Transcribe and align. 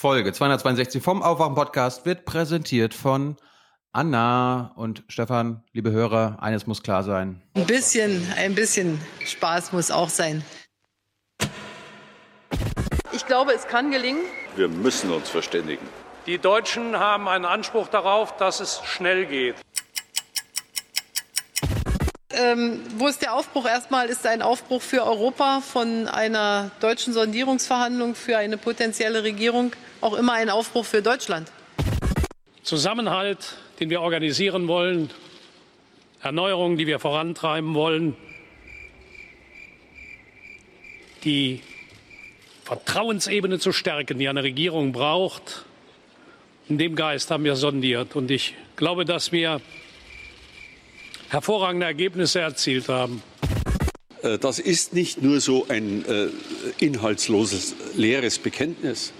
Folge 0.00 0.32
262 0.32 1.02
vom 1.02 1.24
Aufwachen-Podcast 1.24 2.06
wird 2.06 2.24
präsentiert 2.24 2.94
von 2.94 3.36
Anna 3.90 4.70
und 4.76 5.02
Stefan, 5.08 5.64
liebe 5.72 5.90
Hörer, 5.90 6.36
eines 6.40 6.68
muss 6.68 6.84
klar 6.84 7.02
sein. 7.02 7.42
Ein 7.54 7.66
bisschen, 7.66 8.24
ein 8.36 8.54
bisschen 8.54 9.00
Spaß 9.26 9.72
muss 9.72 9.90
auch 9.90 10.08
sein. 10.08 10.44
Ich 13.10 13.26
glaube, 13.26 13.50
es 13.52 13.66
kann 13.66 13.90
gelingen. 13.90 14.20
Wir 14.54 14.68
müssen 14.68 15.10
uns 15.10 15.28
verständigen. 15.28 15.84
Die 16.26 16.38
Deutschen 16.38 16.96
haben 16.96 17.26
einen 17.26 17.44
Anspruch 17.44 17.88
darauf, 17.88 18.36
dass 18.36 18.60
es 18.60 18.80
schnell 18.84 19.26
geht. 19.26 19.56
Ähm, 22.30 22.82
wo 22.98 23.08
ist 23.08 23.20
der 23.22 23.34
Aufbruch? 23.34 23.66
Erstmal 23.66 24.06
ist 24.06 24.24
ein 24.28 24.42
Aufbruch 24.42 24.80
für 24.80 25.04
Europa 25.04 25.60
von 25.60 26.06
einer 26.06 26.70
deutschen 26.78 27.12
Sondierungsverhandlung 27.12 28.14
für 28.14 28.36
eine 28.36 28.58
potenzielle 28.58 29.24
Regierung 29.24 29.72
auch 30.00 30.14
immer 30.14 30.34
ein 30.34 30.50
Aufbruch 30.50 30.84
für 30.84 31.02
Deutschland. 31.02 31.50
Zusammenhalt, 32.62 33.56
den 33.80 33.90
wir 33.90 34.00
organisieren 34.00 34.68
wollen, 34.68 35.10
Erneuerung, 36.20 36.76
die 36.76 36.86
wir 36.86 36.98
vorantreiben 36.98 37.74
wollen, 37.74 38.16
die 41.24 41.62
Vertrauensebene 42.64 43.58
zu 43.58 43.72
stärken, 43.72 44.18
die 44.18 44.28
eine 44.28 44.42
Regierung 44.42 44.92
braucht. 44.92 45.64
In 46.68 46.76
dem 46.76 46.96
Geist 46.96 47.30
haben 47.30 47.44
wir 47.44 47.56
sondiert. 47.56 48.14
Und 48.14 48.30
ich 48.30 48.54
glaube, 48.76 49.04
dass 49.04 49.32
wir 49.32 49.60
hervorragende 51.30 51.86
Ergebnisse 51.86 52.40
erzielt 52.40 52.88
haben. 52.88 53.22
Äh, 54.22 54.38
das 54.38 54.58
ist 54.58 54.92
nicht 54.92 55.22
nur 55.22 55.40
so 55.40 55.66
ein 55.68 56.04
äh, 56.04 56.28
inhaltsloses, 56.78 57.74
leeres 57.94 58.38
Bekenntnis. 58.38 59.12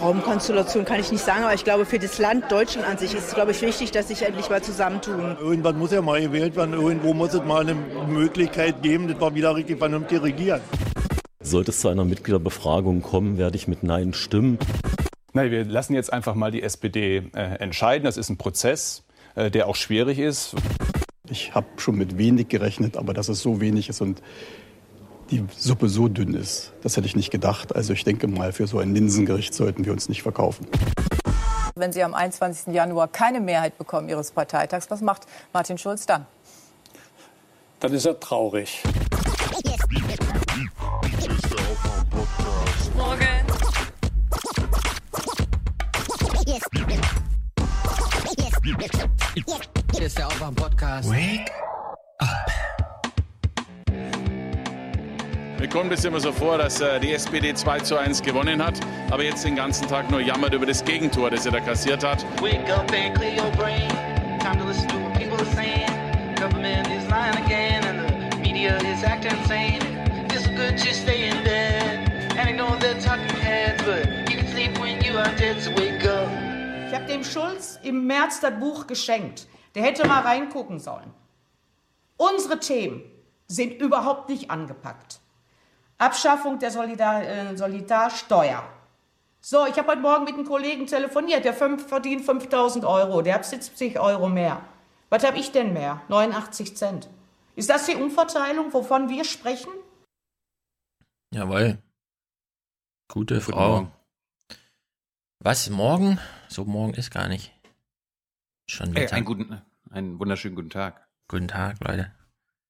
Traumkonstellation 0.00 0.86
kann 0.86 0.98
ich 0.98 1.12
nicht 1.12 1.22
sagen, 1.22 1.44
aber 1.44 1.52
ich 1.52 1.62
glaube, 1.62 1.84
für 1.84 1.98
das 1.98 2.18
Land 2.18 2.50
Deutschland 2.50 2.88
an 2.88 2.96
sich 2.96 3.12
ist 3.12 3.28
es, 3.28 3.34
glaube 3.34 3.50
ich, 3.50 3.60
wichtig, 3.60 3.90
dass 3.90 4.08
sich 4.08 4.22
endlich 4.22 4.48
mal 4.48 4.62
zusammentun. 4.62 5.36
Irgendwann 5.38 5.78
muss 5.78 5.92
ja 5.92 6.00
mal 6.00 6.18
gewählt 6.22 6.56
werden, 6.56 6.72
irgendwo 6.72 7.12
muss 7.12 7.34
es 7.34 7.44
mal 7.44 7.60
eine 7.60 7.74
Möglichkeit 7.74 8.82
geben, 8.82 9.08
dass 9.08 9.20
wir 9.20 9.34
wieder 9.34 9.54
richtig 9.54 9.78
vernünftig 9.78 10.22
regieren. 10.22 10.62
Sollte 11.40 11.70
es 11.70 11.80
zu 11.80 11.88
einer 11.88 12.06
Mitgliederbefragung 12.06 13.02
kommen, 13.02 13.36
werde 13.36 13.56
ich 13.56 13.68
mit 13.68 13.82
Nein 13.82 14.14
stimmen. 14.14 14.58
Nein, 15.34 15.50
wir 15.50 15.66
lassen 15.66 15.92
jetzt 15.92 16.10
einfach 16.10 16.34
mal 16.34 16.50
die 16.50 16.62
SPD 16.62 17.24
äh, 17.34 17.56
entscheiden. 17.58 18.04
Das 18.04 18.16
ist 18.16 18.30
ein 18.30 18.38
Prozess, 18.38 19.02
äh, 19.34 19.50
der 19.50 19.68
auch 19.68 19.76
schwierig 19.76 20.18
ist. 20.18 20.54
Ich 21.28 21.54
habe 21.54 21.66
schon 21.76 21.96
mit 21.96 22.16
wenig 22.16 22.48
gerechnet, 22.48 22.96
aber 22.96 23.12
dass 23.12 23.28
es 23.28 23.42
so 23.42 23.60
wenig 23.60 23.90
ist 23.90 24.00
und 24.00 24.22
die 25.30 25.44
Suppe 25.56 25.88
so 25.88 26.08
dünn 26.08 26.34
ist, 26.34 26.72
das 26.82 26.96
hätte 26.96 27.06
ich 27.06 27.16
nicht 27.16 27.30
gedacht. 27.30 27.74
Also 27.74 27.92
ich 27.92 28.04
denke 28.04 28.26
mal, 28.26 28.52
für 28.52 28.66
so 28.66 28.78
ein 28.78 28.94
Linsengericht 28.94 29.54
sollten 29.54 29.84
wir 29.84 29.92
uns 29.92 30.08
nicht 30.08 30.22
verkaufen. 30.22 30.66
Wenn 31.76 31.92
Sie 31.92 32.02
am 32.02 32.14
21. 32.14 32.74
Januar 32.74 33.08
keine 33.08 33.40
Mehrheit 33.40 33.78
bekommen 33.78 34.08
Ihres 34.08 34.32
Parteitags, 34.32 34.90
was 34.90 35.00
macht 35.00 35.26
Martin 35.52 35.78
Schulz 35.78 36.04
dann? 36.04 36.26
Dann 37.78 37.92
ist 37.94 38.04
er 38.04 38.18
traurig. 38.18 38.82
Morgen. 42.96 43.26
Hier 49.92 50.06
ist 50.06 50.18
der 50.18 50.26
Aufwach-Podcast. 50.26 51.08
Wake 51.08 51.50
up. 52.18 52.59
Mir 55.60 55.68
kommt 55.68 55.92
es 55.92 56.06
immer 56.06 56.18
so 56.20 56.32
vor, 56.32 56.56
dass 56.56 56.80
äh, 56.80 56.98
die 57.00 57.12
SPD 57.12 57.52
2 57.52 57.80
zu 57.80 57.98
1 57.98 58.22
gewonnen 58.22 58.64
hat, 58.64 58.80
aber 59.10 59.24
jetzt 59.24 59.44
den 59.44 59.56
ganzen 59.56 59.86
Tag 59.86 60.10
nur 60.10 60.20
jammert 60.20 60.54
über 60.54 60.64
das 60.64 60.82
Gegentor, 60.82 61.28
das 61.28 61.42
sie 61.42 61.50
da 61.50 61.60
kassiert 61.60 62.02
hat. 62.02 62.24
Wake 62.40 62.66
up 62.70 62.90
and 62.92 63.14
clear 63.14 63.34
your 63.36 63.50
brain. 63.58 63.86
Time 64.38 64.56
to 64.58 64.64
listen 64.66 64.88
to 64.88 64.96
what 64.96 65.12
people 65.12 65.36
are 65.36 65.54
saying. 65.54 65.86
Government 66.36 66.88
is 66.88 67.06
lying 67.10 67.36
again 67.44 67.84
and 67.84 68.32
the 68.32 68.38
media 68.38 68.78
is 68.78 69.04
acting 69.04 69.36
insane. 69.38 69.82
It's 70.30 70.46
good 70.46 70.78
to 70.78 70.94
stay 70.94 71.28
in 71.28 71.44
bed 71.44 72.10
and 72.38 72.48
ignore 72.48 72.78
the 72.80 72.94
talking 73.04 73.36
heads, 73.42 73.82
but 73.84 74.30
you 74.30 74.38
can 74.38 74.48
sleep 74.48 74.78
when 74.80 75.04
you 75.04 75.18
are 75.18 75.30
dead, 75.36 75.60
so 75.60 75.72
wake 75.72 76.06
up. 76.06 76.26
Ich 76.88 76.94
habe 76.94 77.04
dem 77.04 77.22
Schulz 77.22 77.78
im 77.82 78.06
März 78.06 78.40
das 78.40 78.58
Buch 78.58 78.86
geschenkt. 78.86 79.46
Der 79.74 79.82
hätte 79.82 80.08
mal 80.08 80.22
reingucken 80.22 80.78
sollen. 80.78 81.12
Unsere 82.16 82.58
Themen 82.60 83.02
sind 83.46 83.74
überhaupt 83.74 84.30
nicht 84.30 84.50
angepackt. 84.50 85.19
Abschaffung 86.00 86.58
der 86.58 86.70
Solidar 86.70 87.22
äh, 87.22 87.56
Solidarsteuer. 87.56 88.64
So, 89.42 89.66
ich 89.66 89.76
habe 89.78 89.88
heute 89.88 90.00
Morgen 90.00 90.24
mit 90.24 90.34
einem 90.34 90.46
Kollegen 90.46 90.86
telefoniert, 90.86 91.44
der 91.44 91.54
fünf, 91.54 91.88
verdient 91.88 92.24
5000 92.24 92.84
Euro, 92.84 93.22
der 93.22 93.34
hat 93.34 93.44
70 93.44 93.98
Euro 93.98 94.28
mehr. 94.28 94.62
Was 95.10 95.24
habe 95.24 95.38
ich 95.38 95.52
denn 95.52 95.72
mehr? 95.72 96.02
89 96.08 96.76
Cent. 96.76 97.08
Ist 97.54 97.68
das 97.68 97.86
die 97.86 97.96
Umverteilung, 97.96 98.72
wovon 98.72 99.08
wir 99.08 99.24
sprechen? 99.24 99.70
Jawohl. 101.32 101.78
Gute 103.08 103.40
Frau. 103.40 103.90
Was, 105.40 105.68
morgen? 105.68 106.18
So 106.48 106.64
morgen 106.64 106.94
ist 106.94 107.10
gar 107.10 107.28
nicht. 107.28 107.52
Schon 108.68 108.94
Ey, 108.94 109.08
einen, 109.08 109.24
guten, 109.24 109.60
einen 109.90 110.18
wunderschönen 110.18 110.54
guten 110.54 110.70
Tag. 110.70 111.08
Guten 111.28 111.48
Tag, 111.48 111.82
Leute. 111.86 112.12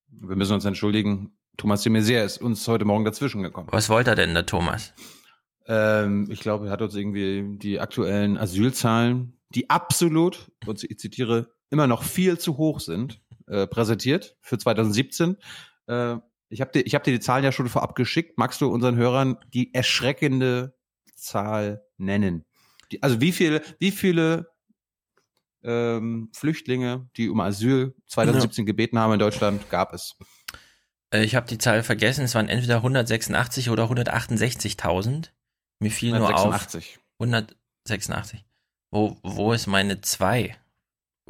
Wir 0.09 0.37
müssen 0.37 0.55
uns 0.55 0.65
entschuldigen. 0.65 1.37
Thomas 1.61 1.83
de 1.83 1.93
Maizière 1.93 2.25
ist 2.25 2.41
uns 2.41 2.67
heute 2.69 2.87
Morgen 2.87 3.05
dazwischen 3.05 3.43
gekommen. 3.43 3.69
Was 3.71 3.91
wollte 3.91 4.09
er 4.09 4.17
denn, 4.17 4.33
der 4.33 4.47
Thomas? 4.47 4.95
Ähm, 5.67 6.27
ich 6.31 6.41
glaube, 6.41 6.65
er 6.65 6.73
hat 6.73 6.81
uns 6.81 6.95
irgendwie 6.95 7.59
die 7.59 7.79
aktuellen 7.81 8.39
Asylzahlen, 8.39 9.39
die 9.51 9.69
absolut, 9.69 10.51
und 10.65 10.83
ich 10.83 10.99
zitiere, 10.99 11.53
immer 11.69 11.87
noch 11.87 12.03
viel 12.03 12.39
zu 12.39 12.57
hoch 12.57 12.81
sind, 12.81 13.21
äh, 13.47 13.67
präsentiert 13.67 14.39
für 14.41 14.57
2017. 14.57 15.37
Äh, 15.87 16.17
ich 16.49 16.63
habe 16.63 16.73
dir, 16.73 16.81
ich 16.81 16.95
hab 16.95 17.05
dir 17.05 17.13
die 17.13 17.21
Zahlen 17.21 17.45
ja 17.45 17.53
schon 17.53 17.69
vorab 17.69 17.95
geschickt. 17.95 18.39
Magst 18.39 18.63
du 18.63 18.73
unseren 18.73 18.97
Hörern 18.97 19.37
die 19.53 19.75
erschreckende 19.75 20.75
Zahl 21.15 21.85
nennen? 21.99 22.47
Die, 22.91 23.03
also 23.03 23.21
wie 23.21 23.33
viele, 23.33 23.61
wie 23.79 23.91
viele 23.91 24.49
ähm, 25.63 26.31
Flüchtlinge, 26.33 27.11
die 27.19 27.29
um 27.29 27.39
Asyl 27.39 27.95
2017 28.07 28.65
ja. 28.65 28.67
gebeten 28.67 28.99
haben 28.99 29.13
in 29.13 29.19
Deutschland, 29.19 29.69
gab 29.69 29.93
es? 29.93 30.17
Äh, 31.13 31.25
ich 31.25 31.35
habe 31.35 31.47
die 31.47 31.59
Zahl 31.59 31.83
vergessen. 31.83 32.25
Es 32.25 32.35
waren 32.35 32.49
entweder 32.49 32.77
186 32.77 33.71
oder 33.71 33.85
168.000. 33.85 35.31
Mir 35.81 35.91
fiel 35.91 36.15
186. 36.15 37.01
nur 37.19 37.29
auf 37.29 37.47
186. 37.85 38.45
Wo, 38.91 39.19
wo 39.23 39.53
ist 39.53 39.67
meine 39.67 40.01
2 40.01 40.57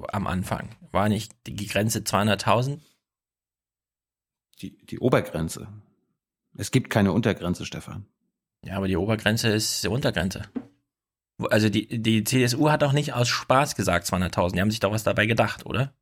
am 0.08 0.26
Anfang? 0.26 0.76
War 0.92 1.08
nicht 1.08 1.32
die 1.46 1.66
Grenze 1.66 2.00
200.000? 2.00 2.80
Die, 4.60 4.76
die 4.86 4.98
Obergrenze. 4.98 5.68
Es 6.56 6.70
gibt 6.70 6.90
keine 6.90 7.12
Untergrenze, 7.12 7.64
Stefan. 7.64 8.06
Ja, 8.64 8.76
aber 8.76 8.88
die 8.88 8.96
Obergrenze 8.96 9.48
ist 9.48 9.82
die 9.84 9.88
Untergrenze. 9.88 10.42
Also 11.50 11.70
die, 11.70 12.02
die 12.02 12.24
CSU 12.24 12.70
hat 12.70 12.82
doch 12.82 12.92
nicht 12.92 13.14
aus 13.14 13.28
Spaß 13.28 13.76
gesagt 13.76 14.06
200.000. 14.06 14.52
Die 14.52 14.60
haben 14.60 14.70
sich 14.70 14.80
doch 14.80 14.92
was 14.92 15.04
dabei 15.04 15.26
gedacht, 15.26 15.64
oder? 15.64 15.94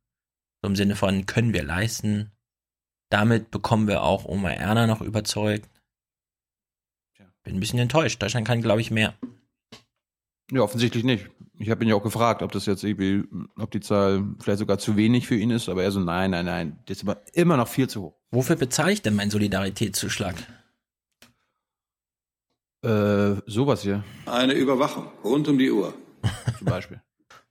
So 0.61 0.67
im 0.67 0.75
Sinne 0.75 0.95
von, 0.95 1.25
können 1.25 1.53
wir 1.53 1.63
leisten? 1.63 2.31
Damit 3.09 3.51
bekommen 3.51 3.87
wir 3.87 4.03
auch 4.03 4.25
Oma 4.25 4.51
Erna 4.51 4.87
noch 4.87 5.01
überzeugt. 5.01 5.69
Bin 7.43 7.55
ein 7.55 7.59
bisschen 7.59 7.79
enttäuscht. 7.79 8.21
Deutschland 8.21 8.47
kann, 8.47 8.61
glaube 8.61 8.81
ich, 8.81 8.91
mehr. 8.91 9.15
Ja, 10.51 10.61
offensichtlich 10.61 11.03
nicht. 11.03 11.29
Ich 11.57 11.69
habe 11.69 11.83
ihn 11.83 11.89
ja 11.89 11.95
auch 11.95 12.03
gefragt, 12.03 12.41
ob 12.41 12.51
das 12.51 12.65
jetzt 12.65 12.83
irgendwie, 12.83 13.23
ob 13.57 13.71
die 13.71 13.81
Zahl 13.81 14.23
vielleicht 14.39 14.59
sogar 14.59 14.77
zu 14.77 14.95
wenig 14.95 15.27
für 15.27 15.35
ihn 15.35 15.51
ist, 15.51 15.69
aber 15.69 15.83
er 15.83 15.91
so, 15.91 15.99
nein, 15.99 16.31
nein, 16.31 16.45
nein, 16.45 16.79
das 16.85 16.97
ist 16.97 17.03
immer, 17.03 17.17
immer 17.33 17.57
noch 17.57 17.67
viel 17.67 17.89
zu 17.89 18.01
hoch. 18.03 18.15
Wofür 18.31 18.55
bezahle 18.55 18.93
ich 18.93 19.01
denn 19.01 19.15
meinen 19.15 19.31
Solidaritätszuschlag? 19.31 20.35
Äh, 22.81 23.35
sowas 23.45 23.81
hier. 23.81 24.03
Eine 24.25 24.53
Überwachung 24.53 25.11
rund 25.23 25.47
um 25.49 25.57
die 25.57 25.69
Uhr. 25.69 25.93
Zum 26.57 26.65
Beispiel. 26.65 27.01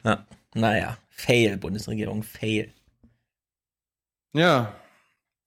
ja, 0.04 0.26
naja, 0.54 0.96
fail, 1.10 1.58
Bundesregierung, 1.58 2.22
fail. 2.22 2.72
Ja. 4.32 4.74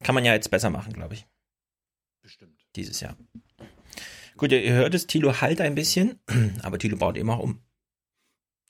Kann 0.04 0.16
man 0.16 0.26
ja 0.26 0.34
jetzt 0.34 0.52
besser 0.52 0.70
machen, 0.70 0.94
glaube 0.94 1.14
ich. 1.14 1.28
Bestimmt. 2.22 2.60
Dieses 2.76 3.00
Jahr. 3.02 3.18
Gut, 4.38 4.52
ihr 4.52 4.74
hört 4.74 4.94
es, 4.96 5.08
Tilo 5.08 5.42
halt 5.42 5.62
ein 5.62 5.76
bisschen, 5.76 6.20
aber 6.64 6.80
Tilo 6.80 6.98
baut 6.98 7.18
immer 7.18 7.40
um. 7.40 7.62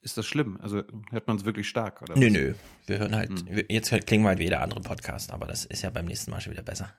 Ist 0.01 0.17
das 0.17 0.25
schlimm? 0.25 0.59
Also 0.61 0.83
hört 1.11 1.27
man 1.27 1.37
es 1.37 1.45
wirklich 1.45 1.69
stark? 1.69 2.01
Oder 2.01 2.17
nö, 2.17 2.25
was? 2.25 2.33
nö. 2.33 2.53
Wir 2.87 2.99
hören 2.99 3.15
halt, 3.15 3.29
hm. 3.29 3.65
jetzt 3.69 3.89
klingen 4.07 4.23
wir 4.23 4.29
halt 4.29 4.39
wie 4.39 4.45
jeder 4.45 4.61
andere 4.61 4.81
Podcast, 4.81 5.31
aber 5.31 5.45
das 5.45 5.65
ist 5.65 5.83
ja 5.83 5.91
beim 5.91 6.05
nächsten 6.05 6.31
Mal 6.31 6.41
schon 6.41 6.53
wieder 6.53 6.63
besser. 6.63 6.91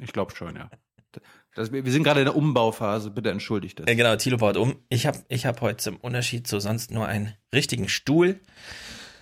Ich 0.00 0.12
glaube 0.12 0.34
schon, 0.34 0.54
ja. 0.56 0.70
Das, 1.54 1.72
wir 1.72 1.90
sind 1.90 2.02
gerade 2.02 2.20
in 2.20 2.26
der 2.26 2.36
Umbauphase, 2.36 3.10
bitte 3.10 3.30
entschuldigt 3.30 3.78
das. 3.78 3.86
Ja, 3.88 3.94
genau, 3.94 4.16
Tilo 4.16 4.36
baut 4.36 4.56
um. 4.56 4.76
Ich 4.88 5.06
habe 5.06 5.18
ich 5.28 5.46
hab 5.46 5.60
heute 5.60 5.78
zum 5.78 5.96
Unterschied 5.96 6.46
zu 6.46 6.60
sonst 6.60 6.90
nur 6.90 7.06
einen 7.06 7.32
richtigen 7.54 7.88
Stuhl. 7.88 8.40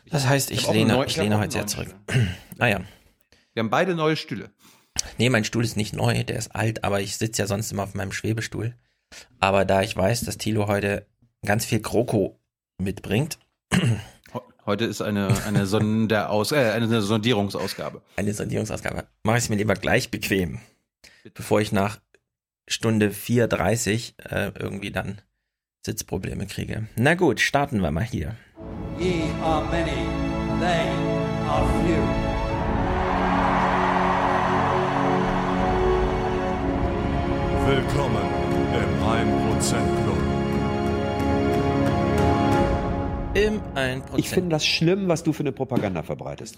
Das 0.06 0.26
heißt, 0.26 0.50
ich, 0.50 0.62
ich 0.62 0.72
lehne, 0.72 1.04
ich 1.06 1.16
lehne 1.16 1.38
heute 1.38 1.52
sehr 1.52 1.66
zurück. 1.66 1.94
naja. 2.56 2.80
Ah, 2.90 3.01
wir 3.54 3.60
haben 3.60 3.70
beide 3.70 3.94
neue 3.94 4.16
Stühle. 4.16 4.50
Nee, 5.18 5.30
mein 5.30 5.44
Stuhl 5.44 5.64
ist 5.64 5.76
nicht 5.76 5.94
neu, 5.94 6.24
der 6.24 6.38
ist 6.38 6.54
alt, 6.54 6.84
aber 6.84 7.00
ich 7.00 7.16
sitze 7.16 7.42
ja 7.42 7.46
sonst 7.46 7.72
immer 7.72 7.84
auf 7.84 7.94
meinem 7.94 8.12
Schwebestuhl. 8.12 8.74
Aber 9.40 9.64
da 9.64 9.82
ich 9.82 9.96
weiß, 9.96 10.22
dass 10.22 10.38
Tilo 10.38 10.66
heute 10.68 11.06
ganz 11.44 11.64
viel 11.64 11.80
Kroko 11.80 12.40
mitbringt. 12.78 13.38
Heute 14.64 14.84
ist 14.84 15.02
eine, 15.02 15.28
eine, 15.46 15.66
Sonderaus 15.66 16.52
äh, 16.52 16.70
eine 16.70 17.02
Sondierungsausgabe. 17.02 18.02
Eine 18.16 18.32
Sondierungsausgabe. 18.32 19.06
Mache 19.24 19.38
ich 19.38 19.44
es 19.44 19.48
mir 19.50 19.56
lieber 19.56 19.74
gleich 19.74 20.10
bequem, 20.10 20.60
bevor 21.34 21.60
ich 21.60 21.72
nach 21.72 22.00
Stunde 22.68 23.08
4.30 23.08 24.14
äh, 24.30 24.52
irgendwie 24.58 24.92
dann 24.92 25.20
Sitzprobleme 25.84 26.46
kriege. 26.46 26.86
Na 26.94 27.14
gut, 27.14 27.40
starten 27.40 27.80
wir 27.80 27.90
mal 27.90 28.04
hier. 28.04 28.36
Ye 29.00 29.24
are 29.42 29.64
many, 29.64 30.06
they 30.60 30.88
are 31.48 31.66
few. 31.82 32.21
Willkommen 37.66 38.22
im 38.74 39.02
1% 39.02 40.02
Club. 40.02 40.18
Im 43.34 43.60
1%. 43.74 44.02
Ich 44.18 44.28
finde 44.28 44.50
das 44.50 44.66
schlimm, 44.66 45.08
was 45.08 45.22
du 45.22 45.32
für 45.32 45.40
eine 45.42 45.52
Propaganda 45.52 46.02
verbreitest. 46.02 46.56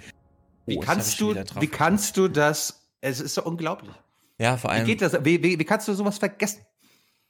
Wie 0.67 0.79
Oh, 0.79 0.81
kannst 0.81 1.21
du, 1.21 1.35
wie 1.61 1.67
kannst 1.69 2.17
du 2.17 2.29
das? 2.29 2.89
Es 3.01 3.21
ist 3.21 3.37
doch 3.37 3.45
unglaublich. 3.47 3.95
Ja, 4.39 4.57
vor 4.57 4.71
allem. 4.71 4.87
Wie 4.87 4.91
geht 4.93 5.03
das? 5.03 5.13
Wie, 5.25 5.43
wie, 5.43 5.59
wie 5.59 5.65
kannst 5.65 5.87
du 5.89 5.93
sowas 5.95 6.19
vergessen? 6.19 6.63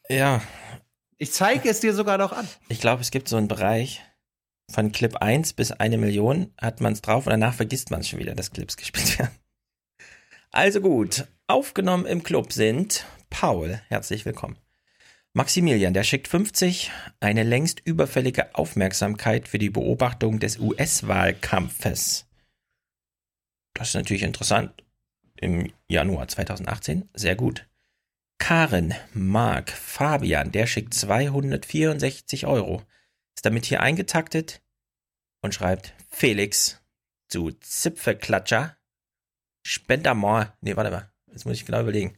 Ja, 0.08 0.40
Ich 1.18 1.32
zeige 1.32 1.68
es 1.68 1.80
dir 1.80 1.94
sogar 1.94 2.16
noch 2.18 2.32
an. 2.32 2.46
ich 2.68 2.80
glaube, 2.80 3.02
es 3.02 3.10
gibt 3.10 3.28
so 3.28 3.36
einen 3.36 3.48
Bereich 3.48 4.02
von 4.70 4.92
Clip 4.92 5.16
1 5.16 5.52
bis 5.54 5.72
eine 5.72 5.98
Million 5.98 6.52
hat 6.60 6.80
man 6.80 6.92
es 6.94 7.02
drauf 7.02 7.26
und 7.26 7.30
danach 7.30 7.54
vergisst 7.54 7.90
man 7.90 8.00
es 8.00 8.08
schon 8.08 8.18
wieder, 8.18 8.34
dass 8.34 8.50
Clips 8.50 8.76
gespielt 8.76 9.18
werden. 9.18 9.30
Also 10.52 10.80
gut, 10.80 11.26
aufgenommen 11.48 12.06
im 12.06 12.22
Club 12.22 12.52
sind 12.52 13.04
Paul, 13.36 13.81
herzlich 13.88 14.25
willkommen. 14.26 14.56
Maximilian, 15.32 15.92
der 15.92 16.04
schickt 16.04 16.28
50, 16.28 16.92
eine 17.19 17.42
längst 17.42 17.81
überfällige 17.84 18.54
Aufmerksamkeit 18.54 19.48
für 19.48 19.58
die 19.58 19.70
Beobachtung 19.70 20.38
des 20.38 20.60
US-Wahlkampfes. 20.60 22.26
Das 23.75 23.88
ist 23.88 23.94
natürlich 23.94 24.22
interessant. 24.22 24.84
Im 25.36 25.72
Januar 25.88 26.28
2018, 26.28 27.08
sehr 27.12 27.34
gut. 27.34 27.69
Karin, 28.38 28.94
Marc, 29.12 29.70
Fabian, 29.72 30.52
der 30.52 30.69
schickt 30.69 30.94
264 30.94 32.46
Euro. 32.46 32.82
Ist 33.34 33.44
damit 33.44 33.64
hier 33.66 33.81
eingetaktet 33.81 34.62
und 35.42 35.52
schreibt 35.52 35.92
Felix, 36.08 36.81
du 37.32 37.50
Zipfelklatscher, 37.50 38.76
Spendermore. 39.66 40.52
Nee, 40.60 40.76
warte 40.76 40.92
mal, 40.92 41.10
jetzt 41.32 41.46
muss 41.46 41.56
ich 41.56 41.66
genau 41.66 41.81
überlegen. 41.81 42.16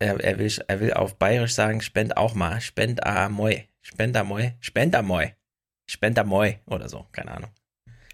Er, 0.00 0.18
er, 0.18 0.38
will, 0.38 0.52
er 0.66 0.80
will 0.80 0.92
auf 0.94 1.16
Bayerisch 1.18 1.54
sagen, 1.54 1.82
spend 1.82 2.16
auch 2.16 2.34
mal, 2.34 2.60
spend 2.60 3.06
a 3.06 3.28
moi, 3.28 3.64
spendermoi, 3.82 4.54
spendermoi, 4.60 5.34
spendermoi 5.86 6.58
oder 6.66 6.88
so, 6.88 7.06
keine 7.12 7.32
Ahnung. 7.32 7.50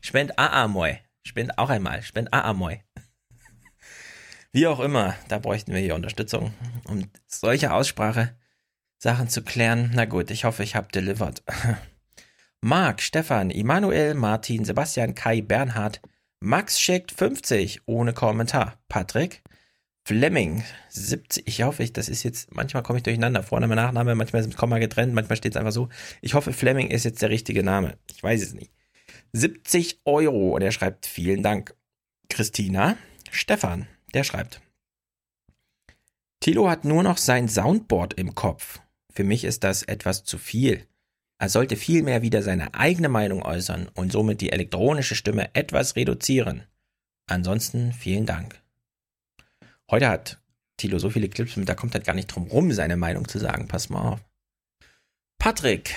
Spend 0.02 0.38
a 0.38 0.64
a 0.64 0.68
moi, 0.68 0.98
spend 1.22 1.56
auch 1.58 1.70
einmal, 1.70 2.02
spend 2.02 2.32
a 2.34 2.40
a 2.40 2.52
moi. 2.52 2.80
Wie 4.52 4.66
auch 4.66 4.80
immer, 4.80 5.14
da 5.28 5.38
bräuchten 5.38 5.72
wir 5.72 5.80
hier 5.80 5.94
Unterstützung, 5.94 6.52
um 6.88 7.08
solche 7.26 7.72
Aussprache 7.72 8.36
Sachen 8.98 9.28
zu 9.28 9.42
klären. 9.42 9.90
Na 9.94 10.06
gut, 10.06 10.30
ich 10.30 10.44
hoffe, 10.44 10.62
ich 10.62 10.74
habe 10.74 10.88
delivered. 10.92 11.42
Marc, 12.60 13.02
Stefan, 13.02 13.50
Immanuel, 13.50 14.14
Martin, 14.14 14.64
Sebastian, 14.64 15.14
Kai, 15.14 15.40
Bernhard, 15.40 16.00
Max 16.40 16.80
schickt 16.80 17.12
50 17.12 17.82
ohne 17.86 18.12
Kommentar. 18.12 18.78
Patrick, 18.88 19.42
Fleming 20.06 20.62
70. 20.90 21.48
Ich 21.48 21.64
hoffe, 21.64 21.82
ich, 21.82 21.92
das 21.92 22.08
ist 22.08 22.22
jetzt, 22.22 22.54
manchmal 22.54 22.84
komme 22.84 23.00
ich 23.00 23.02
durcheinander. 23.02 23.42
Vorname, 23.42 23.74
Nachname, 23.74 24.14
manchmal 24.14 24.40
ist 24.40 24.46
mit 24.46 24.56
Komma 24.56 24.78
getrennt, 24.78 25.12
manchmal 25.14 25.34
steht 25.34 25.54
es 25.54 25.56
einfach 25.56 25.72
so. 25.72 25.88
Ich 26.20 26.34
hoffe, 26.34 26.52
Fleming 26.52 26.92
ist 26.92 27.02
jetzt 27.02 27.22
der 27.22 27.30
richtige 27.30 27.64
Name. 27.64 27.98
Ich 28.14 28.22
weiß 28.22 28.40
es 28.40 28.54
nicht. 28.54 28.70
70 29.32 30.02
Euro 30.04 30.54
und 30.54 30.62
er 30.62 30.70
schreibt 30.70 31.06
vielen 31.06 31.42
Dank. 31.42 31.74
Christina, 32.28 32.96
Stefan, 33.32 33.88
der 34.14 34.22
schreibt. 34.22 34.60
Tilo 36.38 36.70
hat 36.70 36.84
nur 36.84 37.02
noch 37.02 37.18
sein 37.18 37.48
Soundboard 37.48 38.14
im 38.14 38.36
Kopf. 38.36 38.78
Für 39.12 39.24
mich 39.24 39.42
ist 39.42 39.64
das 39.64 39.82
etwas 39.82 40.22
zu 40.22 40.38
viel. 40.38 40.86
Er 41.40 41.48
sollte 41.48 41.74
vielmehr 41.74 42.22
wieder 42.22 42.44
seine 42.44 42.74
eigene 42.74 43.08
Meinung 43.08 43.42
äußern 43.42 43.88
und 43.92 44.12
somit 44.12 44.40
die 44.40 44.52
elektronische 44.52 45.16
Stimme 45.16 45.52
etwas 45.56 45.96
reduzieren. 45.96 46.62
Ansonsten 47.26 47.92
vielen 47.92 48.24
Dank. 48.24 48.62
Heute 49.90 50.08
hat 50.08 50.38
Tilo 50.76 50.98
so 50.98 51.10
viele 51.10 51.28
Clips 51.28 51.54
da 51.56 51.74
kommt 51.74 51.94
halt 51.94 52.04
gar 52.04 52.14
nicht 52.14 52.26
drum 52.26 52.48
rum, 52.48 52.72
seine 52.72 52.96
Meinung 52.96 53.28
zu 53.28 53.38
sagen. 53.38 53.68
Pass 53.68 53.88
mal 53.88 54.12
auf. 54.12 54.20
Patrick, 55.38 55.94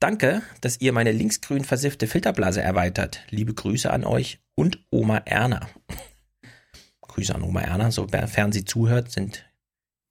danke, 0.00 0.42
dass 0.60 0.80
ihr 0.80 0.92
meine 0.92 1.12
linksgrün 1.12 1.64
versiffte 1.64 2.06
Filterblase 2.06 2.60
erweitert. 2.60 3.24
Liebe 3.30 3.54
Grüße 3.54 3.90
an 3.90 4.04
euch 4.04 4.40
und 4.54 4.84
Oma 4.90 5.18
Erna. 5.18 5.68
Grüße 7.00 7.34
an 7.34 7.42
Oma 7.42 7.62
Erna, 7.62 7.90
sofern 7.90 8.52
sie 8.52 8.64
zuhört, 8.64 9.10
sind 9.10 9.50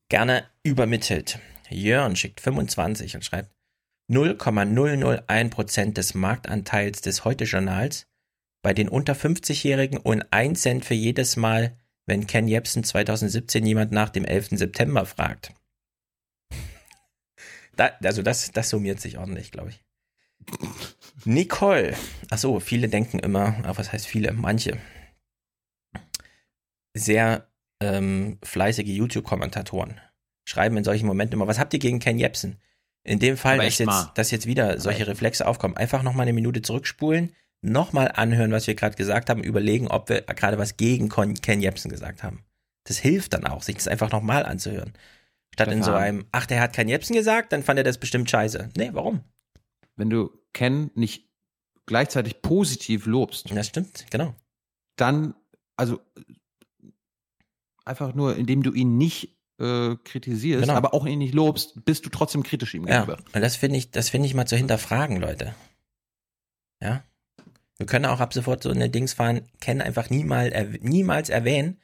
gerne 0.09 0.45
übermittelt. 0.63 1.39
Jörn 1.69 2.15
schickt 2.15 2.41
25 2.41 3.15
und 3.15 3.23
schreibt 3.23 3.55
0,001% 4.11 5.93
des 5.93 6.13
Marktanteils 6.15 7.01
des 7.01 7.23
Heute-Journals 7.23 8.07
bei 8.61 8.73
den 8.73 8.89
unter 8.89 9.13
50-Jährigen 9.13 9.97
und 9.97 10.23
1 10.31 10.61
Cent 10.61 10.85
für 10.85 10.93
jedes 10.93 11.37
Mal, 11.37 11.77
wenn 12.11 12.27
Ken 12.27 12.49
Jebsen 12.49 12.83
2017 12.83 13.65
jemand 13.65 13.93
nach 13.93 14.09
dem 14.09 14.25
11. 14.25 14.49
September 14.51 15.05
fragt. 15.05 15.53
Da, 17.77 17.91
also 18.03 18.21
das, 18.21 18.51
das 18.51 18.69
summiert 18.69 18.99
sich 18.99 19.17
ordentlich, 19.17 19.51
glaube 19.51 19.69
ich. 19.69 19.81
Nicole. 21.23 21.95
Achso, 22.29 22.59
viele 22.59 22.89
denken 22.89 23.19
immer, 23.19 23.55
ach, 23.63 23.77
was 23.77 23.93
heißt 23.93 24.05
viele? 24.05 24.33
Manche. 24.33 24.77
Sehr 26.93 27.47
ähm, 27.79 28.39
fleißige 28.43 28.89
YouTube-Kommentatoren 28.89 30.01
schreiben 30.43 30.75
in 30.75 30.83
solchen 30.83 31.07
Momenten 31.07 31.35
immer, 31.35 31.47
was 31.47 31.59
habt 31.59 31.73
ihr 31.73 31.79
gegen 31.79 31.99
Ken 31.99 32.19
Jebsen? 32.19 32.59
In 33.03 33.19
dem 33.19 33.37
Fall, 33.37 33.55
Aber 33.55 33.63
dass 33.63 33.77
jetzt, 33.77 34.11
dass 34.15 34.31
jetzt 34.31 34.47
wieder 34.47 34.81
solche 34.81 35.07
Reflexe 35.07 35.47
aufkommen, 35.47 35.77
einfach 35.77 36.03
nochmal 36.03 36.23
eine 36.23 36.33
Minute 36.33 36.61
zurückspulen, 36.61 37.33
nochmal 37.61 38.11
anhören, 38.15 38.51
was 38.51 38.67
wir 38.67 38.75
gerade 38.75 38.95
gesagt 38.95 39.29
haben, 39.29 39.43
überlegen, 39.43 39.87
ob 39.87 40.09
wir 40.09 40.21
gerade 40.21 40.57
was 40.57 40.77
gegen 40.77 41.09
Ken 41.09 41.61
Jebsen 41.61 41.89
gesagt 41.91 42.23
haben. 42.23 42.43
Das 42.85 42.97
hilft 42.97 43.33
dann 43.33 43.45
auch, 43.45 43.61
sich 43.61 43.75
das 43.75 43.87
einfach 43.87 44.11
nochmal 44.11 44.45
anzuhören. 44.45 44.93
Statt 45.53 45.67
in 45.67 45.79
so 45.83 45.91
Stefan. 45.91 46.01
einem, 46.01 46.25
ach, 46.31 46.45
der 46.45 46.61
hat 46.61 46.73
Ken 46.73 46.87
Jebsen 46.87 47.15
gesagt, 47.15 47.51
dann 47.53 47.61
fand 47.63 47.77
er 47.77 47.83
das 47.83 47.97
bestimmt 47.99 48.29
scheiße. 48.29 48.69
Nee, 48.75 48.89
warum? 48.93 49.23
Wenn 49.95 50.09
du 50.09 50.31
Ken 50.53 50.89
nicht 50.95 51.29
gleichzeitig 51.85 52.41
positiv 52.41 53.05
lobst, 53.05 53.51
Das 53.51 53.67
stimmt, 53.67 54.05
genau. 54.09 54.33
dann, 54.95 55.35
also 55.77 55.99
einfach 57.85 58.13
nur, 58.15 58.35
indem 58.37 58.63
du 58.63 58.71
ihn 58.73 58.97
nicht 58.97 59.37
äh, 59.59 59.95
kritisierst, 60.03 60.63
Genau. 60.63 60.75
aber 60.75 60.93
auch 60.93 61.05
ihn 61.05 61.19
nicht 61.19 61.33
lobst, 61.33 61.83
bist 61.85 62.05
du 62.05 62.09
trotzdem 62.09 62.43
kritisch 62.43 62.73
ihm 62.73 62.87
Ja, 62.87 63.01
gegenüber. 63.05 63.23
und 63.33 63.41
das 63.41 63.55
finde 63.55 63.77
ich, 63.77 63.91
das 63.91 64.09
finde 64.09 64.27
ich 64.27 64.33
mal 64.33 64.45
zu 64.47 64.55
hinterfragen, 64.55 65.17
Leute. 65.17 65.53
Ja. 66.81 67.03
Wir 67.81 67.87
können 67.87 68.05
auch 68.05 68.19
ab 68.19 68.31
sofort 68.31 68.61
so 68.61 68.69
eine 68.69 68.91
Dings 68.91 69.13
fahren, 69.13 69.41
Ken 69.59 69.81
einfach 69.81 70.11
niemal, 70.11 70.49
erw- 70.49 70.77
niemals 70.83 71.29
erwähnen. 71.29 71.79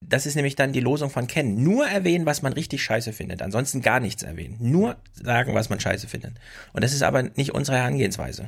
Das 0.00 0.24
ist 0.24 0.34
nämlich 0.34 0.56
dann 0.56 0.72
die 0.72 0.80
Losung 0.80 1.10
von 1.10 1.26
Ken. 1.26 1.62
Nur 1.62 1.86
erwähnen, 1.86 2.24
was 2.24 2.40
man 2.40 2.54
richtig 2.54 2.82
scheiße 2.82 3.12
findet. 3.12 3.42
Ansonsten 3.42 3.82
gar 3.82 4.00
nichts 4.00 4.22
erwähnen. 4.22 4.56
Nur 4.60 4.96
sagen, 5.12 5.52
was 5.52 5.68
man 5.68 5.78
scheiße 5.78 6.08
findet. 6.08 6.40
Und 6.72 6.82
das 6.82 6.94
ist 6.94 7.02
aber 7.02 7.22
nicht 7.22 7.52
unsere 7.52 7.76
Herangehensweise. 7.76 8.46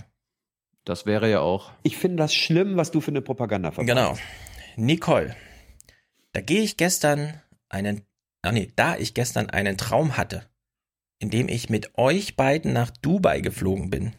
Das 0.86 1.04
wäre 1.04 1.30
ja 1.30 1.40
auch. 1.40 1.72
Ich 1.82 1.98
finde 1.98 2.16
das 2.16 2.32
schlimm, 2.34 2.78
was 2.78 2.90
du 2.90 3.02
für 3.02 3.10
eine 3.10 3.20
Propaganda 3.20 3.70
verbreitest. 3.70 4.18
Genau. 4.18 4.18
Nicole. 4.76 5.36
Da 6.32 6.40
gehe 6.40 6.62
ich 6.62 6.78
gestern 6.78 7.38
einen, 7.68 8.00
ah 8.40 8.52
nee, 8.52 8.72
da 8.76 8.96
ich 8.96 9.12
gestern 9.12 9.50
einen 9.50 9.76
Traum 9.76 10.16
hatte, 10.16 10.48
in 11.18 11.28
dem 11.28 11.50
ich 11.50 11.68
mit 11.68 11.98
euch 11.98 12.34
beiden 12.34 12.72
nach 12.72 12.90
Dubai 12.90 13.42
geflogen 13.42 13.90
bin, 13.90 14.12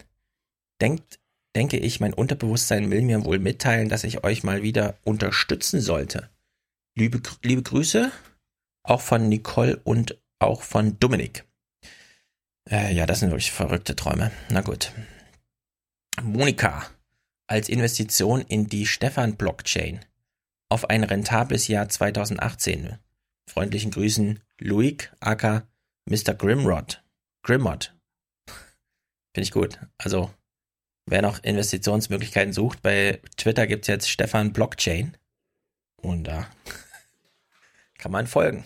denkt, 0.80 1.18
denke 1.58 1.76
ich, 1.76 1.98
mein 1.98 2.14
Unterbewusstsein 2.14 2.88
will 2.88 3.02
mir 3.02 3.24
wohl 3.24 3.40
mitteilen, 3.40 3.88
dass 3.88 4.04
ich 4.04 4.22
euch 4.22 4.44
mal 4.44 4.62
wieder 4.62 4.96
unterstützen 5.02 5.80
sollte. 5.80 6.30
Liebe, 6.96 7.20
liebe 7.42 7.62
Grüße, 7.62 8.12
auch 8.84 9.00
von 9.00 9.28
Nicole 9.28 9.76
und 9.82 10.16
auch 10.38 10.62
von 10.62 11.00
Dominik. 11.00 11.44
Äh, 12.70 12.94
ja, 12.94 13.06
das 13.06 13.18
sind 13.18 13.30
wirklich 13.30 13.50
verrückte 13.50 13.96
Träume. 13.96 14.30
Na 14.50 14.60
gut. 14.60 14.92
Monika, 16.22 16.86
als 17.48 17.68
Investition 17.68 18.40
in 18.42 18.68
die 18.68 18.86
Stefan-Blockchain 18.86 20.04
auf 20.68 20.88
ein 20.88 21.02
rentables 21.02 21.66
Jahr 21.66 21.88
2018. 21.88 22.98
Freundlichen 23.50 23.90
Grüßen, 23.90 24.38
Luik, 24.60 25.12
aka 25.18 25.66
Mr. 26.08 26.34
Grimrod. 26.34 27.02
Grimmod. 27.42 27.96
Finde 28.46 29.42
ich 29.42 29.50
gut. 29.50 29.80
Also, 29.98 30.32
wer 31.10 31.22
noch 31.22 31.42
Investitionsmöglichkeiten 31.42 32.52
sucht, 32.52 32.82
bei 32.82 33.20
Twitter 33.36 33.66
gibt 33.66 33.84
es 33.84 33.88
jetzt 33.88 34.10
Stefan 34.10 34.52
Blockchain. 34.52 35.16
Und 36.00 36.24
da 36.24 36.46
kann 37.98 38.12
man 38.12 38.26
folgen. 38.26 38.64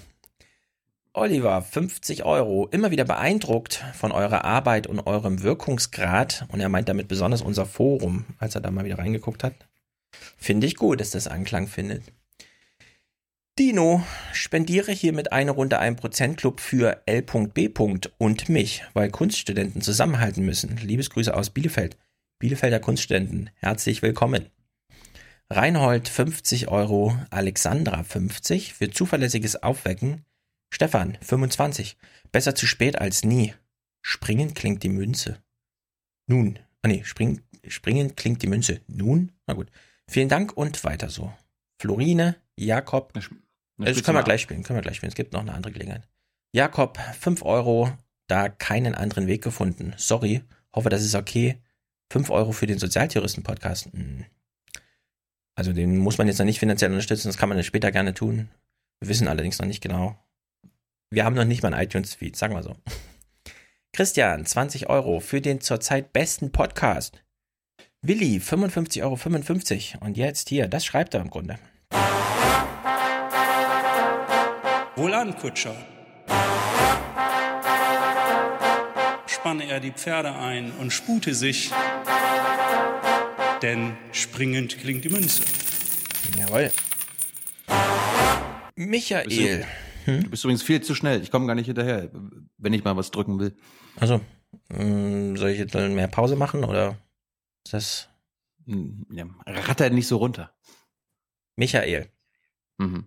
Oliver, 1.15 1.61
50 1.61 2.25
Euro. 2.25 2.69
Immer 2.69 2.91
wieder 2.91 3.05
beeindruckt 3.05 3.85
von 3.95 4.13
eurer 4.13 4.45
Arbeit 4.45 4.87
und 4.87 5.07
eurem 5.07 5.43
Wirkungsgrad. 5.43 6.47
Und 6.49 6.61
er 6.61 6.71
meint 6.71 6.89
damit 6.89 7.09
besonders 7.09 7.43
unser 7.43 7.67
Forum, 7.67 8.25
als 8.39 8.55
er 8.55 8.63
da 8.63 8.71
mal 8.71 8.85
wieder 8.85 8.99
reingeguckt 8.99 9.45
hat. 9.45 9.55
Finde 10.39 10.67
ich 10.67 10.77
gut, 10.77 11.01
dass 11.01 11.11
das 11.11 11.29
Anklang 11.29 11.69
findet. 11.69 12.03
Dino, 13.59 14.03
spendiere 14.33 14.93
hiermit 14.93 15.33
eine 15.33 15.51
Runde 15.51 15.79
1% 15.79 16.37
Club 16.37 16.61
für 16.61 17.03
L.B. 17.05 17.69
und 18.17 18.49
mich, 18.49 18.83
weil 18.95 19.11
Kunststudenten 19.11 19.83
zusammenhalten 19.83 20.43
müssen. 20.47 20.79
Liebesgrüße 20.79 21.37
aus 21.37 21.51
Bielefeld. 21.51 21.99
Bielefelder 22.43 22.81
Kunststudenten, 22.81 23.51
herzlich 23.55 24.03
willkommen. 24.03 24.51
Reinhold 25.49 26.09
50 26.09 26.67
Euro, 26.67 27.17
Alexandra 27.31 28.03
50 28.03 28.75
für 28.75 28.91
zuverlässiges 28.91 29.63
Aufwecken. 29.63 30.25
Stefan 30.75 31.17
25, 31.21 31.97
besser 32.33 32.57
zu 32.57 32.67
spät 32.67 33.01
als 33.01 33.23
nie. 33.23 33.55
Springen 34.05 34.55
klingt 34.55 34.83
die 34.83 34.89
Münze. 34.89 35.41
Nun, 36.27 36.59
ah 36.83 36.89
nee, 36.89 37.05
springen, 37.05 37.43
springen 37.69 38.17
klingt 38.17 38.43
die 38.43 38.49
Münze. 38.49 38.81
Nun, 38.89 39.31
na 39.47 39.55
gut. 39.55 39.71
Vielen 40.11 40.29
Dank 40.29 40.57
und 40.57 40.83
weiter 40.83 41.11
so. 41.11 41.33
Florine, 41.81 42.35
Jakob, 42.57 43.13
das 43.13 43.29
können 44.03 44.19
wir 44.19 44.25
gleich 44.25 44.43
spielen, 44.43 44.65
können 44.65 44.79
wir 44.79 44.83
gleich 44.83 44.97
spielen. 44.97 45.11
Es 45.11 45.15
gibt 45.15 45.33
noch 45.33 45.43
eine 45.43 45.55
andere 45.55 45.73
Gelegenheit. 45.73 46.09
Jakob, 46.53 46.99
5 47.21 47.43
Euro, 47.43 47.97
da 48.27 48.49
keinen 48.49 48.97
anderen 48.97 49.29
Weg 49.29 49.45
gefunden. 49.45 49.95
Sorry, 49.97 50.43
hoffe, 50.75 50.89
das 50.89 51.05
ist 51.05 51.15
okay. 51.15 51.62
5 52.13 52.31
Euro 52.31 52.53
für 52.53 52.67
den 52.67 52.79
Sozialtheoristen-Podcast. 52.79 53.87
Hm. 53.93 54.27
Also 55.55 55.73
den 55.73 55.97
muss 55.97 56.19
man 56.19 56.27
jetzt 56.27 56.39
noch 56.39 56.47
nicht 56.47 56.59
finanziell 56.59 56.91
unterstützen, 56.91 57.29
das 57.29 57.39
kann 57.39 57.49
man 57.49 57.63
später 57.63 57.91
gerne 57.91 58.13
tun. 58.15 58.51
Wir 59.01 59.09
wissen 59.09 59.29
allerdings 59.29 59.59
noch 59.59 59.67
nicht 59.67 59.83
genau. 59.83 60.17
Wir 61.11 61.25
haben 61.25 61.35
noch 61.35 61.45
nicht 61.45 61.63
mal 61.63 61.73
einen 61.73 61.83
iTunes-Feed, 61.83 62.37
sagen 62.37 62.55
wir 62.55 62.63
so. 62.63 62.77
Christian, 63.93 64.47
20 64.47 64.89
Euro 64.89 65.21
für 65.21 65.41
den 65.41 65.61
zurzeit 65.61 66.13
besten 66.13 66.53
Podcast. 66.53 67.23
Willi, 68.03 68.39
55,55 68.39 69.03
Euro. 69.03 69.17
55. 69.17 69.97
Und 70.01 70.17
jetzt 70.17 70.49
hier, 70.49 70.69
das 70.69 70.85
schreibt 70.85 71.15
er 71.15 71.21
im 71.21 71.31
Grunde. 71.31 71.59
Wohlan, 74.97 75.37
Kutscher. 75.37 75.75
Spanne 79.27 79.65
er 79.65 79.81
die 79.81 79.93
Pferde 79.93 80.35
ein 80.35 80.73
und 80.79 80.93
spute 80.93 81.35
sich, 81.35 81.73
denn 83.63 83.97
springend 84.13 84.79
klingt 84.79 85.05
die 85.05 85.09
Münze. 85.09 85.45
Jawohl. 86.39 86.71
Michael. 88.77 89.67
Hm? 90.05 90.25
Du 90.25 90.31
bist 90.31 90.45
übrigens 90.45 90.63
viel 90.63 90.81
zu 90.81 90.95
schnell. 90.95 91.23
Ich 91.23 91.31
komme 91.31 91.47
gar 91.47 91.55
nicht 91.55 91.67
hinterher, 91.67 92.11
wenn 92.59 92.73
ich 92.73 92.85
mal 92.85 92.97
was 92.97 93.11
drücken 93.11 93.39
will. 93.39 93.55
Also, 93.97 94.21
soll 94.69 95.49
ich 95.51 95.59
jetzt 95.59 95.75
mehr 95.75 96.09
Pause 96.09 96.37
machen 96.37 96.65
oder 96.65 96.99
ist 97.65 97.75
das? 97.75 98.09
Hm, 98.67 99.07
ja, 99.13 99.27
ratter 99.47 99.91
nicht 99.91 100.09
so 100.09 100.17
runter. 100.17 100.53
Michael. 101.57 102.09
Mhm. 102.79 103.07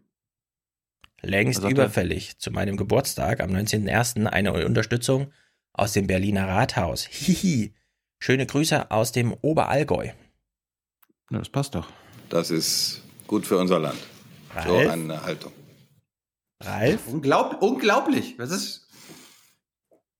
Längst 1.21 1.63
überfällig. 1.63 2.37
Zu 2.37 2.51
meinem 2.51 2.77
Geburtstag 2.77 3.41
am 3.41 3.49
19.01. 3.51 4.27
eine 4.27 4.53
Unterstützung 4.65 5.33
aus 5.73 5.93
dem 5.93 6.07
Berliner 6.07 6.47
Rathaus. 6.47 7.05
Hihi. 7.05 7.73
Schöne 8.19 8.45
Grüße 8.45 8.91
aus 8.91 9.11
dem 9.11 9.33
Oberallgäu. 9.33 10.11
Ja, 11.31 11.39
das 11.39 11.49
passt 11.49 11.75
doch. 11.75 11.87
Das 12.29 12.51
ist 12.51 13.01
gut 13.27 13.45
für 13.45 13.57
unser 13.57 13.79
Land. 13.79 13.99
Ralf? 14.53 14.67
So 14.67 14.77
eine 14.89 15.23
Haltung. 15.23 15.51
Ralf? 16.61 17.07
Unglaub, 17.07 17.61
unglaublich. 17.61 18.37
Was 18.37 18.51
ist? 18.51 18.87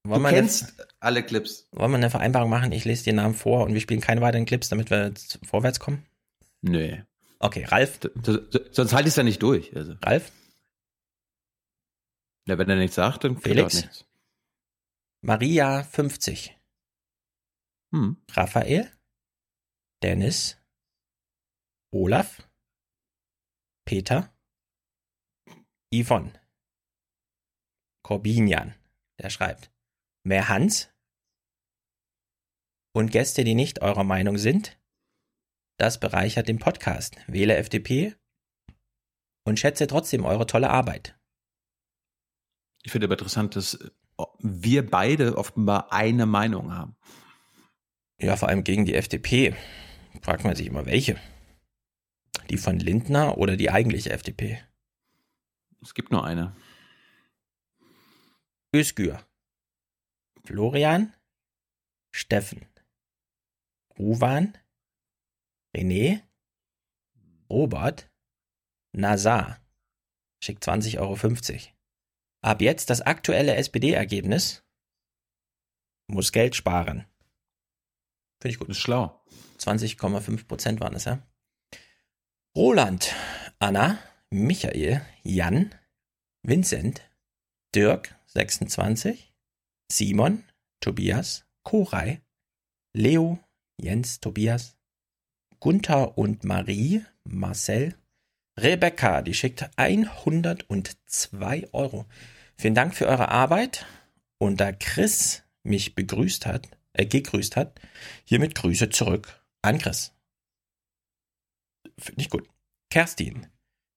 Wollen 0.03 0.21
du 0.21 0.29
wir 0.29 0.35
kennst 0.35 0.79
eine, 0.79 0.87
alle 0.99 1.23
Clips. 1.23 1.67
Wollen 1.71 1.91
wir 1.91 1.97
eine 1.97 2.09
Vereinbarung 2.09 2.49
machen? 2.49 2.71
Ich 2.71 2.85
lese 2.85 3.05
den 3.05 3.15
Namen 3.15 3.33
vor 3.33 3.65
und 3.65 3.73
wir 3.73 3.81
spielen 3.81 4.01
keine 4.01 4.21
weiteren 4.21 4.45
Clips, 4.45 4.69
damit 4.69 4.89
wir 4.89 5.07
jetzt 5.07 5.39
vorwärts 5.43 5.79
kommen? 5.79 6.05
Nee. 6.61 7.03
Okay, 7.39 7.65
Ralf. 7.65 7.99
Sonst 8.71 8.93
halte 8.93 9.07
ich 9.07 9.13
es 9.13 9.15
ja 9.15 9.23
nicht 9.23 9.41
durch. 9.41 9.75
Also. 9.75 9.95
Ralf? 10.03 10.31
Ja, 12.47 12.57
wenn 12.57 12.69
er 12.69 12.75
nichts 12.75 12.95
sagt, 12.95 13.23
dann 13.23 13.37
Felix? 13.37 13.75
er 13.75 13.81
nichts. 13.81 14.05
Maria 15.21 15.83
50. 15.83 16.55
Hm. 17.91 18.17
Raphael? 18.31 18.91
Dennis? 20.03 20.57
Olaf? 21.95 22.45
Peter? 23.87 24.35
Yvonne. 25.93 26.33
Corbinian, 28.03 28.75
der 29.17 29.29
schreibt. 29.29 29.71
Mehr 30.25 30.49
Hans? 30.49 30.89
Und 32.93 33.11
Gäste, 33.11 33.45
die 33.45 33.55
nicht 33.55 33.81
eurer 33.81 34.03
Meinung 34.03 34.37
sind? 34.37 34.77
Das 35.79 36.01
bereichert 36.01 36.49
den 36.49 36.59
Podcast. 36.59 37.15
Wähle 37.27 37.55
FDP 37.55 38.17
und 39.45 39.57
schätze 39.57 39.87
trotzdem 39.87 40.25
eure 40.25 40.47
tolle 40.47 40.71
Arbeit. 40.71 41.17
Ich 42.83 42.91
finde 42.91 43.07
aber 43.07 43.13
interessant, 43.13 43.55
dass 43.55 43.79
wir 44.39 44.85
beide 44.85 45.37
offenbar 45.37 45.93
eine 45.93 46.25
Meinung 46.25 46.73
haben. 46.73 46.97
Ja, 48.19 48.35
vor 48.35 48.49
allem 48.49 48.65
gegen 48.65 48.83
die 48.83 48.95
FDP. 48.95 49.55
Fragt 50.21 50.43
man 50.43 50.57
sich 50.57 50.67
immer, 50.67 50.85
welche? 50.85 51.17
Die 52.49 52.57
von 52.57 52.79
Lindner 52.79 53.37
oder 53.37 53.57
die 53.57 53.71
eigentliche 53.71 54.11
FDP? 54.11 54.63
Es 55.81 55.93
gibt 55.93 56.11
nur 56.11 56.25
eine. 56.25 56.55
Özgür. 58.73 59.25
Florian. 60.45 61.13
Steffen. 62.13 62.65
Ruwan. 63.97 64.57
René. 65.75 66.21
Robert. 67.49 68.09
Nazar. 68.93 69.59
Schickt 70.43 70.67
20,50 70.67 70.99
Euro. 70.99 71.17
Ab 72.41 72.61
jetzt 72.61 72.89
das 72.89 73.01
aktuelle 73.01 73.55
SPD-Ergebnis. 73.55 74.63
Muss 76.07 76.31
Geld 76.31 76.55
sparen. 76.55 77.05
Finde 78.39 78.53
ich 78.53 78.59
gut. 78.59 78.69
Ist 78.69 78.79
schlau. 78.79 79.23
20,5 79.59 80.47
Prozent 80.47 80.79
waren 80.79 80.93
es, 80.95 81.05
ja. 81.05 81.25
Roland, 82.57 83.13
Anna, 83.59 83.99
Michael, 84.29 85.01
Jan, 85.23 85.75
Vincent, 86.41 87.01
Dirk, 87.75 88.15
26, 88.27 89.33
Simon, 89.91 90.45
Tobias, 90.79 91.43
Koray, 91.63 92.21
Leo, 92.93 93.39
Jens, 93.77 94.21
Tobias, 94.21 94.77
Gunther 95.59 96.17
und 96.17 96.45
Marie, 96.45 97.03
Marcel, 97.25 97.93
Rebecca, 98.57 99.21
die 99.21 99.33
schickt 99.33 99.69
102 99.75 101.67
Euro. 101.73 102.05
Vielen 102.57 102.75
Dank 102.75 102.95
für 102.95 103.07
eure 103.07 103.27
Arbeit. 103.27 103.85
Und 104.37 104.61
da 104.61 104.71
Chris 104.71 105.43
mich 105.63 105.93
begrüßt 105.93 106.45
hat, 106.45 106.69
äh, 106.93 107.05
gegrüßt 107.05 107.57
hat, 107.57 107.81
hiermit 108.23 108.55
Grüße 108.55 108.89
zurück 108.91 109.41
an 109.61 109.77
Chris. 109.77 110.14
Finde 111.99 112.21
ich 112.21 112.29
gut. 112.29 112.47
Kerstin, 112.89 113.47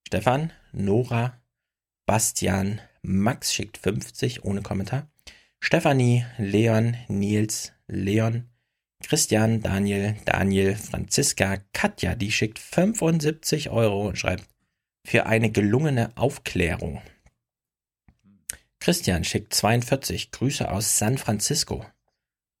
Stefan, 0.07 0.51
Nora, 0.71 1.41
Bastian, 2.05 2.81
Max 3.01 3.53
schickt 3.53 3.77
50 3.77 4.43
ohne 4.43 4.61
Kommentar. 4.61 5.09
Stefanie, 5.59 6.25
Leon, 6.37 6.97
Nils, 7.07 7.73
Leon, 7.87 8.49
Christian, 9.03 9.61
Daniel, 9.61 10.15
Daniel, 10.25 10.75
Franziska, 10.75 11.57
Katja, 11.73 12.15
die 12.15 12.31
schickt 12.31 12.59
75 12.59 13.69
Euro 13.69 14.07
und 14.07 14.17
schreibt 14.17 14.47
für 15.05 15.25
eine 15.25 15.51
gelungene 15.51 16.15
Aufklärung. 16.15 17.01
Christian 18.79 19.23
schickt 19.23 19.53
42 19.53 20.31
Grüße 20.31 20.71
aus 20.71 20.97
San 20.97 21.17
Francisco. 21.17 21.85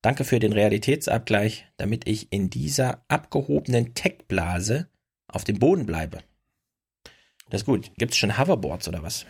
Danke 0.01 0.23
für 0.23 0.39
den 0.39 0.53
Realitätsabgleich, 0.53 1.67
damit 1.77 2.07
ich 2.07 2.31
in 2.31 2.49
dieser 2.49 3.03
abgehobenen 3.07 3.93
Tech-Blase 3.93 4.89
auf 5.29 5.43
dem 5.43 5.59
Boden 5.59 5.85
bleibe. 5.85 6.19
Das 7.49 7.61
ist 7.61 7.65
gut. 7.65 7.91
Gibt 7.97 8.11
es 8.11 8.17
schon 8.17 8.37
Hoverboards 8.37 8.87
oder 8.87 9.03
was? 9.03 9.25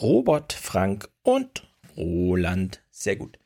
Robert, 0.00 0.52
Frank 0.52 1.08
und 1.22 1.66
Roland. 1.96 2.82
Sehr 2.90 3.16
gut. 3.16 3.38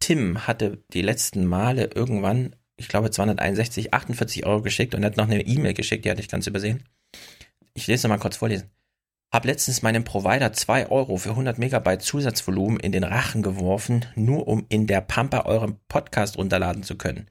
Tim 0.00 0.46
hatte 0.46 0.84
die 0.92 1.02
letzten 1.02 1.44
Male 1.46 1.90
irgendwann, 1.94 2.54
ich 2.76 2.88
glaube 2.88 3.10
261, 3.10 3.92
48 3.92 4.46
Euro 4.46 4.62
geschickt 4.62 4.94
und 4.94 5.04
hat 5.04 5.16
noch 5.16 5.28
eine 5.28 5.46
E-Mail 5.46 5.74
geschickt, 5.74 6.04
die 6.04 6.10
hatte 6.10 6.20
ich 6.20 6.28
ganz 6.28 6.46
übersehen. 6.46 6.84
Ich 7.74 7.86
lese 7.86 8.08
mal 8.08 8.18
kurz 8.18 8.36
vorlesen. 8.36 8.70
Hab 9.32 9.44
letztens 9.44 9.82
meinem 9.82 10.04
Provider 10.04 10.52
2 10.52 10.88
Euro 10.90 11.16
für 11.16 11.30
100 11.30 11.58
Megabyte 11.58 12.02
Zusatzvolumen 12.02 12.80
in 12.80 12.92
den 12.92 13.04
Rachen 13.04 13.42
geworfen, 13.42 14.06
nur 14.14 14.46
um 14.48 14.64
in 14.68 14.86
der 14.86 15.00
Pampa 15.00 15.44
euren 15.44 15.78
Podcast 15.88 16.38
runterladen 16.38 16.84
zu 16.84 16.96
können. 16.96 17.28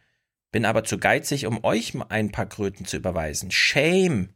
Bin 0.56 0.64
aber 0.64 0.86
zu 0.86 0.98
geizig, 0.98 1.48
um 1.48 1.66
euch 1.66 1.96
ein 2.08 2.32
paar 2.32 2.46
Kröten 2.46 2.86
zu 2.86 2.96
überweisen. 2.96 3.52
Shame! 3.52 4.30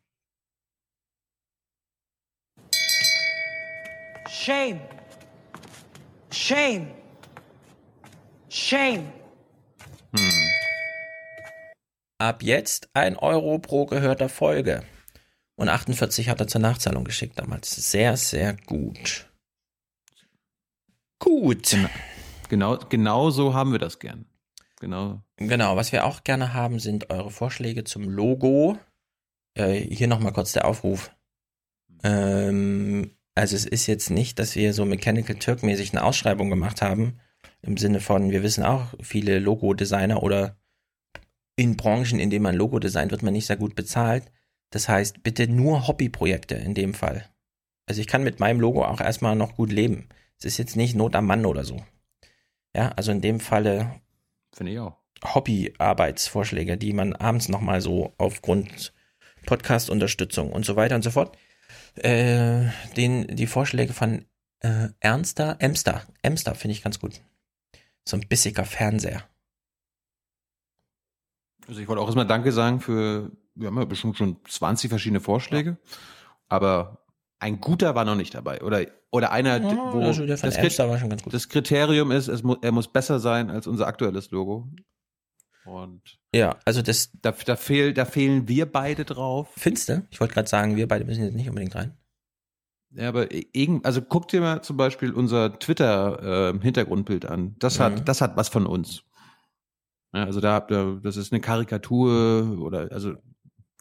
Shame. 4.30 4.82
Shame. 6.30 6.92
Shame. 8.50 9.14
Ab 12.18 12.44
jetzt 12.44 12.90
ein 12.94 13.16
Euro 13.16 13.58
pro 13.60 13.86
gehörter 13.86 14.28
Folge. 14.28 14.84
Und 15.56 15.70
48 15.70 16.28
hat 16.28 16.42
er 16.42 16.50
zur 16.50 16.60
Nachzahlung 16.60 17.06
geschickt 17.06 17.40
damals. 17.40 17.74
Sehr, 17.90 18.18
sehr 18.18 18.58
gut. 18.66 19.32
Gut. 21.20 21.78
Genau, 22.50 22.78
genau 22.78 23.30
so 23.30 23.54
haben 23.54 23.72
wir 23.72 23.80
das 23.80 24.00
gern. 24.00 24.29
Genau. 24.80 25.22
Genau, 25.38 25.76
was 25.76 25.92
wir 25.92 26.06
auch 26.06 26.24
gerne 26.24 26.54
haben, 26.54 26.80
sind 26.80 27.10
eure 27.10 27.32
Vorschläge 27.32 27.84
zum 27.84 28.04
Logo. 28.04 28.78
Äh, 29.54 29.76
hier 29.76 30.08
nochmal 30.08 30.34
kurz 30.34 30.54
der 30.54 30.66
Aufruf. 30.66 31.12
Ähm, 32.04 33.12
also 33.36 33.56
es 33.56 33.66
ist 33.66 33.88
jetzt 33.88 34.10
nicht, 34.10 34.40
dass 34.40 34.56
wir 34.56 34.74
so 34.74 34.86
Mechanical 34.86 35.36
Turk 35.36 35.64
mäßig 35.64 35.92
eine 35.92 36.04
Ausschreibung 36.04 36.50
gemacht 36.50 36.82
haben. 36.82 37.20
Im 37.62 37.78
Sinne 37.78 38.00
von, 38.00 38.32
wir 38.32 38.42
wissen 38.42 38.64
auch, 38.64 38.94
viele 39.02 39.40
Logo-Designer 39.40 40.24
oder 40.24 40.58
in 41.60 41.76
Branchen, 41.76 42.20
in 42.20 42.30
denen 42.30 42.44
man 42.44 42.56
Logo 42.56 42.80
designt, 42.80 43.12
wird 43.12 43.22
man 43.22 43.34
nicht 43.34 43.48
sehr 43.48 43.58
gut 43.58 43.76
bezahlt. 43.76 44.32
Das 44.70 44.88
heißt, 44.88 45.24
bitte 45.24 45.48
nur 45.48 45.88
Hobbyprojekte 45.88 46.56
in 46.56 46.74
dem 46.74 46.94
Fall. 46.94 47.26
Also 47.86 48.00
ich 48.00 48.08
kann 48.08 48.24
mit 48.24 48.40
meinem 48.40 48.62
Logo 48.62 48.86
auch 48.86 49.02
erstmal 49.02 49.36
noch 49.36 49.56
gut 49.56 49.72
leben. 49.72 50.08
Es 50.38 50.46
ist 50.46 50.58
jetzt 50.58 50.78
nicht 50.78 50.96
Not 50.96 51.16
am 51.16 51.26
Mann 51.26 51.46
oder 51.46 51.66
so. 51.66 51.84
Ja, 52.74 52.90
also 52.90 53.12
in 53.12 53.20
dem 53.20 53.42
Falle 53.42 54.00
Finde 54.54 54.74
ich 54.74 54.80
auch. 54.80 54.98
Hobbyarbeitsvorschläge, 55.24 56.78
die 56.78 56.94
man 56.94 57.14
abends 57.14 57.50
nochmal 57.50 57.82
so 57.82 58.14
aufgrund 58.18 58.94
Podcast-Unterstützung 59.46 60.52
und 60.52 60.66
so 60.66 60.76
weiter 60.76 60.96
und 60.96 61.04
so 61.04 61.12
fort. 61.12 61.38
Äh, 61.96 62.66
den, 62.96 63.28
die 63.28 63.48
Vorschläge 63.48 63.94
von 63.94 64.26
äh, 64.62 64.90
Ernster, 65.00 65.58
Emster, 65.60 66.04
Emster 66.22 66.56
finde 66.56 66.74
ich 66.74 66.84
ganz 66.84 67.00
gut. 67.00 67.22
So 68.06 68.18
ein 68.18 68.28
bissiger 68.28 68.66
Fernseher. 68.66 69.24
Also 71.68 71.82
ich 71.82 71.88
wollte 71.88 72.02
auch 72.02 72.08
erstmal 72.08 72.28
Danke 72.28 72.52
sagen 72.52 72.80
für, 72.80 73.32
wir 73.56 73.68
haben 73.68 73.78
ja 73.78 73.86
bestimmt 73.86 74.18
schon 74.18 74.38
20 74.46 74.90
verschiedene 74.90 75.20
Vorschläge, 75.20 75.78
aber 76.48 76.99
ein 77.40 77.60
guter 77.62 77.96
war 77.96 78.06
noch 78.06 78.16
nicht 78.16 78.34
dabei. 78.36 78.62
Oder, 78.62 78.86
oder 79.12 79.32
einer, 79.32 79.62
Ja, 79.62 79.94
wo 79.94 80.02
also 80.02 80.26
das, 80.26 80.44
Elster 80.44 80.90
war 80.90 80.98
schon 81.00 81.10
ganz 81.10 81.24
gut. 81.24 81.34
das 81.34 81.48
Kriterium 81.50 82.12
ist, 82.12 82.28
es 82.28 82.44
mu 82.44 82.56
er 82.62 82.72
muss 82.72 82.88
besser 82.88 83.20
sein 83.20 83.50
als 83.50 83.66
unser 83.68 83.88
aktuelles 83.88 84.32
Logo. 84.32 84.68
Und 85.66 86.20
Ja, 86.34 86.58
also 86.66 86.82
das. 86.82 87.12
Da, 87.22 87.32
da, 87.32 87.56
fehl, 87.56 87.94
da 87.94 88.06
fehlen 88.06 88.48
wir 88.48 88.66
beide 88.72 89.06
drauf. 89.06 89.50
Findest 89.56 89.90
du? 89.90 90.08
Ich 90.10 90.20
wollte 90.20 90.34
gerade 90.34 90.50
sagen, 90.50 90.76
wir 90.76 90.88
beide 90.88 91.06
müssen 91.06 91.24
jetzt 91.24 91.36
nicht 91.36 91.48
unbedingt 91.50 91.76
rein. 91.76 91.96
Ja, 92.92 93.10
aber 93.10 93.28
irgend, 93.32 93.86
also 93.86 94.02
guck 94.02 94.28
dir 94.30 94.42
mal 94.42 94.62
zum 94.64 94.76
Beispiel 94.78 95.12
unser 95.12 95.60
Twitter-Hintergrundbild 95.60 97.26
an. 97.26 97.56
Das 97.60 97.78
Mhm. 97.78 97.84
hat, 97.84 98.08
das 98.10 98.22
hat 98.22 98.36
was 98.36 98.50
von 98.50 98.66
uns. 98.66 99.04
Ja, 100.14 100.24
also 100.24 100.40
da 100.42 100.54
habt 100.54 100.72
ihr, 100.72 101.00
das 101.04 101.16
ist 101.18 101.32
eine 101.32 101.40
Karikatur 101.40 102.58
oder 102.60 102.92
also 102.92 103.14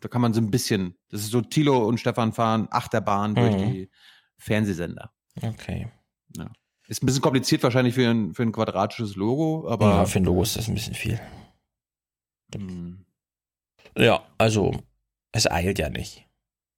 da 0.01 0.09
kann 0.09 0.21
man 0.21 0.33
so 0.33 0.41
ein 0.41 0.51
bisschen, 0.51 0.97
das 1.11 1.23
ist 1.23 1.31
so 1.31 1.41
Thilo 1.41 1.87
und 1.87 1.99
Stefan 1.99 2.33
fahren 2.33 2.69
Achterbahn 2.71 3.35
durch 3.35 3.55
Mhm. 3.57 3.73
die 3.73 3.91
Fernsehsender. 4.39 5.13
Okay. 5.43 5.91
Ja. 6.37 6.51
Ist 6.89 7.03
ein 7.03 7.07
bisschen 7.07 7.23
kompliziert 7.23 7.63
wahrscheinlich 7.63 7.95
für 7.95 8.09
ein, 8.09 8.33
für 8.35 8.43
ein 8.43 8.53
quadratisches 8.53 9.17
Logo, 9.17 9.69
aber 9.69 9.89
ja, 9.91 10.05
für 10.07 10.21
ein 10.21 10.25
Logo 10.25 10.43
ist 10.43 10.57
das 10.57 10.69
ein 10.69 10.75
bisschen 10.75 10.95
viel. 10.95 11.21
Hm. 12.55 13.05
Ja, 13.97 14.23
also 14.39 14.73
es 15.33 15.51
eilt 15.51 15.79
ja 15.79 15.91
nicht. 15.91 16.27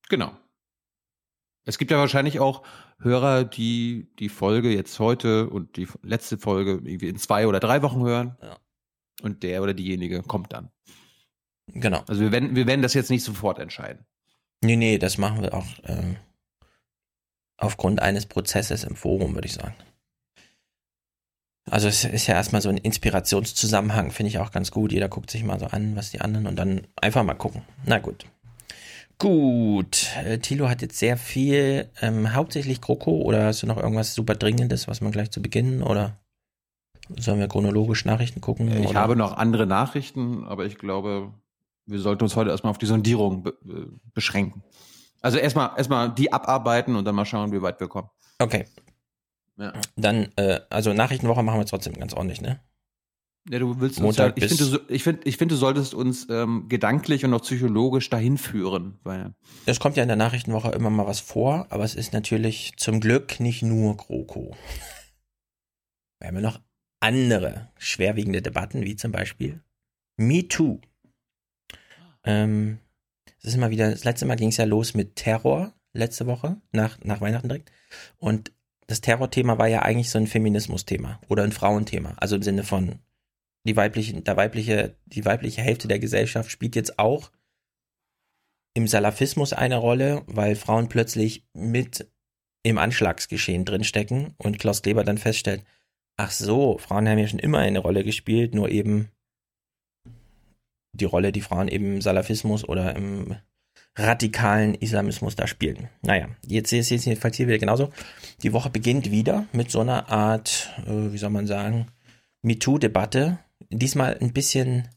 Genau. 0.08 0.32
Es 1.64 1.78
gibt 1.78 1.90
ja 1.90 1.98
wahrscheinlich 1.98 2.40
auch 2.40 2.62
Hörer, 2.98 3.44
die 3.44 4.10
die 4.18 4.28
Folge 4.28 4.74
jetzt 4.74 4.98
heute 4.98 5.48
und 5.48 5.76
die 5.76 5.86
letzte 6.02 6.38
Folge 6.38 6.72
irgendwie 6.84 7.08
in 7.08 7.16
zwei 7.18 7.46
oder 7.46 7.60
drei 7.60 7.82
Wochen 7.82 8.02
hören. 8.02 8.36
Und 9.22 9.42
der 9.42 9.62
oder 9.62 9.74
diejenige 9.74 10.22
kommt 10.22 10.52
dann. 10.52 10.70
Genau. 11.74 12.02
Also 12.06 12.20
wir 12.20 12.32
werden, 12.32 12.54
wir 12.54 12.66
werden 12.66 12.82
das 12.82 12.94
jetzt 12.94 13.10
nicht 13.10 13.24
sofort 13.24 13.58
entscheiden. 13.58 14.04
Nee, 14.62 14.76
nee, 14.76 14.98
das 14.98 15.18
machen 15.18 15.42
wir 15.42 15.54
auch 15.54 15.66
ähm, 15.84 16.16
aufgrund 17.56 18.00
eines 18.00 18.26
Prozesses 18.26 18.84
im 18.84 18.96
Forum, 18.96 19.34
würde 19.34 19.46
ich 19.46 19.54
sagen. 19.54 19.74
Also 21.70 21.88
es 21.88 22.04
ist 22.04 22.26
ja 22.26 22.34
erstmal 22.34 22.62
so 22.62 22.68
ein 22.68 22.76
Inspirationszusammenhang, 22.76 24.10
finde 24.10 24.28
ich 24.28 24.38
auch 24.38 24.50
ganz 24.50 24.70
gut. 24.70 24.92
Jeder 24.92 25.08
guckt 25.08 25.30
sich 25.30 25.44
mal 25.44 25.58
so 25.60 25.66
an, 25.66 25.94
was 25.94 26.10
die 26.10 26.20
anderen 26.20 26.46
und 26.46 26.56
dann 26.56 26.86
einfach 26.96 27.22
mal 27.22 27.34
gucken. 27.34 27.62
Na 27.86 27.98
gut. 27.98 28.26
Gut, 29.18 30.08
äh, 30.24 30.38
Thilo 30.38 30.68
hat 30.68 30.80
jetzt 30.80 30.98
sehr 30.98 31.18
viel, 31.18 31.88
ähm, 32.00 32.34
hauptsächlich 32.34 32.80
GroKo 32.80 33.20
oder 33.22 33.44
hast 33.44 33.62
du 33.62 33.66
noch 33.66 33.76
irgendwas 33.76 34.14
super 34.14 34.34
Dringendes, 34.34 34.88
was 34.88 35.02
man 35.02 35.12
gleich 35.12 35.30
zu 35.30 35.42
Beginn 35.42 35.82
oder 35.82 36.18
sollen 37.18 37.38
wir 37.38 37.48
chronologisch 37.48 38.04
Nachrichten 38.04 38.40
gucken? 38.40 38.68
Ich 38.82 38.88
oder? 38.88 39.00
habe 39.00 39.16
noch 39.16 39.36
andere 39.36 39.66
Nachrichten, 39.66 40.44
aber 40.44 40.64
ich 40.64 40.78
glaube, 40.78 41.34
wir 41.90 41.98
sollten 41.98 42.22
uns 42.24 42.36
heute 42.36 42.50
erstmal 42.50 42.70
auf 42.70 42.78
die 42.78 42.86
Sondierung 42.86 43.42
be 43.42 43.56
beschränken. 44.14 44.62
Also 45.20 45.38
erstmal 45.38 45.76
erstmal 45.76 46.14
die 46.14 46.32
abarbeiten 46.32 46.96
und 46.96 47.04
dann 47.04 47.14
mal 47.14 47.26
schauen, 47.26 47.52
wie 47.52 47.60
weit 47.60 47.78
wir 47.80 47.88
kommen. 47.88 48.08
Okay. 48.38 48.66
Ja. 49.58 49.72
Dann, 49.96 50.28
äh, 50.36 50.60
also 50.70 50.92
Nachrichtenwoche 50.94 51.42
machen 51.42 51.58
wir 51.60 51.66
trotzdem 51.66 51.92
ganz 51.94 52.14
ordentlich, 52.14 52.40
ne? 52.40 52.60
Ja, 53.48 53.58
du 53.58 53.80
willst 53.80 53.98
uns 53.98 54.04
Montag 54.04 54.38
ja, 54.38 54.44
ich 54.44 54.50
bis- 54.50 54.58
finde, 54.70 54.84
ich 54.88 55.02
finde, 55.02 55.20
ich 55.24 55.36
finde, 55.36 55.54
du 55.54 55.58
solltest 55.58 55.94
uns 55.94 56.26
ähm, 56.30 56.68
gedanklich 56.68 57.24
und 57.24 57.34
auch 57.34 57.40
psychologisch 57.42 58.08
dahin 58.10 58.38
führen, 58.38 58.98
weil 59.02 59.34
Es 59.66 59.80
kommt 59.80 59.96
ja 59.96 60.02
in 60.02 60.08
der 60.08 60.16
Nachrichtenwoche 60.16 60.70
immer 60.72 60.90
mal 60.90 61.06
was 61.06 61.20
vor, 61.20 61.66
aber 61.70 61.84
es 61.84 61.94
ist 61.94 62.12
natürlich 62.12 62.74
zum 62.76 63.00
Glück 63.00 63.40
nicht 63.40 63.62
nur 63.62 63.96
GroKo. 63.96 64.56
Wir 66.18 66.28
haben 66.28 66.36
ja 66.36 66.42
noch 66.42 66.60
andere 67.00 67.70
schwerwiegende 67.78 68.42
Debatten, 68.42 68.82
wie 68.82 68.96
zum 68.96 69.10
Beispiel 69.10 69.62
Me 70.16 70.46
Too. 70.46 70.80
Ähm, 72.24 72.78
das 73.42 73.50
ist 73.50 73.54
immer 73.54 73.70
wieder, 73.70 73.90
das 73.90 74.04
letzte 74.04 74.26
Mal 74.26 74.36
ging 74.36 74.50
es 74.50 74.56
ja 74.56 74.64
los 74.64 74.94
mit 74.94 75.16
Terror, 75.16 75.72
letzte 75.92 76.26
Woche, 76.26 76.60
nach, 76.72 76.98
nach 77.02 77.20
Weihnachten 77.20 77.48
direkt. 77.48 77.72
Und 78.18 78.52
das 78.86 79.00
Terrorthema 79.00 79.58
war 79.58 79.68
ja 79.68 79.82
eigentlich 79.82 80.10
so 80.10 80.18
ein 80.18 80.26
Feminismus-Thema 80.26 81.20
oder 81.28 81.44
ein 81.44 81.52
Frauenthema. 81.52 82.14
Also 82.16 82.36
im 82.36 82.42
Sinne 82.42 82.64
von, 82.64 82.98
die 83.64 83.76
weibliche, 83.76 84.20
der 84.20 84.36
weibliche, 84.36 84.96
die 85.06 85.24
weibliche 85.24 85.62
Hälfte 85.62 85.88
der 85.88 85.98
Gesellschaft 85.98 86.50
spielt 86.50 86.76
jetzt 86.76 86.98
auch 86.98 87.30
im 88.74 88.86
Salafismus 88.86 89.52
eine 89.52 89.76
Rolle, 89.76 90.22
weil 90.26 90.54
Frauen 90.56 90.88
plötzlich 90.88 91.44
mit 91.52 92.08
im 92.62 92.78
Anschlagsgeschehen 92.78 93.64
drinstecken 93.64 94.34
und 94.38 94.58
Klaus 94.58 94.82
Kleber 94.82 95.04
dann 95.04 95.18
feststellt, 95.18 95.64
ach 96.16 96.30
so, 96.30 96.78
Frauen 96.78 97.08
haben 97.08 97.18
ja 97.18 97.26
schon 97.26 97.38
immer 97.38 97.58
eine 97.58 97.78
Rolle 97.78 98.04
gespielt, 98.04 98.54
nur 98.54 98.68
eben 98.68 99.10
die 100.92 101.04
Rolle, 101.04 101.32
die 101.32 101.40
Frauen 101.40 101.68
eben 101.68 101.94
im 101.94 102.00
Salafismus 102.00 102.68
oder 102.68 102.96
im 102.96 103.36
radikalen 103.96 104.74
Islamismus 104.74 105.36
da 105.36 105.46
spielen. 105.46 105.88
Naja, 106.02 106.28
jetzt 106.46 106.72
ist 106.72 106.90
es 106.90 107.04
jedenfalls 107.04 107.36
hier 107.36 107.48
wieder 107.48 107.58
genauso. 107.58 107.90
Die 108.42 108.52
Woche 108.52 108.70
beginnt 108.70 109.10
wieder 109.10 109.46
mit 109.52 109.70
so 109.70 109.80
einer 109.80 110.08
Art, 110.08 110.70
äh, 110.86 111.12
wie 111.12 111.18
soll 111.18 111.30
man 111.30 111.46
sagen, 111.46 111.86
MeToo-Debatte. 112.42 113.38
Diesmal 113.68 114.16
ein 114.20 114.32
bisschen, 114.32 114.88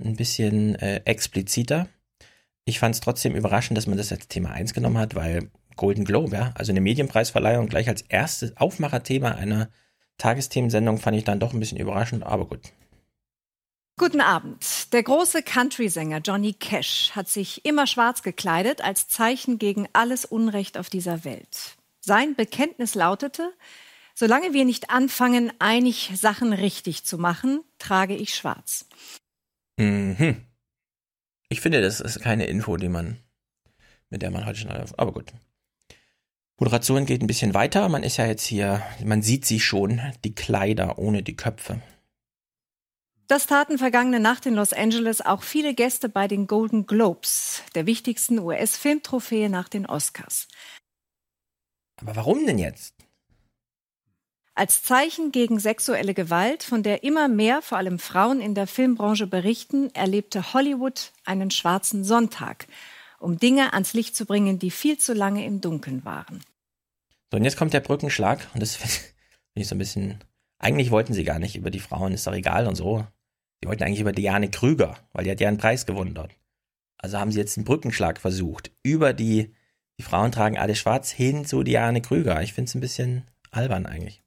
ein 0.00 0.16
bisschen 0.16 0.74
äh, 0.76 1.02
expliziter. 1.04 1.88
Ich 2.64 2.78
fand 2.78 2.94
es 2.94 3.00
trotzdem 3.00 3.34
überraschend, 3.34 3.78
dass 3.78 3.86
man 3.86 3.98
das 3.98 4.12
als 4.12 4.28
Thema 4.28 4.50
1 4.50 4.74
genommen 4.74 4.98
hat, 4.98 5.14
weil 5.14 5.50
Golden 5.76 6.04
Globe, 6.04 6.36
ja, 6.36 6.52
also 6.54 6.72
eine 6.72 6.80
Medienpreisverleihung 6.80 7.68
gleich 7.68 7.88
als 7.88 8.02
erstes 8.02 8.56
Aufmacherthema 8.56 9.30
einer 9.32 9.70
Tagesthemensendung 10.18 10.98
fand 10.98 11.16
ich 11.16 11.24
dann 11.24 11.38
doch 11.38 11.54
ein 11.54 11.60
bisschen 11.60 11.78
überraschend, 11.78 12.24
aber 12.24 12.46
gut. 12.46 12.72
Guten 13.98 14.20
Abend. 14.20 14.92
Der 14.92 15.02
große 15.02 15.42
Country-Sänger 15.42 16.20
Johnny 16.20 16.52
Cash 16.52 17.10
hat 17.16 17.28
sich 17.28 17.64
immer 17.64 17.88
schwarz 17.88 18.22
gekleidet 18.22 18.80
als 18.80 19.08
Zeichen 19.08 19.58
gegen 19.58 19.88
alles 19.92 20.24
Unrecht 20.24 20.78
auf 20.78 20.88
dieser 20.88 21.24
Welt. 21.24 21.76
Sein 21.98 22.36
Bekenntnis 22.36 22.94
lautete, 22.94 23.52
solange 24.14 24.52
wir 24.52 24.64
nicht 24.64 24.90
anfangen, 24.90 25.52
einig 25.58 26.12
Sachen 26.14 26.52
richtig 26.52 27.02
zu 27.02 27.18
machen, 27.18 27.64
trage 27.80 28.14
ich 28.14 28.36
schwarz. 28.36 28.86
Mhm. 29.78 30.44
Ich 31.48 31.60
finde, 31.60 31.82
das 31.82 31.98
ist 31.98 32.20
keine 32.20 32.46
Info, 32.46 32.76
die 32.76 32.88
man, 32.88 33.18
mit 34.10 34.22
der 34.22 34.30
man 34.30 34.46
heute 34.46 34.60
schon, 34.60 34.70
aber 34.70 35.12
gut. 35.12 35.32
Moderation 36.56 37.04
geht 37.04 37.20
ein 37.20 37.26
bisschen 37.26 37.52
weiter. 37.52 37.88
Man 37.88 38.04
ist 38.04 38.16
ja 38.16 38.26
jetzt 38.26 38.46
hier, 38.46 38.80
man 39.04 39.22
sieht 39.22 39.44
sie 39.44 39.58
schon, 39.58 40.00
die 40.22 40.36
Kleider 40.36 40.98
ohne 40.98 41.24
die 41.24 41.34
Köpfe. 41.36 41.82
Das 43.28 43.46
taten 43.46 43.76
vergangene 43.76 44.20
Nacht 44.20 44.46
in 44.46 44.54
Los 44.54 44.72
Angeles 44.72 45.20
auch 45.20 45.42
viele 45.42 45.74
Gäste 45.74 46.08
bei 46.08 46.28
den 46.28 46.46
Golden 46.46 46.86
Globes, 46.86 47.62
der 47.74 47.84
wichtigsten 47.84 48.38
US-Filmtrophäe 48.38 49.50
nach 49.50 49.68
den 49.68 49.84
Oscars. 49.84 50.48
Aber 52.00 52.16
warum 52.16 52.46
denn 52.46 52.58
jetzt? 52.58 52.94
Als 54.54 54.82
Zeichen 54.82 55.30
gegen 55.30 55.60
sexuelle 55.60 56.14
Gewalt, 56.14 56.62
von 56.62 56.82
der 56.82 57.04
immer 57.04 57.28
mehr 57.28 57.60
vor 57.60 57.76
allem 57.76 57.98
Frauen 57.98 58.40
in 58.40 58.54
der 58.54 58.66
Filmbranche 58.66 59.26
berichten, 59.26 59.94
erlebte 59.94 60.54
Hollywood 60.54 61.12
einen 61.26 61.50
schwarzen 61.50 62.04
Sonntag, 62.04 62.66
um 63.18 63.38
Dinge 63.38 63.74
ans 63.74 63.92
Licht 63.92 64.16
zu 64.16 64.24
bringen, 64.24 64.58
die 64.58 64.70
viel 64.70 64.96
zu 64.96 65.12
lange 65.12 65.44
im 65.44 65.60
Dunkeln 65.60 66.02
waren. 66.06 66.40
So, 67.30 67.36
und 67.36 67.44
jetzt 67.44 67.58
kommt 67.58 67.74
der 67.74 67.80
Brückenschlag 67.80 68.48
und 68.54 68.60
das 68.60 68.74
finde 68.76 68.96
ich 69.54 69.68
so 69.68 69.74
ein 69.74 69.78
bisschen. 69.78 70.24
Eigentlich 70.58 70.90
wollten 70.90 71.12
sie 71.12 71.24
gar 71.24 71.38
nicht 71.38 71.56
über 71.56 71.70
die 71.70 71.78
Frauen, 71.78 72.12
ist 72.12 72.26
doch 72.26 72.32
egal 72.32 72.66
und 72.66 72.74
so. 72.74 73.06
Sie 73.62 73.68
wollten 73.68 73.82
eigentlich 73.82 74.00
über 74.00 74.12
Diane 74.12 74.50
Krüger, 74.50 74.96
weil 75.12 75.24
die 75.24 75.30
hat 75.30 75.40
ja 75.40 75.48
einen 75.48 75.58
Preis 75.58 75.86
gewonnen 75.86 76.14
dort. 76.14 76.34
Also 76.98 77.18
haben 77.18 77.32
sie 77.32 77.38
jetzt 77.38 77.56
einen 77.56 77.64
Brückenschlag 77.64 78.20
versucht. 78.20 78.70
Über 78.82 79.12
die, 79.12 79.54
die 79.98 80.02
Frauen 80.02 80.32
tragen 80.32 80.58
alle 80.58 80.74
schwarz 80.74 81.10
hin 81.10 81.44
zu 81.44 81.62
Diane 81.62 82.02
Krüger. 82.02 82.42
Ich 82.42 82.52
finde 82.52 82.68
es 82.68 82.74
ein 82.74 82.80
bisschen 82.80 83.24
albern 83.50 83.86
eigentlich. 83.86 84.22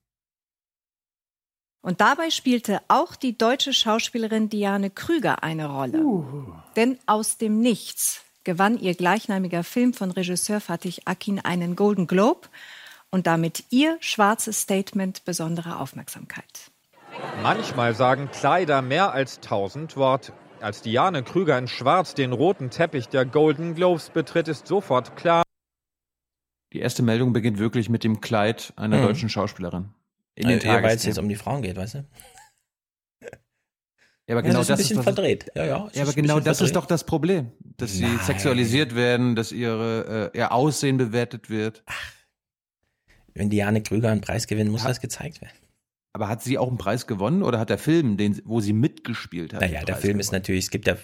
Und 1.81 1.99
dabei 1.99 2.29
spielte 2.29 2.81
auch 2.87 3.15
die 3.15 3.37
deutsche 3.37 3.73
Schauspielerin 3.73 4.49
Diane 4.49 4.89
Krüger 4.89 5.43
eine 5.43 5.67
Rolle. 5.67 5.99
Uh. 6.03 6.53
Denn 6.75 6.99
aus 7.07 7.37
dem 7.37 7.59
Nichts 7.59 8.23
gewann 8.43 8.79
ihr 8.79 8.95
gleichnamiger 8.95 9.63
Film 9.63 9.93
von 9.93 10.11
Regisseur 10.11 10.61
Fatih 10.61 11.01
Akin 11.05 11.39
einen 11.39 11.75
Golden 11.75 12.07
Globe 12.07 12.47
und 13.09 13.27
damit 13.27 13.65
ihr 13.69 13.97
schwarzes 13.99 14.61
Statement 14.61 15.25
besondere 15.25 15.79
Aufmerksamkeit. 15.79 16.70
Manchmal 17.41 17.95
sagen 17.95 18.29
Kleider 18.31 18.81
mehr 18.81 19.11
als 19.13 19.39
tausend 19.39 19.97
Worte. 19.97 20.33
Als 20.59 20.81
Diane 20.81 21.23
Krüger 21.23 21.57
in 21.57 21.67
Schwarz 21.67 22.13
den 22.13 22.33
roten 22.33 22.69
Teppich 22.69 23.07
der 23.09 23.25
Golden 23.25 23.73
Globes 23.73 24.09
betritt, 24.11 24.47
ist 24.47 24.67
sofort 24.67 25.15
klar. 25.15 25.43
Die 26.73 26.79
erste 26.79 27.01
Meldung 27.03 27.33
beginnt 27.33 27.57
wirklich 27.57 27.89
mit 27.89 28.03
dem 28.03 28.21
Kleid 28.21 28.71
einer 28.75 28.97
Mhm. 28.99 29.01
deutschen 29.03 29.29
Schauspielerin. 29.29 29.89
In 30.35 30.47
den 30.47 30.59
ja, 30.59 30.81
weil 30.81 30.95
es 30.95 31.03
jetzt 31.03 31.17
um 31.19 31.27
die 31.27 31.35
Frauen 31.35 31.61
geht, 31.61 31.75
weißt 31.77 31.95
du? 31.95 32.05
Ja, 34.27 34.37
aber 34.37 34.45
Ja, 34.47 34.51
genau 34.53 34.59
das 34.59 34.69
ist 34.69 34.69
ein 34.69 34.77
das 34.77 34.77
bisschen 34.77 34.95
doch- 34.97 35.03
verdreht. 35.03 35.51
Ja, 35.55 35.63
ja, 35.65 35.67
Ja, 35.93 36.01
aber 36.03 36.09
ist 36.09 36.15
genau 36.15 36.39
das 36.39 36.61
ist 36.61 36.69
verdreht. 36.69 36.75
doch 36.77 36.85
das 36.85 37.03
Problem, 37.03 37.51
dass 37.59 37.93
sie 37.93 38.03
Nein. 38.03 38.19
sexualisiert 38.19 38.95
werden, 38.95 39.35
dass 39.35 39.51
ihre 39.51 40.31
äh, 40.33 40.37
ihr 40.37 40.51
Aussehen 40.53 40.95
bewertet 40.97 41.49
wird. 41.49 41.83
Wenn 43.33 43.49
Diane 43.49 43.81
Krüger 43.83 44.09
einen 44.09 44.21
Preis 44.21 44.47
gewinnt, 44.47 44.71
muss 44.71 44.83
Hat- 44.83 44.91
das 44.91 45.01
gezeigt 45.01 45.41
werden. 45.41 45.57
Aber 46.13 46.27
hat 46.27 46.41
sie 46.43 46.57
auch 46.57 46.67
einen 46.67 46.77
Preis 46.77 47.07
gewonnen 47.07 47.41
oder 47.43 47.59
hat 47.59 47.69
der 47.69 47.77
Film, 47.77 48.17
den, 48.17 48.41
wo 48.45 48.59
sie 48.59 48.73
mitgespielt 48.73 49.53
hat? 49.53 49.61
Naja, 49.61 49.83
der 49.83 49.95
Film 49.95 50.19
ist 50.19 50.31
natürlich, 50.31 50.65
es 50.65 50.71
gibt 50.71 50.87
ja, 50.87 50.97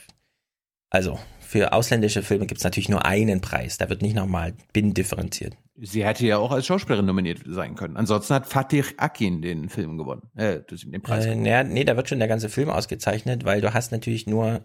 also 0.89 1.17
für 1.39 1.71
ausländische 1.71 2.23
Filme 2.23 2.45
gibt 2.45 2.59
es 2.59 2.63
natürlich 2.65 2.89
nur 2.89 3.05
einen 3.05 3.39
Preis. 3.39 3.77
Da 3.77 3.87
wird 3.89 4.01
nicht 4.01 4.15
nochmal 4.15 4.53
bin 4.73 4.93
differenziert. 4.93 5.55
Sie 5.79 6.03
hätte 6.03 6.25
ja 6.25 6.37
auch 6.39 6.51
als 6.51 6.65
Schauspielerin 6.65 7.05
nominiert 7.05 7.39
sein 7.45 7.75
können. 7.75 7.95
Ansonsten 7.95 8.33
hat 8.33 8.47
Fatih 8.47 8.83
Akin 8.97 9.41
den 9.41 9.69
Film 9.69 9.97
gewonnen. 9.97 10.23
Äh, 10.35 10.59
den 10.69 11.01
Preis 11.01 11.23
Äh, 11.23 11.29
gewonnen. 11.29 11.43
naja, 11.43 11.63
nee, 11.63 11.83
da 11.85 11.95
wird 11.95 12.09
schon 12.09 12.19
der 12.19 12.27
ganze 12.27 12.49
Film 12.49 12.69
ausgezeichnet, 12.69 13.45
weil 13.45 13.61
du 13.61 13.73
hast 13.73 13.91
natürlich 13.93 14.27
nur 14.27 14.61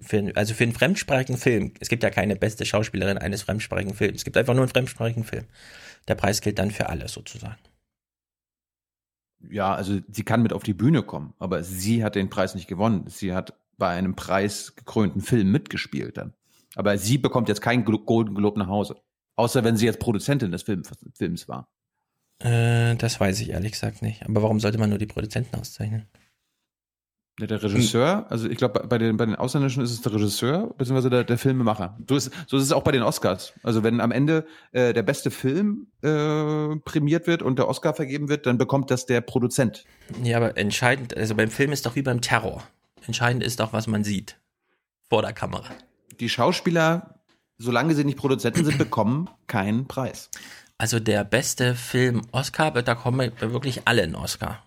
für, 0.00 0.32
also 0.34 0.54
für 0.54 0.64
einen 0.64 0.72
fremdsprachigen 0.72 1.36
Film, 1.36 1.72
es 1.80 1.88
gibt 1.88 2.02
ja 2.02 2.10
keine 2.10 2.36
beste 2.36 2.64
Schauspielerin 2.64 3.18
eines 3.18 3.42
fremdsprachigen 3.42 3.94
Films. 3.94 4.18
Es 4.18 4.24
gibt 4.24 4.36
einfach 4.36 4.54
nur 4.54 4.62
einen 4.62 4.70
fremdsprachigen 4.72 5.24
Film. 5.24 5.44
Der 6.08 6.14
Preis 6.14 6.40
gilt 6.40 6.58
dann 6.58 6.70
für 6.70 6.88
alle 6.88 7.08
sozusagen. 7.08 7.58
Ja, 9.50 9.74
also 9.74 9.98
sie 10.10 10.22
kann 10.22 10.42
mit 10.42 10.52
auf 10.52 10.62
die 10.62 10.74
Bühne 10.74 11.02
kommen, 11.02 11.34
aber 11.38 11.62
sie 11.62 12.04
hat 12.04 12.14
den 12.14 12.30
Preis 12.30 12.54
nicht 12.54 12.68
gewonnen. 12.68 13.04
Sie 13.08 13.34
hat 13.34 13.54
bei 13.78 13.88
einem 13.88 14.14
preisgekrönten 14.14 15.20
Film 15.20 15.50
mitgespielt 15.50 16.16
dann. 16.16 16.32
Aber 16.76 16.98
sie 16.98 17.18
bekommt 17.18 17.48
jetzt 17.48 17.60
keinen 17.60 17.84
Golden 17.84 18.34
Globe 18.34 18.58
nach 18.58 18.68
Hause. 18.68 18.96
Außer 19.36 19.64
wenn 19.64 19.76
sie 19.76 19.86
jetzt 19.86 20.00
Produzentin 20.00 20.52
des 20.52 20.62
Film, 20.62 20.82
Films 21.14 21.48
war. 21.48 21.68
Äh, 22.38 22.96
das 22.96 23.18
weiß 23.20 23.40
ich 23.40 23.50
ehrlich 23.50 23.72
gesagt 23.72 24.02
nicht. 24.02 24.24
Aber 24.24 24.42
warum 24.42 24.60
sollte 24.60 24.78
man 24.78 24.90
nur 24.90 24.98
die 24.98 25.06
Produzenten 25.06 25.56
auszeichnen? 25.56 26.06
Ja, 27.40 27.48
Der 27.48 27.60
Regisseur, 27.62 28.26
also 28.30 28.48
ich 28.48 28.56
glaube, 28.56 28.86
bei 28.86 28.96
den, 28.96 29.16
bei 29.16 29.26
den 29.26 29.34
Ausländischen 29.34 29.82
ist 29.82 29.90
es 29.90 30.00
der 30.02 30.12
Regisseur, 30.12 30.72
beziehungsweise 30.78 31.10
der, 31.10 31.24
der 31.24 31.36
Filmemacher. 31.36 31.98
So 32.08 32.14
ist, 32.14 32.30
so 32.46 32.56
ist 32.56 32.62
es 32.62 32.70
auch 32.70 32.84
bei 32.84 32.92
den 32.92 33.02
Oscars. 33.02 33.54
Also 33.64 33.82
wenn 33.82 34.00
am 34.00 34.12
Ende 34.12 34.46
äh, 34.70 34.92
der 34.92 35.02
beste 35.02 35.32
Film 35.32 35.88
äh, 36.02 36.76
prämiert 36.84 37.26
wird 37.26 37.42
und 37.42 37.58
der 37.58 37.66
Oscar 37.68 37.92
vergeben 37.92 38.28
wird, 38.28 38.46
dann 38.46 38.56
bekommt 38.56 38.92
das 38.92 39.06
der 39.06 39.20
Produzent. 39.20 39.84
Ja, 40.22 40.36
aber 40.36 40.56
entscheidend, 40.56 41.16
also 41.16 41.34
beim 41.34 41.50
Film 41.50 41.72
ist 41.72 41.86
doch 41.86 41.96
wie 41.96 42.02
beim 42.02 42.20
Terror. 42.20 42.62
Entscheidend 43.04 43.42
ist 43.42 43.58
doch, 43.58 43.72
was 43.72 43.88
man 43.88 44.04
sieht. 44.04 44.36
Vor 45.08 45.22
der 45.22 45.32
Kamera. 45.32 45.70
Die 46.20 46.28
Schauspieler, 46.28 47.18
solange 47.58 47.96
sie 47.96 48.04
nicht 48.04 48.16
Produzenten 48.16 48.64
sind, 48.64 48.78
bekommen 48.78 49.28
keinen 49.48 49.88
Preis. 49.88 50.30
Also 50.78 51.00
der 51.00 51.24
beste 51.24 51.74
Film 51.74 52.22
Oscar, 52.30 52.70
da 52.70 52.94
kommen 52.94 53.32
wirklich 53.40 53.82
alle 53.86 54.02
einen 54.02 54.14
Oscar. 54.14 54.63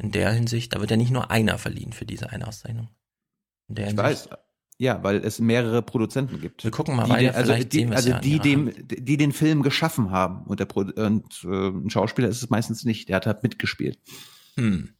In 0.00 0.12
der 0.12 0.32
Hinsicht, 0.32 0.74
da 0.74 0.80
wird 0.80 0.90
ja 0.90 0.96
nicht 0.96 1.10
nur 1.10 1.30
einer 1.30 1.58
verliehen 1.58 1.92
für 1.92 2.06
diese 2.06 2.30
eine 2.30 2.46
Auszeichnung. 2.48 2.88
In 3.68 3.74
der 3.74 3.84
Ich 3.86 3.90
Hinsicht. 3.90 4.30
weiß. 4.30 4.38
Ja, 4.78 5.02
weil 5.02 5.16
es 5.22 5.40
mehrere 5.40 5.82
Produzenten 5.82 6.40
gibt. 6.40 6.64
Wir 6.64 6.70
gucken 6.70 6.96
mal 6.96 7.04
die, 7.04 7.10
weiter, 7.10 7.20
den- 7.32 7.34
also 7.34 7.52
vielleicht 7.52 7.72
die, 7.74 7.78
sehen 7.80 7.90
wir 7.90 7.98
es 7.98 8.06
also 8.06 8.18
die, 8.18 8.38
dem, 8.38 8.72
die 8.88 9.16
den 9.18 9.32
Film 9.32 9.62
geschaffen 9.62 10.10
haben. 10.10 10.44
Und, 10.46 10.58
der 10.58 10.64
Pro 10.64 10.80
und 10.80 11.44
äh, 11.44 11.68
ein 11.68 11.90
Schauspieler 11.90 12.28
ist 12.28 12.42
es 12.42 12.48
meistens 12.48 12.84
nicht. 12.86 13.10
Der 13.10 13.16
hat 13.16 13.26
halt 13.26 13.42
mitgespielt. 13.42 13.98
Hm. 14.56 14.94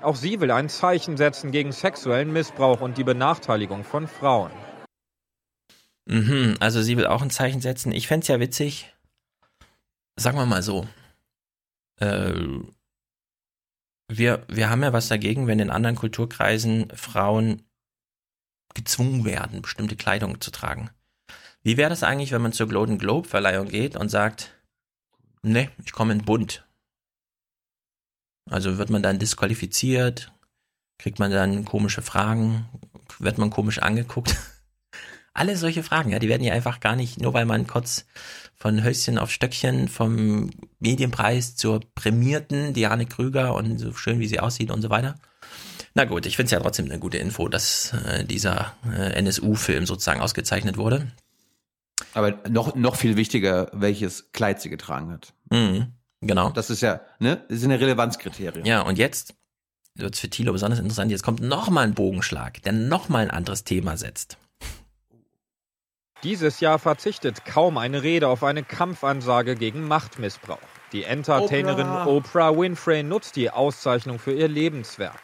Auch 0.00 0.16
sie 0.16 0.40
will 0.40 0.50
ein 0.50 0.70
Zeichen 0.70 1.18
setzen 1.18 1.52
gegen 1.52 1.72
sexuellen 1.72 2.32
Missbrauch 2.32 2.80
und 2.80 2.96
die 2.96 3.04
Benachteiligung 3.04 3.84
von 3.84 4.08
Frauen. 4.08 4.50
Mhm, 6.06 6.56
also 6.58 6.80
sie 6.80 6.96
will 6.96 7.06
auch 7.06 7.20
ein 7.20 7.28
Zeichen 7.28 7.60
setzen. 7.60 7.92
Ich 7.92 8.08
fänd's 8.08 8.28
ja 8.28 8.40
witzig, 8.40 8.94
sagen 10.16 10.38
wir 10.38 10.46
mal 10.46 10.62
so, 10.62 10.88
äh, 12.00 12.32
wir, 14.18 14.44
wir 14.48 14.70
haben 14.70 14.82
ja 14.82 14.92
was 14.92 15.08
dagegen, 15.08 15.46
wenn 15.46 15.58
in 15.58 15.70
anderen 15.70 15.96
Kulturkreisen 15.96 16.90
Frauen 16.94 17.62
gezwungen 18.74 19.24
werden, 19.24 19.62
bestimmte 19.62 19.96
Kleidung 19.96 20.40
zu 20.40 20.50
tragen. 20.50 20.90
Wie 21.62 21.76
wäre 21.76 21.90
das 21.90 22.02
eigentlich, 22.02 22.32
wenn 22.32 22.42
man 22.42 22.52
zur 22.52 22.68
Golden 22.68 22.98
Globe 22.98 23.28
Verleihung 23.28 23.68
geht 23.68 23.96
und 23.96 24.08
sagt, 24.08 24.54
ne, 25.42 25.70
ich 25.84 25.92
komme 25.92 26.12
in 26.12 26.24
bunt. 26.24 26.66
Also 28.50 28.78
wird 28.78 28.90
man 28.90 29.02
dann 29.02 29.18
disqualifiziert, 29.18 30.32
kriegt 30.98 31.18
man 31.18 31.30
dann 31.30 31.64
komische 31.64 32.02
Fragen, 32.02 32.68
wird 33.18 33.38
man 33.38 33.50
komisch 33.50 33.78
angeguckt. 33.78 34.36
Alle 35.34 35.56
solche 35.56 35.82
Fragen, 35.82 36.10
ja, 36.10 36.18
die 36.18 36.28
werden 36.28 36.42
ja 36.42 36.52
einfach 36.52 36.80
gar 36.80 36.96
nicht, 36.96 37.20
nur 37.20 37.32
weil 37.32 37.46
man 37.46 37.66
kurz 37.66 38.06
von 38.62 38.84
Höschen 38.84 39.18
auf 39.18 39.32
Stöckchen 39.32 39.88
vom 39.88 40.50
Medienpreis 40.78 41.56
zur 41.56 41.80
prämierten 41.96 42.72
Diane 42.72 43.06
Krüger 43.06 43.56
und 43.56 43.76
so 43.78 43.92
schön 43.92 44.20
wie 44.20 44.28
sie 44.28 44.38
aussieht 44.38 44.70
und 44.70 44.82
so 44.82 44.88
weiter. 44.88 45.16
Na 45.94 46.04
gut, 46.04 46.26
ich 46.26 46.36
finde 46.36 46.44
es 46.44 46.50
ja 46.52 46.60
trotzdem 46.60 46.84
eine 46.84 47.00
gute 47.00 47.18
Info, 47.18 47.48
dass 47.48 47.92
äh, 48.06 48.24
dieser 48.24 48.72
äh, 48.86 49.14
NSU-Film 49.18 49.84
sozusagen 49.84 50.20
ausgezeichnet 50.20 50.76
wurde. 50.76 51.10
Aber 52.14 52.38
noch, 52.48 52.76
noch 52.76 52.94
viel 52.94 53.16
wichtiger, 53.16 53.68
welches 53.72 54.30
Kleid 54.30 54.62
sie 54.62 54.70
getragen 54.70 55.10
hat. 55.10 55.34
Mhm, 55.50 55.88
genau. 56.20 56.50
Das 56.50 56.70
ist 56.70 56.82
ja, 56.82 57.00
ne, 57.18 57.44
das 57.48 57.58
sind 57.58 57.72
ja 57.72 57.78
Relevanzkriterien. 57.78 58.64
Ja, 58.64 58.82
und 58.82 58.96
jetzt 58.96 59.34
wird 59.96 60.14
es 60.14 60.20
für 60.20 60.30
Thilo 60.30 60.52
besonders 60.52 60.78
interessant. 60.78 61.10
Jetzt 61.10 61.24
kommt 61.24 61.40
nochmal 61.40 61.82
ein 61.82 61.94
Bogenschlag, 61.94 62.62
der 62.62 62.72
nochmal 62.72 63.24
ein 63.24 63.30
anderes 63.32 63.64
Thema 63.64 63.96
setzt. 63.96 64.38
Dieses 66.22 66.60
Jahr 66.60 66.78
verzichtet 66.78 67.44
kaum 67.44 67.78
eine 67.78 68.04
Rede 68.04 68.28
auf 68.28 68.44
eine 68.44 68.62
Kampfansage 68.62 69.56
gegen 69.56 69.88
Machtmissbrauch. 69.88 70.58
Die 70.92 71.02
Entertainerin 71.02 71.88
Oprah. 71.88 72.06
Oprah, 72.06 72.56
Winfrey 72.56 73.02
nutzt 73.02 73.34
die 73.34 73.50
Auszeichnung 73.50 74.20
für 74.20 74.32
ihr 74.32 74.46
Lebenswerk. 74.46 75.18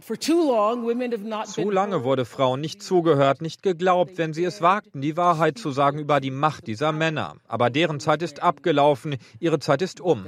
Zu 0.00 1.70
lange 1.70 2.04
wurde 2.04 2.24
Frauen 2.24 2.60
nicht 2.60 2.80
zugehört, 2.80 3.42
nicht 3.42 3.64
geglaubt, 3.64 4.16
wenn 4.16 4.32
sie 4.32 4.44
es 4.44 4.62
wagten, 4.62 5.00
die 5.00 5.16
Wahrheit 5.16 5.58
zu 5.58 5.72
sagen 5.72 5.98
über 5.98 6.20
die 6.20 6.30
Macht 6.30 6.68
dieser 6.68 6.92
Männer. 6.92 7.34
Aber 7.48 7.68
deren 7.68 7.98
Zeit 7.98 8.22
ist 8.22 8.40
abgelaufen, 8.40 9.16
ihre 9.40 9.58
Zeit 9.58 9.82
ist 9.82 10.00
um. 10.00 10.24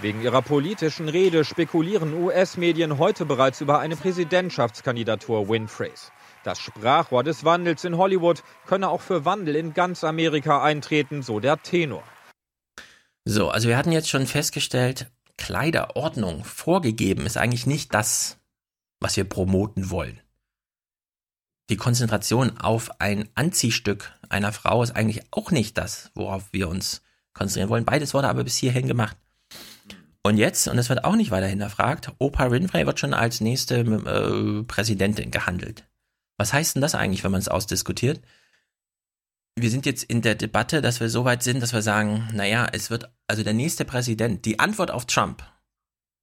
Wegen 0.00 0.22
ihrer 0.22 0.42
politischen 0.42 1.08
Rede 1.08 1.44
spekulieren 1.44 2.14
US-Medien 2.14 2.98
heute 2.98 3.24
bereits 3.24 3.60
über 3.60 3.80
eine 3.80 3.96
Präsidentschaftskandidatur 3.96 5.48
Winfreys. 5.48 6.12
Das 6.44 6.60
Sprachrohr 6.60 7.24
des 7.24 7.44
Wandels 7.44 7.84
in 7.84 7.96
Hollywood 7.96 8.42
könne 8.66 8.90
auch 8.90 9.00
für 9.00 9.24
Wandel 9.24 9.56
in 9.56 9.72
ganz 9.72 10.04
Amerika 10.04 10.62
eintreten, 10.62 11.22
so 11.22 11.40
der 11.40 11.62
Tenor. 11.62 12.04
So, 13.24 13.48
also 13.48 13.68
wir 13.68 13.78
hatten 13.78 13.92
jetzt 13.92 14.10
schon 14.10 14.26
festgestellt, 14.26 15.10
Kleiderordnung 15.38 16.44
vorgegeben 16.44 17.24
ist 17.24 17.38
eigentlich 17.38 17.66
nicht 17.66 17.94
das, 17.94 18.36
was 19.00 19.16
wir 19.16 19.24
promoten 19.24 19.90
wollen. 19.90 20.20
Die 21.70 21.78
Konzentration 21.78 22.58
auf 22.58 23.00
ein 23.00 23.26
Anziehstück 23.34 24.12
einer 24.28 24.52
Frau 24.52 24.82
ist 24.82 24.94
eigentlich 24.94 25.22
auch 25.30 25.50
nicht 25.50 25.78
das, 25.78 26.10
worauf 26.14 26.52
wir 26.52 26.68
uns 26.68 27.00
konzentrieren 27.32 27.70
wollen. 27.70 27.86
Beides 27.86 28.12
wurde 28.12 28.28
aber 28.28 28.44
bis 28.44 28.56
hierhin 28.56 28.86
gemacht. 28.86 29.16
Und 30.22 30.36
jetzt, 30.36 30.68
und 30.68 30.76
es 30.76 30.90
wird 30.90 31.04
auch 31.04 31.16
nicht 31.16 31.30
weiter 31.30 31.46
hinterfragt, 31.46 32.12
Oprah 32.18 32.50
Winfrey 32.50 32.86
wird 32.86 33.00
schon 33.00 33.14
als 33.14 33.40
nächste 33.40 33.76
äh, 33.80 34.62
Präsidentin 34.64 35.30
gehandelt. 35.30 35.84
Was 36.36 36.52
heißt 36.52 36.74
denn 36.74 36.82
das 36.82 36.94
eigentlich, 36.94 37.24
wenn 37.24 37.30
man 37.30 37.40
es 37.40 37.48
ausdiskutiert? 37.48 38.20
Wir 39.56 39.70
sind 39.70 39.86
jetzt 39.86 40.02
in 40.02 40.20
der 40.20 40.34
Debatte, 40.34 40.82
dass 40.82 40.98
wir 40.98 41.08
so 41.08 41.24
weit 41.24 41.42
sind, 41.42 41.60
dass 41.60 41.72
wir 41.72 41.82
sagen, 41.82 42.28
naja, 42.32 42.66
es 42.72 42.90
wird, 42.90 43.12
also 43.28 43.44
der 43.44 43.52
nächste 43.54 43.84
Präsident, 43.84 44.44
die 44.44 44.58
Antwort 44.58 44.90
auf 44.90 45.06
Trump 45.06 45.44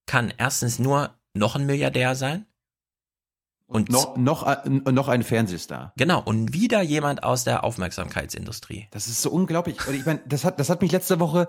kann 0.06 0.34
erstens 0.38 0.80
nur 0.80 1.18
noch 1.34 1.56
ein 1.56 1.66
Milliardär 1.66 2.16
sein 2.16 2.46
Und 3.68 3.90
noch, 3.90 4.18
noch, 4.18 4.46
äh, 4.46 4.70
noch 4.70 5.08
ein 5.08 5.24
Fernsehstar. 5.24 5.94
Genau, 5.96 6.22
und 6.22 6.52
wieder 6.52 6.82
jemand 6.82 7.24
aus 7.24 7.46
der 7.46 7.64
Aufmerksamkeitsindustrie. 7.64 8.88
Das 8.92 9.08
ist 9.08 9.22
so 9.22 9.32
unglaublich. 9.32 9.88
Und 9.88 9.96
ich 9.96 10.06
meine, 10.06 10.20
das 10.26 10.44
hat, 10.44 10.60
das 10.60 10.70
hat 10.70 10.82
mich 10.82 10.92
letzte 10.92 11.22
Woche, 11.22 11.48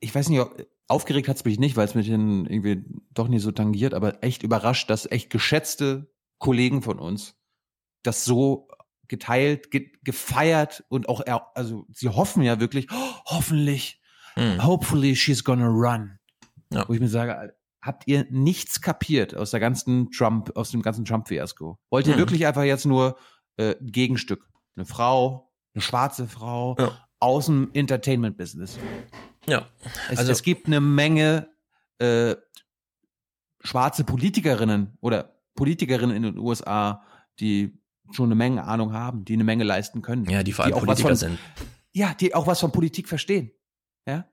ich 0.00 0.12
weiß 0.12 0.28
nicht, 0.28 0.40
ob, 0.40 0.66
aufgeregt 0.88 1.28
hat's 1.28 1.44
mich 1.44 1.60
nicht, 1.60 1.76
weil 1.76 1.86
es 1.86 1.94
mich 1.94 2.08
irgendwie 2.08 2.84
doch 3.12 3.28
nie 3.28 3.38
so 3.38 3.52
tangiert, 3.52 3.94
aber 3.94 4.24
echt 4.24 4.42
überrascht, 4.42 4.90
dass 4.90 5.08
echt 5.08 5.30
geschätzte 5.30 6.10
Kollegen 6.38 6.82
von 6.82 6.98
uns 6.98 7.34
das 8.02 8.24
so 8.24 8.68
geteilt, 9.08 9.70
ge 9.70 9.90
gefeiert 10.04 10.84
und 10.88 11.08
auch, 11.08 11.20
er, 11.24 11.46
also 11.56 11.86
sie 11.92 12.08
hoffen 12.08 12.42
ja 12.42 12.60
wirklich, 12.60 12.86
oh, 12.92 13.14
hoffentlich, 13.26 14.00
Hm. 14.34 14.64
hopefully 14.64 15.16
she's 15.16 15.42
gonna 15.44 15.66
run. 15.66 16.18
Ja. 16.72 16.88
Wo 16.88 16.92
ich 16.94 17.00
mir 17.00 17.08
sage, 17.08 17.54
habt 17.82 18.06
ihr 18.06 18.26
nichts 18.30 18.80
kapiert 18.80 19.34
aus 19.34 19.50
der 19.50 19.60
ganzen 19.60 20.10
Trump, 20.10 20.56
aus 20.56 20.70
dem 20.70 20.82
ganzen 20.82 21.04
Trump-Fiasko? 21.04 21.78
Wollt 21.90 22.06
ihr 22.06 22.14
Mhm. 22.14 22.18
wirklich 22.18 22.46
einfach 22.46 22.62
jetzt 22.64 22.84
nur 22.86 23.16
äh, 23.56 23.74
ein 23.80 23.86
Gegenstück? 23.90 24.48
Eine 24.76 24.84
Frau, 24.84 25.50
eine 25.74 25.82
schwarze 25.82 26.28
Frau 26.28 26.76
aus 27.18 27.46
dem 27.46 27.70
Entertainment-Business. 27.72 28.78
Ja. 29.48 29.66
Es, 30.10 30.18
Also- 30.20 30.32
es 30.32 30.42
gibt 30.42 30.66
eine 30.66 30.80
Menge 30.80 31.48
äh, 31.98 32.36
schwarze 33.64 34.04
Politikerinnen 34.04 34.96
oder 35.00 35.34
Politikerinnen 35.58 36.16
in 36.16 36.22
den 36.22 36.38
USA, 36.38 37.02
die 37.40 37.78
schon 38.12 38.26
eine 38.26 38.34
Menge 38.36 38.64
Ahnung 38.64 38.92
haben, 38.92 39.24
die 39.24 39.34
eine 39.34 39.44
Menge 39.44 39.64
leisten 39.64 40.00
können. 40.00 40.24
Ja, 40.30 40.42
die 40.42 40.52
vor 40.52 40.64
allem 40.64 40.74
auch 40.74 40.86
was 40.86 41.02
Politiker 41.02 41.08
von, 41.08 41.16
sind. 41.16 41.38
Ja, 41.92 42.14
die 42.14 42.34
auch 42.34 42.46
was 42.46 42.60
von 42.60 42.72
Politik 42.72 43.08
verstehen. 43.08 43.50
Ja. 44.06 44.24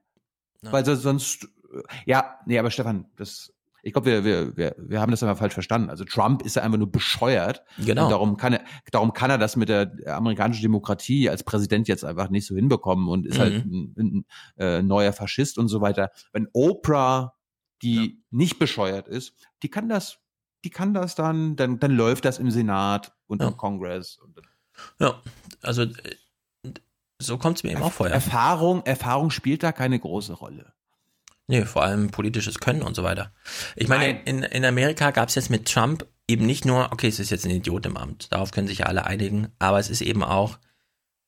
Weil 0.62 0.84
so- 0.84 0.94
sonst, 0.94 1.44
äh, 1.44 1.82
ja, 2.06 2.38
nee, 2.46 2.58
aber 2.58 2.70
Stefan, 2.70 3.06
das, 3.16 3.52
ich 3.82 3.92
glaube, 3.92 4.06
wir, 4.06 4.24
wir, 4.24 4.56
wir, 4.56 4.74
wir 4.78 5.00
haben 5.00 5.10
das 5.10 5.22
einfach 5.22 5.36
falsch 5.38 5.52
verstanden. 5.54 5.90
Also 5.90 6.04
Trump 6.04 6.42
ist 6.42 6.56
ja 6.56 6.62
einfach 6.62 6.78
nur 6.78 6.90
bescheuert. 6.90 7.62
Genau. 7.76 8.04
Und 8.04 8.10
darum 8.10 8.36
kann 8.36 8.54
er, 8.54 8.64
darum 8.92 9.12
kann 9.12 9.30
er 9.30 9.38
das 9.38 9.56
mit 9.56 9.68
der 9.68 9.92
amerikanischen 10.06 10.62
Demokratie 10.62 11.28
als 11.28 11.42
Präsident 11.44 11.86
jetzt 11.88 12.04
einfach 12.04 12.30
nicht 12.30 12.46
so 12.46 12.54
hinbekommen 12.56 13.08
und 13.08 13.26
ist 13.26 13.36
Mhm. 13.36 13.40
halt 13.42 13.64
ein, 13.66 13.94
ein 13.98 14.24
äh, 14.56 14.82
neuer 14.82 15.12
Faschist 15.12 15.58
und 15.58 15.68
so 15.68 15.80
weiter. 15.80 16.10
Wenn 16.32 16.48
Oprah, 16.52 17.34
die 17.82 18.22
nicht 18.30 18.58
bescheuert 18.58 19.06
ist, 19.06 19.34
die 19.62 19.68
kann 19.68 19.88
das, 19.90 20.18
die 20.64 20.70
kann 20.70 20.94
das 20.94 21.14
dann, 21.14 21.56
dann, 21.56 21.78
dann 21.78 21.92
läuft 21.92 22.24
das 22.24 22.38
im 22.38 22.50
Senat 22.50 23.12
und 23.26 23.42
im 23.42 23.56
Kongress. 23.56 24.18
Und 24.18 24.40
Ja, 24.98 25.20
also 25.62 25.82
äh, 25.82 26.16
so 27.20 27.38
kommt 27.38 27.58
es 27.58 27.64
mir 27.64 27.72
eben 27.72 27.82
auch 27.82 27.92
vor. 27.92 28.08
Ja. 28.08 28.14
Erfahrung, 28.14 28.84
Erfahrung 28.84 29.30
spielt 29.30 29.62
da 29.62 29.72
keine 29.72 29.98
große 29.98 30.34
Rolle. 30.34 30.72
Nee, 31.48 31.64
vor 31.64 31.84
allem 31.84 32.10
politisches 32.10 32.58
Können 32.58 32.82
und 32.82 32.96
so 32.96 33.04
weiter. 33.04 33.32
Ich 33.76 33.88
meine, 33.88 34.20
in, 34.24 34.42
in 34.42 34.64
Amerika 34.64 35.12
gab 35.12 35.28
es 35.28 35.36
jetzt 35.36 35.50
mit 35.50 35.70
Trump 35.70 36.04
eben 36.28 36.44
nicht 36.44 36.64
nur, 36.64 36.92
okay, 36.92 37.06
es 37.06 37.20
ist 37.20 37.30
jetzt 37.30 37.44
ein 37.44 37.52
Idiot 37.52 37.86
im 37.86 37.96
Amt, 37.96 38.32
darauf 38.32 38.50
können 38.50 38.66
sich 38.66 38.78
ja 38.78 38.86
alle 38.86 39.06
einigen, 39.06 39.48
aber 39.60 39.78
es 39.78 39.88
ist 39.88 40.00
eben 40.00 40.24
auch, 40.24 40.58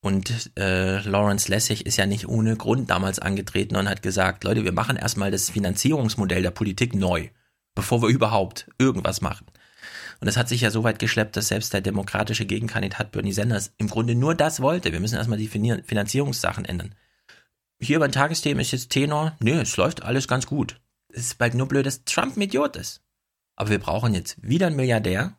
und 0.00 0.50
äh, 0.58 1.00
Lawrence 1.00 1.48
Lessig 1.48 1.86
ist 1.86 1.96
ja 1.96 2.06
nicht 2.06 2.28
ohne 2.28 2.56
Grund 2.56 2.90
damals 2.90 3.18
angetreten 3.18 3.76
und 3.76 3.88
hat 3.88 4.02
gesagt, 4.02 4.44
Leute, 4.44 4.64
wir 4.64 4.72
machen 4.72 4.96
erstmal 4.96 5.30
das 5.30 5.50
Finanzierungsmodell 5.50 6.42
der 6.42 6.50
Politik 6.50 6.94
neu, 6.94 7.28
bevor 7.78 8.02
wir 8.02 8.08
überhaupt 8.08 8.66
irgendwas 8.78 9.20
machen. 9.20 9.46
Und 10.20 10.26
es 10.26 10.36
hat 10.36 10.48
sich 10.48 10.62
ja 10.62 10.70
so 10.72 10.82
weit 10.82 10.98
geschleppt, 10.98 11.36
dass 11.36 11.46
selbst 11.46 11.72
der 11.72 11.80
demokratische 11.80 12.44
Gegenkandidat 12.44 13.12
Bernie 13.12 13.32
Sanders 13.32 13.72
im 13.78 13.86
Grunde 13.86 14.16
nur 14.16 14.34
das 14.34 14.60
wollte. 14.60 14.90
Wir 14.92 14.98
müssen 14.98 15.14
erstmal 15.14 15.38
die 15.38 15.46
Finan- 15.46 15.84
Finanzierungssachen 15.84 16.64
ändern. 16.64 16.92
Hier 17.80 18.00
beim 18.00 18.10
Tagesthemen 18.10 18.60
ist 18.60 18.72
jetzt 18.72 18.90
Tenor, 18.90 19.36
nee, 19.38 19.52
es 19.52 19.76
läuft 19.76 20.02
alles 20.02 20.26
ganz 20.26 20.46
gut. 20.46 20.80
Es 21.12 21.22
ist 21.22 21.38
bald 21.38 21.54
nur 21.54 21.68
blöd, 21.68 21.86
dass 21.86 22.02
Trump 22.04 22.36
ein 22.36 22.42
Idiot 22.42 22.74
ist. 22.74 23.00
Aber 23.54 23.70
wir 23.70 23.78
brauchen 23.78 24.12
jetzt 24.12 24.36
wieder 24.42 24.66
einen 24.66 24.74
Milliardär. 24.76 25.36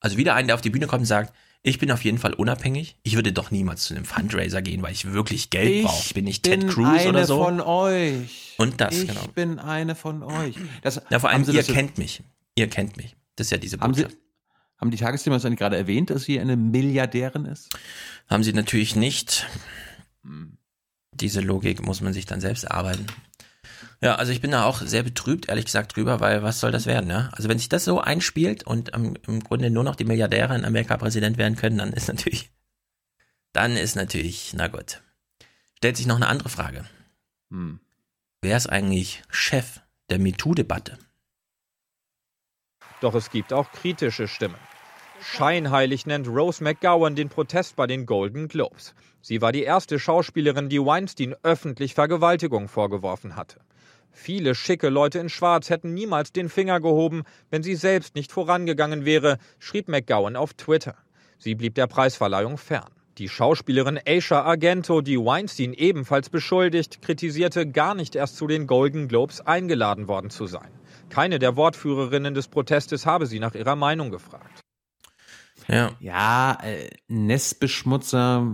Also 0.00 0.18
wieder 0.18 0.34
einen, 0.34 0.48
der 0.48 0.56
auf 0.56 0.60
die 0.60 0.70
Bühne 0.70 0.86
kommt 0.86 1.00
und 1.00 1.06
sagt, 1.06 1.34
ich 1.62 1.78
bin 1.78 1.90
auf 1.90 2.04
jeden 2.04 2.18
Fall 2.18 2.34
unabhängig. 2.34 2.96
Ich 3.02 3.16
würde 3.16 3.32
doch 3.32 3.50
niemals 3.50 3.84
zu 3.84 3.94
einem 3.94 4.04
Fundraiser 4.04 4.60
gehen, 4.60 4.82
weil 4.82 4.92
ich 4.92 5.12
wirklich 5.12 5.48
Geld 5.48 5.84
brauche. 5.84 6.02
Ich 6.04 6.12
bin 6.14 6.24
nicht 6.26 6.42
Ted 6.42 6.68
Cruz 6.68 7.06
oder 7.06 7.24
so. 7.26 7.42
von 7.42 7.60
euch. 7.62 8.49
Und 8.60 8.80
das, 8.80 8.94
ich 8.94 9.08
genau. 9.08 9.26
bin 9.28 9.58
eine 9.58 9.94
von 9.94 10.22
euch. 10.22 10.54
Das, 10.82 11.00
Ja, 11.08 11.18
vor 11.18 11.30
allem, 11.30 11.44
ihr 11.50 11.62
so- 11.62 11.72
kennt 11.72 11.96
mich. 11.98 12.22
Ihr 12.56 12.68
kennt 12.68 12.96
mich. 12.98 13.16
Das 13.36 13.46
ist 13.46 13.50
ja 13.52 13.56
diese 13.58 13.78
Haben 13.80 13.94
Sie, 13.94 14.02
Botschaft. 14.02 14.20
haben 14.78 14.90
die 14.90 14.98
Tagesthemen 14.98 15.40
das 15.40 15.56
gerade 15.58 15.76
erwähnt, 15.78 16.10
dass 16.10 16.24
sie 16.24 16.38
eine 16.38 16.56
Milliardärin 16.56 17.46
ist? 17.46 17.70
Haben 18.28 18.42
sie 18.44 18.52
natürlich 18.52 18.96
nicht. 18.96 19.46
Diese 21.12 21.40
Logik 21.40 21.82
muss 21.82 22.02
man 22.02 22.12
sich 22.12 22.26
dann 22.26 22.40
selbst 22.42 22.64
erarbeiten. 22.64 23.06
Ja, 24.02 24.16
also 24.16 24.32
ich 24.32 24.40
bin 24.42 24.50
da 24.50 24.64
auch 24.64 24.80
sehr 24.82 25.02
betrübt, 25.02 25.48
ehrlich 25.48 25.66
gesagt, 25.66 25.96
drüber, 25.96 26.20
weil 26.20 26.42
was 26.42 26.60
soll 26.60 26.70
das 26.72 26.86
werden, 26.86 27.08
ja? 27.10 27.28
Also 27.32 27.48
wenn 27.48 27.58
sich 27.58 27.68
das 27.68 27.84
so 27.84 28.00
einspielt 28.00 28.62
und 28.66 28.94
ähm, 28.94 29.16
im 29.26 29.40
Grunde 29.42 29.70
nur 29.70 29.84
noch 29.84 29.96
die 29.96 30.04
Milliardäre 30.04 30.54
in 30.54 30.64
Amerika 30.64 30.96
Präsident 30.96 31.36
werden 31.38 31.56
können, 31.56 31.78
dann 31.78 31.92
ist 31.92 32.08
natürlich, 32.08 32.50
dann 33.52 33.76
ist 33.76 33.96
natürlich, 33.96 34.52
na 34.54 34.68
gut. 34.68 35.02
Stellt 35.76 35.96
sich 35.96 36.06
noch 36.06 36.16
eine 36.16 36.28
andere 36.28 36.48
Frage. 36.50 36.84
Hm. 37.50 37.80
Wer 38.42 38.56
ist 38.56 38.68
eigentlich 38.68 39.22
Chef 39.28 39.80
der 40.08 40.18
MeToo-Debatte? 40.18 40.96
Doch 43.02 43.14
es 43.14 43.28
gibt 43.28 43.52
auch 43.52 43.70
kritische 43.70 44.28
Stimmen. 44.28 44.56
Scheinheilig 45.20 46.06
nennt 46.06 46.26
Rose 46.26 46.64
McGowan 46.64 47.14
den 47.14 47.28
Protest 47.28 47.76
bei 47.76 47.86
den 47.86 48.06
Golden 48.06 48.48
Globes. 48.48 48.94
Sie 49.20 49.42
war 49.42 49.52
die 49.52 49.62
erste 49.62 49.98
Schauspielerin, 49.98 50.70
die 50.70 50.80
Weinstein 50.80 51.36
öffentlich 51.42 51.92
Vergewaltigung 51.92 52.68
vorgeworfen 52.68 53.36
hatte. 53.36 53.60
Viele 54.10 54.54
schicke 54.54 54.88
Leute 54.88 55.18
in 55.18 55.28
Schwarz 55.28 55.68
hätten 55.68 55.92
niemals 55.92 56.32
den 56.32 56.48
Finger 56.48 56.80
gehoben, 56.80 57.24
wenn 57.50 57.62
sie 57.62 57.74
selbst 57.74 58.14
nicht 58.14 58.32
vorangegangen 58.32 59.04
wäre, 59.04 59.36
schrieb 59.58 59.88
McGowan 59.88 60.36
auf 60.36 60.54
Twitter. 60.54 60.96
Sie 61.36 61.54
blieb 61.54 61.74
der 61.74 61.88
Preisverleihung 61.88 62.56
fern. 62.56 62.88
Die 63.20 63.28
Schauspielerin 63.28 64.00
Aisha 64.06 64.40
Argento, 64.40 65.02
die 65.02 65.18
Weinstein 65.18 65.74
ebenfalls 65.74 66.30
beschuldigt, 66.30 67.02
kritisierte 67.02 67.66
gar 67.70 67.94
nicht 67.94 68.16
erst 68.16 68.36
zu 68.38 68.46
den 68.46 68.66
Golden 68.66 69.08
Globes 69.08 69.42
eingeladen 69.42 70.08
worden 70.08 70.30
zu 70.30 70.46
sein. 70.46 70.70
Keine 71.10 71.38
der 71.38 71.54
Wortführerinnen 71.54 72.32
des 72.32 72.48
Protestes 72.48 73.04
habe 73.04 73.26
sie 73.26 73.38
nach 73.38 73.54
ihrer 73.54 73.76
Meinung 73.76 74.10
gefragt. 74.10 74.62
Ja. 75.68 75.90
Ja, 76.00 76.58
äh, 76.62 76.88
Nestbeschmutzer 77.08 78.46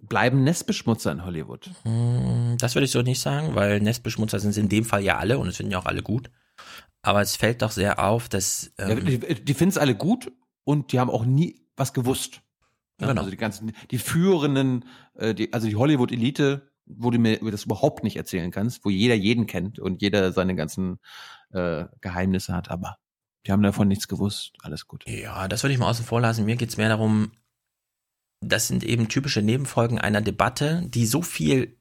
bleiben 0.00 0.44
Nestbeschmutzer 0.44 1.12
in 1.12 1.26
Hollywood. 1.26 1.70
Hm, 1.82 2.56
Das 2.58 2.74
würde 2.74 2.86
ich 2.86 2.90
so 2.90 3.02
nicht 3.02 3.20
sagen, 3.20 3.54
weil 3.54 3.80
Nestbeschmutzer 3.80 4.40
sind 4.40 4.52
es 4.52 4.56
in 4.56 4.70
dem 4.70 4.86
Fall 4.86 5.02
ja 5.02 5.18
alle 5.18 5.36
und 5.38 5.48
es 5.48 5.58
finden 5.58 5.72
ja 5.72 5.78
auch 5.78 5.84
alle 5.84 6.02
gut. 6.02 6.30
Aber 7.02 7.20
es 7.20 7.36
fällt 7.36 7.60
doch 7.60 7.70
sehr 7.70 8.02
auf, 8.02 8.30
dass. 8.30 8.72
Ja, 8.78 8.88
Ähm, 8.88 9.04
die 9.04 9.44
die 9.44 9.54
finden 9.54 9.72
es 9.72 9.78
alle 9.78 9.94
gut 9.94 10.32
und 10.64 10.92
die 10.92 11.00
haben 11.00 11.10
auch 11.10 11.26
nie 11.26 11.60
was 11.76 11.92
gewusst. 11.92 12.40
Ja, 13.02 13.08
Genau. 13.08 13.20
Also 13.20 13.30
die 13.30 13.36
ganzen, 13.36 13.72
die 13.90 13.98
führenden, 13.98 14.84
äh, 15.14 15.34
die, 15.34 15.52
also 15.52 15.66
die 15.66 15.76
Hollywood-Elite, 15.76 16.70
wo 16.86 17.10
du 17.10 17.18
mir 17.18 17.38
das 17.50 17.64
überhaupt 17.64 18.04
nicht 18.04 18.16
erzählen 18.16 18.50
kannst, 18.50 18.84
wo 18.84 18.90
jeder 18.90 19.14
jeden 19.14 19.46
kennt 19.46 19.78
und 19.78 20.02
jeder 20.02 20.32
seine 20.32 20.54
ganzen 20.54 20.98
äh, 21.50 21.84
Geheimnisse 22.00 22.54
hat, 22.54 22.70
aber 22.70 22.96
die 23.46 23.52
haben 23.52 23.62
davon 23.62 23.88
nichts 23.88 24.08
gewusst. 24.08 24.52
Alles 24.62 24.86
gut. 24.86 25.04
Ja, 25.08 25.48
das 25.48 25.62
würde 25.62 25.74
ich 25.74 25.78
mal 25.78 25.90
außen 25.90 26.04
vor 26.04 26.20
lassen. 26.20 26.44
Mir 26.44 26.56
geht's 26.56 26.76
mehr 26.76 26.88
darum, 26.88 27.32
das 28.40 28.68
sind 28.68 28.84
eben 28.84 29.08
typische 29.08 29.42
Nebenfolgen 29.42 29.98
einer 29.98 30.20
Debatte, 30.20 30.82
die 30.86 31.06
so 31.06 31.22
viel, 31.22 31.76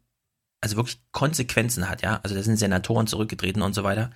also 0.61 0.75
wirklich 0.75 1.01
Konsequenzen 1.11 1.89
hat, 1.89 2.01
ja. 2.01 2.19
Also 2.23 2.35
da 2.35 2.43
sind 2.43 2.57
Senatoren 2.57 3.07
zurückgetreten 3.07 3.61
und 3.61 3.73
so 3.73 3.83
weiter. 3.83 4.11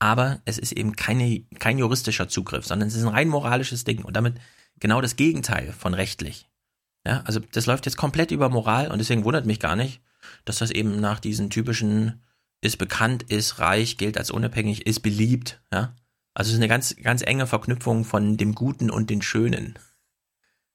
Aber 0.00 0.40
es 0.44 0.58
ist 0.58 0.72
eben 0.72 0.94
keine, 0.94 1.40
kein 1.58 1.78
juristischer 1.78 2.28
Zugriff, 2.28 2.66
sondern 2.66 2.88
es 2.88 2.94
ist 2.94 3.02
ein 3.02 3.08
rein 3.08 3.28
moralisches 3.28 3.84
Ding 3.84 4.04
und 4.04 4.16
damit 4.16 4.34
genau 4.78 5.00
das 5.00 5.16
Gegenteil 5.16 5.72
von 5.72 5.94
rechtlich. 5.94 6.47
Ja, 7.08 7.22
also 7.24 7.40
das 7.40 7.64
läuft 7.64 7.86
jetzt 7.86 7.96
komplett 7.96 8.32
über 8.32 8.50
Moral 8.50 8.92
und 8.92 8.98
deswegen 8.98 9.24
wundert 9.24 9.46
mich 9.46 9.60
gar 9.60 9.76
nicht, 9.76 10.02
dass 10.44 10.58
das 10.58 10.70
eben 10.70 11.00
nach 11.00 11.20
diesen 11.20 11.48
typischen 11.48 12.20
ist 12.60 12.76
bekannt, 12.76 13.22
ist 13.22 13.60
reich, 13.60 13.96
gilt 13.96 14.18
als 14.18 14.30
unabhängig, 14.30 14.86
ist 14.86 15.00
beliebt, 15.00 15.62
ja. 15.72 15.94
Also 16.34 16.50
es 16.50 16.54
ist 16.54 16.60
eine 16.60 16.68
ganz, 16.68 16.94
ganz 17.02 17.22
enge 17.22 17.46
Verknüpfung 17.46 18.04
von 18.04 18.36
dem 18.36 18.54
Guten 18.54 18.90
und 18.90 19.08
den 19.08 19.22
Schönen. 19.22 19.78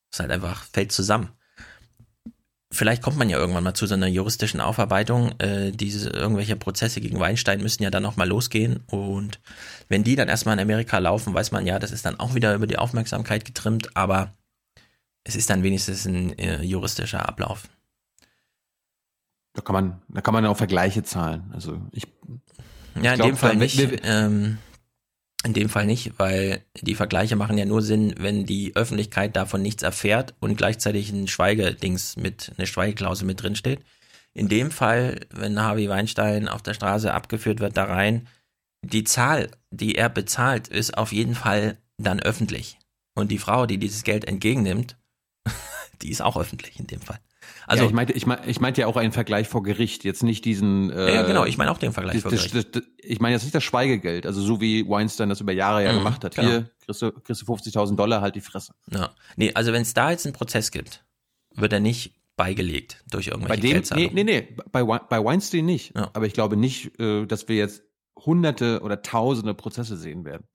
Das 0.09 0.21
halt 0.21 0.31
einfach, 0.31 0.63
fällt 0.63 0.91
zusammen. 0.91 1.29
Vielleicht 2.71 3.03
kommt 3.03 3.17
man 3.17 3.29
ja 3.29 3.37
irgendwann 3.37 3.63
mal 3.63 3.75
zu 3.75 3.85
so 3.85 3.93
einer 3.93 4.07
juristischen 4.07 4.59
Aufarbeitung. 4.59 5.39
Äh, 5.39 5.71
diese 5.71 6.09
irgendwelche 6.09 6.55
Prozesse 6.55 6.99
gegen 6.99 7.19
Weinstein 7.19 7.61
müssen 7.61 7.83
ja 7.83 7.91
dann 7.91 8.01
nochmal 8.01 8.27
losgehen. 8.27 8.79
Und 8.87 9.39
wenn 9.87 10.03
die 10.03 10.15
dann 10.15 10.29
erstmal 10.29 10.55
in 10.55 10.63
Amerika 10.63 10.97
laufen, 10.97 11.35
weiß 11.35 11.51
man 11.51 11.67
ja, 11.67 11.77
das 11.77 11.91
ist 11.91 12.07
dann 12.07 12.19
auch 12.19 12.33
wieder 12.33 12.55
über 12.55 12.65
die 12.65 12.79
Aufmerksamkeit 12.79 13.45
getrimmt, 13.45 13.95
aber 13.95 14.33
es 15.23 15.35
ist 15.35 15.49
dann 15.49 15.63
wenigstens 15.63 16.05
ein 16.05 16.37
äh, 16.37 16.61
juristischer 16.61 17.27
Ablauf. 17.27 17.63
Da 19.53 19.61
kann 19.61 19.73
man, 19.73 20.01
da 20.09 20.21
kann 20.21 20.33
man 20.33 20.45
auch 20.45 20.57
Vergleiche 20.57 21.03
zahlen. 21.03 21.51
Also 21.53 21.79
ich. 21.91 22.07
Ja, 23.01 23.11
in 23.11 23.17
glaub, 23.17 23.27
dem 23.29 23.37
Fall 23.37 23.55
nicht. 23.55 24.01
ähm, 24.03 24.57
in 25.43 25.53
dem 25.53 25.69
Fall 25.69 25.85
nicht, 25.85 26.13
weil 26.17 26.63
die 26.81 26.95
Vergleiche 26.95 27.35
machen 27.35 27.57
ja 27.57 27.65
nur 27.65 27.81
Sinn, 27.81 28.15
wenn 28.17 28.45
die 28.45 28.75
Öffentlichkeit 28.75 29.35
davon 29.35 29.61
nichts 29.61 29.83
erfährt 29.83 30.35
und 30.39 30.57
gleichzeitig 30.57 31.11
ein 31.11 31.27
Schweigedings 31.27 32.15
mit, 32.15 32.53
eine 32.57 32.65
Schweigeklausel 32.65 33.27
mit 33.27 33.41
drin 33.41 33.55
steht. 33.55 33.81
In 34.33 34.47
dem 34.47 34.71
Fall, 34.71 35.19
wenn 35.31 35.61
Harvey 35.61 35.89
Weinstein 35.89 36.47
auf 36.47 36.61
der 36.61 36.73
Straße 36.73 37.13
abgeführt 37.13 37.59
wird, 37.59 37.77
da 37.77 37.83
rein, 37.83 38.27
die 38.81 39.03
Zahl, 39.03 39.49
die 39.69 39.95
er 39.95 40.09
bezahlt, 40.09 40.69
ist 40.69 40.97
auf 40.97 41.11
jeden 41.11 41.35
Fall 41.35 41.77
dann 41.97 42.19
öffentlich. 42.19 42.79
Und 43.13 43.29
die 43.29 43.37
Frau, 43.37 43.65
die 43.65 43.77
dieses 43.77 44.03
Geld 44.03 44.25
entgegennimmt, 44.25 44.97
die 46.01 46.09
ist 46.09 46.21
auch 46.21 46.37
öffentlich 46.37 46.79
in 46.79 46.87
dem 46.87 47.01
Fall. 47.01 47.19
Also 47.67 47.83
ja, 47.83 47.89
ich 47.89 47.93
meinte, 47.95 48.13
ich 48.13 48.25
meinte, 48.25 48.49
ich 48.49 48.59
meinte 48.59 48.81
ja 48.81 48.87
auch 48.87 48.97
einen 48.97 49.11
Vergleich 49.11 49.47
vor 49.47 49.63
Gericht, 49.63 50.03
jetzt 50.03 50.23
nicht 50.23 50.45
diesen. 50.45 50.89
Äh, 50.91 51.13
ja, 51.15 51.21
genau, 51.23 51.45
ich 51.45 51.57
meine 51.57 51.71
auch 51.71 51.77
den 51.77 51.91
Vergleich 51.93 52.13
das, 52.15 52.21
vor 52.23 52.31
das, 52.31 52.49
Gericht. 52.51 52.75
Das, 52.75 52.83
ich 52.97 53.19
meine 53.19 53.33
jetzt 53.35 53.43
nicht 53.43 53.55
das 53.55 53.63
Schweigegeld, 53.63 54.25
also 54.25 54.41
so 54.41 54.59
wie 54.61 54.87
Weinstein 54.87 55.29
das 55.29 55.41
über 55.41 55.51
Jahre 55.53 55.83
ja 55.83 55.91
Mhm, 55.93 55.97
gemacht 55.97 56.23
hat. 56.23 56.35
genau. 56.35 56.49
Hier 56.49 56.69
kriegst 56.85 57.01
du, 57.01 57.11
kriegst 57.11 57.41
du 57.41 57.45
50.000 57.45 57.95
Dollar, 57.95 58.21
halt 58.21 58.35
die 58.35 58.41
Fresse. 58.41 58.73
Ja. 58.91 59.11
Nee, 59.35 59.51
also 59.53 59.71
wenn 59.73 59.81
es 59.81 59.93
da 59.93 60.11
jetzt 60.11 60.25
einen 60.25 60.33
Prozess 60.33 60.71
gibt, 60.71 61.03
wird 61.55 61.71
er 61.73 61.79
nicht 61.79 62.15
beigelegt 62.35 63.03
durch 63.09 63.27
Bei 63.27 63.33
irgendwelche 63.33 63.61
dem, 63.61 63.67
nee, 63.67 63.73
Geldzahlungen. 63.73 64.13
nee, 64.15 64.23
nee, 64.23 64.47
bei, 64.71 64.87
Wei- 64.87 64.99
bei 64.99 65.23
Weinstein 65.23 65.65
nicht. 65.65 65.95
Aber 65.95 66.25
ich 66.25 66.33
glaube 66.33 66.57
nicht, 66.57 66.99
äh, 66.99 67.25
dass 67.25 67.47
wir 67.47 67.55
jetzt 67.57 67.83
hunderte 68.25 68.81
oder 68.81 69.01
tausende 69.01 69.53
Prozesse 69.53 69.97
sehen 69.97 70.23
werden. 70.25 70.45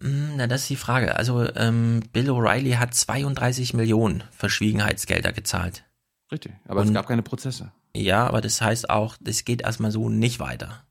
Hm, 0.00 0.36
Na, 0.36 0.46
das 0.46 0.62
ist 0.62 0.70
die 0.70 0.76
Frage. 0.76 1.16
Also 1.16 1.48
ähm, 1.54 2.02
Bill 2.12 2.30
O'Reilly 2.30 2.76
hat 2.76 2.94
32 2.94 3.74
Millionen 3.74 4.24
Verschwiegenheitsgelder 4.32 5.32
gezahlt. 5.32 5.84
Richtig, 6.32 6.52
aber 6.66 6.80
Und- 6.80 6.88
es 6.88 6.94
gab 6.94 7.06
keine 7.06 7.22
Prozesse. 7.22 7.72
Ja, 7.96 8.26
aber 8.26 8.40
das 8.40 8.60
heißt 8.60 8.90
auch, 8.90 9.16
das 9.20 9.44
geht 9.44 9.62
erstmal 9.62 9.92
so 9.92 10.08
nicht 10.08 10.40
weiter. 10.40 10.82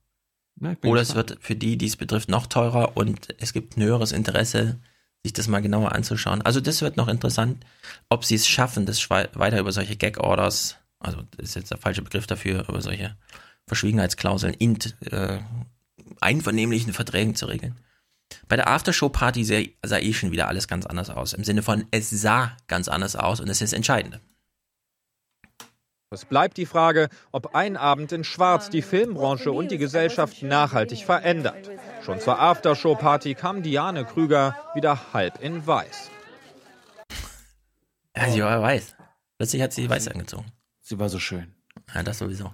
Na, 0.55 0.75
Oder 0.85 1.01
es 1.01 1.15
wird 1.15 1.37
für 1.41 1.55
die, 1.55 1.77
die 1.77 1.87
es 1.87 1.97
betrifft, 1.97 2.29
noch 2.29 2.47
teurer 2.47 2.95
und 2.95 3.35
es 3.39 3.51
gibt 3.51 3.75
ein 3.75 3.83
höheres 3.83 4.13
Interesse, 4.13 4.79
sich 5.21 5.33
das 5.33 5.49
mal 5.49 5.61
genauer 5.61 5.91
anzuschauen. 5.91 6.41
Also 6.43 6.61
das 6.61 6.81
wird 6.81 6.95
noch 6.95 7.09
interessant, 7.09 7.65
ob 8.07 8.23
sie 8.23 8.35
es 8.35 8.47
schaffen, 8.47 8.85
das 8.85 9.09
weiter 9.09 9.59
über 9.59 9.73
solche 9.73 9.97
Gag-Orders, 9.97 10.77
also 10.99 11.23
das 11.35 11.49
ist 11.49 11.55
jetzt 11.55 11.71
der 11.71 11.77
falsche 11.77 12.03
Begriff 12.03 12.25
dafür, 12.27 12.69
über 12.69 12.81
solche 12.81 13.17
Verschwiegenheitsklauseln 13.67 14.53
in 14.53 14.77
äh, 15.11 15.39
einvernehmlichen 16.21 16.93
Verträgen 16.93 17.35
zu 17.35 17.47
regeln. 17.47 17.75
Bei 18.47 18.55
der 18.55 18.67
Aftershow-Party 18.67 19.43
sah, 19.43 19.61
sah 19.85 19.97
eh 19.97 20.13
schon 20.13 20.31
wieder 20.31 20.47
alles 20.47 20.67
ganz 20.67 20.85
anders 20.85 21.09
aus. 21.09 21.33
Im 21.33 21.43
Sinne 21.43 21.63
von, 21.63 21.85
es 21.91 22.09
sah 22.09 22.55
ganz 22.67 22.87
anders 22.87 23.15
aus 23.15 23.39
und 23.39 23.47
das 23.47 23.61
ist 23.61 23.71
das 23.71 23.77
Entscheidende. 23.77 24.19
Es 26.13 26.25
bleibt 26.25 26.57
die 26.57 26.67
Frage, 26.67 27.09
ob 27.31 27.55
ein 27.55 27.75
Abend 27.75 28.11
in 28.11 28.23
Schwarz 28.23 28.69
die 28.69 28.83
Filmbranche 28.83 29.51
und 29.51 29.71
die 29.71 29.79
Gesellschaft 29.79 30.43
nachhaltig 30.43 31.05
verändert. 31.05 31.69
Schon 32.03 32.19
zur 32.19 32.39
Aftershow-Party 32.39 33.33
kam 33.33 33.63
Diane 33.63 34.05
Krüger 34.05 34.55
wieder 34.75 35.13
halb 35.13 35.41
in 35.41 35.65
Weiß. 35.65 36.11
Ja, 38.15 38.29
sie 38.29 38.43
war 38.43 38.61
weiß. 38.61 38.95
Plötzlich 39.39 39.61
hat 39.63 39.73
sie 39.73 39.89
weiß 39.89 40.07
angezogen. 40.09 40.45
Sie 40.81 40.99
war 40.99 41.09
so 41.09 41.17
schön. 41.17 41.55
Ja, 41.95 42.03
das 42.03 42.19
sowieso. 42.19 42.53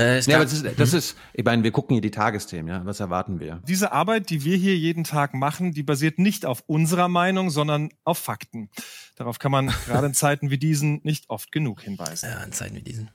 Äh, 0.00 0.20
Ja, 0.20 0.36
aber 0.36 0.44
das 0.44 0.54
ist, 0.54 0.78
das 0.78 0.94
ist, 0.94 1.16
ich 1.34 1.44
meine, 1.44 1.62
wir 1.62 1.72
gucken 1.72 1.94
hier 1.94 2.00
die 2.00 2.10
Tagesthemen, 2.10 2.68
ja. 2.68 2.84
Was 2.86 3.00
erwarten 3.00 3.38
wir? 3.38 3.62
Diese 3.68 3.92
Arbeit, 3.92 4.30
die 4.30 4.44
wir 4.44 4.56
hier 4.56 4.76
jeden 4.76 5.04
Tag 5.04 5.34
machen, 5.34 5.72
die 5.72 5.82
basiert 5.82 6.18
nicht 6.18 6.46
auf 6.46 6.64
unserer 6.66 7.08
Meinung, 7.08 7.50
sondern 7.50 7.90
auf 8.04 8.18
Fakten. 8.18 8.70
Darauf 9.16 9.38
kann 9.38 9.52
man 9.52 9.66
gerade 9.86 10.06
in 10.06 10.14
Zeiten 10.14 10.50
wie 10.50 10.58
diesen 10.58 11.00
nicht 11.04 11.28
oft 11.28 11.52
genug 11.52 11.82
hinweisen. 11.82 12.30
Ja, 12.30 12.42
in 12.42 12.52
Zeiten 12.52 12.76
wie 12.76 12.82
diesen. 12.82 13.10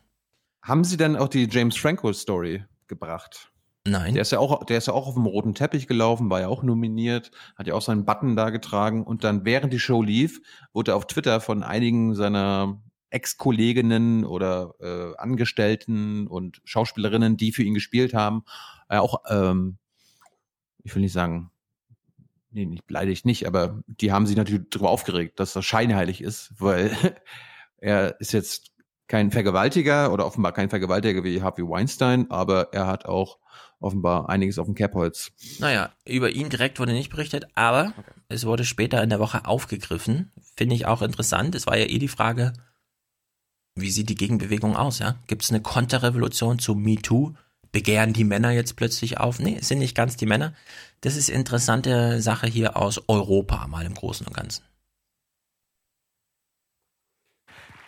Haben 0.61 0.83
Sie 0.83 0.97
dann 0.97 1.15
auch 1.15 1.27
die 1.27 1.47
James 1.49 1.77
Franco 1.77 2.11
Story 2.13 2.63
gebracht? 2.87 3.51
Nein. 3.87 4.15
Der 4.15 4.23
ist 4.23 4.31
ja 4.31 4.39
auch, 4.39 4.65
der 4.65 4.79
ist 4.79 4.87
ja 4.87 4.93
auch 4.93 5.07
auf 5.07 5.13
dem 5.13 5.27
roten 5.27 5.53
Teppich 5.53 5.85
gelaufen, 5.85 6.29
war 6.31 6.41
ja 6.41 6.47
auch 6.47 6.63
nominiert, 6.63 7.29
hat 7.55 7.67
ja 7.67 7.75
auch 7.75 7.83
seinen 7.83 8.03
Button 8.03 8.35
da 8.35 8.49
getragen 8.49 9.03
und 9.03 9.23
dann 9.23 9.45
während 9.45 9.71
die 9.73 9.79
Show 9.79 10.01
lief, 10.01 10.41
wurde 10.73 10.91
er 10.91 10.95
auf 10.95 11.05
Twitter 11.05 11.39
von 11.39 11.61
einigen 11.61 12.15
seiner 12.15 12.81
Ex-Kolleginnen 13.15 14.25
oder 14.25 14.75
äh, 14.81 15.17
Angestellten 15.17 16.27
und 16.27 16.61
Schauspielerinnen, 16.65 17.37
die 17.37 17.53
für 17.53 17.63
ihn 17.63 17.73
gespielt 17.73 18.13
haben, 18.13 18.43
äh, 18.89 18.97
auch, 18.97 19.23
ähm, 19.29 19.77
ich 20.83 20.93
will 20.93 21.01
nicht 21.01 21.13
sagen, 21.13 21.49
nee, 22.51 22.65
nicht 22.65 22.85
beleidigt 22.85 23.25
nicht, 23.25 23.47
aber 23.47 23.81
die 23.87 24.11
haben 24.11 24.27
sich 24.27 24.35
natürlich 24.35 24.69
darüber 24.69 24.89
aufgeregt, 24.89 25.39
dass 25.39 25.53
das 25.53 25.65
scheinheilig 25.65 26.21
ist, 26.21 26.51
weil 26.59 26.91
er 27.77 28.19
ist 28.19 28.33
jetzt 28.33 28.71
kein 29.07 29.31
Vergewaltiger 29.31 30.11
oder 30.11 30.25
offenbar 30.25 30.51
kein 30.51 30.69
Vergewaltiger 30.69 31.23
wie 31.23 31.41
Harvey 31.41 31.63
Weinstein, 31.63 32.29
aber 32.29 32.73
er 32.73 32.87
hat 32.87 33.05
auch 33.05 33.37
offenbar 33.79 34.29
einiges 34.29 34.57
auf 34.57 34.65
dem 34.65 34.75
Kerbholz. 34.75 35.31
Naja, 35.59 35.91
über 36.05 36.31
ihn 36.31 36.49
direkt 36.49 36.79
wurde 36.79 36.93
nicht 36.93 37.11
berichtet, 37.11 37.45
aber 37.55 37.93
es 38.27 38.45
wurde 38.45 38.65
später 38.65 39.01
in 39.03 39.09
der 39.09 39.19
Woche 39.19 39.45
aufgegriffen. 39.45 40.31
Finde 40.57 40.75
ich 40.75 40.85
auch 40.85 41.01
interessant. 41.01 41.55
Es 41.55 41.67
war 41.67 41.77
ja 41.77 41.85
eh 41.85 41.99
die 41.99 42.07
Frage, 42.07 42.53
wie 43.75 43.91
sieht 43.91 44.09
die 44.09 44.15
Gegenbewegung 44.15 44.75
aus? 44.75 44.99
Ja? 44.99 45.15
Gibt 45.27 45.43
es 45.43 45.49
eine 45.51 45.61
Konterrevolution 45.61 46.59
zu 46.59 46.75
MeToo? 46.75 47.33
Begehren 47.71 48.13
die 48.13 48.23
Männer 48.23 48.51
jetzt 48.51 48.77
plötzlich 48.77 49.19
auf? 49.19 49.39
Nee, 49.39 49.57
es 49.59 49.67
sind 49.67 49.79
nicht 49.79 49.95
ganz 49.95 50.15
die 50.15 50.25
Männer. 50.25 50.53
Das 51.01 51.17
ist 51.17 51.29
interessante 51.29 52.21
Sache 52.21 52.47
hier 52.47 52.77
aus 52.77 53.01
Europa, 53.09 53.67
mal 53.67 53.85
im 53.85 53.93
Großen 53.93 54.25
und 54.25 54.33
Ganzen. 54.33 54.63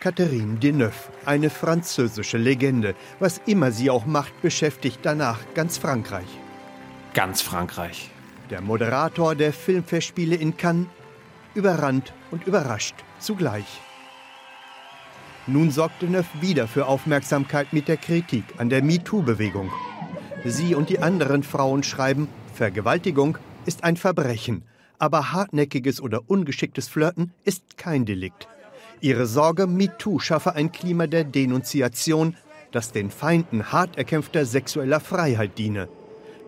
Catherine 0.00 0.58
Deneuve, 0.58 1.10
eine 1.24 1.50
französische 1.50 2.36
Legende. 2.36 2.94
Was 3.18 3.40
immer 3.46 3.72
sie 3.72 3.90
auch 3.90 4.06
macht, 4.06 4.40
beschäftigt 4.42 5.00
danach 5.02 5.40
ganz 5.54 5.78
Frankreich. 5.78 6.28
Ganz 7.14 7.40
Frankreich. 7.40 8.10
Der 8.50 8.60
Moderator 8.60 9.34
der 9.34 9.52
Filmfestspiele 9.52 10.36
in 10.36 10.56
Cannes, 10.56 10.86
überrannt 11.54 12.12
und 12.30 12.46
überrascht 12.46 12.94
zugleich. 13.18 13.80
Nun 15.50 15.70
sorgt 15.70 16.02
Deneuve 16.02 16.28
wieder 16.42 16.68
für 16.68 16.84
Aufmerksamkeit 16.84 17.72
mit 17.72 17.88
der 17.88 17.96
Kritik 17.96 18.44
an 18.58 18.68
der 18.68 18.82
MeToo-Bewegung. 18.82 19.72
Sie 20.44 20.74
und 20.74 20.90
die 20.90 20.98
anderen 20.98 21.42
Frauen 21.42 21.82
schreiben, 21.82 22.28
Vergewaltigung 22.52 23.38
ist 23.64 23.82
ein 23.82 23.96
Verbrechen, 23.96 24.64
aber 24.98 25.32
hartnäckiges 25.32 26.02
oder 26.02 26.20
ungeschicktes 26.26 26.88
Flirten 26.88 27.32
ist 27.44 27.78
kein 27.78 28.04
Delikt. 28.04 28.46
Ihre 29.00 29.26
Sorge, 29.26 29.66
MeToo 29.66 30.18
schaffe 30.18 30.54
ein 30.54 30.70
Klima 30.70 31.06
der 31.06 31.24
Denunziation, 31.24 32.36
das 32.70 32.92
den 32.92 33.10
Feinden 33.10 33.72
hart 33.72 33.96
erkämpfter 33.96 34.44
sexueller 34.44 35.00
Freiheit 35.00 35.56
diene. 35.56 35.88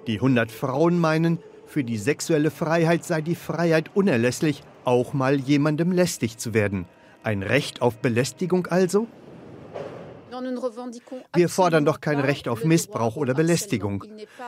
Die 0.08 0.16
100 0.16 0.52
Frauen 0.52 0.98
meinen, 0.98 1.38
für 1.66 1.84
die 1.84 1.96
sexuelle 1.96 2.50
Freiheit 2.50 3.04
sei 3.04 3.22
die 3.22 3.34
Freiheit 3.34 3.92
unerlässlich, 3.94 4.62
auch 4.84 5.14
mal 5.14 5.40
jemandem 5.40 5.90
lästig 5.90 6.36
zu 6.36 6.52
werden. 6.52 6.84
Ein 7.22 7.42
Recht 7.42 7.82
auf 7.82 7.98
Belästigung 7.98 8.66
also? 8.66 9.06
Wir 11.34 11.48
fordern 11.48 11.84
doch 11.84 12.00
kein 12.00 12.20
Recht 12.20 12.48
auf 12.48 12.64
Missbrauch 12.64 13.16
oder 13.16 13.34
Belästigung. 13.34 14.04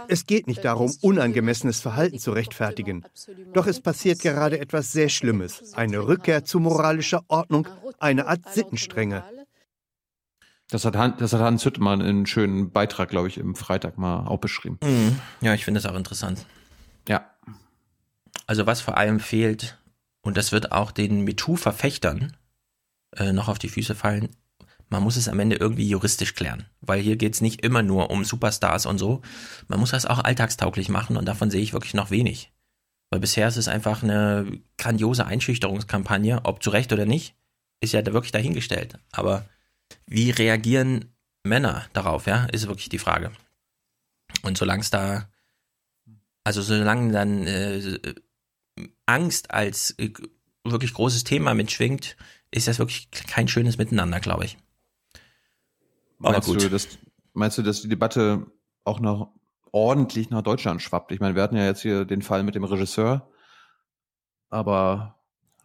Es 0.08 0.26
geht 0.26 0.46
nicht 0.46 0.64
darum, 0.64 0.94
unangemessenes 1.02 1.80
Verhalten 1.80 2.18
zu 2.18 2.32
rechtfertigen. 2.32 3.04
Doch 3.52 3.66
es 3.66 3.80
passiert 3.80 4.20
gerade 4.20 4.58
etwas 4.58 4.92
sehr 4.92 5.08
Schlimmes. 5.08 5.74
Eine 5.74 6.06
Rückkehr 6.06 6.44
zu 6.44 6.60
moralischer 6.60 7.24
Ordnung, 7.28 7.68
eine 7.98 8.26
Art 8.26 8.48
Sittenstrenge. 8.52 9.24
Das 10.70 10.86
hat, 10.86 10.96
Han, 10.96 11.14
das 11.18 11.34
hat 11.34 11.40
Hans 11.40 11.66
Hüttmann 11.66 12.00
in 12.00 12.06
einem 12.06 12.26
schönen 12.26 12.70
Beitrag, 12.70 13.10
glaube 13.10 13.28
ich, 13.28 13.36
im 13.36 13.54
Freitag 13.54 13.98
mal 13.98 14.26
auch 14.26 14.38
beschrieben. 14.38 14.78
Mhm. 14.82 15.18
Ja, 15.42 15.52
ich 15.52 15.66
finde 15.66 15.80
das 15.80 15.90
auch 15.90 15.96
interessant. 15.96 16.46
Ja. 17.06 17.26
Also 18.46 18.66
was 18.66 18.80
vor 18.80 18.96
allem 18.96 19.20
fehlt, 19.20 19.78
und 20.22 20.38
das 20.38 20.52
wird 20.52 20.72
auch 20.72 20.90
den 20.90 21.24
MeToo-Verfechtern 21.24 22.32
äh, 23.16 23.32
noch 23.32 23.48
auf 23.48 23.58
die 23.58 23.68
Füße 23.68 23.94
fallen, 23.94 24.30
man 24.92 25.02
muss 25.02 25.16
es 25.16 25.28
am 25.28 25.40
Ende 25.40 25.56
irgendwie 25.56 25.88
juristisch 25.88 26.34
klären. 26.34 26.66
Weil 26.82 27.00
hier 27.00 27.16
geht 27.16 27.34
es 27.34 27.40
nicht 27.40 27.62
immer 27.62 27.82
nur 27.82 28.10
um 28.10 28.24
Superstars 28.24 28.84
und 28.84 28.98
so. 28.98 29.22
Man 29.66 29.80
muss 29.80 29.90
das 29.90 30.04
auch 30.04 30.18
alltagstauglich 30.18 30.90
machen 30.90 31.16
und 31.16 31.26
davon 31.26 31.50
sehe 31.50 31.62
ich 31.62 31.72
wirklich 31.72 31.94
noch 31.94 32.10
wenig. 32.10 32.52
Weil 33.10 33.20
bisher 33.20 33.48
ist 33.48 33.56
es 33.56 33.68
einfach 33.68 34.02
eine 34.02 34.60
grandiose 34.76 35.24
Einschüchterungskampagne, 35.26 36.44
ob 36.44 36.62
zu 36.62 36.70
Recht 36.70 36.92
oder 36.92 37.06
nicht, 37.06 37.34
ist 37.80 37.92
ja 37.92 38.02
da 38.02 38.12
wirklich 38.12 38.32
dahingestellt. 38.32 38.98
Aber 39.12 39.46
wie 40.06 40.30
reagieren 40.30 41.06
Männer 41.42 41.86
darauf, 41.92 42.26
ja, 42.26 42.44
ist 42.46 42.68
wirklich 42.68 42.88
die 42.88 42.98
Frage. 42.98 43.32
Und 44.42 44.56
solange 44.58 44.82
es 44.82 44.90
da, 44.90 45.28
also 46.44 46.62
solange 46.62 47.12
dann 47.12 47.46
äh, 47.46 47.98
Angst 49.06 49.50
als 49.50 49.90
äh, 49.98 50.12
wirklich 50.64 50.94
großes 50.94 51.24
Thema 51.24 51.54
mitschwingt, 51.54 52.16
ist 52.52 52.68
das 52.68 52.78
wirklich 52.78 53.10
kein 53.10 53.48
schönes 53.48 53.78
Miteinander, 53.78 54.20
glaube 54.20 54.44
ich. 54.44 54.58
Aber 56.20 56.32
meinst 56.32 56.48
gut. 56.48 56.62
Du, 56.62 56.68
dass, 56.68 56.86
meinst 57.32 57.58
du, 57.58 57.62
dass 57.62 57.82
die 57.82 57.88
Debatte 57.88 58.46
auch 58.84 59.00
noch 59.00 59.34
ordentlich 59.72 60.30
nach 60.30 60.42
Deutschland 60.42 60.82
schwappt? 60.82 61.10
Ich 61.12 61.20
meine, 61.20 61.34
wir 61.34 61.42
hatten 61.42 61.56
ja 61.56 61.64
jetzt 61.64 61.82
hier 61.82 62.04
den 62.04 62.22
Fall 62.22 62.42
mit 62.44 62.54
dem 62.54 62.64
Regisseur, 62.64 63.28
aber 64.50 65.18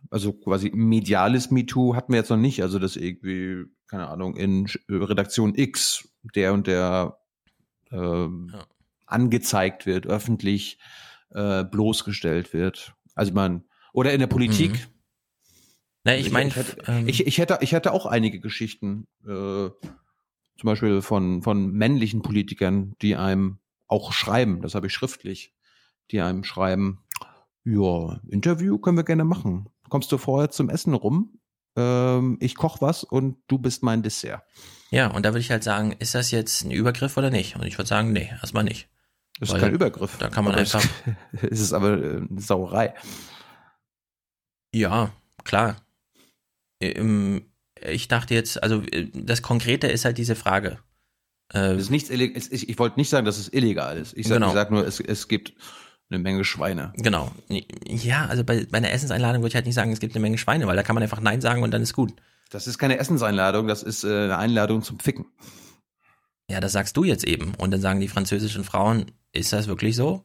also 0.09 0.33
quasi 0.33 0.71
mediales 0.73 1.51
MeToo 1.51 1.95
hatten 1.95 2.13
wir 2.13 2.19
jetzt 2.19 2.29
noch 2.29 2.37
nicht. 2.37 2.61
Also 2.63 2.79
das 2.79 2.95
irgendwie, 2.95 3.65
keine 3.87 4.07
Ahnung, 4.07 4.35
in 4.37 4.67
Redaktion 4.89 5.53
X 5.55 6.07
der 6.35 6.53
und 6.53 6.67
der 6.67 7.19
ähm, 7.91 8.53
angezeigt 9.05 9.85
wird, 9.85 10.07
öffentlich 10.07 10.79
äh, 11.31 11.63
bloßgestellt 11.65 12.53
wird. 12.53 12.93
Also 13.13 13.33
man, 13.33 13.65
oder 13.93 14.13
in 14.13 14.19
der 14.19 14.27
Politik. 14.27 14.71
Mhm. 14.71 14.96
Na, 16.07 16.15
ich 16.15 16.31
meine, 16.31 16.47
ich, 16.47 16.55
hätte, 16.55 17.03
ich, 17.05 17.27
ich, 17.27 17.37
hätte, 17.37 17.57
ich 17.59 17.73
hätte 17.73 17.91
auch 17.91 18.05
einige 18.05 18.39
Geschichten, 18.39 19.07
äh, 19.25 19.27
zum 19.27 20.63
Beispiel 20.63 21.01
von, 21.01 21.41
von 21.43 21.69
männlichen 21.69 22.21
Politikern, 22.21 22.95
die 23.01 23.17
einem 23.17 23.59
auch 23.87 24.13
schreiben, 24.13 24.61
das 24.61 24.73
habe 24.73 24.87
ich 24.87 24.93
schriftlich, 24.93 25.53
die 26.11 26.21
einem 26.21 26.45
schreiben, 26.45 27.03
Ja, 27.65 28.21
Interview 28.29 28.77
können 28.77 28.95
wir 28.95 29.03
gerne 29.03 29.25
machen. 29.25 29.67
Kommst 29.89 30.09
du 30.13 30.17
vorher 30.17 30.49
zum 30.49 30.69
Essen 30.69 30.93
rum? 30.93 31.41
Ähm, 31.75 32.37
ich 32.39 32.55
koch 32.55 32.79
was 32.79 33.03
und 33.03 33.35
du 33.49 33.57
bist 33.57 33.83
mein 33.83 34.01
Dessert. 34.01 34.43
Ja, 34.91 35.07
und 35.07 35.25
da 35.25 35.31
würde 35.31 35.41
ich 35.41 35.51
halt 35.51 35.65
sagen, 35.65 35.91
ist 35.99 36.15
das 36.15 36.31
jetzt 36.31 36.63
ein 36.63 36.71
Übergriff 36.71 37.17
oder 37.17 37.31
nicht? 37.31 37.57
Und 37.57 37.65
ich 37.65 37.77
würde 37.77 37.89
sagen, 37.89 38.13
nee, 38.13 38.29
erstmal 38.41 38.63
nicht. 38.63 38.87
Das 39.41 39.49
ist 39.49 39.55
Weil 39.55 39.59
kein 39.59 39.73
Übergriff. 39.73 40.15
Da 40.19 40.29
kann 40.29 40.45
man 40.45 40.53
Aber 40.53 40.61
einfach. 40.61 40.85
Es, 41.33 41.43
es 41.51 41.59
ist 41.59 41.73
aber 41.73 42.01
äh, 42.01 42.17
eine 42.29 42.39
Sauerei. 42.39 42.93
Ja, 44.73 45.11
klar. 45.43 45.75
Ich 46.79 48.07
dachte 48.07 48.33
jetzt, 48.33 48.61
also 48.63 48.81
äh, 48.91 49.07
das 49.13 49.41
Konkrete 49.41 49.87
ist 49.87 50.05
halt 50.05 50.17
diese 50.17 50.35
Frage. 50.35 50.79
Äh, 51.53 51.73
Es 51.73 51.83
ist 51.83 51.89
nichts 51.91 52.09
illeg- 52.09 52.35
es- 52.35 52.51
ich, 52.51 52.69
ich 52.69 52.79
wollte 52.79 52.99
nicht 52.99 53.09
sagen, 53.09 53.25
dass 53.25 53.37
es 53.37 53.51
illegal 53.53 53.97
ist. 53.97 54.15
Ich 54.17 54.27
sage 54.27 54.39
Genau. 54.41 54.53
sag 54.53 54.71
nur, 54.71 54.85
es, 54.85 54.99
es 54.99 55.27
gibt 55.27 55.53
eine 56.09 56.19
Menge 56.19 56.43
Schweine. 56.45 56.93
Genau. 56.97 57.31
Ja, 57.85 58.25
also 58.27 58.43
bei, 58.43 58.65
bei 58.69 58.77
einer 58.77 58.91
Essenseinladung 58.91 59.41
würde 59.41 59.49
ich 59.49 59.55
halt 59.55 59.65
nicht 59.65 59.75
sagen, 59.75 59.91
es 59.91 59.99
gibt 59.99 60.15
eine 60.15 60.21
Menge 60.21 60.37
Schweine, 60.37 60.67
weil 60.67 60.75
da 60.75 60.83
kann 60.83 60.93
man 60.93 61.03
einfach 61.03 61.19
Nein 61.21 61.41
sagen 61.41 61.63
und 61.63 61.71
dann 61.71 61.81
ist 61.81 61.93
gut. 61.93 62.13
Das 62.49 62.65
ist 62.67 62.77
keine 62.77 62.97
Essenseinladung, 62.97 63.67
das 63.67 63.83
ist 63.83 64.03
äh, 64.05 64.07
eine 64.07 64.37
Einladung 64.37 64.81
zum 64.81 64.99
Ficken. 64.99 65.25
Ja, 66.49 66.61
das 66.61 66.71
sagst 66.71 66.95
du 66.95 67.03
jetzt 67.03 67.25
eben. 67.25 67.53
Und 67.55 67.71
dann 67.71 67.81
sagen 67.81 67.99
die 67.99 68.07
französischen 68.07 68.63
Frauen, 68.63 69.11
ist 69.33 69.51
das 69.51 69.67
wirklich 69.67 69.95
so? 69.97 70.23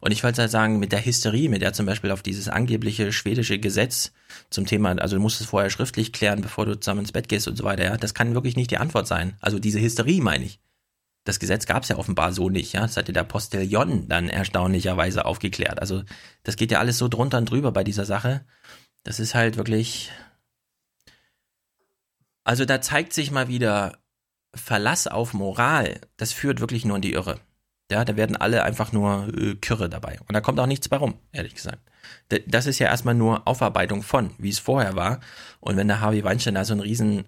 Und 0.00 0.12
ich 0.12 0.22
wollte 0.24 0.42
halt 0.42 0.50
sagen, 0.50 0.78
mit 0.78 0.92
der 0.92 1.04
Hysterie, 1.04 1.48
mit 1.48 1.62
der 1.62 1.72
zum 1.72 1.86
Beispiel 1.86 2.10
auf 2.10 2.22
dieses 2.22 2.48
angebliche 2.48 3.12
schwedische 3.12 3.58
Gesetz 3.58 4.12
zum 4.50 4.66
Thema, 4.66 4.90
also 4.98 5.16
du 5.16 5.22
musst 5.22 5.40
es 5.40 5.46
vorher 5.46 5.70
schriftlich 5.70 6.12
klären, 6.12 6.40
bevor 6.40 6.66
du 6.66 6.78
zusammen 6.78 7.00
ins 7.00 7.12
Bett 7.12 7.28
gehst 7.28 7.48
und 7.48 7.56
so 7.56 7.64
weiter, 7.64 7.84
ja, 7.84 7.96
das 7.96 8.14
kann 8.14 8.34
wirklich 8.34 8.56
nicht 8.56 8.70
die 8.70 8.78
Antwort 8.78 9.06
sein. 9.06 9.36
Also 9.40 9.58
diese 9.58 9.80
Hysterie 9.80 10.20
meine 10.20 10.44
ich. 10.44 10.60
Das 11.24 11.38
Gesetz 11.38 11.66
gab 11.66 11.84
es 11.84 11.88
ja 11.88 11.98
offenbar 11.98 12.32
so 12.32 12.48
nicht, 12.48 12.72
ja. 12.72 12.80
Das 12.80 12.96
hatte 12.96 13.12
der 13.12 13.22
Postillon 13.24 14.08
dann 14.08 14.28
erstaunlicherweise 14.28 15.24
aufgeklärt. 15.24 15.78
Also 15.80 16.02
das 16.42 16.56
geht 16.56 16.72
ja 16.72 16.80
alles 16.80 16.98
so 16.98 17.08
drunter 17.08 17.38
und 17.38 17.48
drüber 17.48 17.70
bei 17.70 17.84
dieser 17.84 18.04
Sache. 18.04 18.44
Das 19.04 19.20
ist 19.20 19.34
halt 19.34 19.56
wirklich. 19.56 20.10
Also 22.44 22.64
da 22.64 22.80
zeigt 22.80 23.12
sich 23.12 23.30
mal 23.30 23.46
wieder 23.46 23.98
Verlass 24.54 25.06
auf 25.06 25.32
Moral. 25.32 26.00
Das 26.16 26.32
führt 26.32 26.60
wirklich 26.60 26.84
nur 26.84 26.96
in 26.96 27.02
die 27.02 27.12
Irre. 27.12 27.38
Ja, 27.92 28.06
da 28.06 28.16
werden 28.16 28.36
alle 28.36 28.62
einfach 28.64 28.92
nur 28.92 29.28
äh, 29.36 29.54
Kürre 29.56 29.90
dabei. 29.90 30.18
Und 30.20 30.32
da 30.32 30.40
kommt 30.40 30.58
auch 30.58 30.66
nichts 30.66 30.88
bei 30.88 30.96
rum, 30.96 31.12
ehrlich 31.30 31.54
gesagt. 31.54 31.78
Das 32.46 32.64
ist 32.64 32.78
ja 32.78 32.86
erstmal 32.86 33.14
nur 33.14 33.46
Aufarbeitung 33.46 34.02
von, 34.02 34.30
wie 34.38 34.48
es 34.48 34.58
vorher 34.58 34.96
war. 34.96 35.20
Und 35.60 35.76
wenn 35.76 35.88
der 35.88 36.00
Harvey 36.00 36.24
Weinstein 36.24 36.54
da 36.54 36.64
so 36.64 36.72
ein 36.72 36.80
riesen 36.80 37.24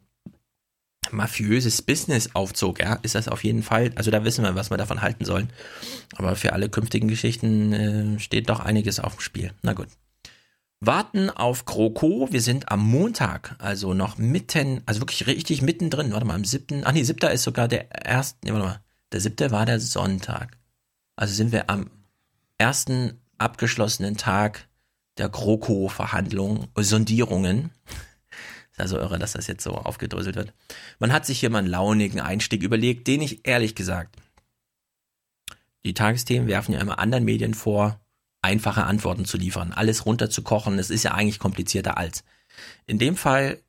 mafiöses 1.10 1.82
Business 1.82 2.34
aufzog, 2.34 2.80
ja, 2.80 2.94
ist 3.02 3.14
das 3.14 3.28
auf 3.28 3.44
jeden 3.44 3.62
Fall, 3.62 3.92
also 3.96 4.10
da 4.10 4.24
wissen 4.24 4.42
wir, 4.42 4.54
was 4.54 4.70
wir 4.70 4.78
davon 4.78 5.02
halten 5.02 5.26
sollen. 5.26 5.50
Aber 6.16 6.34
für 6.34 6.54
alle 6.54 6.70
künftigen 6.70 7.08
Geschichten 7.08 7.72
äh, 7.74 8.18
steht 8.18 8.48
doch 8.48 8.60
einiges 8.60 9.00
auf 9.00 9.16
dem 9.16 9.20
Spiel. 9.20 9.52
Na 9.60 9.74
gut. 9.74 9.88
Warten 10.80 11.28
auf 11.28 11.66
Kroko. 11.66 12.28
Wir 12.30 12.40
sind 12.40 12.70
am 12.70 12.80
Montag, 12.80 13.54
also 13.58 13.92
noch 13.92 14.16
mitten, 14.16 14.80
also 14.86 15.02
wirklich 15.02 15.26
richtig 15.26 15.60
mittendrin. 15.60 16.12
Warte 16.12 16.24
mal, 16.24 16.34
am 16.34 16.46
siebten, 16.46 16.84
ach 16.84 16.92
nee, 16.92 17.02
siebter 17.02 17.30
ist 17.32 17.42
sogar 17.42 17.68
der 17.68 18.06
erste, 18.06 18.38
nee, 18.44 18.52
warte 18.52 18.64
mal, 18.64 18.83
der 19.14 19.20
siebte 19.20 19.52
war 19.52 19.64
der 19.64 19.78
Sonntag. 19.78 20.58
Also 21.14 21.34
sind 21.34 21.52
wir 21.52 21.70
am 21.70 21.88
ersten 22.58 23.20
abgeschlossenen 23.38 24.16
Tag 24.16 24.66
der 25.18 25.28
Kroko-Verhandlungen, 25.28 26.66
äh, 26.76 26.82
Sondierungen. 26.82 27.70
Ist 28.72 28.80
also 28.80 28.98
irre, 28.98 29.20
dass 29.20 29.34
das 29.34 29.46
jetzt 29.46 29.62
so 29.62 29.70
aufgedröselt 29.70 30.34
wird. 30.34 30.52
Man 30.98 31.12
hat 31.12 31.26
sich 31.26 31.38
hier 31.38 31.48
mal 31.48 31.60
einen 31.60 31.68
launigen 31.68 32.18
Einstieg 32.18 32.64
überlegt, 32.64 33.06
den 33.06 33.22
ich 33.22 33.46
ehrlich 33.46 33.76
gesagt, 33.76 34.16
die 35.84 35.94
Tagesthemen 35.94 36.48
werfen 36.48 36.72
ja 36.72 36.80
immer 36.80 36.98
anderen 36.98 37.22
Medien 37.22 37.54
vor, 37.54 38.00
einfache 38.42 38.82
Antworten 38.82 39.26
zu 39.26 39.36
liefern, 39.36 39.72
alles 39.72 40.06
runterzukochen. 40.06 40.76
Es 40.80 40.90
ist 40.90 41.04
ja 41.04 41.12
eigentlich 41.12 41.38
komplizierter 41.38 41.98
als. 41.98 42.24
In 42.86 42.98
dem 42.98 43.14
Fall 43.14 43.62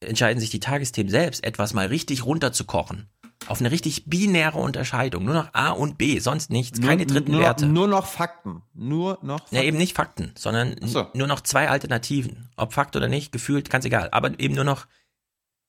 entscheiden 0.00 0.40
sich 0.40 0.50
die 0.50 0.58
Tagesthemen 0.58 1.10
selbst, 1.12 1.44
etwas 1.44 1.74
mal 1.74 1.86
richtig 1.86 2.24
runterzukochen. 2.24 3.08
Auf 3.46 3.60
eine 3.60 3.70
richtig 3.70 4.06
binäre 4.06 4.58
Unterscheidung. 4.58 5.24
Nur 5.24 5.34
noch 5.34 5.54
A 5.54 5.70
und 5.70 5.96
B, 5.96 6.18
sonst 6.18 6.50
nichts. 6.50 6.80
Keine 6.80 7.04
nur, 7.04 7.06
dritten 7.06 7.32
nur, 7.32 7.40
Werte. 7.40 7.66
Nur 7.66 7.88
noch 7.88 8.06
Fakten. 8.06 8.62
Nur 8.74 9.18
noch 9.22 9.40
Fakten. 9.40 9.56
Ja, 9.56 9.62
eben 9.62 9.78
nicht 9.78 9.96
Fakten, 9.96 10.32
sondern 10.36 10.76
so. 10.82 11.06
nur 11.14 11.26
noch 11.26 11.40
zwei 11.40 11.68
Alternativen. 11.68 12.50
Ob 12.56 12.72
Fakt 12.72 12.96
oder 12.96 13.08
nicht, 13.08 13.32
gefühlt, 13.32 13.70
ganz 13.70 13.84
egal. 13.84 14.08
Aber 14.10 14.38
eben 14.38 14.54
nur 14.54 14.64
noch, 14.64 14.86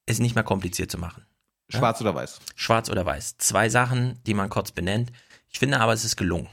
es 0.05 0.20
nicht 0.20 0.36
mehr 0.36 0.43
kompliziert 0.43 0.91
zu 0.91 0.97
machen. 0.97 1.26
Ja? 1.72 1.80
Schwarz 1.80 2.01
oder 2.01 2.15
weiß. 2.15 2.39
Schwarz 2.55 2.89
oder 2.89 3.05
weiß. 3.05 3.38
Zwei 3.38 3.70
Sachen, 3.70 4.20
die 4.26 4.34
man 4.34 4.49
kurz 4.49 4.72
benennt. 4.72 5.11
Ich 5.51 5.59
finde 5.59 5.80
aber, 5.80 5.93
es 5.93 6.03
ist 6.03 6.17
gelungen. 6.17 6.49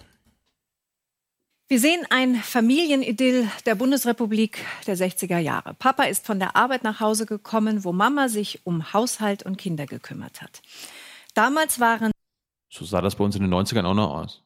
Wir 1.68 1.80
sehen 1.80 2.06
ein 2.10 2.36
Familienidyll 2.36 3.50
der 3.64 3.74
Bundesrepublik 3.74 4.64
der 4.86 4.96
60er 4.96 5.38
Jahre. 5.38 5.74
Papa 5.74 6.04
ist 6.04 6.24
von 6.24 6.38
der 6.38 6.54
Arbeit 6.54 6.84
nach 6.84 7.00
Hause 7.00 7.26
gekommen, 7.26 7.82
wo 7.82 7.92
Mama 7.92 8.28
sich 8.28 8.60
um 8.62 8.92
Haushalt 8.92 9.42
und 9.42 9.56
Kinder 9.56 9.86
gekümmert 9.86 10.42
hat. 10.42 10.62
Damals 11.36 11.78
waren 11.80 12.10
So 12.70 12.84
sah 12.86 13.02
das 13.02 13.14
bei 13.14 13.22
uns 13.24 13.36
in 13.36 13.42
den 13.42 13.52
90ern 13.52 13.84
auch 13.84 13.94
noch 13.94 14.10
aus. 14.10 14.42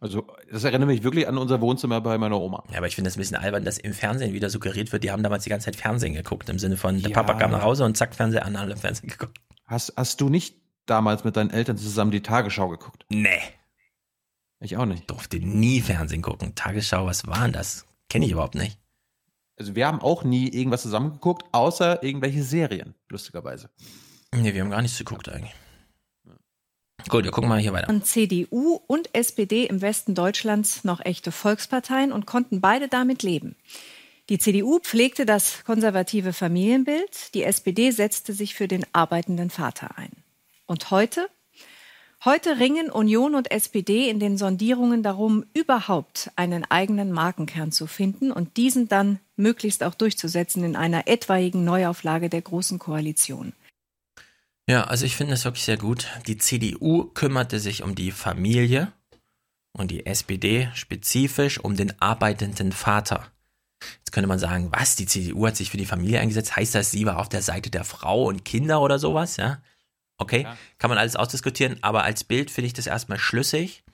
Also, 0.00 0.26
das 0.50 0.64
erinnert 0.64 0.88
mich 0.88 1.02
wirklich 1.04 1.26
an 1.28 1.38
unser 1.38 1.60
Wohnzimmer 1.60 2.00
bei 2.00 2.18
meiner 2.18 2.38
Oma. 2.38 2.64
Ja, 2.70 2.78
aber 2.78 2.88
ich 2.88 2.96
finde 2.96 3.08
das 3.08 3.16
ein 3.16 3.20
bisschen 3.20 3.36
albern, 3.36 3.64
dass 3.64 3.78
im 3.78 3.94
Fernsehen 3.94 4.34
wieder 4.34 4.50
suggeriert 4.50 4.92
wird, 4.92 5.04
die 5.04 5.10
haben 5.12 5.22
damals 5.22 5.44
die 5.44 5.50
ganze 5.50 5.66
Zeit 5.66 5.76
Fernsehen 5.76 6.12
geguckt. 6.14 6.48
Im 6.48 6.58
Sinne 6.58 6.76
von, 6.76 7.00
der 7.00 7.10
Ja. 7.10 7.22
Papa 7.22 7.38
kam 7.38 7.52
nach 7.52 7.62
Hause 7.62 7.84
und 7.84 7.96
zack, 7.96 8.14
Fernseher 8.14 8.44
an, 8.44 8.56
alle 8.56 8.76
Fernsehen 8.76 9.08
geguckt. 9.08 9.38
Hast, 9.64 9.94
hast 9.96 10.20
du 10.20 10.28
nicht 10.28 10.56
damals 10.84 11.24
mit 11.24 11.36
deinen 11.36 11.50
Eltern 11.50 11.78
zusammen 11.78 12.10
die 12.10 12.22
Tagesschau 12.22 12.68
geguckt? 12.68 13.06
Nee. 13.08 13.40
Ich 14.60 14.76
auch 14.76 14.84
nicht. 14.86 15.08
Durfte 15.08 15.38
nie 15.38 15.80
Fernsehen 15.80 16.22
gucken. 16.22 16.54
Tagesschau, 16.54 17.06
was 17.06 17.26
war 17.26 17.42
denn 17.44 17.52
das? 17.52 17.86
Kenne 18.10 18.26
ich 18.26 18.32
überhaupt 18.32 18.56
nicht. 18.56 18.78
Also 19.56 19.74
wir 19.76 19.86
haben 19.86 20.00
auch 20.02 20.24
nie 20.24 20.48
irgendwas 20.48 20.82
zusammen 20.82 21.12
geguckt, 21.12 21.44
außer 21.52 22.02
irgendwelche 22.02 22.42
Serien, 22.42 22.94
lustigerweise. 23.08 23.70
Nee, 24.34 24.52
wir 24.52 24.60
haben 24.60 24.70
gar 24.70 24.82
nichts 24.82 24.98
geguckt 24.98 25.28
eigentlich. 25.28 25.54
Gut, 27.08 27.24
wir 27.24 27.30
gucken 27.30 27.48
mal 27.48 27.60
hier 27.60 27.72
weiter. 27.72 27.88
waren 27.88 28.02
CDU 28.02 28.80
und 28.86 29.14
SPD 29.14 29.66
im 29.66 29.82
Westen 29.82 30.14
Deutschlands 30.14 30.84
noch 30.84 31.04
echte 31.04 31.32
Volksparteien 31.32 32.12
und 32.12 32.26
konnten 32.26 32.60
beide 32.60 32.88
damit 32.88 33.22
leben. 33.22 33.56
Die 34.30 34.38
CDU 34.38 34.78
pflegte 34.78 35.26
das 35.26 35.64
konservative 35.64 36.32
Familienbild, 36.32 37.34
die 37.34 37.42
SPD 37.42 37.90
setzte 37.90 38.32
sich 38.32 38.54
für 38.54 38.68
den 38.68 38.86
arbeitenden 38.92 39.50
Vater 39.50 39.98
ein. 39.98 40.10
Und 40.66 40.90
heute? 40.90 41.28
Heute 42.24 42.58
ringen 42.58 42.90
Union 42.90 43.34
und 43.34 43.50
SPD 43.50 44.08
in 44.08 44.18
den 44.18 44.38
Sondierungen 44.38 45.02
darum, 45.02 45.44
überhaupt 45.52 46.30
einen 46.36 46.64
eigenen 46.70 47.12
Markenkern 47.12 47.70
zu 47.70 47.86
finden 47.86 48.32
und 48.32 48.56
diesen 48.56 48.88
dann 48.88 49.20
möglichst 49.36 49.84
auch 49.84 49.94
durchzusetzen 49.94 50.64
in 50.64 50.74
einer 50.74 51.06
etwaigen 51.06 51.64
Neuauflage 51.64 52.30
der 52.30 52.40
Großen 52.40 52.78
Koalition. 52.78 53.52
Ja, 54.68 54.84
also 54.84 55.04
ich 55.04 55.16
finde 55.16 55.34
es 55.34 55.44
wirklich 55.44 55.64
sehr 55.64 55.76
gut. 55.76 56.08
Die 56.26 56.38
CDU 56.38 57.04
kümmerte 57.12 57.60
sich 57.60 57.82
um 57.82 57.94
die 57.94 58.12
Familie 58.12 58.92
und 59.72 59.90
die 59.90 60.06
SPD 60.06 60.70
spezifisch 60.74 61.58
um 61.58 61.76
den 61.76 62.00
arbeitenden 62.00 62.72
Vater. 62.72 63.30
Jetzt 63.98 64.12
könnte 64.12 64.28
man 64.28 64.38
sagen, 64.38 64.70
was, 64.72 64.96
die 64.96 65.06
CDU 65.06 65.46
hat 65.46 65.56
sich 65.56 65.70
für 65.70 65.76
die 65.76 65.84
Familie 65.84 66.20
eingesetzt? 66.20 66.56
Heißt 66.56 66.74
das, 66.74 66.90
sie 66.90 67.04
war 67.04 67.18
auf 67.18 67.28
der 67.28 67.42
Seite 67.42 67.70
der 67.70 67.84
Frau 67.84 68.24
und 68.24 68.44
Kinder 68.44 68.80
oder 68.80 68.98
sowas? 68.98 69.36
Ja, 69.36 69.60
okay, 70.16 70.42
Ja. 70.44 70.56
kann 70.78 70.88
man 70.88 70.98
alles 70.98 71.16
ausdiskutieren, 71.16 71.78
aber 71.82 72.04
als 72.04 72.24
Bild 72.24 72.50
finde 72.50 72.66
ich 72.66 72.72
das 72.72 72.86
erstmal 72.86 73.18
schlüssig, 73.18 73.84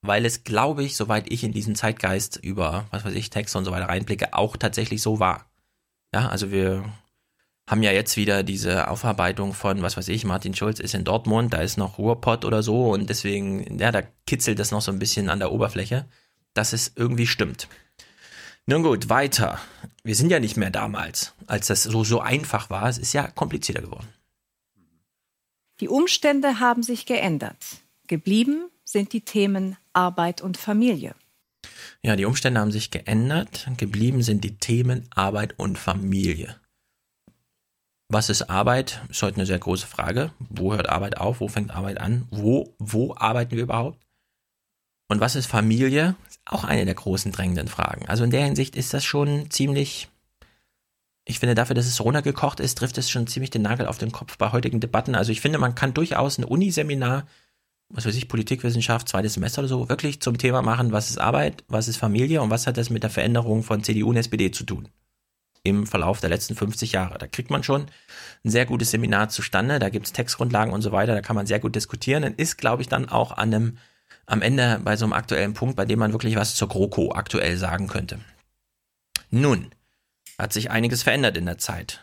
weil 0.00 0.24
es, 0.24 0.44
glaube 0.44 0.84
ich, 0.84 0.96
soweit 0.96 1.30
ich 1.30 1.44
in 1.44 1.52
diesen 1.52 1.74
Zeitgeist 1.74 2.36
über, 2.36 2.86
was 2.90 3.04
weiß 3.04 3.14
ich, 3.14 3.28
Texte 3.28 3.58
und 3.58 3.66
so 3.66 3.72
weiter 3.72 3.88
reinblicke, 3.88 4.32
auch 4.32 4.56
tatsächlich 4.56 5.02
so 5.02 5.20
war. 5.20 5.50
Ja, 6.14 6.28
also 6.28 6.50
wir 6.50 6.84
haben 7.66 7.82
ja 7.82 7.92
jetzt 7.92 8.16
wieder 8.16 8.42
diese 8.42 8.88
Aufarbeitung 8.88 9.54
von, 9.54 9.82
was 9.82 9.96
weiß 9.96 10.08
ich, 10.08 10.24
Martin 10.24 10.54
Schulz 10.54 10.80
ist 10.80 10.94
in 10.94 11.04
Dortmund, 11.04 11.52
da 11.52 11.58
ist 11.58 11.76
noch 11.76 11.98
Ruhrpott 11.98 12.44
oder 12.44 12.62
so 12.62 12.90
und 12.92 13.08
deswegen, 13.08 13.78
ja, 13.78 13.92
da 13.92 14.02
kitzelt 14.26 14.58
das 14.58 14.72
noch 14.72 14.82
so 14.82 14.90
ein 14.90 14.98
bisschen 14.98 15.30
an 15.30 15.38
der 15.38 15.52
Oberfläche, 15.52 16.06
dass 16.54 16.72
es 16.72 16.92
irgendwie 16.96 17.26
stimmt. 17.26 17.68
Nun 18.66 18.82
gut, 18.82 19.08
weiter. 19.08 19.58
Wir 20.04 20.14
sind 20.14 20.30
ja 20.30 20.38
nicht 20.38 20.56
mehr 20.56 20.70
damals, 20.70 21.34
als 21.46 21.66
das 21.66 21.82
so, 21.82 22.04
so 22.04 22.20
einfach 22.20 22.70
war. 22.70 22.88
Es 22.88 22.98
ist 22.98 23.12
ja 23.12 23.26
komplizierter 23.28 23.82
geworden. 23.82 24.08
Die 25.80 25.88
Umstände 25.88 26.60
haben 26.60 26.82
sich 26.82 27.06
geändert. 27.06 27.64
Geblieben 28.06 28.70
sind 28.84 29.12
die 29.12 29.22
Themen 29.22 29.76
Arbeit 29.92 30.40
und 30.40 30.56
Familie. 30.56 31.14
Ja, 32.02 32.14
die 32.14 32.24
Umstände 32.24 32.60
haben 32.60 32.70
sich 32.70 32.90
geändert. 32.90 33.68
Geblieben 33.78 34.22
sind 34.22 34.44
die 34.44 34.56
Themen 34.58 35.08
Arbeit 35.14 35.58
und 35.58 35.78
Familie. 35.78 36.56
Was 38.14 38.28
ist 38.28 38.50
Arbeit? 38.50 39.00
Ist 39.08 39.22
heute 39.22 39.36
eine 39.36 39.46
sehr 39.46 39.58
große 39.58 39.86
Frage. 39.86 40.32
Wo 40.38 40.74
hört 40.74 40.90
Arbeit 40.90 41.16
auf? 41.16 41.40
Wo 41.40 41.48
fängt 41.48 41.70
Arbeit 41.70 41.98
an? 41.98 42.26
Wo, 42.30 42.74
wo 42.78 43.14
arbeiten 43.16 43.56
wir 43.56 43.62
überhaupt? 43.62 43.98
Und 45.08 45.20
was 45.20 45.34
ist 45.34 45.46
Familie? 45.46 46.14
Ist 46.28 46.38
auch 46.44 46.64
eine 46.64 46.84
der 46.84 46.94
großen 46.94 47.32
drängenden 47.32 47.68
Fragen. 47.68 48.06
Also 48.10 48.22
in 48.24 48.30
der 48.30 48.44
Hinsicht 48.44 48.76
ist 48.76 48.92
das 48.92 49.02
schon 49.02 49.50
ziemlich, 49.50 50.08
ich 51.24 51.38
finde 51.38 51.54
dafür, 51.54 51.72
dass 51.72 51.86
es 51.86 52.04
runtergekocht 52.04 52.60
ist, 52.60 52.76
trifft 52.76 52.98
es 52.98 53.08
schon 53.08 53.26
ziemlich 53.28 53.48
den 53.48 53.62
Nagel 53.62 53.86
auf 53.86 53.96
den 53.96 54.12
Kopf 54.12 54.36
bei 54.36 54.52
heutigen 54.52 54.80
Debatten. 54.80 55.14
Also 55.14 55.32
ich 55.32 55.40
finde, 55.40 55.58
man 55.58 55.74
kann 55.74 55.94
durchaus 55.94 56.36
ein 56.36 56.44
Uniseminar 56.44 57.26
was 57.94 58.06
weiß 58.06 58.16
ich, 58.16 58.28
Politikwissenschaft, 58.28 59.08
zweites 59.08 59.34
Semester 59.34 59.60
oder 59.60 59.68
so, 59.68 59.88
wirklich 59.90 60.20
zum 60.20 60.38
Thema 60.38 60.62
machen, 60.62 60.92
was 60.92 61.10
ist 61.10 61.18
Arbeit, 61.18 61.62
was 61.68 61.88
ist 61.88 61.98
Familie 61.98 62.40
und 62.40 62.48
was 62.48 62.66
hat 62.66 62.78
das 62.78 62.88
mit 62.88 63.02
der 63.02 63.10
Veränderung 63.10 63.62
von 63.62 63.84
CDU 63.84 64.08
und 64.08 64.16
SPD 64.16 64.50
zu 64.50 64.64
tun 64.64 64.88
im 65.64 65.86
Verlauf 65.86 66.20
der 66.20 66.30
letzten 66.30 66.54
50 66.56 66.92
Jahre. 66.92 67.18
Da 67.18 67.26
kriegt 67.26 67.50
man 67.50 67.62
schon 67.62 67.86
ein 68.44 68.50
sehr 68.50 68.66
gutes 68.66 68.90
Seminar 68.90 69.28
zustande, 69.28 69.78
da 69.78 69.88
gibt 69.88 70.06
es 70.06 70.12
Textgrundlagen 70.12 70.72
und 70.72 70.82
so 70.82 70.92
weiter, 70.92 71.14
da 71.14 71.22
kann 71.22 71.36
man 71.36 71.46
sehr 71.46 71.60
gut 71.60 71.76
diskutieren 71.76 72.24
und 72.24 72.38
ist, 72.38 72.58
glaube 72.58 72.82
ich, 72.82 72.88
dann 72.88 73.08
auch 73.08 73.32
an 73.32 73.54
einem, 73.54 73.78
am 74.26 74.42
Ende 74.42 74.80
bei 74.84 74.96
so 74.96 75.04
einem 75.04 75.12
aktuellen 75.12 75.54
Punkt, 75.54 75.76
bei 75.76 75.84
dem 75.84 75.98
man 75.98 76.12
wirklich 76.12 76.36
was 76.36 76.54
zur 76.54 76.68
GroKo 76.68 77.12
aktuell 77.12 77.56
sagen 77.56 77.86
könnte. 77.86 78.18
Nun, 79.30 79.70
hat 80.38 80.52
sich 80.52 80.70
einiges 80.70 81.02
verändert 81.02 81.36
in 81.36 81.46
der 81.46 81.58
Zeit. 81.58 82.00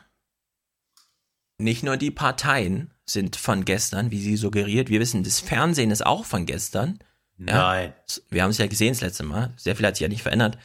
Nicht 1.57 1.83
nur 1.83 1.97
die 1.97 2.11
Parteien 2.11 2.91
sind 3.05 3.35
von 3.35 3.65
gestern, 3.65 4.11
wie 4.11 4.21
sie 4.21 4.37
suggeriert. 4.37 4.89
Wir 4.89 5.01
wissen, 5.01 5.23
das 5.23 5.41
Fernsehen 5.41 5.91
ist 5.91 6.05
auch 6.05 6.23
von 6.23 6.45
gestern. 6.45 6.99
Nein. 7.37 7.93
Ja, 8.07 8.15
wir 8.29 8.43
haben 8.43 8.51
es 8.51 8.57
ja 8.57 8.67
gesehen 8.67 8.93
das 8.93 9.01
letzte 9.01 9.23
Mal. 9.23 9.53
Sehr 9.57 9.75
viel 9.75 9.85
hat 9.85 9.95
sich 9.95 10.03
ja 10.03 10.07
nicht 10.07 10.21
verändert. 10.21 10.57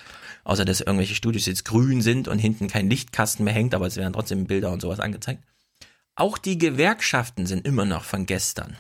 Außer, 0.45 0.65
dass 0.65 0.81
irgendwelche 0.81 1.15
Studios 1.15 1.47
jetzt 1.47 1.65
grün 1.65 2.03
sind 2.03 2.29
und 2.29 2.39
hinten 2.39 2.69
kein 2.69 2.89
Lichtkasten 2.89 3.45
mehr 3.45 3.55
hängt, 3.55 3.75
aber 3.75 3.87
es 3.87 3.97
werden 3.97 4.13
trotzdem 4.13 4.47
Bilder 4.47 4.71
und 4.73 4.81
sowas 4.81 5.01
angezeigt. 5.01 5.43
Auch 6.15 6.39
die 6.39 6.59
Gewerkschaften 6.59 7.47
sind 7.47 7.67
immer 7.67 7.87
noch 7.87 8.05
von 8.05 8.27
gestern. 8.27 8.77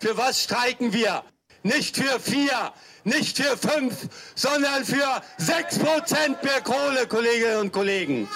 Für 0.00 0.16
was 0.16 0.42
streiken 0.42 0.92
wir? 0.92 1.22
Nicht 1.66 1.96
für 1.96 2.20
vier, 2.20 2.72
nicht 3.04 3.38
für 3.38 3.56
fünf, 3.56 4.06
sondern 4.34 4.84
für 4.84 5.22
sechs 5.38 5.78
Prozent 5.78 6.42
mehr 6.42 6.60
Kohle, 6.62 7.06
Kolleginnen 7.08 7.56
und 7.58 7.72
Kollegen. 7.72 8.28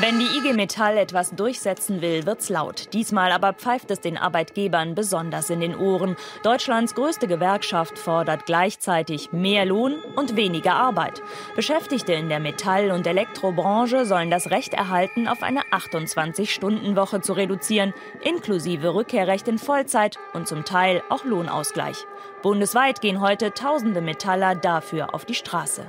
Wenn 0.00 0.20
die 0.20 0.26
IG 0.38 0.52
Metall 0.52 0.96
etwas 0.96 1.30
durchsetzen 1.30 2.02
will, 2.02 2.24
wird's 2.24 2.50
laut. 2.50 2.92
Diesmal 2.92 3.32
aber 3.32 3.52
pfeift 3.52 3.90
es 3.90 4.00
den 4.00 4.16
Arbeitgebern 4.16 4.94
besonders 4.94 5.50
in 5.50 5.58
den 5.58 5.74
Ohren. 5.74 6.14
Deutschlands 6.44 6.94
größte 6.94 7.26
Gewerkschaft 7.26 7.98
fordert 7.98 8.46
gleichzeitig 8.46 9.32
mehr 9.32 9.64
Lohn 9.64 9.96
und 10.14 10.36
weniger 10.36 10.74
Arbeit. 10.74 11.20
Beschäftigte 11.56 12.12
in 12.12 12.28
der 12.28 12.38
Metall- 12.38 12.92
und 12.92 13.08
Elektrobranche 13.08 14.06
sollen 14.06 14.30
das 14.30 14.50
Recht 14.50 14.72
erhalten, 14.72 15.26
auf 15.26 15.42
eine 15.42 15.62
28-Stunden-Woche 15.72 17.22
zu 17.22 17.32
reduzieren, 17.32 17.92
inklusive 18.22 18.94
Rückkehrrecht 18.94 19.48
in 19.48 19.58
Vollzeit 19.58 20.16
und 20.32 20.46
zum 20.46 20.64
Teil 20.64 21.02
auch 21.08 21.24
Lohnausgleich. 21.24 22.06
Bundesweit 22.42 23.00
gehen 23.00 23.20
heute 23.20 23.54
tausende 23.54 24.00
Metaller 24.00 24.56
dafür 24.56 25.14
auf 25.14 25.24
die 25.24 25.34
Straße. 25.34 25.88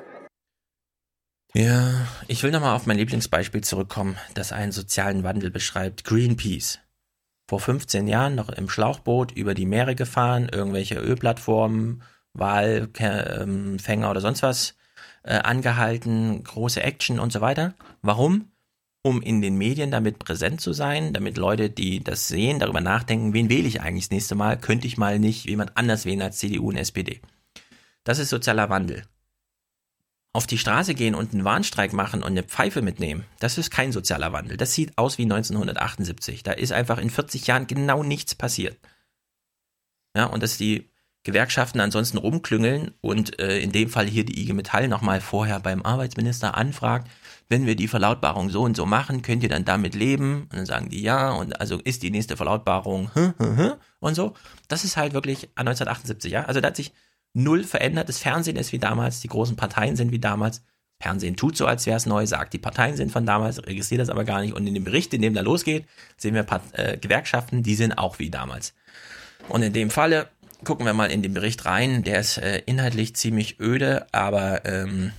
Ja, 1.55 2.07
ich 2.27 2.41
will 2.43 2.51
nochmal 2.51 2.75
auf 2.75 2.85
mein 2.85 2.97
Lieblingsbeispiel 2.97 3.61
zurückkommen, 3.61 4.17
das 4.35 4.51
einen 4.51 4.71
sozialen 4.71 5.23
Wandel 5.23 5.49
beschreibt. 5.49 6.03
Greenpeace. 6.03 6.79
Vor 7.49 7.59
15 7.59 8.07
Jahren 8.07 8.35
noch 8.35 8.49
im 8.49 8.69
Schlauchboot 8.69 9.31
über 9.31 9.53
die 9.53 9.65
Meere 9.65 9.95
gefahren, 9.95 10.49
irgendwelche 10.51 10.95
Ölplattformen, 10.95 12.03
Walfänger 12.33 14.09
oder 14.09 14.21
sonst 14.21 14.43
was 14.43 14.75
äh, 15.23 15.35
angehalten, 15.35 16.43
große 16.43 16.81
Action 16.81 17.19
und 17.19 17.33
so 17.33 17.41
weiter. 17.41 17.73
Warum? 18.01 18.52
Um 19.03 19.21
in 19.21 19.41
den 19.41 19.57
Medien 19.57 19.91
damit 19.91 20.17
präsent 20.17 20.61
zu 20.61 20.71
sein, 20.73 21.13
damit 21.13 21.37
Leute, 21.37 21.69
die 21.69 22.03
das 22.03 22.29
sehen, 22.29 22.59
darüber 22.59 22.81
nachdenken, 22.81 23.33
wen 23.33 23.49
wähle 23.49 23.67
ich 23.67 23.81
eigentlich 23.81 24.05
das 24.05 24.11
nächste 24.11 24.35
Mal? 24.35 24.57
Könnte 24.57 24.87
ich 24.87 24.97
mal 24.97 25.19
nicht 25.19 25.45
jemand 25.45 25.75
anders 25.77 26.05
wählen 26.05 26.21
als 26.21 26.37
CDU 26.37 26.69
und 26.69 26.77
SPD? 26.77 27.21
Das 28.05 28.19
ist 28.19 28.29
sozialer 28.29 28.69
Wandel 28.69 29.03
auf 30.33 30.47
die 30.47 30.57
Straße 30.57 30.95
gehen 30.95 31.13
und 31.13 31.31
einen 31.31 31.45
Warnstreik 31.45 31.93
machen 31.93 32.23
und 32.23 32.31
eine 32.31 32.43
Pfeife 32.43 32.81
mitnehmen, 32.81 33.23
das 33.39 33.59
ist 33.59 33.69
kein 33.69 33.91
sozialer 33.91 34.33
Wandel. 34.33 34.57
Das 34.57 34.73
sieht 34.73 34.97
aus 34.97 35.19
wie 35.19 35.23
1978. 35.23 36.41
Da 36.41 36.51
ist 36.51 36.71
einfach 36.71 36.97
in 36.97 37.11
40 37.11 37.45
Jahren 37.45 37.67
genau 37.67 38.03
nichts 38.03 38.33
passiert. 38.33 38.77
Ja, 40.17 40.25
und 40.25 40.41
dass 40.41 40.57
die 40.57 40.89
Gewerkschaften 41.23 41.79
ansonsten 41.79 42.17
rumklüngeln 42.17 42.91
und 42.99 43.39
äh, 43.39 43.59
in 43.59 43.71
dem 43.71 43.89
Fall 43.89 44.07
hier 44.07 44.25
die 44.25 44.41
IG 44.41 44.53
Metall 44.53 44.87
nochmal 44.87 45.21
vorher 45.21 45.59
beim 45.59 45.83
Arbeitsminister 45.83 46.57
anfragt, 46.57 47.09
wenn 47.53 47.67
wir 47.67 47.75
die 47.75 47.87
Verlautbarung 47.87 48.49
so 48.49 48.63
und 48.63 48.75
so 48.75 48.87
machen, 48.87 49.21
könnt 49.21 49.43
ihr 49.43 49.49
dann 49.49 49.63
damit 49.63 49.93
leben? 49.93 50.47
Und 50.51 50.53
dann 50.53 50.65
sagen 50.65 50.89
die 50.89 51.03
ja, 51.03 51.29
und 51.29 51.61
also 51.61 51.77
ist 51.77 52.01
die 52.01 52.09
nächste 52.09 52.35
Verlautbarung 52.35 53.11
und 53.99 54.15
so. 54.15 54.33
Das 54.67 54.83
ist 54.83 54.97
halt 54.97 55.13
wirklich 55.13 55.49
1978, 55.55 56.31
ja. 56.31 56.45
Also 56.45 56.61
da 56.61 56.69
hat 56.69 56.75
sich 56.75 56.93
null 57.33 57.63
verändert. 57.63 58.09
Das 58.09 58.17
Fernsehen 58.17 58.57
ist 58.57 58.71
wie 58.71 58.79
damals, 58.79 59.21
die 59.21 59.27
großen 59.27 59.55
Parteien 59.55 59.95
sind 59.95 60.11
wie 60.11 60.17
damals. 60.17 60.63
Fernsehen 60.99 61.35
tut 61.35 61.55
so, 61.55 61.67
als 61.67 61.85
wäre 61.85 61.97
es 61.97 62.07
neu, 62.07 62.25
sagt, 62.25 62.53
die 62.53 62.57
Parteien 62.57 62.95
sind 62.95 63.11
von 63.11 63.23
damals, 63.23 63.63
registriert 63.67 64.01
das 64.01 64.09
aber 64.09 64.23
gar 64.23 64.41
nicht. 64.41 64.55
Und 64.55 64.65
in 64.65 64.73
dem 64.73 64.83
Bericht, 64.83 65.13
in 65.13 65.21
dem 65.21 65.35
da 65.35 65.41
losgeht, 65.41 65.85
sehen 66.17 66.33
wir 66.33 66.41
Part 66.41 66.63
äh, 66.73 66.97
Gewerkschaften, 66.97 67.61
die 67.61 67.75
sind 67.75 67.99
auch 67.99 68.17
wie 68.17 68.31
damals. 68.31 68.73
Und 69.47 69.61
in 69.61 69.73
dem 69.73 69.91
Falle 69.91 70.27
gucken 70.63 70.87
wir 70.87 70.93
mal 70.93 71.11
in 71.11 71.21
den 71.21 71.35
Bericht 71.35 71.65
rein. 71.65 72.01
Der 72.01 72.19
ist 72.19 72.39
äh, 72.39 72.63
inhaltlich 72.65 73.15
ziemlich 73.15 73.59
öde, 73.59 74.07
aber 74.11 74.65
ähm, 74.65 75.11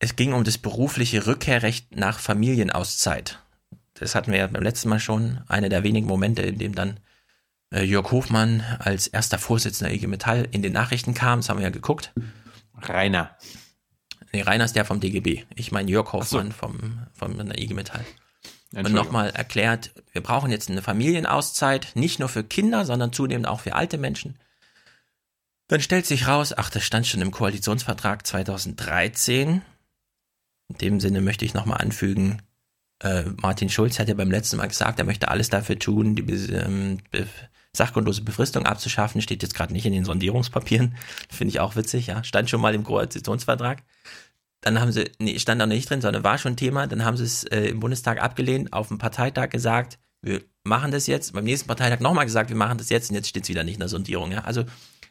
es 0.00 0.16
ging 0.16 0.32
um 0.32 0.44
das 0.44 0.58
berufliche 0.58 1.26
Rückkehrrecht 1.26 1.94
nach 1.94 2.18
Familienauszeit. 2.18 3.38
Das 3.94 4.14
hatten 4.14 4.32
wir 4.32 4.38
ja 4.38 4.46
beim 4.46 4.62
letzten 4.62 4.88
Mal 4.88 4.98
schon. 4.98 5.40
Einer 5.46 5.68
der 5.68 5.84
wenigen 5.84 6.06
Momente, 6.06 6.42
in 6.42 6.58
dem 6.58 6.74
dann 6.74 6.98
äh, 7.70 7.82
Jörg 7.82 8.10
Hofmann 8.10 8.64
als 8.78 9.06
erster 9.06 9.38
Vorsitzender 9.38 9.92
IG 9.92 10.06
Metall 10.06 10.48
in 10.50 10.62
den 10.62 10.72
Nachrichten 10.72 11.12
kam. 11.12 11.40
Das 11.40 11.50
haben 11.50 11.58
wir 11.58 11.64
ja 11.64 11.70
geguckt. 11.70 12.12
Rainer. 12.74 13.36
Nee, 14.32 14.40
Rainer 14.40 14.64
ist 14.64 14.74
der 14.74 14.86
vom 14.86 15.00
DGB. 15.00 15.44
Ich 15.54 15.70
meine 15.70 15.90
Jörg 15.90 16.12
Hofmann 16.14 16.50
so. 16.50 16.56
vom, 16.56 17.06
vom 17.12 17.38
IG 17.52 17.74
Metall. 17.74 18.04
Und 18.72 18.92
nochmal 18.92 19.30
erklärt, 19.30 19.90
wir 20.12 20.22
brauchen 20.22 20.50
jetzt 20.50 20.70
eine 20.70 20.80
Familienauszeit, 20.80 21.88
nicht 21.94 22.20
nur 22.20 22.28
für 22.28 22.44
Kinder, 22.44 22.86
sondern 22.86 23.12
zunehmend 23.12 23.48
auch 23.48 23.60
für 23.60 23.74
alte 23.74 23.98
Menschen. 23.98 24.38
Dann 25.66 25.80
stellt 25.80 26.06
sich 26.06 26.26
raus, 26.26 26.54
ach, 26.56 26.70
das 26.70 26.84
stand 26.84 27.06
schon 27.06 27.20
im 27.20 27.32
Koalitionsvertrag 27.32 28.26
2013. 28.26 29.62
In 30.70 30.78
dem 30.78 31.00
Sinne 31.00 31.20
möchte 31.20 31.44
ich 31.44 31.54
nochmal 31.54 31.78
anfügen, 31.78 32.40
äh, 33.02 33.24
Martin 33.36 33.68
Schulz 33.68 33.98
hat 33.98 34.08
ja 34.08 34.14
beim 34.14 34.30
letzten 34.30 34.56
Mal 34.56 34.68
gesagt, 34.68 34.98
er 34.98 35.04
möchte 35.04 35.28
alles 35.28 35.48
dafür 35.48 35.78
tun, 35.78 36.14
die 36.14 36.22
ähm, 36.52 36.98
sachgrundlose 37.72 38.22
Befristung 38.22 38.66
abzuschaffen, 38.66 39.22
steht 39.22 39.42
jetzt 39.42 39.54
gerade 39.54 39.72
nicht 39.72 39.86
in 39.86 39.92
den 39.92 40.04
Sondierungspapieren. 40.04 40.96
Finde 41.30 41.50
ich 41.50 41.60
auch 41.60 41.76
witzig, 41.76 42.06
ja. 42.06 42.24
Stand 42.24 42.50
schon 42.50 42.60
mal 42.60 42.74
im 42.74 42.84
Koalitionsvertrag. 42.84 43.82
Dann 44.60 44.80
haben 44.80 44.92
sie, 44.92 45.10
nee, 45.18 45.38
stand 45.38 45.60
da 45.60 45.66
nicht 45.66 45.88
drin, 45.88 46.02
sondern 46.02 46.22
war 46.22 46.36
schon 46.36 46.56
Thema. 46.56 46.86
Dann 46.86 47.04
haben 47.04 47.16
sie 47.16 47.24
es 47.24 47.44
äh, 47.44 47.68
im 47.68 47.80
Bundestag 47.80 48.22
abgelehnt, 48.22 48.72
auf 48.72 48.88
dem 48.88 48.98
Parteitag 48.98 49.48
gesagt, 49.48 49.98
wir 50.20 50.42
machen 50.64 50.90
das 50.90 51.06
jetzt. 51.06 51.32
Beim 51.32 51.44
nächsten 51.44 51.66
Parteitag 51.66 52.00
nochmal 52.00 52.26
gesagt, 52.26 52.50
wir 52.50 52.56
machen 52.56 52.76
das 52.76 52.90
jetzt 52.90 53.08
und 53.08 53.16
jetzt 53.16 53.28
steht 53.28 53.44
es 53.44 53.48
wieder 53.48 53.64
nicht 53.64 53.74
in 53.74 53.80
der 53.80 53.88
Sondierung. 53.88 54.32
Ja. 54.32 54.40
Also 54.40 54.64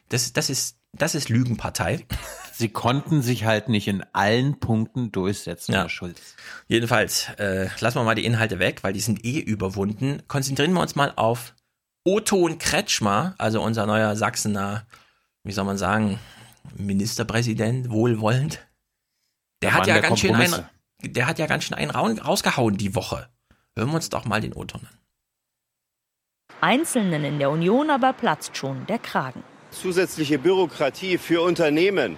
das, 0.08 0.32
das 0.32 0.50
ist, 0.50 0.76
das 0.92 1.16
ist 1.16 1.28
Lügenpartei. 1.28 2.06
Sie 2.60 2.68
konnten 2.68 3.22
sich 3.22 3.46
halt 3.46 3.70
nicht 3.70 3.88
in 3.88 4.04
allen 4.12 4.60
Punkten 4.60 5.10
durchsetzen, 5.10 5.72
Ja. 5.72 5.80
Herr 5.80 5.88
Schulz. 5.88 6.36
Jedenfalls, 6.68 7.30
äh, 7.38 7.68
lassen 7.80 7.98
wir 7.98 8.04
mal 8.04 8.14
die 8.14 8.26
Inhalte 8.26 8.58
weg, 8.58 8.80
weil 8.82 8.92
die 8.92 9.00
sind 9.00 9.24
eh 9.24 9.38
überwunden. 9.40 10.22
Konzentrieren 10.28 10.74
wir 10.74 10.82
uns 10.82 10.94
mal 10.94 11.14
auf 11.16 11.54
Otto 12.04 12.36
und 12.36 12.58
Kretschmer, 12.58 13.34
also 13.38 13.62
unser 13.62 13.86
neuer 13.86 14.14
Sachsener, 14.14 14.86
wie 15.42 15.52
soll 15.52 15.64
man 15.64 15.78
sagen, 15.78 16.18
Ministerpräsident, 16.76 17.90
wohlwollend. 17.90 18.60
Der 19.62 19.70
Der 19.70 19.74
hat 19.74 19.86
ja 19.86 19.94
der 19.94 20.02
ganz 20.02 20.20
schön 20.20 20.34
einen, 20.34 20.66
der 21.02 21.26
hat 21.26 21.38
ja 21.38 21.46
ganz 21.46 21.64
schön 21.64 21.78
einen 21.78 21.90
rausgehauen 21.90 22.76
die 22.76 22.94
Woche. 22.94 23.30
Hören 23.74 23.88
wir 23.88 23.94
uns 23.94 24.10
doch 24.10 24.26
mal 24.26 24.42
den 24.42 24.54
Otto 24.54 24.76
an. 24.76 24.88
Einzelnen 26.60 27.24
in 27.24 27.38
der 27.38 27.48
Union 27.48 27.88
aber 27.88 28.12
platzt 28.12 28.54
schon 28.54 28.84
der 28.86 28.98
Kragen. 28.98 29.42
Zusätzliche 29.70 30.38
Bürokratie 30.38 31.16
für 31.16 31.40
Unternehmen, 31.40 32.16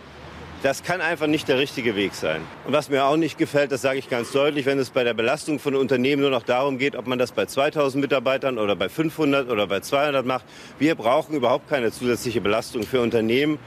das 0.63 0.85
kann 0.85 1.01
einfach 1.01 1.27
nicht 1.27 1.49
der 1.49 1.59
richtige 1.59 1.97
Weg 1.97 2.15
sein. 2.15 2.41
Und 2.65 2.73
was 2.73 2.89
mir 2.89 3.05
auch 3.05 3.17
nicht 3.17 3.37
gefällt, 3.37 3.73
das 3.73 3.83
sage 3.83 3.99
ich 3.99 4.09
ganz 4.09 4.31
deutlich, 4.31 4.65
wenn 4.65 4.79
es 4.79 4.91
bei 4.91 5.03
der 5.03 5.13
Belastung 5.13 5.59
von 5.59 5.75
Unternehmen 5.75 6.23
nur 6.23 6.31
noch 6.31 6.45
darum 6.45 6.79
geht, 6.79 6.95
ob 6.95 7.07
man 7.07 7.19
das 7.19 7.33
bei 7.33 7.47
2000 7.47 8.01
Mitarbeitern 8.01 8.59
oder 8.59 8.77
bei 8.77 8.89
500 8.89 9.51
oder 9.51 9.67
bei 9.67 9.81
200 9.81 10.25
macht. 10.25 10.45
Wir 10.79 10.95
brauchen 10.95 11.35
überhaupt 11.35 11.69
keine 11.69 11.91
zusätzliche 11.91 12.41
Belastung 12.41 12.85
für 12.85 13.01
Unternehmen. 13.01 13.59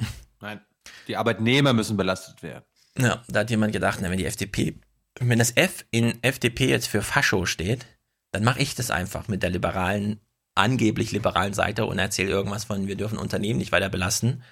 Nein, 0.40 0.60
die 1.08 1.16
Arbeitnehmer 1.16 1.72
müssen 1.72 1.96
belastet 1.96 2.42
werden. 2.42 2.64
Ja, 2.96 3.22
da 3.28 3.40
hat 3.40 3.50
jemand 3.50 3.72
gedacht, 3.72 3.98
na, 4.00 4.10
wenn 4.10 4.18
die 4.18 4.26
FDP, 4.26 4.74
wenn 5.20 5.38
das 5.38 5.56
F 5.56 5.84
in 5.90 6.22
FDP 6.22 6.68
jetzt 6.68 6.88
für 6.88 7.02
Fascho 7.02 7.46
steht, 7.46 7.86
dann 8.32 8.44
mache 8.44 8.60
ich 8.60 8.74
das 8.74 8.90
einfach 8.90 9.28
mit 9.28 9.42
der 9.42 9.50
liberalen, 9.50 10.20
angeblich 10.54 11.12
liberalen 11.12 11.54
Seite 11.54 11.86
und 11.86 11.98
erzähle 11.98 12.30
irgendwas 12.30 12.64
von, 12.64 12.88
wir 12.88 12.96
dürfen 12.96 13.18
Unternehmen 13.18 13.58
nicht 13.58 13.70
weiter 13.70 13.88
belasten. 13.88 14.42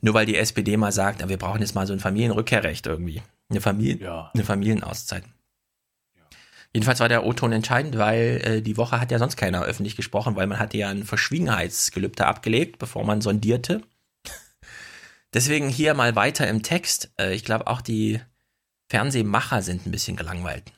Nur 0.00 0.14
weil 0.14 0.26
die 0.26 0.36
SPD 0.36 0.76
mal 0.76 0.92
sagt, 0.92 1.26
wir 1.28 1.36
brauchen 1.36 1.60
jetzt 1.60 1.74
mal 1.74 1.86
so 1.86 1.92
ein 1.92 2.00
Familienrückkehrrecht 2.00 2.86
irgendwie. 2.86 3.22
Eine, 3.50 3.60
Familie, 3.60 4.30
eine 4.32 4.44
Familienauszeit. 4.44 5.24
Jedenfalls 6.72 7.00
war 7.00 7.08
der 7.08 7.26
O-Ton 7.26 7.52
entscheidend, 7.52 7.98
weil 7.98 8.40
äh, 8.44 8.62
die 8.62 8.76
Woche 8.76 9.00
hat 9.00 9.10
ja 9.10 9.18
sonst 9.18 9.36
keiner 9.36 9.62
öffentlich 9.62 9.96
gesprochen, 9.96 10.36
weil 10.36 10.46
man 10.46 10.60
hatte 10.60 10.78
ja 10.78 10.88
ein 10.88 11.04
Verschwiegenheitsgelübde 11.04 12.24
abgelegt, 12.24 12.78
bevor 12.78 13.04
man 13.04 13.20
sondierte. 13.20 13.82
Deswegen 15.34 15.68
hier 15.68 15.94
mal 15.94 16.14
weiter 16.14 16.46
im 16.46 16.62
Text. 16.62 17.10
Äh, 17.20 17.34
ich 17.34 17.44
glaube, 17.44 17.66
auch 17.66 17.80
die 17.80 18.20
Fernsehmacher 18.88 19.62
sind 19.62 19.86
ein 19.86 19.90
bisschen 19.90 20.16
gelangweilt. 20.16 20.72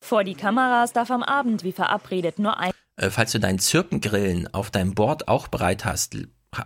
Vor 0.00 0.24
die 0.24 0.34
Kameras 0.34 0.92
darf 0.92 1.10
am 1.10 1.22
Abend 1.22 1.62
wie 1.62 1.72
verabredet 1.72 2.38
nur 2.38 2.58
ein. 2.58 2.72
Äh, 2.96 3.10
falls 3.10 3.30
du 3.32 3.38
deinen 3.38 3.60
Zirpengrillen 3.60 4.52
auf 4.52 4.70
deinem 4.70 4.94
Board 4.94 5.28
auch 5.28 5.46
bereit 5.46 5.84
hast, 5.84 6.16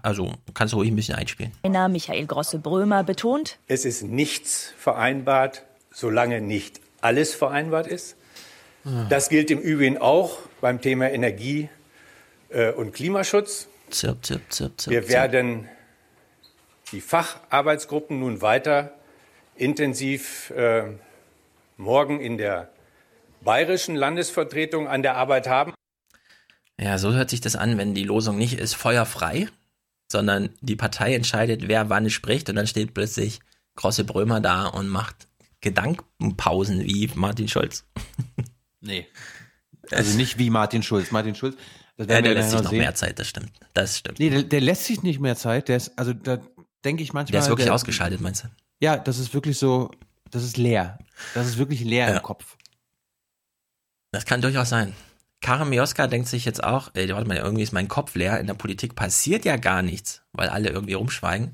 also 0.02 0.32
kannst 0.54 0.72
du 0.72 0.78
ruhig 0.78 0.90
ein 0.90 0.96
bisschen 0.96 1.16
einspielen. 1.16 1.52
Trainer 1.62 1.88
Michael 1.88 2.26
Grosse-Brömer 2.26 3.04
betont, 3.04 3.58
Es 3.66 3.84
ist 3.84 4.02
nichts 4.02 4.72
vereinbart, 4.78 5.64
solange 5.90 6.40
nicht 6.40 6.80
alles 7.00 7.34
vereinbart 7.34 7.86
ist. 7.86 8.16
Das 9.08 9.28
gilt 9.28 9.50
im 9.50 9.60
Übrigen 9.60 9.98
auch 9.98 10.38
beim 10.60 10.80
Thema 10.80 11.10
Energie 11.10 11.68
äh, 12.48 12.72
und 12.72 12.92
Klimaschutz. 12.92 13.68
Zirp, 13.90 14.24
zirp, 14.24 14.42
zirp, 14.52 14.80
zirp, 14.80 14.92
Wir 14.92 15.08
werden 15.08 15.68
die 16.90 17.00
Facharbeitsgruppen 17.00 18.18
nun 18.18 18.42
weiter 18.42 18.92
intensiv 19.54 20.50
äh, 20.50 20.84
morgen 21.76 22.20
in 22.20 22.38
der 22.38 22.70
bayerischen 23.42 23.94
Landesvertretung 23.94 24.88
an 24.88 25.02
der 25.02 25.16
Arbeit 25.16 25.48
haben. 25.48 25.74
Ja, 26.80 26.98
so 26.98 27.12
hört 27.12 27.30
sich 27.30 27.40
das 27.40 27.54
an, 27.54 27.78
wenn 27.78 27.94
die 27.94 28.04
Losung 28.04 28.36
nicht 28.38 28.58
ist 28.58 28.74
feuerfrei, 28.74 29.48
sondern 30.12 30.50
die 30.60 30.76
Partei 30.76 31.14
entscheidet, 31.14 31.66
wer 31.66 31.88
wann 31.90 32.08
spricht 32.10 32.48
und 32.48 32.56
dann 32.56 32.66
steht 32.68 32.94
plötzlich 32.94 33.40
Grosse 33.74 34.04
Brömer 34.04 34.40
da 34.40 34.66
und 34.66 34.88
macht 34.88 35.26
Gedankenpausen 35.62 36.80
wie 36.84 37.10
Martin 37.14 37.48
Schulz. 37.48 37.84
Nee. 38.84 39.06
Also 39.92 40.16
nicht 40.16 40.38
wie 40.38 40.50
Martin 40.50 40.82
Schulz. 40.82 41.12
Martin 41.12 41.36
Schulz, 41.36 41.56
das 41.96 42.08
Ja, 42.08 42.20
der 42.20 42.34
lässt 42.34 42.50
sich 42.50 42.60
noch 42.62 42.70
sehen. 42.70 42.78
mehr 42.80 42.96
Zeit, 42.96 43.18
das 43.20 43.28
stimmt. 43.28 43.52
Das 43.74 43.96
stimmt. 43.98 44.18
Nee, 44.18 44.28
der, 44.30 44.42
der 44.42 44.60
lässt 44.60 44.84
sich 44.86 45.04
nicht 45.04 45.20
mehr 45.20 45.36
Zeit. 45.36 45.68
Der 45.68 45.76
ist, 45.76 45.96
also 45.96 46.12
da 46.12 46.40
denke 46.84 47.04
ich 47.04 47.12
manchmal. 47.12 47.30
Der 47.32 47.42
ist 47.42 47.48
wirklich 47.48 47.70
ausgeschaltet, 47.70 48.20
meinst 48.20 48.42
du? 48.42 48.48
Ja, 48.80 48.96
das 48.96 49.18
ist 49.20 49.34
wirklich 49.34 49.56
so, 49.56 49.92
das 50.32 50.42
ist 50.42 50.56
leer. 50.56 50.98
Das 51.34 51.46
ist 51.46 51.58
wirklich 51.58 51.82
leer 51.84 52.08
Ja. 52.08 52.16
im 52.16 52.22
Kopf. 52.22 52.56
Das 54.10 54.24
kann 54.24 54.40
durchaus 54.40 54.68
sein. 54.70 54.92
Karin 55.42 55.68
Mioska 55.68 56.06
denkt 56.06 56.28
sich 56.28 56.44
jetzt 56.44 56.62
auch, 56.62 56.90
ey, 56.94 57.12
warte 57.12 57.28
mal, 57.28 57.36
irgendwie 57.36 57.62
ist 57.62 57.72
mein 57.72 57.88
Kopf 57.88 58.14
leer, 58.14 58.40
in 58.40 58.46
der 58.46 58.54
Politik 58.54 58.94
passiert 58.94 59.44
ja 59.44 59.56
gar 59.56 59.82
nichts, 59.82 60.22
weil 60.32 60.48
alle 60.48 60.70
irgendwie 60.70 60.94
rumschweigen. 60.94 61.52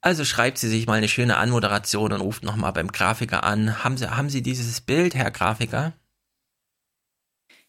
Also 0.00 0.24
schreibt 0.24 0.58
sie 0.58 0.68
sich 0.68 0.86
mal 0.86 0.94
eine 0.94 1.08
schöne 1.08 1.36
Anmoderation 1.36 2.12
und 2.12 2.22
ruft 2.22 2.42
nochmal 2.42 2.72
beim 2.72 2.90
Grafiker 2.90 3.44
an. 3.44 3.84
Haben 3.84 3.98
Sie, 3.98 4.10
haben 4.10 4.30
Sie 4.30 4.42
dieses 4.42 4.80
Bild, 4.80 5.14
Herr 5.14 5.30
Grafiker? 5.30 5.92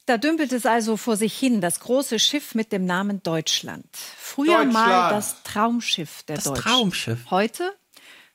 Da 0.05 0.17
dümpelt 0.17 0.51
es 0.51 0.65
also 0.65 0.97
vor 0.97 1.17
sich 1.17 1.37
hin, 1.37 1.61
das 1.61 1.81
große 1.81 2.19
Schiff 2.19 2.55
mit 2.55 2.71
dem 2.71 2.85
Namen 2.85 3.21
Deutschland. 3.21 3.85
Früher 4.17 4.63
Deutschland. 4.63 4.73
mal 4.73 5.09
das 5.09 5.43
Traumschiff 5.43 6.23
der 6.23 6.37
Das 6.37 6.45
Deutschen. 6.45 6.63
Traumschiff. 6.63 7.19
Heute 7.29 7.71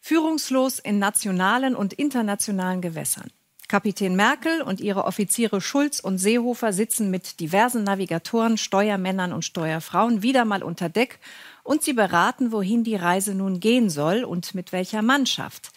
führungslos 0.00 0.78
in 0.78 0.98
nationalen 0.98 1.74
und 1.74 1.92
internationalen 1.94 2.80
Gewässern. 2.80 3.30
Kapitän 3.68 4.14
Merkel 4.14 4.62
und 4.62 4.80
ihre 4.80 5.04
Offiziere 5.04 5.60
Schulz 5.60 5.98
und 5.98 6.18
Seehofer 6.18 6.72
sitzen 6.72 7.10
mit 7.10 7.40
diversen 7.40 7.82
Navigatoren, 7.82 8.58
Steuermännern 8.58 9.32
und 9.32 9.44
Steuerfrauen 9.44 10.22
wieder 10.22 10.44
mal 10.44 10.62
unter 10.62 10.88
Deck 10.88 11.18
und 11.64 11.82
sie 11.82 11.92
beraten, 11.92 12.52
wohin 12.52 12.84
die 12.84 12.94
Reise 12.94 13.34
nun 13.34 13.58
gehen 13.58 13.90
soll 13.90 14.22
und 14.22 14.54
mit 14.54 14.72
welcher 14.72 15.02
Mannschaft. 15.02 15.72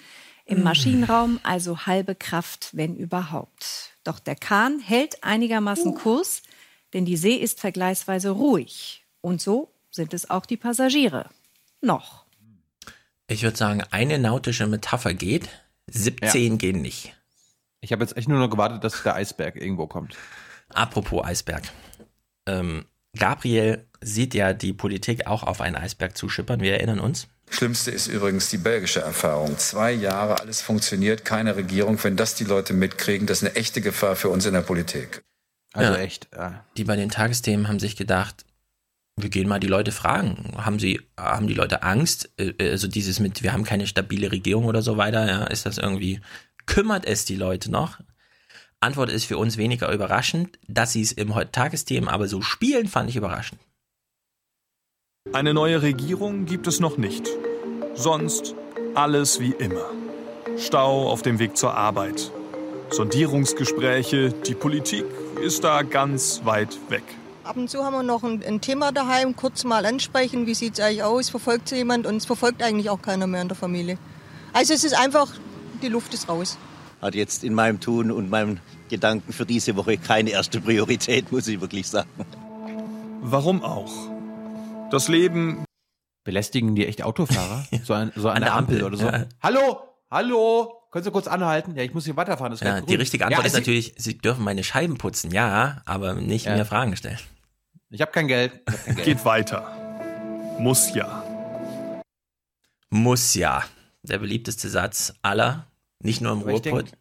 Im 0.45 0.59
Mm. 0.59 0.63
Maschinenraum 0.63 1.39
also 1.43 1.85
halbe 1.87 2.15
Kraft, 2.15 2.69
wenn 2.73 2.95
überhaupt. 2.95 3.97
Doch 4.03 4.19
der 4.19 4.35
Kahn 4.35 4.79
hält 4.79 5.23
einigermaßen 5.23 5.95
Kurs, 5.95 6.43
denn 6.93 7.05
die 7.05 7.17
See 7.17 7.35
ist 7.35 7.59
vergleichsweise 7.59 8.29
ruhig. 8.29 9.05
Und 9.21 9.41
so 9.41 9.71
sind 9.91 10.13
es 10.13 10.29
auch 10.29 10.45
die 10.45 10.57
Passagiere. 10.57 11.29
Noch. 11.81 12.25
Ich 13.27 13.43
würde 13.43 13.57
sagen, 13.57 13.83
eine 13.91 14.17
nautische 14.17 14.65
Metapher 14.67 15.13
geht, 15.13 15.49
17 15.91 16.57
gehen 16.57 16.81
nicht. 16.81 17.15
Ich 17.82 17.91
habe 17.91 18.03
jetzt 18.03 18.17
echt 18.17 18.27
nur 18.27 18.39
noch 18.39 18.49
gewartet, 18.49 18.84
dass 18.84 19.03
der 19.03 19.15
Eisberg 19.15 19.55
irgendwo 19.55 19.88
kommt. 19.88 20.15
Apropos 20.73 21.23
Eisberg. 21.23 21.63
Ähm, 22.47 22.86
Gabriel 23.17 23.86
sieht 24.01 24.34
ja 24.34 24.53
die 24.53 24.73
Politik 24.73 25.27
auch 25.27 25.43
auf 25.43 25.61
einen 25.61 25.75
Eisberg 25.75 26.15
zuschippern, 26.17 26.59
wir 26.61 26.73
erinnern 26.73 26.99
uns. 26.99 27.27
Schlimmste 27.49 27.89
ist 27.89 28.07
übrigens 28.07 28.49
die 28.49 28.59
belgische 28.59 29.01
Erfahrung. 29.01 29.57
Zwei 29.57 29.91
Jahre, 29.91 30.39
alles 30.39 30.61
funktioniert, 30.61 31.25
keine 31.25 31.55
Regierung. 31.55 32.01
Wenn 32.03 32.15
das 32.15 32.36
die 32.36 32.43
Leute 32.43 32.73
mitkriegen, 32.73 33.25
das 33.25 33.41
ist 33.41 33.47
eine 33.47 33.55
echte 33.55 33.82
Gefahr 33.82 34.15
für 34.15 34.30
uns 34.30 34.45
in 34.45 34.53
der 34.53 34.61
Politik. 34.61 35.23
Also 35.73 35.93
Ja. 35.93 35.99
echt. 35.99 36.27
Ja. 36.36 36.63
Die 36.77 36.84
bei 36.84 36.95
den 36.95 37.09
Tagesthemen 37.09 37.67
haben 37.67 37.80
sich 37.80 37.95
gedacht, 37.95 38.45
wir 39.17 39.30
gehen 39.30 39.47
mal 39.49 39.59
die 39.59 39.67
Leute 39.67 39.91
fragen. 39.91 40.53
Haben 40.57 40.80
sie, 40.80 41.01
haben 41.17 41.47
die 41.47 41.53
Leute 41.55 41.82
Angst? 41.84 42.30
Äh, 42.38 42.53
Also 42.71 42.88
dieses 42.88 43.19
mit, 43.19 43.41
wir 43.41 43.51
haben 43.51 43.63
keine 43.63 43.88
stabile 43.88 44.32
Regierung 44.32 44.65
oder 44.65 44.82
so 44.84 44.97
weiter, 44.97 45.27
ja, 45.27 45.43
ist 45.45 45.65
das 45.65 45.80
irgendwie, 45.80 46.21
kümmert 46.70 47.05
es 47.05 47.26
die 47.26 47.36
Leute 47.36 47.72
noch? 47.72 47.99
Antwort 48.80 49.09
ist 49.09 49.26
für 49.26 49.38
uns 49.38 49.57
weniger 49.57 49.91
überraschend. 49.91 50.59
Dass 50.67 50.93
sie 50.93 51.01
es 51.01 51.11
im 51.11 51.36
heute 51.36 51.51
Tagesthemen 51.51 52.07
aber 52.07 52.28
so 52.28 52.41
spielen, 52.41 52.88
fand 52.88 53.09
ich 53.09 53.15
überraschend. 53.15 53.59
Eine 55.34 55.53
neue 55.53 55.82
Regierung 55.82 56.45
gibt 56.45 56.67
es 56.67 56.80
noch 56.80 56.97
nicht. 56.97 57.28
Sonst 57.95 58.55
alles 58.95 59.39
wie 59.39 59.51
immer. 59.51 59.86
Stau 60.57 61.09
auf 61.09 61.24
dem 61.24 61.39
Weg 61.39 61.57
zur 61.57 61.74
Arbeit. 61.74 62.32
Sondierungsgespräche, 62.91 64.32
die 64.32 64.55
Politik 64.55 65.05
ist 65.41 65.63
da 65.63 65.82
ganz 65.82 66.41
weit 66.45 66.78
weg. 66.89 67.03
Ab 67.43 67.57
und 67.57 67.70
zu 67.70 67.84
haben 67.84 67.93
wir 67.93 68.03
noch 68.03 68.24
ein, 68.24 68.43
ein 68.43 68.61
Thema 68.61 68.91
daheim, 68.91 69.36
kurz 69.36 69.63
mal 69.63 69.86
ansprechen, 69.86 70.45
wie 70.45 70.53
sieht 70.53 70.74
es 70.74 70.80
eigentlich 70.80 71.03
aus, 71.03 71.30
verfolgt 71.30 71.70
sie 71.70 71.78
jemand 71.78 72.05
und 72.05 72.17
es 72.17 72.26
verfolgt 72.26 72.61
eigentlich 72.61 72.89
auch 72.89 73.01
keiner 73.01 73.28
mehr 73.28 73.41
in 73.41 73.47
der 73.47 73.57
Familie. 73.57 73.97
Also 74.53 74.74
es 74.74 74.84
ist 74.84 74.93
einfach, 74.93 75.32
die 75.82 75.88
Luft 75.89 76.13
ist 76.13 76.30
raus. 76.30 76.57
Hat 77.01 77.15
jetzt 77.15 77.43
in 77.43 77.53
meinem 77.53 77.80
Tun 77.80 78.11
und 78.11 78.30
meinem 78.30 78.59
Gedanken 78.89 79.32
für 79.32 79.45
diese 79.45 79.75
Woche 79.75 79.97
keine 79.97 80.32
erste 80.32 80.59
Priorität, 80.59 81.32
muss 81.32 81.47
ich 81.47 81.61
wirklich 81.61 81.88
sagen. 81.88 82.09
Warum 83.21 83.63
auch? 83.63 83.91
Das 84.91 85.07
Leben. 85.07 85.63
Belästigen 86.25 86.75
die 86.75 86.86
echt 86.86 87.03
Autofahrer? 87.03 87.65
So 87.84 87.93
an, 87.93 88.11
so 88.15 88.23
der 88.30 88.39
der 88.41 88.53
Ampel, 88.55 88.84
Ampel, 88.84 88.84
oder 88.84 88.97
so. 88.97 89.05
ja. 89.05 89.25
Hallo, 89.41 89.80
hallo, 90.11 90.73
können 90.91 91.03
Sie 91.05 91.11
kurz 91.11 91.27
anhalten? 91.27 91.75
Ja, 91.75 91.84
ich 91.84 91.93
muss 91.93 92.05
hier 92.05 92.15
weiterfahren. 92.17 92.51
Das 92.51 92.61
ist 92.61 92.67
Ja, 92.67 92.82
die 92.82 92.95
richtige 92.95 93.25
Antwort 93.25 93.43
ja, 93.43 93.47
ist 93.47 93.53
Sie- 93.53 93.59
natürlich, 93.59 93.93
sie 93.97 94.17
dürfen 94.17 94.43
meine 94.43 94.63
Scheiben 94.63 94.97
putzen, 94.97 95.32
ja, 95.32 95.82
aber 95.86 96.15
nicht 96.15 96.45
Ja. 96.45 96.55
mir 96.57 96.65
Fragen 96.65 96.95
stellen. 96.97 97.19
Ich 97.89 98.01
habe 98.01 98.11
kein 98.11 98.27
Geld. 98.27 98.51
Ich 98.67 98.73
hab 98.73 98.86
kein 98.86 98.95
Geld. 98.95 99.05
Geht 99.05 99.25
weiter. 99.25 100.55
Muss 100.59 100.93
ja. 100.93 101.23
Muss 102.89 103.34
ja. 103.36 103.63
Der 104.03 104.17
beliebteste 104.19 104.69
Satz 104.69 105.13
aller, 105.21 105.65
nicht 106.02 106.22
nur 106.22 106.32
im 106.34 106.39
Aber 106.41 106.50
ich 106.50 106.54
Ruhrpott. 106.66 106.86
denk- 106.91 106.97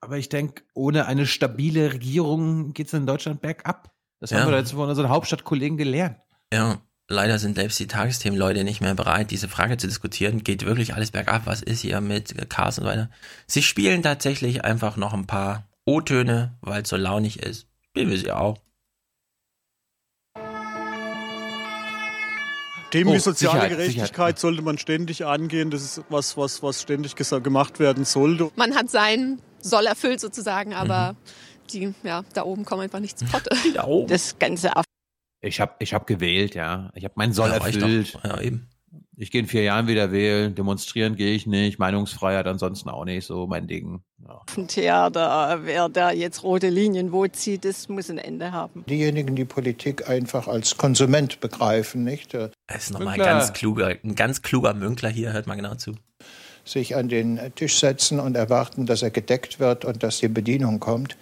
Aber 0.00 0.18
ich 0.18 0.28
denke, 0.28 0.62
ohne 0.74 1.06
eine 1.06 1.26
stabile 1.26 1.92
Regierung 1.94 2.72
geht 2.74 2.88
es 2.88 2.92
in 2.92 3.06
Deutschland 3.06 3.40
bergab. 3.40 3.90
Das 4.20 4.30
Ja. 4.30 4.40
haben 4.40 4.50
wir 4.50 4.58
jetzt 4.58 4.72
von 4.72 4.88
unseren 4.88 5.08
Hauptstadtkollegen 5.08 5.78
gelernt. 5.78 6.18
Ja, 6.52 6.80
leider 7.08 7.38
sind 7.38 7.56
selbst 7.56 7.78
die 7.80 7.86
Tagesthemen-Leute 7.86 8.64
nicht 8.64 8.80
mehr 8.80 8.94
bereit, 8.94 9.30
diese 9.30 9.48
Frage 9.48 9.76
zu 9.78 9.86
diskutieren. 9.86 10.44
Geht 10.44 10.64
wirklich 10.66 10.94
alles 10.94 11.10
bergab? 11.10 11.46
Was 11.46 11.62
ist 11.62 11.80
hier 11.80 12.00
mit 12.00 12.48
Cars 12.50 12.78
und 12.78 12.84
so 12.84 12.90
weiter? 12.90 13.10
Sie 13.46 13.62
spielen 13.62 14.02
tatsächlich 14.02 14.64
einfach 14.64 14.96
noch 14.96 15.14
ein 15.14 15.26
paar 15.26 15.68
O-Töne, 15.86 16.56
weil 16.60 16.82
es 16.82 16.88
so 16.88 16.96
launig 16.96 17.42
ist. 17.42 17.66
Spielen 17.90 18.10
wir 18.10 18.18
sie 18.18 18.30
auch. 18.32 18.58
Themen 22.98 23.10
Oh, 23.10 23.14
wie 23.14 23.18
soziale 23.18 23.54
Sicherheit, 23.60 23.70
Gerechtigkeit 23.78 24.08
Sicherheit. 24.08 24.38
sollte 24.38 24.62
man 24.62 24.78
ständig 24.78 25.24
angehen. 25.26 25.70
Das 25.70 25.82
ist 25.82 26.02
was, 26.08 26.36
was, 26.36 26.62
was 26.62 26.80
ständig 26.82 27.14
gemacht 27.16 27.78
werden 27.80 28.04
sollte. 28.04 28.50
Man 28.56 28.74
hat 28.74 28.90
sein 28.90 29.40
Soll 29.60 29.86
erfüllt 29.86 30.20
sozusagen, 30.20 30.74
aber 30.74 31.12
Mhm. 31.12 31.16
die, 31.72 31.94
ja, 32.02 32.22
da 32.34 32.44
oben 32.44 32.64
kommen 32.64 32.82
einfach 32.82 33.00
nicht 33.00 33.18
zu 33.18 33.24
Potte. 33.24 33.50
Das 34.08 34.38
Ganze 34.38 34.76
auf. 34.76 34.84
Ich 35.40 35.60
habe 35.60 35.74
ich 35.78 35.92
hab 35.94 36.06
gewählt, 36.06 36.54
ja. 36.54 36.90
Ich 36.94 37.04
habe 37.04 37.14
meinen 37.16 37.32
Soll 37.32 37.48
Ja, 37.50 37.56
erfüllt. 37.56 38.18
Ja, 38.24 38.40
eben. 38.40 38.68
Ich 39.16 39.30
gehe 39.30 39.40
in 39.42 39.46
vier 39.46 39.62
Jahren 39.62 39.86
wieder 39.86 40.10
wählen. 40.10 40.54
Demonstrieren 40.54 41.14
gehe 41.14 41.34
ich 41.34 41.46
nicht. 41.46 41.78
Meinungsfreiheit 41.78 42.46
ansonsten 42.46 42.88
auch 42.88 43.04
nicht. 43.04 43.26
So 43.26 43.46
mein 43.46 43.66
Ding. 43.66 44.02
Ja. 44.26 44.40
Theater, 44.66 45.60
wer 45.64 45.88
da 45.88 46.10
jetzt 46.10 46.42
rote 46.42 46.68
Linien 46.68 47.12
wo 47.12 47.26
zieht, 47.26 47.64
das 47.64 47.88
muss 47.88 48.10
ein 48.10 48.18
Ende 48.18 48.52
haben. 48.52 48.84
Diejenigen, 48.88 49.36
die 49.36 49.44
Politik 49.44 50.08
einfach 50.08 50.48
als 50.48 50.76
Konsument 50.76 51.40
begreifen, 51.40 52.02
nicht? 52.04 52.34
Äh, 52.34 52.50
Das 52.66 52.84
ist 52.84 52.92
nochmal 52.92 53.16
ganz 53.18 53.52
kluger, 53.52 53.94
ein 54.02 54.14
ganz 54.14 54.42
kluger 54.42 54.74
Münkler 54.74 55.10
hier, 55.10 55.32
hört 55.32 55.46
mal 55.46 55.54
genau 55.56 55.74
zu. 55.74 55.92
sich 56.64 56.96
an 56.96 57.08
den 57.08 57.38
Tisch 57.54 57.78
setzen 57.78 58.18
und 58.18 58.36
erwarten, 58.36 58.86
dass 58.86 59.02
er 59.02 59.10
gedeckt 59.10 59.60
wird 59.60 59.84
und 59.84 60.02
dass 60.02 60.18
die 60.18 60.28
Bedienung 60.28 60.80
kommt, 60.80 61.16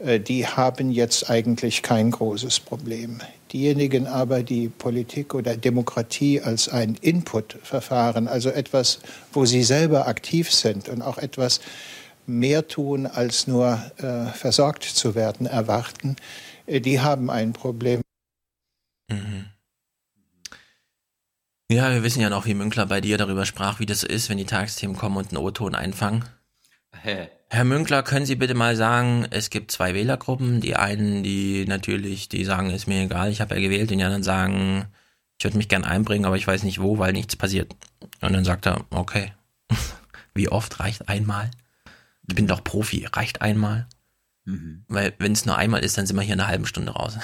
die 0.00 0.46
haben 0.46 0.90
jetzt 0.90 1.30
eigentlich 1.30 1.82
kein 1.82 2.10
großes 2.10 2.60
Problem. 2.60 3.20
Diejenigen 3.52 4.08
aber, 4.08 4.42
die 4.42 4.68
Politik 4.68 5.34
oder 5.34 5.56
Demokratie 5.56 6.40
als 6.40 6.68
ein 6.68 6.96
Input-Verfahren, 7.00 8.26
also 8.26 8.50
etwas, 8.50 8.98
wo 9.32 9.44
sie 9.44 9.62
selber 9.62 10.08
aktiv 10.08 10.50
sind 10.50 10.88
und 10.88 11.02
auch 11.02 11.18
etwas 11.18 11.60
mehr 12.26 12.66
tun, 12.66 13.06
als 13.06 13.46
nur 13.46 13.80
äh, 13.98 14.26
versorgt 14.32 14.82
zu 14.82 15.14
werden, 15.14 15.46
erwarten, 15.46 16.16
äh, 16.66 16.80
die 16.80 17.00
haben 17.00 17.30
ein 17.30 17.52
Problem. 17.52 18.00
Mhm. 19.08 19.46
Ja, 21.70 21.92
wir 21.92 22.02
wissen 22.02 22.20
ja 22.20 22.30
noch, 22.30 22.46
wie 22.46 22.54
Münkler 22.54 22.86
bei 22.86 23.00
dir 23.00 23.18
darüber 23.18 23.46
sprach, 23.46 23.80
wie 23.80 23.86
das 23.86 24.00
so 24.00 24.06
ist, 24.06 24.28
wenn 24.28 24.38
die 24.38 24.44
Tagesthemen 24.46 24.96
kommen 24.96 25.16
und 25.16 25.28
einen 25.28 25.38
O-Ton 25.38 25.74
einfangen. 25.74 26.24
Herr 27.54 27.64
Münkler, 27.64 28.02
können 28.02 28.26
Sie 28.26 28.34
bitte 28.34 28.54
mal 28.54 28.74
sagen, 28.74 29.28
es 29.30 29.48
gibt 29.48 29.70
zwei 29.70 29.94
Wählergruppen. 29.94 30.60
Die 30.60 30.74
einen, 30.74 31.22
die 31.22 31.64
natürlich, 31.66 32.28
die 32.28 32.44
sagen, 32.44 32.70
ist 32.70 32.88
mir 32.88 33.02
egal, 33.02 33.30
ich 33.30 33.40
habe 33.40 33.54
ja 33.54 33.60
gewählt. 33.60 33.92
Und 33.92 33.98
die 33.98 34.04
anderen 34.04 34.24
sagen, 34.24 34.86
ich 35.38 35.44
würde 35.44 35.56
mich 35.56 35.68
gern 35.68 35.84
einbringen, 35.84 36.24
aber 36.24 36.36
ich 36.36 36.48
weiß 36.48 36.64
nicht 36.64 36.80
wo, 36.80 36.98
weil 36.98 37.12
nichts 37.12 37.36
passiert. 37.36 37.76
Und 38.20 38.32
dann 38.32 38.44
sagt 38.44 38.66
er, 38.66 38.84
okay, 38.90 39.32
wie 40.34 40.48
oft 40.48 40.80
reicht 40.80 41.08
einmal? 41.08 41.52
Ich 42.26 42.34
bin 42.34 42.48
doch 42.48 42.64
Profi, 42.64 43.06
reicht 43.12 43.40
einmal? 43.40 43.86
Mhm. 44.46 44.84
Weil 44.88 45.14
wenn 45.20 45.30
es 45.30 45.46
nur 45.46 45.56
einmal 45.56 45.84
ist, 45.84 45.96
dann 45.96 46.06
sind 46.06 46.16
wir 46.16 46.22
hier 46.22 46.34
in 46.34 46.40
einer 46.40 46.48
halben 46.48 46.66
Stunde 46.66 46.90
raus. 46.90 47.18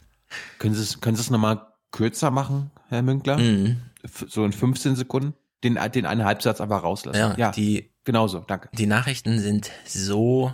können 0.58 0.74
Sie 0.74 0.82
es 0.82 1.00
können 1.00 1.16
Sie 1.16 1.22
es 1.22 1.30
nochmal 1.30 1.66
kürzer 1.90 2.30
machen, 2.30 2.70
Herr 2.88 3.00
Münkler? 3.00 3.38
Mhm. 3.38 3.80
So 4.04 4.44
in 4.44 4.52
15 4.52 4.94
Sekunden? 4.94 5.32
Den, 5.64 5.78
den 5.94 6.04
einen 6.04 6.24
Halbsatz 6.24 6.60
einfach 6.60 6.82
rauslassen. 6.82 7.18
Ja, 7.18 7.34
ja 7.36 7.50
die, 7.52 7.89
genauso, 8.10 8.40
danke. 8.40 8.68
Die 8.72 8.86
Nachrichten 8.86 9.38
sind 9.38 9.70
so 9.86 10.52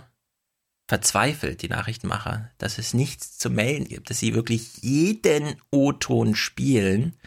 verzweifelt, 0.87 1.63
die 1.63 1.69
Nachrichtenmacher, 1.69 2.51
dass 2.59 2.77
es 2.77 2.93
nichts 2.93 3.39
zu 3.39 3.49
melden 3.49 3.87
gibt, 3.87 4.11
dass 4.11 4.19
sie 4.19 4.35
wirklich 4.35 4.77
jeden 4.83 5.59
O-Ton 5.71 6.35
spielen, 6.35 7.19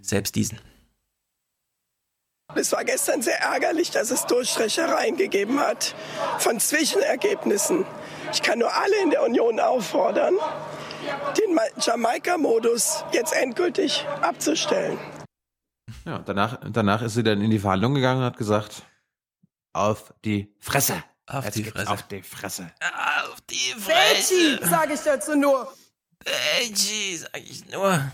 selbst 0.00 0.36
diesen. 0.36 0.58
Es 2.56 2.72
war 2.72 2.84
gestern 2.84 3.20
sehr 3.20 3.40
ärgerlich, 3.40 3.90
dass 3.90 4.10
es 4.10 4.24
Durchstrechereien 4.24 5.16
gegeben 5.18 5.60
hat 5.60 5.94
von 6.38 6.58
Zwischenergebnissen. 6.58 7.84
Ich 8.32 8.42
kann 8.42 8.60
nur 8.60 8.72
alle 8.74 9.02
in 9.02 9.10
der 9.10 9.22
Union 9.22 9.60
auffordern, 9.60 10.34
den 11.36 11.58
Jamaika-Modus 11.78 13.04
jetzt 13.12 13.34
endgültig 13.34 14.06
abzustellen. 14.22 14.98
Ja, 16.06 16.20
danach, 16.20 16.58
danach 16.72 17.02
ist 17.02 17.14
sie 17.14 17.22
dann 17.22 17.42
in 17.42 17.50
die 17.50 17.58
Verhandlung 17.58 17.94
gegangen 17.94 18.20
und 18.20 18.26
hat 18.26 18.38
gesagt, 18.38 18.82
auf 19.74 20.14
die 20.24 20.54
Fresse. 20.58 21.02
Auf 21.26 21.44
Jetzt 21.44 21.56
die 21.56 21.64
Fresse. 21.64 21.90
Auf 21.90 22.02
die 22.02 22.22
Fresse. 22.22 22.70
Auf 23.30 23.40
die 23.50 23.74
Fresse. 23.78 24.34
Veggie, 24.34 24.58
sag 24.62 24.90
ich 24.92 25.00
dazu 25.00 25.36
nur. 25.36 25.72
Veggie, 26.24 27.16
sag 27.16 27.36
ich 27.38 27.70
nur. 27.70 28.12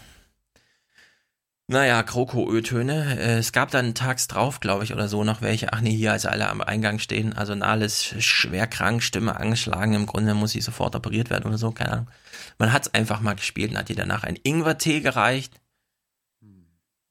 Naja, 1.66 2.02
Kroko-Öltöne. 2.02 3.18
Es 3.20 3.52
gab 3.52 3.70
dann 3.70 3.94
tags 3.94 4.26
drauf, 4.26 4.58
glaube 4.58 4.82
ich, 4.82 4.92
oder 4.92 5.08
so 5.08 5.22
noch 5.22 5.40
welche. 5.40 5.72
Ach 5.72 5.80
nee, 5.80 5.94
hier, 5.94 6.10
als 6.10 6.26
alle 6.26 6.48
am 6.48 6.60
Eingang 6.60 6.98
stehen. 6.98 7.32
Also 7.32 7.54
Nahles 7.54 8.14
schwer 8.18 8.66
krank, 8.66 9.04
Stimme 9.04 9.36
angeschlagen. 9.36 9.94
Im 9.94 10.06
Grunde 10.06 10.34
muss 10.34 10.50
sie 10.50 10.60
sofort 10.60 10.96
operiert 10.96 11.30
werden 11.30 11.46
oder 11.46 11.58
so, 11.58 11.70
keine 11.70 11.92
Ahnung. 11.92 12.08
Man 12.58 12.72
hat 12.72 12.82
es 12.86 12.94
einfach 12.94 13.20
mal 13.20 13.36
gespielt 13.36 13.70
und 13.70 13.78
hat 13.78 13.88
ihr 13.88 13.96
danach 13.96 14.24
ein 14.24 14.38
Ingwer-Tee 14.42 15.00
gereicht. 15.00 15.54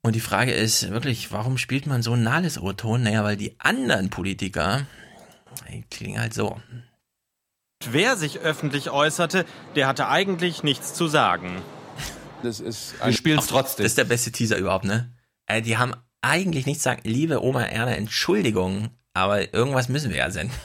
Und 0.01 0.15
die 0.15 0.21
Frage 0.21 0.53
ist 0.53 0.89
wirklich, 0.91 1.31
warum 1.31 1.57
spielt 1.57 1.85
man 1.85 2.01
so 2.01 2.13
einen 2.13 2.23
Nahles-O-Ton? 2.23 3.03
Naja, 3.03 3.23
weil 3.23 3.37
die 3.37 3.59
anderen 3.59 4.09
Politiker, 4.09 4.85
die 5.69 5.83
klingen 5.89 6.19
halt 6.19 6.33
so. 6.33 6.59
Wer 7.89 8.15
sich 8.17 8.39
öffentlich 8.39 8.89
äußerte, 8.89 9.45
der 9.75 9.87
hatte 9.87 10.07
eigentlich 10.07 10.63
nichts 10.63 10.93
zu 10.93 11.07
sagen. 11.07 11.61
Das 12.43 12.59
ist 12.59 12.93
Wir 13.03 13.13
spielen 13.13 13.39
es 13.39 13.47
trotzdem. 13.47 13.83
Das 13.83 13.91
ist 13.91 13.97
der 13.97 14.05
beste 14.05 14.31
Teaser 14.31 14.57
überhaupt, 14.57 14.85
ne? 14.85 15.13
Äh, 15.47 15.61
die 15.61 15.77
haben 15.77 15.93
eigentlich 16.21 16.65
nichts 16.65 16.83
zu 16.83 16.89
sagen. 16.89 17.01
Liebe 17.03 17.43
Oma 17.43 17.63
Erna, 17.63 17.91
Entschuldigung, 17.91 18.89
aber 19.13 19.53
irgendwas 19.53 19.89
müssen 19.89 20.11
wir 20.11 20.17
ja 20.17 20.31
senden. 20.31 20.55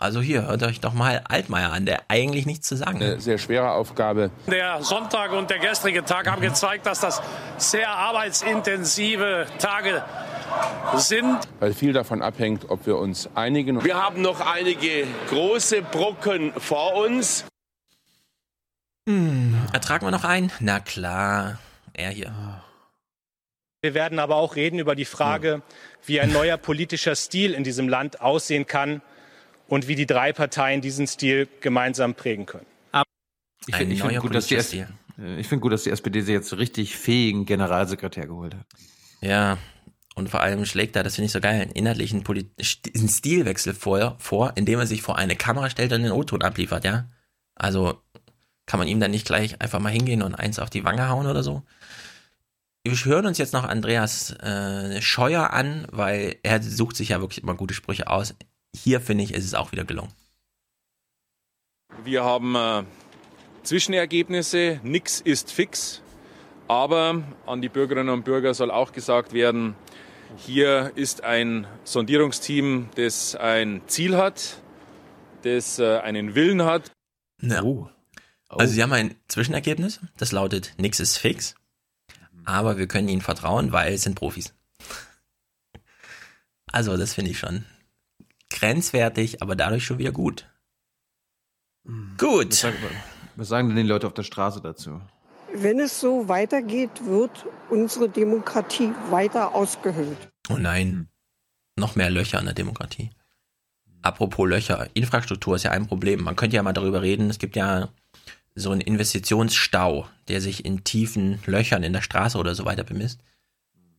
Also 0.00 0.20
hier, 0.20 0.46
hört 0.46 0.62
euch 0.62 0.78
doch 0.78 0.92
mal 0.92 1.22
Altmaier 1.28 1.72
an, 1.72 1.84
der 1.84 2.02
eigentlich 2.06 2.46
nichts 2.46 2.68
zu 2.68 2.76
sagen 2.76 3.00
hat. 3.00 3.02
Eine 3.02 3.20
sehr 3.20 3.36
schwere 3.36 3.72
Aufgabe. 3.72 4.30
Der 4.46 4.80
Sonntag 4.84 5.32
und 5.32 5.50
der 5.50 5.58
gestrige 5.58 6.04
Tag 6.04 6.30
haben 6.30 6.40
gezeigt, 6.40 6.86
dass 6.86 7.00
das 7.00 7.20
sehr 7.56 7.90
arbeitsintensive 7.90 9.46
Tage 9.58 10.04
sind. 10.94 11.40
Weil 11.58 11.74
viel 11.74 11.92
davon 11.92 12.22
abhängt, 12.22 12.70
ob 12.70 12.86
wir 12.86 12.96
uns 12.96 13.28
einigen. 13.34 13.84
Wir 13.84 14.00
haben 14.00 14.22
noch 14.22 14.40
einige 14.40 15.04
große 15.30 15.82
Brocken 15.82 16.52
vor 16.56 16.94
uns. 16.94 17.44
Hm, 19.08 19.56
ertragen 19.72 20.06
wir 20.06 20.12
noch 20.12 20.24
einen? 20.24 20.52
Na 20.60 20.78
klar, 20.78 21.58
er 21.92 22.10
hier. 22.10 22.32
Wir 23.82 23.94
werden 23.94 24.20
aber 24.20 24.36
auch 24.36 24.54
reden 24.54 24.78
über 24.78 24.94
die 24.94 25.04
Frage, 25.04 25.62
wie 26.06 26.20
ein 26.20 26.32
neuer 26.32 26.56
politischer 26.56 27.16
Stil 27.16 27.52
in 27.52 27.64
diesem 27.64 27.88
Land 27.88 28.20
aussehen 28.20 28.64
kann 28.68 29.02
und 29.68 29.86
wie 29.86 29.94
die 29.94 30.06
drei 30.06 30.32
Parteien 30.32 30.80
diesen 30.80 31.06
Stil 31.06 31.48
gemeinsam 31.60 32.14
prägen 32.14 32.46
können. 32.46 32.66
Ich 33.66 33.76
finde 33.76 33.96
find 33.96 34.20
gut, 34.20 34.34
dass 34.34 34.46
die 34.46 34.86
find 35.42 35.60
gut, 35.60 35.72
dass 35.72 35.82
die 35.84 35.90
SPD 35.90 36.22
sich 36.22 36.32
jetzt 36.32 36.56
richtig 36.56 36.96
fähigen 36.96 37.44
Generalsekretär 37.44 38.26
geholt 38.26 38.54
hat. 38.54 38.66
Ja, 39.20 39.58
und 40.14 40.28
vor 40.28 40.40
allem 40.40 40.64
schlägt 40.64 40.96
er, 40.96 41.02
das 41.02 41.14
finde 41.14 41.26
ich 41.26 41.32
so 41.32 41.40
geil, 41.40 41.60
einen 41.60 41.70
inhaltlichen 41.70 42.24
Polit 42.24 42.50
einen 42.96 43.08
Stilwechsel 43.08 43.74
vor, 43.74 44.16
vor, 44.18 44.52
indem 44.56 44.78
er 44.80 44.86
sich 44.86 45.02
vor 45.02 45.16
eine 45.16 45.36
Kamera 45.36 45.70
stellt 45.70 45.92
und 45.92 46.02
den 46.02 46.12
O-Ton 46.12 46.42
abliefert, 46.42 46.84
ja. 46.84 47.08
Also 47.54 48.00
kann 48.66 48.78
man 48.78 48.88
ihm 48.88 49.00
dann 49.00 49.10
nicht 49.10 49.26
gleich 49.26 49.60
einfach 49.60 49.80
mal 49.80 49.92
hingehen 49.92 50.22
und 50.22 50.34
eins 50.34 50.58
auf 50.58 50.70
die 50.70 50.84
Wange 50.84 51.08
hauen 51.08 51.26
oder 51.26 51.42
so? 51.42 51.62
Wir 52.84 52.94
hören 53.04 53.26
uns 53.26 53.38
jetzt 53.38 53.52
noch 53.52 53.64
Andreas 53.64 54.30
äh, 54.40 55.00
Scheuer 55.02 55.52
an, 55.52 55.86
weil 55.90 56.36
er 56.42 56.62
sucht 56.62 56.96
sich 56.96 57.10
ja 57.10 57.20
wirklich 57.20 57.42
immer 57.42 57.54
gute 57.54 57.74
Sprüche 57.74 58.08
aus. 58.08 58.34
Hier 58.74 59.00
finde 59.00 59.24
ich, 59.24 59.34
ist 59.34 59.44
es 59.44 59.54
auch 59.54 59.72
wieder 59.72 59.84
gelungen. 59.84 60.12
Wir 62.04 62.24
haben 62.24 62.54
äh, 62.54 62.84
Zwischenergebnisse, 63.62 64.80
nichts 64.82 65.20
ist 65.20 65.50
fix. 65.52 66.02
Aber 66.68 67.22
an 67.46 67.62
die 67.62 67.70
Bürgerinnen 67.70 68.10
und 68.10 68.24
Bürger 68.24 68.52
soll 68.52 68.70
auch 68.70 68.92
gesagt 68.92 69.32
werden, 69.32 69.74
hier 70.36 70.92
ist 70.94 71.24
ein 71.24 71.66
Sondierungsteam, 71.84 72.90
das 72.94 73.34
ein 73.34 73.80
Ziel 73.86 74.16
hat, 74.16 74.60
das 75.42 75.78
äh, 75.78 75.98
einen 75.98 76.34
Willen 76.34 76.62
hat. 76.62 76.92
Na, 77.40 77.62
oh. 77.62 77.88
Also 78.50 78.74
sie 78.74 78.82
haben 78.82 78.92
ein 78.92 79.14
Zwischenergebnis, 79.28 80.00
das 80.16 80.32
lautet, 80.32 80.74
nix 80.78 81.00
ist 81.00 81.18
fix, 81.18 81.54
aber 82.44 82.78
wir 82.78 82.86
können 82.88 83.08
ihnen 83.08 83.20
vertrauen, 83.20 83.72
weil 83.72 83.92
es 83.92 84.02
sind 84.02 84.14
Profis. 84.14 84.54
Also 86.70 86.96
das 86.96 87.14
finde 87.14 87.30
ich 87.30 87.38
schon 87.38 87.64
grenzwertig, 88.50 89.42
aber 89.42 89.56
dadurch 89.56 89.84
schon 89.84 89.98
wieder 89.98 90.12
gut. 90.12 90.48
Gut. 92.18 92.50
Was 92.50 92.60
sagen, 92.60 92.76
was 93.36 93.48
sagen 93.48 93.68
denn 93.68 93.76
die 93.76 93.82
Leute 93.82 94.06
auf 94.06 94.14
der 94.14 94.22
Straße 94.22 94.60
dazu? 94.60 95.00
Wenn 95.54 95.80
es 95.80 96.00
so 96.00 96.28
weitergeht, 96.28 96.90
wird 97.04 97.46
unsere 97.70 98.08
Demokratie 98.08 98.92
weiter 99.10 99.54
ausgehöhlt. 99.54 100.28
Oh 100.50 100.56
nein, 100.58 101.08
noch 101.76 101.96
mehr 101.96 102.10
Löcher 102.10 102.38
in 102.38 102.44
der 102.44 102.54
Demokratie. 102.54 103.10
Apropos 104.02 104.48
Löcher, 104.48 104.88
Infrastruktur 104.94 105.56
ist 105.56 105.64
ja 105.64 105.70
ein 105.70 105.86
Problem. 105.86 106.22
Man 106.22 106.36
könnte 106.36 106.56
ja 106.56 106.62
mal 106.62 106.72
darüber 106.72 107.02
reden. 107.02 107.30
Es 107.30 107.38
gibt 107.38 107.56
ja 107.56 107.88
so 108.54 108.70
ein 108.70 108.80
Investitionsstau, 108.80 110.08
der 110.28 110.40
sich 110.40 110.64
in 110.64 110.84
tiefen 110.84 111.40
Löchern 111.46 111.82
in 111.82 111.92
der 111.92 112.02
Straße 112.02 112.38
oder 112.38 112.54
so 112.54 112.64
weiter 112.64 112.84
bemisst, 112.84 113.20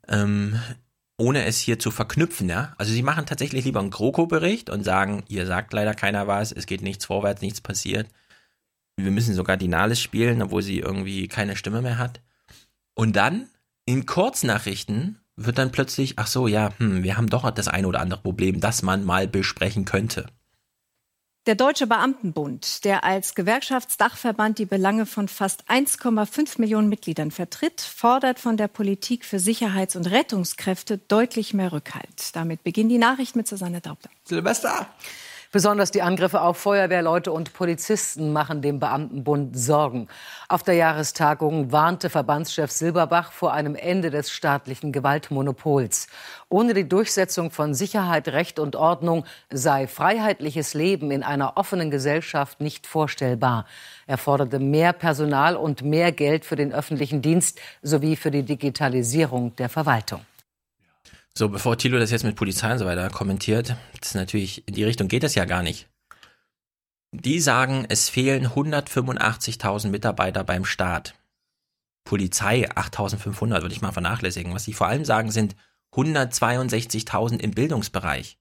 ähm, 0.07 0.59
ohne 1.19 1.45
es 1.45 1.59
hier 1.59 1.79
zu 1.79 1.91
verknüpfen, 1.91 2.49
ja. 2.49 2.73
Also 2.77 2.91
sie 2.91 3.03
machen 3.03 3.25
tatsächlich 3.25 3.65
lieber 3.65 3.79
einen 3.79 3.91
GroKo-Bericht 3.91 4.69
und 4.69 4.83
sagen, 4.83 5.23
hier 5.27 5.45
sagt 5.45 5.73
leider 5.73 5.93
keiner 5.93 6.27
was, 6.27 6.51
es 6.51 6.65
geht 6.65 6.81
nichts 6.81 7.05
vorwärts, 7.05 7.41
nichts 7.41 7.61
passiert. 7.61 8.07
Wir 8.97 9.11
müssen 9.11 9.35
sogar 9.35 9.57
die 9.57 9.67
Nahles 9.67 9.99
spielen, 10.01 10.41
obwohl 10.41 10.61
sie 10.61 10.79
irgendwie 10.79 11.27
keine 11.27 11.55
Stimme 11.55 11.81
mehr 11.81 11.97
hat. 11.97 12.21
Und 12.95 13.15
dann, 13.15 13.47
in 13.85 14.05
Kurznachrichten, 14.05 15.19
wird 15.35 15.57
dann 15.57 15.71
plötzlich, 15.71 16.13
ach 16.17 16.27
so, 16.27 16.47
ja, 16.47 16.73
hm, 16.77 17.03
wir 17.03 17.17
haben 17.17 17.29
doch 17.29 17.49
das 17.51 17.67
eine 17.67 17.87
oder 17.87 18.01
andere 18.01 18.21
Problem, 18.21 18.59
das 18.59 18.81
man 18.81 19.05
mal 19.05 19.27
besprechen 19.27 19.85
könnte. 19.85 20.27
Der 21.45 21.55
Deutsche 21.55 21.87
Beamtenbund, 21.87 22.83
der 22.83 23.05
als 23.05 23.33
Gewerkschaftsdachverband 23.33 24.59
die 24.59 24.65
Belange 24.65 25.05
von 25.05 25.29
fast 25.29 25.69
1,5 25.69 26.59
Millionen 26.59 26.89
Mitgliedern 26.89 27.31
vertritt, 27.31 27.79
fordert 27.79 28.39
von 28.39 28.57
der 28.57 28.67
Politik 28.67 29.23
für 29.23 29.39
Sicherheits- 29.39 29.95
und 29.95 30.11
Rettungskräfte 30.11 30.97
deutlich 30.97 31.53
mehr 31.53 31.71
Rückhalt. 31.71 32.35
Damit 32.35 32.63
beginnt 32.63 32.91
die 32.91 32.97
Nachricht 32.97 33.37
mit 33.37 33.47
Susanne 33.47 33.79
Daubler. 33.79 34.11
Silvester! 34.25 34.87
Besonders 35.51 35.89
die 35.89 36.03
Angriffe 36.03 36.41
auf 36.41 36.57
Feuerwehrleute 36.57 37.31
und 37.31 37.53
Polizisten 37.53 38.31
machen 38.31 38.61
dem 38.61 38.79
Beamtenbund 38.79 39.57
Sorgen. 39.57 40.07
Auf 40.47 40.61
der 40.61 40.75
Jahrestagung 40.75 41.71
warnte 41.71 42.11
Verbandschef 42.11 42.69
Silberbach 42.69 43.31
vor 43.31 43.51
einem 43.51 43.73
Ende 43.73 44.11
des 44.11 44.29
staatlichen 44.29 44.91
Gewaltmonopols. 44.91 46.05
Ohne 46.49 46.75
die 46.75 46.87
Durchsetzung 46.87 47.49
von 47.49 47.73
Sicherheit, 47.73 48.27
Recht 48.27 48.59
und 48.59 48.75
Ordnung 48.75 49.25
sei 49.49 49.87
freiheitliches 49.87 50.75
Leben 50.75 51.09
in 51.09 51.23
einer 51.23 51.57
offenen 51.57 51.89
Gesellschaft 51.89 52.61
nicht 52.61 52.85
vorstellbar. 52.85 53.65
Er 54.05 54.19
forderte 54.19 54.59
mehr 54.59 54.93
Personal 54.93 55.55
und 55.55 55.81
mehr 55.81 56.11
Geld 56.11 56.45
für 56.45 56.57
den 56.57 56.71
öffentlichen 56.71 57.23
Dienst 57.23 57.59
sowie 57.81 58.17
für 58.17 58.29
die 58.29 58.43
Digitalisierung 58.43 59.55
der 59.55 59.69
Verwaltung. 59.69 60.21
So, 61.37 61.49
bevor 61.49 61.77
Thilo 61.77 61.99
das 61.99 62.11
jetzt 62.11 62.23
mit 62.23 62.35
Polizei 62.35 62.71
und 62.71 62.79
so 62.79 62.85
weiter 62.85 63.09
kommentiert, 63.09 63.75
das 63.99 64.09
ist 64.09 64.15
natürlich, 64.15 64.67
in 64.67 64.73
die 64.73 64.83
Richtung 64.83 65.07
geht 65.07 65.23
das 65.23 65.35
ja 65.35 65.45
gar 65.45 65.63
nicht. 65.63 65.87
Die 67.11 67.39
sagen, 67.39 67.85
es 67.89 68.09
fehlen 68.09 68.47
185.000 68.47 69.89
Mitarbeiter 69.89 70.43
beim 70.43 70.65
Staat. 70.65 71.15
Polizei 72.03 72.69
8.500 72.69 73.61
würde 73.61 73.73
ich 73.73 73.81
mal 73.81 73.91
vernachlässigen. 73.91 74.53
Was 74.53 74.65
sie 74.65 74.73
vor 74.73 74.87
allem 74.87 75.05
sagen, 75.05 75.31
sind 75.31 75.55
162.000 75.93 77.39
im 77.39 77.51
Bildungsbereich, 77.51 78.37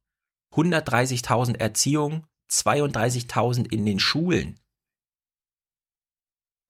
130.000 0.54 1.58
Erziehung, 1.58 2.26
32.000 2.50 3.70
in 3.72 3.86
den 3.86 3.98
Schulen. 3.98 4.58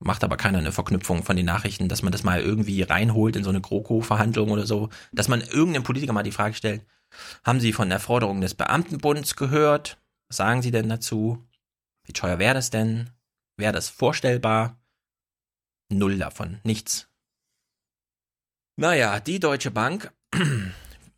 Macht 0.00 0.22
aber 0.22 0.36
keiner 0.36 0.58
eine 0.58 0.72
Verknüpfung 0.72 1.24
von 1.24 1.36
den 1.36 1.46
Nachrichten, 1.46 1.88
dass 1.88 2.02
man 2.02 2.12
das 2.12 2.22
mal 2.22 2.40
irgendwie 2.40 2.82
reinholt 2.82 3.34
in 3.34 3.42
so 3.44 3.50
eine 3.50 3.60
GroKo-Verhandlung 3.60 4.50
oder 4.50 4.64
so, 4.64 4.90
dass 5.12 5.28
man 5.28 5.40
irgendeinem 5.40 5.82
Politiker 5.82 6.12
mal 6.12 6.22
die 6.22 6.32
Frage 6.32 6.54
stellt, 6.54 6.86
haben 7.44 7.60
Sie 7.60 7.72
von 7.72 7.88
der 7.88 8.00
Forderung 8.00 8.40
des 8.40 8.54
Beamtenbunds 8.54 9.34
gehört? 9.36 10.00
Was 10.28 10.36
sagen 10.36 10.62
Sie 10.62 10.70
denn 10.70 10.88
dazu? 10.88 11.48
Wie 12.04 12.12
teuer 12.12 12.38
wäre 12.38 12.54
das 12.54 12.70
denn? 12.70 13.10
Wäre 13.56 13.72
das 13.72 13.88
vorstellbar? 13.88 14.80
Null 15.90 16.18
davon, 16.18 16.60
nichts. 16.64 17.08
Naja, 18.76 19.18
die 19.18 19.40
Deutsche 19.40 19.70
Bank, 19.70 20.12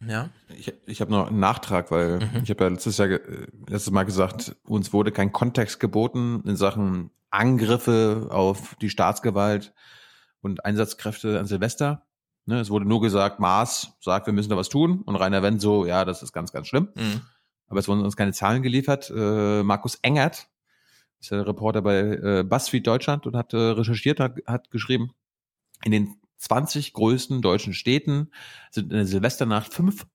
ja. 0.06 0.30
Ich, 0.48 0.72
ich 0.86 1.00
habe 1.00 1.10
noch 1.10 1.28
einen 1.28 1.40
Nachtrag, 1.40 1.90
weil 1.90 2.18
mhm. 2.18 2.42
ich 2.42 2.50
habe 2.50 2.64
ja 2.64 2.70
letztes 2.70 2.98
Jahr 2.98 3.08
letztes 3.68 3.90
Mal 3.90 4.04
gesagt, 4.04 4.56
uns 4.64 4.92
wurde 4.92 5.12
kein 5.12 5.32
Kontext 5.32 5.80
geboten 5.80 6.42
in 6.46 6.56
Sachen 6.56 7.10
Angriffe 7.30 8.28
auf 8.30 8.74
die 8.80 8.90
Staatsgewalt 8.90 9.72
und 10.40 10.64
Einsatzkräfte 10.64 11.38
an 11.38 11.46
Silvester. 11.46 12.06
Ne, 12.46 12.60
es 12.60 12.70
wurde 12.70 12.86
nur 12.86 13.00
gesagt, 13.00 13.38
Maas 13.38 13.96
sagt, 14.00 14.26
wir 14.26 14.32
müssen 14.32 14.50
da 14.50 14.56
was 14.56 14.68
tun 14.68 15.02
und 15.02 15.16
Rainer 15.16 15.42
Wendt 15.42 15.60
so, 15.60 15.86
ja, 15.86 16.04
das 16.04 16.22
ist 16.22 16.32
ganz, 16.32 16.52
ganz 16.52 16.66
schlimm. 16.66 16.88
Mhm. 16.94 17.20
Aber 17.68 17.78
es 17.78 17.86
wurden 17.86 18.02
uns 18.02 18.16
keine 18.16 18.32
Zahlen 18.32 18.62
geliefert. 18.62 19.12
Äh, 19.14 19.62
Markus 19.62 19.96
Engert 20.02 20.48
ist 21.20 21.30
der 21.30 21.46
Reporter 21.46 21.82
bei 21.82 21.98
äh, 22.00 22.42
BuzzFeed 22.42 22.86
Deutschland 22.86 23.26
und 23.26 23.36
hat 23.36 23.52
äh, 23.52 23.58
recherchiert, 23.58 24.18
hat, 24.18 24.38
hat 24.46 24.70
geschrieben, 24.70 25.12
in 25.84 25.92
den 25.92 26.19
20 26.40 26.94
größten 26.94 27.42
deutschen 27.42 27.74
Städten 27.74 28.30
sind 28.70 28.90
in 28.90 28.96
der 28.96 29.06
Silvesternacht 29.06 29.72
fünf, 29.72 30.06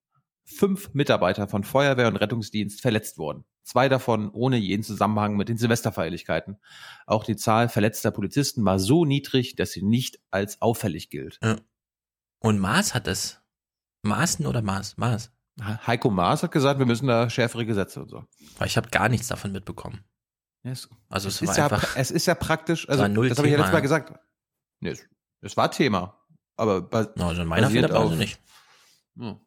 fünf 0.44 0.92
Mitarbeiter 0.92 1.46
von 1.48 1.62
Feuerwehr 1.64 2.08
und 2.08 2.16
Rettungsdienst 2.16 2.80
verletzt 2.80 3.16
worden. 3.16 3.44
Zwei 3.62 3.88
davon 3.88 4.30
ohne 4.30 4.56
jeden 4.56 4.82
Zusammenhang 4.82 5.36
mit 5.36 5.48
den 5.48 5.56
Silvesterfeierlichkeiten. 5.56 6.58
Auch 7.06 7.24
die 7.24 7.36
Zahl 7.36 7.68
verletzter 7.68 8.10
Polizisten 8.10 8.64
war 8.64 8.78
so 8.78 9.04
niedrig, 9.04 9.56
dass 9.56 9.72
sie 9.72 9.82
nicht 9.82 10.20
als 10.30 10.60
auffällig 10.62 11.10
gilt. 11.10 11.38
Und 12.40 12.58
Maas 12.58 12.94
hat 12.94 13.06
es. 13.08 13.40
Maaßen 14.02 14.46
oder 14.46 14.62
Maas? 14.62 14.96
Maas. 14.96 15.32
Heiko 15.60 16.10
Maas 16.10 16.42
hat 16.42 16.52
gesagt, 16.52 16.78
wir 16.78 16.86
müssen 16.86 17.06
da 17.06 17.30
schärfere 17.30 17.66
Gesetze 17.66 18.02
und 18.02 18.08
so. 18.08 18.24
Weil 18.58 18.66
ich 18.66 18.76
habe 18.76 18.88
gar 18.90 19.08
nichts 19.08 19.28
davon 19.28 19.52
mitbekommen. 19.52 20.04
Yes. 20.62 20.88
Also 21.08 21.28
es, 21.28 21.40
es 21.40 21.50
ist 21.50 21.56
ja, 21.56 21.80
es 21.94 22.10
ist 22.10 22.26
ja 22.26 22.34
praktisch, 22.34 22.88
also 22.88 23.02
das 23.02 23.38
habe 23.38 23.46
ich 23.46 23.52
ja 23.52 23.58
letztes 23.58 23.72
Mal 23.72 23.80
gesagt. 23.80 24.12
Nee, 24.80 24.90
es, 24.90 25.08
es 25.46 25.56
war 25.56 25.70
Thema, 25.70 26.14
aber 26.56 26.88
also 26.92 27.42
in 27.42 27.48
meiner 27.48 27.70
Fehlerpause 27.70 28.16
nicht. 28.16 28.40
Ja. 29.16 29.38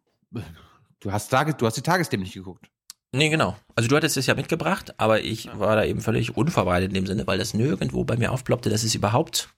Du 0.99 1.11
hast, 1.11 1.31
du 1.31 1.65
hast 1.65 1.77
die 1.77 1.81
Tagesthemen 1.81 2.23
nicht 2.23 2.33
geguckt. 2.33 2.69
Nee, 3.11 3.29
genau. 3.29 3.55
Also 3.75 3.89
du 3.89 3.95
hattest 3.95 4.17
es 4.17 4.27
ja 4.27 4.35
mitgebracht, 4.35 4.93
aber 4.97 5.21
ich 5.21 5.49
war 5.57 5.75
da 5.75 5.83
eben 5.83 6.01
völlig 6.01 6.37
unvorbereitet 6.37 6.89
in 6.89 6.93
dem 6.93 7.07
Sinne, 7.07 7.25
weil 7.25 7.39
das 7.39 7.53
nirgendwo 7.53 8.03
bei 8.03 8.17
mir 8.17 8.31
aufploppte, 8.31 8.69
dass 8.69 8.83
es 8.83 8.93
überhaupt 8.93 9.49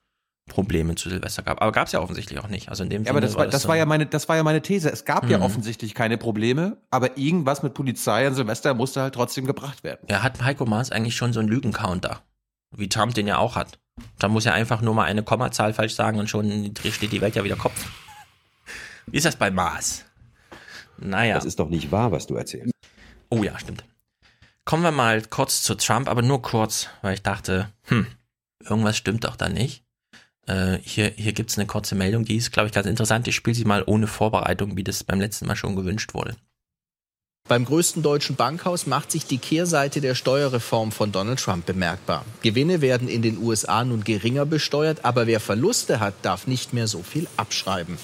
Probleme 0.47 0.95
zu 0.95 1.09
Silvester 1.09 1.43
gab. 1.43 1.61
Aber 1.61 1.71
gab 1.71 1.87
es 1.87 1.93
ja 1.93 1.99
offensichtlich 1.99 2.39
auch 2.39 2.47
nicht. 2.47 2.69
Also 2.69 2.83
in 2.83 2.89
dem 2.89 3.03
ja, 3.03 3.11
aber 3.11 3.21
das 3.21 3.35
war, 3.35 3.47
das, 3.47 3.67
war 3.67 3.75
ja 3.75 3.85
meine, 3.85 4.05
das 4.05 4.29
war 4.29 4.37
ja 4.37 4.43
meine 4.43 4.61
These. 4.61 4.89
Es 4.89 5.03
gab 5.05 5.25
mhm. 5.25 5.31
ja 5.31 5.41
offensichtlich 5.41 5.93
keine 5.93 6.17
Probleme, 6.17 6.77
aber 6.89 7.17
irgendwas 7.17 7.61
mit 7.61 7.73
Polizei 7.73 8.25
an 8.25 8.35
Silvester 8.35 8.73
musste 8.73 9.01
halt 9.01 9.15
trotzdem 9.15 9.45
gebracht 9.45 9.83
werden. 9.83 10.05
Ja, 10.09 10.23
hat 10.23 10.41
Heiko 10.41 10.65
Maas 10.65 10.91
eigentlich 10.91 11.15
schon 11.15 11.33
so 11.33 11.39
einen 11.39 11.49
Lügencounter, 11.49 12.21
wie 12.71 12.89
Trump 12.89 13.13
den 13.13 13.27
ja 13.27 13.37
auch 13.37 13.55
hat. 13.55 13.79
Da 14.19 14.27
muss 14.27 14.45
er 14.45 14.53
einfach 14.53 14.81
nur 14.81 14.93
mal 14.93 15.05
eine 15.05 15.23
Kommazahl 15.23 15.73
falsch 15.73 15.95
sagen 15.95 16.19
und 16.19 16.29
schon 16.29 16.73
steht 16.75 17.11
die 17.11 17.21
Welt 17.21 17.35
ja 17.35 17.43
wieder 17.43 17.55
Kopf. 17.55 17.89
Wie 19.07 19.17
ist 19.17 19.25
das 19.25 19.35
bei 19.35 19.51
Maas? 19.51 20.05
Naja. 20.97 21.35
Das 21.35 21.45
ist 21.45 21.59
doch 21.59 21.69
nicht 21.69 21.91
wahr, 21.91 22.11
was 22.11 22.27
du 22.27 22.35
erzählst. 22.35 22.71
Oh 23.29 23.43
ja, 23.43 23.57
stimmt. 23.57 23.83
Kommen 24.65 24.83
wir 24.83 24.91
mal 24.91 25.21
kurz 25.23 25.63
zu 25.63 25.75
Trump, 25.75 26.07
aber 26.07 26.21
nur 26.21 26.41
kurz, 26.41 26.87
weil 27.01 27.15
ich 27.15 27.23
dachte, 27.23 27.69
hm, 27.85 28.05
irgendwas 28.63 28.95
stimmt 28.95 29.23
doch 29.23 29.35
da 29.35 29.49
nicht. 29.49 29.83
Äh, 30.47 30.77
hier 30.83 31.09
hier 31.15 31.33
gibt 31.33 31.49
es 31.49 31.57
eine 31.57 31.67
kurze 31.67 31.95
Meldung, 31.95 32.25
die 32.25 32.35
ist, 32.35 32.51
glaube 32.51 32.67
ich, 32.67 32.73
ganz 32.73 32.87
interessant. 32.87 33.27
Ich 33.27 33.35
spiele 33.35 33.55
sie 33.55 33.65
mal 33.65 33.83
ohne 33.85 34.07
Vorbereitung, 34.07 34.77
wie 34.77 34.83
das 34.83 35.03
beim 35.03 35.19
letzten 35.19 35.47
Mal 35.47 35.55
schon 35.55 35.75
gewünscht 35.75 36.13
wurde. 36.13 36.35
Beim 37.51 37.65
größten 37.65 38.01
deutschen 38.01 38.37
Bankhaus 38.37 38.87
macht 38.87 39.11
sich 39.11 39.25
die 39.25 39.37
Kehrseite 39.37 39.99
der 39.99 40.15
Steuerreform 40.15 40.93
von 40.93 41.11
Donald 41.11 41.37
Trump 41.37 41.65
bemerkbar. 41.65 42.23
Gewinne 42.43 42.79
werden 42.79 43.09
in 43.09 43.21
den 43.21 43.39
USA 43.39 43.83
nun 43.83 44.05
geringer 44.05 44.45
besteuert, 44.45 45.03
aber 45.03 45.27
wer 45.27 45.41
Verluste 45.41 45.99
hat, 45.99 46.13
darf 46.21 46.47
nicht 46.47 46.71
mehr 46.71 46.87
so 46.87 47.03
viel 47.03 47.27
abschreiben. 47.35 47.97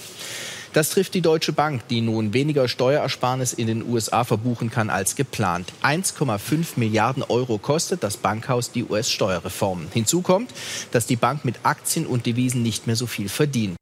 Das 0.74 0.89
trifft 0.89 1.14
die 1.14 1.22
Deutsche 1.22 1.54
Bank, 1.54 1.88
die 1.88 2.02
nun 2.02 2.34
weniger 2.34 2.68
Steuerersparnis 2.68 3.54
in 3.54 3.68
den 3.68 3.89
USA 3.89 4.26
verbuchen 4.26 4.70
kann 4.70 4.89
als 4.89 5.16
geplant. 5.16 5.72
1,5 5.82 6.72
Milliarden 6.76 7.24
Euro 7.24 7.58
kostet 7.58 8.04
das 8.04 8.18
Bankhaus 8.18 8.74
die 8.74 8.84
US-Steuerreform. 8.84 9.88
Hinzu 9.93 10.24
kommt, 10.24 10.52
dass 10.91 11.06
die 11.06 11.16
Bank 11.16 11.45
mit 11.45 11.56
Aktien 11.64 12.06
und 12.06 12.26
Devisen 12.26 12.64
nicht 12.64 12.86
mehr 12.86 12.98
so 12.98 13.08
viel 13.08 13.30
verdient. 13.30 13.76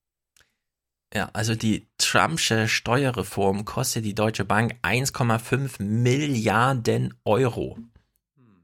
Ja, 1.16 1.30
also 1.34 1.55
die 1.55 1.88
Trumpsche 1.97 2.68
Steuerreform 2.68 3.63
kostet 3.63 4.03
die 4.03 4.13
Deutsche 4.13 4.43
Bank 4.43 4.76
1,5 4.84 5.82
Milliarden 5.82 7.13
Euro 7.24 7.80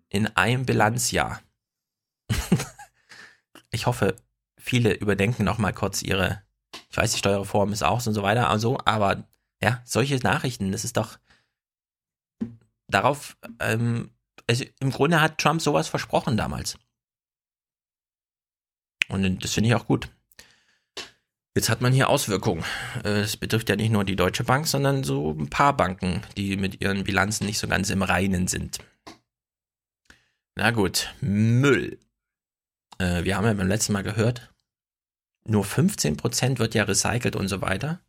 in 0.09 0.27
einem 0.27 0.65
Bilanzjahr. 0.65 1.41
ich 3.71 3.85
hoffe, 3.85 4.17
viele 4.59 4.93
überdenken 4.93 5.45
noch 5.45 5.59
mal 5.59 5.71
kurz 5.71 6.01
ihre 6.01 6.43
ich 6.89 6.97
weiß, 6.97 7.13
die 7.13 7.19
Steuerreform 7.19 7.71
ist 7.71 7.83
auch 7.83 8.05
und 8.05 8.13
so 8.13 8.23
weiter, 8.23 8.49
also, 8.49 8.77
aber 8.85 9.23
ja, 9.61 9.81
solche 9.85 10.17
Nachrichten, 10.17 10.71
das 10.71 10.83
ist 10.83 10.97
doch 10.97 11.19
darauf, 12.87 13.37
ähm, 13.59 14.11
also 14.49 14.65
im 14.79 14.91
Grunde 14.91 15.21
hat 15.21 15.37
Trump 15.37 15.61
sowas 15.61 15.87
versprochen 15.87 16.35
damals. 16.35 16.77
Und 19.07 19.43
das 19.43 19.53
finde 19.53 19.69
ich 19.69 19.75
auch 19.75 19.87
gut. 19.87 20.09
Jetzt 21.53 21.69
hat 21.69 21.81
man 21.81 21.91
hier 21.91 22.07
Auswirkungen. 22.07 22.63
Es 23.03 23.35
betrifft 23.35 23.67
ja 23.67 23.75
nicht 23.75 23.91
nur 23.91 24.05
die 24.05 24.15
Deutsche 24.15 24.45
Bank, 24.45 24.67
sondern 24.67 25.03
so 25.03 25.31
ein 25.31 25.49
paar 25.49 25.75
Banken, 25.75 26.21
die 26.37 26.55
mit 26.55 26.81
ihren 26.81 27.03
Bilanzen 27.03 27.45
nicht 27.45 27.59
so 27.59 27.67
ganz 27.67 27.89
im 27.89 28.03
Reinen 28.03 28.47
sind. 28.47 28.79
Na 30.55 30.71
gut, 30.71 31.13
Müll. 31.19 31.99
Äh, 32.99 33.25
wir 33.25 33.35
haben 33.35 33.45
ja 33.45 33.53
beim 33.53 33.67
letzten 33.67 33.93
Mal 33.93 34.03
gehört, 34.03 34.53
nur 35.45 35.65
15% 35.65 36.59
wird 36.59 36.73
ja 36.73 36.83
recycelt 36.83 37.35
und 37.35 37.49
so 37.49 37.61
weiter. 37.61 37.99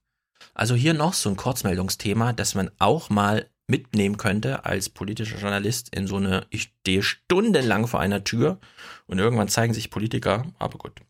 Also 0.55 0.75
hier 0.75 0.95
noch 0.95 1.15
so 1.15 1.29
ein 1.29 1.37
Kurzmeldungsthema, 1.37 2.33
das 2.33 2.55
man 2.55 2.71
auch 2.79 3.11
mal 3.11 3.49
mitnehmen 3.67 4.19
könnte 4.19 4.65
als 4.65 4.89
politischer 4.89 5.39
Journalist 5.39 5.95
in 5.95 6.07
so 6.07 6.17
eine, 6.17 6.47
ich 6.51 6.73
stehe 6.81 7.03
stundenlang 7.03 7.87
vor 7.87 8.01
einer 8.01 8.23
Tür 8.23 8.61
und 9.07 9.19
irgendwann 9.19 9.49
zeigen 9.49 9.75
sich 9.75 9.91
Politiker, 9.91 10.47
aber 10.59 10.79
gut. 10.79 11.01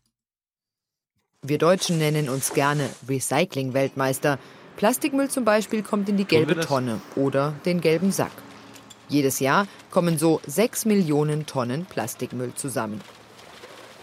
Wir 1.45 1.57
Deutschen 1.57 1.97
nennen 1.97 2.29
uns 2.29 2.53
gerne 2.53 2.89
Recycling-Weltmeister. 3.09 4.39
Plastikmüll 4.77 5.29
zum 5.29 5.43
Beispiel 5.43 5.83
kommt 5.83 6.07
in 6.07 6.15
die 6.15 6.23
gelbe 6.23 6.57
Tonne 6.61 7.01
oder 7.17 7.53
den 7.65 7.81
gelben 7.81 8.13
Sack. 8.13 8.31
Jedes 9.09 9.41
Jahr 9.41 9.67
kommen 9.91 10.17
so 10.17 10.39
6 10.47 10.85
Millionen 10.85 11.45
Tonnen 11.45 11.83
Plastikmüll 11.83 12.53
zusammen. 12.55 13.01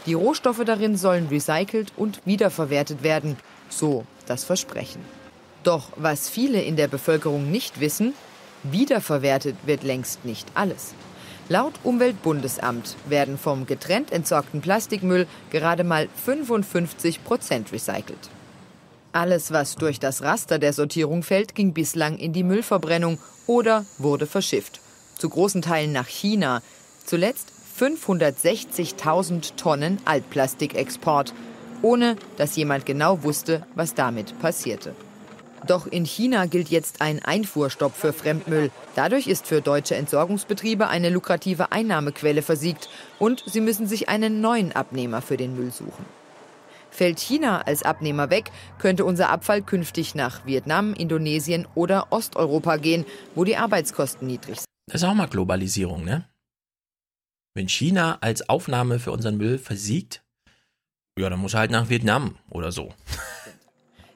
Die 0.05 0.13
Rohstoffe 0.13 0.63
darin 0.67 0.99
sollen 0.99 1.29
recycelt 1.29 1.95
und 1.97 2.21
wiederverwertet 2.27 3.03
werden, 3.03 3.39
so 3.71 4.05
das 4.27 4.45
Versprechen. 4.45 5.01
Doch 5.63 5.93
was 5.97 6.29
viele 6.29 6.61
in 6.61 6.77
der 6.77 6.89
Bevölkerung 6.89 7.51
nicht 7.51 7.81
wissen, 7.81 8.13
wiederverwertet 8.65 9.57
wird 9.65 9.83
längst 9.83 10.27
nicht 10.27 10.47
alles. 10.53 10.93
Laut 11.51 11.75
Umweltbundesamt 11.83 12.95
werden 13.09 13.37
vom 13.37 13.67
getrennt 13.67 14.13
entsorgten 14.13 14.61
Plastikmüll 14.61 15.27
gerade 15.51 15.83
mal 15.83 16.09
55 16.25 17.25
Prozent 17.25 17.73
recycelt. 17.73 18.31
Alles, 19.11 19.51
was 19.51 19.75
durch 19.75 19.99
das 19.99 20.23
Raster 20.23 20.61
der 20.61 20.73
Sortierung 20.73 21.25
fällt, 21.25 21.57
ging 21.57 21.73
bislang 21.73 22.19
in 22.19 22.33
die 22.33 22.45
Müllverbrennung 22.45 23.19
oder 23.49 23.85
wurde 23.99 24.29
verschifft. 24.29 24.81
Zu 25.19 25.29
großen 25.29 25.61
Teilen 25.61 25.91
nach 25.91 26.07
China. 26.07 26.63
Zuletzt 27.05 27.53
560.000 27.81 29.57
Tonnen 29.57 29.99
Altplastikexport, 30.05 31.35
ohne 31.83 32.15
dass 32.37 32.55
jemand 32.55 32.87
genau 32.87 33.25
wusste, 33.25 33.67
was 33.75 33.95
damit 33.95 34.39
passierte. 34.39 34.95
Doch 35.67 35.87
in 35.87 36.05
China 36.05 36.47
gilt 36.47 36.69
jetzt 36.69 37.01
ein 37.01 37.23
Einfuhrstopp 37.23 37.95
für 37.95 38.13
Fremdmüll. 38.13 38.71
Dadurch 38.95 39.27
ist 39.27 39.47
für 39.47 39.61
deutsche 39.61 39.95
Entsorgungsbetriebe 39.95 40.89
eine 40.89 41.11
lukrative 41.11 41.73
Einnahmequelle 41.73 42.43
versiegt 42.43 42.89
und 43.19 43.43
sie 43.47 43.61
müssen 43.61 43.87
sich 43.87 44.09
einen 44.09 44.41
neuen 44.41 44.73
Abnehmer 44.73 45.23
für 45.23 45.37
den 45.37 45.57
Müll 45.57 45.71
suchen. 45.71 46.05
Fällt 46.91 47.21
China 47.21 47.63
als 47.63 47.83
Abnehmer 47.83 48.31
weg, 48.31 48.51
könnte 48.79 49.05
unser 49.05 49.31
Abfall 49.31 49.63
künftig 49.63 50.15
nach 50.15 50.45
Vietnam, 50.45 50.93
Indonesien 50.93 51.67
oder 51.75 52.09
Osteuropa 52.11 52.77
gehen, 52.77 53.05
wo 53.35 53.45
die 53.45 53.57
Arbeitskosten 53.57 54.27
niedrig 54.27 54.57
sind. 54.57 54.67
Das 54.91 55.03
ist 55.03 55.09
auch 55.09 55.15
mal 55.15 55.29
Globalisierung, 55.29 56.05
ne? 56.05 56.29
Wenn 57.55 57.69
China 57.69 58.19
als 58.21 58.49
Aufnahme 58.49 58.99
für 58.99 59.13
unseren 59.13 59.37
Müll 59.37 59.59
versiegt, 59.59 60.23
ja, 61.19 61.29
dann 61.29 61.41
muss 61.41 61.55
er 61.55 61.61
halt 61.61 61.71
nach 61.71 61.89
Vietnam 61.89 62.37
oder 62.49 62.73
so. 62.73 62.93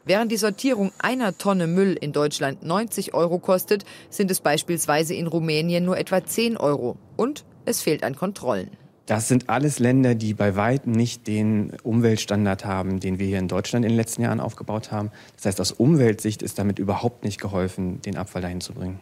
Während 0.06 0.30
die 0.30 0.36
Sortierung 0.36 0.92
einer 0.98 1.38
Tonne 1.38 1.66
Müll 1.66 1.96
in 1.98 2.12
Deutschland 2.12 2.62
90 2.62 3.14
Euro 3.14 3.38
kostet, 3.38 3.86
sind 4.10 4.30
es 4.30 4.40
beispielsweise 4.40 5.14
in 5.14 5.26
Rumänien 5.26 5.82
nur 5.84 5.96
etwa 5.96 6.22
10 6.22 6.58
Euro. 6.58 6.98
Und 7.16 7.44
es 7.64 7.80
fehlt 7.80 8.04
an 8.04 8.14
Kontrollen. 8.14 8.70
Das 9.06 9.28
sind 9.28 9.48
alles 9.48 9.78
Länder, 9.78 10.14
die 10.14 10.34
bei 10.34 10.56
weitem 10.56 10.92
nicht 10.92 11.26
den 11.26 11.72
Umweltstandard 11.82 12.66
haben, 12.66 13.00
den 13.00 13.18
wir 13.18 13.26
hier 13.26 13.38
in 13.38 13.48
Deutschland 13.48 13.84
in 13.84 13.92
den 13.92 13.96
letzten 13.96 14.22
Jahren 14.22 14.40
aufgebaut 14.40 14.92
haben. 14.92 15.10
Das 15.36 15.46
heißt, 15.46 15.60
aus 15.60 15.72
Umweltsicht 15.72 16.42
ist 16.42 16.58
damit 16.58 16.78
überhaupt 16.78 17.24
nicht 17.24 17.40
geholfen, 17.40 18.02
den 18.02 18.18
Abfall 18.18 18.42
dahin 18.42 18.60
zu 18.60 18.74
bringen. 18.74 19.00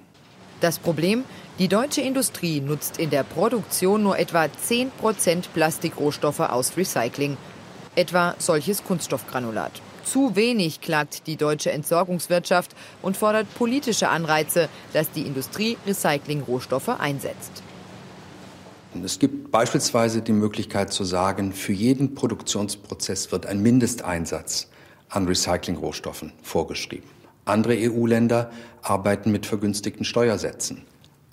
Das 0.61 0.79
Problem, 0.79 1.25
die 1.59 1.67
deutsche 1.67 2.01
Industrie 2.01 2.61
nutzt 2.61 2.99
in 2.99 3.11
der 3.11 3.25
Produktion 3.25 4.05
nur 4.05 4.19
etwa 4.21 4.45
10% 4.45 4.91
Plastikrohstoffe 5.53 6.41
aus 6.41 6.77
Recycling. 6.77 7.37
Etwa 7.97 8.37
solches 8.39 8.85
Kunststoffgranulat. 8.85 9.83
Zu 10.05 10.37
wenig 10.37 10.81
klagt 10.81 11.27
die 11.27 11.37
deutsche 11.37 11.71
Entsorgungswirtschaft 11.73 12.75
und 13.03 13.17
fordert 13.17 13.53
politische 13.55 14.09
Anreize, 14.09 14.69
dass 14.93 15.11
die 15.11 15.23
Industrie 15.23 15.77
Recyclingrohstoffe 15.87 16.89
einsetzt. 16.89 17.63
Es 19.05 19.19
gibt 19.19 19.51
beispielsweise 19.51 20.21
die 20.21 20.33
Möglichkeit 20.33 20.93
zu 20.93 21.05
sagen, 21.05 21.53
für 21.53 21.73
jeden 21.73 22.15
Produktionsprozess 22.15 23.33
wird 23.33 23.47
ein 23.47 23.63
Mindesteinsatz 23.63 24.69
an 25.09 25.27
Recyclingrohstoffen 25.27 26.33
vorgeschrieben. 26.43 27.09
Andere 27.45 27.75
EU-Länder 27.79 28.51
arbeiten 28.83 29.33
mit 29.33 29.47
vergünstigten 29.47 30.05
Steuersätzen. 30.05 30.83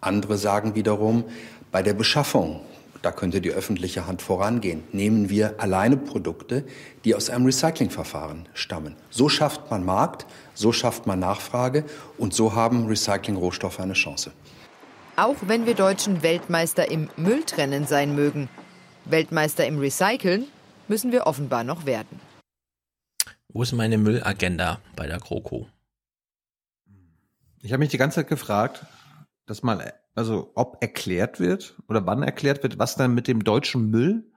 Andere 0.02 0.38
sagen 0.38 0.76
wiederum, 0.76 1.26
bei 1.72 1.84
der 1.84 1.94
Beschaffung, 1.94 2.62
da 3.02 3.12
könnte 3.12 3.42
die 3.42 3.52
öffentliche 3.52 4.08
Hand 4.08 4.22
vorangehen, 4.22 4.84
nehmen 4.92 5.30
wir 5.30 5.60
alleine 5.60 5.98
Produkte, 5.98 6.66
die 7.06 7.16
aus 7.16 7.30
einem 7.30 7.46
Recyclingverfahren 7.46 8.50
stammen. 8.54 8.96
So 9.10 9.30
schafft 9.30 9.72
man 9.72 9.86
Markt, 9.86 10.26
so 10.54 10.72
schafft 10.72 11.08
man 11.08 11.20
Nachfrage 11.20 11.86
und 12.18 12.34
so 12.34 12.56
haben 12.56 12.88
Recyclingrohstoffe 12.88 13.80
eine 13.80 13.94
Chance. 13.94 14.32
Auch 15.16 15.38
wenn 15.48 15.66
wir 15.66 15.76
Deutschen 15.76 16.24
Weltmeister 16.24 16.90
im 16.90 17.10
Mülltrennen 17.18 17.88
sein 17.88 18.16
mögen, 18.16 18.50
Weltmeister 19.06 19.66
im 19.66 19.80
Recyceln 19.80 20.46
müssen 20.88 21.12
wir 21.12 21.28
offenbar 21.28 21.64
noch 21.64 21.86
werden. 21.86 22.20
Wo 23.52 23.64
ist 23.64 23.74
meine 23.74 23.98
Müllagenda 23.98 24.80
bei 24.96 25.08
der 25.08 25.20
GroKo? 25.20 25.68
Ich 27.62 27.72
habe 27.74 27.80
mich 27.80 27.90
die 27.90 27.98
ganze 27.98 28.16
Zeit 28.16 28.28
gefragt, 28.28 28.86
dass 29.46 29.64
mal, 29.64 29.94
also 30.20 30.52
ob 30.56 30.78
erklärt 30.82 31.40
wird 31.40 31.76
oder 31.88 32.06
wann 32.06 32.22
erklärt 32.22 32.62
wird, 32.62 32.78
was 32.78 32.96
dann 32.96 33.14
mit 33.14 33.28
dem 33.28 33.44
deutschen 33.44 33.90
Müll, 33.90 34.32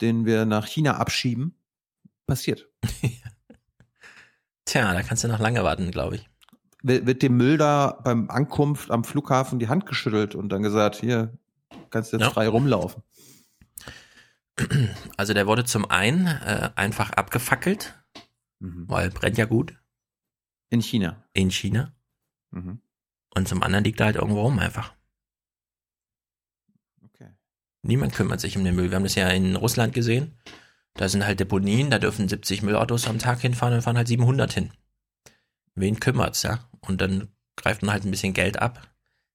den 0.00 0.26
wir 0.26 0.44
nach 0.44 0.66
China 0.66 0.98
abschieben, 0.98 1.54
passiert. 2.26 2.68
Tja, 4.64 4.92
da 4.92 5.02
kannst 5.02 5.24
du 5.24 5.28
noch 5.28 5.38
lange 5.38 5.62
warten, 5.64 5.90
glaube 5.90 6.16
ich 6.16 6.28
wird 6.86 7.22
dem 7.22 7.36
Müll 7.36 7.58
da 7.58 7.98
beim 8.04 8.30
Ankunft 8.30 8.90
am 8.90 9.02
Flughafen 9.02 9.58
die 9.58 9.68
Hand 9.68 9.86
geschüttelt 9.86 10.34
und 10.34 10.50
dann 10.50 10.62
gesagt, 10.62 10.96
hier, 10.96 11.36
kannst 11.90 12.12
du 12.12 12.16
jetzt 12.16 12.26
ja. 12.26 12.30
frei 12.30 12.48
rumlaufen. 12.48 13.02
Also 15.18 15.34
der 15.34 15.46
wurde 15.46 15.64
zum 15.64 15.90
einen 15.90 16.26
äh, 16.26 16.70
einfach 16.76 17.10
abgefackelt, 17.10 17.94
mhm. 18.58 18.88
weil 18.88 19.10
brennt 19.10 19.36
ja 19.36 19.44
gut. 19.44 19.78
In 20.70 20.80
China. 20.80 21.24
In 21.34 21.50
China. 21.50 21.94
Mhm. 22.50 22.80
Und 23.34 23.48
zum 23.48 23.62
anderen 23.62 23.84
liegt 23.84 24.00
er 24.00 24.06
halt 24.06 24.16
irgendwo 24.16 24.40
rum 24.42 24.58
einfach. 24.58 24.94
Niemand 27.86 28.14
kümmert 28.14 28.40
sich 28.40 28.56
um 28.56 28.64
den 28.64 28.74
Müll. 28.74 28.90
Wir 28.90 28.96
haben 28.96 29.04
das 29.04 29.14
ja 29.14 29.28
in 29.28 29.56
Russland 29.56 29.94
gesehen. 29.94 30.34
Da 30.94 31.08
sind 31.08 31.26
halt 31.26 31.40
Deponien, 31.40 31.90
da 31.90 31.98
dürfen 31.98 32.28
70 32.28 32.62
Müllautos 32.62 33.06
am 33.06 33.18
Tag 33.18 33.40
hinfahren 33.40 33.74
und 33.74 33.82
fahren 33.82 33.98
halt 33.98 34.08
700 34.08 34.52
hin. 34.52 34.70
Wen 35.74 36.00
kümmert's, 36.00 36.42
ja? 36.42 36.66
und 36.88 37.00
dann 37.00 37.28
greift 37.56 37.82
man 37.82 37.92
halt 37.92 38.04
ein 38.04 38.10
bisschen 38.10 38.34
Geld 38.34 38.60
ab. 38.60 38.88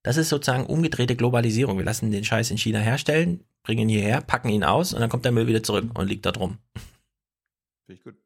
Das 0.04 0.18
ist 0.18 0.30
sozusagen 0.30 0.66
umgedrehte 0.66 1.16
Globalisierung. 1.16 1.78
Wir 1.78 1.86
lassen 1.86 2.12
den 2.12 2.24
Scheiß 2.24 2.50
in 2.52 2.58
China 2.58 2.80
herstellen, 2.80 3.44
bringen 3.64 3.82
ihn 3.82 3.90
hierher, 3.90 4.22
packen 4.22 4.50
ihn 4.50 4.64
aus 4.64 4.94
und 4.94 5.02
dann 5.02 5.10
kommt 5.10 5.26
der 5.26 5.32
Müll 5.32 5.48
wieder 5.48 5.64
zurück 5.64 5.98
und 5.98 6.08
liegt 6.08 6.26
da 6.26 6.32
drum. 6.32 6.58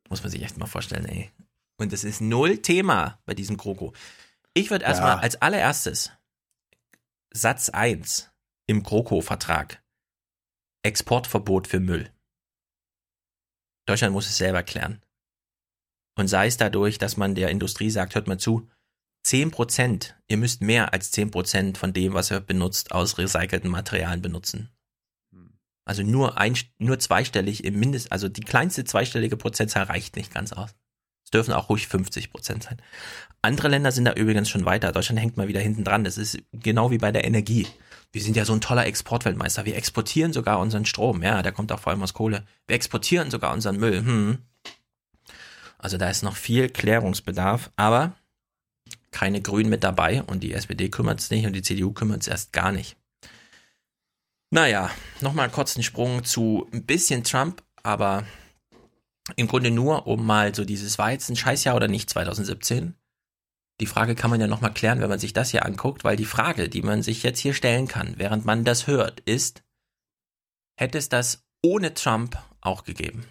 Muss 0.09 0.21
man 0.21 0.31
sich 0.31 0.43
echt 0.43 0.57
mal 0.57 0.67
vorstellen, 0.67 1.05
ey. 1.05 1.31
Und 1.77 1.91
das 1.91 2.03
ist 2.03 2.21
null 2.21 2.59
Thema 2.59 3.19
bei 3.25 3.33
diesem 3.33 3.57
Kroko. 3.57 3.93
Ich 4.53 4.71
würde 4.71 4.85
erstmal 4.85 5.17
ja. 5.17 5.19
als 5.19 5.41
allererstes 5.41 6.11
Satz 7.33 7.69
1 7.69 8.31
im 8.67 8.83
Kroko-Vertrag 8.83 9.81
Exportverbot 10.85 11.67
für 11.67 11.79
Müll. 11.79 12.11
Deutschland 13.87 14.13
muss 14.13 14.27
es 14.27 14.37
selber 14.37 14.63
klären. 14.63 15.01
Und 16.15 16.27
sei 16.27 16.47
es 16.47 16.57
dadurch, 16.57 16.97
dass 16.97 17.17
man 17.17 17.35
der 17.35 17.49
Industrie 17.49 17.89
sagt, 17.89 18.15
hört 18.15 18.27
mal 18.27 18.37
zu, 18.37 18.69
10 19.23 19.49
Prozent, 19.49 20.15
ihr 20.27 20.37
müsst 20.37 20.61
mehr 20.61 20.93
als 20.93 21.09
10 21.09 21.31
Prozent 21.31 21.77
von 21.79 21.91
dem, 21.91 22.13
was 22.13 22.31
ihr 22.31 22.39
benutzt, 22.39 22.91
aus 22.91 23.17
recycelten 23.17 23.69
Materialien 23.69 24.21
benutzen. 24.21 24.69
Also 25.85 26.03
nur 26.03 26.37
ein, 26.37 26.55
nur 26.77 26.99
zweistellig 26.99 27.63
im 27.63 27.79
Mindest, 27.79 28.11
also 28.11 28.29
die 28.29 28.41
kleinste 28.41 28.85
zweistellige 28.85 29.37
Prozentzahl 29.37 29.83
reicht 29.83 30.15
nicht 30.15 30.33
ganz 30.33 30.53
aus. 30.53 30.75
Es 31.23 31.31
dürfen 31.31 31.53
auch 31.53 31.69
ruhig 31.69 31.87
50 31.87 32.31
Prozent 32.31 32.63
sein. 32.63 32.79
Andere 33.41 33.69
Länder 33.69 33.91
sind 33.91 34.05
da 34.05 34.13
übrigens 34.13 34.49
schon 34.49 34.65
weiter. 34.65 34.91
Deutschland 34.91 35.19
hängt 35.19 35.37
mal 35.37 35.47
wieder 35.47 35.59
hinten 35.59 35.83
dran. 35.83 36.03
Das 36.03 36.19
ist 36.19 36.37
genau 36.53 36.91
wie 36.91 36.99
bei 36.99 37.11
der 37.11 37.25
Energie. 37.25 37.67
Wir 38.11 38.21
sind 38.21 38.35
ja 38.37 38.45
so 38.45 38.53
ein 38.53 38.61
toller 38.61 38.85
Exportweltmeister. 38.85 39.65
Wir 39.65 39.75
exportieren 39.75 40.33
sogar 40.33 40.59
unseren 40.59 40.85
Strom. 40.85 41.21
Ja, 41.21 41.41
der 41.41 41.51
kommt 41.51 41.71
auch 41.71 41.79
vor 41.79 41.91
allem 41.91 42.03
aus 42.03 42.13
Kohle. 42.13 42.45
Wir 42.67 42.75
exportieren 42.75 43.31
sogar 43.31 43.53
unseren 43.53 43.77
Müll. 43.77 43.99
Hm. 43.99 44.37
Also 45.77 45.97
da 45.97 46.09
ist 46.09 46.23
noch 46.23 46.35
viel 46.35 46.69
Klärungsbedarf. 46.69 47.71
Aber 47.75 48.15
keine 49.11 49.41
Grünen 49.41 49.69
mit 49.69 49.83
dabei 49.83 50.23
und 50.23 50.41
die 50.41 50.53
SPD 50.53 50.89
kümmert 50.89 51.19
es 51.19 51.29
nicht 51.29 51.45
und 51.45 51.53
die 51.53 51.61
CDU 51.61 51.93
kümmert 51.93 52.21
es 52.21 52.27
erst 52.27 52.51
gar 52.53 52.71
nicht. 52.71 52.97
Naja, 54.51 54.91
nochmal 55.21 55.49
kurz 55.49 55.75
einen 55.75 55.83
Sprung 55.83 56.23
zu 56.23 56.67
ein 56.73 56.85
bisschen 56.85 57.23
Trump, 57.23 57.63
aber 57.83 58.25
im 59.35 59.47
Grunde 59.47 59.71
nur, 59.71 60.07
um 60.07 60.25
mal 60.25 60.53
so 60.53 60.65
dieses 60.65 60.99
ein 60.99 61.35
Scheißjahr 61.35 61.75
oder 61.75 61.87
nicht 61.87 62.09
2017. 62.09 62.93
Die 63.81 63.85
Frage 63.87 64.15
kann 64.15 64.29
man 64.29 64.39
ja 64.39 64.47
nochmal 64.47 64.73
klären, 64.73 65.01
wenn 65.01 65.09
man 65.09 65.19
sich 65.19 65.33
das 65.33 65.51
hier 65.51 65.65
anguckt, 65.65 66.03
weil 66.03 66.15
die 66.15 66.25
Frage, 66.25 66.69
die 66.69 66.81
man 66.81 67.03
sich 67.03 67.23
jetzt 67.23 67.39
hier 67.39 67.53
stellen 67.53 67.87
kann, 67.87 68.13
während 68.17 68.45
man 68.45 68.63
das 68.63 68.87
hört, 68.87 69.19
ist, 69.21 69.63
hätte 70.77 70.97
es 70.97 71.09
das 71.09 71.43
ohne 71.61 71.93
Trump 71.93 72.37
auch 72.61 72.83
gegeben? 72.83 73.25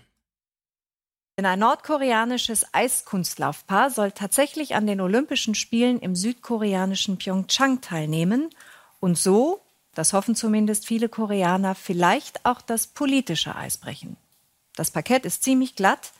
Denn 1.36 1.46
ein 1.46 1.58
nordkoreanisches 1.58 2.66
Eiskunstlaufpaar 2.72 3.90
soll 3.90 4.12
tatsächlich 4.12 4.74
an 4.74 4.86
den 4.86 5.00
Olympischen 5.00 5.54
Spielen 5.54 5.98
im 5.98 6.14
südkoreanischen 6.14 7.16
Pyeongchang 7.18 7.80
teilnehmen 7.80 8.50
und 9.00 9.18
so, 9.18 9.60
das 9.94 10.12
hoffen 10.12 10.36
zumindest 10.36 10.86
viele 10.86 11.08
Koreaner, 11.08 11.74
vielleicht 11.74 12.44
auch 12.44 12.60
das 12.60 12.86
politische 12.86 13.56
Eis 13.56 13.78
brechen. 13.78 14.16
Das 14.76 14.90
Parkett 14.90 15.24
ist 15.24 15.42
ziemlich 15.42 15.74
glatt, 15.74 16.12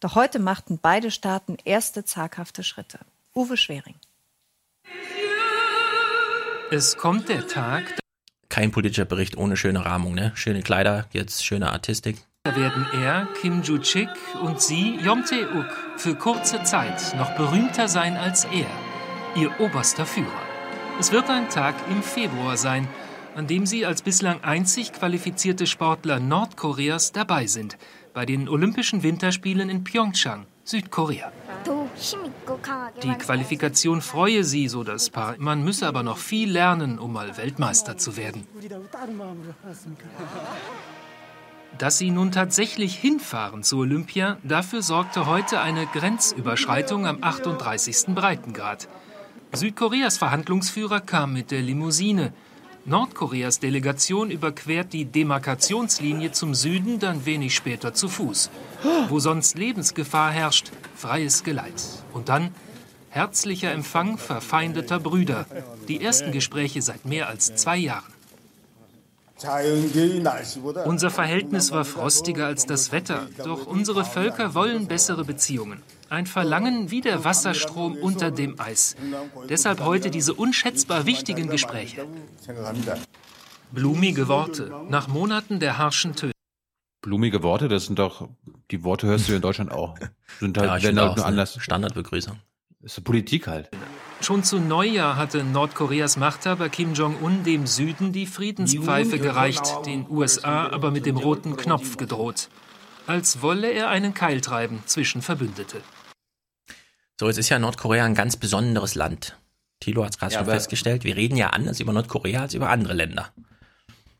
doch 0.00 0.14
heute 0.14 0.38
machten 0.38 0.78
beide 0.80 1.10
Staaten 1.10 1.56
erste 1.64 2.04
zaghafte 2.04 2.62
Schritte. 2.62 3.00
Uwe 3.32 3.56
Schwering. 3.56 3.94
Es 6.72 6.96
kommt 6.96 7.28
der 7.28 7.46
Tag. 7.46 8.00
Kein 8.48 8.72
politischer 8.72 9.04
Bericht 9.04 9.36
ohne 9.36 9.56
schöne 9.56 9.84
Rahmung, 9.84 10.14
ne? 10.14 10.32
Schöne 10.34 10.62
Kleider, 10.62 11.06
jetzt 11.12 11.44
schöne 11.44 11.70
Artistik. 11.70 12.16
Da 12.42 12.56
werden 12.56 12.86
er, 12.92 13.28
Kim 13.40 13.62
Joo-chik 13.62 14.08
und 14.42 14.60
sie, 14.60 14.96
Yom 14.96 15.24
Tae-uk, 15.24 15.66
für 15.96 16.16
kurze 16.16 16.64
Zeit 16.64 17.14
noch 17.16 17.36
berühmter 17.36 17.86
sein 17.86 18.16
als 18.16 18.46
er, 18.46 18.66
ihr 19.36 19.60
oberster 19.60 20.06
Führer. 20.06 20.42
Es 20.98 21.12
wird 21.12 21.30
ein 21.30 21.48
Tag 21.50 21.76
im 21.88 22.02
Februar 22.02 22.56
sein, 22.56 22.88
an 23.36 23.46
dem 23.46 23.64
sie 23.64 23.86
als 23.86 24.02
bislang 24.02 24.42
einzig 24.42 24.92
qualifizierte 24.92 25.68
Sportler 25.68 26.18
Nordkoreas 26.18 27.12
dabei 27.12 27.46
sind, 27.46 27.78
bei 28.12 28.26
den 28.26 28.48
Olympischen 28.48 29.04
Winterspielen 29.04 29.70
in 29.70 29.84
Pyeongchang, 29.84 30.46
Südkorea. 30.64 31.32
Die 33.02 33.14
Qualifikation 33.14 34.00
freue 34.00 34.44
sie, 34.44 34.68
so 34.68 34.84
das 34.84 35.10
Paar. 35.10 35.34
Man 35.38 35.64
müsse 35.64 35.86
aber 35.86 36.02
noch 36.02 36.18
viel 36.18 36.50
lernen, 36.50 36.98
um 36.98 37.12
mal 37.12 37.36
Weltmeister 37.36 37.96
zu 37.96 38.16
werden. 38.16 38.46
Dass 41.78 41.98
sie 41.98 42.10
nun 42.10 42.32
tatsächlich 42.32 42.96
hinfahren 42.96 43.62
zu 43.62 43.78
Olympia, 43.78 44.38
dafür 44.42 44.82
sorgte 44.82 45.26
heute 45.26 45.60
eine 45.60 45.86
Grenzüberschreitung 45.86 47.06
am 47.06 47.18
38. 47.22 48.14
Breitengrad. 48.14 48.88
Südkoreas 49.52 50.18
Verhandlungsführer 50.18 51.00
kam 51.00 51.32
mit 51.32 51.50
der 51.50 51.62
Limousine. 51.62 52.32
Nordkoreas 52.90 53.60
Delegation 53.60 54.32
überquert 54.32 54.92
die 54.92 55.04
Demarkationslinie 55.04 56.32
zum 56.32 56.56
Süden 56.56 56.98
dann 56.98 57.24
wenig 57.24 57.54
später 57.54 57.94
zu 57.94 58.08
Fuß. 58.08 58.50
Wo 59.08 59.20
sonst 59.20 59.56
Lebensgefahr 59.56 60.32
herrscht, 60.32 60.72
freies 60.96 61.44
Geleit. 61.44 61.80
Und 62.12 62.28
dann 62.28 62.52
herzlicher 63.08 63.70
Empfang 63.70 64.18
verfeindeter 64.18 64.98
Brüder. 64.98 65.46
Die 65.86 66.02
ersten 66.02 66.32
Gespräche 66.32 66.82
seit 66.82 67.04
mehr 67.04 67.28
als 67.28 67.54
zwei 67.54 67.76
Jahren. 67.76 68.12
Unser 70.84 71.10
Verhältnis 71.10 71.70
war 71.70 71.84
frostiger 71.84 72.46
als 72.46 72.66
das 72.66 72.90
Wetter, 72.90 73.28
doch 73.44 73.66
unsere 73.66 74.04
Völker 74.04 74.54
wollen 74.54 74.88
bessere 74.88 75.24
Beziehungen. 75.24 75.80
Ein 76.10 76.26
Verlangen 76.26 76.90
wie 76.90 77.00
der 77.00 77.22
Wasserstrom 77.22 77.96
unter 77.96 78.32
dem 78.32 78.58
Eis. 78.58 78.96
Deshalb 79.48 79.78
heute 79.78 80.10
diese 80.10 80.34
unschätzbar 80.34 81.06
wichtigen 81.06 81.48
Gespräche. 81.48 82.04
Blumige 83.70 84.26
Worte 84.26 84.72
nach 84.88 85.06
Monaten 85.06 85.60
der 85.60 85.78
harschen 85.78 86.16
Töne. 86.16 86.32
Blumige 87.00 87.44
Worte, 87.44 87.68
das 87.68 87.86
sind 87.86 88.00
doch, 88.00 88.28
die 88.72 88.82
Worte 88.82 89.06
hörst 89.06 89.28
du 89.28 89.34
in 89.34 89.40
Deutschland 89.40 89.70
auch. 89.70 89.96
Sind 90.40 90.58
halt, 90.58 90.68
Ja, 90.68 90.76
ich 90.78 90.86
finde 90.86 91.02
halt 91.02 91.12
auch, 91.12 91.16
nur 91.16 91.24
ist 91.24 91.28
anders. 91.28 91.58
Standardbegrüßung. 91.60 92.38
Ist 92.82 92.96
so 92.96 93.02
Politik 93.02 93.46
halt. 93.46 93.70
Schon 94.20 94.42
zu 94.42 94.58
Neujahr 94.58 95.16
hatte 95.16 95.44
Nordkoreas 95.44 96.16
Machthaber 96.16 96.68
Kim 96.68 96.94
Jong-un 96.94 97.44
dem 97.44 97.66
Süden 97.66 98.12
die 98.12 98.26
Friedenspfeife 98.26 99.18
gereicht, 99.20 99.86
den 99.86 100.06
USA 100.10 100.68
aber 100.68 100.90
mit 100.90 101.06
dem 101.06 101.16
roten 101.16 101.56
Knopf 101.56 101.96
gedroht. 101.96 102.48
Als 103.06 103.42
wolle 103.42 103.70
er 103.70 103.88
einen 103.88 104.12
Keil 104.12 104.40
treiben 104.40 104.82
zwischen 104.86 105.22
Verbündete. 105.22 105.80
So, 107.20 107.28
es 107.28 107.36
ist 107.36 107.50
ja 107.50 107.58
Nordkorea 107.58 108.06
ein 108.06 108.14
ganz 108.14 108.38
besonderes 108.38 108.94
Land. 108.94 109.36
Thilo 109.78 110.06
hat 110.06 110.12
es 110.12 110.18
gerade 110.18 110.32
Ja, 110.32 110.38
schon 110.38 110.48
festgestellt. 110.48 111.04
Wir 111.04 111.16
reden 111.16 111.36
ja 111.36 111.50
anders 111.50 111.78
über 111.78 111.92
Nordkorea 111.92 112.40
als 112.40 112.54
über 112.54 112.70
andere 112.70 112.94
Länder. 112.94 113.30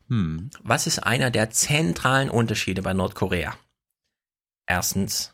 Hm. 0.09 0.51
Was 0.61 0.85
ist 0.85 0.99
einer 0.99 1.31
der 1.31 1.49
zentralen 1.49 2.29
Unterschiede 2.29 2.83
bei 2.83 2.93
Nordkorea? 2.93 3.57
Erstens, 4.67 5.33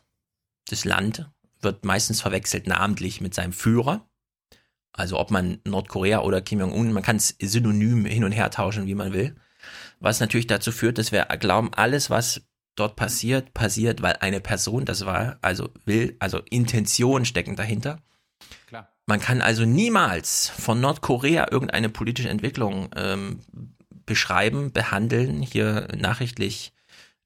das 0.69 0.85
Land 0.85 1.29
wird 1.59 1.83
meistens 1.83 2.21
verwechselt 2.21 2.67
namentlich 2.67 3.19
mit 3.19 3.33
seinem 3.33 3.51
Führer. 3.51 4.07
Also 4.93 5.19
ob 5.19 5.29
man 5.29 5.59
Nordkorea 5.65 6.21
oder 6.21 6.39
Kim 6.39 6.61
Jong-un, 6.61 6.93
man 6.93 7.03
kann 7.03 7.17
es 7.17 7.35
synonym 7.37 8.05
hin 8.05 8.23
und 8.23 8.31
her 8.31 8.49
tauschen, 8.49 8.87
wie 8.87 8.95
man 8.95 9.11
will. 9.11 9.35
Was 9.99 10.21
natürlich 10.21 10.47
dazu 10.47 10.71
führt, 10.71 10.97
dass 10.97 11.11
wir 11.11 11.25
glauben, 11.37 11.73
alles, 11.73 12.09
was 12.09 12.46
dort 12.79 12.95
passiert, 12.95 13.53
passiert, 13.53 14.01
weil 14.01 14.17
eine 14.21 14.39
Person 14.39 14.85
das 14.85 15.05
war, 15.05 15.37
also 15.41 15.69
will, 15.85 16.15
also 16.19 16.39
Intention 16.49 17.25
stecken 17.25 17.55
dahinter. 17.55 17.99
Klar. 18.67 18.89
Man 19.05 19.19
kann 19.19 19.41
also 19.41 19.65
niemals 19.65 20.49
von 20.49 20.79
Nordkorea 20.79 21.47
irgendeine 21.51 21.89
politische 21.89 22.29
Entwicklung 22.29 22.89
ähm, 22.95 23.39
beschreiben, 24.05 24.71
behandeln, 24.71 25.41
hier 25.41 25.87
nachrichtlich 25.95 26.73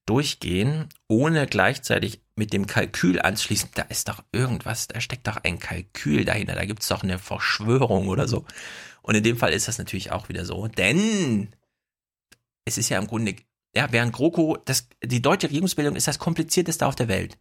durchgehen, 0.06 0.90
ohne 1.08 1.46
gleichzeitig 1.46 2.22
mit 2.36 2.54
dem 2.54 2.66
Kalkül 2.66 3.22
anzuschließen, 3.22 3.70
da 3.76 3.84
ist 3.84 4.10
doch 4.10 4.24
irgendwas, 4.32 4.88
da 4.88 5.00
steckt 5.00 5.28
doch 5.28 5.38
ein 5.38 5.60
Kalkül 5.60 6.26
dahinter, 6.26 6.56
da 6.56 6.66
gibt 6.66 6.82
es 6.82 6.88
doch 6.88 7.04
eine 7.04 7.20
Verschwörung 7.20 8.08
oder 8.08 8.28
so. 8.28 8.46
Und 9.04 9.16
in 9.16 9.24
dem 9.24 9.38
Fall 9.38 9.54
ist 9.54 9.68
das 9.68 9.78
natürlich 9.78 10.12
auch 10.12 10.28
wieder 10.28 10.44
so, 10.44 10.68
denn 10.68 11.56
es 12.66 12.78
ist 12.78 12.90
ja 12.90 13.00
im 13.00 13.08
Grunde, 13.08 13.36
ja, 13.76 13.88
während 13.92 14.14
GroKo, 14.14 14.58
das, 14.66 14.88
die 15.04 15.22
deutsche 15.22 15.48
Regierungsbildung 15.48 15.96
ist 15.96 16.08
das 16.08 16.20
komplizierteste 16.20 16.86
auf 16.86 16.96
der 16.96 17.08
Welt. 17.08 17.38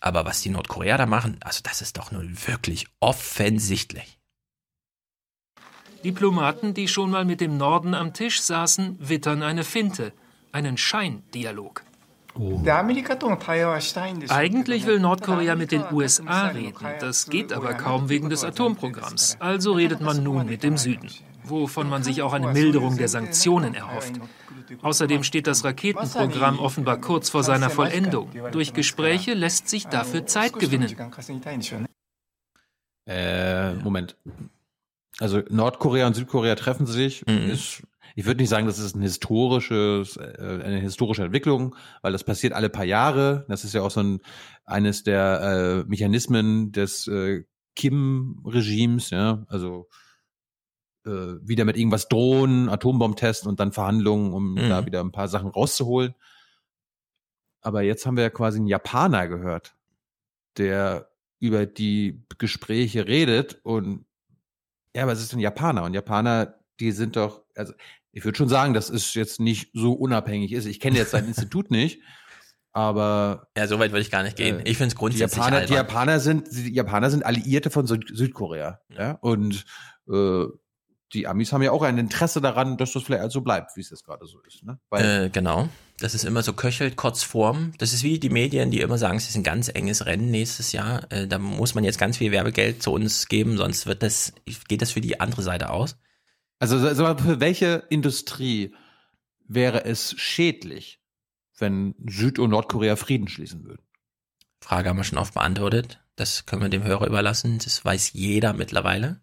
Aber 0.00 0.24
was 0.24 0.40
die 0.42 0.50
Nordkoreaner 0.50 1.06
machen, 1.06 1.38
also 1.40 1.60
das 1.62 1.80
ist 1.80 1.96
doch 1.96 2.10
nun 2.10 2.36
wirklich 2.46 2.86
offensichtlich. 3.00 4.18
Diplomaten, 6.04 6.74
die 6.74 6.88
schon 6.88 7.10
mal 7.10 7.24
mit 7.24 7.40
dem 7.40 7.56
Norden 7.56 7.94
am 7.94 8.12
Tisch 8.12 8.42
saßen, 8.42 8.96
wittern 9.00 9.42
eine 9.42 9.62
Finte, 9.62 10.12
einen 10.50 10.76
Scheindialog. 10.76 11.84
Eigentlich 14.28 14.86
will 14.86 15.00
Nordkorea 15.00 15.54
mit 15.54 15.70
den 15.70 15.84
USA 15.92 16.48
reden, 16.48 16.86
das 16.98 17.26
geht 17.28 17.52
aber 17.52 17.74
kaum 17.74 18.08
wegen 18.08 18.30
des 18.30 18.42
Atomprogramms. 18.42 19.36
Also 19.38 19.74
redet 19.74 20.00
man 20.00 20.22
nun 20.22 20.46
mit 20.46 20.62
dem 20.62 20.78
Süden, 20.78 21.10
wovon 21.44 21.88
man 21.90 22.02
sich 22.02 22.22
auch 22.22 22.32
eine 22.32 22.52
Milderung 22.52 22.96
der 22.96 23.08
Sanktionen 23.08 23.74
erhofft. 23.74 24.14
Außerdem 24.80 25.22
steht 25.22 25.46
das 25.46 25.64
Raketenprogramm 25.64 26.58
offenbar 26.58 27.00
kurz 27.00 27.30
vor 27.30 27.42
seiner 27.42 27.70
Vollendung. 27.70 28.30
Durch 28.52 28.72
Gespräche 28.72 29.34
lässt 29.34 29.68
sich 29.68 29.86
dafür 29.86 30.26
Zeit 30.26 30.54
gewinnen. 30.54 30.94
Äh, 33.06 33.74
Moment. 33.74 34.16
Also 35.18 35.42
Nordkorea 35.50 36.06
und 36.06 36.14
Südkorea 36.14 36.54
treffen 36.54 36.86
sich. 36.86 37.22
Ist, 37.26 37.82
ich 38.14 38.26
würde 38.26 38.40
nicht 38.40 38.48
sagen, 38.48 38.66
das 38.66 38.78
ist 38.78 38.96
ein 38.96 39.02
historisches, 39.02 40.16
äh, 40.16 40.60
eine 40.64 40.78
historische 40.78 41.24
Entwicklung, 41.24 41.76
weil 42.02 42.12
das 42.12 42.24
passiert 42.24 42.52
alle 42.52 42.70
paar 42.70 42.84
Jahre. 42.84 43.44
Das 43.48 43.64
ist 43.64 43.74
ja 43.74 43.82
auch 43.82 43.90
so 43.90 44.00
ein 44.00 44.20
eines 44.64 45.02
der 45.02 45.84
äh, 45.84 45.88
Mechanismen 45.88 46.72
des 46.72 47.06
äh, 47.08 47.44
Kim-Regimes, 47.74 49.10
ja, 49.10 49.44
also 49.48 49.88
äh, 51.06 51.10
wieder 51.46 51.64
mit 51.64 51.76
irgendwas 51.76 52.08
drohen, 52.08 52.68
Atombomben 52.68 53.16
testen 53.16 53.48
und 53.48 53.58
dann 53.60 53.72
Verhandlungen, 53.72 54.32
um 54.32 54.54
Mhm. 54.54 54.68
da 54.68 54.86
wieder 54.86 55.00
ein 55.00 55.12
paar 55.12 55.28
Sachen 55.28 55.50
rauszuholen. 55.50 56.14
Aber 57.60 57.82
jetzt 57.82 58.06
haben 58.06 58.16
wir 58.16 58.24
ja 58.24 58.30
quasi 58.30 58.58
einen 58.58 58.66
Japaner 58.66 59.28
gehört, 59.28 59.74
der 60.58 61.10
über 61.38 61.66
die 61.66 62.24
Gespräche 62.38 63.06
redet 63.06 63.60
und 63.64 64.04
ja, 64.94 65.04
aber 65.04 65.12
es 65.12 65.22
ist 65.22 65.32
ein 65.32 65.38
Japaner 65.40 65.84
und 65.84 65.94
Japaner, 65.94 66.58
die 66.78 66.92
sind 66.92 67.16
doch, 67.16 67.42
also 67.56 67.72
ich 68.12 68.24
würde 68.24 68.36
schon 68.36 68.48
sagen, 68.48 68.74
dass 68.74 68.90
es 68.90 69.14
jetzt 69.14 69.40
nicht 69.40 69.70
so 69.72 69.92
unabhängig 69.94 70.52
ist. 70.52 70.66
Ich 70.66 70.80
kenne 70.80 70.98
jetzt 70.98 71.12
sein 71.12 71.26
Institut 71.26 71.70
nicht, 71.70 72.02
aber 72.72 73.48
ja, 73.56 73.66
so 73.66 73.78
weit 73.78 73.90
würde 73.92 74.02
ich 74.02 74.10
gar 74.10 74.22
nicht 74.22 74.36
gehen. 74.36 74.60
Ich 74.64 74.76
finde 74.76 74.88
es 74.92 74.96
grundsätzlich 74.96 75.32
die 75.32 75.38
Japaner, 75.50 75.66
die. 75.66 75.74
Japaner 75.74 76.20
sind 76.20 76.48
die 76.52 76.72
Japaner 76.74 77.10
sind 77.10 77.24
Alliierte 77.24 77.70
von 77.70 77.86
Süd 77.86 78.10
Südkorea, 78.12 78.80
ja 78.90 79.12
und 79.22 79.64
äh, 80.08 80.44
die 81.12 81.26
Amis 81.26 81.52
haben 81.52 81.62
ja 81.62 81.72
auch 81.72 81.82
ein 81.82 81.98
Interesse 81.98 82.40
daran, 82.40 82.76
dass 82.76 82.92
das 82.92 83.02
vielleicht 83.02 83.30
so 83.30 83.42
bleibt, 83.42 83.76
wie 83.76 83.80
es 83.80 83.90
jetzt 83.90 84.04
gerade 84.04 84.26
so 84.26 84.40
ist, 84.42 84.62
ne? 84.64 84.78
Äh, 84.90 85.30
genau. 85.30 85.68
Das 85.98 86.14
ist 86.14 86.24
immer 86.24 86.42
so 86.42 86.52
köchelt, 86.52 86.96
kurz 86.96 87.22
vorm. 87.22 87.72
Das 87.78 87.92
ist 87.92 88.02
wie 88.02 88.18
die 88.18 88.30
Medien, 88.30 88.70
die 88.70 88.80
immer 88.80 88.98
sagen, 88.98 89.18
es 89.18 89.28
ist 89.28 89.36
ein 89.36 89.42
ganz 89.42 89.68
enges 89.68 90.06
Rennen 90.06 90.30
nächstes 90.30 90.72
Jahr. 90.72 91.10
Äh, 91.12 91.28
da 91.28 91.38
muss 91.38 91.74
man 91.74 91.84
jetzt 91.84 91.98
ganz 91.98 92.16
viel 92.16 92.32
Werbegeld 92.32 92.82
zu 92.82 92.92
uns 92.92 93.28
geben, 93.28 93.56
sonst 93.56 93.86
wird 93.86 94.02
das, 94.02 94.32
geht 94.68 94.82
das 94.82 94.92
für 94.92 95.00
die 95.00 95.20
andere 95.20 95.42
Seite 95.42 95.70
aus. 95.70 95.96
Also 96.58 96.76
mal, 97.02 97.18
für 97.18 97.40
welche 97.40 97.84
Industrie 97.90 98.74
wäre 99.46 99.84
es 99.84 100.14
schädlich, 100.18 101.00
wenn 101.58 101.94
Süd- 102.08 102.38
und 102.38 102.50
Nordkorea 102.50 102.96
Frieden 102.96 103.28
schließen 103.28 103.64
würden? 103.64 103.82
Frage 104.60 104.88
haben 104.88 104.96
wir 104.96 105.04
schon 105.04 105.18
oft 105.18 105.34
beantwortet. 105.34 106.00
Das 106.16 106.46
können 106.46 106.62
wir 106.62 106.68
dem 106.68 106.84
Hörer 106.84 107.06
überlassen. 107.06 107.58
Das 107.58 107.84
weiß 107.84 108.12
jeder 108.12 108.52
mittlerweile. 108.52 109.20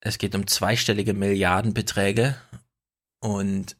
Es 0.00 0.18
geht 0.18 0.34
um 0.34 0.46
zweistellige 0.46 1.14
Milliardenbeträge. 1.14 2.36
Und 3.20 3.76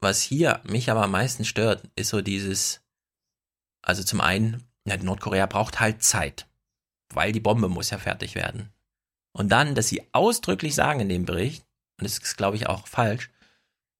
was 0.00 0.22
hier 0.22 0.60
mich 0.64 0.90
aber 0.90 1.02
am 1.02 1.10
meisten 1.10 1.44
stört, 1.44 1.82
ist 1.96 2.10
so 2.10 2.22
dieses, 2.22 2.80
also 3.82 4.02
zum 4.02 4.20
einen, 4.20 4.62
ja, 4.86 4.96
Nordkorea 4.96 5.46
braucht 5.46 5.80
halt 5.80 6.02
Zeit, 6.02 6.46
weil 7.12 7.32
die 7.32 7.40
Bombe 7.40 7.68
muss 7.68 7.90
ja 7.90 7.98
fertig 7.98 8.34
werden. 8.34 8.72
Und 9.32 9.50
dann, 9.50 9.74
dass 9.74 9.88
sie 9.88 10.02
ausdrücklich 10.12 10.74
sagen 10.74 11.00
in 11.00 11.08
dem 11.08 11.26
Bericht, 11.26 11.64
und 11.98 12.04
das 12.04 12.18
ist, 12.18 12.36
glaube 12.36 12.56
ich, 12.56 12.68
auch 12.68 12.86
falsch, 12.86 13.30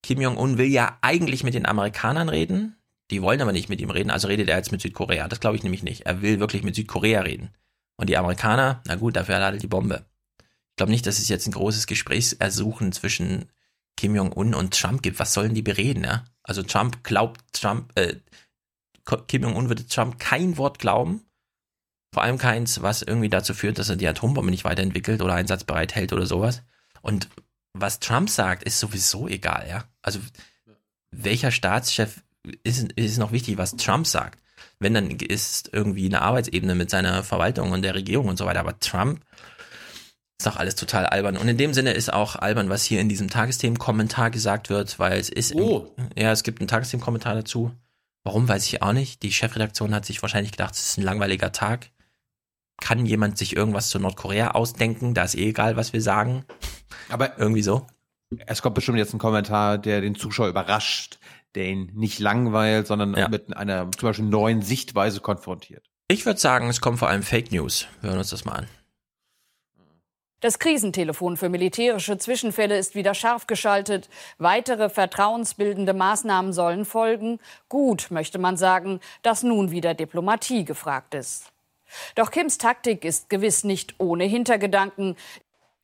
Kim 0.03 0.21
Jong-un 0.21 0.57
will 0.59 0.69
ja 0.69 0.99
eigentlich 1.03 1.43
mit 1.43 1.55
den 1.55 1.67
Amerikanern 1.67 2.29
reden, 2.29 2.77
die 3.11 3.23
wollen 3.23 3.41
aber 3.41 3.53
nicht 3.53 3.69
mit 3.69 3.81
ihm 3.81 3.91
reden, 3.91 4.11
also 4.11 4.29
redet 4.29 4.49
er 4.49 4.57
jetzt 4.57 4.73
mit 4.73 4.81
Südkorea. 4.81 5.29
Das 5.29 5.41
glaube 5.41 5.57
ich 5.57 5.63
nämlich 5.63 5.83
nicht. 5.83 6.07
Er 6.07 6.23
will 6.23 6.41
wirklich 6.41 6.63
mit 6.63 6.75
Südkorea 6.75 7.21
reden. 7.23 7.51
Und 7.97 8.09
die 8.09 8.17
Amerikaner, 8.17 8.83
na 8.87 8.97
gut, 8.97 9.17
dafür 9.17 9.37
hat 9.37 9.43
er 9.43 9.59
die 9.59 9.67
Bombe. 9.67 10.05
Ich 10.77 10.79
glaube 10.79 10.93
nicht, 10.93 11.07
dass 11.07 11.19
es 11.19 11.31
jetzt 11.31 11.47
ein 11.47 11.53
großes 11.53 11.87
Gesprächsersuchen 11.87 12.93
zwischen 12.93 13.47
Kim 13.97 14.15
Jong-un 14.15 14.53
und 14.53 14.79
Trump 14.79 15.03
gibt. 15.03 15.19
Was 15.19 15.33
sollen 15.33 15.55
die 15.55 15.63
bereden, 15.63 16.05
ja? 16.05 16.27
Also 16.43 16.63
Trump 16.63 17.03
glaubt, 17.03 17.41
Trump, 17.55 17.99
äh, 17.99 18.17
Kim 19.27 19.45
Jong-un 19.45 19.71
würde 19.71 19.87
Trump 19.87 20.19
kein 20.19 20.59
Wort 20.59 20.79
glauben. 20.79 21.23
Vor 22.13 22.23
allem 22.23 22.37
keins, 22.37 22.83
was 22.83 23.01
irgendwie 23.01 23.31
dazu 23.31 23.55
führt, 23.55 23.79
dass 23.79 23.89
er 23.89 23.97
die 23.97 24.07
Atombombe 24.07 24.51
nicht 24.51 24.65
weiterentwickelt 24.65 25.23
oder 25.23 25.33
einsatzbereit 25.33 25.95
hält 25.95 26.13
oder 26.13 26.27
sowas. 26.27 26.61
Und 27.01 27.31
was 27.73 27.99
Trump 27.99 28.29
sagt, 28.29 28.63
ist 28.63 28.79
sowieso 28.79 29.29
egal, 29.29 29.67
ja. 29.71 29.85
Also 30.03 30.21
welcher 31.11 31.53
Staatschef 31.53 32.23
ist, 32.65 32.93
ist 32.93 33.17
noch 33.17 33.33
wichtig, 33.33 33.57
was 33.57 33.77
Trump 33.77 34.07
sagt. 34.07 34.43
Wenn, 34.79 34.93
dann 34.93 35.09
ist 35.09 35.71
irgendwie 35.73 36.05
eine 36.05 36.21
Arbeitsebene 36.21 36.75
mit 36.75 36.91
seiner 36.91 37.23
Verwaltung 37.23 37.73
und 37.73 37.81
der 37.81 37.95
Regierung 37.95 38.29
und 38.29 38.37
so 38.37 38.45
weiter. 38.45 38.61
Aber 38.61 38.79
Trump 38.79 39.25
ist 40.39 40.47
doch 40.47 40.57
alles 40.57 40.75
total 40.75 41.07
albern. 41.07 41.37
Und 41.37 41.49
in 41.49 41.57
dem 41.57 41.73
Sinne 41.73 41.93
ist 41.93 42.13
auch 42.13 42.37
albern, 42.37 42.69
was 42.69 42.85
hier 42.85 43.01
in 43.01 43.09
diesem 43.09 43.31
Tagesthemen-Kommentar 43.31 44.31
gesagt 44.31 44.69
wird, 44.69 44.99
weil 44.99 45.19
es 45.19 45.31
ist. 45.31 45.55
Oh. 45.55 45.95
ja, 46.17 46.33
es 46.33 46.43
gibt 46.43 46.61
einen 46.61 46.69
Tagesthemen-Kommentar 46.69 47.35
dazu. 47.35 47.73
Warum, 48.25 48.49
weiß 48.49 48.67
ich 48.67 48.83
auch 48.83 48.93
nicht. 48.93 49.23
Die 49.23 49.33
Chefredaktion 49.33 49.95
hat 49.95 50.05
sich 50.05 50.21
wahrscheinlich 50.21 50.53
gedacht, 50.53 50.75
es 50.75 50.89
ist 50.89 50.99
ein 50.99 51.05
langweiliger 51.05 51.53
Tag. 51.53 51.91
Kann 52.81 53.07
jemand 53.07 53.39
sich 53.39 53.57
irgendwas 53.57 53.89
zu 53.89 53.99
Nordkorea 53.99 54.51
ausdenken? 54.51 55.15
Da 55.15 55.25
ist 55.25 55.37
eh 55.37 55.49
egal, 55.49 55.77
was 55.77 55.93
wir 55.93 56.03
sagen. 56.03 56.45
Aber 57.09 57.39
irgendwie 57.39 57.63
so. 57.63 57.87
Es 58.47 58.61
kommt 58.61 58.75
bestimmt 58.75 58.99
jetzt 58.99 59.15
ein 59.15 59.19
Kommentar, 59.19 59.79
der 59.79 60.01
den 60.01 60.17
Zuschauer 60.17 60.49
überrascht, 60.49 61.19
der 61.55 61.67
ihn 61.67 61.93
nicht 61.95 62.19
langweilt, 62.19 62.87
sondern 62.87 63.13
mit 63.31 63.57
einer 63.57 63.91
zum 63.93 64.09
Beispiel 64.09 64.27
neuen 64.27 64.61
Sichtweise 64.61 65.21
konfrontiert. 65.21 65.89
Ich 66.09 66.27
würde 66.27 66.39
sagen, 66.39 66.69
es 66.69 66.81
kommen 66.81 66.99
vor 66.99 67.09
allem 67.09 67.23
Fake 67.23 67.53
News. 67.53 67.87
Wir 68.01 68.11
hören 68.11 68.19
uns 68.19 68.31
das 68.31 68.45
mal 68.45 68.53
an. 68.53 68.67
Das 70.41 70.59
Krisentelefon 70.59 71.39
für 71.39 71.49
militärische 71.49 72.19
Zwischenfälle 72.19 72.77
ist 72.77 72.95
wieder 72.95 73.15
scharf 73.15 73.47
geschaltet. 73.47 74.11
Weitere 74.39 74.91
vertrauensbildende 74.91 75.95
Maßnahmen 75.95 76.53
sollen 76.53 76.85
folgen. 76.85 77.39
Gut, 77.71 78.11
möchte 78.11 78.39
man 78.39 78.59
sagen, 78.59 79.01
dass 79.23 79.43
nun 79.43 79.71
wieder 79.71 79.95
Diplomatie 79.95 80.65
gefragt 80.65 81.15
ist. 81.15 81.53
Doch 82.17 82.31
Kims 82.31 82.59
Taktik 82.59 83.05
ist 83.05 83.31
gewiss 83.31 83.65
nicht 83.65 83.95
ohne 83.99 84.25
Hintergedanken. 84.25 85.17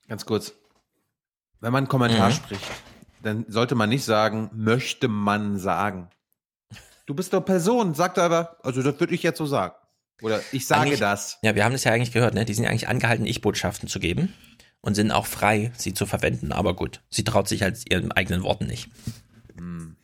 Ganz 0.08 0.26
kurz. 0.26 0.52
Wenn 1.60 1.72
man 1.72 1.84
einen 1.84 1.88
Kommentar 1.88 2.28
mhm. 2.28 2.34
spricht, 2.34 2.70
dann 3.22 3.46
sollte 3.48 3.74
man 3.74 3.88
nicht 3.88 4.04
sagen, 4.04 4.50
möchte 4.52 5.08
man 5.08 5.58
sagen. 5.58 6.10
Du 7.06 7.14
bist 7.14 7.32
doch 7.32 7.40
Person, 7.40 7.94
sag 7.94 8.14
da 8.16 8.26
aber, 8.26 8.56
also 8.62 8.82
das 8.82 8.98
würde 9.00 9.14
ich 9.14 9.22
jetzt 9.22 9.38
so 9.38 9.46
sagen. 9.46 9.74
Oder 10.20 10.40
ich 10.52 10.66
sage 10.66 10.82
eigentlich, 10.82 11.00
das. 11.00 11.38
Ja, 11.42 11.54
wir 11.54 11.64
haben 11.64 11.72
das 11.72 11.84
ja 11.84 11.92
eigentlich 11.92 12.12
gehört, 12.12 12.34
ne? 12.34 12.44
Die 12.44 12.54
sind 12.54 12.64
ja 12.64 12.70
eigentlich 12.70 12.88
angehalten, 12.88 13.26
Ich-Botschaften 13.26 13.88
zu 13.88 13.98
geben 13.98 14.32
und 14.80 14.94
sind 14.94 15.10
auch 15.10 15.26
frei, 15.26 15.72
sie 15.76 15.94
zu 15.94 16.06
verwenden. 16.06 16.52
Aber 16.52 16.74
gut, 16.74 17.00
sie 17.08 17.24
traut 17.24 17.48
sich 17.48 17.62
halt 17.62 17.78
ihren 17.90 18.12
eigenen 18.12 18.42
Worten 18.42 18.66
nicht. 18.66 18.88
Hm. 19.56 19.96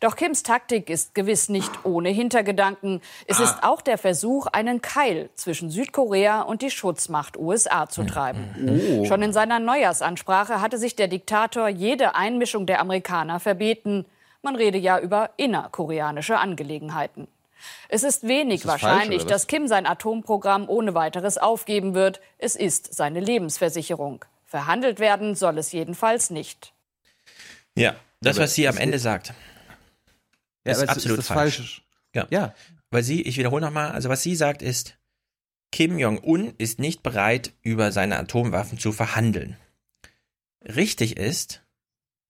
Doch 0.00 0.16
Kims 0.16 0.42
Taktik 0.42 0.90
ist 0.90 1.14
gewiss 1.14 1.48
nicht 1.48 1.84
ohne 1.84 2.08
Hintergedanken. 2.08 3.00
Es 3.26 3.40
ah. 3.40 3.44
ist 3.44 3.62
auch 3.62 3.82
der 3.82 3.98
Versuch, 3.98 4.46
einen 4.46 4.80
Keil 4.80 5.30
zwischen 5.34 5.70
Südkorea 5.70 6.42
und 6.42 6.62
die 6.62 6.70
Schutzmacht 6.70 7.36
USA 7.36 7.88
zu 7.88 8.04
treiben. 8.04 9.00
Oh. 9.00 9.04
Schon 9.04 9.22
in 9.22 9.32
seiner 9.32 9.58
Neujahrsansprache 9.58 10.60
hatte 10.60 10.78
sich 10.78 10.96
der 10.96 11.08
Diktator 11.08 11.68
jede 11.68 12.14
Einmischung 12.14 12.66
der 12.66 12.80
Amerikaner 12.80 13.40
verbeten. 13.40 14.06
Man 14.42 14.56
rede 14.56 14.78
ja 14.78 14.98
über 14.98 15.30
innerkoreanische 15.36 16.38
Angelegenheiten. 16.38 17.28
Es 17.88 18.02
ist 18.02 18.26
wenig 18.26 18.60
ist 18.60 18.66
wahrscheinlich, 18.66 19.22
falsch, 19.22 19.30
dass 19.30 19.46
Kim 19.46 19.68
sein 19.68 19.86
Atomprogramm 19.86 20.68
ohne 20.68 20.94
weiteres 20.94 21.38
aufgeben 21.38 21.94
wird. 21.94 22.20
Es 22.38 22.56
ist 22.56 22.94
seine 22.94 23.20
Lebensversicherung. 23.20 24.24
Verhandelt 24.44 25.00
werden 25.00 25.34
soll 25.34 25.58
es 25.58 25.72
jedenfalls 25.72 26.30
nicht. 26.30 26.72
Ja, 27.76 27.96
das, 28.20 28.38
was 28.38 28.54
sie 28.54 28.68
am 28.68 28.76
Ende 28.76 28.98
sagt, 28.98 29.32
ja, 30.64 30.72
ist 30.72 30.88
absolut 30.88 31.18
ist 31.18 31.28
falsch. 31.28 31.56
falsch. 31.56 31.82
Ja. 32.14 32.26
ja. 32.30 32.54
Weil 32.90 33.02
sie, 33.02 33.22
ich 33.22 33.38
wiederhole 33.38 33.64
nochmal, 33.64 33.92
also 33.92 34.08
was 34.08 34.22
sie 34.22 34.36
sagt 34.36 34.62
ist, 34.62 34.98
Kim 35.70 35.98
Jong-un 35.98 36.52
ist 36.58 36.78
nicht 36.78 37.02
bereit, 37.02 37.54
über 37.62 37.92
seine 37.92 38.18
Atomwaffen 38.18 38.78
zu 38.78 38.92
verhandeln. 38.92 39.56
Richtig 40.62 41.16
ist, 41.16 41.62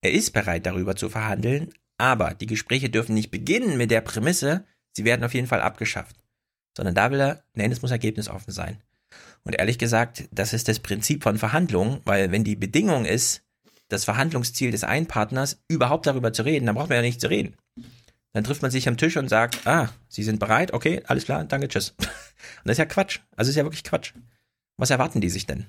er 0.01 0.11
ist 0.11 0.31
bereit, 0.31 0.65
darüber 0.65 0.95
zu 0.95 1.09
verhandeln, 1.09 1.73
aber 1.97 2.33
die 2.33 2.47
Gespräche 2.47 2.89
dürfen 2.89 3.13
nicht 3.13 3.31
beginnen 3.31 3.77
mit 3.77 3.91
der 3.91 4.01
Prämisse, 4.01 4.65
sie 4.95 5.05
werden 5.05 5.23
auf 5.23 5.33
jeden 5.33 5.47
Fall 5.47 5.61
abgeschafft. 5.61 6.15
Sondern 6.75 6.95
da 6.95 7.11
will 7.11 7.19
er, 7.19 7.43
nein, 7.53 7.71
es 7.71 7.81
muss 7.81 7.91
ergebnisoffen 7.91 8.53
sein. 8.53 8.81
Und 9.43 9.53
ehrlich 9.53 9.77
gesagt, 9.77 10.23
das 10.31 10.53
ist 10.53 10.67
das 10.67 10.79
Prinzip 10.79 11.23
von 11.23 11.37
Verhandlungen, 11.37 12.01
weil 12.05 12.31
wenn 12.31 12.43
die 12.43 12.55
Bedingung 12.55 13.05
ist, 13.05 13.43
das 13.89 14.05
Verhandlungsziel 14.05 14.71
des 14.71 14.83
einen 14.83 15.07
Partners, 15.07 15.61
überhaupt 15.67 16.07
darüber 16.07 16.33
zu 16.33 16.43
reden, 16.43 16.65
dann 16.65 16.75
braucht 16.75 16.89
man 16.89 16.97
ja 16.97 17.01
nicht 17.01 17.21
zu 17.21 17.29
reden. 17.29 17.55
Dann 18.33 18.43
trifft 18.43 18.63
man 18.63 18.71
sich 18.71 18.87
am 18.87 18.97
Tisch 18.97 19.17
und 19.17 19.29
sagt, 19.29 19.67
ah, 19.67 19.89
Sie 20.09 20.23
sind 20.23 20.39
bereit, 20.39 20.73
okay, 20.73 21.03
alles 21.05 21.25
klar, 21.25 21.43
danke, 21.43 21.67
tschüss. 21.67 21.93
Und 21.99 22.65
das 22.65 22.73
ist 22.73 22.79
ja 22.79 22.85
Quatsch. 22.85 23.19
Also 23.35 23.49
ist 23.49 23.55
ja 23.55 23.63
wirklich 23.63 23.83
Quatsch. 23.83 24.13
Was 24.77 24.89
erwarten 24.89 25.21
die 25.21 25.29
sich 25.29 25.45
denn? 25.45 25.67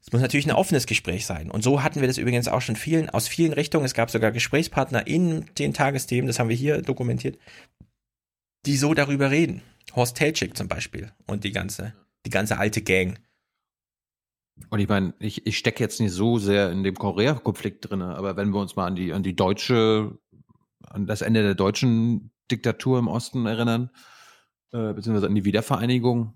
Es 0.00 0.12
muss 0.12 0.22
natürlich 0.22 0.46
ein 0.46 0.52
offenes 0.52 0.86
Gespräch 0.86 1.26
sein. 1.26 1.50
Und 1.50 1.62
so 1.62 1.82
hatten 1.82 2.00
wir 2.00 2.08
das 2.08 2.18
übrigens 2.18 2.48
auch 2.48 2.62
schon 2.62 2.74
vielen, 2.74 3.10
aus 3.10 3.28
vielen 3.28 3.52
Richtungen. 3.52 3.84
Es 3.84 3.94
gab 3.94 4.10
sogar 4.10 4.32
Gesprächspartner 4.32 5.06
in 5.06 5.44
den 5.58 5.74
Tagesthemen, 5.74 6.26
das 6.26 6.38
haben 6.38 6.48
wir 6.48 6.56
hier 6.56 6.82
dokumentiert, 6.82 7.38
die 8.66 8.76
so 8.76 8.94
darüber 8.94 9.30
reden. 9.30 9.62
Horst 9.94 10.16
Telczyk 10.16 10.56
zum 10.56 10.68
Beispiel 10.68 11.12
und 11.26 11.44
die 11.44 11.52
ganze, 11.52 11.94
die 12.24 12.30
ganze 12.30 12.58
alte 12.58 12.82
Gang. 12.82 13.20
Und 14.70 14.78
ich 14.78 14.88
meine, 14.88 15.14
ich, 15.18 15.46
ich 15.46 15.58
stecke 15.58 15.82
jetzt 15.82 16.00
nicht 16.00 16.12
so 16.12 16.38
sehr 16.38 16.70
in 16.70 16.82
dem 16.82 16.94
Korea-Konflikt 16.94 17.88
drin, 17.88 18.02
aber 18.02 18.36
wenn 18.36 18.50
wir 18.50 18.60
uns 18.60 18.76
mal 18.76 18.86
an 18.86 18.94
die, 18.94 19.12
an 19.12 19.22
die 19.22 19.34
deutsche, 19.34 20.18
an 20.86 21.06
das 21.06 21.22
Ende 21.22 21.42
der 21.42 21.54
deutschen 21.54 22.30
Diktatur 22.50 22.98
im 22.98 23.08
Osten 23.08 23.46
erinnern, 23.46 23.90
äh, 24.72 24.92
beziehungsweise 24.92 25.26
an 25.26 25.34
die 25.34 25.44
Wiedervereinigung, 25.44 26.34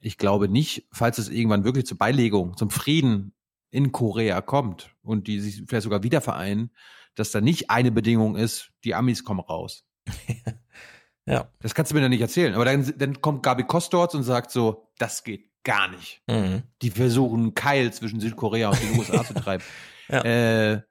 ich 0.00 0.18
glaube 0.18 0.48
nicht, 0.48 0.86
falls 0.92 1.18
es 1.18 1.28
irgendwann 1.28 1.64
wirklich 1.64 1.86
zur 1.86 1.98
Beilegung, 1.98 2.56
zum 2.56 2.70
Frieden 2.70 3.32
in 3.70 3.90
Korea 3.90 4.40
kommt 4.40 4.94
und 5.02 5.26
die 5.26 5.40
sich 5.40 5.64
vielleicht 5.66 5.84
sogar 5.84 6.02
wieder 6.02 6.20
vereinen, 6.20 6.70
dass 7.14 7.30
da 7.30 7.40
nicht 7.40 7.70
eine 7.70 7.90
Bedingung 7.90 8.36
ist, 8.36 8.72
die 8.84 8.94
Amis 8.94 9.24
kommen 9.24 9.40
raus. 9.40 9.84
ja. 11.26 11.48
Das 11.60 11.74
kannst 11.74 11.90
du 11.90 11.96
mir 11.96 12.02
doch 12.02 12.08
nicht 12.08 12.20
erzählen. 12.20 12.54
Aber 12.54 12.64
dann, 12.64 12.92
dann 12.98 13.20
kommt 13.20 13.42
Gabi 13.42 13.64
Kostorz 13.64 14.14
und 14.14 14.22
sagt 14.22 14.50
so, 14.50 14.90
das 14.98 15.24
geht 15.24 15.50
gar 15.64 15.88
nicht. 15.88 16.22
Mhm. 16.28 16.62
Die 16.82 16.90
versuchen 16.90 17.40
einen 17.40 17.54
Keil 17.54 17.92
zwischen 17.92 18.20
Südkorea 18.20 18.70
und 18.70 18.82
den 18.82 18.98
USA 18.98 19.24
zu 19.24 19.34
treiben. 19.34 19.64
Ja. 20.08 20.22
Äh, 20.22 20.82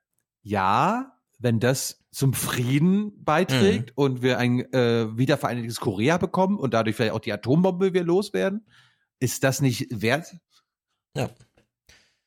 ja, 0.42 1.18
wenn 1.40 1.60
das 1.60 2.04
zum 2.12 2.34
Frieden 2.34 3.24
beiträgt 3.24 3.90
mhm. 3.90 4.04
und 4.04 4.22
wir 4.22 4.40
ein 4.40 4.72
äh, 4.74 5.18
wiedervereinigtes 5.18 5.80
Korea 5.80 6.18
bekommen 6.18 6.58
und 6.58 6.74
dadurch 6.74 6.96
vielleicht 6.96 7.14
auch 7.14 7.20
die 7.20 7.34
Atombombe 7.34 7.94
wir 7.94 8.04
loswerden, 8.04 8.66
ist 9.20 9.44
das 9.44 9.62
nicht 9.62 9.88
wert? 9.90 10.36
Ja. 11.16 11.30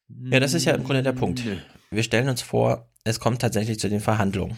Ja, 0.08 0.38
das 0.38 0.54
ist 0.54 0.64
ja 0.64 0.74
im 0.74 0.84
Grunde 0.84 1.02
der 1.02 1.12
Punkt. 1.12 1.42
Wir 1.90 2.02
stellen 2.02 2.28
uns 2.28 2.40
vor, 2.40 2.88
es 3.04 3.18
kommt 3.18 3.40
tatsächlich 3.40 3.80
zu 3.80 3.88
den 3.88 4.00
Verhandlungen. 4.00 4.56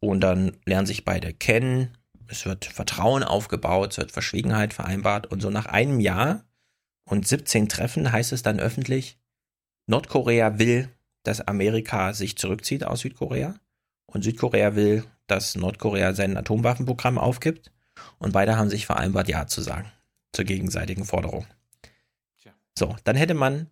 Und 0.00 0.20
dann 0.20 0.56
lernen 0.66 0.86
sich 0.86 1.04
beide 1.04 1.32
kennen, 1.32 1.96
es 2.32 2.46
wird 2.46 2.64
Vertrauen 2.64 3.22
aufgebaut, 3.22 3.92
es 3.92 3.98
wird 3.98 4.10
Verschwiegenheit 4.10 4.72
vereinbart 4.74 5.26
und 5.26 5.40
so 5.40 5.50
nach 5.50 5.66
einem 5.66 6.00
Jahr 6.00 6.44
und 7.04 7.28
17 7.28 7.68
Treffen 7.68 8.10
heißt 8.10 8.32
es 8.32 8.42
dann 8.42 8.58
öffentlich, 8.58 9.18
Nordkorea 9.86 10.58
will, 10.58 10.88
dass 11.22 11.40
Amerika 11.40 12.14
sich 12.14 12.36
zurückzieht 12.36 12.84
aus 12.84 13.00
Südkorea 13.00 13.54
und 14.06 14.24
Südkorea 14.24 14.74
will, 14.74 15.04
dass 15.26 15.54
Nordkorea 15.54 16.14
sein 16.14 16.36
Atomwaffenprogramm 16.36 17.18
aufgibt 17.18 17.70
und 18.18 18.32
beide 18.32 18.56
haben 18.56 18.70
sich 18.70 18.86
vereinbart, 18.86 19.28
Ja 19.28 19.46
zu 19.46 19.60
sagen 19.60 19.92
zur 20.32 20.46
gegenseitigen 20.46 21.04
Forderung. 21.04 21.46
So, 22.78 22.96
dann 23.04 23.16
hätte 23.16 23.34
man 23.34 23.66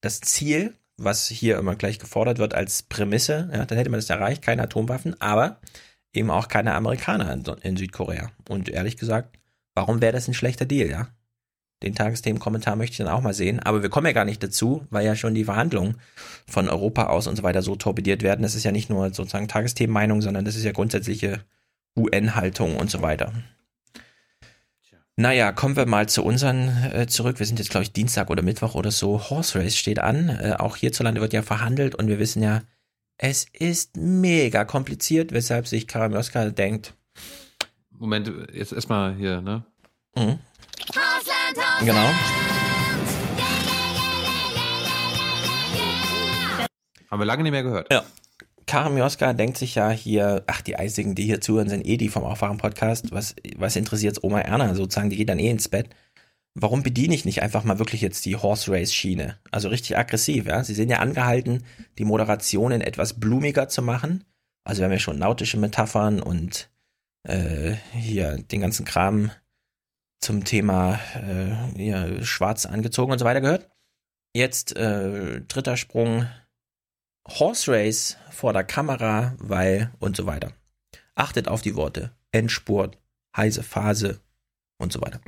das 0.00 0.20
Ziel, 0.20 0.74
was 0.96 1.26
hier 1.26 1.58
immer 1.58 1.74
gleich 1.74 1.98
gefordert 1.98 2.38
wird 2.38 2.54
als 2.54 2.84
Prämisse, 2.84 3.50
ja, 3.52 3.64
dann 3.64 3.76
hätte 3.76 3.90
man 3.90 3.98
es 3.98 4.08
erreicht, 4.08 4.42
keine 4.42 4.62
Atomwaffen, 4.62 5.20
aber 5.20 5.60
eben 6.12 6.30
auch 6.30 6.48
keine 6.48 6.74
Amerikaner 6.74 7.32
in, 7.32 7.44
in 7.62 7.76
Südkorea. 7.76 8.30
Und 8.48 8.68
ehrlich 8.68 8.96
gesagt, 8.96 9.38
warum 9.74 10.00
wäre 10.00 10.12
das 10.12 10.28
ein 10.28 10.34
schlechter 10.34 10.64
Deal, 10.64 10.90
ja? 10.90 11.08
Den 11.82 11.94
Tagesthemen-Kommentar 11.96 12.76
möchte 12.76 12.92
ich 12.92 12.98
dann 12.98 13.08
auch 13.08 13.22
mal 13.22 13.34
sehen. 13.34 13.58
Aber 13.58 13.82
wir 13.82 13.90
kommen 13.90 14.06
ja 14.06 14.12
gar 14.12 14.24
nicht 14.24 14.42
dazu, 14.42 14.86
weil 14.90 15.04
ja 15.04 15.16
schon 15.16 15.34
die 15.34 15.44
Verhandlungen 15.44 15.96
von 16.46 16.68
Europa 16.68 17.06
aus 17.06 17.26
und 17.26 17.34
so 17.36 17.42
weiter 17.42 17.60
so 17.62 17.74
torpediert 17.74 18.22
werden. 18.22 18.42
Das 18.42 18.54
ist 18.54 18.62
ja 18.62 18.70
nicht 18.70 18.88
nur 18.88 19.12
sozusagen 19.12 19.48
Tagesthemenmeinung, 19.48 20.22
sondern 20.22 20.44
das 20.44 20.54
ist 20.54 20.64
ja 20.64 20.70
grundsätzliche 20.70 21.40
UN-Haltung 21.96 22.76
und 22.76 22.88
so 22.88 23.02
weiter. 23.02 23.32
Naja, 25.16 25.52
kommen 25.52 25.76
wir 25.76 25.86
mal 25.86 26.08
zu 26.08 26.24
unseren 26.24 26.68
äh, 26.92 27.06
zurück. 27.06 27.38
Wir 27.38 27.46
sind 27.46 27.58
jetzt, 27.58 27.70
glaube 27.70 27.84
ich, 27.84 27.92
Dienstag 27.92 28.30
oder 28.30 28.42
Mittwoch 28.42 28.74
oder 28.74 28.90
so. 28.90 29.28
Horse 29.28 29.58
Race 29.58 29.76
steht 29.76 29.98
an. 29.98 30.30
Äh, 30.30 30.54
auch 30.58 30.76
hierzulande 30.76 31.20
wird 31.20 31.34
ja 31.34 31.42
verhandelt 31.42 31.94
und 31.94 32.08
wir 32.08 32.18
wissen 32.18 32.42
ja, 32.42 32.62
es 33.22 33.46
ist 33.52 33.96
mega 33.96 34.64
kompliziert, 34.64 35.30
weshalb 35.30 35.68
sich 35.68 35.86
Karamioska 35.86 36.50
denkt. 36.50 36.92
Moment, 37.96 38.28
jetzt 38.52 38.72
erstmal 38.72 39.14
hier, 39.14 39.40
ne? 39.40 39.64
Mhm. 40.16 40.40
Genau. 41.84 42.10
Haben 47.08 47.20
wir 47.20 47.24
lange 47.24 47.44
nicht 47.44 47.52
mehr 47.52 47.62
gehört. 47.62 47.92
Ja. 47.92 48.02
Karim 48.66 48.96
Joska 48.96 49.34
denkt 49.34 49.58
sich 49.58 49.76
ja 49.76 49.90
hier, 49.90 50.42
ach, 50.48 50.62
die 50.62 50.76
Eisigen, 50.76 51.14
die 51.14 51.24
hier 51.24 51.40
zuhören, 51.40 51.68
sind 51.68 51.86
eh 51.86 51.96
die 51.96 52.08
vom 52.08 52.24
Aufwachen-Podcast. 52.24 53.12
Was, 53.12 53.36
was 53.56 53.76
interessiert 53.76 54.24
Oma 54.24 54.40
Erna 54.40 54.74
sozusagen? 54.74 55.10
Die 55.10 55.16
geht 55.16 55.28
dann 55.28 55.38
eh 55.38 55.50
ins 55.50 55.68
Bett. 55.68 55.90
Warum 56.54 56.82
bediene 56.82 57.14
ich 57.14 57.24
nicht 57.24 57.42
einfach 57.42 57.64
mal 57.64 57.78
wirklich 57.78 58.02
jetzt 58.02 58.26
die 58.26 58.36
Horse 58.36 58.70
Race 58.70 58.92
Schiene? 58.92 59.38
Also 59.50 59.68
richtig 59.68 59.96
aggressiv, 59.96 60.46
ja? 60.46 60.62
Sie 60.62 60.74
sind 60.74 60.90
ja 60.90 60.98
angehalten, 60.98 61.64
die 61.98 62.04
Moderationen 62.04 62.82
etwas 62.82 63.18
blumiger 63.18 63.68
zu 63.68 63.80
machen. 63.80 64.24
Also 64.64 64.80
wir 64.80 64.84
haben 64.84 64.92
ja 64.92 64.98
schon 64.98 65.18
nautische 65.18 65.56
Metaphern 65.56 66.20
und 66.20 66.70
äh, 67.24 67.76
hier 67.92 68.36
den 68.36 68.60
ganzen 68.60 68.84
Kram 68.84 69.30
zum 70.20 70.44
Thema 70.44 71.00
äh, 71.14 71.84
ja, 71.84 72.22
schwarz 72.22 72.66
angezogen 72.66 73.12
und 73.12 73.18
so 73.18 73.24
weiter 73.24 73.40
gehört. 73.40 73.70
Jetzt 74.34 74.76
äh, 74.76 75.40
dritter 75.42 75.76
Sprung, 75.76 76.26
Horse 77.28 77.72
Race 77.72 78.16
vor 78.30 78.52
der 78.52 78.64
Kamera, 78.64 79.34
weil 79.38 79.92
und 80.00 80.16
so 80.16 80.26
weiter. 80.26 80.52
Achtet 81.14 81.48
auf 81.48 81.62
die 81.62 81.76
Worte. 81.76 82.12
Endspurt, 82.30 82.98
heiße 83.36 83.62
Phase 83.62 84.20
und 84.78 84.92
so 84.92 85.00
weiter. 85.00 85.20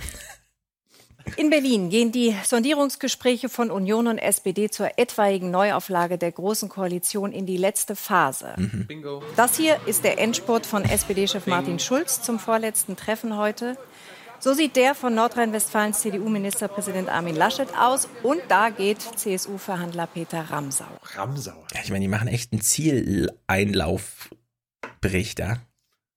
In 1.37 1.51
Berlin 1.51 1.91
gehen 1.91 2.13
die 2.13 2.35
Sondierungsgespräche 2.45 3.49
von 3.49 3.71
Union 3.71 4.07
und 4.07 4.19
SPD 4.19 4.71
zur 4.71 4.99
etwaigen 4.99 5.51
Neuauflage 5.51 6.19
der 6.19 6.31
Großen 6.33 6.69
Koalition 6.69 7.33
in 7.33 7.47
die 7.47 7.57
letzte 7.57 7.97
Phase. 7.97 8.55
Mhm. 8.57 8.87
Das 9.37 9.57
hier 9.57 9.79
ist 9.87 10.05
der 10.05 10.19
Endspurt 10.19 10.67
von 10.67 10.85
SPD-Chef 10.85 11.47
Martin 11.47 11.79
Schulz 11.79 12.21
zum 12.23 12.39
vorletzten 12.39 12.97
Treffen 12.97 13.37
heute. 13.37 13.77
So 14.39 14.53
sieht 14.53 14.77
der 14.77 14.95
von 14.95 15.15
Nordrhein-Westfalens 15.15 16.03
CDU-Ministerpräsident 16.03 17.09
Armin 17.09 17.35
Laschet 17.35 17.69
aus. 17.79 18.09
Und 18.23 18.43
da 18.49 18.69
geht 18.69 19.01
CSU-Verhandler 19.01 20.07
Peter 20.07 20.43
Ramsau. 20.43 20.85
Ramsau. 21.15 21.65
Ja, 21.73 21.81
ich 21.83 21.91
meine, 21.91 22.03
die 22.03 22.09
machen 22.09 22.29
echt 22.29 22.53
einen 22.53 22.61
Zieleinlaufbericht, 22.61 25.39
ja. 25.39 25.57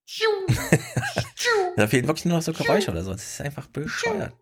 da 1.77 1.87
fehlen 1.87 2.07
wirklich 2.07 2.25
nur 2.25 2.35
noch 2.35 2.43
so 2.43 2.53
Geräusche 2.53 2.91
oder 2.91 3.03
so. 3.03 3.11
Das 3.11 3.23
ist 3.23 3.41
einfach 3.41 3.67
bescheuert. 3.67 4.33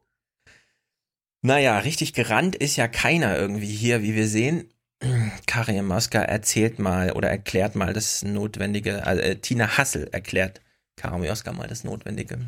Naja, 1.45 1.77
richtig 1.77 2.13
gerannt 2.13 2.55
ist 2.55 2.75
ja 2.75 2.87
keiner 2.87 3.37
irgendwie 3.37 3.67
hier, 3.67 4.01
wie 4.01 4.15
wir 4.15 4.27
sehen. 4.27 4.67
Karin 5.45 5.85
Moska 5.85 6.19
erzählt 6.19 6.79
mal 6.79 7.11
oder 7.11 7.29
erklärt 7.29 7.75
mal 7.75 7.93
das 7.93 8.23
Notwendige, 8.23 9.05
also 9.05 9.21
äh, 9.21 9.35
Tina 9.35 9.77
Hassel 9.77 10.09
erklärt 10.11 10.61
Karin 10.95 11.21
Moska 11.21 11.53
mal 11.53 11.67
das 11.67 11.83
Notwendige. 11.83 12.39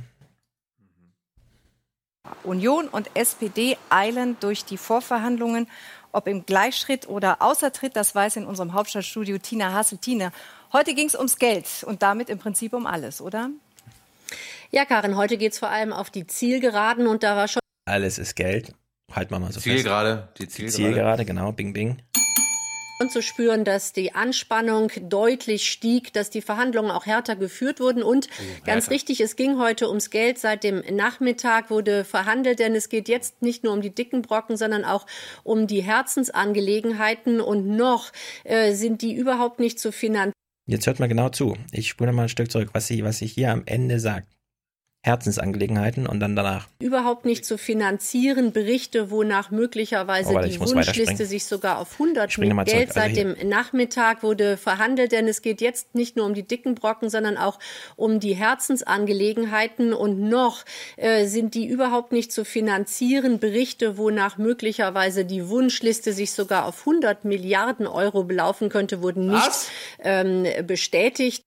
Union 2.41 2.87
und 2.87 3.11
SPD 3.13 3.77
eilen 3.91 4.35
durch 4.39 4.65
die 4.65 4.77
Vorverhandlungen. 4.77 5.67
Ob 6.11 6.25
im 6.25 6.47
Gleichschritt 6.47 7.07
oder 7.07 7.43
Außertritt, 7.43 7.95
das 7.95 8.15
weiß 8.15 8.37
in 8.37 8.47
unserem 8.47 8.73
Hauptstadtstudio 8.73 9.37
Tina 9.37 9.73
Hassel. 9.73 9.99
Tina, 9.99 10.31
heute 10.73 10.95
ging 10.95 11.05
es 11.05 11.13
ums 11.13 11.37
Geld 11.37 11.83
und 11.85 12.01
damit 12.01 12.31
im 12.31 12.39
Prinzip 12.39 12.73
um 12.73 12.87
alles, 12.87 13.21
oder? 13.21 13.51
Ja, 14.71 14.85
Karin, 14.85 15.17
heute 15.17 15.37
geht 15.37 15.51
es 15.51 15.59
vor 15.59 15.69
allem 15.69 15.93
auf 15.93 16.09
die 16.09 16.25
Zielgeraden 16.25 17.05
und 17.05 17.21
da 17.21 17.35
war 17.35 17.47
schon. 17.47 17.59
Alles 17.85 18.17
ist 18.17 18.35
Geld. 18.35 18.73
Halt 19.11 19.31
mal 19.31 19.39
mal 19.39 19.51
so 19.51 19.59
Zielgerade, 19.59 20.29
fest. 20.35 20.39
die 20.39 20.47
Zielgerade. 20.47 20.77
Die 20.77 20.83
Zielgerade, 20.83 21.25
genau, 21.25 21.51
bing 21.51 21.73
bing 21.73 21.97
und 22.99 23.11
zu 23.11 23.21
spüren, 23.21 23.63
dass 23.63 23.93
die 23.93 24.15
Anspannung 24.15 24.91
deutlich 25.01 25.69
stieg, 25.69 26.13
dass 26.13 26.29
die 26.29 26.41
Verhandlungen 26.41 26.91
auch 26.91 27.05
härter 27.05 27.35
geführt 27.35 27.79
wurden. 27.79 28.03
Und 28.03 28.27
oh, 28.27 28.43
ganz 28.65 28.89
richtig, 28.89 29.21
es 29.21 29.35
ging 29.35 29.59
heute 29.59 29.87
ums 29.87 30.09
Geld. 30.09 30.39
Seit 30.39 30.63
dem 30.63 30.83
Nachmittag 30.91 31.69
wurde 31.69 32.03
verhandelt, 32.03 32.59
denn 32.59 32.75
es 32.75 32.89
geht 32.89 33.07
jetzt 33.07 33.41
nicht 33.41 33.63
nur 33.63 33.73
um 33.73 33.81
die 33.81 33.93
dicken 33.93 34.21
Brocken, 34.21 34.57
sondern 34.57 34.83
auch 34.83 35.05
um 35.43 35.67
die 35.67 35.81
Herzensangelegenheiten. 35.81 37.39
Und 37.39 37.67
noch 37.67 38.11
äh, 38.43 38.73
sind 38.73 39.01
die 39.01 39.13
überhaupt 39.13 39.59
nicht 39.59 39.79
zu 39.79 39.91
finanzieren. 39.91 40.33
Jetzt 40.65 40.85
hört 40.87 40.99
mal 40.99 41.07
genau 41.07 41.29
zu. 41.29 41.55
Ich 41.71 41.87
spule 41.87 42.11
mal 42.11 42.23
ein 42.23 42.29
Stück 42.29 42.51
zurück, 42.51 42.69
was 42.73 42.87
sie, 42.87 43.03
was 43.03 43.19
sie 43.19 43.27
hier 43.27 43.51
am 43.51 43.63
Ende 43.65 43.99
sagt. 43.99 44.36
Herzensangelegenheiten 45.07 46.05
und 46.05 46.19
dann 46.19 46.35
danach. 46.35 46.67
Überhaupt 46.79 47.25
nicht 47.25 47.45
zu 47.45 47.57
finanzieren, 47.57 48.51
Berichte, 48.51 49.09
wonach 49.09 49.49
möglicherweise 49.49 50.33
oh, 50.33 50.39
die 50.39 50.59
Wunschliste 50.59 51.25
sich 51.25 51.45
sogar 51.45 51.79
auf 51.79 51.93
100 51.93 52.37
mit 52.37 52.65
Geld 52.65 52.89
also 52.89 52.99
seit 52.99 53.15
dem 53.15 53.35
Nachmittag 53.47 54.21
wurde 54.21 54.57
verhandelt, 54.57 55.11
denn 55.11 55.27
es 55.27 55.41
geht 55.41 55.61
jetzt 55.61 55.95
nicht 55.95 56.15
nur 56.17 56.25
um 56.25 56.33
die 56.33 56.43
dicken 56.43 56.75
Brocken, 56.75 57.09
sondern 57.09 57.37
auch 57.37 57.57
um 57.95 58.19
die 58.19 58.35
Herzensangelegenheiten. 58.35 59.93
Und 59.93 60.19
noch 60.19 60.65
äh, 60.97 61.25
sind 61.25 61.55
die 61.55 61.65
überhaupt 61.65 62.11
nicht 62.11 62.31
zu 62.31 62.45
finanzieren, 62.45 63.39
Berichte, 63.39 63.97
wonach 63.97 64.37
möglicherweise 64.37 65.25
die 65.25 65.47
Wunschliste 65.47 66.13
sich 66.13 66.33
sogar 66.33 66.65
auf 66.65 66.79
100 66.81 67.25
Milliarden 67.25 67.87
Euro 67.87 68.23
belaufen 68.23 68.69
könnte, 68.69 69.01
wurden 69.01 69.27
nicht 69.27 69.71
ähm, 70.03 70.45
bestätigt. 70.65 71.46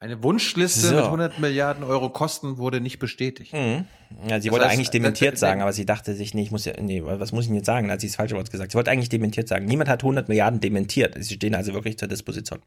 Eine 0.00 0.22
Wunschliste 0.22 0.80
So. 0.88 0.94
mit 0.94 1.04
100 1.06 1.38
Milliarden 1.40 1.82
Euro 1.82 2.08
Kosten 2.10 2.56
wurde 2.58 2.80
nicht 2.80 3.00
bestätigt. 3.00 3.52
Mhm. 3.52 3.84
Ja, 4.28 4.40
sie 4.40 4.48
Das 4.48 4.52
wollte 4.52 4.66
heißt, 4.66 4.74
eigentlich 4.74 4.90
dementiert 4.90 5.32
das- 5.34 5.40
sagen, 5.40 5.60
aber 5.60 5.72
sie 5.72 5.84
dachte 5.86 6.14
sich, 6.14 6.34
nee, 6.34 6.42
ich 6.42 6.52
muss 6.52 6.64
ja, 6.66 6.74
nee, 6.80 7.02
was 7.04 7.32
muss 7.32 7.42
ich 7.44 7.48
denn 7.48 7.56
jetzt 7.56 7.66
sagen? 7.66 7.90
Hat 7.90 8.00
sie 8.00 8.06
das 8.06 8.14
falsche 8.16 8.36
Wort 8.36 8.50
gesagt. 8.50 8.70
Sie 8.70 8.76
wollte 8.76 8.92
eigentlich 8.92 9.08
dementiert 9.08 9.48
sagen. 9.48 9.64
Niemand 9.66 9.90
hat 9.90 10.04
100 10.04 10.28
Milliarden 10.28 10.60
dementiert. 10.60 11.16
Sie 11.18 11.34
stehen 11.34 11.54
also 11.56 11.74
wirklich 11.74 11.98
zur 11.98 12.06
Disposition. 12.06 12.60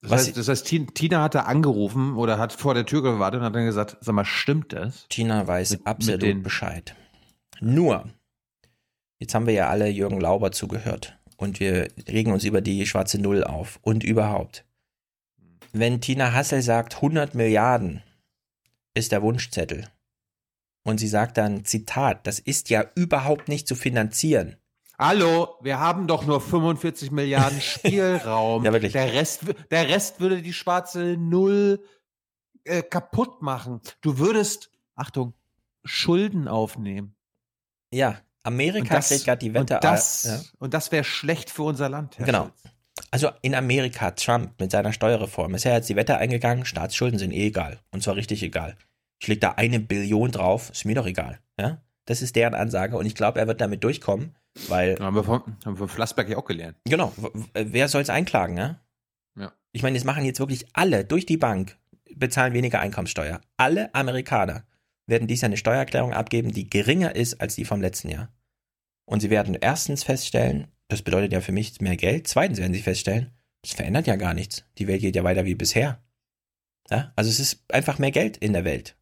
Das 0.00 0.10
Was 0.12 0.26
heißt, 0.28 0.36
das 0.36 0.46
heißt, 0.48 0.64
Tin- 0.66 0.94
Tina 0.94 1.22
hatte 1.22 1.46
angerufen 1.46 2.14
oder 2.14 2.38
hat 2.38 2.52
vor 2.52 2.72
der 2.74 2.86
Tür 2.86 3.02
gewartet 3.02 3.40
und 3.40 3.46
hat 3.46 3.54
dann 3.56 3.66
gesagt, 3.66 3.96
sag 4.00 4.14
mal, 4.14 4.24
stimmt 4.24 4.72
das? 4.72 5.06
Tina 5.08 5.44
weiß 5.44 5.70
Mit- 5.72 5.86
absolut 5.88 6.22
mit 6.22 6.42
Bescheid. 6.44 6.94
Nur, 7.60 8.08
jetzt 9.18 9.34
haben 9.34 9.48
wir 9.48 9.54
ja 9.54 9.68
alle 9.70 9.88
Jürgen 9.88 10.20
Lauber 10.20 10.52
zugehört 10.52 11.18
und 11.36 11.58
wir 11.58 11.88
regen 12.08 12.30
uns 12.30 12.44
über 12.44 12.60
die 12.60 12.86
schwarze 12.86 13.20
Null 13.20 13.42
auf 13.42 13.80
und 13.82 14.04
überhaupt. 14.04 14.64
Wenn 15.72 16.00
Tina 16.00 16.32
Hassel 16.32 16.62
sagt, 16.62 16.96
100 16.96 17.34
Milliarden 17.34 18.02
ist 18.94 19.12
der 19.12 19.22
Wunschzettel 19.22 19.88
und 20.84 20.98
sie 20.98 21.08
sagt 21.08 21.36
dann, 21.36 21.64
Zitat, 21.64 22.26
das 22.26 22.38
ist 22.38 22.70
ja 22.70 22.84
überhaupt 22.94 23.48
nicht 23.48 23.68
zu 23.68 23.74
finanzieren. 23.74 24.56
Hallo, 24.98 25.56
wir 25.60 25.78
haben 25.78 26.08
doch 26.08 26.26
nur 26.26 26.40
45 26.40 27.12
Milliarden 27.12 27.60
Spielraum. 27.60 28.64
Ja, 28.64 28.72
wirklich. 28.72 28.92
Der 28.92 29.12
Rest, 29.12 29.42
der 29.70 29.88
Rest 29.88 30.20
würde 30.20 30.42
die 30.42 30.52
schwarze 30.52 31.16
Null 31.16 31.84
äh, 32.64 32.82
kaputt 32.82 33.42
machen. 33.42 33.80
Du 34.00 34.18
würdest, 34.18 34.70
Achtung, 34.96 35.34
Schulden 35.84 36.48
aufnehmen. 36.48 37.14
Ja, 37.92 38.18
Amerika 38.42 39.00
steht 39.00 39.24
gerade 39.24 39.38
die 39.38 39.54
Wette 39.54 39.76
und 39.76 39.84
das, 39.84 40.24
ja. 40.24 40.40
und 40.58 40.74
das 40.74 40.90
wäre 40.90 41.04
schlecht 41.04 41.50
für 41.50 41.62
unser 41.62 41.88
Land. 41.88 42.18
Herr 42.18 42.26
Genau. 42.26 42.42
Schulz. 42.44 42.62
Also 43.10 43.30
in 43.42 43.54
Amerika, 43.54 44.10
Trump 44.12 44.60
mit 44.60 44.70
seiner 44.70 44.92
Steuerreform 44.92 45.54
ist 45.54 45.64
ja 45.64 45.74
jetzt 45.74 45.88
die 45.88 45.96
Wette 45.96 46.18
eingegangen, 46.18 46.64
Staatsschulden 46.64 47.18
sind 47.18 47.32
eh 47.32 47.46
egal. 47.46 47.78
Und 47.90 48.02
zwar 48.02 48.16
richtig 48.16 48.42
egal. 48.42 48.76
Ich 49.20 49.28
leg 49.28 49.40
da 49.40 49.52
eine 49.52 49.80
Billion 49.80 50.30
drauf, 50.30 50.70
ist 50.70 50.84
mir 50.84 50.94
doch 50.94 51.06
egal. 51.06 51.40
Ja? 51.58 51.82
Das 52.04 52.22
ist 52.22 52.36
deren 52.36 52.54
Ansage 52.54 52.96
und 52.96 53.06
ich 53.06 53.14
glaube, 53.14 53.40
er 53.40 53.46
wird 53.46 53.60
damit 53.60 53.84
durchkommen, 53.84 54.34
weil. 54.68 54.96
Haben 54.98 55.16
wir 55.16 55.24
von, 55.24 55.42
haben 55.64 55.74
wir 55.74 55.76
von 55.76 55.88
Flassberg 55.88 56.28
ja 56.28 56.38
auch 56.38 56.44
gelernt. 56.44 56.76
Genau, 56.84 57.12
wer 57.52 57.88
soll 57.88 58.02
es 58.02 58.10
einklagen, 58.10 58.56
ja? 58.56 58.80
Ja. 59.38 59.52
Ich 59.72 59.82
meine, 59.82 59.98
das 59.98 60.04
machen 60.04 60.24
jetzt 60.24 60.40
wirklich 60.40 60.66
alle 60.72 61.04
durch 61.04 61.26
die 61.26 61.36
Bank, 61.36 61.76
bezahlen 62.14 62.54
weniger 62.54 62.80
Einkommenssteuer. 62.80 63.40
Alle 63.56 63.94
Amerikaner 63.94 64.64
werden 65.06 65.28
dies 65.28 65.40
Jahr 65.40 65.48
eine 65.48 65.56
Steuererklärung 65.56 66.12
abgeben, 66.12 66.52
die 66.52 66.68
geringer 66.68 67.14
ist 67.14 67.40
als 67.40 67.56
die 67.56 67.64
vom 67.64 67.80
letzten 67.80 68.08
Jahr. 68.10 68.30
Und 69.04 69.20
sie 69.20 69.30
werden 69.30 69.56
erstens 69.58 70.04
feststellen, 70.04 70.68
das 70.88 71.02
bedeutet 71.02 71.32
ja 71.32 71.40
für 71.40 71.52
mich 71.52 71.80
mehr 71.80 71.96
Geld. 71.96 72.26
Zweitens 72.26 72.58
werden 72.58 72.74
sie 72.74 72.82
feststellen, 72.82 73.30
das 73.62 73.72
verändert 73.72 74.06
ja 74.06 74.16
gar 74.16 74.34
nichts. 74.34 74.64
Die 74.78 74.88
Welt 74.88 75.00
geht 75.00 75.16
ja 75.16 75.24
weiter 75.24 75.44
wie 75.44 75.54
bisher. 75.54 76.02
Ja? 76.90 77.12
Also 77.16 77.30
es 77.30 77.40
ist 77.40 77.64
einfach 77.72 77.98
mehr 77.98 78.10
Geld 78.10 78.36
in 78.36 78.52
der 78.52 78.64
Welt. 78.64 78.96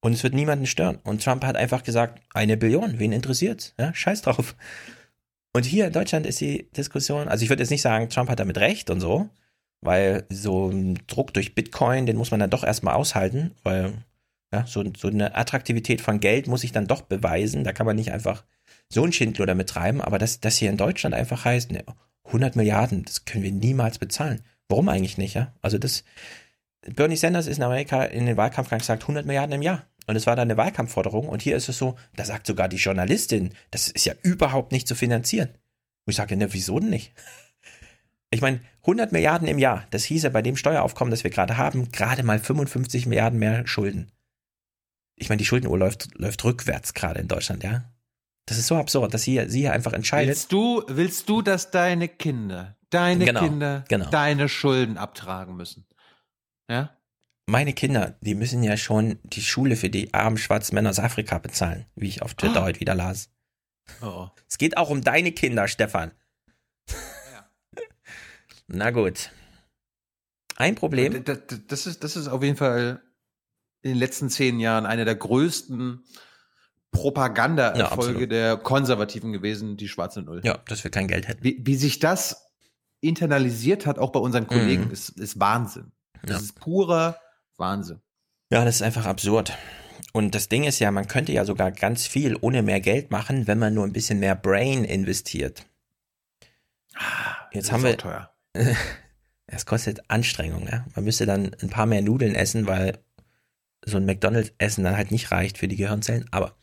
Und 0.00 0.12
es 0.12 0.22
wird 0.22 0.34
niemanden 0.34 0.66
stören. 0.66 0.98
Und 1.02 1.22
Trump 1.22 1.44
hat 1.44 1.56
einfach 1.56 1.82
gesagt, 1.82 2.22
eine 2.34 2.56
Billion, 2.56 2.98
wen 2.98 3.12
interessiert's? 3.12 3.74
Ja, 3.78 3.94
scheiß 3.94 4.22
drauf. 4.22 4.54
Und 5.54 5.64
hier 5.64 5.86
in 5.86 5.92
Deutschland 5.92 6.26
ist 6.26 6.40
die 6.40 6.68
Diskussion, 6.72 7.28
also 7.28 7.42
ich 7.42 7.48
würde 7.48 7.62
jetzt 7.62 7.70
nicht 7.70 7.82
sagen, 7.82 8.08
Trump 8.10 8.28
hat 8.28 8.40
damit 8.40 8.58
recht 8.58 8.90
und 8.90 9.00
so, 9.00 9.30
weil 9.80 10.26
so 10.28 10.68
ein 10.68 10.98
Druck 11.06 11.32
durch 11.32 11.54
Bitcoin, 11.54 12.06
den 12.06 12.16
muss 12.16 12.32
man 12.32 12.40
dann 12.40 12.50
doch 12.50 12.64
erstmal 12.64 12.94
aushalten, 12.94 13.52
weil 13.62 13.94
ja, 14.52 14.66
so, 14.66 14.84
so 14.96 15.08
eine 15.08 15.34
Attraktivität 15.36 16.00
von 16.00 16.20
Geld 16.20 16.48
muss 16.48 16.64
ich 16.64 16.72
dann 16.72 16.86
doch 16.86 17.02
beweisen. 17.02 17.64
Da 17.64 17.72
kann 17.72 17.86
man 17.86 17.96
nicht 17.96 18.12
einfach 18.12 18.44
so 18.94 19.04
ein 19.04 19.12
Schindler 19.12 19.46
damit 19.46 19.68
treiben, 19.68 20.00
aber 20.00 20.18
dass 20.18 20.40
das 20.40 20.56
hier 20.56 20.70
in 20.70 20.76
Deutschland 20.76 21.14
einfach 21.14 21.44
heißt, 21.44 21.72
ne, 21.72 21.84
100 22.26 22.56
Milliarden, 22.56 23.04
das 23.04 23.24
können 23.24 23.44
wir 23.44 23.52
niemals 23.52 23.98
bezahlen. 23.98 24.42
Warum 24.68 24.88
eigentlich 24.88 25.18
nicht, 25.18 25.34
ja? 25.34 25.52
Also 25.60 25.78
das, 25.78 26.04
Bernie 26.82 27.16
Sanders 27.16 27.46
ist 27.46 27.58
in 27.58 27.62
Amerika 27.62 28.04
in 28.04 28.26
den 28.26 28.36
Wahlkampf 28.36 28.68
gegangen 28.68 28.80
gesagt, 28.80 29.02
100 29.02 29.26
Milliarden 29.26 29.54
im 29.54 29.62
Jahr. 29.62 29.86
Und 30.06 30.16
es 30.16 30.26
war 30.26 30.36
dann 30.36 30.50
eine 30.50 30.56
Wahlkampfforderung 30.56 31.28
und 31.28 31.42
hier 31.42 31.56
ist 31.56 31.68
es 31.68 31.78
so, 31.78 31.96
da 32.14 32.24
sagt 32.24 32.46
sogar 32.46 32.68
die 32.68 32.76
Journalistin, 32.76 33.50
das 33.70 33.88
ist 33.88 34.04
ja 34.04 34.14
überhaupt 34.22 34.72
nicht 34.72 34.86
zu 34.86 34.94
finanzieren. 34.94 35.48
Und 35.48 36.10
ich 36.10 36.16
sage, 36.16 36.36
ne, 36.36 36.52
wieso 36.52 36.78
denn 36.78 36.90
nicht? 36.90 37.12
Ich 38.30 38.40
meine, 38.40 38.60
100 38.82 39.12
Milliarden 39.12 39.48
im 39.48 39.58
Jahr, 39.58 39.86
das 39.90 40.04
hieße 40.04 40.30
bei 40.30 40.42
dem 40.42 40.56
Steueraufkommen, 40.56 41.10
das 41.10 41.24
wir 41.24 41.30
gerade 41.30 41.56
haben, 41.56 41.90
gerade 41.90 42.22
mal 42.22 42.38
55 42.38 43.06
Milliarden 43.06 43.38
mehr 43.38 43.66
Schulden. 43.66 44.10
Ich 45.16 45.28
meine, 45.28 45.38
die 45.38 45.46
Schuldenuhr 45.46 45.78
läuft, 45.78 46.08
läuft 46.18 46.44
rückwärts 46.44 46.92
gerade 46.94 47.20
in 47.20 47.28
Deutschland, 47.28 47.62
ja? 47.62 47.84
Das 48.46 48.58
ist 48.58 48.66
so 48.66 48.76
absurd, 48.76 49.14
dass 49.14 49.22
sie, 49.22 49.42
sie 49.48 49.60
hier 49.60 49.72
einfach 49.72 49.92
entscheidet. 49.94 50.28
Willst 50.28 50.52
du, 50.52 50.82
willst 50.88 51.28
du, 51.28 51.40
dass 51.42 51.70
deine 51.70 52.08
Kinder, 52.08 52.76
deine 52.90 53.24
Genau, 53.24 53.40
Kinder, 53.40 53.84
genau. 53.88 54.10
deine 54.10 54.48
Schulden 54.48 54.98
abtragen 54.98 55.56
müssen? 55.56 55.86
Ja? 56.68 56.96
Meine 57.46 57.72
Kinder, 57.72 58.16
die 58.20 58.34
müssen 58.34 58.62
ja 58.62 58.76
schon 58.76 59.18
die 59.22 59.42
Schule 59.42 59.76
für 59.76 59.90
die 59.90 60.12
armen 60.14 60.36
schwarzen 60.38 60.74
Männer 60.74 60.90
aus 60.90 60.98
Afrika 60.98 61.38
bezahlen, 61.38 61.86
wie 61.94 62.08
ich 62.08 62.22
auf 62.22 62.34
Twitter 62.34 62.60
Ah. 62.60 62.64
heute 62.64 62.80
wieder 62.80 62.94
las. 62.94 63.30
Oh. 64.02 64.28
Es 64.48 64.56
geht 64.58 64.76
auch 64.76 64.88
um 64.90 65.02
deine 65.02 65.32
Kinder, 65.32 65.68
Stefan. 65.68 66.12
Na 68.66 68.90
gut. 68.90 69.30
Ein 70.56 70.74
Problem. 70.74 71.24
Das, 71.24 71.38
das, 71.66 71.86
ist, 71.86 72.04
das 72.04 72.16
ist 72.16 72.28
auf 72.28 72.42
jeden 72.42 72.56
Fall 72.56 73.02
in 73.82 73.90
den 73.90 73.98
letzten 73.98 74.30
zehn 74.30 74.60
Jahren 74.60 74.86
eine 74.86 75.04
der 75.04 75.14
größten 75.16 76.02
Ja, 76.06 76.12
Propaganda-Erfolge 76.94 78.10
absolut. 78.12 78.30
der 78.32 78.56
Konservativen 78.56 79.32
gewesen, 79.32 79.76
die 79.76 79.88
schwarze 79.88 80.22
Null. 80.22 80.40
Ja, 80.44 80.58
dass 80.68 80.82
wir 80.84 80.90
kein 80.90 81.08
Geld 81.08 81.28
hätten. 81.28 81.44
Wie, 81.44 81.58
wie 81.62 81.76
sich 81.76 81.98
das 81.98 82.46
internalisiert 83.00 83.84
hat, 83.84 83.98
auch 83.98 84.10
bei 84.10 84.20
unseren 84.20 84.46
Kollegen, 84.46 84.86
Mhm. 84.86 84.90
ist, 84.90 85.10
ist 85.10 85.38
Wahnsinn. 85.38 85.92
Das 86.22 86.30
Ja. 86.30 86.36
ist 86.38 86.54
purer 86.58 87.18
Wahnsinn. 87.58 88.00
Ja, 88.50 88.64
das 88.64 88.76
ist 88.76 88.82
einfach 88.82 89.04
absurd. 89.06 89.52
Und 90.12 90.34
das 90.34 90.48
Ding 90.48 90.64
ist 90.64 90.78
ja, 90.78 90.90
man 90.90 91.06
könnte 91.08 91.32
ja 91.32 91.44
sogar 91.44 91.70
ganz 91.72 92.06
viel 92.06 92.36
ohne 92.40 92.62
mehr 92.62 92.80
Geld 92.80 93.10
machen, 93.10 93.46
wenn 93.46 93.58
man 93.58 93.74
nur 93.74 93.84
ein 93.84 93.92
bisschen 93.92 94.20
mehr 94.20 94.34
Brain 94.36 94.84
investiert. 94.84 95.66
Jetzt 97.52 97.66
Das 97.68 97.72
haben 97.72 97.80
ist 97.84 97.90
wir. 97.90 97.98
teuer. 97.98 98.30
Es 99.46 99.66
kostet 99.66 100.00
Anstrengung, 100.08 100.66
ja. 100.66 100.86
Man 100.96 101.04
müsste 101.04 101.26
dann 101.26 101.54
ein 101.60 101.68
paar 101.68 101.84
mehr 101.84 102.00
Nudeln 102.00 102.34
essen, 102.34 102.66
weil 102.66 102.98
so 103.84 103.98
ein 103.98 104.06
McDonalds-Essen 104.06 104.82
dann 104.84 104.96
halt 104.96 105.10
nicht 105.10 105.30
reicht 105.32 105.58
für 105.58 105.68
die 105.68 105.76
Gehirnzellen. 105.76 106.26
Aber 106.30 106.56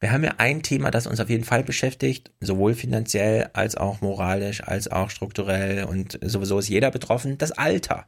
wir 0.00 0.12
haben 0.12 0.24
ja 0.24 0.34
ein 0.38 0.62
Thema, 0.62 0.90
das 0.90 1.06
uns 1.06 1.20
auf 1.20 1.30
jeden 1.30 1.44
Fall 1.44 1.64
beschäftigt, 1.64 2.30
sowohl 2.40 2.74
finanziell 2.74 3.50
als 3.54 3.76
auch 3.76 4.00
moralisch, 4.00 4.62
als 4.62 4.88
auch 4.88 5.10
strukturell 5.10 5.84
und 5.84 6.18
sowieso 6.22 6.58
ist 6.58 6.68
jeder 6.68 6.90
betroffen, 6.90 7.38
das 7.38 7.52
Alter. 7.52 8.06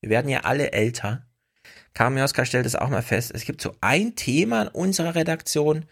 Wir 0.00 0.10
werden 0.10 0.30
ja 0.30 0.40
alle 0.40 0.72
älter. 0.72 1.26
Kamioska 1.94 2.44
stellt 2.44 2.66
es 2.66 2.76
auch 2.76 2.88
mal 2.88 3.02
fest, 3.02 3.32
es 3.34 3.44
gibt 3.44 3.60
so 3.60 3.74
ein 3.80 4.16
Thema 4.16 4.62
in 4.62 4.68
unserer 4.68 5.14
Redaktion, 5.14 5.84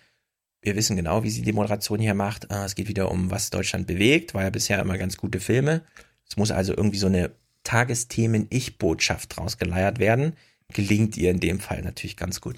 wir 0.62 0.76
wissen 0.76 0.96
genau, 0.96 1.22
wie 1.22 1.30
sie 1.30 1.42
die 1.42 1.52
Moderation 1.52 2.00
hier 2.00 2.14
macht. 2.14 2.50
Ah, 2.50 2.66
es 2.66 2.74
geht 2.74 2.88
wieder 2.88 3.10
um, 3.10 3.30
was 3.30 3.50
Deutschland 3.50 3.86
bewegt, 3.86 4.34
war 4.34 4.42
ja 4.42 4.50
bisher 4.50 4.78
immer 4.78 4.98
ganz 4.98 5.16
gute 5.16 5.40
Filme. 5.40 5.82
Es 6.28 6.36
muss 6.36 6.50
also 6.50 6.76
irgendwie 6.76 6.98
so 6.98 7.06
eine 7.06 7.30
Tagesthemen-Ich-Botschaft 7.64 9.36
draus 9.36 9.58
geleiert 9.58 9.98
werden. 9.98 10.34
Gelingt 10.72 11.16
ihr 11.16 11.30
in 11.30 11.40
dem 11.40 11.60
Fall 11.60 11.82
natürlich 11.82 12.16
ganz 12.16 12.40
gut. 12.40 12.56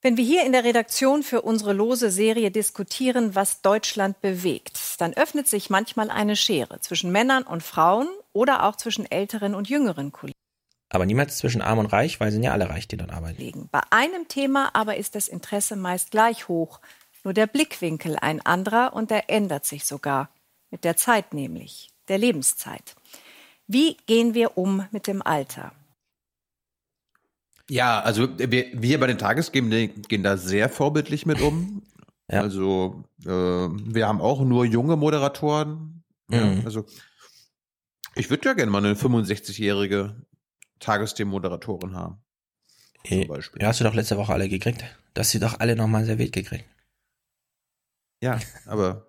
Wenn 0.00 0.16
wir 0.16 0.24
hier 0.24 0.44
in 0.44 0.52
der 0.52 0.62
Redaktion 0.62 1.24
für 1.24 1.42
unsere 1.42 1.72
lose 1.72 2.10
Serie 2.10 2.52
diskutieren, 2.52 3.34
was 3.34 3.62
Deutschland 3.62 4.20
bewegt, 4.20 4.78
dann 4.98 5.12
öffnet 5.12 5.48
sich 5.48 5.70
manchmal 5.70 6.08
eine 6.10 6.36
Schere 6.36 6.78
zwischen 6.80 7.10
Männern 7.10 7.42
und 7.42 7.64
Frauen 7.64 8.06
oder 8.32 8.62
auch 8.64 8.76
zwischen 8.76 9.10
älteren 9.10 9.56
und 9.56 9.68
jüngeren 9.68 10.12
Kollegen. 10.12 10.38
Aber 10.90 11.04
niemals 11.04 11.38
zwischen 11.38 11.62
Arm 11.62 11.80
und 11.80 11.86
Reich, 11.86 12.20
weil 12.20 12.30
sind 12.30 12.44
ja 12.44 12.52
alle 12.52 12.70
reich, 12.70 12.86
die 12.86 12.96
dort 12.96 13.10
arbeiten. 13.10 13.68
Bei 13.72 13.80
einem 13.90 14.28
Thema 14.28 14.70
aber 14.72 14.96
ist 14.96 15.16
das 15.16 15.26
Interesse 15.26 15.74
meist 15.74 16.12
gleich 16.12 16.46
hoch, 16.46 16.80
nur 17.24 17.34
der 17.34 17.48
Blickwinkel 17.48 18.16
ein 18.20 18.40
anderer 18.40 18.92
und 18.94 19.10
der 19.10 19.28
ändert 19.28 19.66
sich 19.66 19.84
sogar. 19.84 20.30
Mit 20.70 20.84
der 20.84 20.96
Zeit 20.96 21.34
nämlich, 21.34 21.90
der 22.06 22.18
Lebenszeit. 22.18 22.94
Wie 23.66 23.96
gehen 24.06 24.34
wir 24.34 24.56
um 24.56 24.86
mit 24.92 25.08
dem 25.08 25.22
Alter? 25.22 25.72
Ja, 27.70 28.00
also 28.00 28.28
wir, 28.38 28.66
wir 28.72 29.00
bei 29.00 29.06
den 29.06 29.18
Tagesthemen 29.18 30.02
gehen 30.02 30.22
da 30.22 30.36
sehr 30.36 30.68
vorbildlich 30.68 31.26
mit 31.26 31.40
um. 31.40 31.82
Ja. 32.30 32.40
Also 32.40 33.04
äh, 33.24 33.28
wir 33.28 34.06
haben 34.06 34.20
auch 34.20 34.40
nur 34.42 34.64
junge 34.64 34.96
Moderatoren. 34.96 36.02
Mhm. 36.28 36.36
Ja, 36.36 36.64
also 36.64 36.86
ich 38.14 38.30
würde 38.30 38.48
ja 38.48 38.54
gerne 38.54 38.70
mal 38.70 38.84
eine 38.84 38.94
65-jährige 38.94 40.16
Tagesthemen-Moderatorin 40.80 41.94
haben. 41.94 42.18
Zum 43.06 43.26
Beispiel. 43.28 43.62
Ja, 43.62 43.68
hast 43.68 43.80
du 43.80 43.84
doch 43.84 43.94
letzte 43.94 44.16
Woche 44.16 44.32
alle 44.32 44.48
gekriegt. 44.48 44.84
Du 45.14 45.20
hast 45.20 45.30
sie 45.30 45.38
doch 45.38 45.60
alle 45.60 45.76
nochmal 45.76 46.04
serviert 46.04 46.32
gekriegt. 46.32 46.64
Ja, 48.20 48.40
aber 48.66 49.06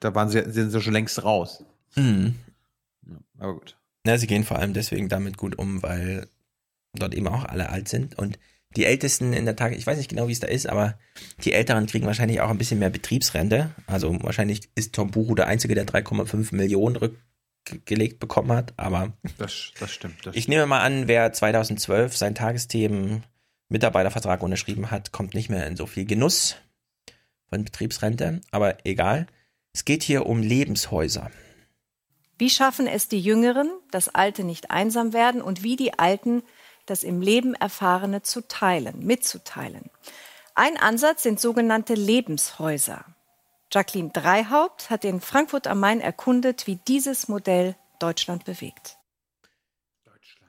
da 0.00 0.14
waren 0.14 0.28
sie, 0.28 0.42
sind 0.50 0.70
sie 0.70 0.80
schon 0.80 0.92
längst 0.92 1.22
raus. 1.22 1.64
Mhm. 1.94 2.34
Ja, 3.06 3.16
aber 3.38 3.54
gut. 3.54 3.76
Ja, 4.06 4.18
sie 4.18 4.26
gehen 4.26 4.44
vor 4.44 4.58
allem 4.58 4.74
deswegen 4.74 5.08
damit 5.08 5.36
gut 5.38 5.56
um, 5.56 5.82
weil 5.82 6.28
dort 6.94 7.14
eben 7.14 7.28
auch 7.28 7.44
alle 7.44 7.70
alt 7.70 7.88
sind 7.88 8.18
und 8.18 8.38
die 8.76 8.84
Ältesten 8.84 9.32
in 9.32 9.44
der 9.44 9.56
Tage, 9.56 9.76
ich 9.76 9.86
weiß 9.86 9.98
nicht 9.98 10.10
genau, 10.10 10.28
wie 10.28 10.32
es 10.32 10.40
da 10.40 10.48
ist, 10.48 10.68
aber 10.68 10.98
die 11.44 11.52
Älteren 11.52 11.86
kriegen 11.86 12.06
wahrscheinlich 12.06 12.40
auch 12.40 12.50
ein 12.50 12.58
bisschen 12.58 12.80
mehr 12.80 12.90
Betriebsrente. 12.90 13.70
Also 13.86 14.16
wahrscheinlich 14.22 14.68
ist 14.74 14.94
Tom 14.94 15.10
Buru 15.10 15.34
der 15.34 15.46
Einzige, 15.46 15.74
der 15.74 15.86
3,5 15.86 16.54
Millionen 16.54 16.96
rückgelegt 16.96 18.18
bekommen 18.18 18.52
hat, 18.52 18.74
aber 18.76 19.12
das, 19.38 19.72
das 19.78 19.92
stimmt. 19.92 20.26
Das 20.26 20.34
ich 20.34 20.48
nehme 20.48 20.66
mal 20.66 20.80
an, 20.80 21.06
wer 21.06 21.32
2012 21.32 22.16
sein 22.16 22.34
Tagesthemen 22.34 23.24
Mitarbeitervertrag 23.68 24.42
unterschrieben 24.42 24.90
hat, 24.90 25.12
kommt 25.12 25.34
nicht 25.34 25.50
mehr 25.50 25.66
in 25.66 25.76
so 25.76 25.86
viel 25.86 26.04
Genuss 26.04 26.56
von 27.48 27.64
Betriebsrente, 27.64 28.40
aber 28.50 28.84
egal. 28.84 29.26
Es 29.72 29.84
geht 29.84 30.04
hier 30.04 30.26
um 30.26 30.40
Lebenshäuser. 30.40 31.30
Wie 32.38 32.50
schaffen 32.50 32.86
es 32.86 33.08
die 33.08 33.20
Jüngeren, 33.20 33.70
dass 33.90 34.08
Alte 34.08 34.44
nicht 34.44 34.70
einsam 34.70 35.12
werden 35.12 35.40
und 35.40 35.62
wie 35.62 35.76
die 35.76 35.98
Alten 35.98 36.42
das 36.86 37.02
im 37.02 37.20
Leben 37.20 37.54
Erfahrene 37.54 38.22
zu 38.22 38.46
teilen, 38.46 39.04
mitzuteilen. 39.04 39.90
Ein 40.54 40.76
Ansatz 40.76 41.22
sind 41.22 41.40
sogenannte 41.40 41.94
Lebenshäuser. 41.94 43.04
Jacqueline 43.72 44.10
Dreihaupt 44.10 44.90
hat 44.90 45.04
in 45.04 45.20
Frankfurt 45.20 45.66
am 45.66 45.80
Main 45.80 46.00
erkundet, 46.00 46.66
wie 46.66 46.78
dieses 46.86 47.26
Modell 47.28 47.74
Deutschland 47.98 48.44
bewegt. 48.44 48.98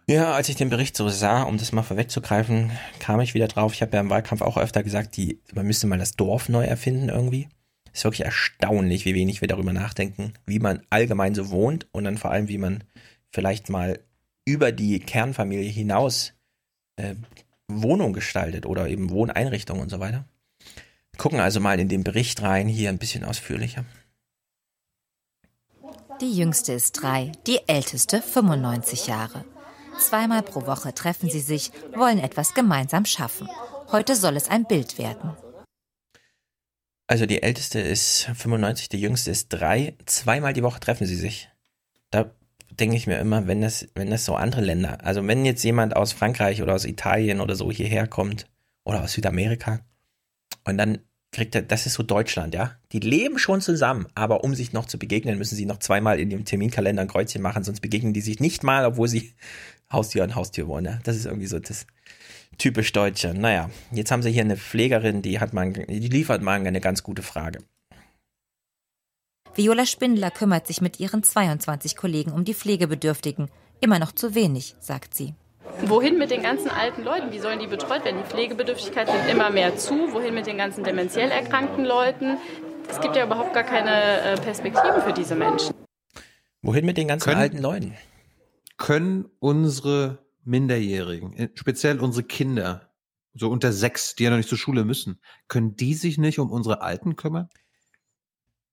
Ja, 0.07 0.33
als 0.33 0.49
ich 0.49 0.55
den 0.55 0.69
Bericht 0.69 0.95
so 0.95 1.09
sah, 1.09 1.41
um 1.43 1.57
das 1.57 1.71
mal 1.71 1.81
vorwegzugreifen, 1.81 2.69
kam 2.99 3.19
ich 3.21 3.33
wieder 3.33 3.47
drauf. 3.47 3.73
Ich 3.73 3.81
habe 3.81 3.93
ja 3.93 4.01
im 4.01 4.11
Wahlkampf 4.11 4.43
auch 4.43 4.57
öfter 4.57 4.83
gesagt, 4.83 5.17
die, 5.17 5.41
man 5.55 5.65
müsste 5.65 5.87
mal 5.87 5.97
das 5.97 6.15
Dorf 6.15 6.47
neu 6.47 6.63
erfinden 6.63 7.09
irgendwie. 7.09 7.49
Es 7.91 8.01
ist 8.01 8.03
wirklich 8.03 8.25
erstaunlich, 8.25 9.05
wie 9.05 9.15
wenig 9.15 9.41
wir 9.41 9.47
darüber 9.47 9.73
nachdenken, 9.73 10.33
wie 10.45 10.59
man 10.59 10.81
allgemein 10.91 11.33
so 11.33 11.49
wohnt 11.49 11.87
und 11.91 12.03
dann 12.03 12.19
vor 12.19 12.29
allem, 12.29 12.49
wie 12.49 12.59
man 12.59 12.83
vielleicht 13.31 13.69
mal 13.69 13.99
über 14.45 14.71
die 14.71 14.99
Kernfamilie 14.99 15.69
hinaus 15.69 16.33
äh, 16.97 17.15
Wohnung 17.67 18.13
gestaltet 18.13 18.65
oder 18.65 18.87
eben 18.87 19.09
Wohneinrichtungen 19.09 19.81
und 19.81 19.89
so 19.89 19.99
weiter. 19.99 20.25
Gucken 21.17 21.39
also 21.39 21.59
mal 21.59 21.79
in 21.79 21.89
den 21.89 22.03
Bericht 22.03 22.41
rein, 22.41 22.67
hier 22.67 22.89
ein 22.89 22.97
bisschen 22.97 23.23
ausführlicher. 23.23 23.85
Die 26.21 26.31
jüngste 26.31 26.73
ist 26.73 26.93
drei, 26.93 27.31
die 27.47 27.59
älteste 27.67 28.21
95 28.21 29.07
Jahre. 29.07 29.43
Zweimal 29.99 30.43
pro 30.43 30.65
Woche 30.65 30.93
treffen 30.93 31.29
sie 31.29 31.39
sich, 31.39 31.71
wollen 31.93 32.19
etwas 32.19 32.53
gemeinsam 32.53 33.05
schaffen. 33.05 33.49
Heute 33.91 34.15
soll 34.15 34.35
es 34.35 34.49
ein 34.49 34.65
Bild 34.65 34.97
werden. 34.97 35.35
Also 37.07 37.25
die 37.25 37.43
älteste 37.43 37.79
ist 37.79 38.29
95, 38.33 38.89
die 38.89 38.99
jüngste 38.99 39.31
ist 39.31 39.49
drei. 39.49 39.95
Zweimal 40.05 40.53
die 40.53 40.63
Woche 40.63 40.79
treffen 40.79 41.05
sie 41.05 41.15
sich. 41.15 41.49
Da 42.11 42.31
denke 42.79 42.95
ich 42.95 43.07
mir 43.07 43.19
immer, 43.19 43.47
wenn 43.47 43.61
das, 43.61 43.87
wenn 43.95 44.09
das 44.09 44.25
so 44.25 44.35
andere 44.35 44.61
Länder, 44.61 45.03
also 45.03 45.25
wenn 45.25 45.45
jetzt 45.45 45.63
jemand 45.63 45.95
aus 45.95 46.13
Frankreich 46.13 46.61
oder 46.61 46.73
aus 46.73 46.85
Italien 46.85 47.41
oder 47.41 47.55
so 47.55 47.71
hierher 47.71 48.07
kommt 48.07 48.47
oder 48.83 49.03
aus 49.03 49.13
Südamerika 49.13 49.81
und 50.63 50.77
dann 50.77 50.99
kriegt 51.31 51.53
er, 51.53 51.61
das 51.61 51.85
ist 51.85 51.95
so 51.95 52.03
Deutschland, 52.03 52.53
ja. 52.53 52.75
Die 52.93 52.99
leben 52.99 53.37
schon 53.37 53.59
zusammen, 53.59 54.07
aber 54.15 54.43
um 54.43 54.55
sich 54.55 54.71
noch 54.71 54.85
zu 54.85 54.97
begegnen, 54.97 55.37
müssen 55.37 55.55
sie 55.55 55.65
noch 55.65 55.79
zweimal 55.79 56.19
in 56.19 56.29
dem 56.29 56.45
Terminkalender 56.45 57.01
ein 57.01 57.07
Kreuzchen 57.09 57.41
machen, 57.41 57.63
sonst 57.63 57.81
begegnen 57.81 58.13
die 58.13 58.21
sich 58.21 58.39
nicht 58.39 58.63
mal, 58.63 58.85
obwohl 58.85 59.07
sie 59.07 59.33
Haustür 59.91 60.23
an 60.23 60.35
Haustür 60.35 60.67
wohnen. 60.67 60.85
Ja? 60.85 60.99
Das 61.03 61.15
ist 61.15 61.25
irgendwie 61.25 61.47
so 61.47 61.59
das 61.59 61.85
typisch 62.57 62.91
Deutsche. 62.93 63.33
Naja, 63.33 63.69
jetzt 63.91 64.11
haben 64.11 64.23
sie 64.23 64.31
hier 64.31 64.43
eine 64.43 64.57
Pflegerin, 64.57 65.21
die 65.21 65.39
hat 65.39 65.53
mal, 65.53 65.71
die 65.71 66.07
liefert 66.07 66.41
mal 66.41 66.65
eine 66.65 66.81
ganz 66.81 67.03
gute 67.03 67.21
Frage. 67.21 67.59
Viola 69.55 69.85
Spindler 69.85 70.31
kümmert 70.31 70.67
sich 70.67 70.81
mit 70.81 70.99
ihren 70.99 71.23
22 71.23 71.95
Kollegen 71.95 72.33
um 72.33 72.43
die 72.43 72.53
Pflegebedürftigen. 72.53 73.49
Immer 73.79 73.99
noch 73.99 74.11
zu 74.11 74.35
wenig, 74.35 74.75
sagt 74.81 75.15
sie. 75.15 75.33
Wohin 75.85 76.17
mit 76.17 76.29
den 76.29 76.43
ganzen 76.43 76.69
alten 76.69 77.03
Leuten? 77.03 77.31
Wie 77.31 77.39
sollen 77.39 77.59
die 77.59 77.67
betreut 77.67 78.03
werden? 78.03 78.17
Die 78.21 78.29
Pflegebedürftigkeit 78.29 79.07
nimmt 79.07 79.29
immer 79.29 79.49
mehr 79.51 79.77
zu. 79.77 80.11
Wohin 80.11 80.33
mit 80.33 80.45
den 80.45 80.57
ganzen 80.57 80.83
dementiell 80.83 81.31
erkrankten 81.31 81.85
Leuten? 81.85 82.37
Es 82.89 82.99
gibt 82.99 83.15
ja 83.15 83.25
überhaupt 83.25 83.53
gar 83.53 83.63
keine 83.63 84.21
äh, 84.21 84.35
Perspektiven 84.35 85.01
für 85.01 85.13
diese 85.13 85.35
Menschen. 85.35 85.73
Wohin 86.61 86.85
mit 86.85 86.97
den 86.97 87.07
ganzen 87.07 87.29
können, 87.29 87.39
alten 87.39 87.57
Leuten? 87.59 87.93
Können 88.75 89.25
unsere 89.39 90.19
Minderjährigen, 90.43 91.33
äh, 91.37 91.49
speziell 91.55 92.01
unsere 92.01 92.25
Kinder, 92.25 92.89
so 93.33 93.49
unter 93.49 93.71
sechs, 93.71 94.15
die 94.15 94.25
ja 94.25 94.31
noch 94.31 94.37
nicht 94.37 94.49
zur 94.49 94.57
Schule 94.57 94.83
müssen, 94.83 95.21
können 95.47 95.77
die 95.77 95.93
sich 95.93 96.17
nicht 96.17 96.39
um 96.39 96.51
unsere 96.51 96.81
Alten 96.81 97.15
kümmern? 97.15 97.47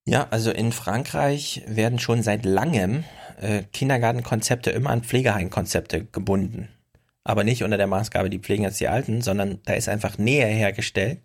Ja, 0.04 0.26
also 0.30 0.50
in 0.50 0.72
Frankreich 0.72 1.62
werden 1.66 1.98
schon 1.98 2.22
seit 2.22 2.44
langem 2.44 3.04
äh, 3.40 3.62
Kindergartenkonzepte 3.72 4.70
immer 4.70 4.90
an 4.90 5.04
Pflegeheimkonzepte 5.04 6.06
gebunden. 6.06 6.68
Aber 7.24 7.44
nicht 7.44 7.62
unter 7.62 7.76
der 7.76 7.86
Maßgabe, 7.86 8.28
die 8.28 8.40
pflegen 8.40 8.64
jetzt 8.64 8.80
die 8.80 8.88
Alten, 8.88 9.22
sondern 9.22 9.60
da 9.64 9.74
ist 9.74 9.88
einfach 9.88 10.18
Nähe 10.18 10.46
hergestellt. 10.46 11.20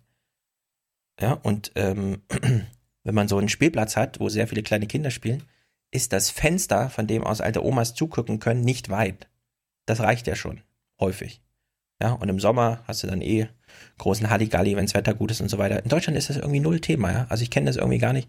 Ja, 1.20 1.32
und 1.32 1.72
ähm, 1.74 2.22
wenn 3.02 3.14
man 3.14 3.26
so 3.26 3.36
einen 3.38 3.48
Spielplatz 3.48 3.96
hat, 3.96 4.20
wo 4.20 4.28
sehr 4.28 4.46
viele 4.46 4.62
kleine 4.62 4.86
Kinder 4.86 5.10
spielen, 5.10 5.42
ist 5.90 6.12
das 6.12 6.30
Fenster, 6.30 6.90
von 6.90 7.08
dem 7.08 7.24
aus 7.24 7.40
alte 7.40 7.64
Omas 7.64 7.94
zugucken 7.94 8.38
können, 8.38 8.60
nicht 8.60 8.90
weit. 8.90 9.28
Das 9.86 10.00
reicht 10.00 10.26
ja 10.28 10.36
schon, 10.36 10.60
häufig. 11.00 11.40
Ja, 12.00 12.12
und 12.12 12.28
im 12.28 12.38
Sommer 12.38 12.84
hast 12.86 13.02
du 13.02 13.08
dann 13.08 13.22
eh 13.22 13.48
großen 13.96 14.30
Halligalli, 14.30 14.76
wenn 14.76 14.86
das 14.86 14.94
Wetter 14.94 15.14
gut 15.14 15.32
ist 15.32 15.40
und 15.40 15.48
so 15.48 15.58
weiter. 15.58 15.82
In 15.82 15.88
Deutschland 15.88 16.16
ist 16.16 16.30
das 16.30 16.36
irgendwie 16.36 16.60
null 16.60 16.80
Thema, 16.80 17.10
ja. 17.10 17.26
Also 17.28 17.42
ich 17.42 17.50
kenne 17.50 17.66
das 17.66 17.76
irgendwie 17.76 17.98
gar 17.98 18.12
nicht 18.12 18.28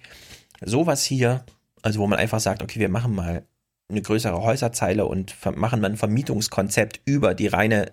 sowas 0.63 1.03
hier, 1.03 1.45
also 1.81 1.99
wo 1.99 2.07
man 2.07 2.19
einfach 2.19 2.39
sagt, 2.39 2.61
okay, 2.61 2.79
wir 2.79 2.89
machen 2.89 3.15
mal 3.15 3.45
eine 3.89 4.01
größere 4.01 4.41
Häuserzeile 4.41 5.05
und 5.05 5.35
machen 5.55 5.81
mal 5.81 5.89
ein 5.89 5.97
Vermietungskonzept 5.97 7.01
über 7.05 7.33
die 7.33 7.47
reine, 7.47 7.91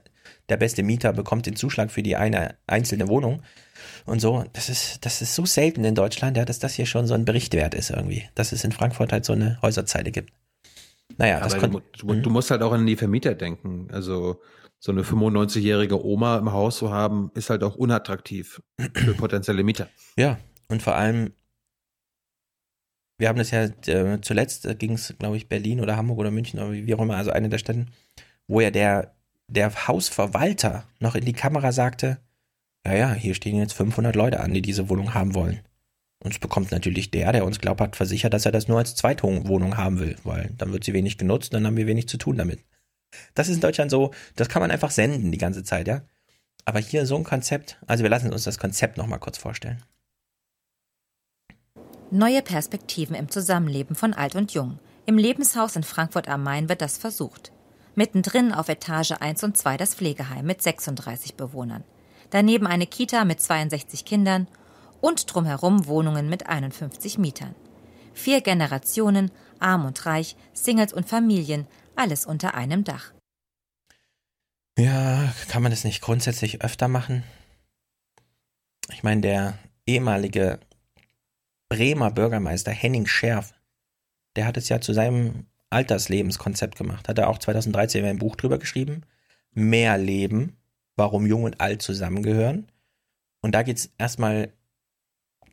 der 0.48 0.56
beste 0.56 0.82
Mieter 0.82 1.12
bekommt 1.12 1.46
den 1.46 1.56
Zuschlag 1.56 1.90
für 1.90 2.02
die 2.02 2.16
eine 2.16 2.56
einzelne 2.66 3.08
Wohnung 3.08 3.42
und 4.04 4.20
so. 4.20 4.44
Das 4.52 4.68
ist, 4.68 5.04
das 5.06 5.22
ist 5.22 5.34
so 5.34 5.46
selten 5.46 5.84
in 5.84 5.94
Deutschland, 5.94 6.36
ja, 6.36 6.44
dass 6.44 6.58
das 6.58 6.74
hier 6.74 6.86
schon 6.86 7.06
so 7.06 7.14
ein 7.14 7.24
Bericht 7.24 7.54
wert 7.54 7.74
ist 7.74 7.90
irgendwie, 7.90 8.28
dass 8.34 8.52
es 8.52 8.64
in 8.64 8.72
Frankfurt 8.72 9.12
halt 9.12 9.24
so 9.24 9.32
eine 9.32 9.58
Häuserzeile 9.62 10.10
gibt. 10.10 10.32
Naja, 11.16 11.40
das 11.40 11.54
du, 11.54 11.80
du, 11.98 12.14
du 12.14 12.30
musst 12.30 12.50
halt 12.50 12.62
auch 12.62 12.72
an 12.72 12.86
die 12.86 12.96
Vermieter 12.96 13.34
denken. 13.34 13.88
Also 13.90 14.40
so 14.78 14.92
eine 14.92 15.02
95-jährige 15.02 16.04
Oma 16.04 16.38
im 16.38 16.52
Haus 16.52 16.78
zu 16.78 16.90
haben, 16.90 17.30
ist 17.34 17.48
halt 17.48 17.62
auch 17.62 17.76
unattraktiv 17.76 18.60
für 18.94 19.14
potenzielle 19.16 19.64
Mieter. 19.64 19.88
Ja, 20.16 20.38
und 20.68 20.82
vor 20.82 20.94
allem 20.94 21.32
wir 23.18 23.28
haben 23.28 23.38
das 23.38 23.50
ja 23.50 23.64
äh, 23.86 24.20
zuletzt, 24.20 24.66
äh, 24.66 24.74
ging 24.74 24.92
es, 24.92 25.14
glaube 25.18 25.36
ich, 25.36 25.48
Berlin 25.48 25.80
oder 25.80 25.96
Hamburg 25.96 26.18
oder 26.18 26.30
München 26.30 26.60
oder 26.60 26.72
wie 26.72 26.94
auch 26.94 27.00
immer, 27.00 27.16
also 27.16 27.30
eine 27.30 27.48
der 27.48 27.58
Städten, 27.58 27.88
wo 28.46 28.60
ja 28.60 28.70
der 28.70 29.16
der 29.48 29.86
Hausverwalter 29.86 30.84
noch 30.98 31.14
in 31.14 31.24
die 31.24 31.32
Kamera 31.32 31.72
sagte, 31.72 32.18
ja, 32.86 32.94
ja, 32.94 33.12
hier 33.12 33.34
stehen 33.34 33.58
jetzt 33.58 33.74
500 33.74 34.14
Leute 34.14 34.40
an, 34.40 34.52
die 34.52 34.62
diese 34.62 34.88
Wohnung 34.88 35.14
haben 35.14 35.34
wollen. 35.34 35.60
Und 36.18 36.32
es 36.32 36.38
bekommt 36.38 36.72
natürlich 36.72 37.10
der, 37.10 37.32
der 37.32 37.44
uns 37.44 37.60
glaubhaft 37.60 37.96
versichert, 37.96 38.32
dass 38.32 38.46
er 38.46 38.52
das 38.52 38.68
nur 38.68 38.78
als 38.78 38.94
Zweitwohnung 38.94 39.76
haben 39.76 40.00
will, 40.00 40.16
weil 40.24 40.50
dann 40.56 40.72
wird 40.72 40.84
sie 40.84 40.94
wenig 40.94 41.18
genutzt, 41.18 41.52
dann 41.52 41.66
haben 41.66 41.76
wir 41.76 41.86
wenig 41.86 42.08
zu 42.08 42.16
tun 42.16 42.36
damit. 42.36 42.64
Das 43.34 43.48
ist 43.48 43.56
in 43.56 43.60
Deutschland 43.60 43.90
so, 43.90 44.12
das 44.34 44.48
kann 44.48 44.62
man 44.62 44.70
einfach 44.70 44.90
senden 44.90 45.30
die 45.30 45.38
ganze 45.38 45.62
Zeit, 45.62 45.88
ja. 45.88 46.02
Aber 46.64 46.80
hier 46.80 47.06
so 47.06 47.16
ein 47.16 47.24
Konzept, 47.24 47.78
also 47.86 48.02
wir 48.02 48.10
lassen 48.10 48.32
uns 48.32 48.44
das 48.44 48.58
Konzept 48.58 48.96
nochmal 48.96 49.20
kurz 49.20 49.38
vorstellen. 49.38 49.82
Neue 52.12 52.40
Perspektiven 52.40 53.16
im 53.16 53.28
Zusammenleben 53.28 53.96
von 53.96 54.14
Alt 54.14 54.36
und 54.36 54.52
Jung. 54.52 54.78
Im 55.06 55.18
Lebenshaus 55.18 55.74
in 55.74 55.82
Frankfurt 55.82 56.28
am 56.28 56.44
Main 56.44 56.68
wird 56.68 56.80
das 56.80 56.98
versucht. 56.98 57.50
Mittendrin 57.96 58.52
auf 58.52 58.68
Etage 58.68 59.12
1 59.18 59.42
und 59.42 59.56
2 59.56 59.76
das 59.76 59.96
Pflegeheim 59.96 60.46
mit 60.46 60.62
36 60.62 61.34
Bewohnern. 61.34 61.82
Daneben 62.30 62.68
eine 62.68 62.86
Kita 62.86 63.24
mit 63.24 63.40
62 63.40 64.04
Kindern 64.04 64.46
und 65.00 65.34
drumherum 65.34 65.86
Wohnungen 65.86 66.28
mit 66.28 66.46
51 66.46 67.18
Mietern. 67.18 67.56
Vier 68.14 68.40
Generationen, 68.40 69.32
arm 69.58 69.84
und 69.84 70.06
reich, 70.06 70.36
Singles 70.52 70.92
und 70.92 71.08
Familien, 71.08 71.66
alles 71.96 72.24
unter 72.24 72.54
einem 72.54 72.84
Dach. 72.84 73.12
Ja, 74.78 75.34
kann 75.48 75.62
man 75.62 75.72
das 75.72 75.82
nicht 75.82 76.02
grundsätzlich 76.02 76.62
öfter 76.62 76.86
machen? 76.86 77.24
Ich 78.92 79.02
meine, 79.02 79.22
der 79.22 79.58
ehemalige 79.86 80.60
Bremer 81.68 82.10
Bürgermeister 82.10 82.70
Henning 82.70 83.06
Scherf, 83.06 83.54
der 84.36 84.46
hat 84.46 84.56
es 84.56 84.68
ja 84.68 84.80
zu 84.80 84.92
seinem 84.92 85.46
Alterslebenskonzept 85.70 86.76
gemacht. 86.76 87.08
Hat 87.08 87.18
er 87.18 87.28
auch 87.28 87.38
2013 87.38 88.04
ein 88.04 88.18
Buch 88.18 88.36
drüber 88.36 88.58
geschrieben. 88.58 89.02
Mehr 89.52 89.98
Leben, 89.98 90.56
warum 90.94 91.26
Jung 91.26 91.44
und 91.44 91.60
Alt 91.60 91.82
zusammengehören. 91.82 92.70
Und 93.40 93.54
da 93.54 93.62
geht 93.62 93.78
es 93.78 93.90
erstmal 93.98 94.52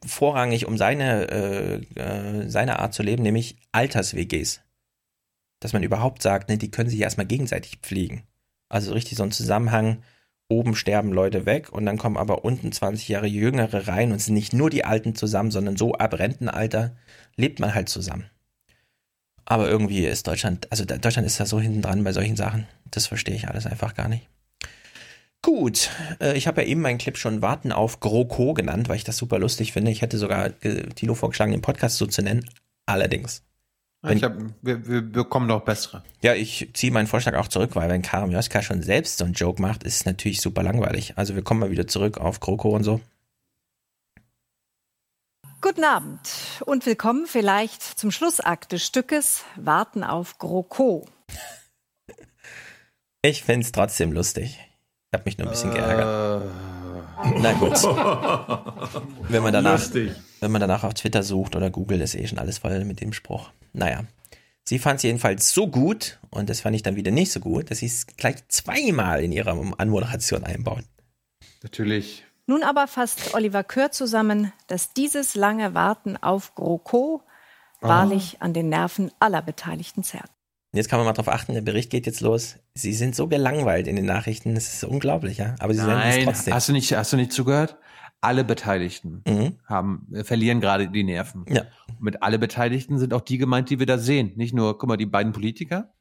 vorrangig 0.06 0.66
um 0.66 0.78
seine, 0.78 1.30
äh, 1.30 1.76
äh, 2.00 2.50
seine 2.50 2.80
Art 2.80 2.94
zu 2.94 3.04
leben, 3.04 3.24
nämlich 3.24 3.58
Alters-WGs. 3.72 4.62
Dass 5.60 5.74
man 5.74 5.84
überhaupt 5.84 6.22
sagt, 6.22 6.50
ne, 6.50 6.58
die 6.58 6.72
können 6.72 6.90
sich 6.90 7.00
erstmal 7.00 7.26
gegenseitig 7.26 7.78
pflegen. 7.78 8.24
Also 8.70 8.94
richtig 8.94 9.18
so 9.18 9.24
ein 9.24 9.32
Zusammenhang, 9.32 10.04
oben 10.50 10.76
sterben 10.76 11.12
Leute 11.12 11.46
weg 11.46 11.72
und 11.72 11.86
dann 11.86 11.98
kommen 11.98 12.18
aber 12.18 12.46
unten 12.46 12.72
20 12.72 13.08
Jahre 13.08 13.28
Jüngere 13.28 13.88
rein 13.88 14.12
und 14.12 14.20
sind 14.20 14.34
nicht 14.34 14.54
nur 14.54 14.70
die 14.70 14.86
Alten 14.86 15.16
zusammen, 15.16 15.52
sondern 15.52 15.78
so 15.78 15.94
ab 15.94 16.18
Rentenalter 16.18 16.96
lebt 17.36 17.60
man 17.60 17.74
halt 17.74 17.90
zusammen. 17.90 18.30
Aber 19.46 19.70
irgendwie 19.70 20.06
ist 20.06 20.28
Deutschland, 20.28 20.72
also 20.72 20.86
Deutschland 20.86 21.26
ist 21.26 21.40
da 21.40 21.46
so 21.46 21.60
hinten 21.60 21.82
dran 21.82 22.04
bei 22.04 22.14
solchen 22.14 22.36
Sachen. 22.36 22.68
Das 22.92 23.08
verstehe 23.08 23.36
ich 23.36 23.48
alles 23.48 23.66
einfach 23.66 23.94
gar 23.94 24.08
nicht. 24.08 24.28
Gut, 25.42 25.90
äh, 26.22 26.38
ich 26.38 26.48
habe 26.48 26.62
ja 26.62 26.68
eben 26.68 26.82
meinen 26.82 26.98
Clip 26.98 27.18
schon 27.18 27.42
Warten 27.42 27.74
auf 27.74 28.00
GroKo 28.00 28.54
genannt, 28.54 28.88
weil 28.88 28.96
ich 28.96 29.04
das 29.04 29.18
super 29.18 29.40
lustig 29.40 29.74
finde. 29.74 29.92
Ich 29.92 30.02
hätte 30.02 30.18
sogar 30.18 30.52
äh, 30.64 30.88
Tilo 30.96 31.16
vorgeschlagen, 31.16 31.52
den 31.52 31.62
Podcast 31.62 31.98
so 31.98 32.06
zu 32.06 32.22
nennen. 32.22 32.46
Allerdings. 32.86 33.44
Wenn, 34.04 34.18
ich 34.18 34.24
hab, 34.26 34.36
wir, 34.62 34.86
wir 34.86 35.02
bekommen 35.02 35.48
noch 35.48 35.62
bessere. 35.62 36.04
Ja, 36.22 36.34
ich 36.34 36.70
ziehe 36.74 36.92
meinen 36.92 37.08
Vorschlag 37.08 37.36
auch 37.36 37.48
zurück, 37.48 37.72
weil 37.76 37.90
wenn 37.90 38.02
Karim 38.02 38.32
Joska 38.32 38.62
schon 38.62 38.82
selbst 38.82 39.18
so 39.18 39.24
einen 39.24 39.34
Joke 39.34 39.62
macht, 39.62 39.84
ist 39.84 39.96
es 39.96 40.06
natürlich 40.06 40.42
super 40.42 40.62
langweilig. 40.62 41.18
Also 41.18 41.36
wir 41.36 41.42
kommen 41.42 41.62
mal 41.62 41.72
wieder 41.72 41.88
zurück 41.88 42.18
auf 42.18 42.42
GroKo 42.42 42.76
und 42.76 42.84
so. 42.84 43.00
Guten 45.62 45.86
Abend 45.86 46.20
und 46.66 46.86
willkommen 46.86 47.28
vielleicht 47.28 47.82
zum 47.82 48.12
Schlussakt 48.12 48.74
des 48.74 48.86
Stückes 48.86 49.46
Warten 49.56 50.04
auf 50.04 50.38
GroKo. 50.38 51.08
Ich 53.26 53.42
finde 53.44 53.66
es 53.66 53.72
trotzdem 53.72 54.12
lustig. 54.12 54.60
Ich 55.14 55.16
habe 55.16 55.26
mich 55.26 55.38
nur 55.38 55.46
ein 55.46 55.52
bisschen 55.52 55.72
geärgert. 55.72 56.52
Na 57.38 57.54
gut. 57.54 57.74
wenn 59.30 59.44
man 59.44 59.54
danach, 59.54 59.80
wenn 59.94 60.52
man 60.52 60.60
danach 60.60 60.84
auf 60.84 60.96
Twitter 60.96 61.22
sucht 61.22 61.56
oder 61.56 61.70
Google, 61.70 62.02
ist 62.02 62.16
eh 62.16 62.26
schon 62.26 62.40
alles 62.40 62.58
voll 62.58 62.84
mit 62.84 63.00
dem 63.00 63.14
Spruch. 63.14 63.52
Naja. 63.74 64.06
Sie 64.64 64.80
fand 64.80 64.98
es 64.98 65.04
jedenfalls 65.04 65.52
so 65.52 65.68
gut, 65.68 66.20
und 66.32 66.50
das 66.50 66.62
fand 66.62 66.76
ich 66.76 66.82
dann 66.82 66.96
wieder 66.96 67.12
nicht 67.12 67.32
so 67.32 67.40
gut, 67.42 67.70
dass 67.70 67.78
sie 67.78 67.86
es 67.86 68.08
gleich 68.08 68.38
zweimal 68.48 69.24
in 69.24 69.32
ihrer 69.32 69.56
Anmoderation 69.78 70.46
einbaut. 70.46 70.84
Natürlich. 71.62 72.26
Nun 72.48 72.64
aber 72.64 72.88
fasst 72.88 73.36
Oliver 73.36 73.64
Kör 73.64 73.92
zusammen, 73.92 74.52
dass 74.66 74.94
dieses 74.94 75.36
lange 75.36 75.76
Warten 75.76 76.18
auf 76.18 76.56
GroKo 76.56 77.22
wahrlich 77.82 78.38
an 78.42 78.54
den 78.54 78.70
Nerven 78.70 79.12
aller 79.20 79.44
Beteiligten 79.44 80.02
zerrt. 80.02 80.32
Jetzt 80.76 80.90
kann 80.90 81.00
man 81.00 81.06
mal 81.06 81.14
drauf 81.14 81.30
achten, 81.30 81.54
der 81.54 81.62
Bericht 81.62 81.92
geht 81.92 82.08
jetzt 82.08 82.22
los. 82.22 82.58
Sie 82.74 82.94
sind 82.94 83.16
so 83.16 83.28
gelangweilt 83.28 83.88
in 83.88 83.96
den 83.96 84.06
Nachrichten, 84.06 84.56
das 84.56 84.74
ist 84.74 84.84
unglaublich, 84.84 85.38
ja. 85.38 85.56
Aber 85.60 85.74
sie 85.74 85.82
Nein, 85.82 86.20
es 86.20 86.26
trotzdem. 86.26 86.54
Hast 86.56 86.68
du 86.68 86.74
nicht, 86.74 86.92
hast 86.94 87.14
du 87.14 87.18
nicht 87.18 87.32
zugehört? 87.32 87.78
Alle 88.22 88.44
Beteiligten 88.44 89.22
mhm. 89.28 89.58
haben, 89.66 90.08
äh, 90.14 90.24
verlieren 90.24 90.62
gerade 90.62 90.90
die 90.90 91.04
Nerven. 91.04 91.46
Ja. 91.48 91.64
Und 91.90 92.02
mit 92.02 92.24
alle 92.24 92.40
Beteiligten 92.40 92.98
sind 92.98 93.14
auch 93.14 93.22
die 93.22 93.38
gemeint, 93.38 93.70
die 93.70 93.78
wir 93.78 93.86
da 93.86 94.00
sehen. 94.00 94.32
Nicht 94.36 94.56
nur, 94.56 94.78
guck 94.80 94.90
mal, 94.90 94.98
die 94.98 95.06
beiden 95.06 95.32
Politiker, 95.32 95.94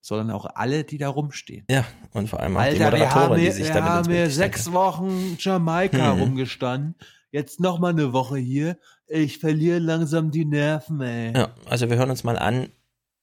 sondern 0.00 0.32
auch 0.32 0.44
alle, 0.54 0.84
die 0.84 0.98
da 0.98 1.08
rumstehen. 1.08 1.64
Ja, 1.70 1.84
und 2.12 2.28
vor 2.28 2.40
allem 2.40 2.56
auch 2.56 2.60
Alter, 2.60 2.76
die 2.76 2.84
Moderatoren, 2.84 3.40
wir 3.40 3.46
die 3.46 3.52
sich 3.52 3.68
wir 3.68 3.74
damit 3.74 3.88
haben 3.88 4.08
Bild 4.08 4.32
sechs. 4.32 4.70
Wochen 4.72 5.36
Jamaika 5.38 6.14
Mhm. 6.14 6.20
rumgestanden. 6.20 6.94
Jetzt 7.30 7.58
noch 7.58 7.78
mal 7.78 7.90
eine 7.90 8.12
Woche 8.12 8.36
hier. 8.36 8.76
Ich 9.06 9.38
verliere 9.38 9.78
langsam 9.78 10.30
die 10.30 10.44
Nerven, 10.44 11.00
ey. 11.00 11.32
Ja, 11.34 11.54
also 11.64 11.88
wir 11.88 11.96
hören 11.96 12.10
uns 12.10 12.22
mal 12.22 12.38
an. 12.38 12.68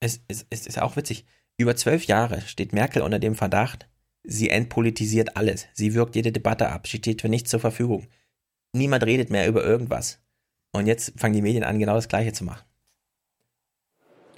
Es, 0.02 0.20
es, 0.26 0.46
es 0.50 0.66
ist 0.66 0.82
auch 0.82 0.96
witzig. 0.96 1.24
Über 1.56 1.76
zwölf 1.76 2.06
Jahre 2.06 2.40
steht 2.40 2.72
Merkel 2.72 3.02
unter 3.02 3.20
dem 3.20 3.36
Verdacht, 3.36 3.88
sie 4.24 4.50
entpolitisiert 4.50 5.36
alles. 5.36 5.68
Sie 5.74 5.94
wirkt 5.94 6.16
jede 6.16 6.32
Debatte 6.32 6.70
ab. 6.70 6.88
Sie 6.88 6.96
steht 6.96 7.22
für 7.22 7.28
nichts 7.28 7.50
zur 7.50 7.60
Verfügung. 7.60 8.08
Niemand 8.72 9.04
redet 9.04 9.30
mehr 9.30 9.46
über 9.46 9.62
irgendwas. 9.62 10.18
Und 10.72 10.86
jetzt 10.86 11.12
fangen 11.20 11.34
die 11.34 11.42
Medien 11.42 11.62
an, 11.62 11.78
genau 11.78 11.94
das 11.94 12.08
Gleiche 12.08 12.32
zu 12.32 12.42
machen. 12.42 12.64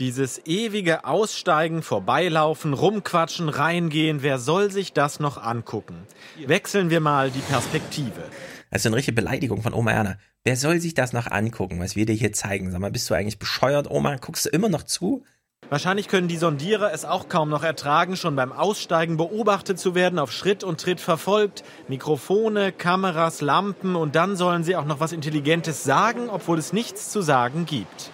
Dieses 0.00 0.44
ewige 0.44 1.06
Aussteigen, 1.06 1.82
Vorbeilaufen, 1.82 2.74
Rumquatschen, 2.74 3.48
Reingehen, 3.48 4.22
wer 4.22 4.38
soll 4.38 4.70
sich 4.70 4.92
das 4.92 5.18
noch 5.18 5.38
angucken? 5.38 6.06
Wechseln 6.44 6.90
wir 6.90 7.00
mal 7.00 7.30
die 7.30 7.38
Perspektive. 7.38 8.28
Das 8.70 8.82
ist 8.82 8.86
eine 8.86 8.96
richtige 8.96 9.14
Beleidigung 9.14 9.62
von 9.62 9.72
Oma 9.72 9.92
Erna. 9.92 10.18
Wer 10.42 10.56
soll 10.56 10.78
sich 10.78 10.92
das 10.92 11.14
noch 11.14 11.30
angucken, 11.30 11.80
was 11.80 11.96
wir 11.96 12.04
dir 12.04 12.14
hier 12.14 12.34
zeigen? 12.34 12.70
Sag 12.70 12.80
mal, 12.80 12.90
bist 12.90 13.08
du 13.08 13.14
eigentlich 13.14 13.38
bescheuert, 13.38 13.90
Oma? 13.90 14.16
Guckst 14.16 14.44
du 14.44 14.50
immer 14.50 14.68
noch 14.68 14.82
zu? 14.82 15.24
Wahrscheinlich 15.70 16.08
können 16.08 16.28
die 16.28 16.36
Sondierer 16.36 16.92
es 16.92 17.04
auch 17.04 17.28
kaum 17.28 17.48
noch 17.48 17.62
ertragen, 17.64 18.16
schon 18.16 18.36
beim 18.36 18.52
Aussteigen 18.52 19.16
beobachtet 19.16 19.78
zu 19.78 19.94
werden, 19.94 20.18
auf 20.18 20.30
Schritt 20.30 20.62
und 20.62 20.80
Tritt 20.80 21.00
verfolgt. 21.00 21.64
Mikrofone, 21.88 22.70
Kameras, 22.72 23.40
Lampen 23.40 23.96
und 23.96 24.14
dann 24.14 24.36
sollen 24.36 24.62
sie 24.62 24.76
auch 24.76 24.84
noch 24.84 25.00
was 25.00 25.12
Intelligentes 25.12 25.82
sagen, 25.82 26.28
obwohl 26.28 26.58
es 26.58 26.72
nichts 26.72 27.10
zu 27.10 27.22
sagen 27.22 27.66
gibt. 27.66 28.10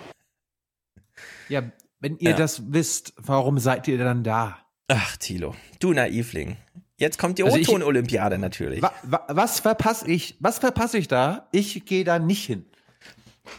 Ja, 1.48 1.62
wenn 1.98 2.16
ihr 2.18 2.30
Ja. 2.30 2.36
das 2.36 2.72
wisst, 2.72 3.12
warum 3.16 3.58
seid 3.58 3.88
ihr 3.88 3.98
dann 3.98 4.22
da? 4.22 4.58
Ach, 4.88 5.16
Thilo, 5.16 5.54
du 5.80 5.92
Naivling. 5.92 6.56
Jetzt 6.96 7.18
kommt 7.18 7.38
die 7.38 7.44
Also 7.44 7.56
O-Ton-Olympiade 7.56 8.38
natürlich. 8.38 8.82
Wa 8.82 8.92
wa 9.02 9.24
was 9.28 9.60
verpasse 9.60 10.06
ich? 10.10 10.36
Was 10.40 10.58
verpasse 10.58 10.98
ich 10.98 11.08
da? 11.08 11.48
Ich 11.50 11.84
gehe 11.86 12.04
da 12.04 12.18
nicht 12.18 12.44
hin. 12.44 12.66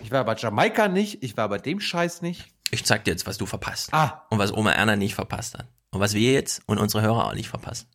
Ich 0.04 0.12
war 0.12 0.24
bei 0.24 0.36
Jamaika 0.36 0.88
nicht, 0.88 1.24
ich 1.24 1.36
war 1.38 1.50
bei 1.50 1.58
dem 1.58 1.80
Scheiß 1.80 2.22
nicht. 2.22 2.51
Ich 2.72 2.86
zeig 2.86 3.04
dir 3.04 3.12
jetzt, 3.12 3.28
was 3.28 3.38
du 3.38 3.46
verpasst. 3.46 3.94
Ah. 3.94 4.26
Und 4.30 4.40
was 4.40 4.54
Oma 4.54 4.72
Erna 4.72 4.96
nicht 4.96 5.14
verpasst 5.14 5.58
hat. 5.58 5.68
Und 5.92 6.00
was 6.00 6.14
wir 6.14 6.32
jetzt 6.32 6.62
und 6.68 6.80
unsere 6.80 7.04
Hörer 7.04 7.28
auch 7.28 7.34
nicht 7.34 7.50
verpassen. 7.50 7.88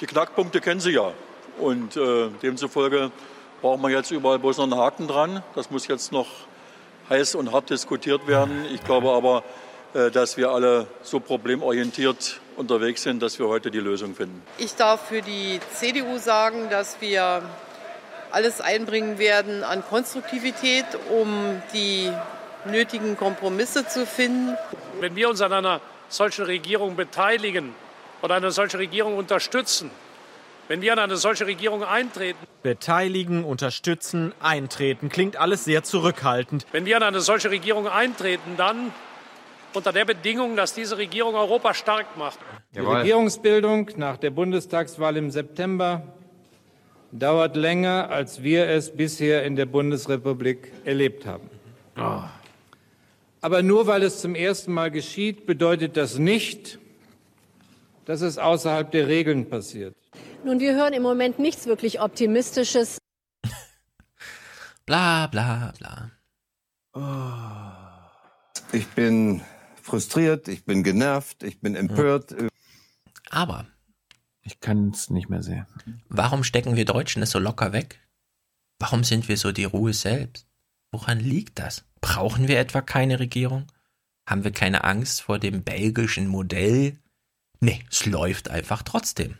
Die 0.00 0.06
Knackpunkte 0.06 0.60
kennen 0.60 0.80
Sie 0.80 0.92
ja. 0.92 1.12
Und 1.58 1.96
äh, 1.96 2.28
demzufolge 2.42 3.10
brauchen 3.60 3.82
wir 3.82 3.90
jetzt 3.90 4.10
überall 4.10 4.38
bloß 4.38 4.58
noch 4.58 4.64
einen 4.64 4.76
Haken 4.76 5.06
dran. 5.06 5.42
Das 5.54 5.70
muss 5.70 5.86
jetzt 5.86 6.12
noch 6.12 6.26
heiß 7.10 7.34
und 7.34 7.52
hart 7.52 7.70
diskutiert 7.70 8.26
werden. 8.26 8.64
Ich 8.74 8.82
glaube 8.82 9.10
aber, 9.12 9.44
äh, 9.94 10.10
dass 10.10 10.36
wir 10.36 10.50
alle 10.50 10.86
so 11.02 11.20
problemorientiert 11.20 12.40
unterwegs 12.56 13.02
sind, 13.02 13.22
dass 13.22 13.38
wir 13.38 13.48
heute 13.48 13.70
die 13.70 13.80
Lösung 13.80 14.14
finden. 14.14 14.42
Ich 14.58 14.74
darf 14.74 15.08
für 15.08 15.20
die 15.22 15.60
CDU 15.74 16.18
sagen, 16.18 16.68
dass 16.70 17.00
wir 17.00 17.42
alles 18.30 18.60
einbringen 18.60 19.18
werden 19.18 19.62
an 19.62 19.82
Konstruktivität, 19.84 20.86
um 21.10 21.62
die 21.72 22.10
nötigen 22.70 23.16
Kompromisse 23.16 23.86
zu 23.86 24.06
finden. 24.06 24.56
Wenn 25.00 25.16
wir 25.16 25.28
uns 25.28 25.40
an 25.40 25.52
einer 25.52 25.80
solchen 26.08 26.44
Regierung 26.44 26.96
beteiligen 26.96 27.74
oder 28.22 28.36
eine 28.36 28.50
solche 28.50 28.78
Regierung 28.78 29.16
unterstützen, 29.16 29.90
wenn 30.68 30.82
wir 30.82 30.92
an 30.92 30.98
eine 30.98 31.16
solche 31.16 31.46
Regierung 31.46 31.84
eintreten, 31.84 32.38
Beteiligen, 32.62 33.44
unterstützen, 33.44 34.32
eintreten. 34.40 35.08
Klingt 35.08 35.36
alles 35.36 35.64
sehr 35.64 35.84
zurückhaltend. 35.84 36.66
wenn 36.72 36.84
wir 36.84 36.96
an 36.96 37.04
eine 37.04 37.20
solche 37.20 37.50
Regierung 37.50 37.86
eintreten, 37.86 38.56
dann 38.56 38.92
unter 39.72 39.92
der 39.92 40.04
Bedingung, 40.04 40.56
dass 40.56 40.74
diese 40.74 40.98
Regierung 40.98 41.34
Europa 41.34 41.74
stark 41.74 42.16
macht. 42.16 42.38
Die 42.74 42.80
Regierungsbildung 42.80 43.90
nach 43.96 44.16
der 44.16 44.30
Bundestagswahl 44.30 45.16
im 45.16 45.30
September 45.30 46.02
dauert 47.12 47.56
länger, 47.56 48.08
als 48.10 48.42
wir 48.42 48.68
es 48.68 48.96
bisher 48.96 49.44
in 49.44 49.54
der 49.54 49.66
Bundesrepublik 49.66 50.72
erlebt 50.84 51.26
haben. 51.26 51.48
Aber 53.40 53.62
nur 53.62 53.86
weil 53.86 54.02
es 54.02 54.20
zum 54.20 54.34
ersten 54.34 54.72
Mal 54.72 54.90
geschieht, 54.90 55.46
bedeutet 55.46 55.96
das 55.96 56.18
nicht, 56.18 56.78
dass 58.04 58.20
es 58.20 58.38
außerhalb 58.38 58.90
der 58.90 59.08
Regeln 59.08 59.48
passiert. 59.48 59.94
Nun, 60.44 60.60
wir 60.60 60.74
hören 60.74 60.92
im 60.92 61.02
Moment 61.02 61.38
nichts 61.38 61.66
wirklich 61.66 62.00
Optimistisches. 62.00 62.98
bla 64.86 65.26
bla 65.26 65.72
bla. 65.78 66.10
Ich 68.72 68.86
bin 68.88 69.42
frustriert, 69.82 70.48
ich 70.48 70.64
bin 70.64 70.82
genervt, 70.82 71.42
ich 71.42 71.60
bin 71.60 71.74
empört. 71.74 72.34
Aber 73.30 73.66
ich 74.42 74.60
kann 74.60 74.90
es 74.90 75.10
nicht 75.10 75.28
mehr 75.28 75.42
sehen. 75.42 75.66
Warum 76.08 76.44
stecken 76.44 76.76
wir 76.76 76.84
Deutschen 76.84 77.22
es 77.22 77.30
so 77.30 77.38
locker 77.38 77.72
weg? 77.72 78.00
Warum 78.78 79.04
sind 79.04 79.28
wir 79.28 79.36
so 79.36 79.52
die 79.52 79.64
Ruhe 79.64 79.92
selbst? 79.92 80.45
Woran 80.96 81.20
liegt 81.20 81.58
das? 81.58 81.84
Brauchen 82.00 82.48
wir 82.48 82.58
etwa 82.58 82.80
keine 82.80 83.20
Regierung? 83.20 83.66
Haben 84.26 84.44
wir 84.44 84.50
keine 84.50 84.84
Angst 84.84 85.20
vor 85.20 85.38
dem 85.38 85.62
belgischen 85.62 86.26
Modell? 86.26 86.96
Nee, 87.60 87.84
es 87.90 88.06
läuft 88.06 88.48
einfach 88.48 88.82
trotzdem. 88.82 89.36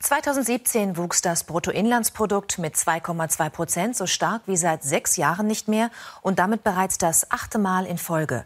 2017 0.00 0.96
wuchs 0.96 1.22
das 1.22 1.44
Bruttoinlandsprodukt 1.44 2.58
mit 2.58 2.74
2,2 2.74 3.50
Prozent 3.50 3.96
so 3.96 4.06
stark 4.08 4.42
wie 4.46 4.56
seit 4.56 4.82
sechs 4.82 5.16
Jahren 5.16 5.46
nicht 5.46 5.68
mehr 5.68 5.90
und 6.22 6.40
damit 6.40 6.64
bereits 6.64 6.98
das 6.98 7.30
achte 7.30 7.58
Mal 7.58 7.86
in 7.86 7.98
Folge. 7.98 8.44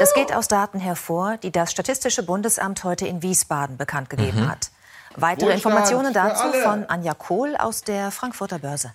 Das 0.00 0.12
geht 0.12 0.34
aus 0.34 0.48
Daten 0.48 0.80
hervor, 0.80 1.38
die 1.38 1.50
das 1.50 1.70
Statistische 1.70 2.22
Bundesamt 2.24 2.84
heute 2.84 3.06
in 3.06 3.22
Wiesbaden 3.22 3.78
bekannt 3.78 4.10
gegeben 4.10 4.42
Mhm. 4.42 4.50
hat. 4.50 4.70
Weitere 5.16 5.46
Wohlstand 5.52 5.64
Informationen 5.64 6.12
dazu 6.12 6.52
von 6.58 6.84
Anja 6.90 7.14
Kohl 7.14 7.56
aus 7.56 7.80
der 7.82 8.10
Frankfurter 8.10 8.58
Börse. 8.58 8.92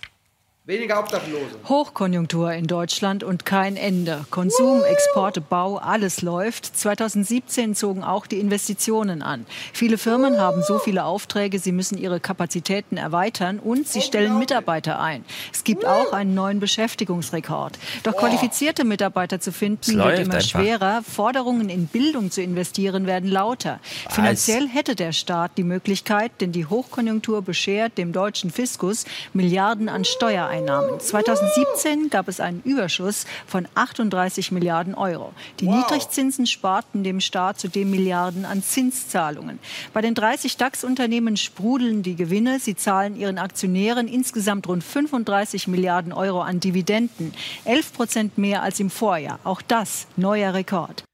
Weniger 0.70 1.00
Obdachlose. 1.00 1.58
Hochkonjunktur 1.68 2.52
in 2.52 2.68
Deutschland 2.68 3.24
und 3.24 3.44
kein 3.44 3.76
Ende. 3.76 4.24
Konsum, 4.30 4.84
Exporte, 4.84 5.40
Bau, 5.40 5.78
alles 5.78 6.22
läuft. 6.22 6.64
2017 6.64 7.74
zogen 7.74 8.04
auch 8.04 8.28
die 8.28 8.38
Investitionen 8.38 9.20
an. 9.20 9.46
Viele 9.72 9.98
Firmen 9.98 10.38
haben 10.38 10.62
so 10.62 10.78
viele 10.78 11.06
Aufträge, 11.06 11.58
sie 11.58 11.72
müssen 11.72 11.98
ihre 11.98 12.20
Kapazitäten 12.20 12.98
erweitern 12.98 13.58
und 13.58 13.88
sie 13.88 14.00
stellen 14.00 14.38
Mitarbeiter 14.38 15.00
ein. 15.00 15.24
Es 15.52 15.64
gibt 15.64 15.84
auch 15.84 16.12
einen 16.12 16.34
neuen 16.34 16.60
Beschäftigungsrekord. 16.60 17.76
Doch 18.04 18.16
qualifizierte 18.16 18.84
Mitarbeiter 18.84 19.40
zu 19.40 19.50
finden, 19.50 19.98
wird 19.98 20.20
immer 20.20 20.34
einfach. 20.34 20.48
schwerer. 20.48 21.02
Forderungen 21.02 21.68
in 21.68 21.88
Bildung 21.88 22.30
zu 22.30 22.42
investieren 22.42 23.08
werden 23.08 23.28
lauter. 23.28 23.80
Finanziell 24.08 24.68
hätte 24.68 24.94
der 24.94 25.10
Staat 25.10 25.50
die 25.56 25.64
Möglichkeit, 25.64 26.30
denn 26.40 26.52
die 26.52 26.66
Hochkonjunktur 26.66 27.42
beschert 27.42 27.98
dem 27.98 28.12
deutschen 28.12 28.52
Fiskus 28.52 29.04
Milliarden 29.32 29.88
an 29.88 30.04
Steuereinnahmen. 30.04 30.59
2017 30.66 32.10
gab 32.10 32.28
es 32.28 32.40
einen 32.40 32.62
Überschuss 32.62 33.26
von 33.46 33.66
38 33.74 34.52
Milliarden 34.52 34.94
Euro. 34.94 35.32
Die 35.60 35.68
Niedrigzinsen 35.68 36.46
sparten 36.46 37.04
dem 37.04 37.20
Staat 37.20 37.60
zudem 37.60 37.90
Milliarden 37.90 38.44
an 38.44 38.62
Zinszahlungen. 38.62 39.58
Bei 39.92 40.00
den 40.00 40.14
30 40.14 40.56
DAX-Unternehmen 40.56 41.36
sprudeln 41.36 42.02
die 42.02 42.16
Gewinne. 42.16 42.58
Sie 42.60 42.76
zahlen 42.76 43.16
ihren 43.16 43.38
Aktionären 43.38 44.08
insgesamt 44.08 44.68
rund 44.68 44.84
35 44.84 45.68
Milliarden 45.68 46.12
Euro 46.12 46.42
an 46.42 46.60
Dividenden. 46.60 47.32
11 47.64 47.92
Prozent 47.92 48.38
mehr 48.38 48.62
als 48.62 48.80
im 48.80 48.90
Vorjahr. 48.90 49.40
Auch 49.44 49.62
das 49.62 50.06
neuer 50.16 50.54
Rekord. 50.54 51.04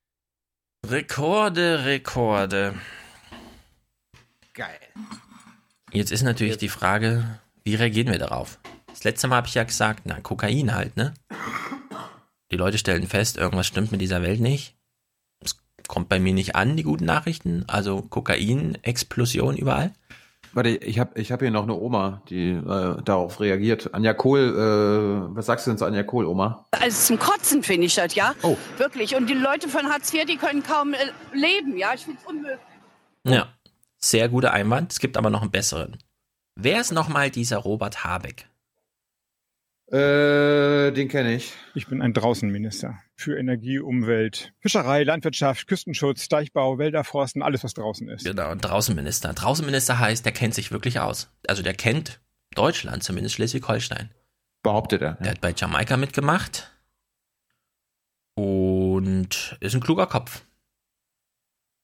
Rekorde, 0.89 1.85
Rekorde. 1.85 2.75
Geil. 4.55 4.79
Jetzt 5.93 6.13
ist 6.13 6.23
natürlich 6.23 6.59
die 6.59 6.69
Frage, 6.69 7.41
wie 7.65 7.75
reagieren 7.75 8.09
wir 8.09 8.19
darauf? 8.19 8.59
Das 8.97 9.05
letzte 9.05 9.29
Mal 9.29 9.37
habe 9.37 9.47
ich 9.47 9.55
ja 9.55 9.65
gesagt, 9.65 10.05
na, 10.05 10.21
Kokain 10.21 10.75
halt, 10.75 10.97
ne? 10.97 11.13
Die 12.51 12.57
Leute 12.57 12.79
stellen 12.79 13.07
fest, 13.07 13.37
irgendwas 13.37 13.67
stimmt 13.67 13.93
mit 13.93 14.01
dieser 14.01 14.23
Welt 14.23 14.41
nicht. 14.41 14.75
Es 15.45 15.59
kommt 15.87 16.09
bei 16.09 16.19
mir 16.19 16.33
nicht 16.33 16.57
an, 16.57 16.79
die 16.79 16.83
guten 16.83 17.05
Nachrichten. 17.05 17.65
Also 17.67 18.01
Kokain-Explosion 18.01 19.59
überall. 19.59 19.93
Warte, 20.55 20.71
ich 20.71 20.99
habe 20.99 21.21
ich 21.21 21.31
hab 21.31 21.41
hier 21.41 21.51
noch 21.51 21.65
eine 21.65 21.75
Oma, 21.75 22.23
die 22.31 22.53
äh, 22.53 23.03
darauf 23.05 23.39
reagiert. 23.41 23.93
Anja 23.93 24.15
Kohl, 24.15 24.41
äh, 24.41 25.37
was 25.37 25.45
sagst 25.45 25.67
du 25.67 25.73
denn 25.73 25.77
zu 25.79 25.85
Anja 25.85 26.03
Kohl, 26.03 26.25
Oma? 26.25 26.65
Also 26.71 27.09
zum 27.09 27.19
Kotzen 27.19 27.63
finde 27.63 27.89
ich 27.89 27.97
das, 27.97 28.15
ja. 28.15 28.35
Wirklich. 28.79 29.15
Und 29.15 29.29
die 29.29 29.35
Leute 29.35 29.69
von 29.69 29.93
Hartz 29.93 30.15
IV, 30.15 30.25
die 30.25 30.39
können 30.39 30.63
kaum 30.63 30.95
äh, 30.95 30.97
leben, 31.35 31.77
ja. 31.77 31.93
Ich 31.93 32.05
finde 32.05 32.19
es 32.23 32.31
unmöglich. 32.31 32.59
Ja, 33.25 33.49
sehr 33.99 34.31
guter 34.31 34.55
Einwand. 34.55 34.93
Es 34.93 35.01
gibt 35.01 35.19
aber 35.19 35.29
noch 35.29 35.43
einen 35.43 35.51
besseren. 35.51 35.99
Wer 36.55 36.81
ist 36.81 36.93
nochmal 36.93 37.29
dieser 37.29 37.59
Robert 37.59 38.03
Habeck? 38.03 38.49
Äh, 39.89 40.91
den 40.93 41.09
kenne 41.09 41.35
ich. 41.37 41.53
Ich 41.75 41.87
bin 41.87 42.03
ein 42.03 42.13
Draußenminister 42.13 42.99
für 43.15 43.39
Energie, 43.39 43.79
Umwelt, 43.79 44.53
Fischerei, 44.59 45.05
Landwirtschaft, 45.05 45.69
Küstenschutz, 45.69 46.29
Deichbau, 46.29 46.79
Wälder, 46.79 47.05
Forsten, 47.05 47.41
alles 47.41 47.63
was 47.63 47.75
draußen 47.75 48.09
ist. 48.09 48.25
Genau, 48.25 48.49
ein 48.51 48.59
Draußenminister. 48.59 49.33
Draußenminister 49.33 49.99
heißt, 50.01 50.25
der 50.25 50.33
kennt 50.33 50.55
sich 50.55 50.73
wirklich 50.73 50.99
aus. 50.99 51.31
Also 51.47 51.63
der 51.63 51.75
kennt 51.75 52.21
Deutschland, 52.55 53.05
zumindest 53.05 53.37
Schleswig-Holstein. 53.37 54.11
Behauptet 54.63 55.03
er. 55.03 55.13
Der 55.15 55.31
hat 55.31 55.41
bei 55.41 55.55
Jamaika 55.57 55.97
mitgemacht 55.97 56.73
und 58.35 59.57
ist 59.61 59.75
ein 59.75 59.81
kluger 59.81 60.07
Kopf. 60.07 60.45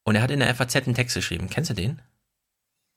Und 0.05 0.16
er 0.16 0.23
hat 0.23 0.33
in 0.33 0.41
der 0.41 0.53
FAZ 0.53 0.74
einen 0.74 0.95
Text 0.97 1.15
geschrieben. 1.15 1.49
Kennst 1.49 1.70
du 1.70 1.74
den? 1.74 2.03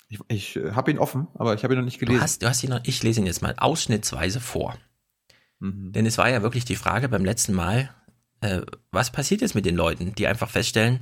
Ich, 0.10 0.20
ich 0.28 0.56
äh, 0.56 0.72
habe 0.72 0.90
ihn 0.90 0.98
offen, 0.98 1.28
aber 1.36 1.54
ich 1.54 1.64
habe 1.64 1.76
ihn 1.76 1.78
noch 1.78 1.86
nicht 1.86 2.02
Du 2.02 2.06
gelesen. 2.06 2.22
hast, 2.24 2.42
du 2.42 2.48
hast 2.48 2.64
ihn 2.64 2.72
noch, 2.72 2.80
ich 2.84 3.04
lese 3.04 3.22
ihn 3.22 3.28
jetzt 3.28 3.42
mal 3.44 3.54
ausschnittsweise 3.58 4.40
vor. 4.40 4.76
Denn 5.92 6.06
es 6.06 6.18
war 6.18 6.30
ja 6.30 6.42
wirklich 6.42 6.66
die 6.66 6.76
Frage 6.76 7.10
beim 7.10 7.26
letzten 7.26 7.54
Mal, 7.54 7.90
äh, 8.42 8.62
was 8.92 9.12
passiert 9.12 9.42
jetzt 9.42 9.56
mit 9.56 9.66
den 9.66 9.76
Leuten, 9.76 10.14
die 10.16 10.28
einfach 10.28 10.50
feststellen, 10.50 11.00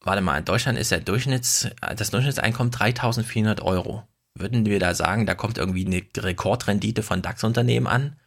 warte 0.00 0.22
mal, 0.22 0.38
in 0.38 0.44
Deutschland 0.44 0.78
ist 0.78 0.90
der 0.90 1.00
Durchschnitts, 1.00 1.68
das 1.96 2.10
Durchschnittseinkommen 2.10 2.70
3400 2.70 3.60
Euro. 3.62 4.06
Würden 4.34 4.66
wir 4.66 4.80
da 4.80 4.94
sagen, 4.94 5.26
da 5.26 5.34
kommt 5.34 5.58
irgendwie 5.58 5.86
eine 5.86 6.02
Rekordrendite 6.16 7.02
von 7.02 7.22
DAX-Unternehmen 7.22 7.86
an? 7.86 8.18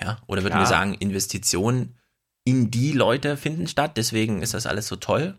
Ja, 0.00 0.18
oder 0.26 0.42
würden 0.42 0.54
Ja. 0.54 0.60
wir 0.60 0.66
sagen, 0.66 0.94
Investitionen 0.94 1.98
in 2.44 2.70
die 2.70 2.92
Leute 2.92 3.36
finden 3.36 3.66
statt, 3.66 3.96
deswegen 3.96 4.42
ist 4.42 4.54
das 4.54 4.66
alles 4.66 4.86
so 4.86 4.96
toll? 4.96 5.38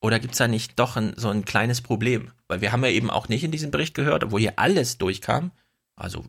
Oder 0.00 0.18
gibt 0.20 0.32
es 0.32 0.38
da 0.38 0.48
nicht 0.48 0.78
doch 0.78 0.96
ein, 0.96 1.12
so 1.16 1.28
ein 1.28 1.44
kleines 1.44 1.82
Problem? 1.82 2.30
Weil 2.46 2.60
wir 2.60 2.72
haben 2.72 2.84
ja 2.84 2.90
eben 2.90 3.10
auch 3.10 3.28
nicht 3.28 3.44
in 3.44 3.50
diesem 3.50 3.70
Bericht 3.70 3.94
gehört, 3.94 4.24
obwohl 4.24 4.40
hier 4.40 4.58
alles 4.58 4.96
durchkam, 4.96 5.50
also 5.96 6.24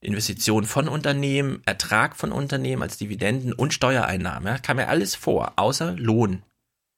Investitionen 0.00 0.66
von 0.66 0.88
Unternehmen, 0.88 1.62
Ertrag 1.66 2.16
von 2.16 2.32
Unternehmen 2.32 2.82
als 2.82 2.96
Dividenden 2.96 3.52
und 3.52 3.74
Steuereinnahmen, 3.74 4.46
ja, 4.46 4.58
kam 4.58 4.78
ja 4.78 4.86
alles 4.86 5.14
vor, 5.14 5.52
außer 5.56 5.92
Lohn, 5.92 6.42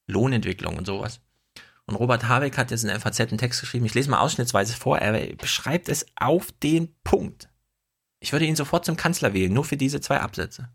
Lohnentwicklung 0.07 0.77
und 0.77 0.87
sowas. 0.87 1.20
Und 1.87 1.97
Robert 1.97 2.29
Habeck 2.29 2.57
hat 2.57 2.70
jetzt 2.70 2.85
in 2.85 2.89
der 2.89 3.01
FAZ 3.01 3.20
einen 3.20 3.39
Text 3.39 3.61
geschrieben, 3.61 3.87
ich 3.87 3.95
lese 3.95 4.09
mal 4.09 4.20
ausschnittsweise 4.20 4.74
vor, 4.74 4.99
er 4.99 5.35
beschreibt 5.35 5.89
es 5.89 6.07
auf 6.15 6.53
den 6.62 6.95
Punkt. 7.03 7.49
Ich 8.20 8.33
würde 8.33 8.45
ihn 8.45 8.55
sofort 8.57 8.85
zum 8.85 8.97
Kanzler 8.97 9.35
wählen, 9.35 9.53
nur 9.53 9.65
für 9.65 9.77
diese 9.77 10.01
zwei 10.01 10.20
Absätze. 10.20 10.69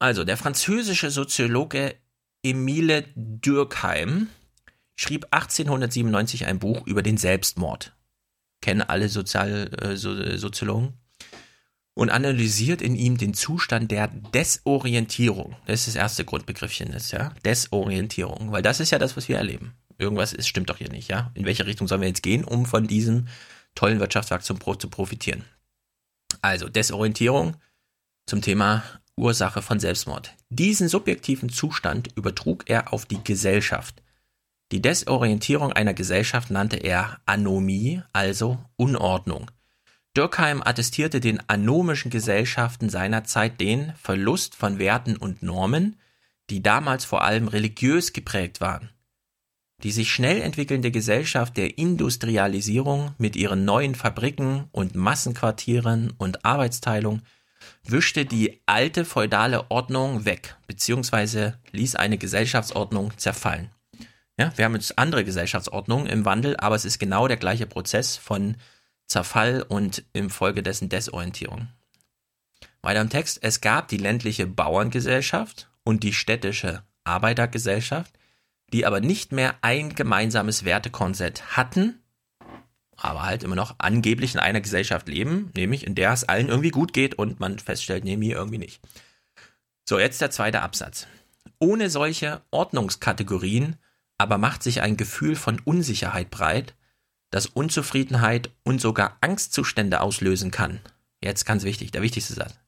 Also, 0.00 0.24
der 0.24 0.36
französische 0.36 1.10
Soziologe 1.10 1.94
Emile 2.42 3.04
Durkheim 3.14 4.28
schrieb 4.96 5.26
1897 5.30 6.46
ein 6.46 6.58
Buch 6.58 6.86
über 6.86 7.02
den 7.02 7.18
Selbstmord. 7.18 7.94
Kennen 8.62 8.82
alle 8.82 9.08
Sozial, 9.08 9.70
äh, 9.80 9.96
so, 9.96 10.36
Soziologen. 10.36 10.94
Und 12.00 12.08
analysiert 12.08 12.80
in 12.80 12.94
ihm 12.94 13.18
den 13.18 13.34
Zustand 13.34 13.90
der 13.90 14.06
Desorientierung. 14.08 15.54
Das 15.66 15.80
ist 15.80 15.88
das 15.88 15.96
erste 15.96 16.24
Grundbegriffchen, 16.24 16.94
ist, 16.94 17.12
ja. 17.12 17.34
Desorientierung. 17.44 18.52
Weil 18.52 18.62
das 18.62 18.80
ist 18.80 18.90
ja 18.90 18.98
das, 18.98 19.18
was 19.18 19.28
wir 19.28 19.36
erleben. 19.36 19.74
Irgendwas 19.98 20.32
ist, 20.32 20.48
stimmt 20.48 20.70
doch 20.70 20.78
hier 20.78 20.88
nicht, 20.88 21.10
ja. 21.10 21.30
In 21.34 21.44
welche 21.44 21.66
Richtung 21.66 21.88
sollen 21.88 22.00
wir 22.00 22.08
jetzt 22.08 22.22
gehen, 22.22 22.42
um 22.42 22.64
von 22.64 22.86
diesem 22.86 23.28
tollen 23.74 24.00
Wirtschaftswachstum 24.00 24.58
zu 24.78 24.88
profitieren? 24.88 25.44
Also, 26.40 26.70
Desorientierung 26.70 27.58
zum 28.24 28.40
Thema 28.40 28.82
Ursache 29.14 29.60
von 29.60 29.78
Selbstmord. 29.78 30.34
Diesen 30.48 30.88
subjektiven 30.88 31.50
Zustand 31.50 32.16
übertrug 32.16 32.64
er 32.70 32.94
auf 32.94 33.04
die 33.04 33.22
Gesellschaft. 33.22 34.02
Die 34.72 34.80
Desorientierung 34.80 35.74
einer 35.74 35.92
Gesellschaft 35.92 36.50
nannte 36.50 36.78
er 36.78 37.20
Anomie, 37.26 38.00
also 38.14 38.56
Unordnung. 38.76 39.50
Durkheim 40.14 40.60
attestierte 40.62 41.20
den 41.20 41.40
anomischen 41.48 42.10
Gesellschaften 42.10 42.88
seiner 42.88 43.24
Zeit 43.24 43.60
den 43.60 43.92
Verlust 43.94 44.56
von 44.56 44.78
Werten 44.78 45.16
und 45.16 45.42
Normen, 45.42 46.00
die 46.50 46.62
damals 46.62 47.04
vor 47.04 47.22
allem 47.22 47.46
religiös 47.46 48.12
geprägt 48.12 48.60
waren. 48.60 48.90
Die 49.84 49.92
sich 49.92 50.12
schnell 50.12 50.42
entwickelnde 50.42 50.90
Gesellschaft 50.90 51.56
der 51.56 51.78
Industrialisierung 51.78 53.14
mit 53.18 53.36
ihren 53.36 53.64
neuen 53.64 53.94
Fabriken 53.94 54.64
und 54.72 54.94
Massenquartieren 54.94 56.12
und 56.18 56.44
Arbeitsteilung 56.44 57.22
wischte 57.84 58.26
die 58.26 58.60
alte 58.66 59.04
feudale 59.04 59.70
Ordnung 59.70 60.24
weg, 60.24 60.56
beziehungsweise 60.66 61.58
ließ 61.70 61.94
eine 61.94 62.18
Gesellschaftsordnung 62.18 63.16
zerfallen. 63.16 63.70
Ja, 64.38 64.52
wir 64.56 64.64
haben 64.64 64.74
jetzt 64.74 64.98
andere 64.98 65.24
Gesellschaftsordnungen 65.24 66.06
im 66.06 66.24
Wandel, 66.24 66.56
aber 66.56 66.74
es 66.74 66.84
ist 66.84 66.98
genau 66.98 67.28
der 67.28 67.36
gleiche 67.36 67.66
Prozess 67.66 68.16
von 68.16 68.56
Zerfall 69.10 69.62
und 69.62 70.04
infolgedessen 70.12 70.88
Desorientierung. 70.88 71.66
Weiter 72.80 73.00
im 73.00 73.10
Text, 73.10 73.40
es 73.42 73.60
gab 73.60 73.88
die 73.88 73.96
ländliche 73.96 74.46
Bauerngesellschaft 74.46 75.68
und 75.82 76.04
die 76.04 76.12
städtische 76.12 76.84
Arbeitergesellschaft, 77.02 78.12
die 78.72 78.86
aber 78.86 79.00
nicht 79.00 79.32
mehr 79.32 79.56
ein 79.62 79.96
gemeinsames 79.96 80.64
Wertekonzept 80.64 81.56
hatten, 81.56 81.98
aber 82.96 83.24
halt 83.24 83.42
immer 83.42 83.56
noch 83.56 83.74
angeblich 83.78 84.34
in 84.34 84.40
einer 84.40 84.60
Gesellschaft 84.60 85.08
leben, 85.08 85.50
nämlich 85.56 85.84
in 85.84 85.96
der 85.96 86.12
es 86.12 86.22
allen 86.22 86.48
irgendwie 86.48 86.70
gut 86.70 86.92
geht 86.92 87.16
und 87.16 87.40
man 87.40 87.58
feststellt, 87.58 88.04
nee, 88.04 88.16
mir 88.16 88.36
irgendwie 88.36 88.58
nicht. 88.58 88.80
So, 89.88 89.98
jetzt 89.98 90.20
der 90.20 90.30
zweite 90.30 90.62
Absatz. 90.62 91.08
Ohne 91.58 91.90
solche 91.90 92.42
Ordnungskategorien 92.52 93.76
aber 94.18 94.38
macht 94.38 94.62
sich 94.62 94.82
ein 94.82 94.96
Gefühl 94.96 95.34
von 95.34 95.60
Unsicherheit 95.64 96.30
breit, 96.30 96.74
das 97.30 97.46
Unzufriedenheit 97.46 98.50
und 98.62 98.80
sogar 98.80 99.16
Angstzustände 99.20 100.00
auslösen 100.00 100.50
kann. 100.50 100.80
Jetzt 101.22 101.46
ganz 101.46 101.64
wichtig, 101.64 101.90
der 101.90 102.02
wichtigste 102.02 102.34
Satz. 102.34 102.58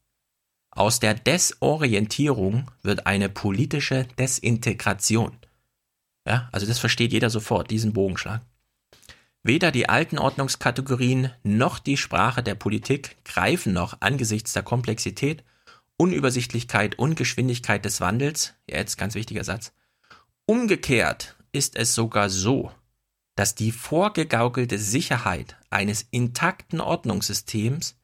Aus 0.71 1.01
der 1.01 1.15
Desorientierung 1.15 2.71
wird 2.83 3.07
eine 3.07 3.29
politische 3.29 4.07
Desintegration. 4.19 5.37
Ja, 6.27 6.49
also 6.53 6.67
das 6.67 6.79
versteht 6.79 7.13
jeder 7.13 7.31
sofort, 7.31 7.71
diesen 7.71 7.93
Bogenschlag. 7.93 8.43
Weder 9.43 9.73
die 9.73 9.89
alten 9.89 10.19
Ordnungskategorien 10.19 11.31
noch 11.43 11.79
die 11.81 11.97
Sprache 11.97 12.43
der 12.43 12.55
Politik 12.55 13.17
greifen 13.25 13.73
noch 13.73 13.97
angesichts 14.01 14.53
der 14.53 14.63
Komplexität, 14.63 15.43
Unübersichtlichkeit 15.97 16.99
und 16.99 17.17
Geschwindigkeit 17.17 17.85
des 17.85 18.01
Wandels, 18.01 18.55
jetzt 18.67 18.97
ganz 18.99 19.15
wichtiger 19.15 19.45
Satz, 19.45 19.73
umgekehrt 20.47 21.37
ist 21.53 21.77
es 21.77 21.95
sogar 21.95 22.31
so, 22.31 22.71
dass 23.35 23.55
die 23.55 23.73
vorgegaukelte 23.73 24.79
Sicherheit 24.79 25.57
eines 25.71 26.07
intakten 26.11 26.81
Ordnungssystems 26.81 27.97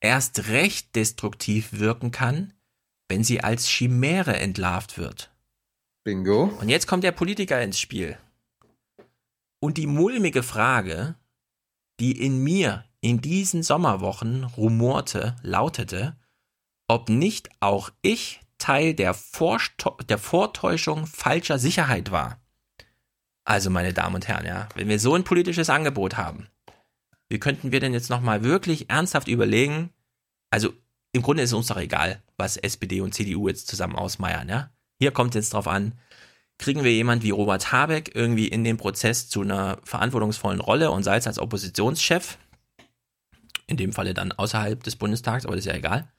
erst 0.00 0.48
recht 0.48 0.96
destruktiv 0.96 1.72
wirken 1.72 2.10
kann, 2.10 2.54
wenn 3.08 3.24
sie 3.24 3.42
als 3.42 3.68
Chimäre 3.68 4.36
entlarvt 4.36 4.96
wird. 4.96 5.30
Bingo. 6.04 6.44
Und 6.44 6.68
jetzt 6.68 6.86
kommt 6.86 7.04
der 7.04 7.12
Politiker 7.12 7.60
ins 7.62 7.78
Spiel. 7.78 8.16
Und 9.60 9.76
die 9.76 9.86
mulmige 9.86 10.42
Frage, 10.42 11.16
die 12.00 12.12
in 12.12 12.42
mir 12.42 12.84
in 13.02 13.20
diesen 13.20 13.62
Sommerwochen 13.62 14.44
rumorte, 14.44 15.36
lautete, 15.42 16.16
ob 16.88 17.08
nicht 17.08 17.50
auch 17.60 17.90
ich 18.00 18.40
Teil 18.58 18.94
der, 18.94 19.14
Vorsto 19.14 19.96
der 20.08 20.18
Vortäuschung 20.18 21.06
falscher 21.06 21.58
Sicherheit 21.58 22.10
war. 22.10 22.40
Also, 23.44 23.70
meine 23.70 23.92
Damen 23.92 24.14
und 24.14 24.28
Herren, 24.28 24.46
ja, 24.46 24.68
wenn 24.74 24.88
wir 24.88 24.98
so 24.98 25.14
ein 25.14 25.24
politisches 25.24 25.70
Angebot 25.70 26.16
haben, 26.16 26.48
wie 27.28 27.38
könnten 27.38 27.72
wir 27.72 27.80
denn 27.80 27.94
jetzt 27.94 28.10
nochmal 28.10 28.42
wirklich 28.42 28.90
ernsthaft 28.90 29.28
überlegen, 29.28 29.90
also 30.50 30.72
im 31.12 31.22
Grunde 31.22 31.42
ist 31.42 31.50
es 31.50 31.54
uns 31.54 31.68
doch 31.68 31.76
egal, 31.76 32.22
was 32.36 32.56
SPD 32.56 33.00
und 33.00 33.14
CDU 33.14 33.48
jetzt 33.48 33.68
zusammen 33.68 33.96
ausmeiern, 33.96 34.48
ja. 34.48 34.70
Hier 34.98 35.12
kommt 35.12 35.34
es 35.34 35.44
jetzt 35.44 35.54
drauf 35.54 35.66
an, 35.66 35.92
kriegen 36.58 36.84
wir 36.84 36.92
jemand 36.92 37.22
wie 37.22 37.30
Robert 37.30 37.72
Habeck 37.72 38.14
irgendwie 38.14 38.46
in 38.46 38.64
dem 38.64 38.76
Prozess 38.76 39.28
zu 39.28 39.40
einer 39.40 39.78
verantwortungsvollen 39.84 40.60
Rolle 40.60 40.90
und 40.90 41.02
sei 41.02 41.16
es 41.16 41.26
als 41.26 41.38
Oppositionschef, 41.38 42.36
in 43.66 43.76
dem 43.76 43.92
Falle 43.92 44.12
dann 44.12 44.32
außerhalb 44.32 44.82
des 44.82 44.96
Bundestags, 44.96 45.46
aber 45.46 45.56
das 45.56 45.64
ist 45.64 45.72
ja 45.72 45.78
egal, 45.78 46.12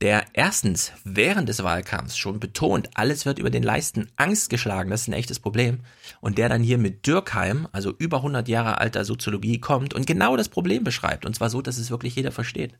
der 0.00 0.26
erstens 0.32 0.92
während 1.04 1.48
des 1.48 1.62
Wahlkampfs 1.62 2.16
schon 2.16 2.38
betont, 2.38 2.90
alles 2.94 3.26
wird 3.26 3.38
über 3.38 3.50
den 3.50 3.62
Leisten 3.62 4.10
Angst 4.16 4.48
geschlagen, 4.48 4.90
das 4.90 5.02
ist 5.02 5.08
ein 5.08 5.14
echtes 5.14 5.40
Problem, 5.40 5.80
und 6.20 6.38
der 6.38 6.48
dann 6.48 6.62
hier 6.62 6.78
mit 6.78 7.06
Dürkheim, 7.06 7.66
also 7.72 7.92
über 7.98 8.18
100 8.18 8.48
Jahre 8.48 8.78
alter 8.78 9.04
Soziologie, 9.04 9.58
kommt 9.58 9.94
und 9.94 10.06
genau 10.06 10.36
das 10.36 10.48
Problem 10.48 10.84
beschreibt, 10.84 11.26
und 11.26 11.34
zwar 11.34 11.50
so, 11.50 11.62
dass 11.62 11.78
es 11.78 11.90
wirklich 11.90 12.14
jeder 12.14 12.32
versteht. 12.32 12.78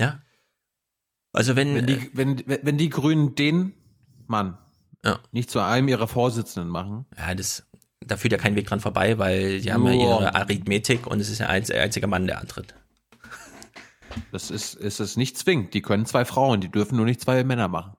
Ja? 0.00 0.22
Also 1.32 1.54
wenn... 1.54 1.74
Wenn 1.76 1.86
die, 1.86 2.10
wenn, 2.14 2.42
wenn 2.46 2.78
die 2.78 2.90
Grünen 2.90 3.34
den 3.36 3.74
Mann 4.26 4.58
ja. 5.04 5.20
nicht 5.32 5.50
zu 5.50 5.60
einem 5.60 5.88
ihrer 5.88 6.08
Vorsitzenden 6.08 6.68
machen. 6.68 7.06
Ja, 7.16 7.34
das, 7.34 7.66
da 8.00 8.16
führt 8.16 8.32
ja 8.32 8.38
kein 8.38 8.56
Weg 8.56 8.66
dran 8.66 8.80
vorbei, 8.80 9.18
weil 9.18 9.60
die 9.60 9.72
haben 9.72 9.86
ja 9.86 9.92
ihre 9.92 10.34
Arithmetik 10.34 11.06
und 11.06 11.20
es 11.20 11.30
ist 11.30 11.40
der 11.40 11.48
einzige 11.48 12.06
Mann, 12.06 12.26
der 12.26 12.40
antritt. 12.40 12.74
Das 14.32 14.50
ist, 14.50 14.74
ist 14.74 15.00
es 15.00 15.16
nicht 15.16 15.38
zwingend. 15.38 15.74
Die 15.74 15.82
können 15.82 16.06
zwei 16.06 16.24
Frauen, 16.24 16.60
die 16.60 16.68
dürfen 16.70 16.96
nur 16.96 17.04
nicht 17.06 17.20
zwei 17.20 17.42
Männer 17.44 17.68
machen. 17.68 17.92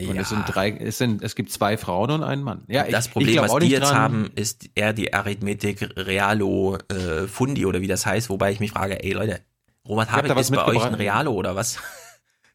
Und 0.00 0.14
Ja. 0.14 0.22
es 0.22 0.30
sind 0.30 0.44
drei, 0.46 0.70
es 0.70 0.96
sind, 0.96 1.22
es 1.22 1.34
gibt 1.34 1.52
zwei 1.52 1.76
Frauen 1.76 2.10
und 2.10 2.22
einen 2.22 2.42
Mann. 2.42 2.64
Ja, 2.68 2.84
das 2.84 3.06
ich, 3.06 3.12
Problem, 3.12 3.34
ich 3.34 3.40
was 3.40 3.52
die 3.52 3.58
nicht 3.64 3.72
jetzt 3.72 3.90
dran- 3.90 3.96
haben, 3.98 4.30
ist 4.34 4.70
eher 4.74 4.94
die 4.94 5.12
Arithmetik 5.12 5.90
Realo 5.96 6.78
äh, 6.88 7.26
Fundi 7.26 7.66
oder 7.66 7.82
wie 7.82 7.86
das 7.86 8.06
heißt, 8.06 8.30
wobei 8.30 8.50
ich 8.52 8.60
mich 8.60 8.70
frage, 8.72 9.02
ey 9.04 9.12
Leute, 9.12 9.40
Robert 9.86 10.10
Habeck 10.10 10.36
ist 10.38 10.50
bei 10.52 10.64
euch 10.64 10.82
ein. 10.82 10.94
Realo 10.94 11.32
oder 11.32 11.54
was? 11.56 11.78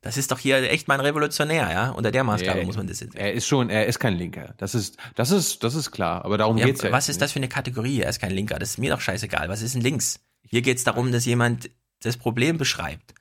Das 0.02 0.18
ist 0.18 0.30
doch 0.30 0.38
hier 0.38 0.58
echt 0.70 0.88
mal 0.88 0.94
ein 0.94 1.00
Revolutionär, 1.00 1.72
ja? 1.72 1.90
Unter 1.90 2.12
der 2.12 2.24
Maßgabe 2.24 2.60
Ja, 2.60 2.66
muss 2.68 2.78
man 2.78 2.86
das 2.86 3.00
jetzt. 3.00 3.16
Er 3.16 3.34
ist 3.34 3.48
schon, 3.48 3.72
er 3.72 3.88
ist 3.88 3.98
kein 3.98 4.14
Linker. 4.16 4.54
Das 4.58 4.76
ist, 4.76 4.98
das 5.16 5.32
ist, 5.32 5.64
das 5.64 5.74
ist 5.74 5.90
klar. 5.90 6.24
Aber 6.24 6.38
darum 6.38 6.60
Ja, 6.60 6.68
geht's 6.68 6.84
ja. 6.84 6.92
was 6.92 7.10
ist 7.10 7.24
das 7.24 7.32
für 7.32 7.38
eine 7.40 7.48
Kategorie? 7.48 8.02
Er 8.02 8.10
ist 8.12 8.20
kein 8.22 8.30
Linker. 8.30 8.60
Das 8.60 8.70
ist 8.70 8.78
mir 8.78 8.92
doch 8.92 9.02
scheißegal. 9.02 9.50
Was 9.50 9.64
ist 9.64 9.74
ein 9.74 9.82
Links? 9.82 10.20
Hier 10.48 10.62
geht 10.62 10.78
es 10.78 10.84
darum, 10.84 11.12
dass 11.12 11.26
jemand 11.26 11.72
das 12.06 12.18
Problem 12.18 12.58
beschreibt. 12.58 13.14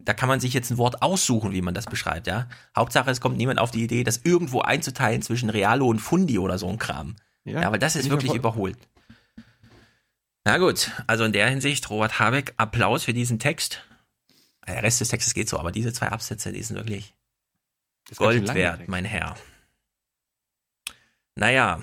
Da 0.00 0.14
kann 0.14 0.28
man 0.28 0.40
sich 0.40 0.54
jetzt 0.54 0.70
ein 0.70 0.78
Wort 0.78 1.02
aussuchen, 1.02 1.52
wie 1.52 1.62
man 1.62 1.74
das 1.74 1.86
beschreibt, 1.86 2.26
ja? 2.26 2.48
Hauptsache, 2.74 3.10
es 3.10 3.20
kommt 3.20 3.36
niemand 3.36 3.58
auf 3.58 3.70
die 3.70 3.82
Idee, 3.82 4.04
das 4.04 4.20
irgendwo 4.24 4.60
einzuteilen 4.60 5.22
zwischen 5.22 5.50
Realo 5.50 5.86
und 5.86 5.98
Fundi 5.98 6.38
oder 6.38 6.58
so 6.58 6.68
ein 6.68 6.78
Kram. 6.78 7.16
Ja, 7.44 7.62
Ja, 7.62 7.66
aber 7.66 7.78
das 7.78 7.96
ist 7.96 8.04
ich 8.04 8.10
wirklich 8.10 8.34
überholt. 8.34 8.78
Na 10.44 10.58
gut, 10.58 10.90
also 11.06 11.24
in 11.24 11.32
der 11.32 11.50
Hinsicht, 11.50 11.90
Robert 11.90 12.18
Habeck, 12.18 12.54
Applaus 12.56 13.04
für 13.04 13.12
diesen 13.12 13.38
Text. 13.38 13.84
Der 14.66 14.82
Rest 14.82 15.00
des 15.00 15.08
Textes 15.08 15.34
geht 15.34 15.48
so, 15.48 15.58
aber 15.58 15.72
diese 15.72 15.92
zwei 15.92 16.08
Absätze, 16.08 16.52
die 16.52 16.62
sind 16.62 16.76
wirklich 16.76 17.14
Gold 18.16 18.54
wert, 18.54 18.88
mein 18.88 19.04
Herr. 19.04 19.36
Naja, 21.34 21.82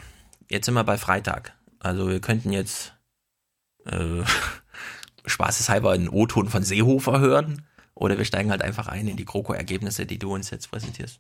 jetzt 0.49 0.65
sind 0.65 0.73
wir 0.73 0.83
bei 0.83 0.97
Freitag. 0.97 1.53
Also 1.79 2.09
wir 2.09 2.19
könnten 2.19 2.51
jetzt 2.51 2.93
äh, 3.85 4.23
spaßeshalber 5.25 5.91
einen 5.91 6.09
O-Ton 6.09 6.49
von 6.49 6.63
Seehofer 6.63 7.19
hören 7.19 7.65
oder 7.93 8.17
wir 8.17 8.25
steigen 8.25 8.51
halt 8.51 8.61
einfach 8.61 8.87
ein 8.87 9.07
in 9.07 9.17
die 9.17 9.25
GroKo-Ergebnisse, 9.25 10.05
die 10.05 10.19
du 10.19 10.33
uns 10.33 10.49
jetzt 10.49 10.69
präsentierst. 10.69 11.19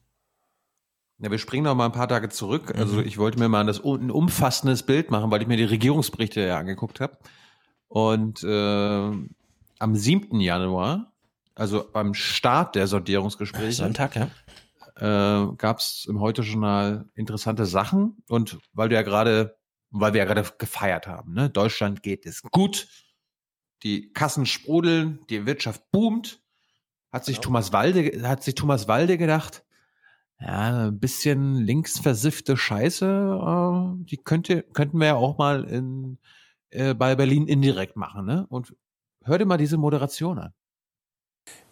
Ja, 1.19 1.31
wir 1.31 1.37
springen 1.37 1.63
noch 1.63 1.75
mal 1.75 1.85
ein 1.85 1.91
paar 1.93 2.09
Tage 2.09 2.29
zurück. 2.29 2.73
Also 2.75 2.97
Mhm. 2.97 3.07
ich 3.07 3.17
wollte 3.17 3.39
mir 3.39 3.47
mal 3.47 3.65
das, 3.65 3.79
ein 3.79 4.11
umfassendes 4.11 4.83
Bild 4.83 5.11
machen, 5.11 5.31
weil 5.31 5.41
ich 5.41 5.47
mir 5.47 5.57
die 5.57 5.63
Regierungsberichte 5.63 6.41
ja 6.41 6.57
angeguckt 6.57 6.99
habe. 6.99 7.17
Und 7.87 8.43
äh, 8.43 9.11
am 9.79 9.95
7. 9.95 10.39
Januar, 10.41 11.13
also 11.55 11.85
beim 11.91 12.13
Start 12.13 12.75
der 12.75 12.87
Sondierungsgespräche, 12.87 13.71
Sonntag, 13.71 14.15
ja. 14.17 14.27
äh, 14.97 15.55
gab 15.55 15.79
es 15.79 16.05
im 16.09 16.19
Heute-Journal 16.19 17.05
interessante 17.15 17.65
Sachen. 17.65 18.17
Und 18.27 18.57
weil 18.73 18.89
du 18.89 18.95
ja 18.95 19.01
gerade, 19.03 19.55
weil 19.91 20.13
wir 20.13 20.19
ja 20.19 20.25
gerade 20.25 20.49
gefeiert 20.57 21.07
haben, 21.07 21.33
ne? 21.33 21.49
Deutschland 21.49 22.03
geht 22.03 22.25
es 22.25 22.41
gut, 22.43 22.87
die 23.83 24.11
Kassen 24.13 24.45
sprudeln, 24.45 25.19
die 25.29 25.45
Wirtschaft 25.45 25.83
boomt, 25.91 26.41
hat 27.11 27.25
sich 27.25 27.39
Thomas 27.39 27.71
Walde, 27.71 28.27
hat 28.27 28.43
sich 28.43 28.55
Thomas 28.55 28.87
Walde 28.87 29.17
gedacht, 29.17 29.63
ja, 30.39 30.87
ein 30.87 30.99
bisschen 30.99 31.55
linksversiffte 31.55 32.57
Scheiße, 32.57 33.05
äh, 33.05 34.05
die 34.05 34.17
könnte, 34.17 34.63
könnten 34.63 34.99
wir 34.99 35.07
ja 35.07 35.15
auch 35.15 35.37
mal 35.37 35.63
in, 35.63 36.17
äh, 36.71 36.93
bei 36.93 37.15
Berlin 37.15 37.47
indirekt 37.47 37.95
machen, 37.95 38.25
ne? 38.25 38.45
Und 38.49 38.75
hör 39.23 39.37
dir 39.37 39.45
mal 39.45 39.57
diese 39.57 39.77
Moderation 39.77 40.39
an. 40.39 40.53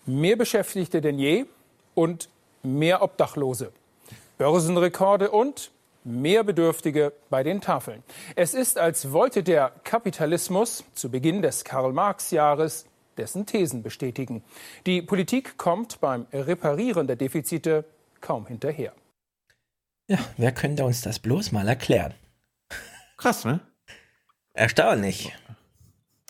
Mehr 0.06 0.36
Beschäftigte 0.36 1.02
denn 1.02 1.20
je 1.20 1.46
und 1.94 2.30
mehr 2.64 3.02
Obdachlose. 3.02 3.72
Börsenrekorde 4.38 5.32
und 5.32 5.72
mehr 6.04 6.44
Bedürftige 6.44 7.14
bei 7.30 7.44
den 7.44 7.62
Tafeln. 7.62 8.04
Es 8.36 8.54
ist, 8.54 8.78
als 8.78 9.12
wollte 9.12 9.44
der 9.44 9.72
Kapitalismus 9.84 10.84
zu 10.94 11.10
Beginn 11.10 11.42
des 11.42 11.64
Karl-Marx-Jahres 11.64 12.86
dessen 13.18 13.46
Thesen 13.46 13.84
bestätigen. 13.84 14.44
Die 14.86 15.02
Politik 15.02 15.58
kommt 15.58 16.02
beim 16.02 16.26
Reparieren 16.34 17.08
der 17.08 17.16
Defizite 17.16 17.86
kaum 18.22 18.48
hinterher. 18.48 18.94
Ja, 20.08 20.20
wer 20.38 20.52
könnte 20.52 20.84
uns 20.84 21.02
das 21.02 21.20
bloß 21.20 21.52
mal 21.52 21.68
erklären? 21.68 22.14
Krass, 23.18 23.46
ne? 23.46 23.62
Erstaunlich. 24.54 25.34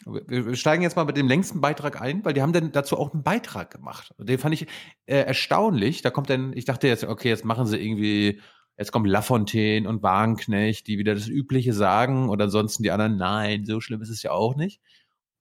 Wir 0.06 0.56
steigen 0.56 0.84
jetzt 0.84 0.96
mal 0.96 1.06
mit 1.06 1.16
dem 1.16 1.28
längsten 1.28 1.62
Beitrag 1.62 2.02
ein, 2.02 2.26
weil 2.26 2.34
die 2.34 2.42
haben 2.42 2.52
dann 2.52 2.72
dazu 2.72 2.98
auch 2.98 3.14
einen 3.14 3.24
Beitrag 3.24 3.72
gemacht. 3.72 4.14
Den 4.18 4.38
fand 4.38 4.54
ich 4.54 4.68
äh, 5.06 5.22
erstaunlich. 5.22 6.02
Da 6.02 6.10
kommt 6.10 6.30
dann, 6.30 6.52
ich 6.56 6.66
dachte 6.66 6.88
jetzt, 6.88 7.06
okay, 7.06 7.30
jetzt 7.30 7.46
machen 7.46 7.66
sie 7.66 7.78
irgendwie, 7.78 8.42
jetzt 8.78 8.92
kommt 8.92 9.08
Lafontaine 9.08 9.88
und 9.88 10.04
Wagenknecht, 10.04 10.88
die 10.88 10.98
wieder 10.98 11.14
das 11.14 11.28
Übliche 11.28 11.74
sagen 11.74 12.30
und 12.30 12.42
ansonsten 12.42 12.84
die 12.84 12.92
anderen, 12.92 13.18
nein, 13.18 13.66
so 13.66 13.80
schlimm 13.82 14.02
ist 14.02 14.10
es 14.10 14.24
ja 14.24 14.32
auch 14.32 14.56
nicht. 14.56 14.82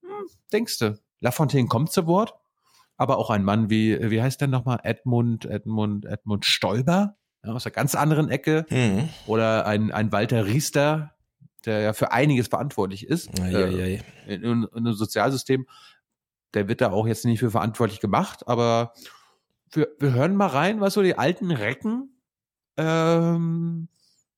Hm, 0.02 0.26
denkst 0.52 0.78
du, 0.78 0.98
Lafontaine 1.20 1.68
kommt 1.68 1.92
zu 1.92 2.06
Wort, 2.06 2.34
aber 2.96 3.18
auch 3.18 3.30
ein 3.30 3.44
Mann 3.44 3.70
wie, 3.70 3.98
wie 4.10 4.22
heißt 4.22 4.40
der 4.40 4.48
nochmal? 4.48 4.80
Edmund, 4.82 5.44
Edmund, 5.44 6.04
Edmund 6.04 6.44
Stoiber, 6.44 7.16
ja, 7.44 7.52
aus 7.52 7.66
einer 7.66 7.72
ganz 7.72 7.94
anderen 7.94 8.28
Ecke. 8.28 8.66
Mhm. 8.70 9.08
Oder 9.26 9.66
ein, 9.66 9.90
ein 9.90 10.12
Walter 10.12 10.46
Riester, 10.46 11.12
der 11.64 11.80
ja 11.80 11.92
für 11.92 12.12
einiges 12.12 12.48
verantwortlich 12.48 13.06
ist 13.06 13.38
äh, 13.38 13.96
in, 14.26 14.42
in, 14.42 14.42
in 14.42 14.68
einem 14.74 14.92
Sozialsystem. 14.92 15.66
Der 16.54 16.68
wird 16.68 16.80
da 16.80 16.90
auch 16.90 17.06
jetzt 17.06 17.24
nicht 17.24 17.40
für 17.40 17.50
verantwortlich 17.50 18.00
gemacht, 18.00 18.46
aber 18.46 18.92
wir, 19.70 19.88
wir 19.98 20.12
hören 20.12 20.36
mal 20.36 20.48
rein, 20.48 20.80
was 20.80 20.94
so 20.94 21.02
die 21.02 21.16
alten 21.16 21.50
Recken 21.50 22.11
ähm, 22.76 23.88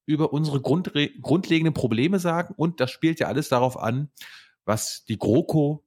über 0.06 0.32
unsere 0.32 0.60
grundre 0.60 1.08
grundlegenden 1.20 1.74
Probleme 1.74 2.18
sagen 2.18 2.54
und 2.56 2.80
das 2.80 2.90
spielt 2.90 3.20
ja 3.20 3.28
alles 3.28 3.48
darauf 3.48 3.78
an, 3.78 4.10
was 4.64 5.04
die 5.06 5.18
GroKo 5.18 5.84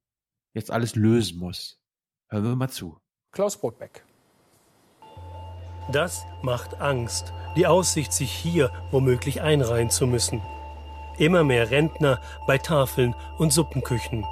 jetzt 0.54 0.72
alles 0.72 0.96
lösen 0.96 1.40
muss. 1.40 1.80
Hören 2.30 2.44
wir 2.44 2.56
mal 2.56 2.70
zu. 2.70 2.98
Klaus 3.32 3.58
Brotbeck. 3.58 4.04
Das 5.92 6.26
macht 6.42 6.82
Angst, 6.82 7.32
die 7.56 7.66
Aussicht, 7.66 8.12
sich 8.12 8.32
hier 8.32 8.72
womöglich 8.92 9.42
einreihen 9.42 9.90
zu 9.90 10.06
müssen. 10.06 10.42
Immer 11.18 11.44
mehr 11.44 11.72
Rentner 11.72 12.22
bei 12.46 12.58
Tafeln 12.58 13.16
und 13.38 13.54
Suppenküchen. 13.54 14.26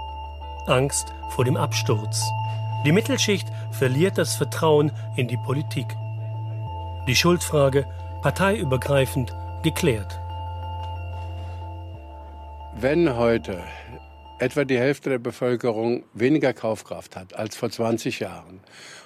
Angst 0.67 1.13
vor 1.29 1.45
dem 1.45 1.55
Absturz. 1.55 2.23
Die 2.85 2.91
Mittelschicht 2.91 3.47
verliert 3.71 4.17
das 4.17 4.35
Vertrauen 4.35 4.91
in 5.15 5.27
die 5.27 5.37
Politik. 5.37 5.87
Die 7.07 7.15
Schuldfrage 7.15 7.87
parteiübergreifend 8.26 9.35
geklärt. 9.61 10.19
Wenn 12.76 13.15
heute 13.15 13.64
etwa 14.39 14.65
die 14.65 14.80
Hälfte 14.80 15.11
der 15.11 15.19
Bevölkerung 15.19 16.06
weniger 16.15 16.52
Kaufkraft 16.52 17.15
hat 17.15 17.35
als 17.35 17.56
vor 17.56 17.69
20 17.69 18.22
Jahren 18.22 18.61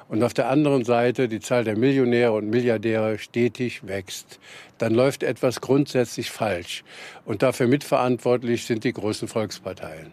und 0.07 0.23
auf 0.23 0.33
der 0.33 0.47
anderen 0.49 0.85
Seite 0.85 1.27
die 1.27 1.41
Zahl 1.41 1.65
der 1.65 1.77
Millionäre 1.77 2.31
und 2.31 2.49
Milliardäre 2.49 3.17
stetig 3.17 3.85
wächst, 3.85 4.39
dann 4.77 4.93
läuft 4.93 5.23
etwas 5.23 5.59
grundsätzlich 5.59 6.31
falsch. 6.31 6.85
Und 7.25 7.43
dafür 7.43 7.67
mitverantwortlich 7.67 8.63
sind 8.63 8.85
die 8.85 8.93
großen 8.93 9.27
Volksparteien. 9.27 10.11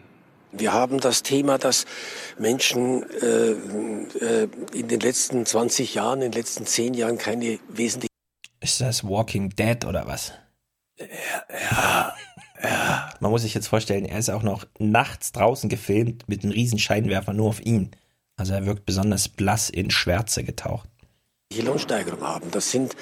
Wir 0.51 0.73
haben 0.73 0.99
das 0.99 1.23
Thema, 1.23 1.57
dass 1.57 1.85
Menschen 2.37 3.05
äh, 3.21 3.51
äh, 3.51 4.49
in 4.73 4.89
den 4.89 4.99
letzten 4.99 5.45
20 5.45 5.95
Jahren, 5.95 6.21
in 6.21 6.31
den 6.31 6.41
letzten 6.41 6.65
10 6.65 6.93
Jahren 6.93 7.17
keine 7.17 7.59
wesentliche. 7.69 8.06
Ist 8.67 8.81
das 8.81 9.05
Walking 9.05 9.51
Dead 9.51 9.85
oder 9.85 10.07
was? 10.07 10.33
Ja, 10.99 12.13
ja. 12.61 13.13
Man 13.21 13.31
muss 13.31 13.43
sich 13.43 13.53
jetzt 13.53 13.67
vorstellen, 13.67 14.03
er 14.03 14.19
ist 14.19 14.29
auch 14.29 14.43
noch 14.43 14.65
nachts 14.77 15.31
draußen 15.31 15.69
gefilmt 15.69 16.27
mit 16.27 16.43
einem 16.43 16.51
riesen 16.51 16.77
Scheinwerfer 16.77 17.31
nur 17.31 17.47
auf 17.47 17.65
ihn. 17.65 17.91
Also 18.35 18.51
er 18.51 18.65
wirkt 18.65 18.85
besonders 18.85 19.29
blass 19.29 19.69
in 19.69 19.89
Schwärze 19.89 20.43
getaucht. 20.43 20.89
Die 21.53 21.61
Lohnsteigerung 21.61 22.19
haben. 22.19 22.51
Das 22.51 22.69
sind 22.69 22.93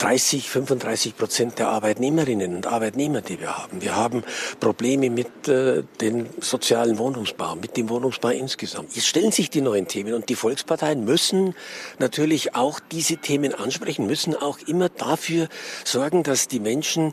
30, 0.00 0.48
35 0.48 1.14
Prozent 1.14 1.58
der 1.58 1.68
Arbeitnehmerinnen 1.68 2.56
und 2.56 2.66
Arbeitnehmer, 2.66 3.20
die 3.20 3.38
wir 3.38 3.58
haben. 3.58 3.82
Wir 3.82 3.94
haben 3.94 4.24
Probleme 4.58 5.10
mit 5.10 5.46
äh, 5.46 5.82
dem 6.00 6.26
sozialen 6.40 6.96
Wohnungsbau, 6.96 7.56
mit 7.56 7.76
dem 7.76 7.90
Wohnungsbau 7.90 8.30
insgesamt. 8.30 8.96
Jetzt 8.96 9.08
stellen 9.08 9.30
sich 9.30 9.50
die 9.50 9.60
neuen 9.60 9.88
Themen 9.88 10.14
und 10.14 10.30
die 10.30 10.36
Volksparteien 10.36 11.04
müssen 11.04 11.54
natürlich 11.98 12.54
auch 12.54 12.80
diese 12.80 13.18
Themen 13.18 13.54
ansprechen, 13.54 14.06
müssen 14.06 14.34
auch 14.34 14.58
immer 14.60 14.88
dafür 14.88 15.48
sorgen, 15.84 16.22
dass 16.22 16.48
die 16.48 16.60
Menschen 16.60 17.12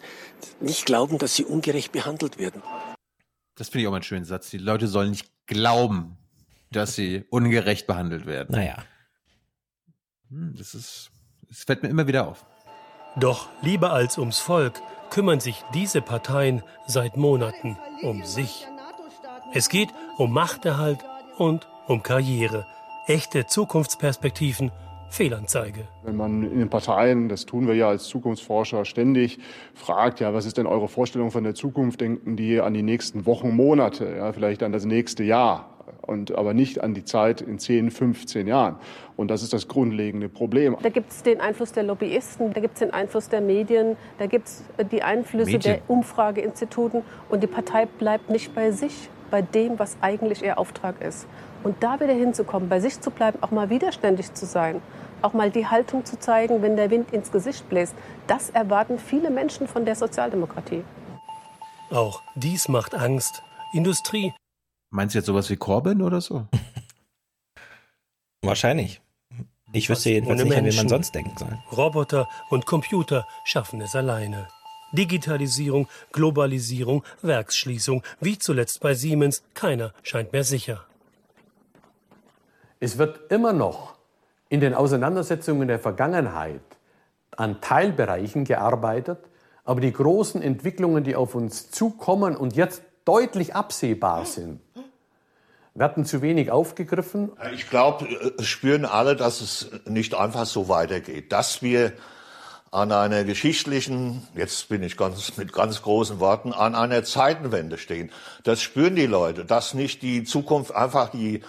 nicht 0.62 0.86
glauben, 0.86 1.18
dass 1.18 1.36
sie 1.36 1.44
ungerecht 1.44 1.92
behandelt 1.92 2.40
werden. 2.40 2.64
Das 3.56 3.68
finde 3.68 3.82
ich 3.82 3.88
auch 3.88 3.92
mal 3.92 3.98
einen 3.98 4.04
schönen 4.04 4.26
Satz. 4.26 4.50
Die 4.50 4.60
Leute 4.60 4.88
sollen 4.88 5.10
nicht 5.10 5.30
glauben, 5.46 6.18
dass 6.72 6.96
sie 6.96 7.26
ungerecht 7.30 7.86
behandelt 7.86 8.26
werden. 8.26 8.56
Naja. 8.56 8.78
Hm, 10.30 10.56
das 10.58 10.74
ist, 10.74 11.12
es 11.52 11.66
fällt 11.66 11.84
mir 11.84 11.90
immer 11.90 12.08
wieder 12.08 12.28
auf. 12.28 12.46
Doch 13.20 13.48
lieber 13.62 13.94
als 13.94 14.20
ums 14.20 14.40
Volk 14.40 14.82
kümmern 15.10 15.40
sich 15.40 15.64
diese 15.74 16.02
Parteien 16.02 16.62
seit 16.86 17.18
Monaten 17.18 17.78
um 18.04 18.24
sich. 18.24 18.68
Es 19.54 19.70
geht 19.70 19.90
um 20.18 20.32
Machterhalt 20.32 21.00
und 21.38 21.68
um 21.88 22.04
Karriere. 22.04 22.68
Echte 23.08 23.48
Zukunftsperspektiven, 23.48 24.72
Fehlanzeige. 25.10 25.88
Wenn 26.04 26.16
man 26.16 26.44
in 26.44 26.60
den 26.60 26.70
Parteien, 26.70 27.28
das 27.28 27.46
tun 27.46 27.68
wir 27.68 27.74
ja 27.74 27.88
als 27.88 28.04
Zukunftsforscher 28.04 28.86
ständig, 28.86 29.40
fragt, 29.74 30.20
ja, 30.20 30.34
was 30.34 30.46
ist 30.46 30.58
denn 30.58 30.68
eure 30.68 30.88
Vorstellung 30.88 31.32
von 31.32 31.44
der 31.44 31.56
Zukunft, 31.56 32.02
denken 32.02 32.36
die 32.36 32.60
an 32.60 32.74
die 32.74 32.84
nächsten 32.84 33.26
Wochen, 33.26 33.56
Monate, 33.56 34.16
ja, 34.18 34.34
vielleicht 34.34 34.62
an 34.62 34.74
das 34.74 34.86
nächste 34.86 35.24
Jahr 35.24 35.77
und 36.08 36.36
aber 36.36 36.54
nicht 36.54 36.84
an 36.84 36.94
die 36.94 37.04
Zeit 37.04 37.42
in 37.42 37.60
10, 37.60 37.92
15 37.92 38.48
Jahren. 38.48 38.78
Und 39.16 39.30
das 39.30 39.44
ist 39.44 39.54
das 39.54 39.68
grundlegende 39.68 40.30
Problem. 40.30 40.78
Da 40.82 40.90
gibt 40.90 41.12
es 41.12 41.24
den 41.24 41.42
Einfluss 41.42 41.72
der 41.72 41.84
Lobbyisten, 41.84 42.54
da 42.54 42.62
gibt 42.62 42.76
es 42.76 42.80
den 42.80 42.92
Einfluss 42.92 43.30
der 43.30 43.42
Medien, 43.42 43.98
da 44.18 44.26
gibt 44.26 44.48
es 44.48 44.64
die 44.92 45.04
Einflüsse 45.04 45.52
Medien. 45.52 45.76
der 45.76 45.82
Umfrageinstituten. 45.90 47.04
Und 47.30 47.44
die 47.44 47.48
Partei 47.48 47.86
bleibt 47.86 48.30
nicht 48.30 48.56
bei 48.56 48.72
sich, 48.72 49.10
bei 49.30 49.42
dem, 49.42 49.78
was 49.80 49.98
eigentlich 50.02 50.44
ihr 50.44 50.58
Auftrag 50.58 51.02
ist. 51.02 51.28
Und 51.64 51.84
da 51.84 52.00
wieder 52.00 52.14
hinzukommen, 52.14 52.70
bei 52.70 52.80
sich 52.80 53.02
zu 53.02 53.12
bleiben, 53.12 53.40
auch 53.42 53.52
mal 53.52 53.70
widerständig 53.70 54.34
zu 54.34 54.46
sein, 54.46 54.82
auch 55.22 55.34
mal 55.34 55.50
die 55.50 55.68
Haltung 55.68 56.06
zu 56.06 56.20
zeigen, 56.20 56.62
wenn 56.62 56.76
der 56.76 56.92
Wind 56.92 57.12
ins 57.12 57.32
Gesicht 57.32 57.68
bläst, 57.70 57.96
das 58.28 58.50
erwarten 58.52 59.00
viele 59.00 59.30
Menschen 59.30 59.68
von 59.68 59.84
der 59.84 59.96
Sozialdemokratie. 59.96 60.84
Auch 61.90 62.22
dies 62.36 62.68
macht 62.68 62.94
Angst. 62.94 63.42
Industrie, 63.74 64.34
Meinst 64.90 65.16
du 65.16 65.20
jetzt 65.20 65.26
sowas 65.26 65.50
wie 65.50 65.58
Corbyn 65.58 66.02
oder 66.02 66.22
so? 66.22 66.48
Wahrscheinlich. 68.42 69.02
Ich 69.74 69.90
wüsste 69.90 70.12
jedenfalls 70.12 70.44
nicht, 70.44 70.52
an 70.52 70.58
wen 70.58 70.64
Menschen. 70.64 70.78
man 70.80 70.90
sonst 70.90 71.14
denken 71.14 71.38
soll. 71.38 71.58
Roboter 71.76 72.28
und 72.50 72.66
Computer 72.66 73.28
schaffen 73.44 73.82
es 73.82 73.96
alleine. 73.96 74.48
Digitalisierung, 74.94 75.88
Globalisierung, 76.14 77.04
Werksschließung, 77.22 78.04
wie 78.22 78.38
zuletzt 78.38 78.80
bei 78.80 78.94
Siemens, 78.94 79.44
keiner 79.54 79.94
scheint 80.04 80.32
mehr 80.32 80.46
sicher. 80.46 80.86
Es 82.80 82.98
wird 82.98 83.32
immer 83.32 83.52
noch 83.52 83.96
in 84.50 84.62
den 84.62 84.74
Auseinandersetzungen 84.74 85.68
der 85.68 85.80
Vergangenheit 85.80 86.62
an 87.36 87.60
Teilbereichen 87.60 88.46
gearbeitet, 88.46 89.20
aber 89.66 89.82
die 89.82 89.92
großen 89.92 90.42
Entwicklungen, 90.42 91.04
die 91.04 91.16
auf 91.16 91.36
uns 91.36 91.70
zukommen 91.70 92.38
und 92.38 92.56
jetzt 92.56 92.82
deutlich 93.04 93.56
absehbar 93.56 94.26
sind, 94.26 94.62
werden 95.78 96.06
zu 96.06 96.22
wenig 96.22 96.52
aufgegriffen. 96.52 97.32
Ich 97.54 97.70
glaube, 97.70 98.08
es 98.38 98.48
spüren 98.48 98.86
alle, 98.86 99.16
dass 99.16 99.42
es 99.42 99.70
nicht 99.86 100.16
einfach 100.16 100.46
so 100.46 100.70
weitergeht, 100.70 101.32
dass 101.32 101.62
wir 101.62 101.94
an 102.72 102.92
einer 102.92 103.24
geschichtlichen, 103.24 104.28
jetzt 104.36 104.70
bin 104.70 104.84
ich 104.84 104.98
ganz 104.98 105.38
mit 105.38 105.54
ganz 105.54 105.82
großen 105.82 106.20
Worten, 106.20 106.52
an 106.52 106.76
einer 106.76 107.04
Zeitenwende 107.04 107.78
stehen. 107.78 108.12
Das 108.44 108.62
spüren 108.62 108.96
die 108.96 109.06
Leute, 109.06 109.46
dass 109.46 109.74
nicht 109.74 110.02
die 110.02 110.24
Zukunft 110.24 110.76
einfach 110.76 111.10
die 111.10 111.42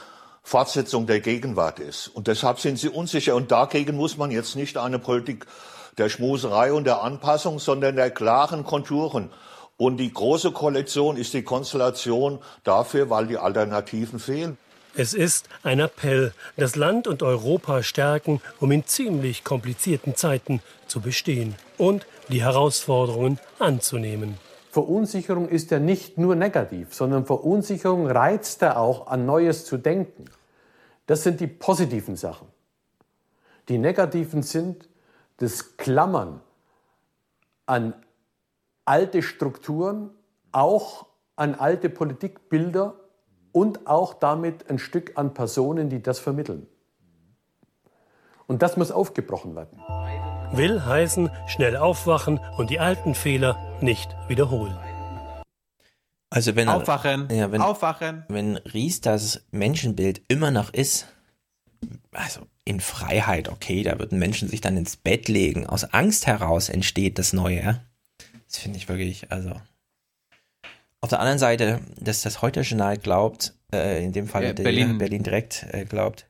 Fortsetzung 0.42 1.06
der 1.06 1.20
Gegenwart 1.20 1.80
ist. 1.80 2.08
Und 2.08 2.28
deshalb 2.28 2.60
sind 2.60 2.78
sie 2.78 2.88
unsicher. 2.88 3.34
Und 3.34 3.50
dagegen 3.50 3.96
muss 3.96 4.16
man 4.16 4.30
jetzt 4.30 4.56
nicht 4.56 4.76
eine 4.76 4.98
Politik 4.98 5.46
der 5.98 6.08
Schmuserei 6.08 6.72
und 6.72 6.84
der 6.84 7.02
Anpassung, 7.02 7.58
sondern 7.58 7.96
der 7.96 8.10
klaren 8.10 8.64
Konturen. 8.64 9.30
Und 9.78 9.98
die 9.98 10.12
große 10.12 10.50
Koalition 10.50 11.16
ist 11.16 11.34
die 11.34 11.44
Konstellation 11.44 12.40
dafür, 12.64 13.10
weil 13.10 13.28
die 13.28 13.38
Alternativen 13.38 14.18
fehlen. 14.18 14.58
Es 14.96 15.14
ist 15.14 15.48
ein 15.62 15.78
Appell, 15.78 16.32
das 16.56 16.74
Land 16.74 17.06
und 17.06 17.22
Europa 17.22 17.84
stärken, 17.84 18.40
um 18.58 18.72
in 18.72 18.86
ziemlich 18.86 19.44
komplizierten 19.44 20.16
Zeiten 20.16 20.60
zu 20.88 21.00
bestehen 21.00 21.54
und 21.76 22.06
die 22.28 22.42
Herausforderungen 22.42 23.38
anzunehmen. 23.60 24.36
Verunsicherung 24.72 25.48
ist 25.48 25.70
ja 25.70 25.78
nicht 25.78 26.18
nur 26.18 26.34
negativ, 26.34 26.92
sondern 26.92 27.24
Verunsicherung 27.24 28.08
reizt 28.08 28.62
ja 28.62 28.76
auch 28.76 29.06
an 29.06 29.26
Neues 29.26 29.64
zu 29.64 29.76
denken. 29.76 30.24
Das 31.06 31.22
sind 31.22 31.38
die 31.38 31.46
positiven 31.46 32.16
Sachen. 32.16 32.48
Die 33.68 33.78
negativen 33.78 34.42
sind 34.42 34.88
das 35.36 35.76
Klammern 35.76 36.40
an 37.66 37.94
alte 38.88 39.22
Strukturen, 39.22 40.10
auch 40.50 41.06
an 41.36 41.54
alte 41.54 41.90
Politikbilder 41.90 42.94
und 43.52 43.86
auch 43.86 44.14
damit 44.14 44.68
ein 44.70 44.78
Stück 44.78 45.12
an 45.16 45.34
Personen, 45.34 45.90
die 45.90 46.02
das 46.02 46.18
vermitteln. 46.18 46.66
Und 48.46 48.62
das 48.62 48.78
muss 48.78 48.90
aufgebrochen 48.90 49.54
werden. 49.54 49.78
Will 50.52 50.82
heißen, 50.82 51.30
schnell 51.46 51.76
aufwachen 51.76 52.40
und 52.56 52.70
die 52.70 52.80
alten 52.80 53.14
Fehler 53.14 53.58
nicht 53.82 54.16
wiederholen. 54.26 54.76
Also 56.30 56.56
wenn 56.56 56.68
Aufwachen, 56.70 57.28
ja, 57.30 57.52
wenn, 57.52 57.60
aufwachen. 57.60 58.24
Wenn 58.28 58.56
Ries 58.56 59.02
das 59.02 59.46
Menschenbild 59.50 60.22
immer 60.28 60.50
noch 60.50 60.72
ist, 60.72 61.06
also 62.12 62.40
in 62.64 62.80
Freiheit, 62.80 63.50
okay, 63.50 63.82
da 63.82 63.98
würden 63.98 64.18
Menschen 64.18 64.48
sich 64.48 64.62
dann 64.62 64.78
ins 64.78 64.96
Bett 64.96 65.28
legen. 65.28 65.66
Aus 65.66 65.84
Angst 65.92 66.26
heraus 66.26 66.70
entsteht 66.70 67.18
das 67.18 67.34
Neue. 67.34 67.80
Das 68.48 68.58
finde 68.58 68.78
ich 68.78 68.88
wirklich, 68.88 69.30
also. 69.30 69.52
Auf 71.00 71.10
der 71.10 71.20
anderen 71.20 71.38
Seite, 71.38 71.80
dass 72.00 72.22
das 72.22 72.42
Heute-Journal 72.42 72.98
glaubt, 72.98 73.54
äh, 73.72 74.04
in 74.04 74.12
dem 74.12 74.26
Fall 74.26 74.42
Ja, 74.42 74.52
der 74.52 74.64
Berlin. 74.64 74.98
Berlin 74.98 75.22
direkt 75.22 75.66
äh, 75.70 75.84
glaubt, 75.84 76.26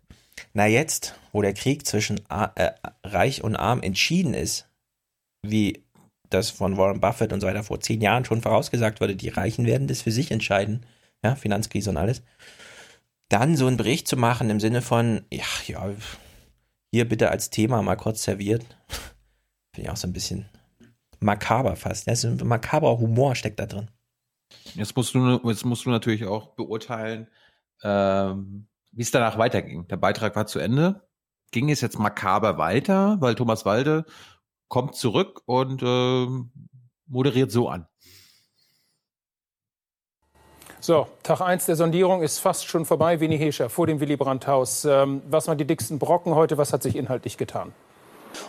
na 0.53 0.67
jetzt, 0.67 1.15
wo 1.33 1.41
der 1.43 1.55
Krieg 1.55 1.87
zwischen 1.87 2.21
A 2.29 2.53
äh, 2.55 2.73
Reich 3.05 3.43
und 3.43 3.57
Arm 3.57 3.83
entschieden 3.83 4.35
ist, 4.35 4.69
wie 5.43 5.85
das 6.29 6.51
von 6.51 6.77
Warren 6.77 7.01
Buffett 7.01 7.33
und 7.33 7.41
so 7.41 7.47
weiter 7.47 7.65
vor 7.65 7.81
zehn 7.81 8.03
Jahren 8.03 8.25
schon 8.25 8.43
vorausgesagt 8.43 9.01
wurde, 9.01 9.17
die 9.17 9.31
Reichen 9.31 9.65
werden 9.65 9.89
das 9.89 10.03
für 10.03 10.13
sich 10.13 10.31
entscheiden, 10.31 10.85
ja, 11.25 11.35
Finanzkrise 11.35 11.91
und 11.91 11.97
alles, 11.97 12.23
dann 13.31 13.57
so 13.57 13.67
einen 13.67 13.79
Bericht 13.79 14.07
zu 14.07 14.17
machen 14.17 14.51
im 14.51 14.61
Sinne 14.61 14.83
von, 14.83 15.25
ja, 15.33 15.45
ja, 15.67 15.91
hier 16.93 17.09
bitte 17.09 17.31
als 17.31 17.51
Thema 17.51 17.83
mal 17.83 17.97
kurz 17.97 18.23
serviert, 18.23 18.65
Finde 19.75 19.87
ich 19.87 19.91
auch 19.91 19.97
so 19.97 20.09
ein 20.09 20.13
bisschen 20.13 20.47
makaber 21.21 21.77
fast. 21.77 22.07
Ja, 22.07 22.17
so 22.17 22.29
ein 22.29 22.39
makaber 22.45 22.99
Humor 22.99 23.35
steckt 23.35 23.59
da 23.61 23.67
drin. 23.67 23.91
Jetzt 24.75 24.97
musst 24.97 25.15
du, 25.15 25.41
jetzt 25.45 25.65
musst 25.65 25.85
du 25.85 25.91
natürlich 25.91 26.25
auch 26.25 26.55
beurteilen, 26.55 27.29
ähm, 27.83 28.69
wie 28.93 29.03
es 29.03 29.11
danach 29.11 29.39
weiterging. 29.39 29.87
Der 29.89 29.97
Beitrag 29.97 30.37
war 30.37 30.47
zu 30.47 30.59
Ende. 30.59 31.07
Ging 31.51 31.71
es 31.71 31.81
jetzt 31.81 31.99
makaber 31.99 32.59
weiter, 32.59 33.17
weil 33.21 33.35
Thomas 33.35 33.65
Walde 33.65 34.05
kommt 34.69 34.95
zurück 34.95 35.43
und 35.47 35.83
äh, 35.83 36.27
moderiert 37.07 37.51
so 37.51 37.69
an. 37.69 37.87
So, 40.81 41.09
Tag 41.23 41.41
1 41.41 41.67
der 41.67 41.77
Sondierung 41.77 42.23
ist 42.23 42.39
fast 42.39 42.67
schon 42.67 42.85
vorbei. 42.85 43.19
Winnie 43.19 43.37
Hescher 43.37 43.69
vor 43.69 43.87
dem 43.87 43.99
Willy 44.01 44.17
Brandt-Haus. 44.17 44.85
Ähm, 44.85 45.23
was 45.29 45.49
waren 45.49 45.59
die 45.59 45.67
dicksten 45.67 45.99
Brocken 45.99 46.35
heute? 46.35 46.57
Was 46.57 46.73
hat 46.73 46.83
sich 46.83 46.95
inhaltlich 46.95 47.37
getan? 47.37 47.73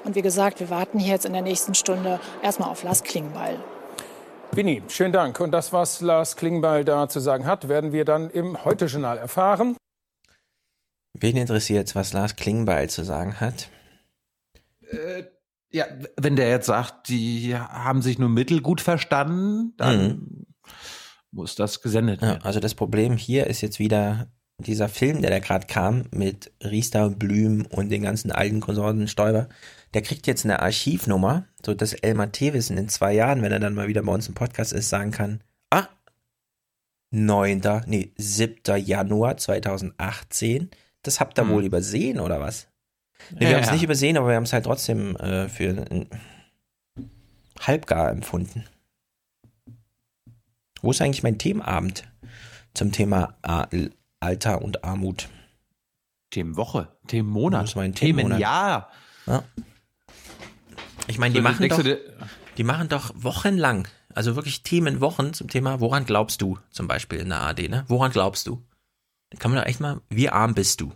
Und 0.04 0.16
wie 0.16 0.22
gesagt, 0.22 0.60
wir 0.60 0.70
warten 0.70 1.00
hier 1.00 1.14
jetzt 1.14 1.26
in 1.26 1.34
der 1.34 1.42
nächsten 1.42 1.76
Stunde 1.76 2.20
erstmal 2.42 2.70
auf 2.70 2.84
Lars 2.84 3.04
Klingbeil. 3.04 3.60
Winnie, 4.52 4.82
schönen 4.88 5.14
Dank. 5.14 5.40
Und 5.40 5.52
das, 5.52 5.74
was 5.74 6.02
Lars 6.02 6.36
Klingbeil 6.36 6.84
da 6.84 7.08
zu 7.08 7.20
sagen 7.20 7.46
hat, 7.46 7.70
werden 7.70 7.92
wir 7.92 8.04
dann 8.04 8.30
im 8.30 8.66
Heute-Journal 8.66 9.18
erfahren. 9.18 9.78
Wen 11.14 11.38
interessiert 11.38 11.94
was 11.96 12.14
Lars 12.14 12.36
Klingbeil 12.36 12.90
zu 12.90 13.04
sagen 13.04 13.40
hat? 13.40 13.70
Äh, 14.90 15.24
ja, 15.72 15.86
wenn 16.18 16.36
der 16.36 16.50
jetzt 16.50 16.66
sagt, 16.66 17.10
die 17.10 17.56
haben 17.56 18.02
sich 18.02 18.18
nur 18.18 18.30
mittelgut 18.30 18.82
verstanden, 18.82 19.74
dann 19.78 20.08
mhm. 20.08 20.46
muss 21.32 21.56
das 21.56 21.82
gesendet 21.82 22.22
werden. 22.22 22.40
Ja, 22.40 22.46
also 22.46 22.60
das 22.60 22.74
Problem 22.74 23.18
hier 23.18 23.48
ist 23.48 23.62
jetzt 23.62 23.78
wieder 23.78 24.32
dieser 24.60 24.90
Film, 24.90 25.22
der 25.22 25.32
da 25.32 25.40
gerade 25.40 25.68
kam 25.68 26.06
mit 26.12 26.52
Riester, 26.64 27.10
Blüm 27.10 27.66
und 27.66 27.90
den 27.90 28.04
ganzen 28.04 28.32
alten 28.32 28.60
Konsorten 28.60 29.08
Stoiber. 29.08 29.48
Der 29.94 30.02
kriegt 30.02 30.28
jetzt 30.28 30.46
eine 30.46 30.62
Archivnummer, 30.62 31.46
so 31.66 31.74
dass 31.74 31.94
Elmar 31.94 32.32
Thewissen 32.32 32.78
in 32.78 32.90
zwei 32.90 33.14
Jahren, 33.14 33.42
wenn 33.42 33.52
er 33.52 33.60
dann 33.60 33.74
mal 33.74 33.88
wieder 33.88 34.04
bei 34.04 34.12
uns 34.12 34.28
im 34.28 34.36
Podcast 34.36 34.74
ist, 34.74 34.90
sagen 34.90 35.12
kann, 35.12 35.42
ah, 35.72 35.88
9. 37.12 37.62
nee, 37.88 38.12
7. 38.18 38.78
Januar 38.78 39.38
2018, 39.38 40.70
das 41.02 41.20
habt 41.20 41.40
ihr 41.40 41.44
hm. 41.44 41.52
wohl 41.52 41.66
übersehen, 41.66 42.20
oder 42.20 42.40
was? 42.40 42.68
Nee, 43.32 43.42
wir 43.42 43.50
ja, 43.50 43.56
haben 43.56 43.62
es 43.62 43.68
ja. 43.68 43.74
nicht 43.74 43.84
übersehen, 43.84 44.18
aber 44.18 44.28
wir 44.28 44.36
haben 44.36 44.44
es 44.44 44.54
halt 44.54 44.66
trotzdem 44.66 45.16
äh, 45.16 45.50
für 45.50 45.86
halbgar 47.60 48.12
empfunden. 48.12 48.66
Wo 50.82 50.92
ist 50.92 51.02
eigentlich 51.02 51.24
mein 51.24 51.38
Themenabend 51.38 52.04
zum 52.74 52.92
Thema 52.92 53.36
Alter 54.20 54.62
und 54.62 54.84
Armut? 54.84 55.30
Themenwoche, 56.32 56.96
Themenmonat, 57.08 57.76
mein 57.76 57.96
Themenjahr. 57.96 58.92
Ja. 59.26 59.44
Ich 61.08 61.18
meine, 61.18 61.34
die, 61.34 61.42
machen 61.42 61.68
doch, 61.68 61.84
die 62.58 62.64
machen 62.64 62.88
doch 62.88 63.12
wochenlang, 63.16 63.88
also 64.14 64.36
wirklich 64.36 64.62
Themenwochen 64.62 65.34
zum 65.34 65.48
Thema, 65.48 65.80
woran 65.80 66.06
glaubst 66.06 66.42
du 66.42 66.60
zum 66.70 66.88
Beispiel 66.88 67.20
in 67.20 67.30
der 67.30 67.42
AD, 67.42 67.68
ne? 67.68 67.86
Woran 67.88 68.12
glaubst 68.12 68.46
du? 68.46 68.64
Da 69.32 69.40
kann 69.40 69.52
man 69.52 69.62
doch 69.62 69.68
echt 69.68 69.80
mal, 69.80 70.02
wie 70.10 70.30
arm 70.30 70.54
bist 70.54 70.82
du? 70.82 70.94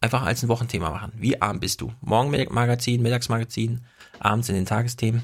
einfach 0.00 0.22
als 0.22 0.42
ein 0.42 0.48
Wochenthema 0.48 0.90
machen. 0.90 1.12
Wie 1.16 1.40
arm 1.40 1.60
bist 1.60 1.80
du? 1.80 1.92
Morgenmagazin, 2.00 3.02
Mittagsmagazin, 3.02 3.84
abends 4.18 4.48
in 4.48 4.54
den 4.54 4.66
Tagesthemen. 4.66 5.22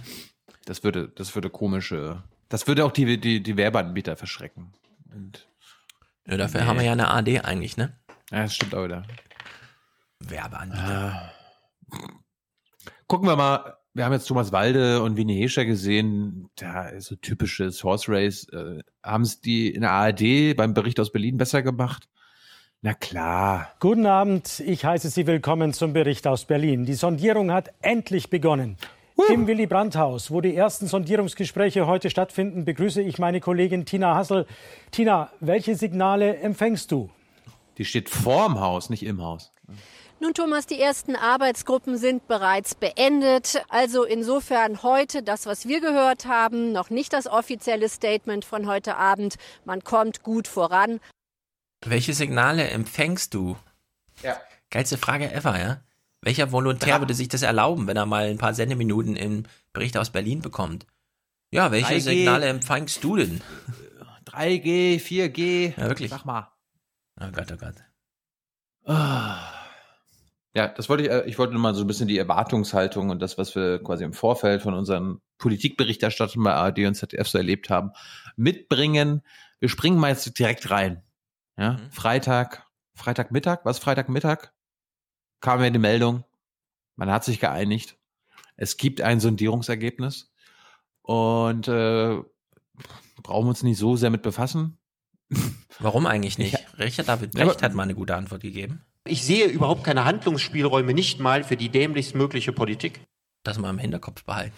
Das 0.65 0.85
würde, 0.85 1.09
das 1.09 1.35
würde 1.35 1.51
komische, 1.51 2.23
das 2.49 2.67
würde 2.67 2.85
auch 2.85 2.93
die, 2.93 3.19
die, 3.19 3.43
die 3.43 3.57
Werbeanbieter 3.57 4.17
verschrecken. 4.17 4.73
Und 5.15 5.47
ja, 6.27 6.37
dafür 6.37 6.61
nee. 6.61 6.67
haben 6.67 6.79
wir 6.79 6.85
ja 6.85 6.93
eine 6.93 7.09
AD 7.09 7.41
eigentlich, 7.41 7.77
ne? 7.77 7.99
Ja, 8.31 8.43
das 8.43 8.55
stimmt 8.55 8.75
auch 8.75 8.85
wieder. 8.85 9.05
Werbeanbieter. 10.21 11.33
Äh, 11.93 11.97
gucken 13.07 13.29
wir 13.29 13.37
mal, 13.37 13.77
wir 13.95 14.05
haben 14.05 14.13
jetzt 14.13 14.27
Thomas 14.27 14.53
Walde 14.53 15.03
und 15.03 15.17
Winnie 15.17 15.41
Hescher 15.41 15.65
gesehen, 15.65 16.51
da 16.57 16.89
ist 16.89 17.07
so 17.07 17.17
typisches 17.17 17.83
Horse 17.83 18.13
Race. 18.13 18.47
Äh, 18.53 18.81
haben 19.03 19.23
es 19.23 19.41
die 19.41 19.71
in 19.71 19.81
der 19.83 19.93
ARD 19.93 20.55
beim 20.57 20.75
Bericht 20.75 21.01
aus 21.01 21.13
Berlin 21.13 21.39
besser 21.39 21.63
gemacht? 21.63 22.09
Na 22.83 22.93
klar. 22.93 23.73
Guten 23.81 24.07
Abend, 24.07 24.61
ich 24.61 24.85
heiße 24.85 25.09
Sie 25.09 25.27
willkommen 25.27 25.73
zum 25.73 25.93
Bericht 25.93 26.27
aus 26.27 26.45
Berlin. 26.45 26.85
Die 26.85 26.95
Sondierung 26.95 27.51
hat 27.51 27.71
endlich 27.81 28.29
begonnen. 28.29 28.77
Im 29.29 29.47
Willy 29.47 29.67
Brandt-Haus, 29.67 30.31
wo 30.31 30.41
die 30.41 30.55
ersten 30.55 30.87
Sondierungsgespräche 30.87 31.87
heute 31.87 32.11
stattfinden, 32.11 32.65
begrüße 32.65 33.01
ich 33.01 33.19
meine 33.19 33.41
Kollegin 33.41 33.87
Tina 33.87 34.15
Hassel. 34.15 34.47
Tina, 34.91 35.31
welche 35.41 35.75
Signale 35.75 36.37
empfängst 36.37 36.93
du? 36.93 37.11
Die 37.79 37.85
steht 37.85 38.09
vorm 38.09 38.61
Haus, 38.61 38.91
nicht 38.91 39.05
im 39.05 39.23
Haus. 39.23 39.53
Nun, 40.21 40.33
Thomas, 40.33 40.67
die 40.67 40.81
ersten 40.81 41.17
Arbeitsgruppen 41.17 41.99
sind 41.99 42.27
bereits 42.29 42.75
beendet. 42.75 43.63
Also 43.69 44.05
insofern 44.05 44.83
heute 44.83 45.23
das, 45.23 45.47
was 45.47 45.67
wir 45.67 45.81
gehört 45.81 46.27
haben, 46.27 46.73
noch 46.73 46.91
nicht 46.91 47.13
das 47.13 47.27
offizielle 47.27 47.89
Statement 47.89 48.45
von 48.45 48.67
heute 48.67 48.97
Abend. 48.97 49.37
Man 49.65 49.83
kommt 49.83 50.23
gut 50.23 50.47
voran. 50.47 51.01
Welche 51.85 52.15
Signale 52.15 52.69
empfängst 52.69 53.35
du? 53.35 53.57
Ja. 54.23 54.37
Geilste 54.71 54.97
Frage 54.97 55.33
ever, 55.33 55.59
ja? 55.59 55.81
Welcher 56.27 56.51
Volontär 56.51 56.95
ja. 56.95 57.01
würde 57.01 57.15
sich 57.15 57.29
das 57.29 57.43
erlauben, 57.43 57.87
wenn 57.87 57.97
er 57.97 58.05
mal 58.05 58.25
ein 58.25 58.37
paar 58.37 58.53
Sendeminuten 58.53 59.15
im 59.15 59.45
Bericht 59.73 59.97
aus 59.97 60.11
Berlin 60.11 60.41
bekommt? 60.41 60.85
Ja, 61.53 61.71
welche 61.71 61.95
3G, 61.95 62.01
Signale 62.01 62.47
empfängst 62.47 63.05
du 63.05 63.15
denn? 63.15 63.41
3G, 64.25 65.01
4G. 65.01 65.75
Ja, 65.81 65.89
wirklich. 65.89 66.11
Sag 66.11 66.25
mal. 66.25 66.51
Oh 67.21 67.29
Gott, 67.31 67.53
oh 67.53 67.57
Gott. 67.57 67.75
Ah. 68.87 69.39
Ja, 70.53 70.67
das 70.67 70.89
wollte 70.89 71.05
ich, 71.05 71.11
äh, 71.11 71.23
ich 71.27 71.39
wollte 71.39 71.53
nur 71.53 71.63
mal 71.63 71.77
so 71.77 71.85
ein 71.85 71.87
bisschen 71.87 72.09
die 72.09 72.19
Erwartungshaltung 72.19 73.11
und 73.11 73.23
das, 73.23 73.39
was 73.39 73.55
wir 73.55 73.81
quasi 73.81 74.03
im 74.03 74.13
Vorfeld 74.13 74.63
von 74.63 74.75
unseren 74.75 75.21
Politikberichterstattern 75.39 76.43
bei 76.43 76.55
ARD 76.55 76.87
und 76.87 76.97
ZDF 76.97 77.29
so 77.29 77.39
erlebt 77.39 77.71
haben, 77.71 77.93
mitbringen. 78.35 79.23
Wir 79.61 79.69
springen 79.69 80.01
mal 80.01 80.11
jetzt 80.11 80.37
direkt 80.37 80.73
rein. 80.73 81.05
Ja, 81.57 81.75
mhm. 81.75 81.93
Freitag, 81.93 82.67
Freitagmittag, 82.95 83.61
was 83.63 83.79
Freitagmittag? 83.79 84.56
Kam 85.41 85.61
mir 85.61 85.71
die 85.71 85.79
Meldung, 85.79 86.25
man 86.97 87.11
hat 87.11 87.25
sich 87.25 87.41
geeinigt. 87.41 87.97
Es 88.57 88.77
gibt 88.77 89.01
ein 89.01 89.21
Sondierungsergebnis 89.21 90.33
und 91.03 91.69
äh, 91.69 92.23
brauchen 93.23 93.45
wir 93.45 93.51
uns 93.51 93.63
nicht 93.63 93.79
so 93.79 93.97
sehr 93.97 94.11
mit 94.11 94.23
befassen. 94.23 94.79
Warum 95.79 96.07
eigentlich 96.07 96.39
nicht? 96.39 96.55
Ich, 96.55 96.79
Richard 96.79 97.09
David 97.09 97.33
Brecht 97.33 97.63
hat 97.63 97.75
mal 97.75 97.83
eine 97.83 97.95
gute 97.95 98.15
Antwort 98.15 98.43
gegeben. 98.43 98.83
Ich 99.05 99.25
sehe 99.25 99.47
überhaupt 99.47 99.85
keine 99.85 100.05
Handlungsspielräume, 100.05 100.95
nicht 100.95 101.21
mal 101.21 101.45
für 101.45 101.57
die 101.57 101.69
dämlichst 101.69 102.15
mögliche 102.15 102.53
Politik. 102.53 103.01
Das 103.45 103.59
mal 103.59 103.71
im 103.71 103.79
Hinterkopf 103.79 104.25
behalten. 104.25 104.57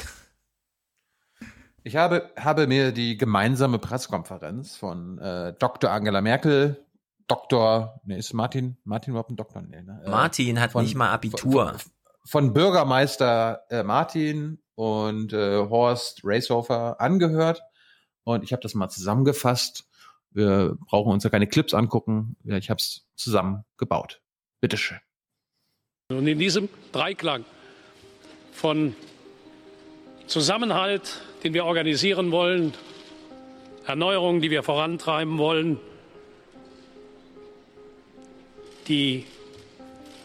Ich 1.82 1.96
habe, 1.96 2.30
habe 2.36 2.66
mir 2.66 2.92
die 2.92 3.16
gemeinsame 3.16 3.78
Pressekonferenz 3.78 4.76
von 4.76 5.18
äh, 5.18 5.54
Dr. 5.58 5.90
Angela 5.90 6.20
Merkel, 6.20 6.84
Doktor, 7.28 8.00
ne, 8.04 8.16
ist 8.16 8.32
Martin, 8.32 8.78
Martin 8.84 9.12
überhaupt 9.12 9.30
ein 9.30 9.36
Doktor? 9.36 9.62
Nee, 9.62 9.82
ne? 9.82 10.02
Äh, 10.04 10.10
Martin 10.10 10.58
hat 10.60 10.72
von, 10.72 10.82
nicht 10.82 10.94
mal 10.94 11.10
Abitur. 11.10 11.78
Von, 11.78 11.92
von 12.24 12.52
Bürgermeister 12.54 13.62
äh, 13.70 13.82
Martin 13.82 14.58
und 14.74 15.32
äh, 15.32 15.58
Horst 15.58 16.22
Racehofer 16.24 17.00
angehört. 17.00 17.62
Und 18.24 18.44
ich 18.44 18.52
habe 18.52 18.62
das 18.62 18.74
mal 18.74 18.88
zusammengefasst. 18.88 19.88
Wir 20.30 20.76
brauchen 20.88 21.12
uns 21.12 21.24
ja 21.24 21.30
keine 21.30 21.46
Clips 21.46 21.74
angucken. 21.74 22.36
Ja, 22.44 22.56
ich 22.56 22.70
habe 22.70 22.78
es 22.78 23.06
zusammengebaut. 23.14 24.20
Bitteschön. 24.60 24.98
Und 26.10 26.26
in 26.26 26.38
diesem 26.38 26.68
Dreiklang 26.92 27.44
von 28.52 28.94
Zusammenhalt, 30.26 31.22
den 31.44 31.54
wir 31.54 31.64
organisieren 31.64 32.30
wollen, 32.30 32.74
Erneuerung, 33.86 34.40
die 34.40 34.50
wir 34.50 34.62
vorantreiben 34.62 35.38
wollen, 35.38 35.80
die 38.88 39.24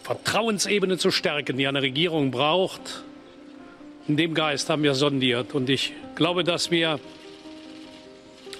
Vertrauensebene 0.03 0.97
zu 0.97 1.11
stärken, 1.11 1.57
die 1.57 1.67
eine 1.67 1.81
Regierung 1.81 2.31
braucht. 2.31 3.03
In 4.07 4.17
dem 4.17 4.33
Geist 4.33 4.69
haben 4.69 4.83
wir 4.83 4.95
sondiert. 4.95 5.53
Und 5.53 5.69
ich 5.69 5.93
glaube, 6.15 6.43
dass 6.43 6.71
wir 6.71 6.99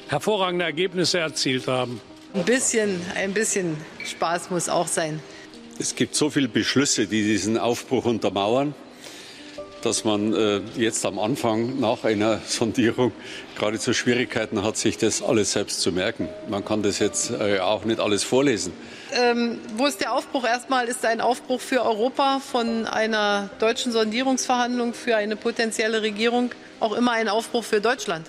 hervorragende 0.07 0.65
Ergebnisse 0.65 1.19
erzielt 1.19 1.67
haben. 1.67 1.99
Ein 2.33 2.45
bisschen, 2.45 3.01
ein 3.15 3.33
bisschen 3.33 3.77
Spaß 4.05 4.49
muss 4.49 4.69
auch 4.69 4.87
sein. 4.87 5.19
Es 5.79 5.95
gibt 5.95 6.15
so 6.15 6.29
viele 6.29 6.47
Beschlüsse, 6.47 7.07
die 7.07 7.23
diesen 7.23 7.57
Aufbruch 7.57 8.05
untermauern 8.05 8.73
dass 9.83 10.05
man 10.05 10.33
äh, 10.33 10.61
jetzt 10.77 11.05
am 11.05 11.19
Anfang 11.19 11.79
nach 11.79 12.03
einer 12.03 12.39
Sondierung 12.47 13.11
geradezu 13.55 13.93
Schwierigkeiten 13.93 14.63
hat, 14.63 14.77
sich 14.77 14.97
das 14.97 15.21
alles 15.21 15.53
selbst 15.53 15.81
zu 15.81 15.91
merken. 15.91 16.29
Man 16.49 16.65
kann 16.65 16.83
das 16.83 16.99
jetzt 16.99 17.31
äh, 17.31 17.59
auch 17.59 17.85
nicht 17.85 17.99
alles 17.99 18.23
vorlesen. 18.23 18.73
Ähm, 19.13 19.59
wo 19.77 19.85
ist 19.85 20.01
der 20.01 20.13
Aufbruch? 20.13 20.45
Erstmal 20.45 20.87
ist 20.87 21.05
ein 21.05 21.21
Aufbruch 21.21 21.61
für 21.61 21.83
Europa 21.83 22.39
von 22.39 22.85
einer 22.87 23.49
deutschen 23.59 23.91
Sondierungsverhandlung 23.91 24.93
für 24.93 25.15
eine 25.15 25.35
potenzielle 25.35 26.01
Regierung 26.01 26.51
auch 26.79 26.93
immer 26.93 27.11
ein 27.13 27.29
Aufbruch 27.29 27.63
für 27.63 27.79
Deutschland. 27.79 28.27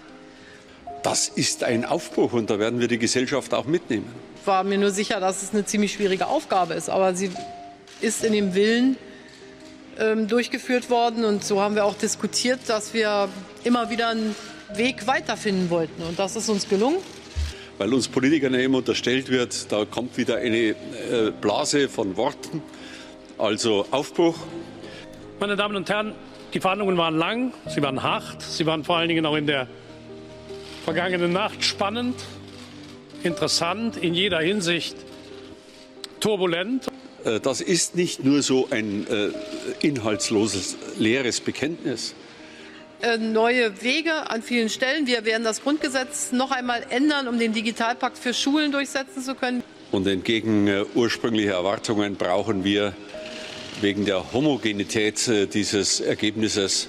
Das 1.03 1.29
ist 1.29 1.65
ein 1.65 1.85
Aufbruch 1.85 2.33
und 2.33 2.49
da 2.51 2.59
werden 2.59 2.81
wir 2.81 2.89
die 2.89 2.99
Gesellschaft 2.99 3.53
auch 3.53 3.67
mitnehmen. 3.67 4.07
Ich 4.41 4.47
war 4.47 4.65
mir 4.65 4.79
nur 4.79 4.91
sicher, 4.91 5.21
dass 5.21 5.43
es 5.43 5.53
eine 5.53 5.65
ziemlich 5.65 5.93
schwierige 5.95 6.27
Aufgabe 6.27 6.75
ist, 6.75 6.89
aber 6.89 7.15
sie 7.15 7.31
ist 8.01 8.25
in 8.25 8.33
dem 8.33 8.55
Willen 8.55 8.97
ähm, 9.99 10.29
durchgeführt 10.29 10.91
worden. 10.91 11.25
Und 11.25 11.45
so 11.45 11.61
haben 11.61 11.75
wir 11.75 11.85
auch 11.85 11.95
diskutiert, 11.95 12.61
dass 12.67 12.95
wir 12.95 13.29
immer 13.65 13.91
wieder 13.91 14.09
einen 14.09 14.35
Weg 14.77 15.07
weiterfinden 15.07 15.71
wollten. 15.71 16.03
Und 16.03 16.19
das 16.19 16.37
ist 16.37 16.49
uns 16.49 16.69
gelungen. 16.69 16.99
Weil 17.79 17.93
uns 17.93 18.09
Politikern 18.09 18.55
ja 18.55 18.61
immer 18.61 18.79
unterstellt 18.79 19.29
wird, 19.31 19.71
da 19.73 19.85
kommt 19.85 20.17
wieder 20.17 20.37
eine 20.37 20.59
äh, 20.69 20.75
Blase 21.41 21.89
von 21.89 22.17
Worten. 22.17 22.63
Also 23.37 23.87
Aufbruch. 23.91 24.37
Meine 25.41 25.57
Damen 25.57 25.75
und 25.75 25.91
Herren, 25.91 26.15
die 26.53 26.61
Verhandlungen 26.61 26.97
waren 26.97 27.19
lang, 27.19 27.53
sie 27.69 27.83
waren 27.83 28.01
hart, 28.03 28.41
sie 28.43 28.65
waren 28.65 28.85
vor 28.85 28.97
allen 28.97 29.09
Dingen 29.09 29.27
auch 29.27 29.35
in 29.35 29.47
der 29.47 29.67
vergangenen 30.85 31.33
Nacht 31.33 31.65
spannend, 31.65 32.15
interessant, 33.25 33.97
in 33.97 34.15
jeder 34.15 34.39
Hinsicht 34.39 34.97
turbulent. 36.21 36.87
Äh, 37.25 37.41
Das 37.41 37.61
ist 37.61 37.97
nicht 37.97 38.25
nur 38.25 38.43
so 38.43 38.69
ein 38.71 39.07
äh, 39.09 39.31
inhaltsloses, 39.85 40.77
leeres 40.97 41.41
Bekenntnis. 41.41 42.15
Äh, 43.03 43.19
neue 43.19 43.83
Wege 43.83 44.31
an 44.31 44.43
vielen 44.43 44.69
Stellen. 44.69 45.07
Wir 45.07 45.25
werden 45.25 45.45
das 45.45 45.63
Grundgesetz 45.63 46.33
noch 46.33 46.51
einmal 46.51 46.85
ändern, 46.91 47.29
um 47.29 47.39
den 47.39 47.53
Digitalpakt 47.53 48.19
für 48.19 48.33
Schulen 48.33 48.73
durchsetzen 48.73 49.23
zu 49.23 49.35
können. 49.35 49.63
Und 49.93 50.07
entgegen 50.07 50.67
äh, 50.67 50.85
ursprünglicher 50.95 51.53
Erwartungen 51.53 52.17
brauchen 52.17 52.65
wir 52.65 52.95
wegen 53.81 54.05
der 54.05 54.33
Homogenität 54.33 55.29
äh, 55.29 55.47
dieses 55.47 56.01
Ergebnisses 56.01 56.89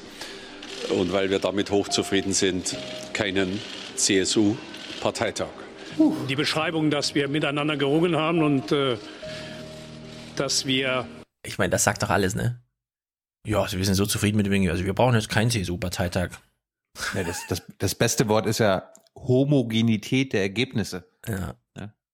und 0.90 1.12
weil 1.12 1.30
wir 1.30 1.40
damit 1.40 1.72
hochzufrieden 1.72 2.34
sind, 2.34 2.78
keinen 3.14 3.60
CSU-Parteitag. 3.96 5.50
Die 6.30 6.36
Beschreibung, 6.36 6.90
dass 6.90 7.16
wir 7.16 7.28
miteinander 7.28 7.78
gerungen 7.78 8.16
haben 8.18 8.44
und 8.44 8.72
äh, 8.72 8.98
dass 10.36 10.66
wir. 10.66 11.08
Ich 11.46 11.58
meine, 11.58 11.70
das 11.70 11.84
sagt 11.84 12.04
doch 12.04 12.10
alles, 12.10 12.36
ne? 12.36 12.60
Ja, 13.46 13.62
also 13.62 13.78
wir 13.78 13.86
sind 13.86 13.96
so 13.96 14.06
zufrieden 14.06 14.38
mit 14.38 14.46
dem 14.46 14.52
Ding. 14.54 14.70
Also 14.70 14.86
wir 14.86 14.94
brauchen 14.94 15.16
jetzt 15.16 15.30
keinen 15.30 15.50
CSU-Parteitag. 15.52 16.30
Ja, 17.14 17.24
das, 17.24 17.46
das, 17.48 17.62
das 17.78 17.96
beste 17.96 18.28
Wort 18.28 18.46
ist 18.46 18.60
ja 18.60 18.92
Homogenität 19.16 20.34
der 20.34 20.42
Ergebnisse. 20.42 21.06
Ja. 21.28 21.56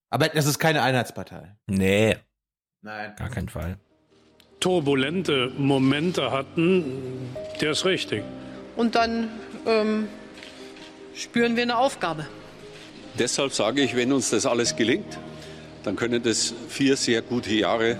Aber 0.09 0.27
das 0.27 0.45
ist 0.45 0.59
keine 0.59 0.81
Einheitspartei. 0.81 1.55
Nee. 1.67 2.17
Nein. 2.81 3.13
Gar 3.15 3.29
keinen 3.29 3.47
Fall. 3.49 3.77
turbulente 4.59 5.51
Momente 5.57 6.31
hatten, 6.31 7.33
der 7.61 7.71
ist 7.71 7.85
richtig. 7.85 8.23
Und 8.75 8.95
dann 8.95 9.29
ähm, 9.65 10.07
spüren 11.15 11.55
wir 11.55 11.63
eine 11.63 11.77
Aufgabe. 11.77 12.27
Deshalb 13.17 13.53
sage 13.53 13.81
ich, 13.81 13.95
wenn 13.95 14.11
uns 14.11 14.29
das 14.29 14.45
alles 14.45 14.75
gelingt, 14.75 15.17
dann 15.83 15.95
können 15.95 16.21
das 16.23 16.53
vier 16.69 16.95
sehr 16.95 17.21
gute 17.21 17.53
Jahre 17.53 17.97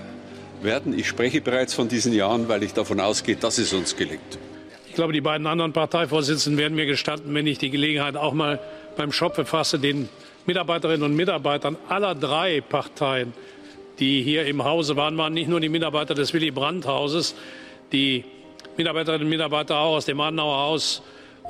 werden. 0.64 0.98
Ich 0.98 1.08
spreche 1.08 1.40
bereits 1.40 1.74
von 1.74 1.88
diesen 1.88 2.12
Jahren, 2.12 2.48
weil 2.48 2.62
ich 2.62 2.72
davon 2.74 3.00
ausgehe, 3.00 3.36
dass 3.36 3.58
es 3.58 3.72
uns 3.72 3.96
gelingt. 3.96 4.38
Ich 4.88 4.94
glaube, 4.94 5.12
die 5.12 5.20
beiden 5.20 5.46
anderen 5.46 5.72
Parteivorsitzenden 5.72 6.58
werden 6.58 6.74
mir 6.74 6.86
gestatten, 6.86 7.32
wenn 7.34 7.46
ich 7.46 7.58
die 7.58 7.70
Gelegenheit 7.70 8.16
auch 8.16 8.34
mal 8.34 8.60
beim 8.96 9.10
Schopfe 9.12 9.44
fasse, 9.46 9.78
den 9.78 10.08
Mitarbeiterinnen 10.44 11.02
und 11.02 11.16
Mitarbeitern 11.16 11.76
aller 11.88 12.14
drei 12.14 12.60
Parteien, 12.60 13.32
die 13.98 14.22
hier 14.22 14.44
im 14.46 14.64
Hause 14.64 14.96
waren, 14.96 15.16
waren 15.16 15.32
nicht 15.32 15.48
nur 15.48 15.60
die 15.60 15.68
Mitarbeiter 15.70 16.14
des 16.14 16.32
Willy 16.34 16.50
Brandt-Hauses, 16.50 17.34
die 17.92 18.24
Mitarbeiterinnen 18.76 19.24
und 19.24 19.30
Mitarbeiter 19.30 19.78
auch 19.78 19.96
aus 19.96 20.04
dem 20.06 20.20
Adenauer 20.20 20.56
Haus 20.56 21.02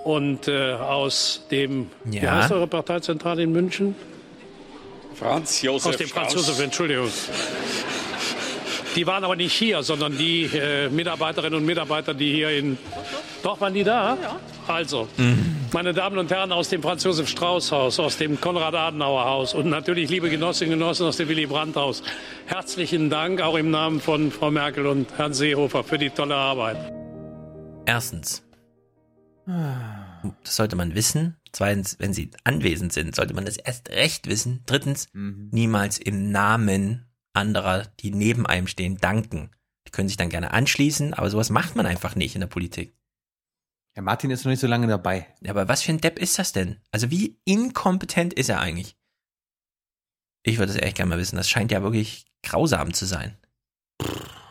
und 0.05 0.47
äh, 0.49 0.73
aus 0.75 1.43
dem, 1.51 1.89
wie 2.05 2.19
Ja. 2.19 2.43
heißt 2.43 2.53
eure 2.53 2.67
Parteizentrale 2.67 3.43
in 3.43 3.53
München? 3.53 3.95
Franz 5.15 5.63
Josef 5.63 5.93
Aus 5.93 5.97
dem 5.99 6.09
Franz. 6.09 6.35
Josef, 6.35 6.61
Entschuldigung. 6.61 7.09
Die 8.95 9.07
waren 9.07 9.25
aber 9.25 9.37
nicht 9.37 9.55
hier, 9.55 9.83
sondern 9.83 10.17
die 10.19 10.45
äh, 10.45 10.89
Mitarbeiterinnen 10.91 11.59
und 11.59 11.67
Mitarbeiter, 11.67 12.13
die 12.13 12.33
hier 12.33 12.51
in. 12.51 12.77
Doch, 13.43 13.61
waren 13.61 13.73
die 13.73 13.85
da? 13.85 14.17
Also, 14.67 15.09
meine 15.73 15.93
Damen 15.93 16.19
und 16.19 16.31
Herren 16.31 16.53
aus 16.53 16.69
dem 16.69 16.83
Franz 16.83 17.03
Josef 17.03 17.29
Strauß 17.29 17.73
Haus, 17.73 17.99
aus 17.99 18.19
dem 18.19 18.41
Konrad 18.41 18.75
Adenauer 18.75 19.25
Haus 19.25 19.55
und 19.55 19.69
natürlich 19.69 20.11
liebe 20.11 20.31
Genossinnen 20.31 20.75
und 20.75 20.81
Genossen 20.81 21.07
aus 21.07 21.17
dem 21.17 21.29
Willy 21.29 21.47
Brandt 21.47 21.75
Haus. 21.77 22.03
Herzlichen 22.47 23.11
Dank 23.11 23.41
auch 23.41 23.57
im 23.57 23.71
Namen 23.71 24.01
von 24.01 24.31
Frau 24.31 24.51
Merkel 24.51 24.87
und 24.87 25.09
Herrn 25.17 25.35
Seehofer 25.35 25.83
für 25.83 25.99
die 25.99 26.11
tolle 26.11 26.37
Arbeit. 26.37 26.77
Erstens, 27.87 28.45
das 29.47 30.57
sollte 30.57 30.77
man 30.77 30.95
wissen. 30.95 31.37
Zweitens, 31.51 31.97
wenn 31.99 32.13
sie 32.13 32.31
anwesend 32.45 32.93
sind, 32.93 33.17
sollte 33.17 33.35
man 33.35 33.45
das 33.45 33.57
erst 33.57 33.91
recht 33.91 34.29
wissen. 34.29 34.63
Drittens, 34.67 35.09
niemals 35.13 35.99
im 35.99 36.31
Namen 36.31 37.07
anderer, 37.35 37.87
die 38.01 38.11
neben 38.11 38.47
einem 38.47 38.67
stehen, 38.67 38.99
danken. 38.99 39.51
Die 39.87 39.91
können 39.91 40.09
sich 40.09 40.17
dann 40.17 40.29
gerne 40.29 40.53
anschließen, 40.53 41.15
aber 41.15 41.31
sowas 41.31 41.51
macht 41.51 41.77
man 41.77 41.87
einfach 41.87 42.15
nicht 42.15 42.35
in 42.35 42.41
der 42.41 42.49
Politik. 42.49 42.95
Ja, 43.97 44.03
Martin 44.03 44.31
ist 44.31 44.45
noch 44.45 44.51
nicht 44.51 44.61
so 44.61 44.67
lange 44.67 44.87
dabei. 44.87 45.27
Ja, 45.41 45.51
aber 45.51 45.69
was 45.69 45.83
für 45.83 45.93
ein 45.93 46.01
Depp 46.01 46.19
ist 46.19 46.39
das 46.39 46.53
denn? 46.53 46.81
Also 46.93 47.11
wie 47.11 47.39
inkompetent 47.45 48.33
ist 48.33 48.49
er 48.49 48.61
eigentlich? 48.61 48.97
Ich 50.45 50.59
würde 50.59 50.73
es 50.73 50.79
echt 50.79 50.97
gerne 50.97 51.11
mal 51.11 51.19
wissen. 51.19 51.37
Das 51.37 51.49
scheint 51.49 51.71
ja 51.71 51.83
wirklich 51.83 52.27
grausam 52.43 52.95
zu 52.95 53.07
sein. 53.07 53.37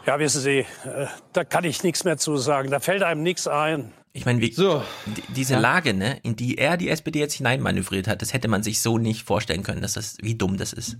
Ja, 0.05 0.19
wissen 0.19 0.41
Sie, 0.41 0.65
äh, 0.85 1.07
da 1.33 1.43
kann 1.43 1.63
ich 1.63 1.83
nichts 1.83 2.03
mehr 2.03 2.17
zu 2.17 2.37
sagen. 2.37 2.71
Da 2.71 2.79
fällt 2.79 3.03
einem 3.03 3.23
nichts 3.23 3.47
ein. 3.47 3.93
Ich 4.13 4.25
meine, 4.25 4.41
wie, 4.41 4.51
so. 4.51 4.83
diese 5.29 5.57
Lage, 5.57 5.93
ne, 5.93 6.19
in 6.23 6.35
die 6.35 6.57
er 6.57 6.77
die 6.77 6.89
SPD 6.89 7.19
jetzt 7.19 7.35
hineinmanövriert 7.35 8.07
hat, 8.07 8.21
das 8.21 8.33
hätte 8.33 8.47
man 8.47 8.61
sich 8.63 8.81
so 8.81 8.97
nicht 8.97 9.23
vorstellen 9.23 9.63
können, 9.63 9.81
dass 9.81 9.93
das, 9.93 10.17
wie 10.21 10.35
dumm 10.35 10.57
das 10.57 10.73
ist. 10.73 10.97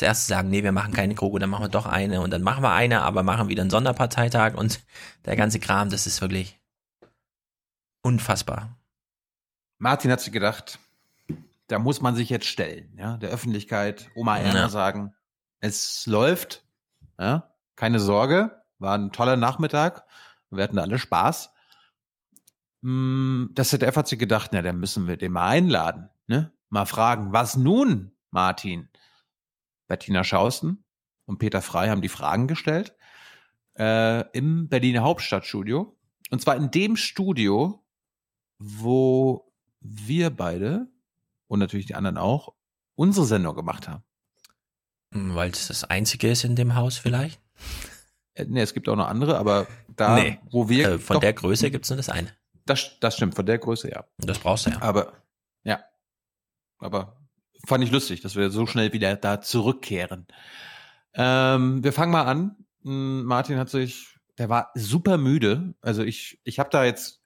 Zuerst 0.00 0.28
sagen, 0.28 0.48
nee, 0.48 0.62
wir 0.62 0.72
machen 0.72 0.94
keine 0.94 1.14
Krogo, 1.14 1.38
dann 1.38 1.50
machen 1.50 1.64
wir 1.64 1.68
doch 1.68 1.84
eine 1.84 2.22
und 2.22 2.30
dann 2.30 2.40
machen 2.40 2.62
wir 2.62 2.72
eine, 2.72 3.02
aber 3.02 3.22
machen 3.22 3.48
wieder 3.48 3.60
einen 3.60 3.68
Sonderparteitag 3.68 4.54
und 4.54 4.80
der 5.26 5.36
ganze 5.36 5.60
Kram, 5.60 5.90
das 5.90 6.06
ist 6.06 6.22
wirklich 6.22 6.58
unfassbar. 8.00 8.78
Martin 9.76 10.10
hat 10.10 10.22
sich 10.22 10.32
gedacht, 10.32 10.78
da 11.66 11.78
muss 11.78 12.00
man 12.00 12.16
sich 12.16 12.30
jetzt 12.30 12.46
stellen, 12.46 12.96
ja, 12.96 13.18
der 13.18 13.28
Öffentlichkeit, 13.28 14.10
Oma 14.14 14.38
Erna 14.38 14.60
Ja. 14.60 14.68
sagen, 14.70 15.14
es 15.60 16.06
läuft, 16.06 16.64
ja, 17.18 17.52
keine 17.76 18.00
Sorge, 18.00 18.62
war 18.78 18.96
ein 18.96 19.12
toller 19.12 19.36
Nachmittag, 19.36 20.06
wir 20.48 20.64
hatten 20.64 20.78
alle 20.78 20.98
Spaß. 20.98 21.50
Mm, 22.80 23.48
Das 23.52 23.68
ZDF 23.68 23.96
hat 23.96 24.08
sich 24.08 24.18
gedacht, 24.18 24.52
na, 24.54 24.62
dann 24.62 24.80
müssen 24.80 25.06
wir 25.06 25.18
den 25.18 25.32
mal 25.32 25.48
einladen, 25.48 26.08
ne, 26.26 26.52
mal 26.70 26.86
fragen, 26.86 27.34
was 27.34 27.54
nun, 27.56 28.12
Martin? 28.30 28.88
Bettina 29.90 30.22
Schausten 30.22 30.84
und 31.26 31.38
Peter 31.38 31.60
Frei 31.60 31.88
haben 31.90 32.00
die 32.00 32.08
Fragen 32.08 32.46
gestellt 32.46 32.94
äh, 33.76 34.20
im 34.30 34.68
Berliner 34.68 35.02
Hauptstadtstudio. 35.02 35.98
Und 36.30 36.40
zwar 36.40 36.54
in 36.56 36.70
dem 36.70 36.96
Studio, 36.96 37.84
wo 38.60 39.52
wir 39.80 40.30
beide 40.30 40.86
und 41.48 41.58
natürlich 41.58 41.86
die 41.86 41.96
anderen 41.96 42.18
auch 42.18 42.54
unsere 42.94 43.26
Sendung 43.26 43.56
gemacht 43.56 43.88
haben. 43.88 44.04
Hm, 45.12 45.34
Weil 45.34 45.50
es 45.50 45.66
das 45.66 45.82
einzige 45.82 46.30
ist 46.30 46.44
in 46.44 46.54
dem 46.54 46.76
Haus 46.76 46.96
vielleicht? 46.96 47.40
Äh, 48.34 48.44
nee, 48.48 48.60
es 48.60 48.72
gibt 48.72 48.88
auch 48.88 48.94
noch 48.96 49.08
andere, 49.08 49.38
aber 49.38 49.66
da, 49.88 50.14
Nee. 50.14 50.38
wo 50.52 50.68
wir. 50.68 50.88
Äh, 50.92 50.98
von 51.00 51.14
doch, 51.14 51.20
der 51.20 51.32
Größe 51.32 51.70
gibt's 51.72 51.90
nur 51.90 51.96
das 51.96 52.08
eine. 52.08 52.32
Das, 52.64 52.96
das 53.00 53.16
stimmt, 53.16 53.34
von 53.34 53.44
der 53.44 53.58
Größe, 53.58 53.90
ja. 53.90 54.04
Das 54.18 54.38
brauchst 54.38 54.66
du 54.66 54.70
ja. 54.70 54.80
Aber, 54.82 55.14
ja. 55.64 55.82
Aber 56.78 57.19
fand 57.66 57.84
ich 57.84 57.90
lustig, 57.90 58.20
dass 58.20 58.36
wir 58.36 58.50
so 58.50 58.66
schnell 58.66 58.92
wieder 58.92 59.16
da 59.16 59.40
zurückkehren. 59.40 60.26
Ähm, 61.14 61.82
wir 61.82 61.92
fangen 61.92 62.12
mal 62.12 62.24
an. 62.24 62.56
Hm, 62.82 63.24
Martin 63.24 63.58
hat 63.58 63.68
sich, 63.68 64.16
der 64.38 64.48
war 64.48 64.70
super 64.74 65.18
müde. 65.18 65.74
Also 65.80 66.02
ich, 66.02 66.40
ich 66.44 66.58
habe 66.58 66.70
da 66.70 66.84
jetzt 66.84 67.20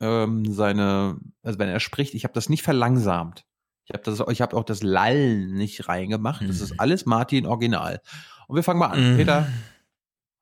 ähm, 0.00 0.50
seine, 0.50 1.18
also 1.42 1.58
wenn 1.58 1.68
er 1.68 1.80
spricht, 1.80 2.14
ich 2.14 2.24
habe 2.24 2.34
das 2.34 2.48
nicht 2.48 2.62
verlangsamt. 2.62 3.44
Ich 3.84 3.94
habe 3.94 4.02
das, 4.02 4.20
ich 4.30 4.40
habe 4.40 4.56
auch 4.56 4.64
das 4.64 4.82
Lallen 4.82 5.54
nicht 5.54 5.88
reingemacht. 5.88 6.42
Das 6.48 6.60
ist 6.60 6.80
alles 6.80 7.06
Martin 7.06 7.46
Original. 7.46 8.00
Und 8.48 8.56
wir 8.56 8.64
fangen 8.64 8.80
mal 8.80 8.88
an. 8.88 9.12
Mhm. 9.12 9.16
Peter, 9.16 9.48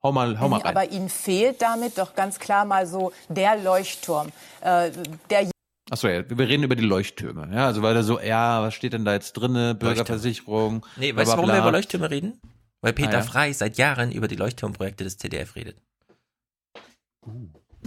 hau 0.02 0.12
mal, 0.12 0.40
hau 0.40 0.48
mal 0.48 0.60
rein. 0.60 0.76
Aber 0.76 0.90
Ihnen 0.90 1.10
fehlt 1.10 1.60
damit 1.60 1.98
doch 1.98 2.14
ganz 2.14 2.38
klar 2.38 2.64
mal 2.64 2.86
so 2.86 3.12
der 3.28 3.56
Leuchtturm. 3.56 4.28
Äh, 4.62 4.90
der 5.28 5.50
Achso, 5.90 6.08
ja, 6.08 6.24
wir 6.28 6.48
reden 6.48 6.62
über 6.62 6.76
die 6.76 6.84
Leuchttürme. 6.84 7.50
Ja, 7.52 7.66
also 7.66 7.82
weil 7.82 7.94
da 7.94 8.02
so, 8.02 8.18
ja, 8.20 8.62
was 8.62 8.74
steht 8.74 8.94
denn 8.94 9.04
da 9.04 9.12
jetzt 9.12 9.34
drinne? 9.34 9.74
Bürgerversicherung. 9.74 10.86
Nee, 10.96 11.14
weißt 11.14 11.32
du, 11.32 11.36
warum 11.36 11.46
bla, 11.46 11.54
wir 11.56 11.60
über 11.60 11.72
Leuchttürme 11.72 12.10
reden? 12.10 12.40
Weil 12.80 12.94
Peter 12.94 13.10
Ah, 13.10 13.14
ja. 13.14 13.22
Frei 13.22 13.52
seit 13.52 13.76
Jahren 13.76 14.10
über 14.10 14.28
die 14.28 14.36
Leuchtturmprojekte 14.36 15.04
des 15.04 15.18
ZDF 15.18 15.56
redet. 15.56 15.76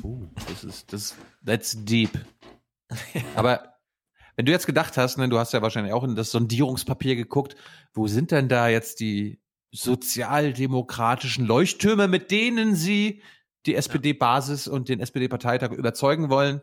Uh, 0.04 0.28
das 0.48 0.64
ist, 0.64 0.94
das, 0.94 1.16
that's 1.46 1.76
deep. 1.86 2.12
Aber 3.36 3.78
wenn 4.36 4.46
du 4.46 4.52
jetzt 4.52 4.68
gedacht 4.68 4.98
hast, 4.98 5.18
ne, 5.18 5.28
du 5.28 5.40
hast 5.40 5.54
ja 5.54 5.64
wahrscheinlich 5.64 5.94
auch 5.94 6.04
in 6.04 6.16
das 6.16 6.32
Sondierungspapier 6.32 7.16
geguckt, 7.16 7.56
wo 7.94 8.08
sind 8.08 8.30
denn 8.32 8.48
da 8.48 8.68
jetzt 8.68 9.00
die 9.00 9.40
sozialdemokratischen 9.72 11.46
Leuchttürme, 11.46 12.08
mit 12.08 12.30
denen 12.30 12.76
sie 12.76 13.22
die 13.66 13.76
SPD-Basis 13.76 14.68
und 14.68 14.90
den 14.90 15.00
SPD-Parteitag 15.00 15.72
überzeugen 15.72 16.30
wollen? 16.30 16.62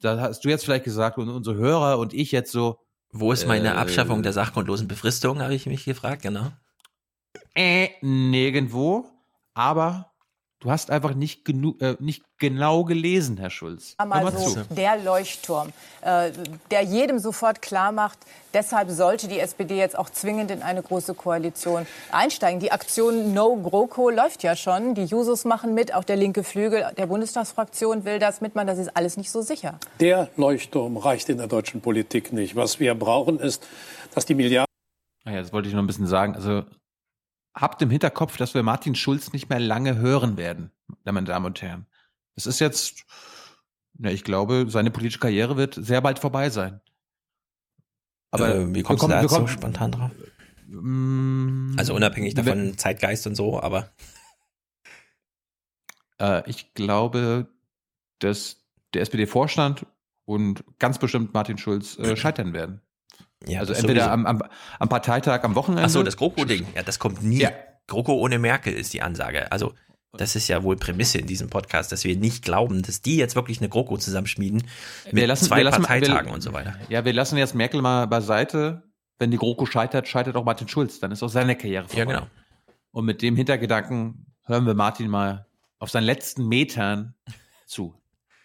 Da 0.00 0.20
hast 0.20 0.44
du 0.44 0.48
jetzt 0.48 0.64
vielleicht 0.64 0.84
gesagt 0.84 1.18
und 1.18 1.28
unsere 1.28 1.56
Hörer 1.56 1.98
und 1.98 2.14
ich 2.14 2.32
jetzt 2.32 2.52
so. 2.52 2.78
Wo 3.12 3.32
ist 3.32 3.46
meine 3.46 3.70
äh, 3.70 3.72
Abschaffung 3.72 4.22
der 4.22 4.32
sachgrundlosen 4.32 4.86
Befristung, 4.86 5.42
habe 5.42 5.54
ich 5.54 5.66
mich 5.66 5.84
gefragt, 5.84 6.22
genau. 6.22 6.52
Äh, 7.54 7.88
nirgendwo. 8.02 9.06
Aber 9.52 10.09
Du 10.62 10.70
hast 10.70 10.90
einfach 10.90 11.14
nicht, 11.14 11.46
genug, 11.46 11.80
äh, 11.80 11.96
nicht 12.00 12.22
genau 12.36 12.84
gelesen, 12.84 13.38
Herr 13.38 13.48
Schulz. 13.48 13.96
Mal 14.06 14.30
so 14.36 14.60
der 14.68 14.98
Leuchtturm, 14.98 15.70
äh, 16.02 16.32
der 16.70 16.82
jedem 16.82 17.18
sofort 17.18 17.62
klar 17.62 17.92
macht, 17.92 18.18
deshalb 18.52 18.90
sollte 18.90 19.26
die 19.26 19.40
SPD 19.40 19.78
jetzt 19.78 19.98
auch 19.98 20.10
zwingend 20.10 20.50
in 20.50 20.60
eine 20.60 20.82
große 20.82 21.14
Koalition 21.14 21.86
einsteigen. 22.12 22.60
Die 22.60 22.72
Aktion 22.72 23.32
No 23.32 23.56
GroKo 23.56 24.10
läuft 24.10 24.42
ja 24.42 24.54
schon. 24.54 24.94
Die 24.94 25.04
Jusos 25.04 25.46
machen 25.46 25.72
mit, 25.72 25.94
auch 25.94 26.04
der 26.04 26.16
linke 26.16 26.44
Flügel 26.44 26.92
der 26.94 27.06
Bundestagsfraktion 27.06 28.04
will 28.04 28.18
das 28.18 28.42
mitmachen. 28.42 28.66
Das 28.66 28.78
ist 28.78 28.94
alles 28.94 29.16
nicht 29.16 29.30
so 29.30 29.40
sicher. 29.40 29.78
Der 29.98 30.28
Leuchtturm 30.36 30.98
reicht 30.98 31.30
in 31.30 31.38
der 31.38 31.46
deutschen 31.46 31.80
Politik 31.80 32.34
nicht. 32.34 32.54
Was 32.54 32.78
wir 32.78 32.94
brauchen, 32.94 33.40
ist, 33.40 33.66
dass 34.14 34.26
die 34.26 34.34
Milliarden. 34.34 34.66
Ah 35.24 35.30
ja, 35.30 35.40
das 35.40 35.54
wollte 35.54 35.70
ich 35.70 35.74
noch 35.74 35.82
ein 35.82 35.86
bisschen 35.86 36.06
sagen. 36.06 36.34
Also 36.34 36.64
habt 37.60 37.82
im 37.82 37.90
Hinterkopf, 37.90 38.36
dass 38.36 38.54
wir 38.54 38.62
Martin 38.62 38.94
Schulz 38.94 39.32
nicht 39.32 39.48
mehr 39.50 39.60
lange 39.60 39.96
hören 39.96 40.36
werden, 40.36 40.70
meine 41.04 41.26
Damen 41.26 41.46
und 41.46 41.60
Herren. 41.60 41.86
Es 42.34 42.46
ist 42.46 42.58
jetzt, 42.58 43.04
ja, 43.98 44.10
ich 44.10 44.24
glaube, 44.24 44.66
seine 44.68 44.90
politische 44.90 45.20
Karriere 45.20 45.56
wird 45.56 45.74
sehr 45.74 46.00
bald 46.00 46.18
vorbei 46.18 46.50
sein. 46.50 46.80
Aber 48.30 48.54
äh, 48.54 48.74
wie 48.74 48.82
kommst 48.82 49.02
du 49.02 49.08
da 49.08 49.22
jetzt 49.22 49.34
so 49.34 49.46
spontan 49.46 49.92
drauf? 49.92 50.10
Mm, 50.68 51.74
also 51.76 51.94
unabhängig 51.94 52.34
davon, 52.34 52.78
Zeitgeist 52.78 53.26
und 53.26 53.34
so, 53.34 53.60
aber. 53.60 53.90
Äh, 56.22 56.42
ich 56.50 56.74
glaube, 56.74 57.48
dass 58.18 58.62
der 58.92 59.00
SPD-Vorstand 59.00 59.86
und 60.26 60.62
ganz 60.78 60.98
bestimmt 60.98 61.32
Martin 61.32 61.56
Schulz 61.56 61.98
äh, 61.98 62.14
scheitern 62.16 62.52
werden. 62.52 62.82
Ja, 63.46 63.60
also 63.60 63.72
entweder 63.72 64.10
am, 64.12 64.26
am, 64.26 64.42
am, 64.78 64.88
Parteitag 64.88 65.44
am 65.44 65.54
Wochenende. 65.54 65.84
Ach 65.84 65.90
so, 65.90 66.02
das 66.02 66.16
GroKo-Ding. 66.16 66.66
Ja, 66.74 66.82
das 66.82 66.98
kommt 66.98 67.22
nie. 67.22 67.40
Ja. 67.40 67.50
GroKo 67.86 68.12
ohne 68.12 68.38
Merkel 68.38 68.72
ist 68.72 68.92
die 68.92 69.02
Ansage. 69.02 69.50
Also 69.50 69.74
das 70.12 70.34
ist 70.36 70.48
ja 70.48 70.62
wohl 70.62 70.76
Prämisse 70.76 71.18
in 71.18 71.26
diesem 71.26 71.48
Podcast, 71.48 71.92
dass 71.92 72.04
wir 72.04 72.16
nicht 72.16 72.44
glauben, 72.44 72.82
dass 72.82 73.00
die 73.00 73.16
jetzt 73.16 73.36
wirklich 73.36 73.60
eine 73.60 73.68
GroKo 73.68 73.96
zusammenschmieden 73.96 74.64
mit 75.06 75.14
wir 75.14 75.26
lassen, 75.26 75.46
zwei 75.46 75.58
wir 75.58 75.64
lassen, 75.64 75.82
Parteitagen 75.82 76.28
wir, 76.28 76.34
und 76.34 76.40
so 76.40 76.52
weiter. 76.52 76.74
Ja, 76.88 77.04
wir 77.04 77.12
lassen 77.12 77.36
jetzt 77.38 77.54
Merkel 77.54 77.80
mal 77.80 78.06
beiseite. 78.06 78.82
Wenn 79.18 79.30
die 79.30 79.36
GroKo 79.36 79.66
scheitert, 79.66 80.08
scheitert 80.08 80.36
auch 80.36 80.44
Martin 80.44 80.66
Schulz. 80.66 80.98
Dann 80.98 81.12
ist 81.12 81.22
auch 81.22 81.28
seine 81.28 81.56
Karriere 81.56 81.88
vorbei. 81.88 81.98
Ja, 81.98 82.04
genau. 82.04 82.26
Und 82.90 83.04
mit 83.04 83.22
dem 83.22 83.36
Hintergedanken 83.36 84.26
hören 84.46 84.66
wir 84.66 84.74
Martin 84.74 85.08
mal 85.08 85.46
auf 85.78 85.90
seinen 85.90 86.04
letzten 86.04 86.48
Metern 86.48 87.14
zu. 87.66 87.99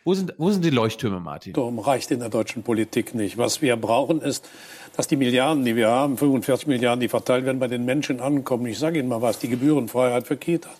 Wo 0.07 0.13
sind, 0.13 0.35
wo 0.37 0.51
sind 0.51 0.63
die 0.63 0.69
Leuchttürme, 0.69 1.19
Martin? 1.19 1.53
Darum 1.53 1.79
reicht 1.79 2.11
in 2.11 2.19
der 2.19 2.29
deutschen 2.29 2.61
Politik 2.61 3.15
nicht. 3.15 3.39
Was 3.39 3.63
wir 3.63 3.75
brauchen, 3.75 4.21
ist, 4.21 4.47
dass 4.95 5.07
die 5.07 5.15
Milliarden, 5.15 5.65
die 5.65 5.75
wir 5.75 5.89
haben, 5.89 6.15
45 6.15 6.67
Milliarden, 6.67 6.99
die 6.99 7.07
verteilt 7.07 7.43
werden, 7.45 7.57
bei 7.57 7.67
den 7.67 7.85
Menschen 7.85 8.19
ankommen. 8.19 8.67
Ich 8.67 8.77
sage 8.77 8.99
Ihnen 8.99 9.07
mal 9.07 9.23
was, 9.23 9.39
die 9.39 9.49
Gebührenfreiheit 9.49 10.27
für 10.27 10.37
Kitas, 10.37 10.71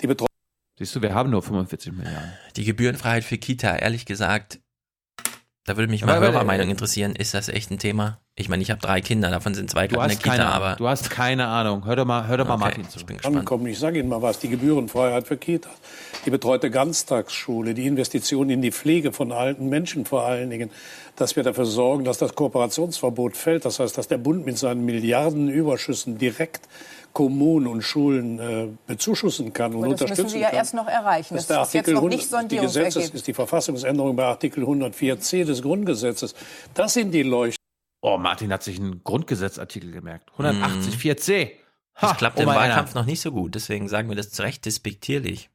die 0.00 0.08
Betreuung. 0.08 0.26
Siehst 0.76 0.96
du, 0.96 1.00
wir 1.00 1.14
haben 1.14 1.30
nur 1.30 1.42
45 1.42 1.92
Milliarden. 1.92 2.32
Die 2.56 2.64
Gebührenfreiheit 2.64 3.22
für 3.22 3.38
Kita, 3.38 3.76
ehrlich 3.76 4.04
gesagt, 4.04 4.58
da 5.64 5.76
würde 5.76 5.90
mich 5.90 6.04
mal 6.04 6.16
aber, 6.16 6.26
Hörermeinung 6.26 6.70
interessieren. 6.70 7.14
Ist 7.14 7.34
das 7.34 7.48
echt 7.48 7.70
ein 7.70 7.78
Thema? 7.78 8.18
Ich 8.34 8.48
meine, 8.48 8.62
ich 8.62 8.70
habe 8.70 8.80
drei 8.80 9.00
Kinder, 9.00 9.30
davon 9.30 9.54
sind 9.54 9.70
zwei 9.70 9.86
gerade 9.86 10.12
in 10.12 10.18
der 10.18 10.22
Kita, 10.22 10.36
keine, 10.36 10.48
aber. 10.48 10.74
Du 10.76 10.88
hast 10.88 11.08
keine 11.10 11.46
Ahnung. 11.46 11.84
Hör 11.84 11.94
doch 11.94 12.04
mal, 12.04 12.26
hör 12.26 12.36
doch 12.36 12.48
mal 12.48 12.54
okay, 12.54 12.64
Martin 12.64 12.88
zu. 12.88 12.98
Ich 12.98 13.06
bin 13.06 13.18
gespannt. 13.18 13.36
Ankommen. 13.36 13.66
Ich 13.66 13.78
sage 13.78 14.00
Ihnen 14.00 14.08
mal 14.08 14.22
was. 14.22 14.40
Die 14.40 14.48
Gebührenfreiheit 14.48 15.28
für 15.28 15.36
Kitas, 15.36 15.70
die 16.26 16.30
betreute 16.30 16.70
Ganztagsschule, 16.70 17.74
die 17.74 17.86
Investition 17.86 18.50
in 18.50 18.60
die 18.60 18.72
Pflege 18.72 19.12
von 19.12 19.30
alten 19.30 19.68
Menschen 19.68 20.04
vor 20.04 20.24
allen 20.24 20.50
Dingen, 20.50 20.70
dass 21.14 21.36
wir 21.36 21.44
dafür 21.44 21.66
sorgen, 21.66 22.04
dass 22.04 22.18
das 22.18 22.34
Kooperationsverbot 22.34 23.36
fällt. 23.36 23.64
Das 23.64 23.78
heißt, 23.78 23.96
dass 23.96 24.08
der 24.08 24.18
Bund 24.18 24.44
mit 24.44 24.58
seinen 24.58 24.84
Milliardenüberschüssen 24.84 26.18
direkt 26.18 26.62
Kommunen 27.12 27.66
und 27.66 27.82
Schulen 27.82 28.38
äh, 28.38 28.68
bezuschussen 28.86 29.52
kann 29.52 29.74
und, 29.74 29.84
und 29.84 29.92
das 29.92 30.02
unterstützen 30.02 30.22
müssen 30.22 30.34
Sie 30.34 30.40
ja 30.40 30.48
kann. 30.48 30.58
erst 30.58 30.74
noch 30.74 30.88
erreichen. 30.88 31.34
Das, 31.34 31.46
das 31.46 31.68
ist, 31.68 31.74
jetzt 31.74 31.88
noch 31.88 32.08
nicht 32.08 32.28
die 32.50 32.58
Gesetzes 32.58 33.10
ist 33.10 33.26
die 33.26 33.34
Verfassungsänderung 33.34 34.16
bei 34.16 34.24
Artikel 34.24 34.64
104c 34.64 35.44
des 35.44 35.62
Grundgesetzes. 35.62 36.34
Das 36.74 36.94
sind 36.94 37.12
die 37.12 37.22
Leuchten. 37.22 37.62
Oh, 38.00 38.18
Martin 38.18 38.52
hat 38.52 38.62
sich 38.62 38.78
einen 38.78 39.04
Grundgesetzartikel 39.04 39.92
gemerkt. 39.92 40.30
184c. 40.38 41.52
Ha, 41.94 42.08
das 42.08 42.16
klappt 42.16 42.38
oh 42.38 42.42
im 42.42 42.48
Wahlkampf 42.48 42.94
noch 42.94 43.04
nicht 43.04 43.20
so 43.20 43.30
gut, 43.30 43.54
deswegen 43.54 43.86
sagen 43.88 44.08
wir 44.08 44.16
das 44.16 44.30
zu 44.30 44.42
Recht 44.42 44.64
despektierlich. 44.64 45.50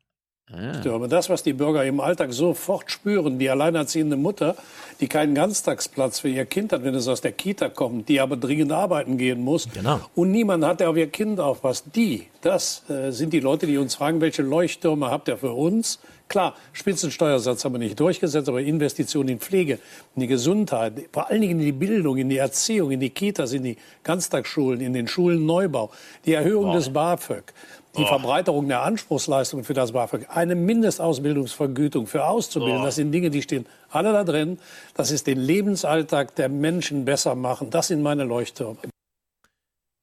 Ja. 0.49 0.93
Aber 0.93 1.09
das, 1.09 1.29
was 1.29 1.43
die 1.43 1.51
Bürger 1.51 1.83
im 1.83 1.99
Alltag 1.99 2.31
sofort 2.31 2.89
spüren, 2.89 3.37
die 3.37 3.49
alleinerziehende 3.49 4.15
Mutter, 4.15 4.55
die 5.01 5.07
keinen 5.07 5.35
Ganztagsplatz 5.35 6.19
für 6.19 6.29
ihr 6.29 6.45
Kind 6.45 6.71
hat, 6.71 6.85
wenn 6.85 6.95
es 6.95 7.09
aus 7.09 7.19
der 7.19 7.33
Kita 7.33 7.67
kommt, 7.67 8.07
die 8.07 8.21
aber 8.21 8.37
dringend 8.37 8.71
arbeiten 8.71 9.17
gehen 9.17 9.41
muss 9.41 9.67
genau. 9.73 9.99
und 10.15 10.31
niemand 10.31 10.63
hat, 10.63 10.79
der 10.79 10.89
auf 10.89 10.95
ihr 10.95 11.09
Kind 11.09 11.41
aufpasst, 11.41 11.87
die, 11.95 12.27
das 12.41 12.89
äh, 12.89 13.11
sind 13.11 13.33
die 13.33 13.41
Leute, 13.41 13.67
die 13.67 13.77
uns 13.77 13.95
fragen, 13.95 14.21
welche 14.21 14.41
Leuchttürme 14.41 15.11
habt 15.11 15.27
ihr 15.27 15.37
für 15.37 15.51
uns? 15.51 15.99
Klar, 16.29 16.55
Spitzensteuersatz 16.73 17.63
haben 17.63 17.73
wir 17.73 17.79
nicht 17.79 17.99
durchgesetzt, 17.99 18.49
aber 18.49 18.61
Investitionen 18.61 19.29
in 19.29 19.39
Pflege, 19.39 19.79
in 20.15 20.21
die 20.21 20.27
Gesundheit, 20.27 20.93
vor 21.13 21.29
allen 21.29 21.39
Dingen 21.39 21.59
in 21.59 21.65
die 21.65 21.71
Bildung, 21.71 22.17
in 22.17 22.27
die 22.27 22.37
Erziehung, 22.37 22.91
in 22.91 22.99
die 22.99 23.11
Kitas, 23.11 23.53
in 23.53 23.63
die 23.63 23.77
Ganztagsschulen, 24.03 24.81
in 24.81 24.93
den 24.93 25.07
Schulenneubau, 25.07 25.89
die 26.25 26.33
Erhöhung 26.33 26.67
wow. 26.67 26.75
des 26.75 26.91
BAföG 26.91 27.53
die 27.97 28.03
oh. 28.03 28.07
Verbreiterung 28.07 28.67
der 28.67 28.83
Anspruchsleistungen 28.83 29.65
für 29.65 29.73
das 29.73 29.91
BAföG, 29.91 30.27
eine 30.29 30.55
Mindestausbildungsvergütung 30.55 32.07
für 32.07 32.25
Auszubildende, 32.25 32.81
oh. 32.81 32.85
das 32.85 32.95
sind 32.95 33.11
Dinge, 33.11 33.29
die 33.29 33.41
stehen 33.41 33.65
alle 33.89 34.13
da 34.13 34.23
drin. 34.23 34.59
Das 34.93 35.11
ist 35.11 35.27
den 35.27 35.39
Lebensalltag 35.39 36.35
der 36.35 36.49
Menschen 36.49 37.05
besser 37.05 37.35
machen. 37.35 37.69
Das 37.69 37.87
sind 37.87 38.01
meine 38.01 38.23
Leuchttürme. 38.23 38.77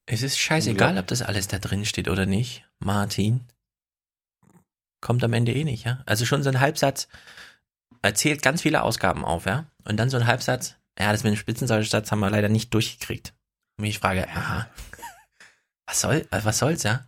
Es 0.07 0.23
ist 0.23 0.39
scheißegal, 0.39 0.99
ob 0.99 1.07
das 1.07 1.23
alles 1.23 1.49
da 1.49 1.59
drin 1.59 1.85
steht 1.85 2.09
oder 2.09 2.27
nicht, 2.27 2.65
Martin. 2.79 3.41
Kommt 5.01 5.25
am 5.25 5.33
Ende 5.33 5.53
eh 5.53 5.65
nicht, 5.65 5.85
ja? 5.85 6.03
Also 6.07 6.27
schon 6.27 6.43
so 6.43 6.51
ein 6.51 6.61
Halbsatz 6.61 7.09
erzählt 8.03 8.43
ganz 8.43 8.63
viele 8.63 8.83
Ausgaben 8.83 9.25
auf, 9.25 9.47
ja? 9.47 9.67
Und 9.85 9.97
dann 9.97 10.11
so 10.11 10.17
ein 10.17 10.27
Halbsatz, 10.27 10.77
ja, 10.99 11.11
das 11.11 11.25
mit 11.25 11.33
dem 11.33 11.37
Spitzensteuersatz 11.37 12.11
haben 12.11 12.21
wir 12.21 12.31
leider 12.31 12.49
nicht 12.49 12.73
durchgekriegt. 12.75 13.35
Und 13.79 13.85
ich 13.85 13.99
frage, 13.99 14.29
aha, 14.29 14.69
was 15.87 16.01
soll, 16.01 16.27
was 16.31 16.59
soll's, 16.59 16.83
ja? 16.83 17.07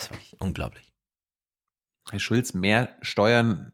Das 0.00 0.06
ist 0.06 0.12
wirklich 0.12 0.40
unglaublich. 0.40 0.92
Herr 2.10 2.20
Schulz, 2.20 2.54
mehr 2.54 2.96
Steuern 3.02 3.72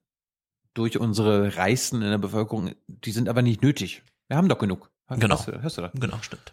durch 0.75 0.99
unsere 0.99 1.57
Reichsten 1.57 2.03
in 2.03 2.11
der 2.11 2.19
Bevölkerung, 2.19 2.75
die 2.89 3.13
sind 3.13 3.29
aber 3.29 3.43
nicht 3.43 3.63
nötig. 3.63 4.03
Wir 4.29 4.37
haben 4.37 4.49
doch 4.49 4.59
genug. 4.59 4.91
Genau. 5.09 5.37
Hörst 5.37 5.49
du, 5.49 5.63
hörst 5.63 5.79
du 5.79 5.83
da? 5.83 5.93
Genau, 5.95 6.19
stimmt. 6.21 6.53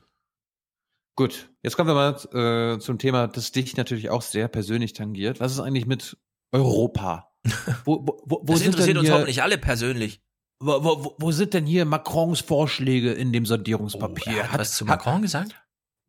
Gut, 1.16 1.50
jetzt 1.64 1.76
kommen 1.76 1.90
wir 1.90 1.96
mal 1.96 2.76
äh, 2.76 2.80
zum 2.80 3.00
Thema, 3.00 3.28
das 3.28 3.52
dich 3.52 3.76
natürlich 3.76 4.12
auch 4.12 4.22
sehr 4.22 4.48
persönlich 4.48 4.94
tangiert. 4.94 5.40
Was 5.40 5.52
ist 5.52 5.60
eigentlich 5.60 5.88
mit 5.88 6.18
Europa? 6.52 7.32
Wo, 7.84 8.00
wo, 8.06 8.22
wo, 8.26 8.42
das 8.46 8.62
interessiert 8.62 8.98
uns 8.98 9.10
nicht 9.26 9.44
alle 9.44 9.58
persönlich. 9.58 10.22
Wo, 10.62 10.82
wo, 10.84 11.16
wo, 11.18 11.32
sind 11.32 11.54
denn 11.54 11.66
hier 11.66 11.84
Macrons 11.84 12.40
Vorschläge 12.40 13.12
in 13.12 13.34
dem 13.34 13.46
Sondierungspapier? 13.46 14.34
Oh, 14.34 14.38
er 14.38 14.44
hat, 14.44 14.52
hat 14.54 14.60
was 14.62 14.76
zu 14.78 14.86
Macron 14.86 15.16
hat, 15.16 15.22
gesagt? 15.24 15.62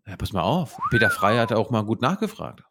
Ja, 0.06 0.16
pass 0.16 0.32
mal 0.32 0.42
auf. 0.42 0.78
Peter 0.90 1.10
Frey 1.10 1.38
hat 1.38 1.52
auch 1.52 1.70
mal 1.70 1.82
gut 1.82 2.02
nachgefragt. 2.02 2.62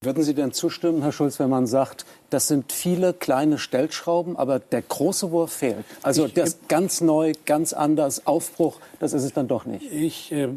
Würden 0.00 0.22
Sie 0.22 0.32
denn 0.32 0.52
zustimmen, 0.52 1.02
Herr 1.02 1.10
Schulz, 1.10 1.40
wenn 1.40 1.50
man 1.50 1.66
sagt, 1.66 2.06
das 2.30 2.46
sind 2.46 2.70
viele 2.70 3.12
kleine 3.12 3.58
Stellschrauben, 3.58 4.36
aber 4.36 4.60
der 4.60 4.80
große 4.80 5.32
Wurf 5.32 5.54
fehlt? 5.54 5.84
Also 6.04 6.26
ich, 6.26 6.34
das 6.34 6.60
ganz 6.68 7.00
neu, 7.00 7.32
ganz 7.46 7.72
anders, 7.72 8.24
Aufbruch, 8.24 8.78
das 9.00 9.12
ist 9.12 9.24
es 9.24 9.32
dann 9.32 9.48
doch 9.48 9.66
nicht. 9.66 9.92
Ich 9.92 10.30
äh, 10.30 10.50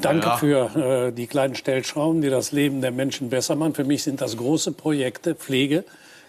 danke 0.00 0.28
ja. 0.28 0.36
für 0.38 1.08
äh, 1.08 1.12
die 1.12 1.26
kleinen 1.26 1.54
Stellschrauben, 1.54 2.22
die 2.22 2.30
das 2.30 2.50
Leben 2.52 2.80
der 2.80 2.90
Menschen 2.90 3.28
besser 3.28 3.56
machen. 3.56 3.74
Für 3.74 3.84
mich 3.84 4.04
sind 4.04 4.22
das 4.22 4.38
große 4.38 4.72
Projekte, 4.72 5.34
Pflege, 5.34 5.84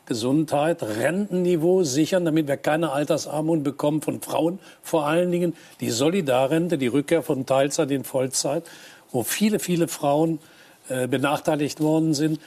Gesundheit, 0.06 0.84
Rentenniveau 0.84 1.84
sichern, 1.84 2.26
damit 2.26 2.49
wir 2.49 2.57
keine 2.57 2.91
Altersarmut 2.91 3.64
bekommen 3.64 4.02
von 4.02 4.19
Frauen 4.19 4.60
vor 4.81 5.07
allen 5.07 5.31
Dingen. 5.31 5.56
Die 5.80 5.91
Solidarrente, 5.91 6.77
die 6.77 6.88
Rückkehr 6.88 7.23
von 7.23 7.45
Teilzeit 7.45 7.90
in 7.91 8.03
Vollzeit, 8.03 8.65
wo 9.11 9.23
viele, 9.23 9.60
viele 9.60 9.88
Frauen 9.88 10.40
äh, 10.40 10.59
benachteiligt 10.90 11.80
worden 11.80 12.14
sind. 12.14 12.40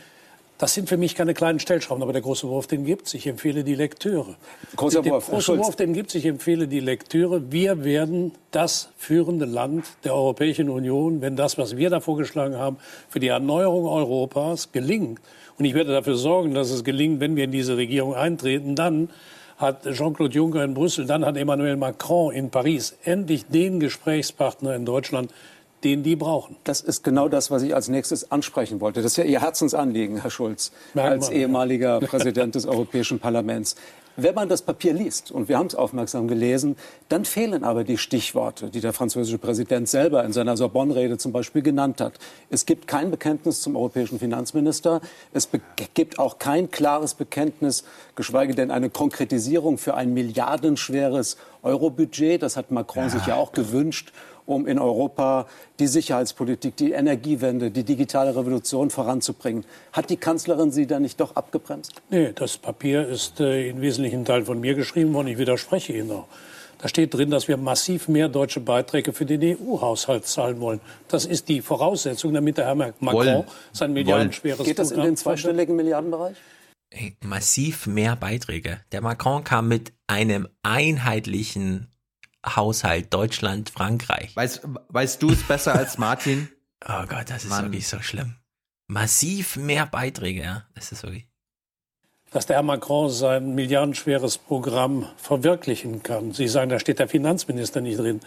Das 0.58 0.74
sind 0.74 0.88
für 0.88 0.96
mich 0.96 1.16
keine 1.16 1.34
kleinen 1.34 1.58
Stellschrauben, 1.58 2.04
aber 2.04 2.12
der 2.12 2.22
große 2.22 2.46
Wurf, 2.46 2.68
den 2.68 2.84
gibt 2.84 3.08
es. 3.08 3.14
Ich 3.14 3.26
empfehle 3.26 3.64
die 3.64 3.74
Lektüre. 3.74 4.36
Großer 4.76 5.04
Wurf, 5.04 5.28
große 5.28 5.58
Wurf, 5.58 5.74
den 5.74 5.92
gibt 5.92 6.10
es. 6.10 6.14
Ich 6.14 6.26
empfehle 6.26 6.68
die 6.68 6.78
Lektüre. 6.78 7.50
Wir 7.50 7.82
werden 7.82 8.30
das 8.52 8.90
führende 8.96 9.44
Land 9.44 9.86
der 10.04 10.14
Europäischen 10.14 10.68
Union, 10.68 11.20
wenn 11.20 11.34
das, 11.34 11.58
was 11.58 11.76
wir 11.76 11.90
da 11.90 11.98
vorgeschlagen 11.98 12.56
haben, 12.56 12.76
für 13.08 13.18
die 13.18 13.26
Erneuerung 13.26 13.86
Europas 13.86 14.70
gelingt. 14.70 15.20
Und 15.58 15.64
ich 15.64 15.74
werde 15.74 15.90
dafür 15.90 16.14
sorgen, 16.14 16.54
dass 16.54 16.70
es 16.70 16.84
gelingt, 16.84 17.18
wenn 17.18 17.34
wir 17.34 17.44
in 17.44 17.50
diese 17.50 17.76
Regierung 17.76 18.14
eintreten. 18.14 18.76
Dann 18.76 19.10
hat 19.56 19.82
Jean-Claude 19.82 20.34
Juncker 20.34 20.62
in 20.62 20.74
Brüssel, 20.74 21.06
dann 21.06 21.24
hat 21.24 21.36
Emmanuel 21.36 21.76
Macron 21.76 22.32
in 22.32 22.50
Paris 22.50 22.96
endlich 23.02 23.46
den 23.46 23.80
Gesprächspartner 23.80 24.76
in 24.76 24.84
Deutschland, 24.84 25.32
den 25.84 26.02
die 26.02 26.16
brauchen. 26.16 26.56
Das 26.64 26.80
ist 26.80 27.02
genau 27.02 27.28
das, 27.28 27.50
was 27.50 27.62
ich 27.62 27.74
als 27.74 27.88
nächstes 27.88 28.30
ansprechen 28.30 28.80
wollte. 28.80 29.02
Das 29.02 29.12
ist 29.12 29.16
ja 29.16 29.24
Ihr 29.24 29.40
Herzensanliegen, 29.40 30.20
Herr 30.20 30.30
Schulz, 30.30 30.72
Merkt 30.94 31.10
als 31.10 31.26
man, 31.28 31.36
ehemaliger 31.36 32.00
ja. 32.00 32.06
Präsident 32.06 32.54
des 32.54 32.66
Europäischen 32.66 33.18
Parlaments. 33.18 33.76
Wenn 34.16 34.34
man 34.34 34.50
das 34.50 34.60
Papier 34.60 34.92
liest, 34.92 35.30
und 35.30 35.48
wir 35.48 35.56
haben 35.56 35.68
es 35.68 35.74
aufmerksam 35.74 36.28
gelesen, 36.28 36.76
dann 37.08 37.24
fehlen 37.24 37.64
aber 37.64 37.82
die 37.82 37.96
Stichworte, 37.96 38.68
die 38.68 38.80
der 38.80 38.92
französische 38.92 39.38
Präsident 39.38 39.88
selber 39.88 40.22
in 40.22 40.34
seiner 40.34 40.54
Sorbonne-Rede 40.54 41.16
zum 41.16 41.32
Beispiel 41.32 41.62
genannt 41.62 42.02
hat. 42.02 42.18
Es 42.50 42.66
gibt 42.66 42.86
kein 42.86 43.10
Bekenntnis 43.10 43.62
zum 43.62 43.74
europäischen 43.74 44.18
Finanzminister. 44.18 45.00
Es 45.32 45.48
gibt 45.94 46.18
auch 46.18 46.38
kein 46.38 46.70
klares 46.70 47.14
Bekenntnis, 47.14 47.84
geschweige 48.14 48.54
denn 48.54 48.70
eine 48.70 48.90
Konkretisierung 48.90 49.78
für 49.78 49.94
ein 49.94 50.12
milliardenschweres 50.12 51.38
Eurobudget. 51.62 52.42
Das 52.42 52.58
hat 52.58 52.70
Macron 52.70 53.04
ja. 53.04 53.10
sich 53.10 53.26
ja 53.26 53.36
auch 53.36 53.52
gewünscht 53.52 54.12
um 54.46 54.66
in 54.66 54.78
Europa 54.78 55.46
die 55.78 55.86
Sicherheitspolitik, 55.86 56.76
die 56.76 56.92
Energiewende, 56.92 57.70
die 57.70 57.84
digitale 57.84 58.34
Revolution 58.36 58.90
voranzubringen. 58.90 59.64
Hat 59.92 60.10
die 60.10 60.16
Kanzlerin 60.16 60.70
Sie 60.70 60.86
da 60.86 61.00
nicht 61.00 61.20
doch 61.20 61.36
abgebremst? 61.36 61.94
Nee, 62.10 62.32
das 62.34 62.58
Papier 62.58 63.06
ist 63.06 63.40
äh, 63.40 63.68
in 63.68 63.80
wesentlichen 63.80 64.24
Teilen 64.24 64.46
von 64.46 64.60
mir 64.60 64.74
geschrieben 64.74 65.12
worden. 65.14 65.28
Ich 65.28 65.38
widerspreche 65.38 65.92
Ihnen 65.92 66.10
auch. 66.10 66.26
Da 66.82 66.88
steht 66.88 67.14
drin, 67.14 67.30
dass 67.30 67.46
wir 67.46 67.56
massiv 67.56 68.08
mehr 68.08 68.28
deutsche 68.28 68.58
Beiträge 68.58 69.12
für 69.12 69.24
den 69.24 69.56
EU-Haushalt 69.56 70.26
zahlen 70.26 70.58
wollen. 70.58 70.80
Das 71.06 71.24
ist 71.24 71.48
die 71.48 71.62
Voraussetzung, 71.62 72.34
damit 72.34 72.58
der 72.58 72.66
Herr 72.66 72.74
Macron 72.74 73.12
wollen. 73.12 73.44
sein 73.72 73.92
milliardenschweres 73.92 74.66
Geht 74.66 74.80
das 74.80 74.90
in 74.90 75.00
den 75.00 75.16
zweistelligen 75.16 75.76
Milliardenbereich? 75.76 76.36
Massiv 77.24 77.86
mehr 77.86 78.16
Beiträge. 78.16 78.80
Der 78.90 79.00
Macron 79.00 79.44
kam 79.44 79.68
mit 79.68 79.92
einem 80.08 80.48
einheitlichen 80.64 81.91
Haushalt 82.44 83.12
Deutschland, 83.12 83.70
Frankreich. 83.70 84.34
Weißt, 84.34 84.62
weißt 84.88 85.22
du 85.22 85.30
es 85.30 85.42
besser 85.42 85.74
als 85.74 85.98
Martin? 85.98 86.48
oh 86.88 87.06
Gott, 87.08 87.28
das 87.28 87.44
ist 87.44 87.50
Mann. 87.50 87.66
wirklich 87.66 87.86
so 87.86 88.00
schlimm. 88.00 88.36
Massiv 88.88 89.56
mehr 89.56 89.86
Beiträge, 89.86 90.42
ja. 90.42 90.66
Das 90.74 90.92
ist 90.92 91.02
wirklich. 91.02 91.26
Dass 92.32 92.46
der 92.46 92.56
Herr 92.56 92.62
Macron 92.62 93.10
sein 93.10 93.54
milliardenschweres 93.54 94.38
Programm 94.38 95.06
verwirklichen 95.18 96.02
kann. 96.02 96.32
Sie 96.32 96.48
sagen, 96.48 96.70
da 96.70 96.78
steht 96.78 96.98
der 96.98 97.08
Finanzminister 97.08 97.82
nicht 97.82 97.98
drin. 97.98 98.20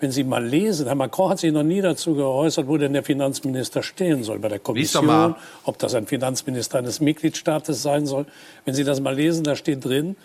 Wenn 0.00 0.10
Sie 0.10 0.24
mal 0.24 0.44
lesen, 0.44 0.86
Herr 0.86 0.96
Macron 0.96 1.30
hat 1.30 1.38
sich 1.38 1.52
noch 1.52 1.62
nie 1.62 1.80
dazu 1.80 2.14
geäußert, 2.14 2.66
wo 2.66 2.76
denn 2.76 2.92
der 2.92 3.04
Finanzminister 3.04 3.84
stehen 3.84 4.24
soll 4.24 4.40
bei 4.40 4.48
der 4.48 4.58
Kommission, 4.58 5.36
ob 5.62 5.78
das 5.78 5.94
ein 5.94 6.08
Finanzminister 6.08 6.78
eines 6.78 7.00
Mitgliedstaates 7.00 7.82
sein 7.82 8.04
soll. 8.06 8.26
Wenn 8.64 8.74
Sie 8.74 8.82
das 8.82 9.00
mal 9.00 9.14
lesen, 9.14 9.44
da 9.44 9.54
steht 9.54 9.84
drin, 9.84 10.16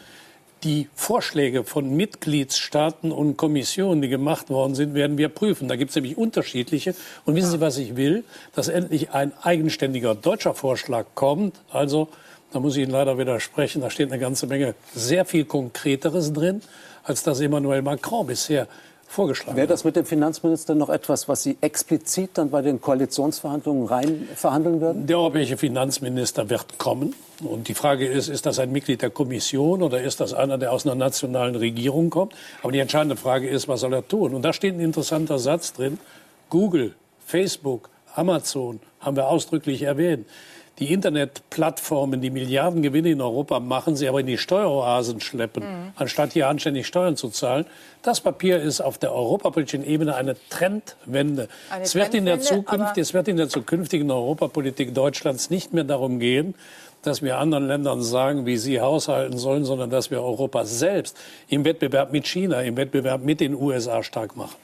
die 0.68 0.90
Vorschläge 0.96 1.64
von 1.64 1.96
Mitgliedstaaten 1.96 3.14
und 3.14 3.38
Kommissionen, 3.38 4.02
die 4.02 4.10
gemacht 4.10 4.50
worden 4.50 4.76
sind, 4.76 4.96
werden 4.96 5.18
wir 5.18 5.30
prüfen. 5.30 5.70
Da 5.70 5.78
gibt 5.78 5.92
es 5.92 5.96
nämlich 5.96 6.18
unterschiedliche. 6.18 6.94
Und 7.24 7.36
wissen 7.36 7.52
Sie, 7.52 7.62
was 7.62 7.78
ich 7.78 7.96
will? 7.96 8.26
Dass 8.54 8.68
endlich 8.68 9.12
ein 9.12 9.32
eigenständiger 9.42 10.14
deutscher 10.14 10.54
Vorschlag 10.54 11.06
kommt. 11.16 11.56
Also, 11.72 12.10
da 12.52 12.60
muss 12.60 12.76
ich 12.76 12.84
Ihnen 12.84 12.92
leider 12.92 13.18
widersprechen, 13.18 13.82
da 13.82 13.90
steht 13.90 14.12
eine 14.12 14.20
ganze 14.20 14.46
Menge 14.46 14.76
sehr 14.94 15.24
viel 15.24 15.46
Konkreteres 15.46 16.34
drin, 16.34 16.62
als 17.02 17.24
das 17.24 17.40
Emmanuel 17.40 17.82
Macron 17.82 18.28
bisher 18.28 18.68
vorgeschlagen 19.08 19.58
Wäre 19.58 19.68
das 19.68 19.84
mit 19.84 19.96
dem 19.96 20.06
Finanzminister 20.06 20.76
noch 20.76 20.90
etwas, 20.90 21.28
was 21.28 21.44
Sie 21.44 21.58
explizit 21.62 22.32
dann 22.34 22.50
bei 22.50 22.62
den 22.62 22.82
Koalitionsverhandlungen 22.82 23.88
rein 23.88 24.28
verhandeln 24.36 24.82
würden? 24.82 25.08
Der 25.08 25.18
europäische 25.18 25.58
Finanzminister 25.58 26.50
wird 26.50 26.78
kommen. 26.78 27.16
Und 27.42 27.68
die 27.68 27.74
Frage 27.74 28.08
ist, 28.08 28.28
ist 28.28 28.46
das 28.46 28.60
ein 28.60 28.72
Mitglied 28.72 29.02
der 29.02 29.10
Kommission 29.10 29.82
oder 29.82 30.02
ist 30.02 30.20
das 30.20 30.34
einer, 30.34 30.58
der 30.58 30.72
aus 30.72 30.86
einer 30.86 30.96
nationalen 30.96 31.56
Regierung 31.56 32.10
kommt? 32.10 32.34
Aber 32.64 32.72
die 32.72 32.80
entscheidende 32.80 33.16
Frage 33.16 33.48
ist, 33.48 33.68
was 33.68 33.82
soll 33.82 33.94
er 33.94 34.08
tun? 34.08 34.34
Und 34.34 34.44
da 34.44 34.54
steht 34.54 34.74
ein 34.74 34.80
interessanter 34.80 35.40
Satz 35.40 35.74
drin. 35.74 36.00
Google, 36.50 36.94
Facebook, 37.26 37.90
Amazon 38.16 38.80
haben 39.00 39.16
wir 39.16 39.28
ausdrücklich 39.28 39.84
erwähnt 39.84 40.26
die 40.80 40.94
Internetplattformen, 40.94 42.22
die 42.22 42.30
Milliardengewinne 42.30 43.10
in 43.10 43.22
Europa 43.22 43.60
machen, 43.60 43.96
sie 43.96 44.08
aber 44.08 44.20
in 44.20 44.28
die 44.28 44.38
Steueroasen 44.38 45.20
schleppen, 45.22 45.64
mhm. 45.64 45.92
anstatt 45.96 46.34
hier 46.34 46.48
anständig 46.48 46.86
Steuern 46.86 47.16
zu 47.16 47.30
zahlen. 47.30 47.66
Das 48.04 48.22
Papier 48.22 48.62
ist 48.62 48.80
auf 48.80 48.98
der 48.98 49.14
europapolitischen 49.14 49.86
Ebene 49.86 50.16
eine 50.16 50.36
Trendwende. 50.50 51.50
Eine 51.70 51.84
es, 51.84 51.96
wird 51.96 52.14
in 52.14 52.26
der 52.26 52.40
Zukunft, 52.42 52.98
es 52.98 53.14
wird 53.14 53.28
in 53.28 53.38
der 53.38 53.50
zukünftigen 53.50 54.10
Europapolitik 54.12 54.94
Deutschlands 54.94 55.50
nicht 55.50 55.74
mehr 55.74 55.84
darum 55.84 56.20
gehen, 56.20 56.54
dass 57.02 57.22
wir 57.22 57.38
anderen 57.38 57.68
Ländern 57.68 58.04
sagen, 58.04 58.46
wie 58.46 58.58
sie 58.58 58.80
haushalten 58.80 59.38
sollen, 59.38 59.66
sondern 59.66 59.90
dass 59.90 60.12
wir 60.12 60.22
Europa 60.22 60.66
selbst 60.66 61.18
im 61.48 61.66
Wettbewerb 61.66 62.12
mit 62.12 62.28
China, 62.28 62.62
im 62.62 62.78
Wettbewerb 62.78 63.24
mit 63.24 63.40
den 63.40 63.56
USA 63.56 64.04
stark 64.04 64.36
machen. 64.36 64.56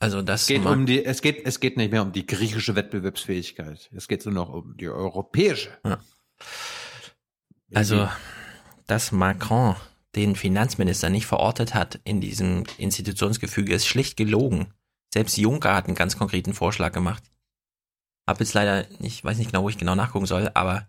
Also 0.00 0.22
das 0.22 0.42
es 0.42 0.46
geht 0.46 0.64
um 0.64 0.86
die, 0.86 1.04
es 1.04 1.22
geht, 1.22 1.44
es 1.44 1.58
geht 1.58 1.76
nicht 1.76 1.90
mehr 1.90 2.02
um 2.02 2.12
die 2.12 2.24
griechische 2.24 2.76
Wettbewerbsfähigkeit. 2.76 3.90
Es 3.92 4.06
geht 4.06 4.24
nur 4.26 4.34
noch 4.34 4.48
um 4.48 4.76
die 4.76 4.88
europäische. 4.88 5.76
Ja. 5.84 5.98
Also, 7.74 8.08
dass 8.86 9.12
Macron 9.12 9.76
den 10.14 10.36
Finanzminister 10.36 11.10
nicht 11.10 11.26
verortet 11.26 11.74
hat 11.74 12.00
in 12.04 12.20
diesem 12.20 12.64
Institutionsgefüge, 12.78 13.74
ist 13.74 13.86
schlicht 13.86 14.16
gelogen. 14.16 14.72
Selbst 15.12 15.36
Juncker 15.36 15.74
hat 15.74 15.86
einen 15.86 15.96
ganz 15.96 16.16
konkreten 16.16 16.54
Vorschlag 16.54 16.92
gemacht. 16.92 17.24
Hab 18.26 18.40
jetzt 18.40 18.54
leider 18.54 18.86
nicht, 19.00 19.24
weiß 19.24 19.38
nicht 19.38 19.50
genau, 19.50 19.64
wo 19.64 19.68
ich 19.68 19.78
genau 19.78 19.94
nachgucken 19.94 20.26
soll, 20.26 20.50
aber 20.54 20.86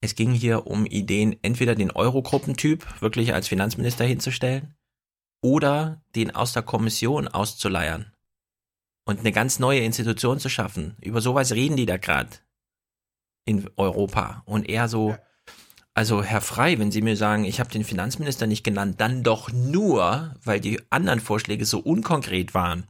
es 0.00 0.14
ging 0.14 0.32
hier 0.32 0.66
um 0.66 0.86
Ideen, 0.86 1.36
entweder 1.42 1.74
den 1.74 1.90
Eurogruppentyp 1.90 3.00
wirklich 3.00 3.34
als 3.34 3.48
Finanzminister 3.48 4.04
hinzustellen 4.04 4.76
oder 5.42 6.02
den 6.14 6.34
aus 6.34 6.52
der 6.52 6.62
Kommission 6.62 7.28
auszuleiern 7.28 8.12
und 9.06 9.20
eine 9.20 9.32
ganz 9.32 9.58
neue 9.58 9.80
Institution 9.80 10.38
zu 10.38 10.50
schaffen. 10.50 10.96
Über 11.00 11.20
sowas 11.20 11.52
reden 11.52 11.76
die 11.76 11.86
da 11.86 11.96
gerade 11.96 12.30
in 13.46 13.70
Europa. 13.76 14.42
Und 14.44 14.68
eher 14.68 14.88
so, 14.88 15.16
also 15.94 16.22
Herr 16.22 16.40
Frei, 16.40 16.78
wenn 16.78 16.90
Sie 16.90 17.00
mir 17.00 17.16
sagen, 17.16 17.44
ich 17.44 17.60
habe 17.60 17.70
den 17.70 17.84
Finanzminister 17.84 18.46
nicht 18.46 18.64
genannt, 18.64 19.00
dann 19.00 19.22
doch 19.22 19.52
nur, 19.52 20.34
weil 20.44 20.60
die 20.60 20.80
anderen 20.90 21.20
Vorschläge 21.20 21.64
so 21.64 21.78
unkonkret 21.78 22.52
waren. 22.52 22.88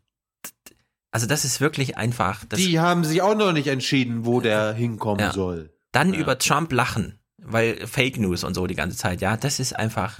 Also 1.13 1.27
das 1.27 1.45
ist 1.45 1.61
wirklich 1.61 1.97
einfach. 1.99 2.45
die 2.47 2.81
haben 2.81 3.05
sich 3.05 3.23
auch 3.23 3.37
noch 3.37 3.53
nicht 3.53 3.69
entschieden, 3.69 4.25
wo 4.25 4.41
der 4.41 4.73
hinkommen 4.73 5.21
ja. 5.21 5.33
soll. 5.33 5.71
Dann 5.93 6.15
ja. 6.15 6.21
über 6.21 6.39
Trump 6.39 6.73
lachen, 6.73 7.19
weil 7.37 7.87
Fake 7.87 8.19
News 8.19 8.43
und 8.43 8.55
so 8.55 8.67
die 8.67 8.75
ganze 8.75 8.97
Zeit. 8.97 9.21
Ja, 9.21 9.37
das 9.37 9.61
ist 9.61 9.77
einfach, 9.77 10.19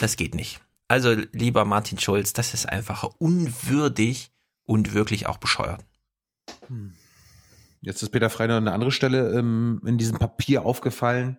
das 0.00 0.16
geht 0.16 0.34
nicht. 0.34 0.60
Also 0.88 1.14
lieber 1.32 1.64
Martin 1.64 1.98
Schulz, 1.98 2.32
das 2.32 2.52
ist 2.52 2.68
einfach 2.68 3.04
unwürdig 3.18 4.31
und 4.64 4.94
wirklich 4.94 5.26
auch 5.26 5.38
bescheuert. 5.38 5.84
Hm. 6.66 6.94
Jetzt 7.80 8.02
ist 8.02 8.10
Peter 8.10 8.30
Frey 8.30 8.46
noch 8.46 8.56
eine 8.56 8.72
andere 8.72 8.92
Stelle 8.92 9.36
ähm, 9.36 9.80
in 9.84 9.98
diesem 9.98 10.18
Papier 10.18 10.64
aufgefallen. 10.64 11.38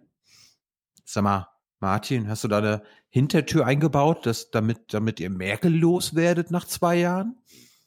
Sag 1.05 1.23
mal, 1.23 1.47
Martin, 1.79 2.27
hast 2.27 2.43
du 2.43 2.47
da 2.47 2.57
eine 2.57 2.83
Hintertür 3.09 3.65
eingebaut, 3.65 4.25
dass, 4.25 4.51
damit, 4.51 4.93
damit 4.93 5.19
ihr 5.19 5.29
Merkel 5.29 5.73
loswerdet 5.73 6.51
nach 6.51 6.65
zwei 6.65 6.95
Jahren? 6.95 7.37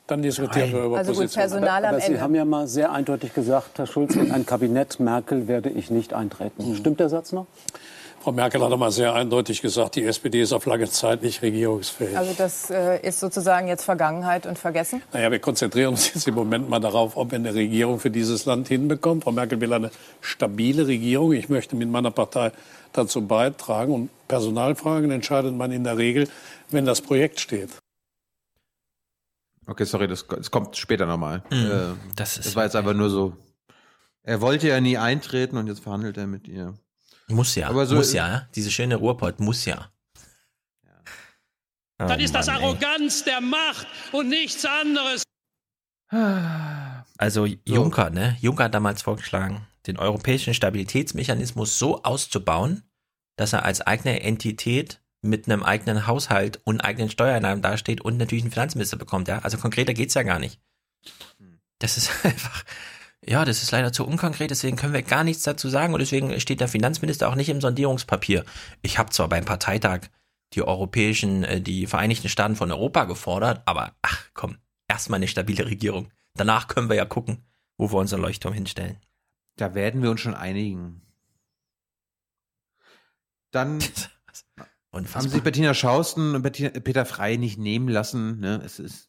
Dann 0.07 0.23
diskutieren 0.23 0.73
wir 0.73 0.85
über 0.85 0.99
also 0.99 1.13
gut, 1.15 1.33
Personal 1.33 1.85
aber, 1.85 1.89
am 1.89 1.95
aber 1.95 2.05
Sie 2.05 2.21
haben 2.21 2.35
ja 2.35 2.45
mal 2.45 2.69
sehr 2.69 2.93
eindeutig 2.93 3.35
gesagt, 3.35 3.79
Herr 3.79 3.87
Schulz, 3.87 4.15
in 4.15 4.31
ein 4.31 4.47
Kabinett 4.47 5.01
Merkel 5.01 5.49
werde 5.49 5.69
ich 5.69 5.91
nicht 5.91 6.15
eintreten. 6.15 6.65
Hm. 6.65 6.77
Stimmt 6.77 7.01
der 7.01 7.09
Satz 7.09 7.33
noch? 7.33 7.47
Frau 8.27 8.33
Merkel 8.33 8.61
hat 8.61 8.73
einmal 8.73 8.91
sehr 8.91 9.15
eindeutig 9.15 9.63
gesagt, 9.63 9.95
die 9.95 10.03
SPD 10.03 10.43
ist 10.43 10.53
auf 10.53 10.67
lange 10.67 10.91
Zeit 10.91 11.23
nicht 11.23 11.43
regierungsfähig. 11.43 12.19
Also 12.19 12.35
das 12.37 12.71
äh, 12.71 13.01
ist 13.07 13.21
sozusagen 13.21 13.69
jetzt 13.69 13.85
Vergangenheit 13.85 14.47
und 14.47 14.59
vergessen? 14.59 15.01
Naja, 15.13 15.31
wir 15.31 15.39
konzentrieren 15.39 15.91
uns 15.91 16.13
jetzt 16.13 16.27
im 16.27 16.35
Moment 16.35 16.69
mal 16.69 16.81
darauf, 16.81 17.17
ob 17.17 17.31
wir 17.31 17.39
eine 17.39 17.55
Regierung 17.55 18.01
für 18.01 18.11
dieses 18.11 18.45
Land 18.45 18.67
hinbekommen. 18.67 19.23
Frau 19.23 19.31
Merkel 19.31 19.61
will 19.61 19.73
eine 19.73 19.93
stabile 20.21 20.89
Regierung. 20.89 21.35
Ich 21.35 21.49
möchte 21.49 21.77
mit 21.77 21.89
meiner 21.89 22.11
Partei 22.11 22.51
dazu 22.93 23.25
beitragen. 23.25 23.95
Und 23.95 24.11
Personalfragen 24.27 25.13
entscheidet 25.13 25.55
man 25.55 25.71
in 25.71 25.85
der 25.85 25.97
Regel, 25.97 26.29
wenn 26.73 26.85
das 26.85 27.03
Projekt 27.03 27.39
steht. 27.39 27.71
Okay, 29.69 29.85
sorry, 29.85 30.09
das, 30.09 30.27
das 30.27 30.51
kommt 30.51 30.77
später 30.77 31.07
nochmal. 31.07 31.45
Mhm, 31.51 31.71
äh, 31.71 31.81
das, 32.17 32.35
das 32.35 32.57
war 32.57 32.65
jetzt 32.65 32.75
einfach 32.75 32.95
nur 32.95 33.09
so. 33.09 33.37
Er 34.25 34.41
wollte 34.41 34.67
ja 34.67 34.81
nie 34.81 34.99
eintreten 34.99 35.57
und 35.59 35.69
jetzt 35.69 35.85
verhandelt 35.85 36.17
er 36.17 36.27
mit 36.27 36.49
ihr. 36.49 36.75
Muss 37.29 37.55
ja, 37.55 37.69
Aber 37.69 37.87
so 37.87 37.97
muss 37.97 38.13
ja, 38.13 38.49
diese 38.55 38.71
schöne 38.71 38.97
Ruhrpott 38.97 39.41
muss 39.41 39.65
ja. 39.65 39.91
Oh, 41.99 42.05
das 42.07 42.19
ist 42.19 42.33
Mann, 42.33 42.41
das 42.41 42.49
Arroganz 42.49 43.19
ey. 43.21 43.25
der 43.33 43.41
Macht 43.41 43.87
und 44.13 44.29
nichts 44.29 44.65
anderes. 44.65 45.23
Also 47.19 47.47
Juncker, 47.65 48.11
ne? 48.11 48.37
Juncker 48.41 48.65
hat 48.65 48.75
damals 48.75 49.03
vorgeschlagen, 49.03 49.67
den 49.87 49.99
europäischen 49.99 50.55
Stabilitätsmechanismus 50.55 51.79
so 51.79 52.03
auszubauen, 52.03 52.83
dass 53.37 53.55
er 53.55 53.65
als 53.65 53.81
eigene 53.81 54.21
Entität 54.21 55.01
mit 55.23 55.47
einem 55.47 55.63
eigenen 55.63 56.07
Haushalt 56.07 56.61
und 56.65 56.83
eigenen 56.83 57.11
Steuereinnahmen 57.11 57.63
dasteht 57.63 58.03
und 58.03 58.19
natürlich 58.19 58.45
einen 58.45 58.53
Finanzminister 58.53 58.97
bekommt, 58.99 59.29
ja. 59.29 59.39
Also 59.41 59.59
konkreter 59.59 59.95
geht's 59.95 60.15
ja 60.15 60.23
gar 60.23 60.39
nicht. 60.39 60.61
Das 61.79 61.97
ist 61.97 62.11
einfach, 62.25 62.65
ja, 63.29 63.45
das 63.45 63.63
ist 63.63 63.73
leider 63.73 63.93
zu 63.93 64.07
unkonkret, 64.07 64.51
deswegen 64.51 64.77
können 64.77 64.93
wir 64.93 65.03
gar 65.03 65.25
nichts 65.25 65.43
dazu 65.43 65.69
sagen 65.69 65.93
und 65.95 66.01
deswegen 66.01 66.39
steht 66.41 66.61
der 66.61 66.69
Finanzminister 66.69 67.29
auch 67.29 67.35
nicht 67.35 67.49
im 67.49 67.61
Sondierungspapier. 67.61 68.45
Ich 68.83 68.99
habe 68.99 69.11
zwar 69.11 69.29
beim 69.29 69.45
Parteitag 69.45 70.03
die 70.55 70.63
europäischen, 70.63 71.45
äh, 71.45 71.61
die 71.61 71.87
Vereinigten 71.87 72.29
Staaten 72.29 72.57
von 72.57 72.71
Europa 72.71 73.05
gefordert, 73.05 73.63
aber 73.67 73.95
ach 74.03 74.31
komm, 74.35 74.59
erstmal 74.89 75.19
eine 75.19 75.29
stabile 75.29 75.67
Regierung. 75.67 76.13
Danach 76.35 76.69
können 76.69 76.89
wir 76.89 76.97
ja 76.97 77.05
gucken, 77.05 77.45
wo 77.79 77.91
wir 77.91 77.99
unseren 77.99 78.21
Leuchtturm 78.21 78.55
hinstellen. 78.55 78.99
Da 79.57 79.75
werden 79.75 80.03
wir 80.03 80.11
uns 80.11 80.21
schon 80.21 80.35
einigen. 80.35 81.03
Dann 83.51 83.83
haben 84.93 85.29
sich 85.29 85.43
Bettina 85.43 85.75
Schausten 85.75 86.35
und 86.35 86.43
Peter 86.43 87.07
Frey 87.07 87.39
nicht 87.39 87.59
nehmen 87.59 87.89
lassen. 87.89 88.39
Ne? 88.39 88.61
Es 88.65 88.79
ist 88.79 89.09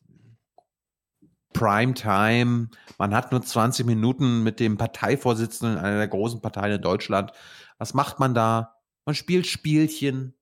Prime 1.53 1.94
Time. 1.94 2.69
Man 2.98 3.15
hat 3.15 3.32
nur 3.32 3.41
20 3.41 3.86
Minuten 3.86 4.44
mit 4.44 4.60
dem 4.60 4.78
Parteivorsitzenden 4.78 5.78
einer 5.78 5.98
der 5.98 6.07
großen 6.07 6.41
Parteien 6.41 6.76
in 6.76 6.82
Deutschland. 6.82 7.32
Was 7.78 7.94
macht 7.94 8.19
man 8.19 8.34
da? 8.34 8.76
Man 9.06 9.15
spielt 9.15 9.48
Spielchen. 9.48 10.34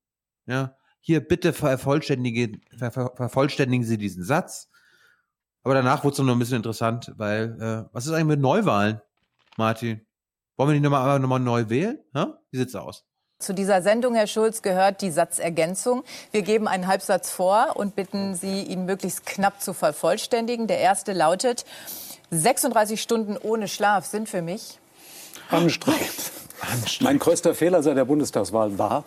Ja, 0.46 0.76
hier 1.00 1.20
bitte 1.20 1.54
vervollständigen, 1.54 2.62
ver, 2.78 2.92
ver, 2.92 3.14
vervollständigen 3.16 3.86
Sie 3.86 3.98
diesen 3.98 4.24
Satz. 4.24 4.70
Aber 5.64 5.74
danach 5.74 6.04
wurde 6.04 6.14
es 6.14 6.20
noch 6.20 6.34
ein 6.34 6.40
bisschen 6.40 6.58
interessant, 6.58 7.12
weil 7.18 7.60
äh, 7.60 7.90
was 7.94 8.06
ist 8.06 8.14
eigentlich 8.14 8.26
mit 8.26 8.40
Neuwahlen, 8.40 9.02
Martin? 9.58 10.06
Wollen 10.58 10.70
wir 10.70 10.74
nicht 10.74 10.84
nochmal 10.84 11.20
noch 11.20 11.28
mal 11.28 11.40
neu 11.40 11.70
wählen? 11.70 12.00
Ja? 12.14 12.40
Wie 12.52 12.58
sieht's 12.58 12.76
aus? 12.76 13.06
Zu 13.40 13.54
dieser 13.54 13.82
Sendung, 13.82 14.16
Herr 14.16 14.28
Schulz, 14.28 14.62
gehört 14.62 15.02
die 15.02 15.12
Satzergänzung. 15.12 16.06
Wir 16.32 16.42
geben 16.42 16.70
einen 16.70 16.88
Halbsatz 16.88 17.32
vor 17.32 17.76
und 17.76 17.94
bitten 17.94 18.34
Sie, 18.34 18.62
ihn 18.62 18.86
möglichst 18.86 19.26
knapp 19.26 19.62
zu 19.62 19.74
vervollständigen. 19.74 20.68
Der 20.68 20.80
erste 20.80 21.12
lautet, 21.12 21.66
36 22.32 23.02
Stunden 23.02 23.36
ohne 23.38 23.68
Schlaf 23.68 24.06
sind 24.06 24.30
für 24.30 24.42
mich 24.42 24.80
Anstrengend. 25.50 26.32
Mein 27.02 27.20
größter 27.20 27.54
Fehler 27.54 27.84
seit 27.84 27.98
der 27.98 28.06
Bundestagswahl 28.06 28.78
war, 28.80 29.04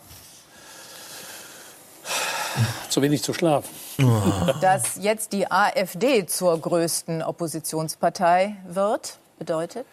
zu 2.91 3.01
wenig 3.01 3.23
zu 3.23 3.33
schlafen. 3.33 3.75
Dass 4.61 4.97
jetzt 5.01 5.33
die 5.33 5.51
AfD 5.51 6.27
zur 6.27 6.61
größten 6.61 7.23
Oppositionspartei 7.23 8.57
wird, 8.69 9.19
bedeutet? 9.39 9.87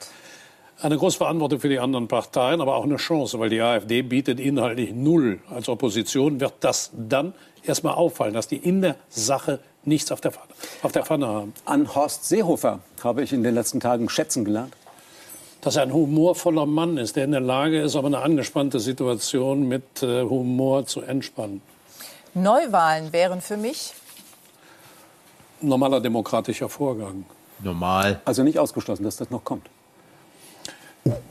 Eine 0.82 0.98
große 0.98 1.18
Verantwortung 1.18 1.60
für 1.62 1.70
die 1.70 1.80
anderen 1.80 2.08
Parteien, 2.08 2.60
aber 2.60 2.76
auch 2.76 2.84
eine 2.84 2.98
Chance, 2.98 3.40
weil 3.40 3.50
die 3.50 3.62
AfD 3.62 4.02
bietet 4.02 4.42
inhaltlich 4.42 4.94
null. 4.94 5.40
Als 5.50 5.70
Opposition 5.70 6.42
wird 6.42 6.54
das 6.60 6.92
dann 6.94 7.34
erstmal 7.64 7.94
auffallen, 7.94 8.34
dass 8.34 8.48
die 8.48 8.58
in 8.58 8.82
der 8.82 8.96
Sache 9.08 9.60
nichts 9.86 10.12
auf 10.12 10.20
der 10.20 10.32
Pfanne, 10.32 10.48
auf 10.84 10.92
der 10.92 11.06
Pfanne 11.06 11.28
haben. 11.28 11.54
An 11.64 11.96
Horst 11.96 12.26
Seehofer 12.26 12.80
habe 13.04 13.24
ich 13.24 13.32
in 13.32 13.44
den 13.44 13.56
letzten 13.56 13.80
Tagen 13.80 14.10
schätzen 14.10 14.44
gelernt. 14.44 14.74
Dass 15.62 15.78
er 15.78 15.84
ein 15.84 15.94
humorvoller 15.94 16.66
Mann 16.66 16.98
ist, 16.98 17.16
der 17.16 17.24
in 17.24 17.32
der 17.32 17.40
Lage 17.40 17.82
ist, 17.82 17.96
aber 17.96 18.08
eine 18.08 18.20
angespannte 18.20 18.80
Situation 18.80 19.68
mit 19.68 20.04
äh, 20.04 20.24
Humor 20.24 20.86
zu 20.86 21.02
entspannen. 21.02 21.62
Neuwahlen 22.34 23.14
wären 23.14 23.42
für 23.42 23.58
mich 23.58 23.94
Normaler 25.62 26.02
demokratischer 26.02 26.68
Vorgang. 26.68 27.26
Normal. 27.64 28.22
Also 28.26 28.44
nicht 28.44 28.60
ausgeschlossen, 28.60 29.04
dass 29.04 29.16
das 29.16 29.30
noch 29.30 29.44
kommt. 29.44 29.70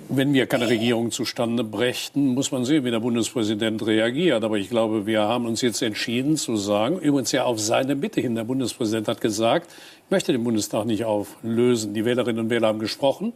Wenn 0.08 0.32
wir 0.32 0.46
keine 0.46 0.68
Regierung 0.68 1.10
zustande 1.10 1.64
brächten, 1.64 2.28
muss 2.34 2.52
man 2.52 2.64
sehen, 2.64 2.84
wie 2.84 2.90
der 2.92 3.00
Bundespräsident 3.00 3.84
reagiert. 3.84 4.44
Aber 4.44 4.56
ich 4.58 4.70
glaube, 4.70 5.06
wir 5.06 5.22
haben 5.22 5.46
uns 5.46 5.60
jetzt 5.62 5.82
entschieden 5.82 6.36
zu 6.36 6.56
sagen, 6.56 6.98
übrigens 7.00 7.32
ja 7.32 7.44
auf 7.44 7.58
seine 7.58 7.96
Bitte 7.96 8.20
hin, 8.20 8.36
der 8.36 8.44
Bundespräsident 8.44 9.08
hat 9.08 9.20
gesagt, 9.20 9.72
ich 10.04 10.10
möchte 10.10 10.30
den 10.30 10.44
Bundestag 10.44 10.84
nicht 10.86 11.04
auflösen. 11.04 11.94
Die 11.94 12.04
Wählerinnen 12.04 12.44
und 12.44 12.50
Wähler 12.50 12.68
haben 12.68 12.78
gesprochen. 12.78 13.32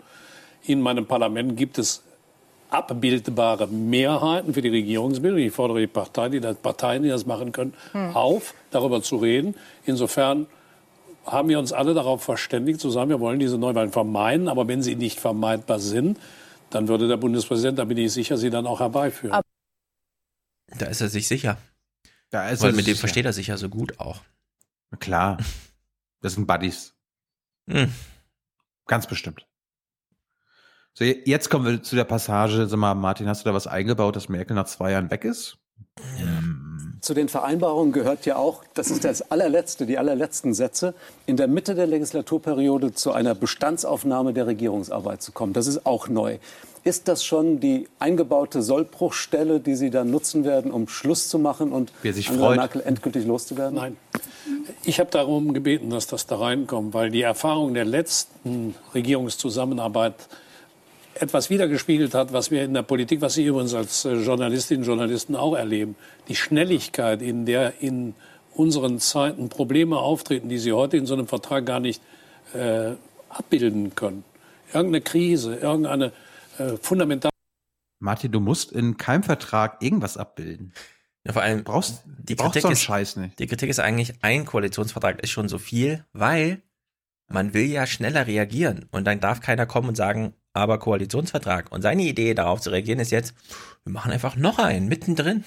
In 0.64 0.80
meinem 0.80 1.06
Parlament 1.06 1.56
gibt 1.56 1.78
es 1.78 2.04
abbildbare 2.70 3.66
Mehrheiten 3.66 4.54
für 4.54 4.62
die 4.62 4.68
Regierungsbildung. 4.68 5.40
Ich 5.40 5.52
fordere 5.52 5.80
die 5.80 5.86
Partei, 5.88 6.28
die 6.28 6.38
das, 6.38 6.56
Parteien, 6.56 7.02
die 7.02 7.08
das 7.08 7.26
machen 7.26 7.50
können, 7.50 7.72
Hm. 7.92 8.14
auf, 8.14 8.54
darüber 8.70 9.02
zu 9.02 9.16
reden. 9.16 9.56
Insofern 9.86 10.46
haben 11.30 11.48
wir 11.48 11.58
uns 11.58 11.72
alle 11.72 11.94
darauf 11.94 12.22
verständigt, 12.22 12.80
zu 12.80 12.90
sagen, 12.90 13.10
wir 13.10 13.20
wollen 13.20 13.38
diese 13.38 13.58
Neuwahlen 13.58 13.92
vermeiden. 13.92 14.48
Aber 14.48 14.66
wenn 14.68 14.82
sie 14.82 14.94
nicht 14.96 15.18
vermeidbar 15.20 15.78
sind, 15.78 16.18
dann 16.70 16.88
würde 16.88 17.08
der 17.08 17.16
Bundespräsident, 17.16 17.78
da 17.78 17.84
bin 17.84 17.96
ich 17.98 18.12
sicher, 18.12 18.36
sie 18.36 18.50
dann 18.50 18.66
auch 18.66 18.80
herbeiführen. 18.80 19.40
Da 20.78 20.86
ist 20.86 21.00
er 21.00 21.08
sich 21.08 21.26
sicher. 21.28 21.56
Da 22.30 22.48
ist 22.50 22.60
Weil 22.62 22.70
er 22.70 22.76
mit 22.76 22.86
dem 22.86 22.92
sicher. 22.92 23.00
versteht 23.00 23.24
er 23.24 23.32
sich 23.32 23.46
ja 23.46 23.56
so 23.56 23.68
gut 23.68 23.98
auch. 24.00 24.20
Na 24.90 24.98
Klar. 24.98 25.38
Das 26.20 26.32
sind 26.34 26.46
Buddies. 26.48 26.94
Hm. 27.70 27.92
Ganz 28.86 29.06
bestimmt. 29.06 29.46
So, 30.92 31.04
je- 31.04 31.22
jetzt 31.26 31.48
kommen 31.48 31.64
wir 31.64 31.80
zu 31.80 31.94
der 31.94 32.02
Passage. 32.02 32.66
Sag 32.66 32.76
mal, 32.76 32.94
Martin, 32.96 33.28
hast 33.28 33.44
du 33.44 33.48
da 33.48 33.54
was 33.54 33.68
eingebaut, 33.68 34.16
dass 34.16 34.28
Merkel 34.28 34.56
nach 34.56 34.64
zwei 34.66 34.90
Jahren 34.90 35.12
weg 35.12 35.24
ist? 35.24 35.58
Zu 37.00 37.14
den 37.14 37.28
Vereinbarungen 37.28 37.92
gehört 37.92 38.26
ja 38.26 38.36
auch, 38.36 38.64
das 38.74 38.90
ist 38.90 39.04
das 39.04 39.30
allerletzte, 39.30 39.86
die 39.86 39.98
allerletzten 39.98 40.54
Sätze, 40.54 40.94
in 41.26 41.36
der 41.36 41.46
Mitte 41.46 41.74
der 41.74 41.86
Legislaturperiode 41.86 42.92
zu 42.92 43.12
einer 43.12 43.34
Bestandsaufnahme 43.34 44.32
der 44.32 44.46
Regierungsarbeit 44.46 45.22
zu 45.22 45.32
kommen. 45.32 45.52
Das 45.52 45.66
ist 45.66 45.86
auch 45.86 46.08
neu. 46.08 46.38
Ist 46.84 47.08
das 47.08 47.24
schon 47.24 47.60
die 47.60 47.88
eingebaute 47.98 48.62
Sollbruchstelle, 48.62 49.60
die 49.60 49.74
Sie 49.74 49.90
dann 49.90 50.10
nutzen 50.10 50.44
werden, 50.44 50.70
um 50.70 50.88
Schluss 50.88 51.28
zu 51.28 51.38
machen 51.38 51.72
und 51.72 51.92
Wer 52.02 52.14
sich 52.14 52.30
Angela 52.30 52.46
freut. 52.46 52.56
Merkel 52.56 52.82
endgültig 52.82 53.26
loszuwerden? 53.26 53.76
Nein. 53.76 53.96
Ich 54.84 54.98
habe 54.98 55.10
darum 55.10 55.52
gebeten, 55.52 55.90
dass 55.90 56.06
das 56.06 56.26
da 56.26 56.36
reinkommt, 56.36 56.94
weil 56.94 57.10
die 57.10 57.22
Erfahrung 57.22 57.74
der 57.74 57.84
letzten 57.84 58.74
Regierungszusammenarbeit 58.94 60.14
etwas 61.20 61.50
wiedergespiegelt 61.50 62.14
hat, 62.14 62.32
was 62.32 62.50
wir 62.50 62.64
in 62.64 62.74
der 62.74 62.82
Politik, 62.82 63.20
was 63.20 63.34
Sie 63.34 63.44
übrigens 63.44 63.74
als 63.74 64.04
äh, 64.04 64.14
Journalistinnen 64.14 64.82
und 64.82 64.88
Journalisten 64.88 65.36
auch 65.36 65.54
erleben. 65.54 65.96
Die 66.28 66.36
Schnelligkeit, 66.36 67.22
in 67.22 67.46
der 67.46 67.80
in 67.80 68.14
unseren 68.54 68.98
Zeiten 68.98 69.48
Probleme 69.48 69.98
auftreten, 69.98 70.48
die 70.48 70.58
Sie 70.58 70.72
heute 70.72 70.96
in 70.96 71.06
so 71.06 71.14
einem 71.14 71.26
Vertrag 71.26 71.66
gar 71.66 71.80
nicht 71.80 72.02
äh, 72.54 72.92
abbilden 73.28 73.94
können. 73.94 74.24
Irgendeine 74.72 75.00
Krise, 75.00 75.56
irgendeine 75.56 76.12
äh, 76.58 76.76
fundamentale 76.80 77.32
Martin, 78.00 78.30
du 78.30 78.40
musst 78.40 78.72
in 78.72 78.96
keinem 78.96 79.22
Vertrag 79.22 79.82
irgendwas 79.82 80.16
abbilden. 80.16 80.72
Ja, 81.24 81.32
vor 81.32 81.42
allem 81.42 81.64
brauchst, 81.64 82.04
die 82.06 82.34
brauchst 82.36 82.52
Kritik 82.52 82.62
so 82.62 82.68
einen 82.68 82.72
ist, 82.74 82.82
Scheiß 82.82 83.16
nicht. 83.16 83.38
Die 83.38 83.46
Kritik 83.46 83.68
ist 83.68 83.80
eigentlich, 83.80 84.14
ein 84.22 84.44
Koalitionsvertrag 84.44 85.20
ist 85.22 85.30
schon 85.30 85.48
so 85.48 85.58
viel, 85.58 86.04
weil 86.12 86.62
man 87.28 87.54
will 87.54 87.66
ja 87.66 87.86
schneller 87.86 88.26
reagieren 88.26 88.86
und 88.90 89.04
dann 89.04 89.20
darf 89.20 89.40
keiner 89.40 89.66
kommen 89.66 89.88
und 89.88 89.96
sagen, 89.96 90.34
aber 90.52 90.78
Koalitionsvertrag. 90.78 91.70
Und 91.72 91.82
seine 91.82 92.02
Idee 92.02 92.34
darauf 92.34 92.60
zu 92.60 92.70
reagieren 92.70 93.00
ist 93.00 93.10
jetzt, 93.10 93.34
wir 93.84 93.92
machen 93.92 94.12
einfach 94.12 94.36
noch 94.36 94.58
einen 94.58 94.88
mittendrin. 94.88 95.44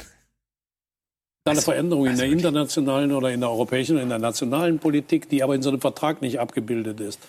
Eine 1.45 1.61
Veränderung 1.61 2.05
in 2.05 2.17
der 2.17 2.27
internationalen 2.27 3.11
oder 3.11 3.31
in 3.31 3.39
der 3.39 3.49
europäischen 3.49 3.93
oder 3.93 4.03
in 4.03 4.09
der 4.09 4.19
nationalen 4.19 4.77
Politik, 4.77 5.27
die 5.29 5.41
aber 5.41 5.55
in 5.55 5.63
so 5.63 5.69
einem 5.69 5.81
Vertrag 5.81 6.21
nicht 6.21 6.39
abgebildet 6.39 6.99
ist. 6.99 7.19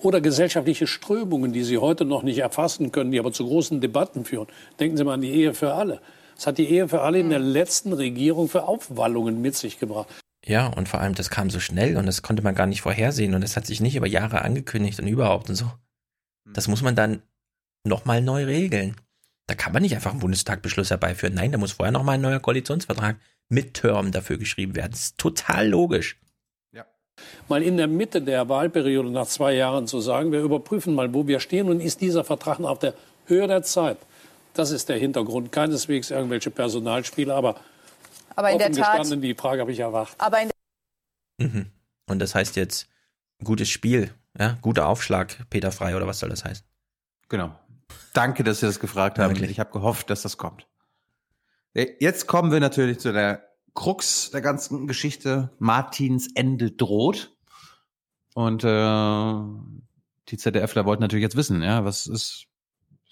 Oder 0.00 0.20
gesellschaftliche 0.20 0.86
Strömungen, 0.86 1.52
die 1.52 1.64
Sie 1.64 1.78
heute 1.78 2.04
noch 2.04 2.22
nicht 2.22 2.38
erfassen 2.38 2.92
können, 2.92 3.10
die 3.10 3.18
aber 3.18 3.32
zu 3.32 3.44
großen 3.44 3.80
Debatten 3.80 4.24
führen. 4.24 4.46
Denken 4.78 4.96
Sie 4.96 5.04
mal 5.04 5.14
an 5.14 5.20
die 5.22 5.32
Ehe 5.32 5.52
für 5.52 5.74
alle. 5.74 6.00
Das 6.36 6.46
hat 6.46 6.58
die 6.58 6.70
Ehe 6.70 6.86
für 6.88 7.00
alle 7.00 7.18
in 7.18 7.30
der 7.30 7.38
letzten 7.38 7.92
Regierung 7.92 8.48
für 8.48 8.64
Aufwallungen 8.64 9.40
mit 9.40 9.56
sich 9.56 9.80
gebracht. 9.80 10.08
Ja, 10.44 10.68
und 10.68 10.88
vor 10.88 11.00
allem, 11.00 11.14
das 11.14 11.30
kam 11.30 11.50
so 11.50 11.58
schnell 11.58 11.96
und 11.96 12.06
das 12.06 12.22
konnte 12.22 12.42
man 12.42 12.54
gar 12.54 12.66
nicht 12.66 12.82
vorhersehen 12.82 13.34
und 13.34 13.40
das 13.40 13.56
hat 13.56 13.66
sich 13.66 13.80
nicht 13.80 13.96
über 13.96 14.06
Jahre 14.06 14.42
angekündigt 14.42 15.00
und 15.00 15.08
überhaupt 15.08 15.48
und 15.48 15.56
so. 15.56 15.72
Das 16.56 16.68
muss 16.68 16.80
man 16.80 16.96
dann 16.96 17.22
nochmal 17.84 18.22
neu 18.22 18.44
regeln. 18.44 18.96
Da 19.46 19.54
kann 19.54 19.74
man 19.74 19.82
nicht 19.82 19.94
einfach 19.94 20.12
einen 20.12 20.20
Bundestagbeschluss 20.20 20.88
herbeiführen. 20.90 21.34
Nein, 21.34 21.52
da 21.52 21.58
muss 21.58 21.72
vorher 21.72 21.92
nochmal 21.92 22.14
ein 22.14 22.22
neuer 22.22 22.40
Koalitionsvertrag 22.40 23.16
mit 23.50 23.74
Term 23.74 24.10
dafür 24.10 24.38
geschrieben 24.38 24.74
werden. 24.74 24.92
Das 24.92 25.00
ist 25.02 25.18
total 25.18 25.68
logisch. 25.68 26.18
Mal 27.48 27.62
in 27.62 27.76
der 27.76 27.86
Mitte 27.86 28.20
der 28.20 28.48
Wahlperiode 28.48 29.10
nach 29.10 29.26
zwei 29.26 29.54
Jahren 29.54 29.86
zu 29.86 30.00
sagen, 30.00 30.32
wir 30.32 30.40
überprüfen 30.40 30.94
mal, 30.94 31.14
wo 31.14 31.26
wir 31.26 31.40
stehen 31.40 31.68
und 31.68 31.80
ist 31.80 32.00
dieser 32.00 32.24
Vertrag 32.24 32.58
noch 32.58 32.70
auf 32.70 32.78
der 32.78 32.94
Höhe 33.26 33.46
der 33.46 33.62
Zeit. 33.62 33.98
Das 34.54 34.70
ist 34.70 34.88
der 34.88 34.98
Hintergrund. 34.98 35.52
Keineswegs 35.52 36.10
irgendwelche 36.10 36.50
Personalspiele, 36.50 37.34
aber, 37.34 37.60
Aber 38.34 38.50
in 38.50 38.58
der 38.58 38.68
offen 38.68 38.80
Tat, 38.80 38.98
gestanden, 38.98 39.22
die 39.22 39.34
Frage 39.34 39.60
habe 39.60 39.72
ich 39.72 39.80
erwartet. 39.80 40.14
aber 40.18 40.40
in 40.42 40.50
Mhm. 41.38 41.66
Und 42.06 42.18
das 42.18 42.34
heißt 42.34 42.56
jetzt 42.56 42.88
gutes 43.44 43.68
Spiel, 43.68 44.10
ja, 44.38 44.58
guter 44.60 44.86
Aufschlag, 44.88 45.46
Peter 45.50 45.72
Frei 45.72 45.96
oder 45.96 46.06
was 46.06 46.18
soll 46.18 46.28
das 46.30 46.44
heißen? 46.44 46.64
Genau. 47.28 47.58
Danke, 48.12 48.44
dass 48.44 48.60
Sie 48.60 48.66
das 48.66 48.80
gefragt 48.80 49.18
haben. 49.18 49.36
ich 49.42 49.60
habe 49.60 49.70
gehofft, 49.72 50.10
dass 50.10 50.22
das 50.22 50.36
kommt. 50.36 50.66
Jetzt 51.74 52.26
kommen 52.26 52.50
wir 52.52 52.60
natürlich 52.60 52.98
zu 52.98 53.12
der 53.12 53.42
Krux 53.74 54.30
der 54.30 54.40
ganzen 54.40 54.86
Geschichte. 54.86 55.50
Martins 55.58 56.28
Ende 56.34 56.70
droht. 56.70 57.36
Und 58.34 58.64
äh, 58.64 59.34
die 60.28 60.36
ZDFler 60.38 60.86
wollten 60.86 61.02
natürlich 61.02 61.22
jetzt 61.22 61.36
wissen, 61.36 61.62
ja, 61.62 61.84
was 61.84 62.06
ist, 62.06 62.46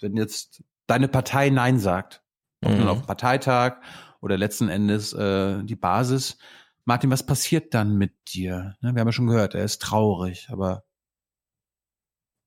wenn 0.01 0.17
jetzt 0.17 0.63
deine 0.87 1.07
Partei 1.07 1.49
Nein 1.49 1.79
sagt? 1.79 2.23
Ob 2.63 2.71
Mhm. 2.71 2.77
nun 2.79 2.87
auf 2.87 3.05
Parteitag 3.05 3.77
oder 4.21 4.37
letzten 4.37 4.69
Endes 4.69 5.13
äh, 5.13 5.63
die 5.63 5.75
Basis. 5.75 6.37
Martin, 6.83 7.11
was 7.11 7.25
passiert 7.25 7.73
dann 7.73 7.95
mit 7.97 8.13
dir? 8.33 8.75
Ne, 8.81 8.93
wir 8.95 9.01
haben 9.01 9.07
ja 9.07 9.11
schon 9.11 9.27
gehört, 9.27 9.53
er 9.55 9.63
ist 9.63 9.81
traurig, 9.81 10.47
aber 10.49 10.83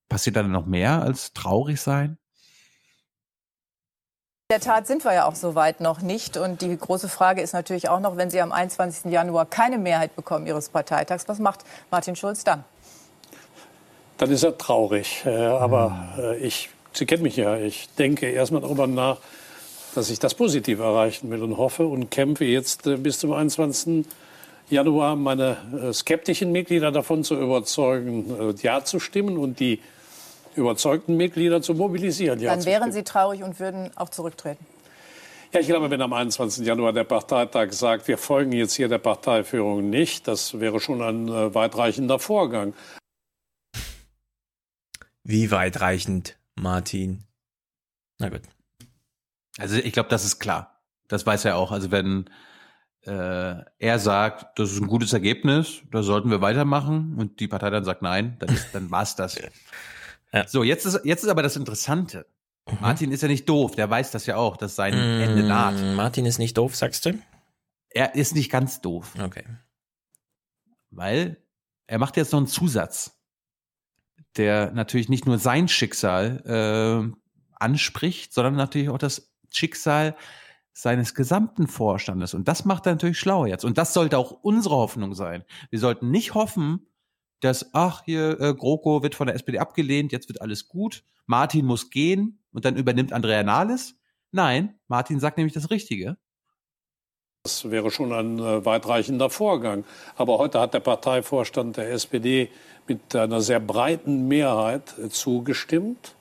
passiert 0.09 0.37
dann 0.37 0.51
noch 0.51 0.67
mehr 0.67 1.03
als 1.03 1.33
traurig 1.33 1.81
sein? 1.81 2.19
der 4.51 4.61
Tat 4.61 4.87
sind 4.87 5.05
wir 5.05 5.13
ja 5.13 5.27
auch 5.27 5.35
so 5.35 5.55
weit 5.55 5.83
noch 5.83 6.01
nicht. 6.01 6.39
Und 6.39 6.63
die 6.63 6.75
große 6.75 7.11
Frage 7.11 7.43
ist 7.43 7.53
natürlich 7.53 7.91
auch 7.91 8.01
noch, 8.01 8.17
wenn 8.17 8.31
Sie 8.31 8.41
am 8.41 8.51
21. 8.51 9.13
Januar 9.13 9.45
keine 9.45 9.77
Mehrheit 9.77 10.17
bekommen 10.17 10.47
Ihres 10.47 10.71
Parteitags, 10.71 11.29
was 11.29 11.39
macht 11.39 11.67
Martin 11.91 12.17
Schulz 12.17 12.45
dann? 12.45 12.65
Dann 14.17 14.31
ist 14.31 14.45
er 14.45 14.57
traurig. 14.57 15.23
Äh, 15.27 15.37
aber 15.37 16.15
äh, 16.19 16.39
ich, 16.39 16.71
Sie 16.95 17.05
kennen 17.05 17.25
mich 17.25 17.37
ja, 17.37 17.59
ich 17.59 17.91
denke 17.99 18.31
erstmal 18.31 18.63
darüber 18.63 18.87
nach, 18.87 19.19
dass 19.95 20.09
ich 20.09 20.19
das 20.19 20.33
positiv 20.33 20.79
erreichen 20.79 21.31
will 21.31 21.43
und 21.43 21.59
hoffe 21.59 21.87
und 21.87 22.11
kämpfe 22.11 22.47
jetzt 22.47 22.87
äh, 22.87 22.97
bis 22.97 23.19
zum 23.19 23.35
21. 23.35 24.07
Januar 24.71 25.15
meine 25.17 25.93
skeptischen 25.93 26.53
Mitglieder 26.53 26.91
davon 26.91 27.23
zu 27.23 27.35
überzeugen, 27.35 28.55
Ja 28.63 28.83
zu 28.83 28.99
stimmen 28.99 29.37
und 29.37 29.61
die 29.61 29.81
überzeugten 30.59 31.17
Mitglieder 31.17 31.63
zu 31.63 31.75
mobilisieren. 31.75 32.41
Dann 32.41 32.65
wären. 32.65 32.93
Sie 32.93 33.03
traurig 33.03 33.43
und 33.43 33.59
würden 33.61 33.91
auch 33.97 34.09
zurücktreten. 34.09 34.65
Ja, 35.53 35.61
ich 35.61 35.67
glaube, 35.67 35.91
wenn 35.91 36.03
am 36.03 36.13
21. 36.13 36.67
Januar 36.67 36.93
der 36.93 37.05
Parteitag 37.05 37.73
sagt, 37.73 38.07
wir 38.07 38.19
folgen 38.19 38.53
jetzt 38.53 38.75
hier 38.75 38.89
der 38.89 38.99
Parteiführung 38.99 39.89
nicht, 39.89 40.29
das 40.29 40.61
wäre 40.61 40.79
schon 40.79 41.01
ein 41.01 41.29
äh, 41.29 41.55
weitreichender 41.55 42.19
Vorgang. 42.19 42.75
Wie 45.25 45.51
weitreichend, 45.51 46.39
Martin? 46.55 47.25
Na 48.19 48.29
gut. 48.29 48.43
Also 49.59 49.77
ich 49.77 49.93
glaube, 49.93 50.09
das 50.11 50.25
ist 50.25 50.39
klar. 50.39 50.83
Das 51.09 51.27
weiß 51.27 51.47
er 51.47 51.57
auch. 51.57 51.73
Also 51.73 51.91
wenn 51.91 52.29
äh, 53.07 53.55
er 53.79 53.99
sagt, 53.99 54.59
das 54.59 54.73
ist 54.73 54.81
ein 54.81 54.87
gutes 54.87 55.13
Ergebnis, 55.13 55.83
da 55.91 56.03
sollten 56.03 56.31
wir 56.31 56.41
weitermachen 56.41 57.15
und 57.17 57.41
die 57.41 57.49
Partei 57.49 57.71
dann 57.71 57.85
sagt 57.85 58.03
nein, 58.03 58.37
dann, 58.39 58.51
ist, 58.51 58.75
dann 58.75 58.91
war's 58.91 59.17
das. 59.17 59.39
So, 60.47 60.63
jetzt 60.63 60.85
ist, 60.85 61.01
jetzt 61.05 61.25
ist 61.25 61.31
aber 61.31 61.43
das 61.43 61.57
Interessante. 61.57 62.27
Martin 62.81 63.13
ist 63.13 63.23
ja 63.23 63.29
nicht 63.29 63.49
doof, 63.49 63.75
der 63.75 63.89
weiß 63.89 64.11
das 64.11 64.27
ja 64.27 64.37
auch, 64.37 64.57
dass 64.57 64.77
sein 64.77 64.93
Ende 64.93 65.43
naht. 65.43 65.81
Mm, 65.81 65.95
Martin 65.95 66.27
ist 66.27 66.39
nicht 66.39 66.57
doof, 66.57 66.77
sagst 66.77 67.07
du? 67.07 67.19
Er 67.91 68.15
ist 68.15 68.35
nicht 68.35 68.51
ganz 68.51 68.81
doof. 68.81 69.15
Okay. 69.19 69.45
Weil 70.91 71.39
er 71.87 71.99
macht 71.99 72.17
jetzt 72.17 72.33
noch 72.33 72.39
einen 72.39 72.47
Zusatz, 72.47 73.19
der 74.37 74.71
natürlich 74.73 75.09
nicht 75.09 75.27
nur 75.27 75.39
sein 75.39 75.69
Schicksal 75.69 76.43
äh, 76.45 77.19
anspricht, 77.59 78.33
sondern 78.33 78.55
natürlich 78.55 78.91
auch 78.91 78.99
das 78.99 79.33
Schicksal 79.51 80.15
seines 80.73 81.15
gesamten 81.15 81.67
Vorstandes. 81.67 82.35
Und 82.35 82.47
das 82.47 82.65
macht 82.65 82.87
er 82.87 82.93
natürlich 82.93 83.19
schlau 83.19 83.47
jetzt. 83.47 83.65
Und 83.65 83.79
das 83.79 83.95
sollte 83.95 84.19
auch 84.19 84.31
unsere 84.31 84.77
Hoffnung 84.77 85.15
sein. 85.15 85.45
Wir 85.71 85.81
sollten 85.81 86.11
nicht 86.11 86.35
hoffen, 86.35 86.87
dass, 87.41 87.71
ach, 87.73 88.03
hier, 88.05 88.41
äh, 88.41 88.55
GroKo 88.55 89.03
wird 89.03 89.15
von 89.15 89.27
der 89.27 89.37
SPD 89.37 89.59
abgelehnt, 89.59 90.13
jetzt 90.13 90.29
wird 90.29 90.41
alles 90.41 90.69
gut, 90.69 91.05
Martin 91.27 91.67
muss 91.67 91.91
gehen 91.91 92.43
und 92.53 92.65
dann 92.65 92.77
übernimmt 92.77 93.13
Andrea 93.13 93.43
Nahles. 93.43 93.95
Nein, 94.33 94.79
Martin 94.89 95.21
sagt 95.21 95.37
nämlich 95.37 95.55
das 95.55 95.71
Richtige. 95.71 96.17
Das 97.45 97.71
wäre 97.71 97.91
schon 97.91 98.13
ein 98.13 98.39
äh, 98.39 98.65
weitreichender 98.65 99.31
Vorgang. 99.31 99.85
Aber 100.17 100.39
heute 100.39 100.61
hat 100.61 100.75
der 100.75 100.81
Parteivorstand 100.81 101.77
der 101.77 101.91
SPD 101.93 102.51
mit 102.87 103.15
einer 103.15 103.41
sehr 103.41 103.61
breiten 103.61 104.29
Mehrheit 104.29 104.99
äh, 104.99 105.09
zugestimmt. 105.09 106.15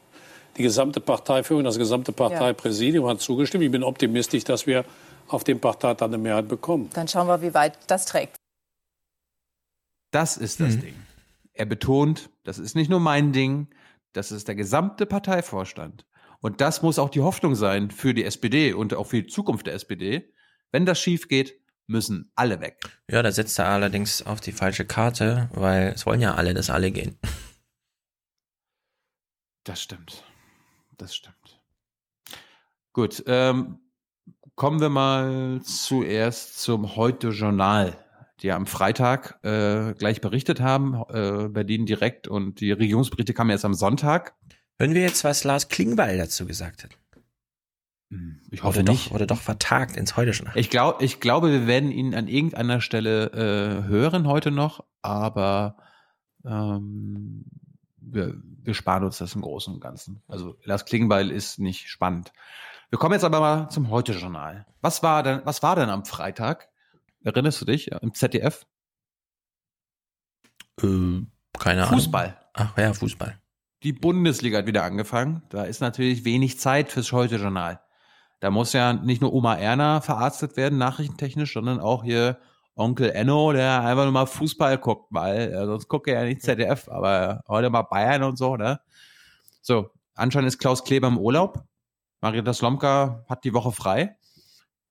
Die 0.58 0.64
gesamte 0.64 1.00
Parteiführung, 1.00 1.64
das 1.64 1.78
gesamte 1.78 2.12
Parteipräsidium 2.12 3.08
hat 3.08 3.22
zugestimmt. 3.22 3.64
Ich 3.64 3.72
bin 3.72 3.84
optimistisch, 3.84 4.44
dass 4.44 4.66
wir 4.68 4.86
auf 5.28 5.44
dem 5.44 5.60
Parteitag 5.60 6.08
eine 6.08 6.18
Mehrheit 6.18 6.48
bekommen. 6.48 6.90
Dann 6.94 7.08
schauen 7.08 7.28
wir, 7.28 7.42
wie 7.42 7.54
weit 7.54 7.78
das 7.88 8.06
trägt. 8.06 8.38
Das 10.12 10.38
ist 10.38 10.60
das 10.60 10.80
Ding. 10.80 10.96
Er 11.58 11.66
betont, 11.66 12.30
das 12.44 12.60
ist 12.60 12.76
nicht 12.76 12.90
nur 12.90 13.00
mein 13.00 13.34
Ding, 13.34 13.68
das 14.14 14.32
ist 14.32 14.48
der 14.48 14.56
gesamte 14.56 15.06
Parteivorstand. 15.06 16.06
Und 16.40 16.62
das 16.62 16.82
muss 16.82 17.00
auch 17.00 17.10
die 17.10 17.22
Hoffnung 17.22 17.56
sein 17.56 17.90
für 17.90 18.14
die 18.14 18.24
SPD 18.24 18.74
und 18.74 18.94
auch 18.94 19.06
für 19.06 19.24
die 19.24 19.28
Zukunft 19.28 19.66
der 19.66 19.74
SPD. 19.74 20.34
Wenn 20.72 20.86
das 20.86 21.00
schief 21.00 21.28
geht, 21.28 21.60
müssen 21.88 22.32
alle 22.36 22.60
weg. 22.60 22.80
Ja, 23.10 23.24
da 23.24 23.32
setzt 23.32 23.58
er 23.58 23.70
allerdings 23.70 24.22
auf 24.22 24.40
die 24.40 24.52
falsche 24.52 24.86
Karte, 24.86 25.50
weil 25.54 25.94
es 25.96 26.06
wollen 26.06 26.22
ja 26.22 26.36
alle, 26.36 26.54
dass 26.54 26.70
alle 26.70 26.92
gehen. 26.92 27.18
Das 29.64 29.82
stimmt. 29.82 30.24
Das 30.98 31.16
stimmt. 31.16 31.62
Gut, 32.94 33.24
ähm, 33.28 33.80
kommen 34.56 34.80
wir 34.80 34.90
mal 34.90 35.62
zuerst 35.64 36.60
zum 36.60 36.96
Heute-Journal, 36.96 37.98
die 38.42 38.52
am 38.52 38.66
Freitag 38.66 39.40
äh, 39.44 39.94
gleich 39.94 40.22
berichtet 40.22 40.62
haben, 40.62 41.04
äh, 41.10 41.48
Berlin 41.50 41.86
direkt 41.86 42.28
und 42.28 42.60
die 42.60 42.72
Regierungsberichte 42.72 43.34
kamen 43.34 43.50
erst 43.50 43.66
am 43.66 43.74
Sonntag. 43.74 44.36
Hören 44.80 44.94
wir 44.94 45.02
jetzt, 45.02 45.24
was 45.24 45.44
Lars 45.44 45.70
Klingbeil 45.70 46.18
dazu 46.18 46.46
gesagt 46.46 46.84
hat? 46.84 46.92
Ich 48.52 48.64
hoffe 48.64 48.80
wurde 48.80 48.92
nicht. 48.92 49.08
Doch, 49.08 49.14
wurde 49.14 49.28
doch 49.28 49.42
vertagt 49.42 49.98
ins 49.98 50.16
Heute 50.16 50.34
schon. 50.34 50.50
Ich, 50.56 50.70
glaub, 50.70 51.02
ich 51.02 51.20
glaube, 51.20 51.52
wir 51.52 51.68
werden 51.68 51.92
ihn 51.92 52.16
an 52.16 52.28
irgendeiner 52.28 52.80
Stelle 52.80 53.32
äh, 53.32 53.88
hören 53.88 54.28
heute 54.28 54.52
noch, 54.52 54.86
aber 55.02 55.78
ähm, 56.46 57.46
wir, 57.98 58.36
wir 58.64 58.74
sparen 58.74 59.04
uns 59.04 59.18
das 59.18 59.36
im 59.36 59.42
Großen 59.42 59.74
und 59.74 59.82
Ganzen. 59.82 60.22
Also 60.28 60.58
Lars 60.64 60.86
Klingbeil 60.86 61.32
ist 61.32 61.60
nicht 61.60 61.90
spannend. 61.90 62.32
Wir 62.90 62.98
kommen 62.98 63.14
jetzt 63.14 63.26
aber 63.26 63.42
mal 63.42 63.70
zum 63.70 63.90
Heute-Journal. 63.90 64.66
Was 64.82 65.04
war 65.04 65.24
denn, 65.24 65.42
was 65.44 65.62
war 65.62 65.76
denn 65.76 65.90
am 65.90 66.06
Freitag? 66.06 66.70
Erinnerst 67.24 67.62
du 67.62 67.66
dich? 67.66 67.92
Im 67.92 68.14
ZDF? 68.14 68.66
Äh, 70.82 71.22
keine 71.58 71.84
Ahnung. 71.84 72.00
Fußball. 72.00 72.38
Ach 72.54 72.78
ja, 72.78 72.94
Fußball. 72.94 73.40
Die 73.84 73.94
Bundesliga 73.94 74.60
hat 74.60 74.68
wieder 74.68 74.84
angefangen. 74.84 75.44
Da 75.50 75.64
ist 75.64 75.82
natürlich 75.82 76.26
wenig 76.26 76.60
Zeit 76.60 76.92
fürs 76.92 77.12
Heute-Journal. 77.12 77.80
Da 78.40 78.52
muss 78.52 78.74
ja 78.74 78.94
nicht 78.94 79.22
nur 79.22 79.34
Oma 79.34 79.56
Erna 79.56 80.02
verarztet 80.02 80.58
werden, 80.58 80.78
nachrichtentechnisch, 80.78 81.54
sondern 81.54 81.80
auch 81.80 82.04
hier 82.04 82.40
Onkel 82.76 83.10
Enno, 83.10 83.52
der 83.54 83.82
einfach 83.82 84.04
nur 84.04 84.12
mal 84.12 84.28
Fußball 84.28 84.78
guckt, 84.78 85.08
weil 85.10 85.52
äh, 85.52 85.66
sonst 85.66 85.88
guckt 85.88 86.08
er 86.08 86.22
ja 86.22 86.26
nicht 86.26 86.44
ZDF, 86.44 86.88
aber 86.90 87.44
heute 87.48 87.72
mal 87.72 87.82
Bayern 87.84 88.24
und 88.24 88.38
so, 88.38 88.56
ne? 88.56 88.80
So, 89.62 89.90
anscheinend 90.14 90.48
ist 90.50 90.60
Klaus 90.60 90.84
Kleber 90.84 91.08
im 91.08 91.18
Urlaub. 91.18 91.64
Marietta 92.22 92.54
Slomka 92.54 93.26
hat 93.28 93.44
die 93.44 93.54
Woche 93.54 93.72
frei. 93.72 94.17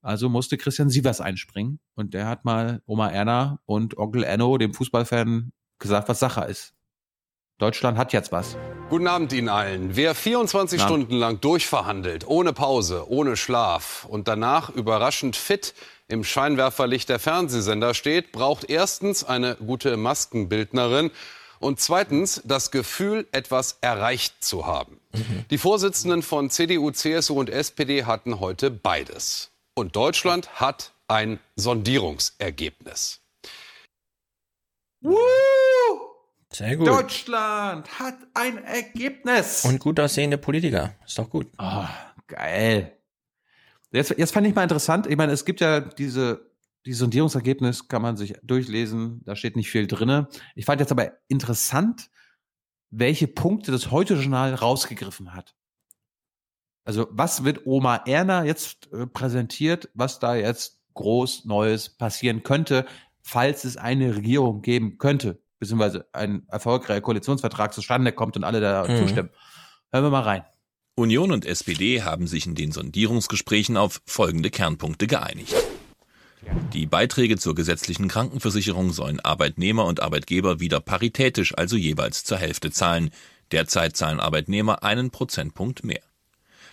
Also 0.07 0.29
musste 0.29 0.57
Christian 0.57 0.89
Sievers 0.89 1.21
einspringen. 1.21 1.81
Und 1.97 2.15
der 2.15 2.29
hat 2.29 2.45
mal 2.45 2.81
Oma 2.87 3.09
Erna 3.09 3.59
und 3.67 3.99
Onkel 3.99 4.23
Enno, 4.23 4.57
dem 4.57 4.73
Fußballfan, 4.73 5.51
gesagt, 5.81 6.09
was 6.09 6.21
Sache 6.21 6.45
ist. 6.45 6.75
Deutschland 7.59 7.99
hat 7.99 8.13
jetzt 8.13 8.31
was. 8.31 8.57
Guten 8.89 9.09
Abend 9.09 9.33
Ihnen 9.33 9.49
allen. 9.49 9.97
Wer 9.97 10.15
24 10.15 10.81
Abend. 10.81 10.89
Stunden 10.89 11.17
lang 11.17 11.41
durchverhandelt, 11.41 12.25
ohne 12.25 12.53
Pause, 12.53 13.11
ohne 13.11 13.37
Schlaf 13.37 14.07
und 14.09 14.29
danach 14.29 14.71
überraschend 14.71 15.35
fit 15.35 15.75
im 16.07 16.23
Scheinwerferlicht 16.23 17.09
der 17.09 17.19
Fernsehsender 17.19 17.93
steht, 17.93 18.31
braucht 18.31 18.71
erstens 18.71 19.25
eine 19.25 19.57
gute 19.57 19.97
Maskenbildnerin 19.97 21.11
und 21.59 21.81
zweitens 21.81 22.43
das 22.45 22.71
Gefühl, 22.71 23.27
etwas 23.33 23.79
erreicht 23.81 24.45
zu 24.45 24.67
haben. 24.67 25.01
Die 25.51 25.59
Vorsitzenden 25.59 26.23
von 26.23 26.49
CDU, 26.49 26.93
CSU 26.93 27.41
und 27.41 27.51
SPD 27.51 28.05
hatten 28.05 28.39
heute 28.39 28.71
beides. 28.71 29.51
Und 29.79 29.95
Deutschland 29.95 30.59
hat 30.59 30.95
ein 31.07 31.39
Sondierungsergebnis. 31.55 33.21
Sehr 36.51 36.77
gut. 36.77 36.89
Deutschland 36.89 37.87
hat 37.99 38.17
ein 38.33 38.65
Ergebnis. 38.65 39.67
Und 39.67 39.79
gut 39.79 40.01
aussehende 40.01 40.39
Politiker. 40.39 40.95
Ist 41.05 41.19
doch 41.19 41.29
gut. 41.29 41.49
Ah, 41.59 41.91
geil. 42.27 42.97
Jetzt, 43.93 44.15
jetzt 44.17 44.33
fand 44.33 44.47
ich 44.47 44.55
mal 44.55 44.63
interessant. 44.63 45.07
Ich 45.07 45.17
meine, 45.19 45.33
es 45.33 45.45
gibt 45.45 45.61
ja 45.61 45.81
diese, 45.81 46.51
die 46.87 46.95
Sondierungsergebnis 46.95 47.87
kann 47.87 48.01
man 48.01 48.17
sich 48.17 48.35
durchlesen. 48.43 49.21
Da 49.27 49.37
steht 49.37 49.57
nicht 49.57 49.71
viel 49.71 49.87
drinne. 49.87 50.29
Ich 50.55 50.65
fand 50.65 50.81
jetzt 50.81 50.91
aber 50.91 51.13
interessant, 51.29 52.09
welche 52.89 53.29
Punkte 53.29 53.73
das 53.73 53.91
Heute-Journal 53.91 54.55
rausgegriffen 54.55 55.35
hat. 55.35 55.55
Also, 56.87 57.09
was 57.11 57.45
wird 57.45 57.67
Oma 57.67 57.97
Erna 58.07 58.45
jetzt 58.45 58.89
äh, 58.93 59.07
präsentiert, 59.07 59.91
was 59.95 60.21
da 60.21 60.37
jetzt 60.37 60.79
groß 60.95 61.45
Neues 61.45 61.91
passieren 61.91 62.43
könnte, 62.45 62.87
falls 63.23 63.65
es 63.65 63.77
eine 63.77 64.15
Regierung 64.17 64.63
geben 64.63 64.97
könnte, 64.97 65.43
beziehungsweise 65.59 66.07
ein 66.13 66.47
erfolgreicher 66.49 67.01
Koalitionsvertrag 67.01 67.75
zustande 67.75 68.13
kommt 68.13 68.37
und 68.37 68.45
alle 68.45 68.61
da 68.61 68.87
Mhm. 68.87 68.97
zustimmen. 68.99 69.31
Hören 69.93 70.05
wir 70.05 70.11
mal 70.11 70.23
rein. 70.23 70.45
Union 70.95 71.33
und 71.33 71.45
SPD 71.45 72.03
haben 72.03 72.27
sich 72.27 72.47
in 72.47 72.55
den 72.55 72.73
Sondierungsgesprächen 72.73 73.77
auf 73.77 74.01
folgende 74.07 74.51
Kernpunkte 74.51 75.07
geeinigt. 75.07 75.55
Die 76.73 76.87
Beiträge 76.87 77.37
zur 77.37 77.55
gesetzlichen 77.57 78.07
Krankenversicherung 78.09 78.93
sollen 78.93 79.19
Arbeitnehmer 79.21 79.85
und 79.87 80.01
Arbeitgeber 80.01 80.61
wieder 80.61 80.81
paritätisch, 80.81 81.53
also 81.59 81.77
jeweils 81.77 82.23
zur 82.23 82.39
Hälfte 82.39 82.71
zahlen. 82.71 83.11
Derzeit 83.51 83.97
zahlen 83.97 84.21
Arbeitnehmer 84.21 84.85
einen 84.85 85.11
Prozentpunkt 85.11 85.85
mehr. 85.85 86.01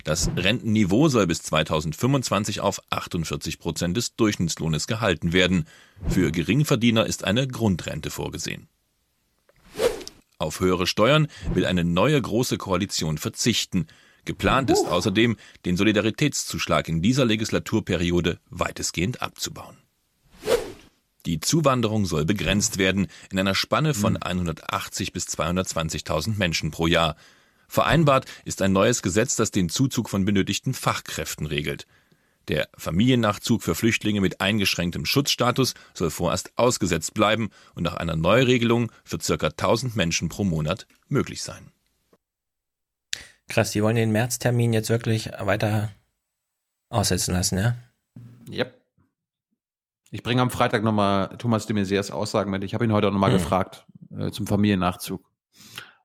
Das 0.04 0.30
Rentenniveau 0.36 1.08
soll 1.08 1.28
bis 1.28 1.42
2025 1.44 2.60
auf 2.60 2.82
48 2.90 3.60
Prozent 3.60 3.96
des 3.96 4.16
Durchschnittslohnes 4.16 4.88
gehalten 4.88 5.32
werden. 5.32 5.66
Für 6.10 6.32
Geringverdiener 6.32 7.06
ist 7.06 7.24
eine 7.24 7.48
Grundrente 7.48 8.10
vorgesehen. 8.10 8.68
Auf 10.40 10.60
höhere 10.60 10.88
Steuern 10.88 11.28
will 11.54 11.66
eine 11.66 11.86
neue 11.86 12.22
große 12.22 12.58
Koalition 12.58 13.18
verzichten. 13.18 13.88
Geplant 14.26 14.70
ist 14.70 14.86
außerdem, 14.88 15.38
den 15.66 15.78
Solidaritätszuschlag 15.78 16.90
in 16.90 17.02
dieser 17.02 17.24
Legislaturperiode 17.24 18.40
weitestgehend 18.50 19.22
abzubauen. 19.22 19.78
Die 21.26 21.40
Zuwanderung 21.40 22.06
soll 22.06 22.26
begrenzt 22.26 22.78
werden 22.78 23.08
in 23.32 23.40
einer 23.40 23.56
Spanne 23.56 23.94
von 23.94 24.18
180 24.18 25.14
bis 25.14 25.28
220.000 25.28 26.38
Menschen 26.38 26.72
pro 26.72 26.88
Jahr. 26.88 27.16
Vereinbart 27.74 28.28
ist 28.46 28.62
ein 28.62 28.72
neues 28.72 29.02
Gesetz, 29.02 29.36
das 29.36 29.50
den 29.50 29.68
Zuzug 29.68 30.08
von 30.08 30.26
benötigten 30.26 30.76
Fachkräften 30.76 31.48
regelt. 31.48 31.88
Der 32.48 32.70
Familiennachzug 32.78 33.64
für 33.64 33.74
Flüchtlinge 33.74 34.22
mit 34.22 34.42
eingeschränktem 34.42 35.08
Schutzstatus 35.08 35.74
soll 35.96 36.12
vorerst 36.12 36.56
ausgesetzt 36.56 37.16
bleiben 37.16 37.50
und 37.74 37.82
nach 37.82 37.96
einer 37.96 38.16
Neuregelung 38.16 38.92
für 39.04 39.18
ca. 39.18 39.48
1000 39.48 39.96
Menschen 39.96 40.30
pro 40.30 40.44
Monat 40.44 40.86
möglich 41.08 41.42
sein. 41.42 41.72
Krass, 43.50 43.72
die 43.72 43.82
wollen 43.82 43.96
den 43.96 44.12
Märztermin 44.12 44.72
jetzt 44.72 44.90
wirklich 44.92 45.32
weiter 45.40 45.90
aussetzen 46.90 47.34
lassen, 47.34 47.58
ja? 47.58 47.76
Yep. 48.52 48.80
Ich 50.12 50.22
bringe 50.22 50.44
am 50.44 50.52
Freitag 50.52 50.84
nochmal 50.84 51.36
Thomas 51.40 51.66
de 51.66 51.76
Maizières 51.76 52.12
Aussagen 52.12 52.52
mit. 52.52 52.64
Ich 52.64 52.76
habe 52.76 52.86
ihn 52.86 52.94
heute 52.94 53.08
auch 53.08 53.12
nochmal 53.12 53.32
Mhm. 53.32 53.38
gefragt 53.38 53.88
äh, 54.16 54.30
zum 54.30 54.46
Familiennachzug. 54.46 55.28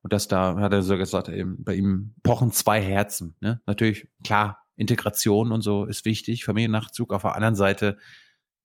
Und 0.03 0.13
das 0.13 0.29
da 0.29 0.57
hat 0.59 0.73
er 0.73 0.83
so 0.83 0.97
gesagt, 0.97 1.29
eben, 1.29 1.63
bei 1.65 1.75
ihm 1.75 2.15
pochen 2.23 2.53
zwei 2.53 2.81
Herzen. 2.83 3.35
Ne? 3.41 3.61
Natürlich, 3.67 4.09
klar, 4.25 4.65
Integration 4.77 5.51
und 5.53 5.63
so 5.63 5.85
ist 5.87 6.05
wichtig, 6.05 6.45
Familiennachzug. 6.45 7.13
Auf 7.13 7.23
der 7.23 7.35
anderen 7.35 7.57
Seite, 7.57 7.99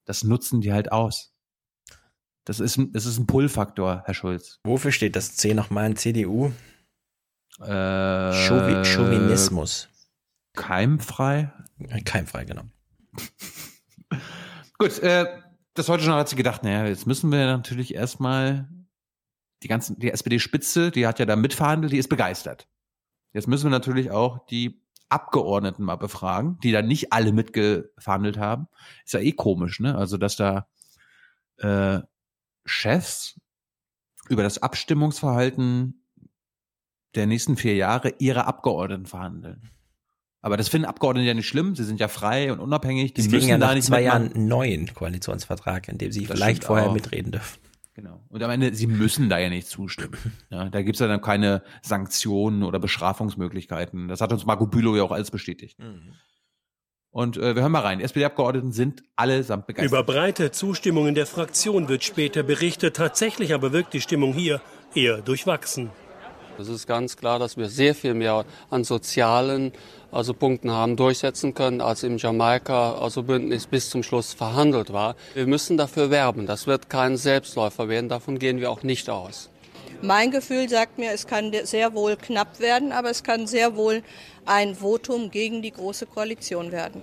das 0.05 0.23
nutzen 0.23 0.61
die 0.61 0.71
halt 0.73 0.91
aus. 0.91 1.33
Das 2.45 2.59
ist, 2.59 2.77
ein- 2.77 2.91
das 2.91 3.05
ist 3.05 3.17
ein 3.17 3.25
Pull-Faktor, 3.25 4.03
Herr 4.05 4.13
Schulz. 4.13 4.59
Wofür 4.63 4.91
steht 4.91 5.15
das 5.15 5.35
C 5.35 5.53
nochmal 5.53 5.87
in 5.89 5.95
CDU? 5.95 6.51
Äh, 7.59 7.65
Chauvi 7.65 8.83
Chauvinismus. 8.85 9.89
Keimfrei? 10.53 11.51
Keimfrei, 12.05 12.45
genau. 12.45 12.63
Gut, 14.77 14.99
äh, 14.99 15.25
das 15.73 15.89
heute 15.89 16.03
schon 16.03 16.13
hat 16.13 16.29
sie 16.29 16.35
gedacht, 16.35 16.63
naja, 16.63 16.85
jetzt 16.85 17.07
müssen 17.07 17.31
wir 17.31 17.45
natürlich 17.45 17.93
erstmal 17.95 18.67
die 19.63 19.67
ganzen, 19.67 19.99
die 19.99 20.11
SPD-Spitze, 20.11 20.91
die 20.91 21.07
hat 21.07 21.19
ja 21.19 21.25
da 21.25 21.35
mitverhandelt, 21.35 21.93
die 21.93 21.97
ist 21.97 22.09
begeistert. 22.09 22.67
Jetzt 23.33 23.47
müssen 23.47 23.65
wir 23.65 23.71
natürlich 23.71 24.11
auch 24.11 24.45
die 24.47 24.81
Abgeordneten 25.09 25.83
mal 25.83 25.95
befragen, 25.95 26.57
die 26.63 26.71
da 26.71 26.81
nicht 26.81 27.13
alle 27.13 27.31
mitgeverhandelt 27.31 28.37
haben. 28.37 28.67
Ist 29.05 29.13
ja 29.13 29.19
eh 29.19 29.31
komisch, 29.31 29.79
ne? 29.79 29.95
Also, 29.95 30.17
dass 30.17 30.35
da 30.35 30.67
äh, 31.57 31.99
Chefs 32.65 33.39
über 34.29 34.43
das 34.43 34.61
Abstimmungsverhalten 34.61 36.03
der 37.15 37.27
nächsten 37.27 37.57
vier 37.57 37.75
Jahre 37.75 38.13
ihre 38.19 38.45
Abgeordneten 38.45 39.05
verhandeln. 39.05 39.69
Aber 40.41 40.57
das 40.57 40.67
finden 40.67 40.85
Abgeordnete 40.85 41.27
ja 41.27 41.33
nicht 41.33 41.47
schlimm. 41.47 41.75
Sie 41.75 41.85
sind 41.85 41.99
ja 41.99 42.07
frei 42.07 42.51
und 42.51 42.59
unabhängig. 42.59 43.13
Die 43.13 43.21
kriegen 43.21 43.35
müssen 43.35 43.49
ja 43.49 43.57
da 43.57 43.67
nach 43.67 43.75
nicht 43.75 43.85
zwei. 43.85 44.01
Jahren 44.01 44.33
einen 44.33 44.47
neuen 44.47 44.93
Koalitionsvertrag, 44.93 45.87
in 45.87 45.97
dem 45.97 46.11
sie 46.11 46.25
Das 46.25 46.37
vielleicht 46.37 46.65
vorher 46.65 46.89
auch. 46.89 46.93
mitreden 46.93 47.31
dürfen. 47.31 47.59
Genau. 47.95 48.23
Und 48.29 48.41
am 48.41 48.49
Ende, 48.49 48.73
sie 48.73 48.87
müssen 48.87 49.29
da 49.29 49.37
ja 49.37 49.49
nicht 49.49 49.67
zustimmen. 49.67 50.17
Ja, 50.49 50.69
da 50.69 50.81
gibt's 50.81 50.99
ja 50.99 51.07
dann 51.07 51.21
keine 51.21 51.63
Sanktionen 51.81 52.63
oder 52.63 52.79
Bestrafungsmöglichkeiten. 52.79 54.07
Das 54.07 54.21
hat 54.21 54.31
uns 54.31 54.45
Marco 54.45 54.67
Bülow 54.67 54.95
ja 54.95 55.03
auch 55.03 55.11
alles 55.11 55.31
bestätigt. 55.31 55.77
Und 57.09 57.37
äh, 57.37 57.55
wir 57.55 57.61
hören 57.61 57.71
mal 57.71 57.81
rein. 57.81 57.99
Die 57.99 58.05
SPD-Abgeordneten 58.05 58.71
sind 58.71 59.03
allesamt 59.15 59.67
begeistert. 59.67 59.91
Über 59.91 60.03
breite 60.03 60.51
Zustimmung 60.51 61.07
in 61.07 61.15
der 61.15 61.27
Fraktion 61.27 61.87
wird 61.89 62.03
später 62.03 62.43
berichtet. 62.43 62.95
Tatsächlich 62.95 63.53
aber 63.53 63.71
wirkt 63.71 63.93
die 63.93 64.01
Stimmung 64.01 64.33
hier 64.33 64.61
eher 64.95 65.21
durchwachsen. 65.21 65.91
Es 66.59 66.67
ist 66.67 66.87
ganz 66.87 67.17
klar, 67.17 67.39
dass 67.39 67.57
wir 67.57 67.67
sehr 67.67 67.95
viel 67.95 68.13
mehr 68.13 68.45
an 68.69 68.83
sozialen 68.83 69.71
also 70.11 70.33
Punkten 70.33 70.71
haben 70.71 70.95
durchsetzen 70.95 71.53
können, 71.53 71.81
als 71.81 72.03
im 72.03 72.17
Jamaika 72.17 72.93
also 72.93 73.23
Bündnis 73.23 73.65
bis 73.65 73.89
zum 73.89 74.03
Schluss 74.03 74.33
verhandelt 74.33 74.93
war. 74.93 75.15
Wir 75.33 75.47
müssen 75.47 75.77
dafür 75.77 76.11
werben. 76.11 76.45
Das 76.45 76.67
wird 76.67 76.89
kein 76.89 77.17
Selbstläufer 77.17 77.89
werden. 77.89 78.09
Davon 78.09 78.37
gehen 78.37 78.59
wir 78.59 78.69
auch 78.69 78.83
nicht 78.83 79.09
aus. 79.09 79.49
Mein 80.01 80.31
Gefühl 80.31 80.69
sagt 80.69 80.97
mir, 80.97 81.11
es 81.11 81.27
kann 81.27 81.51
sehr 81.63 81.93
wohl 81.93 82.17
knapp 82.17 82.59
werden, 82.59 82.91
aber 82.91 83.09
es 83.09 83.23
kann 83.23 83.47
sehr 83.47 83.75
wohl 83.75 84.03
ein 84.45 84.75
Votum 84.75 85.31
gegen 85.31 85.61
die 85.61 85.71
Große 85.71 86.05
Koalition 86.05 86.71
werden. 86.71 87.01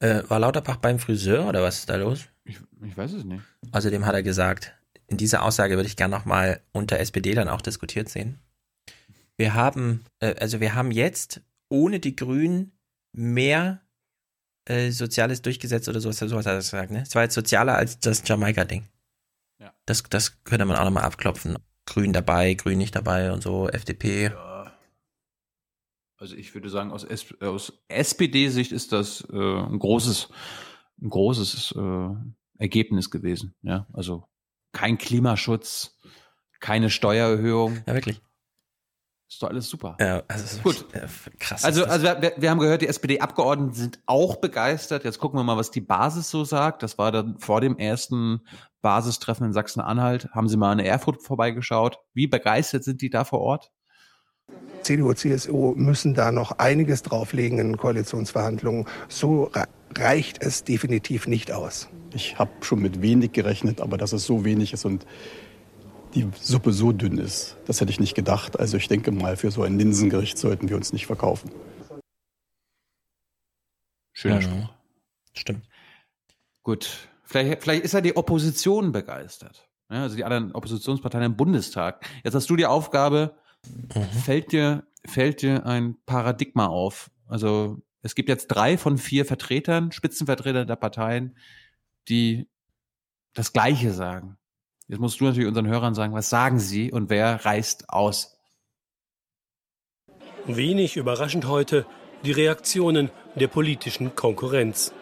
Äh, 0.00 0.22
war 0.28 0.38
Lauterbach 0.38 0.76
beim 0.76 1.00
Friseur 1.00 1.48
oder 1.48 1.62
was 1.62 1.80
ist 1.80 1.90
da 1.90 1.96
los? 1.96 2.26
Ich, 2.44 2.58
ich 2.86 2.96
weiß 2.96 3.12
es 3.12 3.24
nicht. 3.24 3.42
Außerdem 3.72 4.06
hat 4.06 4.14
er 4.14 4.22
gesagt, 4.22 4.77
in 5.08 5.16
dieser 5.16 5.42
Aussage 5.42 5.76
würde 5.76 5.88
ich 5.88 5.96
gerne 5.96 6.16
nochmal 6.16 6.62
unter 6.72 7.00
SPD 7.00 7.34
dann 7.34 7.48
auch 7.48 7.62
diskutiert 7.62 8.08
sehen. 8.08 8.38
Wir 9.36 9.54
haben, 9.54 10.04
äh, 10.20 10.34
also 10.38 10.60
wir 10.60 10.74
haben 10.74 10.90
jetzt 10.90 11.40
ohne 11.68 11.98
die 11.98 12.14
Grünen 12.14 12.72
mehr 13.12 13.80
äh, 14.66 14.90
Soziales 14.90 15.42
durchgesetzt 15.42 15.88
oder 15.88 16.00
sowas, 16.00 16.18
sowas 16.18 16.46
hat 16.46 16.52
er 16.52 16.56
gesagt, 16.56 16.90
ne? 16.90 17.02
Es 17.02 17.14
war 17.14 17.22
jetzt 17.22 17.34
sozialer 17.34 17.76
als 17.76 17.98
das 17.98 18.22
Jamaika-Ding. 18.26 18.86
Ja. 19.58 19.72
Das, 19.86 20.02
das 20.04 20.44
könnte 20.44 20.66
man 20.66 20.76
auch 20.76 20.84
nochmal 20.84 21.04
abklopfen. 21.04 21.56
Grün 21.86 22.12
dabei, 22.12 22.54
Grün 22.54 22.78
nicht 22.78 22.94
dabei 22.94 23.32
und 23.32 23.42
so, 23.42 23.68
FDP. 23.68 24.30
Also 26.18 26.36
ich 26.36 26.52
würde 26.52 26.68
sagen, 26.68 26.90
aus, 26.90 27.04
S 27.04 27.32
aus 27.40 27.72
SPD-Sicht 27.88 28.72
ist 28.72 28.92
das 28.92 29.26
äh, 29.32 29.36
ein 29.36 29.78
großes, 29.78 30.28
ein 31.00 31.10
großes 31.10 31.74
äh, 31.76 32.08
Ergebnis 32.58 33.10
gewesen. 33.10 33.54
Ja, 33.62 33.86
also 33.92 34.28
kein 34.72 34.98
Klimaschutz, 34.98 35.96
keine 36.60 36.90
Steuererhöhung. 36.90 37.82
Ja, 37.86 37.94
wirklich. 37.94 38.20
Ist 39.30 39.42
doch 39.42 39.50
alles 39.50 39.68
super. 39.68 39.96
Ja, 40.00 40.22
also 40.26 40.44
ist 40.44 40.62
Gut. 40.62 40.86
äh, 40.94 41.06
krass. 41.38 41.62
Also, 41.62 41.84
also 41.84 42.02
wir, 42.04 42.32
wir 42.38 42.50
haben 42.50 42.58
gehört, 42.60 42.80
die 42.80 42.86
SPD-Abgeordneten 42.86 43.74
sind 43.74 44.00
auch 44.06 44.36
begeistert. 44.36 45.04
Jetzt 45.04 45.18
gucken 45.18 45.38
wir 45.38 45.44
mal, 45.44 45.58
was 45.58 45.70
die 45.70 45.82
Basis 45.82 46.30
so 46.30 46.44
sagt. 46.44 46.82
Das 46.82 46.96
war 46.96 47.12
dann 47.12 47.38
vor 47.38 47.60
dem 47.60 47.76
ersten 47.76 48.40
Basistreffen 48.80 49.44
in 49.46 49.52
Sachsen-Anhalt. 49.52 50.30
Haben 50.32 50.48
Sie 50.48 50.56
mal 50.56 50.72
in 50.72 50.78
Erfurt 50.78 51.22
vorbeigeschaut? 51.22 51.98
Wie 52.14 52.26
begeistert 52.26 52.84
sind 52.84 53.02
die 53.02 53.10
da 53.10 53.24
vor 53.24 53.40
Ort? 53.40 53.70
CDU, 54.80 55.12
CSU 55.12 55.74
müssen 55.76 56.14
da 56.14 56.32
noch 56.32 56.52
einiges 56.52 57.02
drauflegen 57.02 57.58
in 57.58 57.76
Koalitionsverhandlungen. 57.76 58.86
So 59.08 59.44
re- 59.44 59.66
reicht 59.98 60.42
es 60.42 60.64
definitiv 60.64 61.26
nicht 61.26 61.52
aus. 61.52 61.88
Ich 62.12 62.38
habe 62.38 62.50
schon 62.62 62.80
mit 62.80 63.02
wenig 63.02 63.32
gerechnet, 63.32 63.80
aber 63.80 63.98
dass 63.98 64.12
es 64.12 64.24
so 64.24 64.44
wenig 64.44 64.72
ist 64.72 64.84
und 64.84 65.06
die 66.14 66.26
Suppe 66.40 66.72
so 66.72 66.92
dünn 66.92 67.18
ist, 67.18 67.56
das 67.66 67.80
hätte 67.80 67.90
ich 67.90 68.00
nicht 68.00 68.14
gedacht. 68.14 68.58
Also 68.58 68.76
ich 68.76 68.88
denke 68.88 69.12
mal, 69.12 69.36
für 69.36 69.50
so 69.50 69.62
ein 69.62 69.78
Linsengericht 69.78 70.38
sollten 70.38 70.68
wir 70.68 70.76
uns 70.76 70.92
nicht 70.92 71.06
verkaufen. 71.06 71.50
Schöner 74.14 74.42
Spruch. 74.42 74.68
Stimmt. 75.34 75.68
Gut. 76.62 77.08
Vielleicht, 77.22 77.62
vielleicht 77.62 77.84
ist 77.84 77.92
ja 77.92 78.00
die 78.00 78.16
Opposition 78.16 78.90
begeistert. 78.90 79.68
Ja, 79.90 80.02
also 80.02 80.16
die 80.16 80.24
anderen 80.24 80.52
Oppositionsparteien 80.52 81.24
im 81.24 81.36
Bundestag. 81.36 82.04
Jetzt 82.24 82.34
hast 82.34 82.48
du 82.50 82.56
die 82.56 82.66
Aufgabe, 82.66 83.36
fällt 84.24 84.52
dir, 84.52 84.86
fällt 85.06 85.42
dir 85.42 85.66
ein 85.66 85.96
Paradigma 86.04 86.66
auf? 86.66 87.10
Also 87.26 87.82
es 88.02 88.14
gibt 88.14 88.28
jetzt 88.28 88.48
drei 88.48 88.78
von 88.78 88.98
vier 88.98 89.24
Vertretern, 89.24 89.92
Spitzenvertretern 89.92 90.66
der 90.66 90.76
Parteien, 90.76 91.36
die 92.08 92.48
das 93.34 93.52
Gleiche 93.52 93.92
sagen. 93.92 94.36
Jetzt 94.88 95.00
musst 95.00 95.20
du 95.20 95.24
natürlich 95.24 95.48
unseren 95.48 95.66
Hörern 95.66 95.94
sagen, 95.94 96.14
was 96.14 96.30
sagen 96.30 96.58
sie 96.58 96.90
und 96.90 97.10
wer 97.10 97.44
reißt 97.44 97.90
aus? 97.90 98.38
Wenig 100.46 100.96
überraschend 100.96 101.46
heute 101.46 101.84
die 102.24 102.32
Reaktionen 102.32 103.10
der 103.34 103.48
politischen 103.48 104.16
Konkurrenz. 104.16 104.92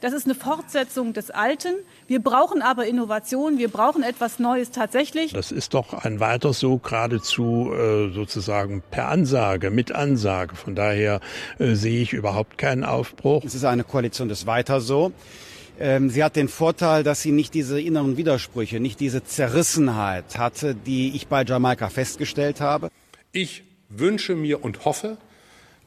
Das 0.00 0.12
ist 0.12 0.26
eine 0.26 0.34
Fortsetzung 0.34 1.14
des 1.14 1.30
Alten. 1.30 1.76
Wir 2.06 2.22
brauchen 2.22 2.60
aber 2.60 2.86
Innovation, 2.86 3.56
wir 3.56 3.70
brauchen 3.70 4.02
etwas 4.02 4.38
Neues 4.38 4.70
tatsächlich. 4.70 5.32
Das 5.32 5.50
ist 5.50 5.72
doch 5.72 5.94
ein 5.94 6.20
weiter 6.20 6.52
so 6.52 6.76
geradezu 6.76 7.72
äh, 7.72 8.12
sozusagen 8.12 8.82
per 8.90 9.08
Ansage, 9.08 9.70
mit 9.70 9.92
Ansage. 9.92 10.56
Von 10.56 10.74
daher 10.74 11.20
äh, 11.58 11.74
sehe 11.74 12.02
ich 12.02 12.12
überhaupt 12.12 12.58
keinen 12.58 12.84
Aufbruch. 12.84 13.42
Es 13.44 13.54
ist 13.54 13.64
eine 13.64 13.82
Koalition 13.82 14.28
des 14.28 14.46
Weiter 14.46 14.82
so. 14.82 15.12
Ähm, 15.78 16.08
sie 16.10 16.22
hat 16.22 16.36
den 16.36 16.48
Vorteil, 16.48 17.02
dass 17.02 17.22
sie 17.22 17.32
nicht 17.32 17.52
diese 17.54 17.80
inneren 17.80 18.16
Widersprüche, 18.16 18.78
nicht 18.80 19.00
diese 19.00 19.24
Zerrissenheit 19.24 20.38
hatte, 20.38 20.74
die 20.74 21.16
ich 21.16 21.26
bei 21.26 21.44
Jamaika 21.44 21.88
festgestellt 21.88 22.60
habe. 22.60 22.90
Ich 23.32 23.64
wünsche 23.88 24.34
mir 24.36 24.62
und 24.64 24.84
hoffe, 24.84 25.16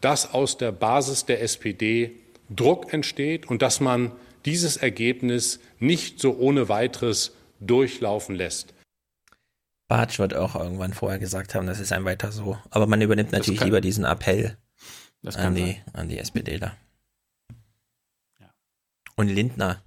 dass 0.01 0.33
aus 0.33 0.57
der 0.57 0.71
Basis 0.71 1.25
der 1.25 1.41
SPD 1.41 2.11
Druck 2.49 2.93
entsteht 2.93 3.49
und 3.49 3.61
dass 3.61 3.79
man 3.79 4.11
dieses 4.45 4.77
Ergebnis 4.77 5.59
nicht 5.79 6.19
so 6.19 6.37
ohne 6.37 6.69
weiteres 6.69 7.33
durchlaufen 7.59 8.35
lässt. 8.35 8.73
Bartsch 9.89 10.19
wird 10.19 10.33
auch 10.35 10.55
irgendwann 10.55 10.93
vorher 10.93 11.17
gesagt 11.19 11.55
haben, 11.55 11.65
das 11.65 11.79
ist 11.79 11.93
ein 11.93 12.03
weiter 12.05 12.31
so. 12.31 12.57
Aber 12.69 12.87
man 12.87 13.01
übernimmt 13.01 13.31
natürlich 13.31 13.59
kann- 13.59 13.67
lieber 13.69 13.81
diesen 13.81 14.03
Appell 14.03 14.57
Das 15.23 15.37
an 15.37 15.55
die, 15.55 15.77
an 15.93 16.09
die 16.09 16.17
SPDler. 16.19 16.75
Und 19.17 19.27
Lindner. 19.27 19.83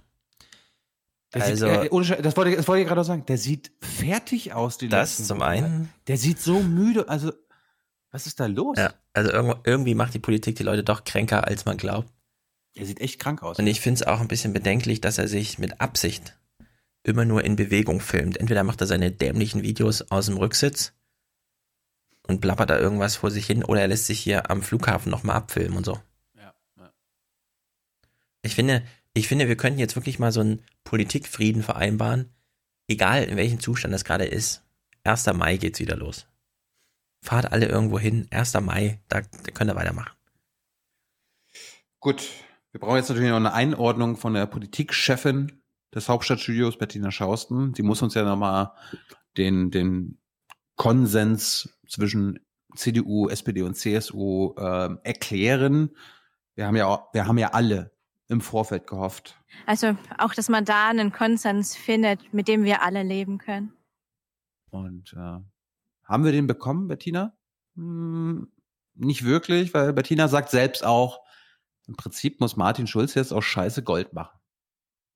Der 1.33 1.41
Also, 1.43 1.65
sieht, 1.67 1.85
äh, 1.85 1.89
ohne 1.91 2.21
das 2.21 2.35
wollte, 2.37 2.51
ich- 2.51 2.57
das 2.57 2.67
wollte 2.67 2.81
ich 2.83 2.87
gerade 2.87 3.03
sagen. 3.03 3.25
Der 3.25 3.37
sieht 3.37 3.71
fertig 3.81 4.53
aus, 4.53 4.77
die 4.77 4.89
Das 4.89 5.09
letzten 5.11 5.23
zum 5.25 5.41
einen. 5.41 5.89
Der 6.07 6.17
sieht 6.17 6.39
so 6.39 6.61
müde. 6.61 7.07
Also, 7.09 7.31
was 8.11 8.27
ist 8.27 8.39
da 8.39 8.45
los? 8.47 8.77
ja, 8.77 8.93
also 9.13 9.31
irgendwie 9.63 9.95
macht 9.95 10.13
die 10.13 10.19
Politik 10.19 10.57
die 10.57 10.63
Leute 10.63 10.83
doch 10.83 11.05
kränker, 11.05 11.47
als 11.47 11.63
man 11.65 11.77
glaubt. 11.77 12.11
Der 12.75 12.85
sieht 12.85 12.99
echt 13.01 13.19
krank 13.19 13.41
aus. 13.43 13.57
Und 13.59 13.67
ich 13.67 13.79
finde 13.81 14.01
es 14.01 14.07
auch 14.07 14.19
ein 14.19 14.27
bisschen 14.27 14.53
bedenklich, 14.53 14.99
dass 15.01 15.17
er 15.17 15.27
sich 15.29 15.57
mit 15.57 15.79
Absicht 15.81 16.37
immer 17.03 17.25
nur 17.25 17.43
in 17.43 17.55
Bewegung 17.55 17.99
filmt. 18.01 18.37
Entweder 18.37 18.63
macht 18.63 18.81
er 18.81 18.87
seine 18.87 19.11
dämlichen 19.11 19.61
Videos 19.63 20.11
aus 20.11 20.25
dem 20.27 20.37
Rücksitz 20.37 20.93
und 22.27 22.41
blabbert 22.41 22.69
da 22.69 22.77
irgendwas 22.79 23.15
vor 23.15 23.31
sich 23.31 23.45
hin 23.45 23.63
oder 23.63 23.81
er 23.81 23.87
lässt 23.87 24.05
sich 24.05 24.19
hier 24.19 24.51
am 24.51 24.61
Flughafen 24.61 25.09
nochmal 25.09 25.37
abfilmen 25.37 25.77
und 25.77 25.85
so. 25.85 25.99
Ja, 26.35 26.53
ja. 26.77 26.93
Ich 28.43 28.55
finde, 28.55 28.83
ich 29.13 29.27
finde, 29.27 29.47
wir 29.47 29.57
könnten 29.57 29.79
jetzt 29.79 29.95
wirklich 29.95 30.19
mal 30.19 30.31
so 30.31 30.41
einen 30.41 30.63
Politikfrieden 30.83 31.63
vereinbaren, 31.63 32.33
egal 32.87 33.23
in 33.23 33.37
welchem 33.37 33.59
Zustand 33.59 33.93
das 33.93 34.05
gerade 34.05 34.25
ist. 34.25 34.63
1. 35.03 35.25
Mai 35.33 35.57
geht's 35.57 35.79
wieder 35.79 35.95
los. 35.95 36.27
Fahrt 37.23 37.51
alle 37.51 37.67
irgendwo 37.67 37.99
hin, 37.99 38.27
1. 38.31 38.53
Mai, 38.61 38.99
da, 39.07 39.21
da 39.21 39.51
könnt 39.51 39.69
ihr 39.69 39.75
weitermachen. 39.75 40.11
Gut, 41.99 42.27
wir 42.71 42.79
brauchen 42.79 42.97
jetzt 42.97 43.09
natürlich 43.09 43.29
noch 43.29 43.37
eine 43.37 43.53
Einordnung 43.53 44.17
von 44.17 44.33
der 44.33 44.47
Politikchefin 44.47 45.61
des 45.93 46.07
Hauptstadtstudios, 46.07 46.77
Bettina 46.77 47.11
Schausten. 47.11 47.73
Sie 47.75 47.83
muss 47.83 48.01
uns 48.01 48.13
ja 48.13 48.23
nochmal 48.23 48.71
den, 49.37 49.71
den 49.71 50.17
Konsens 50.77 51.77
zwischen 51.87 52.39
CDU, 52.75 53.27
SPD 53.27 53.61
und 53.63 53.75
CSU 53.75 54.55
äh, 54.57 54.89
erklären. 55.03 55.91
Wir 56.55 56.65
haben 56.65 56.75
ja, 56.75 57.07
wir 57.11 57.27
haben 57.27 57.37
ja 57.37 57.49
alle 57.49 57.90
im 58.31 58.41
Vorfeld 58.41 58.87
gehofft. 58.87 59.37
Also 59.65 59.97
auch, 60.17 60.33
dass 60.33 60.47
man 60.47 60.63
da 60.63 60.87
einen 60.87 61.11
Konsens 61.11 61.75
findet, 61.75 62.33
mit 62.33 62.47
dem 62.47 62.63
wir 62.63 62.81
alle 62.81 63.03
leben 63.03 63.37
können. 63.37 63.73
Und 64.69 65.13
äh, 65.13 65.39
haben 66.05 66.23
wir 66.23 66.31
den 66.31 66.47
bekommen, 66.47 66.87
Bettina? 66.87 67.35
Hm, 67.75 68.49
nicht 68.95 69.25
wirklich, 69.25 69.73
weil 69.73 69.91
Bettina 69.91 70.29
sagt 70.29 70.49
selbst 70.49 70.85
auch, 70.85 71.19
im 71.87 71.97
Prinzip 71.97 72.39
muss 72.39 72.55
Martin 72.55 72.87
Schulz 72.87 73.15
jetzt 73.15 73.33
aus 73.33 73.43
Scheiße 73.43 73.83
Gold 73.83 74.13
machen. 74.13 74.39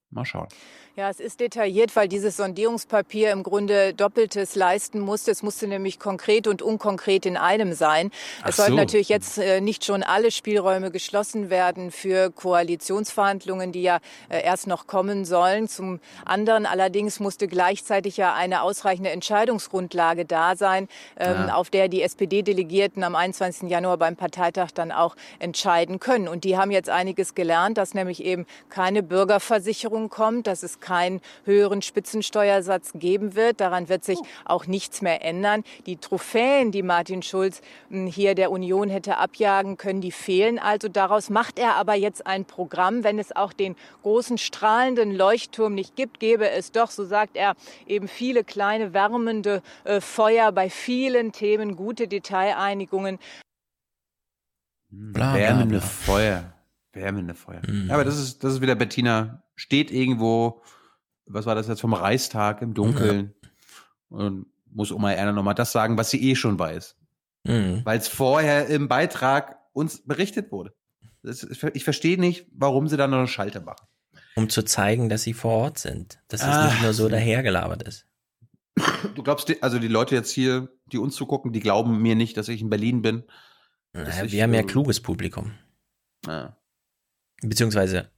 Mal 0.09 0.25
schauen. 0.25 0.49
Ja, 0.97 1.09
es 1.09 1.19
ist 1.19 1.41
detailliert, 1.41 1.93
weil 1.97 2.07
dieses 2.07 2.37
Sondierungspapier 2.37 3.31
im 3.31 3.43
Grunde 3.43 3.93
Doppeltes 3.93 4.55
leisten 4.55 5.01
musste. 5.01 5.29
Es 5.29 5.43
musste 5.43 5.67
nämlich 5.67 5.99
konkret 5.99 6.47
und 6.47 6.61
unkonkret 6.61 7.25
in 7.25 7.35
einem 7.35 7.73
sein. 7.73 8.11
Ach 8.41 8.47
es 8.47 8.55
sollten 8.55 8.71
so. 8.71 8.77
natürlich 8.77 9.09
jetzt 9.09 9.37
äh, 9.37 9.59
nicht 9.59 9.83
schon 9.83 10.03
alle 10.03 10.31
Spielräume 10.31 10.91
geschlossen 10.91 11.49
werden 11.49 11.91
für 11.91 12.31
Koalitionsverhandlungen, 12.31 13.73
die 13.73 13.81
ja 13.81 13.99
äh, 14.29 14.41
erst 14.41 14.67
noch 14.67 14.87
kommen 14.87 15.25
sollen. 15.25 15.67
Zum 15.67 15.99
anderen 16.23 16.65
allerdings 16.65 17.19
musste 17.19 17.49
gleichzeitig 17.49 18.15
ja 18.15 18.33
eine 18.33 18.61
ausreichende 18.61 19.09
Entscheidungsgrundlage 19.09 20.23
da 20.23 20.55
sein, 20.55 20.87
ähm, 21.19 21.47
ja. 21.49 21.55
auf 21.55 21.69
der 21.69 21.89
die 21.89 22.03
SPD-Delegierten 22.03 23.03
am 23.03 23.15
21. 23.15 23.69
Januar 23.69 23.97
beim 23.97 24.15
Parteitag 24.15 24.71
dann 24.71 24.93
auch 24.93 25.17
entscheiden 25.39 25.99
können. 25.99 26.29
Und 26.29 26.45
die 26.45 26.55
haben 26.55 26.71
jetzt 26.71 26.89
einiges 26.89 27.35
gelernt, 27.35 27.77
dass 27.77 27.95
nämlich 27.95 28.23
eben 28.23 28.45
keine 28.69 29.03
Bürgerversicherung 29.03 30.07
kommt, 30.07 30.47
dass 30.47 30.63
es 30.63 30.79
keinen 30.85 31.19
höheren 31.45 31.81
Spitzensteuersatz 31.81 32.91
geben 32.93 33.33
wird. 33.33 33.59
Daran 33.59 33.89
wird 33.89 34.03
sich 34.03 34.19
auch 34.45 34.67
nichts 34.67 35.01
mehr 35.01 35.25
ändern. 35.25 35.63
Die 35.87 35.97
Trophäen, 35.97 36.71
die 36.71 36.83
Martin 36.83 37.23
Schulz 37.23 37.61
hm, 37.89 38.05
hier 38.05 38.35
der 38.35 38.51
Union 38.51 38.89
hätte 38.89 39.17
abjagen 39.17 39.77
können, 39.77 39.99
die 39.99 40.11
fehlen 40.11 40.59
also. 40.59 40.87
Daraus 40.87 41.31
macht 41.31 41.57
er 41.57 41.75
aber 41.75 41.95
jetzt 41.95 42.27
ein 42.27 42.45
Programm. 42.45 43.03
Wenn 43.03 43.17
es 43.17 43.35
auch 43.35 43.51
den 43.51 43.75
großen 44.03 44.37
strahlenden 44.37 45.11
Leuchtturm 45.11 45.73
nicht 45.73 45.95
gibt, 45.95 46.19
gäbe 46.19 46.49
es 46.51 46.71
doch, 46.71 46.91
so 46.91 47.03
sagt 47.03 47.35
er, 47.35 47.55
eben 47.87 48.07
viele 48.07 48.43
kleine 48.43 48.93
wärmende 48.93 49.63
äh, 49.85 50.01
Feuer 50.01 50.51
bei 50.51 50.69
vielen 50.69 51.31
Themen, 51.31 51.75
gute 51.75 52.07
Detaileinigungen. 52.07 53.17
Bla, 54.89 55.33
Wärmende 55.33 55.79
bla, 55.79 55.79
bla. 55.79 55.87
Feuer. 55.87 56.53
Wärmende 56.93 57.33
Feuer. 57.33 57.61
Mhm. 57.67 57.87
Ja, 57.87 57.95
aber 57.95 58.05
das 58.05 58.17
ist, 58.17 58.43
das 58.43 58.53
ist 58.53 58.61
wieder 58.61 58.75
Bettina, 58.75 59.43
steht 59.55 59.91
irgendwo 59.91 60.61
was 61.25 61.45
war 61.45 61.55
das 61.55 61.67
jetzt 61.67 61.81
vom 61.81 61.93
Reichstag 61.93 62.61
im 62.61 62.73
Dunkeln 62.73 63.33
mhm. 64.09 64.17
und 64.17 64.45
muss 64.71 64.91
Oma 64.91 65.11
Erna 65.11 65.31
nochmal 65.31 65.55
das 65.55 65.71
sagen, 65.71 65.97
was 65.97 66.09
sie 66.09 66.21
eh 66.29 66.35
schon 66.35 66.59
weiß. 66.59 66.95
Mhm. 67.45 67.81
Weil 67.83 67.99
es 67.99 68.07
vorher 68.07 68.67
im 68.67 68.87
Beitrag 68.87 69.59
uns 69.73 70.05
berichtet 70.05 70.51
wurde. 70.51 70.73
Das, 71.23 71.43
ich 71.73 71.83
verstehe 71.83 72.19
nicht, 72.19 72.47
warum 72.51 72.87
sie 72.87 72.97
da 72.97 73.07
noch 73.07 73.17
eine 73.17 73.27
Schalte 73.27 73.61
machen. 73.61 73.87
Um 74.35 74.49
zu 74.49 74.63
zeigen, 74.63 75.09
dass 75.09 75.23
sie 75.23 75.33
vor 75.33 75.53
Ort 75.53 75.79
sind. 75.79 76.19
Dass 76.27 76.41
es 76.41 76.47
Ach. 76.47 76.71
nicht 76.71 76.83
nur 76.83 76.93
so 76.93 77.09
dahergelabert 77.09 77.83
ist. 77.83 78.05
Du 79.15 79.23
glaubst, 79.23 79.51
also 79.63 79.79
die 79.79 79.87
Leute 79.87 80.15
jetzt 80.15 80.31
hier, 80.31 80.69
die 80.91 80.97
uns 80.97 81.15
zugucken, 81.15 81.53
die 81.53 81.61
glauben 81.61 82.01
mir 82.01 82.15
nicht, 82.15 82.35
dass 82.35 82.49
ich 82.49 82.61
in 82.61 82.69
Berlin 82.69 83.01
bin. 83.01 83.23
Naja, 83.93 84.29
wir 84.29 84.43
haben 84.43 84.53
ja 84.53 84.63
kluges 84.63 84.99
Publikum. 84.99 85.53
Ja. 86.27 86.57
Beziehungsweise 87.41 88.11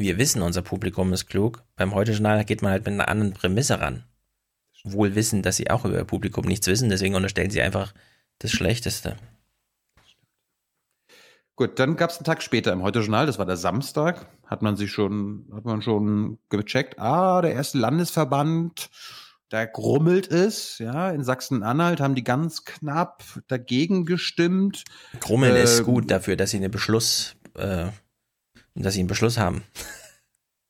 wir 0.00 0.18
wissen, 0.18 0.42
unser 0.42 0.62
Publikum 0.62 1.12
ist 1.12 1.26
klug. 1.26 1.62
Beim 1.76 1.94
Heute-Journal 1.94 2.44
geht 2.44 2.62
man 2.62 2.72
halt 2.72 2.84
mit 2.84 2.94
einer 2.94 3.08
anderen 3.08 3.32
Prämisse 3.32 3.80
ran. 3.80 4.04
Wohl 4.82 5.14
wissen, 5.14 5.42
dass 5.42 5.56
sie 5.56 5.70
auch 5.70 5.84
über 5.84 5.98
ihr 5.98 6.04
Publikum 6.04 6.46
nichts 6.46 6.66
wissen, 6.66 6.88
deswegen 6.88 7.14
unterstellen 7.14 7.50
sie 7.50 7.60
einfach 7.60 7.92
das 8.38 8.50
Schlechteste. 8.50 9.16
Gut, 11.54 11.78
dann 11.78 11.96
gab 11.96 12.08
es 12.08 12.16
einen 12.16 12.24
Tag 12.24 12.42
später 12.42 12.72
im 12.72 12.82
Heute-Journal, 12.82 13.26
das 13.26 13.38
war 13.38 13.44
der 13.44 13.58
Samstag, 13.58 14.26
hat 14.46 14.62
man 14.62 14.76
sich 14.76 14.90
schon, 14.90 15.46
hat 15.52 15.66
man 15.66 15.82
schon 15.82 16.38
gecheckt, 16.48 16.98
ah, 16.98 17.42
der 17.42 17.52
erste 17.52 17.76
Landesverband, 17.76 18.88
da 19.50 19.66
grummelt 19.66 20.30
es, 20.30 20.78
ja, 20.78 21.10
in 21.10 21.22
Sachsen-Anhalt 21.22 22.00
haben 22.00 22.14
die 22.14 22.24
ganz 22.24 22.64
knapp 22.64 23.24
dagegen 23.48 24.06
gestimmt. 24.06 24.84
Grummeln 25.20 25.54
äh, 25.54 25.64
ist 25.64 25.84
gut 25.84 26.10
dafür, 26.10 26.36
dass 26.36 26.52
sie 26.52 26.56
eine 26.56 26.70
Beschluss, 26.70 27.36
äh, 27.58 27.88
dass 28.74 28.94
sie 28.94 29.00
einen 29.00 29.08
Beschluss 29.08 29.36
haben. 29.36 29.64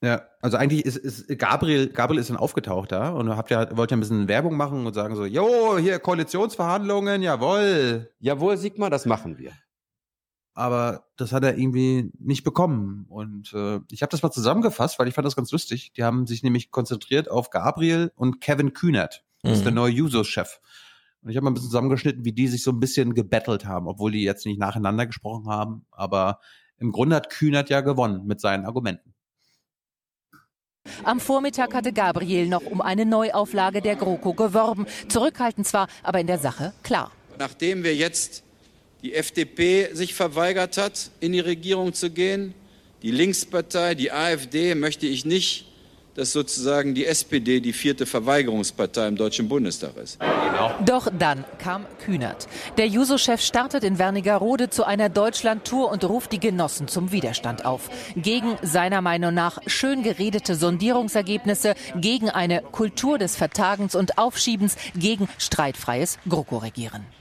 Ja, 0.03 0.23
also 0.41 0.57
eigentlich 0.57 0.87
ist, 0.87 0.97
ist 0.97 1.39
Gabriel, 1.39 1.89
Gabriel 1.89 2.21
ist 2.21 2.31
dann 2.31 2.39
aufgetaucht 2.39 2.91
da 2.91 3.11
und 3.11 3.37
habt 3.37 3.51
ja, 3.51 3.77
wollt 3.77 3.91
ja 3.91 3.99
ein 3.99 4.01
bisschen 4.01 4.29
Werbung 4.29 4.57
machen 4.57 4.87
und 4.87 4.95
sagen 4.95 5.15
so, 5.15 5.27
jo, 5.27 5.77
hier 5.77 5.99
Koalitionsverhandlungen, 5.99 7.21
jawohl. 7.23 8.11
Jawohl, 8.19 8.57
Sigmar, 8.57 8.89
das 8.89 9.05
machen 9.05 9.37
wir. 9.37 9.53
Aber 10.55 11.05
das 11.17 11.33
hat 11.33 11.45
er 11.45 11.59
irgendwie 11.59 12.11
nicht 12.19 12.45
bekommen. 12.45 13.05
Und 13.09 13.53
äh, 13.53 13.81
ich 13.91 14.01
habe 14.01 14.11
das 14.11 14.23
mal 14.23 14.31
zusammengefasst, 14.31 14.99
weil 14.99 15.07
ich 15.07 15.15
fand 15.15 15.27
das 15.27 15.37
ganz 15.37 15.53
lustig. 15.53 15.93
Die 15.93 16.03
haben 16.03 16.27
sich 16.27 16.43
nämlich 16.43 16.71
konzentriert 16.71 17.31
auf 17.31 17.51
Gabriel 17.51 18.11
und 18.15 18.41
Kevin 18.41 18.73
Kühnert. 18.73 19.25
Das 19.43 19.51
mhm. 19.51 19.57
ist 19.57 19.65
der 19.65 19.73
mhm. 19.73 19.77
neue 19.77 19.93
Jusos-Chef. 19.93 20.61
Und 21.23 21.31
ich 21.31 21.37
habe 21.37 21.45
mal 21.45 21.51
ein 21.51 21.55
bisschen 21.55 21.69
zusammengeschnitten, 21.69 22.25
wie 22.25 22.33
die 22.33 22.49
sich 22.49 22.63
so 22.63 22.71
ein 22.71 22.81
bisschen 22.81 23.13
gebettelt 23.15 23.67
haben, 23.67 23.87
obwohl 23.87 24.13
die 24.13 24.23
jetzt 24.23 24.47
nicht 24.47 24.59
nacheinander 24.59 25.07
gesprochen 25.07 25.49
haben. 25.49 25.85
Aber 25.91 26.41
im 26.79 26.91
Grunde 26.93 27.17
hat 27.17 27.29
Kühnert 27.29 27.69
ja 27.69 27.83
gewonnen 27.83 28.27
mit 28.27 28.41
seinen 28.41 28.65
Argumenten. 28.65 29.15
Am 31.05 31.21
Vormittag 31.21 31.75
hatte 31.75 31.93
Gabriel 31.93 32.49
noch 32.49 32.63
um 32.63 32.81
eine 32.81 33.07
Neuauflage 33.07 33.81
der 33.81 33.97
GroKo 33.97 34.35
geworben. 34.35 34.87
Zurückhaltend 35.09 35.67
zwar, 35.67 35.89
aber 36.03 36.21
in 36.21 36.27
der 36.27 36.39
Sache 36.39 36.73
klar. 36.83 37.13
Nachdem 37.39 37.85
wir 37.85 37.95
jetzt 37.95 38.43
die 39.03 39.15
FDP 39.15 39.89
sich 39.95 40.15
verweigert 40.15 40.77
hat, 40.77 41.11
in 41.21 41.33
die 41.33 41.41
Regierung 41.41 41.95
zu 41.95 42.11
gehen, 42.11 42.55
die 43.03 43.11
Linkspartei, 43.11 43.95
die 43.95 44.13
AfD, 44.13 44.75
möchte 44.75 45.07
ich 45.07 45.25
nicht 45.25 45.70
dass 46.21 46.33
sozusagen 46.33 46.95
die 46.95 47.07
SPD 47.07 47.61
die 47.61 47.73
vierte 47.73 48.05
Verweigerungspartei 48.05 49.09
im 49.09 49.17
Deutschen 49.17 49.49
Bundestag 49.49 49.97
ist. 49.97 50.19
Doch 50.85 51.09
dann 51.19 51.47
kam 51.59 51.87
Kühnert. 52.05 52.47
Der 52.77 52.89
Juso-Chef 52.89 53.41
startet 53.41 53.85
in 53.85 53.99
Wernigerode 53.99 54.69
zu 54.69 54.85
einer 54.85 55.09
Deutschland-Tour 55.09 55.91
und 55.91 56.05
ruft 56.05 56.33
die 56.33 56.39
Genossen 56.39 56.89
zum 56.89 57.11
Widerstand 57.11 57.65
auf. 57.65 57.89
Gegen 58.17 58.59
seiner 58.61 59.01
Meinung 59.01 59.33
nach 59.33 59.63
schön 59.67 60.03
geredete 60.03 60.57
Sondierungsergebnisse, 60.57 61.75
gegen 61.97 62.29
eine 62.29 62.61
Kultur 62.61 63.17
des 63.17 63.37
Vertagens 63.37 63.95
und 63.95 64.19
Aufschiebens, 64.19 64.77
gegen 64.95 65.27
streitfreies 65.39 66.19
GroKo-Regieren 66.29 67.20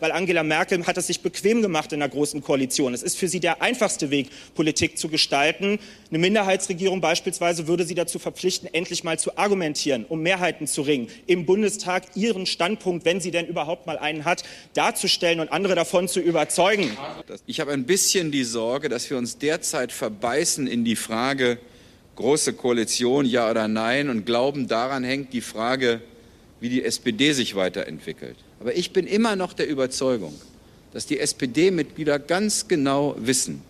weil 0.00 0.12
Angela 0.12 0.42
Merkel 0.42 0.86
hat 0.86 0.96
es 0.96 1.06
sich 1.06 1.20
bequem 1.20 1.62
gemacht 1.62 1.92
in 1.92 2.00
der 2.00 2.08
Großen 2.08 2.42
Koalition. 2.42 2.94
Es 2.94 3.02
ist 3.02 3.16
für 3.16 3.28
sie 3.28 3.40
der 3.40 3.62
einfachste 3.62 4.10
Weg, 4.10 4.30
Politik 4.54 4.98
zu 4.98 5.08
gestalten. 5.08 5.78
Eine 6.10 6.18
Minderheitsregierung 6.18 7.00
beispielsweise 7.00 7.66
würde 7.66 7.84
sie 7.84 7.94
dazu 7.94 8.18
verpflichten, 8.18 8.68
endlich 8.72 9.04
mal 9.04 9.18
zu 9.18 9.36
argumentieren, 9.38 10.04
um 10.08 10.22
Mehrheiten 10.22 10.66
zu 10.66 10.82
ringen, 10.82 11.08
im 11.26 11.46
Bundestag 11.46 12.04
ihren 12.14 12.46
Standpunkt, 12.46 13.04
wenn 13.04 13.20
sie 13.20 13.30
denn 13.30 13.46
überhaupt 13.46 13.86
mal 13.86 13.98
einen 13.98 14.24
hat, 14.24 14.42
darzustellen 14.74 15.40
und 15.40 15.52
andere 15.52 15.74
davon 15.74 16.08
zu 16.08 16.20
überzeugen. 16.20 16.96
Ich 17.46 17.60
habe 17.60 17.72
ein 17.72 17.84
bisschen 17.84 18.30
die 18.30 18.44
Sorge, 18.44 18.88
dass 18.88 19.08
wir 19.10 19.16
uns 19.16 19.38
derzeit 19.38 19.92
verbeißen 19.92 20.66
in 20.66 20.84
die 20.84 20.96
Frage, 20.96 21.58
große 22.16 22.54
Koalition, 22.54 23.26
ja 23.26 23.50
oder 23.50 23.68
nein, 23.68 24.08
und 24.08 24.26
glauben, 24.26 24.68
daran 24.68 25.04
hängt 25.04 25.32
die 25.32 25.40
Frage, 25.40 26.00
wie 26.60 26.68
die 26.68 26.84
SPD 26.84 27.32
sich 27.32 27.54
weiterentwickelt. 27.54 28.36
Aber 28.60 28.74
ich 28.74 28.92
bin 28.92 29.06
immer 29.06 29.36
noch 29.36 29.52
der 29.52 29.68
Überzeugung, 29.68 30.34
dass 30.92 31.06
die 31.06 31.18
SPD-Mitglieder 31.18 32.18
ganz 32.18 32.68
genau 32.68 33.14
wissen, 33.18 33.62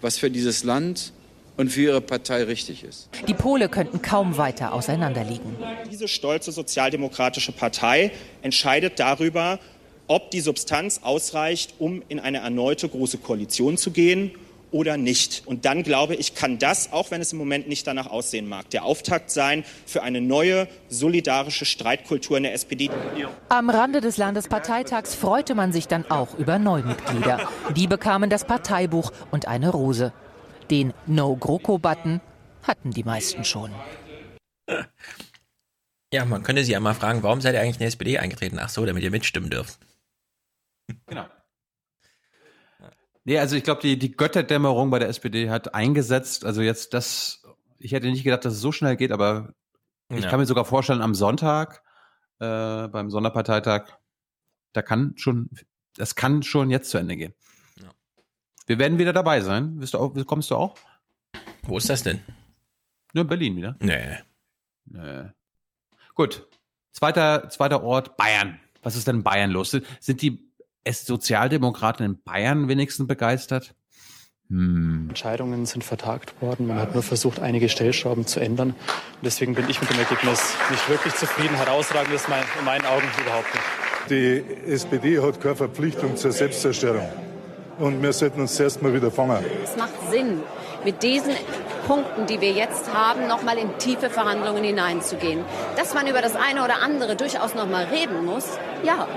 was 0.00 0.18
für 0.18 0.30
dieses 0.30 0.64
Land 0.64 1.12
und 1.56 1.70
für 1.70 1.82
ihre 1.82 2.00
Partei 2.00 2.44
richtig 2.44 2.84
ist. 2.84 3.08
Die 3.26 3.34
Pole 3.34 3.68
könnten 3.68 4.02
kaum 4.02 4.36
weiter 4.36 4.74
auseinanderliegen. 4.74 5.56
Diese 5.90 6.06
stolze 6.06 6.52
sozialdemokratische 6.52 7.52
Partei 7.52 8.12
entscheidet 8.42 9.00
darüber, 9.00 9.58
ob 10.06 10.30
die 10.30 10.40
Substanz 10.40 11.00
ausreicht, 11.02 11.74
um 11.78 12.02
in 12.08 12.20
eine 12.20 12.38
erneute 12.38 12.88
große 12.88 13.18
Koalition 13.18 13.76
zu 13.78 13.90
gehen 13.90 14.32
oder 14.70 14.96
nicht. 14.96 15.42
Und 15.46 15.64
dann 15.64 15.82
glaube 15.82 16.14
ich, 16.14 16.34
kann 16.34 16.58
das, 16.58 16.92
auch 16.92 17.10
wenn 17.10 17.20
es 17.20 17.32
im 17.32 17.38
Moment 17.38 17.68
nicht 17.68 17.86
danach 17.86 18.06
aussehen 18.06 18.48
mag, 18.48 18.70
der 18.70 18.84
Auftakt 18.84 19.30
sein 19.30 19.64
für 19.86 20.02
eine 20.02 20.20
neue 20.20 20.68
solidarische 20.88 21.64
Streitkultur 21.64 22.36
in 22.36 22.44
der 22.44 22.54
SPD. 22.54 22.90
Am 23.48 23.70
Rande 23.70 24.00
des 24.00 24.16
Landesparteitags 24.16 25.14
freute 25.14 25.54
man 25.54 25.72
sich 25.72 25.88
dann 25.88 26.10
auch 26.10 26.38
über 26.38 26.58
Neumitglieder. 26.58 27.48
Die 27.74 27.86
bekamen 27.86 28.30
das 28.30 28.44
Parteibuch 28.44 29.12
und 29.30 29.48
eine 29.48 29.70
Rose. 29.70 30.12
Den 30.70 30.92
No-GroKo-Button 31.06 32.20
hatten 32.62 32.90
die 32.90 33.04
meisten 33.04 33.44
schon. 33.44 33.70
Ja, 36.12 36.24
man 36.24 36.42
könnte 36.42 36.64
sie 36.64 36.72
ja 36.72 36.80
mal 36.80 36.94
fragen, 36.94 37.22
warum 37.22 37.40
seid 37.40 37.54
ihr 37.54 37.60
eigentlich 37.60 37.76
in 37.76 37.80
die 37.80 37.86
SPD 37.86 38.18
eingetreten? 38.18 38.58
Ach 38.60 38.68
so, 38.68 38.84
damit 38.86 39.02
ihr 39.02 39.10
mitstimmen 39.10 39.50
dürft. 39.50 39.78
Genau. 41.06 41.26
Nee, 43.26 43.40
also 43.40 43.56
ich 43.56 43.64
glaube, 43.64 43.80
die, 43.82 43.98
die 43.98 44.12
Götterdämmerung 44.16 44.88
bei 44.90 45.00
der 45.00 45.08
SPD 45.08 45.50
hat 45.50 45.74
eingesetzt. 45.74 46.44
Also 46.44 46.62
jetzt 46.62 46.94
das, 46.94 47.42
ich 47.78 47.90
hätte 47.90 48.06
nicht 48.06 48.22
gedacht, 48.22 48.44
dass 48.44 48.52
es 48.54 48.60
so 48.60 48.70
schnell 48.70 48.96
geht, 48.96 49.10
aber 49.10 49.52
ich 50.08 50.22
Ja. 50.22 50.30
kann 50.30 50.38
mir 50.38 50.46
sogar 50.46 50.64
vorstellen, 50.64 51.02
am 51.02 51.12
Sonntag, 51.12 51.82
äh, 52.38 52.86
beim 52.86 53.10
Sonderparteitag, 53.10 53.88
da 54.72 54.80
kann 54.80 55.14
schon, 55.16 55.50
das 55.96 56.14
kann 56.14 56.44
schon 56.44 56.70
jetzt 56.70 56.88
zu 56.90 56.98
Ende 56.98 57.16
gehen. 57.16 57.34
Wir 58.66 58.78
werden 58.78 58.98
wieder 58.98 59.12
dabei 59.12 59.40
sein. 59.40 59.80
Du 59.80 59.98
auch, 59.98 60.14
kommst 60.24 60.52
du 60.52 60.54
auch? 60.54 60.76
Wo 61.62 61.78
ist 61.78 61.90
das 61.90 62.04
denn? 62.04 62.20
Nur 63.12 63.22
in 63.22 63.28
Berlin 63.28 63.56
wieder. 63.56 63.76
Nee. 63.80 64.18
Nee. 64.84 65.30
Gut. 66.14 66.46
Zweiter, 66.92 67.48
zweiter 67.48 67.82
Ort, 67.82 68.16
Bayern. 68.16 68.60
Was 68.82 68.94
ist 68.94 69.08
denn 69.08 69.16
in 69.16 69.22
Bayern 69.24 69.50
los? 69.50 69.72
Sind, 69.72 69.84
sind 69.98 70.22
die 70.22 70.45
es- 70.86 71.04
Sozialdemokraten 71.06 72.04
in 72.06 72.22
Bayern 72.22 72.68
wenigstens 72.68 73.06
begeistert? 73.06 73.74
Hm. 74.48 75.06
Entscheidungen 75.08 75.66
sind 75.66 75.82
vertagt 75.82 76.40
worden. 76.40 76.68
Man 76.68 76.78
hat 76.78 76.94
nur 76.94 77.02
versucht, 77.02 77.40
einige 77.40 77.68
Stellschrauben 77.68 78.26
zu 78.26 78.38
ändern. 78.40 78.70
Und 78.70 79.24
deswegen 79.24 79.54
bin 79.54 79.68
ich 79.68 79.80
mit 79.80 79.90
dem 79.90 79.98
Ergebnis 79.98 80.54
nicht 80.70 80.88
wirklich 80.88 81.14
zufrieden. 81.14 81.56
Herausragend 81.56 82.14
ist 82.14 82.28
mein, 82.28 82.44
in 82.58 82.64
meinen 82.64 82.86
Augen 82.86 83.06
überhaupt 83.20 83.52
nicht. 83.52 83.64
Die 84.08 84.70
SPD 84.70 85.20
hat 85.20 85.40
keine 85.40 85.56
Verpflichtung 85.56 86.16
zur 86.16 86.30
Selbstzerstörung. 86.30 87.08
Und 87.78 88.00
wir 88.00 88.12
sollten 88.12 88.40
uns 88.40 88.54
zuerst 88.54 88.80
mal 88.82 88.94
wieder 88.94 89.10
fangen. 89.10 89.44
Es 89.64 89.76
macht 89.76 89.92
Sinn, 90.10 90.40
mit 90.84 91.02
diesen 91.02 91.32
Punkten, 91.88 92.26
die 92.26 92.40
wir 92.40 92.52
jetzt 92.52 92.94
haben, 92.94 93.26
noch 93.26 93.42
mal 93.42 93.58
in 93.58 93.76
tiefe 93.78 94.08
Verhandlungen 94.10 94.62
hineinzugehen. 94.62 95.44
Dass 95.76 95.92
man 95.92 96.06
über 96.06 96.22
das 96.22 96.36
eine 96.36 96.62
oder 96.64 96.80
andere 96.82 97.16
durchaus 97.16 97.54
noch 97.56 97.68
mal 97.68 97.84
reden 97.86 98.24
muss, 98.24 98.44
ja. 98.84 99.08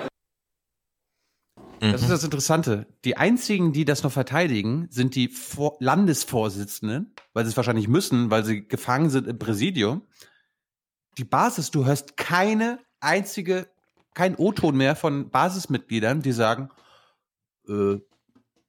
Das 1.79 2.01
ist 2.01 2.09
das 2.09 2.23
Interessante. 2.23 2.87
Die 3.05 3.17
einzigen, 3.17 3.71
die 3.71 3.85
das 3.85 4.03
noch 4.03 4.11
verteidigen, 4.11 4.87
sind 4.89 5.15
die 5.15 5.29
Vor 5.29 5.77
Landesvorsitzenden, 5.79 7.13
weil 7.33 7.45
sie 7.45 7.51
es 7.51 7.57
wahrscheinlich 7.57 7.87
müssen, 7.87 8.29
weil 8.29 8.43
sie 8.43 8.67
gefangen 8.67 9.09
sind 9.09 9.27
im 9.27 9.39
Präsidium. 9.39 10.03
Die 11.17 11.23
Basis, 11.23 11.71
du 11.71 11.85
hörst 11.85 12.17
keine 12.17 12.79
einzige, 12.99 13.67
kein 14.13 14.35
O-Ton 14.35 14.75
mehr 14.75 14.95
von 14.95 15.29
Basismitgliedern, 15.29 16.21
die 16.21 16.31
sagen, 16.31 16.69
äh, 17.67 17.97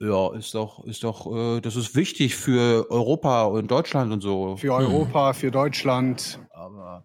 ja, 0.00 0.34
ist 0.34 0.54
doch, 0.54 0.84
ist 0.84 1.04
doch, 1.04 1.26
äh, 1.30 1.60
das 1.60 1.76
ist 1.76 1.94
wichtig 1.94 2.36
für 2.36 2.90
Europa 2.90 3.44
und 3.44 3.70
Deutschland 3.70 4.12
und 4.12 4.20
so. 4.20 4.56
Für 4.56 4.74
Europa, 4.74 5.32
für 5.34 5.50
Deutschland. 5.50 6.38
Aber 6.52 7.04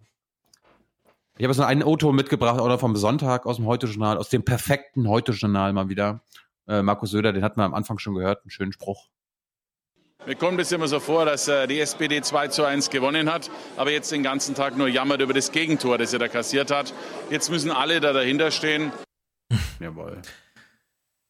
ich 1.37 1.43
habe 1.43 1.51
jetzt 1.51 1.57
noch 1.57 1.67
einen 1.67 1.83
O-Ton 1.83 2.15
mitgebracht, 2.15 2.61
oder 2.61 2.79
vom 2.79 2.95
Sonntag 2.95 3.45
aus 3.45 3.57
dem 3.57 3.65
Heute-Journal, 3.65 4.17
aus 4.17 4.29
dem 4.29 4.45
perfekten 4.45 5.09
Heute-Journal 5.09 5.73
mal 5.73 5.89
wieder. 5.89 6.21
Äh, 6.67 6.81
Markus 6.81 7.11
Söder, 7.11 7.33
den 7.33 7.43
hatten 7.43 7.59
wir 7.59 7.65
am 7.65 7.73
Anfang 7.73 7.99
schon 7.99 8.15
gehört, 8.15 8.43
einen 8.43 8.51
schönen 8.51 8.71
Spruch. 8.71 9.09
Mir 10.25 10.35
kommt 10.35 10.59
es 10.61 10.71
immer 10.71 10.87
so 10.87 10.99
vor, 10.99 11.25
dass 11.25 11.47
äh, 11.47 11.67
die 11.67 11.79
SPD 11.79 12.21
2 12.21 12.47
zu 12.47 12.63
1 12.63 12.89
gewonnen 12.89 13.31
hat, 13.31 13.51
aber 13.75 13.91
jetzt 13.91 14.11
den 14.11 14.23
ganzen 14.23 14.55
Tag 14.55 14.77
nur 14.77 14.87
jammert 14.87 15.21
über 15.21 15.33
das 15.33 15.51
Gegentor, 15.51 15.97
das 15.97 16.13
er 16.13 16.19
da 16.19 16.29
kassiert 16.29 16.71
hat. 16.71 16.93
Jetzt 17.29 17.51
müssen 17.51 17.69
alle 17.69 17.99
da 17.99 18.13
dahinter 18.13 18.49
stehen. 18.49 18.91
Jawohl. 19.79 20.21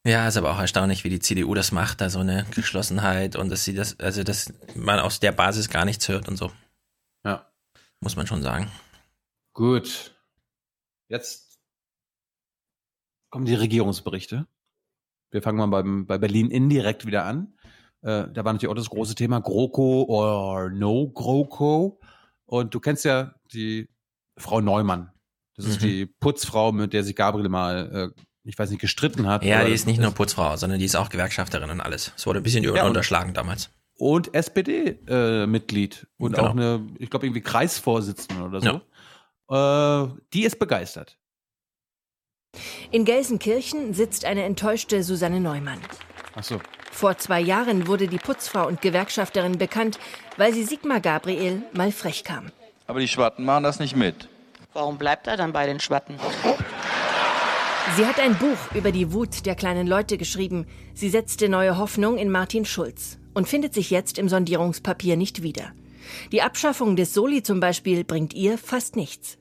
Ja, 0.06 0.28
ist 0.28 0.36
aber 0.36 0.52
auch 0.52 0.60
erstaunlich, 0.60 1.02
wie 1.02 1.10
die 1.10 1.18
CDU 1.18 1.52
das 1.54 1.72
macht, 1.72 2.00
da 2.00 2.10
so 2.10 2.20
eine 2.20 2.46
Geschlossenheit 2.54 3.34
und 3.34 3.50
dass 3.50 3.64
sie 3.64 3.74
das, 3.74 3.98
also 3.98 4.22
dass 4.22 4.52
man 4.76 5.00
aus 5.00 5.18
der 5.18 5.32
Basis 5.32 5.68
gar 5.68 5.84
nichts 5.84 6.08
hört 6.08 6.28
und 6.28 6.36
so. 6.36 6.52
Ja. 7.24 7.50
Muss 8.00 8.14
man 8.14 8.28
schon 8.28 8.42
sagen. 8.42 8.70
Gut. 9.56 10.14
Jetzt 11.08 11.58
kommen 13.30 13.46
die 13.46 13.54
Regierungsberichte. 13.54 14.46
Wir 15.30 15.40
fangen 15.42 15.56
mal 15.56 15.66
beim, 15.66 16.06
bei 16.06 16.18
Berlin 16.18 16.50
indirekt 16.50 17.06
wieder 17.06 17.24
an. 17.24 17.54
Äh, 18.02 18.28
da 18.34 18.44
war 18.44 18.52
natürlich 18.52 18.68
auch 18.70 18.74
das 18.76 18.90
große 18.90 19.14
Thema 19.14 19.40
GroKo 19.40 20.04
or 20.08 20.68
no 20.68 21.08
GroKo. 21.08 21.98
Und 22.44 22.74
du 22.74 22.80
kennst 22.80 23.06
ja 23.06 23.34
die 23.54 23.88
Frau 24.36 24.60
Neumann. 24.60 25.10
Das 25.56 25.64
ist 25.64 25.80
Mhm. 25.80 25.86
die 25.86 26.06
Putzfrau, 26.06 26.72
mit 26.72 26.92
der 26.92 27.02
sich 27.02 27.16
Gabriel 27.16 27.48
mal, 27.48 28.12
äh, 28.14 28.22
ich 28.44 28.58
weiß 28.58 28.68
nicht, 28.68 28.80
gestritten 28.80 29.26
hat. 29.26 29.42
Ja, 29.42 29.64
die 29.64 29.72
ist 29.72 29.86
nicht 29.86 30.02
nur 30.02 30.10
Putzfrau, 30.10 30.58
sondern 30.58 30.78
die 30.80 30.84
ist 30.84 30.96
auch 30.96 31.08
Gewerkschafterin 31.08 31.70
und 31.70 31.80
alles. 31.80 32.12
Es 32.14 32.26
wurde 32.26 32.40
ein 32.40 32.42
bisschen 32.42 32.62
Ja, 32.62 32.82
und- 32.82 32.88
unterschlagen 32.90 33.32
damals. 33.32 33.70
und 33.94 34.34
SPD-Mitglied 34.34 36.06
und 36.18 36.32
Genau. 36.34 36.48
auch 36.48 36.50
eine, 36.50 36.86
ich 36.98 37.08
glaube, 37.08 37.24
irgendwie 37.24 37.40
Kreisvorsitzende 37.40 38.42
oder 38.44 38.60
so. 38.60 38.82
Äh, 39.48 40.06
die 40.32 40.44
ist 40.44 40.58
begeistert. 40.58 41.18
In 42.90 43.04
Gelsenkirchen 43.04 43.94
sitzt 43.94 44.24
eine 44.24 44.44
enttäuschte 44.44 45.02
Susanne 45.02 45.40
Neumann. 45.40 45.80
Ach 46.34 46.44
so. 46.44 46.60
Vor 46.90 47.18
zwei 47.18 47.40
Jahren 47.40 47.86
wurde 47.86 48.08
die 48.08 48.18
Putzfrau 48.18 48.66
und 48.66 48.80
Gewerkschafterin 48.80 49.58
bekannt, 49.58 49.98
weil 50.38 50.54
sie 50.54 50.64
Sigmar 50.64 51.00
Gabriel 51.00 51.62
mal 51.74 51.92
frech 51.92 52.24
kam. 52.24 52.50
Aber 52.86 53.00
die 53.00 53.08
Schwatten 53.08 53.44
machen 53.44 53.64
das 53.64 53.78
nicht 53.78 53.96
mit. 53.96 54.28
Warum 54.72 54.96
bleibt 54.96 55.26
er 55.26 55.36
dann 55.36 55.52
bei 55.52 55.66
den 55.66 55.80
Schwatten? 55.80 56.18
Sie 57.96 58.06
hat 58.06 58.18
ein 58.18 58.36
Buch 58.36 58.74
über 58.74 58.92
die 58.92 59.12
Wut 59.12 59.46
der 59.46 59.54
kleinen 59.54 59.86
Leute 59.86 60.18
geschrieben. 60.18 60.66
Sie 60.94 61.08
setzte 61.08 61.48
neue 61.48 61.78
Hoffnung 61.78 62.18
in 62.18 62.30
Martin 62.30 62.64
Schulz 62.64 63.18
und 63.34 63.48
findet 63.48 63.74
sich 63.74 63.90
jetzt 63.90 64.18
im 64.18 64.28
Sondierungspapier 64.28 65.16
nicht 65.16 65.42
wieder. 65.42 65.72
Die 66.32 66.42
Abschaffung 66.42 66.96
des 66.96 67.14
Soli 67.14 67.42
zum 67.42 67.60
Beispiel 67.60 68.04
bringt 68.04 68.34
ihr 68.34 68.58
fast 68.58 68.96
nichts. 68.96 69.38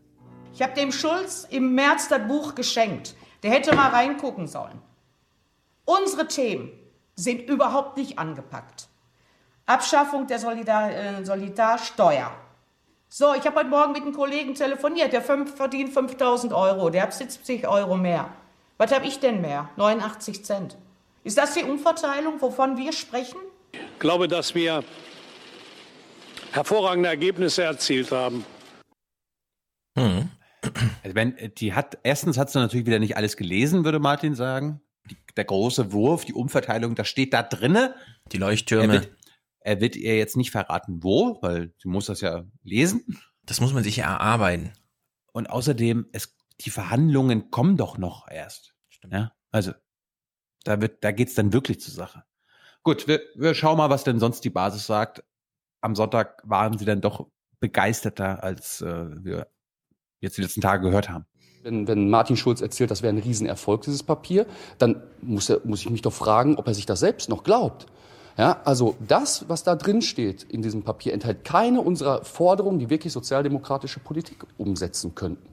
Ich 0.53 0.61
habe 0.61 0.73
dem 0.73 0.91
Schulz 0.91 1.47
im 1.49 1.75
März 1.75 2.07
das 2.07 2.27
Buch 2.27 2.55
geschenkt. 2.55 3.15
Der 3.43 3.51
hätte 3.51 3.75
mal 3.75 3.89
reingucken 3.89 4.47
sollen. 4.47 4.81
Unsere 5.85 6.27
Themen 6.27 6.71
sind 7.15 7.49
überhaupt 7.49 7.97
nicht 7.97 8.17
angepackt. 8.17 8.87
Abschaffung 9.65 10.27
der 10.27 10.39
Solidar 10.39 10.91
äh, 10.91 11.25
Solidarsteuer. 11.25 12.31
So, 13.09 13.33
ich 13.33 13.45
habe 13.45 13.59
heute 13.59 13.69
Morgen 13.69 13.93
mit 13.93 14.01
einem 14.01 14.13
Kollegen 14.13 14.55
telefoniert, 14.55 15.13
der 15.13 15.21
fünf, 15.21 15.55
verdient 15.55 15.93
5000 15.93 16.53
Euro, 16.53 16.89
der 16.89 17.03
hat 17.03 17.13
70 17.13 17.67
Euro 17.67 17.97
mehr. 17.97 18.29
Was 18.77 18.93
habe 18.93 19.05
ich 19.05 19.19
denn 19.19 19.41
mehr? 19.41 19.69
89 19.77 20.43
Cent. 20.43 20.77
Ist 21.23 21.37
das 21.37 21.53
die 21.53 21.63
Umverteilung, 21.63 22.41
wovon 22.41 22.77
wir 22.77 22.91
sprechen? 22.91 23.39
Ich 23.71 23.99
glaube, 23.99 24.27
dass 24.27 24.53
wir 24.53 24.83
hervorragende 26.55 27.09
Ergebnisse 27.09 27.63
erzielt 27.63 28.11
haben. 28.11 28.45
Also 29.95 31.15
wenn, 31.15 31.35
die 31.57 31.73
hat, 31.73 31.99
erstens 32.03 32.37
hat 32.37 32.49
sie 32.49 32.59
natürlich 32.59 32.85
wieder 32.85 32.99
nicht 32.99 33.17
alles 33.17 33.37
gelesen, 33.37 33.85
würde 33.85 33.99
Martin 33.99 34.35
sagen. 34.35 34.81
Die, 35.09 35.17
der 35.37 35.45
große 35.45 35.91
Wurf, 35.91 36.25
die 36.25 36.33
Umverteilung, 36.33 36.95
das 36.95 37.07
steht 37.07 37.33
da 37.33 37.43
drinne. 37.43 37.95
Die 38.31 38.37
Leuchttürme. 38.37 38.95
Er 38.95 39.01
wird, 39.01 39.11
er 39.59 39.81
wird 39.81 39.95
ihr 39.95 40.17
jetzt 40.17 40.37
nicht 40.37 40.51
verraten, 40.51 41.03
wo, 41.03 41.37
weil 41.41 41.73
sie 41.77 41.87
muss 41.87 42.07
das 42.07 42.21
ja 42.21 42.45
lesen. 42.63 43.19
Das 43.43 43.61
muss 43.61 43.73
man 43.73 43.83
sich 43.83 43.97
ja 43.97 44.05
erarbeiten. 44.05 44.73
Und 45.33 45.49
außerdem, 45.49 46.07
es, 46.13 46.35
die 46.61 46.71
Verhandlungen 46.71 47.51
kommen 47.51 47.77
doch 47.77 47.97
noch 47.97 48.27
erst. 48.27 48.73
Ja, 49.11 49.33
also, 49.51 49.73
da 50.63 50.81
wird, 50.81 51.03
da 51.03 51.11
geht's 51.11 51.35
dann 51.35 51.53
wirklich 51.53 51.79
zur 51.79 51.93
Sache. 51.93 52.23
Gut, 52.81 53.07
wir, 53.07 53.21
wir 53.35 53.53
schauen 53.53 53.77
mal, 53.77 53.89
was 53.89 54.03
denn 54.03 54.19
sonst 54.19 54.41
die 54.41 54.49
Basis 54.49 54.87
sagt. 54.87 55.23
Am 55.85 55.93
Sonntag 55.93 56.41
waren 56.43 56.79
sie 56.79 56.85
dann 56.85 56.99
doch 56.99 57.27
begeisterter, 57.59 58.43
als 58.43 58.81
äh, 58.81 59.05
wir 59.23 59.45
jetzt 60.19 60.35
die 60.35 60.41
letzten 60.41 60.61
Tage 60.61 60.81
gehört 60.81 61.09
haben. 61.09 61.25
Wenn, 61.61 61.87
wenn 61.87 62.09
Martin 62.09 62.37
Schulz 62.37 62.59
erzählt, 62.59 62.89
das 62.89 63.03
wäre 63.03 63.13
ein 63.13 63.19
Riesenerfolg, 63.19 63.83
dieses 63.83 64.01
Papier, 64.01 64.47
dann 64.79 65.03
muss, 65.21 65.47
er, 65.47 65.61
muss 65.63 65.81
ich 65.81 65.89
mich 65.91 66.01
doch 66.01 66.11
fragen, 66.11 66.55
ob 66.55 66.65
er 66.67 66.73
sich 66.73 66.87
das 66.87 67.01
selbst 67.01 67.29
noch 67.29 67.43
glaubt. 67.43 67.85
Ja, 68.35 68.61
also 68.65 68.95
das, 69.07 69.47
was 69.47 69.63
da 69.63 69.75
drin 69.75 70.01
steht 70.01 70.41
in 70.41 70.63
diesem 70.63 70.81
Papier, 70.81 71.13
enthält 71.13 71.43
keine 71.45 71.81
unserer 71.81 72.25
Forderungen, 72.25 72.79
die 72.79 72.89
wirklich 72.89 73.13
sozialdemokratische 73.13 73.99
Politik 73.99 74.43
umsetzen 74.57 75.13
könnten. 75.13 75.47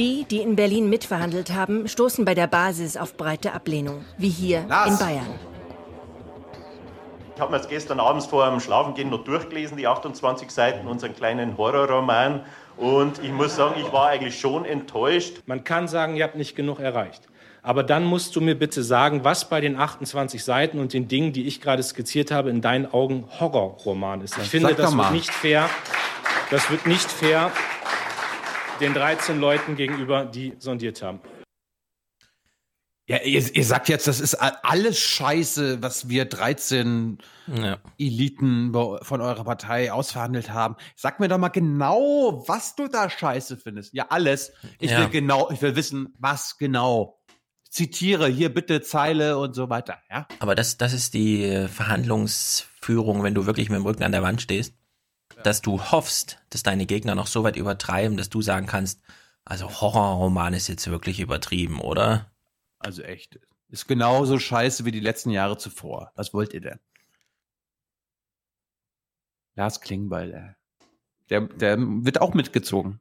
Die, 0.00 0.24
die 0.28 0.38
in 0.38 0.56
Berlin 0.56 0.90
mitverhandelt 0.90 1.52
haben, 1.52 1.86
stoßen 1.86 2.24
bei 2.24 2.34
der 2.34 2.48
Basis 2.48 2.96
auf 2.96 3.16
breite 3.16 3.52
Ablehnung, 3.52 4.04
wie 4.18 4.30
hier 4.30 4.62
in 4.62 4.98
Bayern. 4.98 5.51
Ich 7.34 7.40
habe 7.40 7.50
mir 7.50 7.56
jetzt 7.56 7.70
gestern 7.70 7.98
abends 7.98 8.26
vor 8.26 8.48
dem 8.48 8.60
Schlafengehen 8.60 9.08
noch 9.08 9.24
durchgelesen, 9.24 9.76
die 9.76 9.86
28 9.86 10.50
Seiten, 10.50 10.86
unseren 10.86 11.14
kleinen 11.16 11.56
Horrorroman. 11.56 12.42
Und 12.76 13.22
ich 13.22 13.32
muss 13.32 13.56
sagen, 13.56 13.80
ich 13.80 13.90
war 13.92 14.08
eigentlich 14.08 14.38
schon 14.38 14.64
enttäuscht. 14.64 15.38
Man 15.46 15.64
kann 15.64 15.88
sagen, 15.88 16.16
ihr 16.16 16.24
habt 16.24 16.36
nicht 16.36 16.54
genug 16.54 16.78
erreicht. 16.78 17.22
Aber 17.62 17.84
dann 17.84 18.04
musst 18.04 18.34
du 18.36 18.40
mir 18.40 18.58
bitte 18.58 18.82
sagen, 18.82 19.24
was 19.24 19.48
bei 19.48 19.60
den 19.60 19.78
28 19.78 20.44
Seiten 20.44 20.78
und 20.78 20.92
den 20.92 21.08
Dingen, 21.08 21.32
die 21.32 21.46
ich 21.46 21.60
gerade 21.60 21.82
skizziert 21.82 22.30
habe, 22.30 22.50
in 22.50 22.60
deinen 22.60 22.92
Augen 22.92 23.24
Horrorroman 23.40 24.20
ist. 24.20 24.36
Ich 24.38 24.48
finde, 24.48 24.74
das 24.74 24.96
wird 24.96 25.12
nicht 25.12 25.30
fair. 25.30 25.70
Das 26.50 26.70
wird 26.70 26.86
nicht 26.86 27.10
fair 27.10 27.50
den 28.80 28.94
13 28.94 29.40
Leuten 29.40 29.76
gegenüber, 29.76 30.24
die 30.24 30.54
sondiert 30.58 31.02
haben. 31.02 31.20
Ja, 33.08 33.18
ihr, 33.22 33.54
ihr 33.56 33.64
sagt 33.64 33.88
jetzt, 33.88 34.06
das 34.06 34.20
ist 34.20 34.34
alles 34.36 34.98
Scheiße, 34.98 35.82
was 35.82 36.08
wir 36.08 36.24
13 36.24 37.18
Ja. 37.52 37.78
Eliten 37.98 38.72
von 39.02 39.20
eurer 39.20 39.42
Partei 39.44 39.92
ausverhandelt 39.92 40.50
haben. 40.50 40.76
Sag 40.94 41.18
mir 41.18 41.26
doch 41.28 41.38
mal 41.38 41.48
genau, 41.48 42.44
was 42.46 42.76
du 42.76 42.86
da 42.86 43.10
Scheiße 43.10 43.56
findest. 43.56 43.92
Ja, 43.92 44.06
alles. 44.10 44.52
Ich 44.78 44.92
Ja. 44.92 45.00
will 45.00 45.08
genau, 45.08 45.50
ich 45.50 45.60
will 45.62 45.74
wissen, 45.74 46.14
was 46.18 46.58
genau. 46.58 47.18
Zitiere 47.68 48.28
hier 48.28 48.52
bitte 48.54 48.82
Zeile 48.82 49.38
und 49.38 49.54
so 49.54 49.68
weiter, 49.70 49.98
ja? 50.10 50.28
Aber 50.38 50.54
das, 50.54 50.76
das 50.76 50.92
ist 50.92 51.14
die 51.14 51.42
äh, 51.44 51.68
Verhandlungsführung, 51.68 53.22
wenn 53.22 53.34
du 53.34 53.46
wirklich 53.46 53.68
mit 53.70 53.78
dem 53.78 53.86
Rücken 53.86 54.02
an 54.04 54.12
der 54.12 54.22
Wand 54.22 54.42
stehst, 54.42 54.74
dass 55.42 55.62
du 55.62 55.80
hoffst, 55.80 56.38
dass 56.50 56.62
deine 56.62 56.86
Gegner 56.86 57.14
noch 57.14 57.26
so 57.26 57.42
weit 57.44 57.56
übertreiben, 57.56 58.16
dass 58.16 58.28
du 58.28 58.42
sagen 58.42 58.66
kannst, 58.66 59.00
also 59.44 59.68
Horrorroman 59.80 60.54
ist 60.54 60.68
jetzt 60.68 60.88
wirklich 60.88 61.18
übertrieben, 61.18 61.80
oder? 61.80 62.31
Also 62.82 63.02
echt. 63.02 63.38
Ist 63.68 63.86
genauso 63.88 64.38
scheiße 64.38 64.84
wie 64.84 64.92
die 64.92 65.00
letzten 65.00 65.30
Jahre 65.30 65.56
zuvor. 65.56 66.12
Was 66.14 66.34
wollt 66.34 66.52
ihr 66.52 66.60
denn? 66.60 66.78
Lars 69.54 69.80
Klingbeil. 69.80 70.56
Der, 71.30 71.42
der 71.42 71.78
wird 71.78 72.20
auch 72.20 72.34
mitgezogen. 72.34 73.00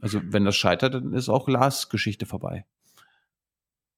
Also, 0.00 0.20
wenn 0.22 0.44
das 0.44 0.56
scheitert, 0.56 0.94
dann 0.94 1.12
ist 1.12 1.28
auch 1.28 1.48
Lars 1.48 1.88
Geschichte 1.88 2.24
vorbei. 2.24 2.64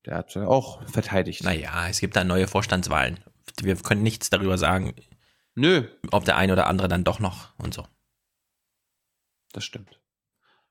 Der 0.07 0.17
hat 0.17 0.34
ja 0.34 0.47
auch 0.47 0.83
verteidigt. 0.89 1.44
Naja, 1.44 1.89
es 1.89 2.00
gibt 2.00 2.17
da 2.17 2.25
neue 2.25 2.49
Vorstandswahlen. 2.49 3.23
Wir 3.60 3.76
können 3.76 4.02
nichts 4.02 4.31
darüber 4.31 4.57
sagen. 4.57 4.94
Nö. 5.55 5.89
Ob 6.10 6.25
der 6.25 6.36
eine 6.36 6.55
oder 6.55 6.67
andere 6.68 6.89
dann 6.89 7.05
doch 7.05 7.20
noch 7.20 7.57
und 7.59 7.75
so. 7.75 7.86
Das 9.52 9.65
stimmt. 9.65 9.99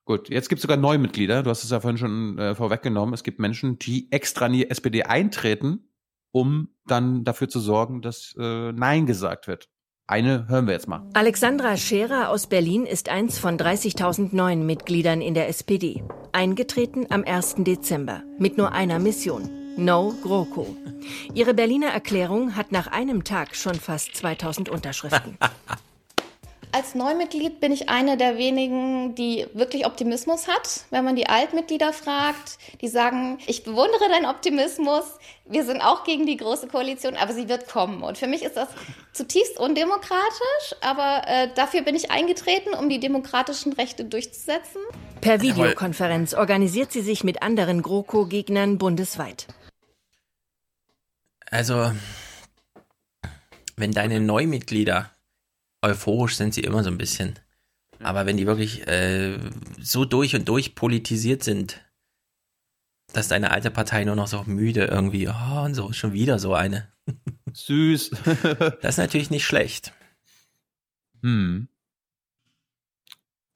Gut, 0.10 0.28
jetzt 0.28 0.50
gibt 0.50 0.58
es 0.58 0.64
sogar 0.64 0.76
Neumitglieder. 0.76 1.44
Du 1.44 1.52
hast 1.52 1.64
es 1.64 1.70
ja 1.70 1.82
vorhin 1.82 2.00
schon 2.00 2.40
äh, 2.40 2.56
vorweggenommen. 2.56 3.14
Es 3.14 3.22
gibt 3.22 3.38
Menschen, 3.38 3.78
die 3.78 4.12
extra 4.12 4.48
in 4.48 4.54
die 4.54 4.68
SPD 4.68 5.04
eintreten, 5.04 5.88
um 6.32 6.70
dann 6.88 7.24
dafür 7.24 7.48
zu 7.48 7.60
sorgen, 7.60 8.02
dass 8.02 8.34
äh, 8.40 8.72
Nein 8.72 9.06
gesagt 9.06 9.46
wird. 9.46 9.70
Eine 10.08 10.48
hören 10.48 10.66
wir 10.66 10.74
jetzt 10.74 10.88
mal. 10.88 11.08
Alexandra 11.14 11.78
Scherer 11.78 12.30
aus 12.30 12.48
Berlin 12.48 12.88
ist 12.88 13.08
eins 13.08 13.38
von 13.38 13.60
30.000 13.60 14.36
neuen 14.36 14.66
Mitgliedern 14.66 15.22
in 15.22 15.36
der 15.36 15.48
SPD. 15.48 16.04
Eingetreten 16.32 17.06
am 17.12 17.24
1. 17.24 17.58
Dezember 17.60 18.24
mit 18.40 18.58
nur 18.58 18.72
einer 18.72 18.98
Mission. 18.98 19.48
No 19.78 20.16
GroKo. 20.24 20.76
Ihre 21.36 21.54
Berliner 21.54 21.90
Erklärung 21.90 22.56
hat 22.56 22.72
nach 22.72 22.88
einem 22.88 23.26
Tag 23.26 23.56
schon 23.56 23.76
fast 23.76 24.16
2000 24.16 24.70
Unterschriften. 24.70 25.38
Als 26.72 26.94
Neumitglied 26.94 27.60
bin 27.60 27.72
ich 27.72 27.90
eine 27.90 28.16
der 28.16 28.38
wenigen, 28.38 29.16
die 29.16 29.48
wirklich 29.54 29.88
Optimismus 29.88 30.48
hat. 30.48 30.86
Wenn 30.92 31.04
man 31.04 31.16
die 31.16 31.28
Altmitglieder 31.28 31.94
fragt, 31.94 32.60
die 32.82 32.88
sagen, 32.88 33.40
ich 33.48 33.64
bewundere 33.64 34.08
deinen 34.08 34.28
Optimismus. 34.28 35.04
Wir 35.46 35.66
sind 35.66 35.82
auch 35.82 36.04
gegen 36.04 36.28
die 36.28 36.38
große 36.38 36.68
Koalition, 36.68 37.16
aber 37.16 37.34
sie 37.34 37.50
wird 37.50 37.68
kommen. 37.68 38.04
Und 38.04 38.20
für 38.20 38.28
mich 38.28 38.44
ist 38.44 38.56
das 38.56 38.70
zutiefst 39.14 39.58
undemokratisch, 39.60 40.76
aber 40.82 41.24
äh, 41.26 41.48
dafür 41.56 41.82
bin 41.82 41.96
ich 41.96 42.12
eingetreten, 42.12 42.76
um 42.76 42.88
die 42.88 43.00
demokratischen 43.00 43.74
Rechte 43.74 44.06
durchzusetzen. 44.06 44.82
Per 45.22 45.42
Videokonferenz 45.42 46.36
organisiert 46.36 46.92
sie 46.92 47.02
sich 47.02 47.24
mit 47.24 47.42
anderen 47.42 47.82
GroKo-Gegnern 47.82 48.78
bundesweit. 48.78 49.48
Also, 51.50 51.94
wenn 53.76 53.92
deine 53.92 54.20
Neumitglieder 54.20 55.10
euphorisch 55.82 56.36
sind 56.36 56.54
sie 56.54 56.62
immer 56.62 56.84
so 56.84 56.90
ein 56.90 56.98
bisschen. 56.98 57.40
Aber 58.02 58.26
wenn 58.26 58.38
die 58.38 58.48
wirklich 58.48 58.88
äh, 58.88 59.38
so 59.80 60.06
durch 60.06 60.36
und 60.36 60.48
durch 60.48 60.76
politisiert 60.76 61.44
sind, 61.44 61.82
dass 63.14 63.28
deine 63.28 63.52
alte 63.52 63.72
Partei 63.72 64.04
nur 64.04 64.16
noch 64.16 64.28
so 64.28 64.44
müde 64.46 64.86
irgendwie, 64.86 65.28
oh, 65.28 65.62
und 65.64 65.74
so, 65.74 65.92
schon 65.92 66.14
wieder 66.14 66.40
so 66.40 66.54
eine. 66.54 66.92
Süß. 67.54 68.10
das 68.82 68.96
ist 68.96 68.98
natürlich 68.98 69.30
nicht 69.32 69.46
schlecht. 69.46 69.94
Hm. 71.22 71.68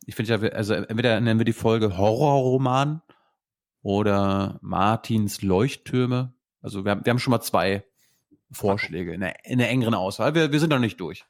Ich 0.05 0.15
finde 0.15 0.47
ja, 0.47 0.51
also 0.51 0.73
entweder 0.73 1.21
nennen 1.21 1.39
wir 1.39 1.45
die 1.45 1.53
Folge 1.53 1.97
Horrorroman 1.97 3.01
oder 3.81 4.59
Martins 4.61 5.41
Leuchttürme. 5.41 6.33
Also 6.61 6.83
wir 6.83 6.91
haben, 6.91 7.05
wir 7.05 7.11
haben 7.11 7.19
schon 7.19 7.31
mal 7.31 7.41
zwei 7.41 7.85
Vorschläge 8.51 9.13
in 9.13 9.21
der, 9.21 9.45
in 9.45 9.59
der 9.59 9.69
engeren 9.69 9.93
Auswahl. 9.93 10.35
Wir, 10.35 10.51
wir 10.51 10.59
sind 10.59 10.69
noch 10.69 10.79
nicht 10.79 10.99
durch. 10.99 11.25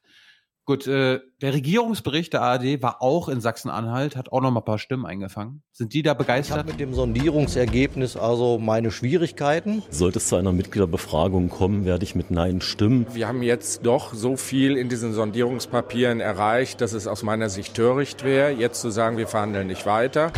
Gut, 0.66 0.88
äh, 0.88 1.19
der 1.42 1.53
Regierungsbericht 1.53 2.32
der 2.32 2.42
ARD 2.42 2.82
war 2.82 3.01
auch 3.01 3.27
in 3.27 3.42
Sachsen-Anhalt, 3.42 4.16
hat 4.16 4.32
auch 4.32 4.40
noch 4.40 4.50
mal 4.50 4.61
ein 4.61 4.66
paar 4.66 4.80
Stimmen 4.80 5.06
eingefangen. 5.06 5.61
Sind 5.74 5.93
die 5.93 6.01
da 6.03 6.11
Ich 6.11 6.16
habe 6.16 6.24
begeistert? 6.24 6.67
mit 6.67 6.80
dem 6.80 6.93
Sondierungsergebnis 6.93 8.16
also 8.16 8.59
meine 8.59 8.90
Schwierigkeiten. 8.90 9.83
Sollte 9.90 10.19
es 10.19 10.27
zu 10.30 10.38
einer 10.38 10.53
Mitgliederbefragung 10.53 11.50
kommen, 11.50 11.83
werde 11.83 12.06
ich 12.06 12.16
mit 12.16 12.32
Nein 12.32 12.61
stimmen. 12.61 13.06
Wir 13.11 13.27
haben 13.27 13.43
jetzt 13.43 13.85
doch 13.85 14.14
so 14.14 14.38
viel 14.38 14.77
in 14.77 14.88
diesen 14.88 15.14
Sondierungspapieren 15.14 16.22
erreicht, 16.22 16.80
dass 16.80 16.93
es 16.93 17.08
aus 17.08 17.24
meiner 17.24 17.50
Sicht 17.50 17.74
töricht 17.74 18.24
wäre, 18.24 18.51
jetzt 18.51 18.80
zu 18.80 18.90
sagen, 18.90 19.17
wir 19.17 19.27
verhandeln 19.27 19.67
nicht 19.67 19.85
weiter. 19.85 20.32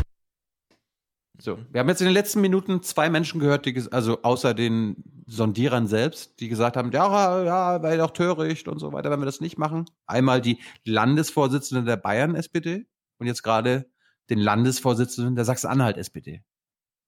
So, 1.45 1.59
wir 1.71 1.79
haben 1.79 1.89
jetzt 1.89 2.01
in 2.01 2.07
den 2.07 2.15
letzten 2.15 2.41
Minuten 2.41 2.81
zwei 2.81 3.07
Menschen 3.07 3.39
gehört, 3.39 3.67
die, 3.67 3.79
also 3.91 4.23
außer 4.23 4.55
den 4.55 4.95
Sondierern 5.27 5.85
selbst, 5.85 6.39
die 6.39 6.49
gesagt 6.49 6.75
haben, 6.75 6.91
ja, 6.91 7.43
ja, 7.43 7.83
wäre 7.83 7.99
doch 7.99 8.09
töricht 8.09 8.67
und 8.67 8.79
so 8.79 8.93
weiter, 8.93 9.11
wenn 9.11 9.19
wir 9.19 9.27
das 9.27 9.41
nicht 9.41 9.59
machen. 9.59 9.85
Einmal 10.07 10.41
die 10.41 10.57
Landesvorsitzende 10.85 11.83
der 11.83 11.97
Bayern 11.97 12.33
SPD 12.33 12.87
und 13.19 13.27
jetzt 13.27 13.43
gerade 13.43 13.87
den 14.31 14.39
Landesvorsitzenden 14.39 15.35
der 15.35 15.45
Sachsen-Anhalt 15.45 15.97
SPD. 15.97 16.43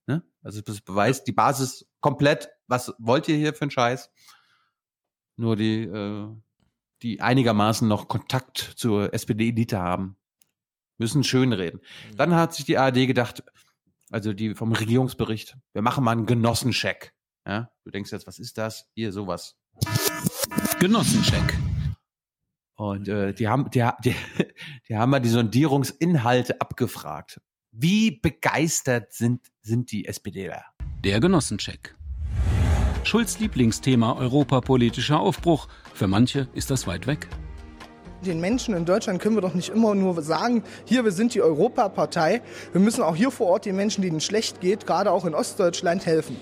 Ne? 0.06 0.22
Also 0.44 0.62
das 0.62 0.82
beweist 0.82 1.26
die 1.26 1.32
Basis 1.32 1.90
komplett, 2.00 2.52
was 2.68 2.94
wollt 3.00 3.28
ihr 3.28 3.38
hier 3.38 3.56
für 3.56 3.64
einen 3.64 3.72
Scheiß? 3.72 4.12
Nur 5.36 5.56
die, 5.56 5.82
äh, 5.82 6.28
die 7.02 7.22
einigermaßen 7.22 7.88
noch 7.88 8.08
Kontakt 8.08 8.60
zur 8.76 9.16
SPD-Elite 9.16 9.80
haben, 9.80 10.16
müssen 11.00 11.24
schönreden. 11.24 11.82
Dann 12.18 12.36
hat 12.36 12.54
sich 12.54 12.66
die 12.66 12.78
ARD 12.78 13.08
gedacht, 13.08 13.44
also 14.12 14.34
die 14.34 14.56
vom 14.56 14.72
Regierungsbericht, 14.72 15.58
wir 15.74 15.82
machen 15.82 16.04
mal 16.04 16.12
einen 16.12 16.26
Genossencheck. 16.26 17.14
Ja, 17.46 17.70
du 17.84 17.92
denkst 17.92 18.12
jetzt, 18.12 18.28
was 18.28 18.40
ist 18.40 18.58
das? 18.58 18.90
Hier, 18.94 19.12
sowas. 19.12 19.56
Genossencheck. 20.80 21.58
Und 22.76 23.08
äh, 23.08 23.34
die 23.34 23.48
haben, 23.48 23.70
die, 23.72 23.88
die, 24.04 24.16
die 24.90 24.96
haben 24.96 25.10
mal 25.10 25.20
die 25.20 25.30
Sondierungsinhalte 25.30 26.62
abgefragt. 26.62 27.42
Wie 27.72 28.12
begeistert 28.12 29.14
sind, 29.14 29.48
sind 29.62 29.92
die 29.92 30.06
SPDler? 30.06 30.66
Der 31.04 31.20
Genossencheck. 31.20 31.96
Schulz 33.04 33.40
Lieblingsthema 33.40 34.14
europapolitischer 34.14 35.20
Aufbruch. 35.20 35.68
Für 35.94 36.08
manche 36.08 36.50
ist 36.54 36.70
das 36.70 36.88
weit 36.88 37.08
weg. 37.08 37.30
Den 38.26 38.42
Menschen 38.42 38.74
in 38.74 38.86
Deutschland 38.86 39.22
können 39.22 39.36
wir 39.36 39.42
doch 39.42 39.54
nicht 39.54 39.70
immer 39.70 39.94
nur 39.94 40.22
sagen, 40.22 40.64
hier, 40.86 41.04
wir 41.04 41.12
sind 41.12 41.34
die 41.34 41.42
Europapartei. 41.42 42.42
Wir 42.72 42.82
müssen 42.82 43.04
auch 43.04 43.16
hier 43.16 43.32
vor 43.32 43.48
Ort 43.48 43.66
den 43.66 43.76
Menschen, 43.76 44.02
denen 44.02 44.18
es 44.18 44.26
schlecht 44.26 44.60
geht, 44.60 44.88
gerade 44.88 45.12
auch 45.12 45.26
in 45.26 45.36
Ostdeutschland, 45.36 46.06
helfen. 46.06 46.36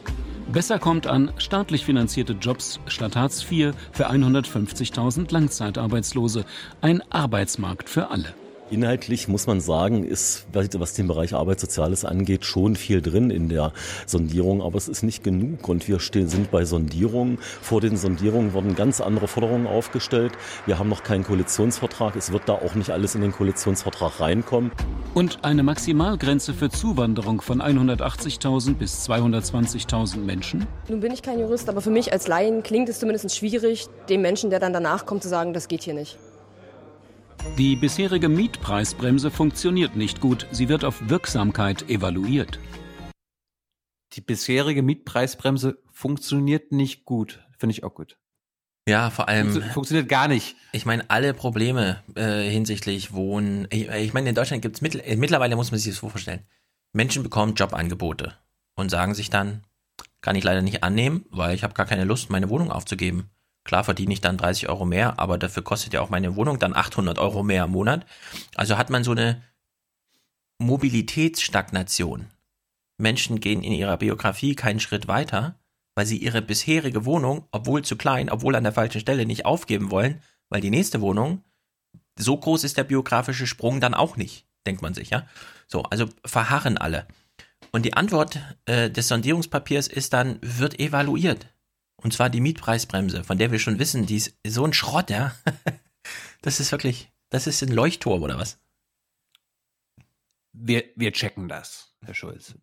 Besser 0.52 0.80
kommt 0.80 1.06
an 1.06 1.34
staatlich 1.38 1.84
finanzierte 1.84 2.34
Jobs 2.34 2.80
statt 2.88 3.16
Hartz 3.16 3.44
IV 3.52 3.74
für 3.92 4.10
150.000 4.10 5.32
Langzeitarbeitslose. 5.34 6.46
Ein 6.82 7.04
Arbeitsmarkt 7.12 7.90
für 7.90 8.10
alle. 8.10 8.34
Inhaltlich 8.72 9.28
muss 9.28 9.46
man 9.46 9.62
sagen, 9.62 10.04
ist, 10.04 10.48
was 10.52 10.94
den 10.94 11.08
Bereich 11.08 11.36
Arbeit 11.36 11.60
Soziales 11.60 12.04
angeht, 12.04 12.46
schon 12.46 12.76
viel 12.76 13.00
drin 13.00 13.30
in 13.30 13.48
der 13.48 13.74
Sondierung, 14.08 14.64
aber 14.64 14.78
es 14.78 14.88
ist 14.88 15.04
nicht 15.04 15.24
genug 15.24 15.70
und 15.70 15.88
wir 15.88 16.00
stehen, 16.00 16.28
sind 16.28 16.50
bei 16.50 16.66
Sondierungen. 16.66 17.38
Vor 17.62 17.80
den 17.80 17.96
Sondierungen 17.96 18.54
wurden 18.54 18.74
ganz 18.74 19.02
andere 19.02 19.28
Forderungen 19.28 19.68
aufgestellt. 19.68 20.34
Wir 20.66 20.80
haben 20.80 20.90
noch 20.90 21.04
keinen 21.04 21.24
Koalitionsvertrag. 21.24 22.16
Es 22.16 22.32
wird 22.32 22.50
da 22.50 22.54
auch 22.54 22.74
nicht 22.74 22.90
alles 22.90 23.14
in 23.14 23.22
den 23.22 23.34
Koalitionsvertrag 23.34 24.20
reinkommen. 24.20 24.72
Und 25.14 25.44
eine 25.44 25.62
Maximalgrenze 25.62 26.56
für 26.56 26.72
Zuwanderung 26.72 27.42
von 27.42 27.62
180.000 27.62 28.74
bis 28.74 29.08
220.000 29.08 30.18
Menschen? 30.18 30.66
Nun 30.90 31.02
bin 31.02 31.12
ich 31.12 31.22
kein 31.22 31.40
Jurist, 31.40 31.70
aber 31.70 31.82
für 31.82 31.92
mich 31.92 32.12
als 32.12 32.28
Laien 32.28 32.64
klingt 32.64 32.90
es 32.90 33.00
zumindest 33.00 33.36
schwierig, 33.36 33.86
dem 34.10 34.24
Menschen, 34.24 34.50
der 34.50 34.60
dann 34.60 34.74
danach 34.74 35.06
kommt, 35.06 35.22
zu 35.22 35.30
sagen, 35.30 35.54
das 35.54 35.68
geht 35.68 35.84
hier 35.84 35.94
nicht. 35.94 36.18
Die 37.58 37.78
bisherige 37.78 38.28
Mietpreisbremse 38.28 39.32
funktioniert 39.32 39.96
nicht 39.96 40.20
gut. 40.20 40.46
Sie 40.52 40.68
wird 40.68 40.84
auf 40.84 41.10
Wirksamkeit 41.10 41.90
evaluiert. 41.90 42.60
Die 44.14 44.22
bisherige 44.22 44.82
Mietpreisbremse 44.84 45.78
funktioniert 45.92 46.74
nicht 46.74 47.06
gut. 47.06 47.46
Finde 47.58 47.72
ich 47.72 47.84
auch 47.86 47.94
gut. 47.94 48.18
Ja, 48.88 49.10
vor 49.10 49.30
allem. 49.30 49.52
Funktio- 49.52 49.72
funktioniert 49.72 50.10
gar 50.10 50.28
nicht. 50.28 50.58
Ich 50.74 50.86
meine, 50.86 51.10
alle 51.10 51.34
Probleme 51.34 52.04
äh, 52.16 52.50
hinsichtlich 52.50 53.14
Wohnen. 53.14 53.68
Ich, 53.72 53.88
ich 53.88 54.14
meine, 54.14 54.30
in 54.30 54.36
Deutschland 54.36 54.62
gibt 54.62 54.76
es 54.76 54.82
mittl 54.82 55.00
äh, 55.00 55.16
mittlerweile, 55.16 55.56
muss 55.56 55.72
man 55.72 55.80
sich 55.80 55.94
das 55.94 56.02
so 56.02 56.10
vorstellen. 56.10 56.46
Menschen 56.94 57.24
bekommen 57.24 57.56
Jobangebote 57.56 58.34
und 58.76 58.90
sagen 58.92 59.16
sich 59.16 59.30
dann, 59.30 59.64
Kann 60.22 60.36
ich 60.36 60.44
leider 60.44 60.62
nicht 60.62 60.84
annehmen, 60.84 61.26
weil 61.30 61.56
ich 61.56 61.64
habe 61.64 61.74
gar 61.74 61.86
keine 61.86 62.04
Lust, 62.04 62.30
meine 62.30 62.50
Wohnung 62.50 62.72
aufzugeben. 62.72 63.30
Klar 63.66 63.84
verdiene 63.84 64.14
ich 64.14 64.22
dann 64.22 64.38
30 64.38 64.70
Euro 64.70 64.86
mehr, 64.86 65.20
aber 65.20 65.38
dafür 65.38 65.64
kostet 65.64 65.94
ja 65.94 66.02
auch 66.02 66.10
meine 66.10 66.36
Wohnung 66.36 66.60
dann 66.60 66.76
800 66.76 67.18
Euro 67.18 67.44
mehr 67.44 67.66
im 67.66 67.72
Monat. 67.72 68.06
Also 68.56 68.78
hat 68.78 68.92
man 68.92 69.04
so 69.04 69.12
eine 69.12 69.42
Mobilitätsstagnation. 70.60 72.28
Menschen 72.98 73.40
gehen 73.40 73.64
in 73.64 73.74
ihrer 73.74 73.98
Biografie 73.98 74.56
keinen 74.56 74.80
Schritt 74.80 75.08
weiter, 75.08 75.60
weil 75.96 76.06
sie 76.06 76.18
ihre 76.18 76.42
bisherige 76.42 77.06
Wohnung, 77.06 77.48
obwohl 77.52 77.84
zu 77.84 77.98
klein, 77.98 78.30
obwohl 78.30 78.56
an 78.56 78.64
der 78.64 78.72
falschen 78.72 79.02
Stelle, 79.02 79.26
nicht 79.26 79.46
aufgeben 79.46 79.90
wollen, 79.92 80.22
weil 80.50 80.62
die 80.62 80.70
nächste 80.70 81.02
Wohnung, 81.02 81.44
so 82.18 82.38
groß 82.38 82.64
ist 82.64 82.78
der 82.78 82.84
biografische 82.84 83.48
Sprung 83.48 83.82
dann 83.82 83.94
auch 83.96 84.16
nicht, 84.16 84.46
denkt 84.68 84.84
man 84.84 84.94
sich, 84.94 85.10
ja. 85.10 85.28
So, 85.68 85.84
also 85.84 86.08
verharren 86.24 86.78
alle. 86.78 87.08
Und 87.72 87.84
die 87.84 87.96
Antwort 87.96 88.40
äh, 88.66 88.92
des 88.92 89.08
Sondierungspapiers 89.08 89.88
ist 89.88 90.14
dann, 90.14 90.38
wird 90.42 90.80
evaluiert. 90.80 91.48
Und 91.98 92.14
zwar 92.14 92.30
die 92.30 92.42
Mietpreisbremse, 92.42 93.24
von 93.24 93.38
der 93.38 93.52
wir 93.52 93.60
schon 93.60 93.80
wissen, 93.80 94.06
die 94.06 94.18
ist 94.18 94.36
so 94.46 94.66
ein 94.66 94.74
Schrott, 94.74 95.10
ja. 95.10 95.36
Das 96.42 96.60
ist 96.60 96.72
wirklich, 96.72 97.12
das 97.32 97.48
ist 97.48 97.64
ein 97.64 97.72
Leuchtturm 97.72 98.22
oder 98.22 98.38
was? 98.38 98.60
Wir, 100.54 100.84
wir 100.96 101.12
checken 101.12 101.48
das, 101.48 101.96
Herr 102.04 102.14
Schulz. 102.14 102.56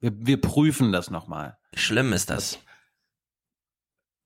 Wir, 0.00 0.10
wir 0.14 0.40
prüfen 0.40 0.90
das 0.90 1.10
nochmal. 1.10 1.56
Schlimm 1.74 2.12
ist 2.12 2.28
das. 2.28 2.58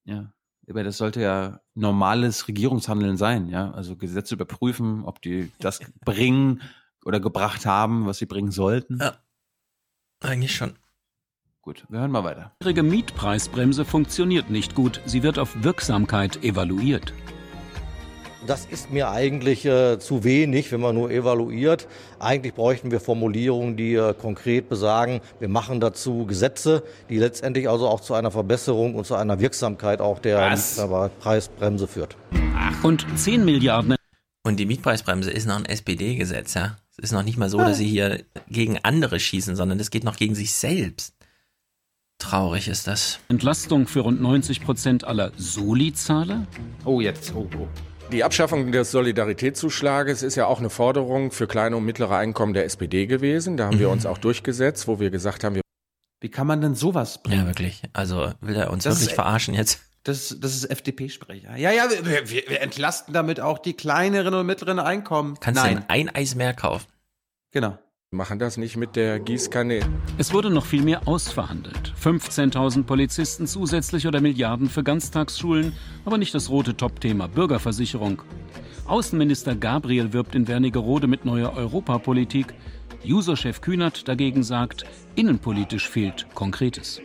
Ja. 0.05 0.33
Aber 0.67 0.83
das 0.83 0.97
sollte 0.97 1.21
ja 1.21 1.61
normales 1.75 2.47
Regierungshandeln 2.47 3.17
sein, 3.17 3.49
ja. 3.49 3.71
Also 3.71 3.95
Gesetze 3.95 4.33
überprüfen, 4.33 5.03
ob 5.03 5.21
die 5.21 5.51
das 5.59 5.79
bringen 6.05 6.63
oder 7.05 7.19
gebracht 7.19 7.65
haben, 7.67 8.07
was 8.07 8.17
sie 8.17 8.25
bringen 8.25 8.51
sollten. 8.51 8.97
Ja. 8.99 9.17
Eigentlich 10.21 10.55
schon. 10.55 10.79
Gut, 11.65 11.83
wir 11.89 11.97
hören 12.01 12.11
mal 12.11 12.23
weiter. 12.23 12.51
Die 12.63 12.79
Mietpreisbremse 12.79 13.85
funktioniert 13.85 14.51
nicht 14.51 14.75
gut. 14.75 15.01
Sie 15.07 15.23
wird 15.23 15.39
auf 15.39 15.63
Wirksamkeit 15.63 16.43
evaluiert. 16.43 17.11
Das 18.45 18.67
ist 18.67 18.91
mir 18.91 19.09
eigentlich 19.09 19.65
äh, 19.65 19.97
zu 19.97 20.23
wenig, 20.23 20.71
wenn 20.71 20.79
man 20.79 20.93
nur 20.93 21.09
evaluiert. 21.09 21.87
Eigentlich 22.19 22.53
bräuchten 22.53 22.91
wir 22.91 22.99
Formulierungen, 22.99 23.77
die 23.77 23.95
äh, 23.95 24.13
konkret 24.13 24.69
besagen, 24.69 25.21
wir 25.39 25.49
machen 25.49 25.79
dazu 25.79 26.27
Gesetze, 26.27 26.83
die 27.09 27.17
letztendlich 27.17 27.67
also 27.67 27.87
auch 27.87 28.01
zu 28.01 28.13
einer 28.13 28.29
Verbesserung 28.29 28.93
und 28.93 29.07
zu 29.07 29.15
einer 29.15 29.39
Wirksamkeit 29.39 30.01
auch 30.01 30.19
der 30.19 30.51
Mietpreisbremse 30.51 31.87
führt. 31.87 32.15
Und 32.83 33.07
10 33.15 33.43
Milliarden. 33.43 33.95
Und 34.43 34.59
die 34.59 34.67
Mietpreisbremse 34.67 35.31
ist 35.31 35.47
noch 35.47 35.55
ein 35.55 35.65
SPD-Gesetz, 35.65 36.53
ja. 36.53 36.77
Es 36.91 36.99
ist 36.99 37.11
noch 37.11 37.23
nicht 37.23 37.39
mal 37.39 37.49
so, 37.49 37.57
dass 37.57 37.77
sie 37.77 37.87
hier 37.87 38.23
gegen 38.47 38.77
andere 38.83 39.19
schießen, 39.19 39.55
sondern 39.55 39.79
es 39.79 39.89
geht 39.89 40.03
noch 40.03 40.15
gegen 40.15 40.35
sich 40.35 40.53
selbst. 40.53 41.15
Traurig 42.25 42.67
ist 42.67 42.87
das. 42.87 43.19
Entlastung 43.27 43.87
für 43.87 44.01
rund 44.01 44.21
90 44.21 44.63
Prozent 44.63 45.03
aller 45.03 45.31
Soli-Zahler? 45.37 46.47
Oh, 46.85 47.01
jetzt. 47.01 47.33
Oh, 47.35 47.47
oh. 47.59 47.67
Die 48.11 48.23
Abschaffung 48.23 48.71
des 48.71 48.91
Solidaritätszuschlages 48.91 50.23
ist 50.23 50.35
ja 50.35 50.45
auch 50.45 50.59
eine 50.59 50.69
Forderung 50.69 51.31
für 51.31 51.47
kleine 51.47 51.75
und 51.77 51.85
mittlere 51.85 52.15
Einkommen 52.15 52.53
der 52.53 52.65
SPD 52.65 53.07
gewesen. 53.07 53.57
Da 53.57 53.65
haben 53.65 53.79
wir 53.79 53.89
uns 53.89 54.05
auch 54.05 54.17
durchgesetzt, 54.17 54.87
wo 54.87 54.99
wir 54.99 55.09
gesagt 55.09 55.43
haben, 55.43 55.55
wir 55.55 55.61
Wie 56.21 56.29
kann 56.29 56.47
man 56.47 56.61
denn 56.61 56.75
sowas 56.75 57.21
bringen? 57.21 57.41
Ja, 57.41 57.47
wirklich. 57.47 57.81
Also 57.93 58.31
will 58.41 58.55
er 58.55 58.71
uns 58.71 58.83
Das 58.85 58.95
wirklich 58.95 59.09
ist- 59.09 59.15
verarschen 59.15 59.53
jetzt? 59.53 59.81
Das, 60.03 60.37
das 60.39 60.55
ist 60.55 60.65
FDP-Sprecher. 60.69 61.55
Ja, 61.57 61.71
ja, 61.71 61.85
wir, 61.89 62.29
wir, 62.29 62.43
wir 62.47 62.61
entlasten 62.61 63.11
damit 63.11 63.39
auch 63.39 63.57
die 63.57 63.73
kleineren 63.73 64.35
und 64.35 64.45
mittleren 64.45 64.77
Einkommen. 64.79 65.35
Kannst 65.39 65.63
du 65.65 65.83
ein 65.87 66.09
Eis 66.15 66.35
mehr 66.35 66.53
kaufen? 66.53 66.85
genau. 67.51 67.77
Machen 68.15 68.39
das 68.39 68.57
nicht 68.57 68.77
mit 68.77 68.95
der 68.95 69.19
Gießkanne. 69.19 69.81
Es 70.17 70.33
wurde 70.33 70.49
noch 70.49 70.65
viel 70.65 70.81
mehr 70.81 71.07
ausverhandelt. 71.07 71.93
15.000 72.01 72.83
Polizisten 72.83 73.47
zusätzlich 73.47 74.07
oder 74.07 74.21
Milliarden 74.21 74.69
für 74.69 74.83
Ganztagsschulen, 74.83 75.73
aber 76.05 76.17
nicht 76.17 76.33
das 76.33 76.49
rote 76.49 76.75
Topthema 76.75 77.27
Bürgerversicherung. 77.27 78.21
Außenminister 78.85 79.55
Gabriel 79.55 80.13
wirbt 80.13 80.35
in 80.35 80.47
Wernigerode 80.47 81.07
mit 81.07 81.25
neuer 81.25 81.53
Europapolitik. 81.55 82.53
Juso-Chef 83.03 83.61
Kühnert 83.61 84.07
dagegen 84.07 84.43
sagt, 84.43 84.85
innenpolitisch 85.15 85.89
fehlt 85.89 86.27
Konkretes. 86.33 87.01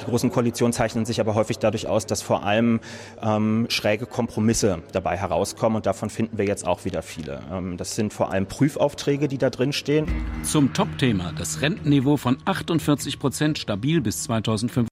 Die 0.00 0.04
großen 0.06 0.30
Koalitionen 0.30 0.72
zeichnen 0.72 1.04
sich 1.04 1.20
aber 1.20 1.34
häufig 1.34 1.58
dadurch 1.58 1.86
aus, 1.86 2.06
dass 2.06 2.22
vor 2.22 2.44
allem 2.44 2.80
ähm, 3.22 3.66
schräge 3.68 4.06
Kompromisse 4.06 4.82
dabei 4.92 5.16
herauskommen 5.16 5.76
und 5.76 5.86
davon 5.86 6.10
finden 6.10 6.38
wir 6.38 6.46
jetzt 6.46 6.66
auch 6.66 6.84
wieder 6.84 7.02
viele. 7.02 7.42
Ähm, 7.52 7.76
das 7.76 7.94
sind 7.94 8.12
vor 8.12 8.30
allem 8.32 8.46
Prüfaufträge, 8.46 9.28
die 9.28 9.38
da 9.38 9.50
drin 9.50 9.72
stehen. 9.72 10.06
Zum 10.42 10.72
Topthema 10.72 11.32
das 11.36 11.60
Rentenniveau 11.60 12.16
von 12.16 12.38
48 12.44 13.18
Prozent 13.18 13.58
stabil 13.58 14.00
bis 14.00 14.24
2005. 14.24 14.88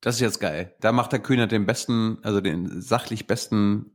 Das 0.00 0.16
ist 0.16 0.20
jetzt 0.20 0.40
geil. 0.40 0.74
Da 0.80 0.92
macht 0.92 1.12
der 1.12 1.20
Kühner 1.20 1.46
den 1.46 1.64
besten, 1.64 2.18
also 2.22 2.42
den 2.42 2.82
sachlich 2.82 3.26
besten 3.26 3.93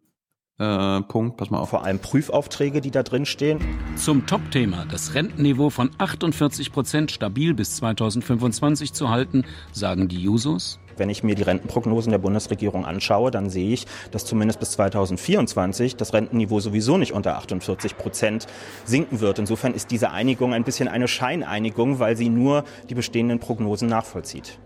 äh, 0.60 1.02
Punkt. 1.02 1.38
Pass 1.38 1.50
mal 1.50 1.60
auf. 1.60 1.70
Vor 1.70 1.84
allem 1.84 2.00
Prüfaufträge, 2.00 2.82
die 2.82 2.92
da 2.92 3.04
drin 3.04 3.26
stehen. 3.26 3.60
Zum 3.96 4.26
Topthema 4.26 4.86
das 4.92 5.14
Rentenniveau 5.14 5.70
von 5.70 5.92
48 5.98 6.72
Prozent 6.72 7.12
stabil 7.12 7.54
bis 7.54 7.78
2025 7.78 8.94
zu 8.94 9.10
halten, 9.10 9.46
sagen 9.72 10.08
die 10.08 10.22
Jusos. 10.22 10.80
Wenn 10.98 11.10
ich 11.10 11.24
mir 11.24 11.36
die 11.36 11.44
Rentenprognosen 11.44 12.12
der 12.12 12.20
Bundesregierung 12.20 12.86
anschaue, 12.86 13.32
dann 13.32 13.50
sehe 13.50 13.72
ich, 13.72 13.88
dass 14.12 14.26
zumindest 14.26 14.60
bis 14.60 14.72
2024 14.72 15.96
das 15.96 16.14
Rentenniveau 16.14 16.60
sowieso 16.60 16.98
nicht 16.98 17.14
unter 17.14 17.38
48 17.38 17.98
Prozent 17.98 18.48
sinken 18.84 19.22
wird. 19.22 19.40
Insofern 19.40 19.74
ist 19.74 19.92
diese 19.92 20.12
Einigung 20.12 20.54
ein 20.54 20.66
bisschen 20.66 20.90
eine 20.90 21.08
Scheineinigung, 21.08 22.00
weil 22.00 22.18
sie 22.18 22.28
nur 22.28 22.66
die 22.90 22.96
bestehenden 22.96 23.40
Prognosen 23.40 23.88
nachvollzieht. 23.88 24.60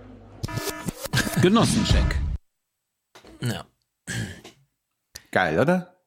Genossencheck. 1.41 2.19
Ja. 3.41 3.63
Geil, 5.33 5.59
oder? 5.59 5.99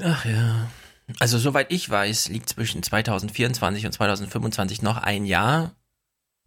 Ach 0.00 0.24
ja. 0.24 0.70
Also 1.18 1.38
soweit 1.38 1.72
ich 1.72 1.88
weiß, 1.88 2.28
liegt 2.28 2.50
zwischen 2.50 2.82
2024 2.82 3.86
und 3.86 3.92
2025 3.92 4.82
noch 4.82 4.98
ein 4.98 5.24
Jahr. 5.24 5.74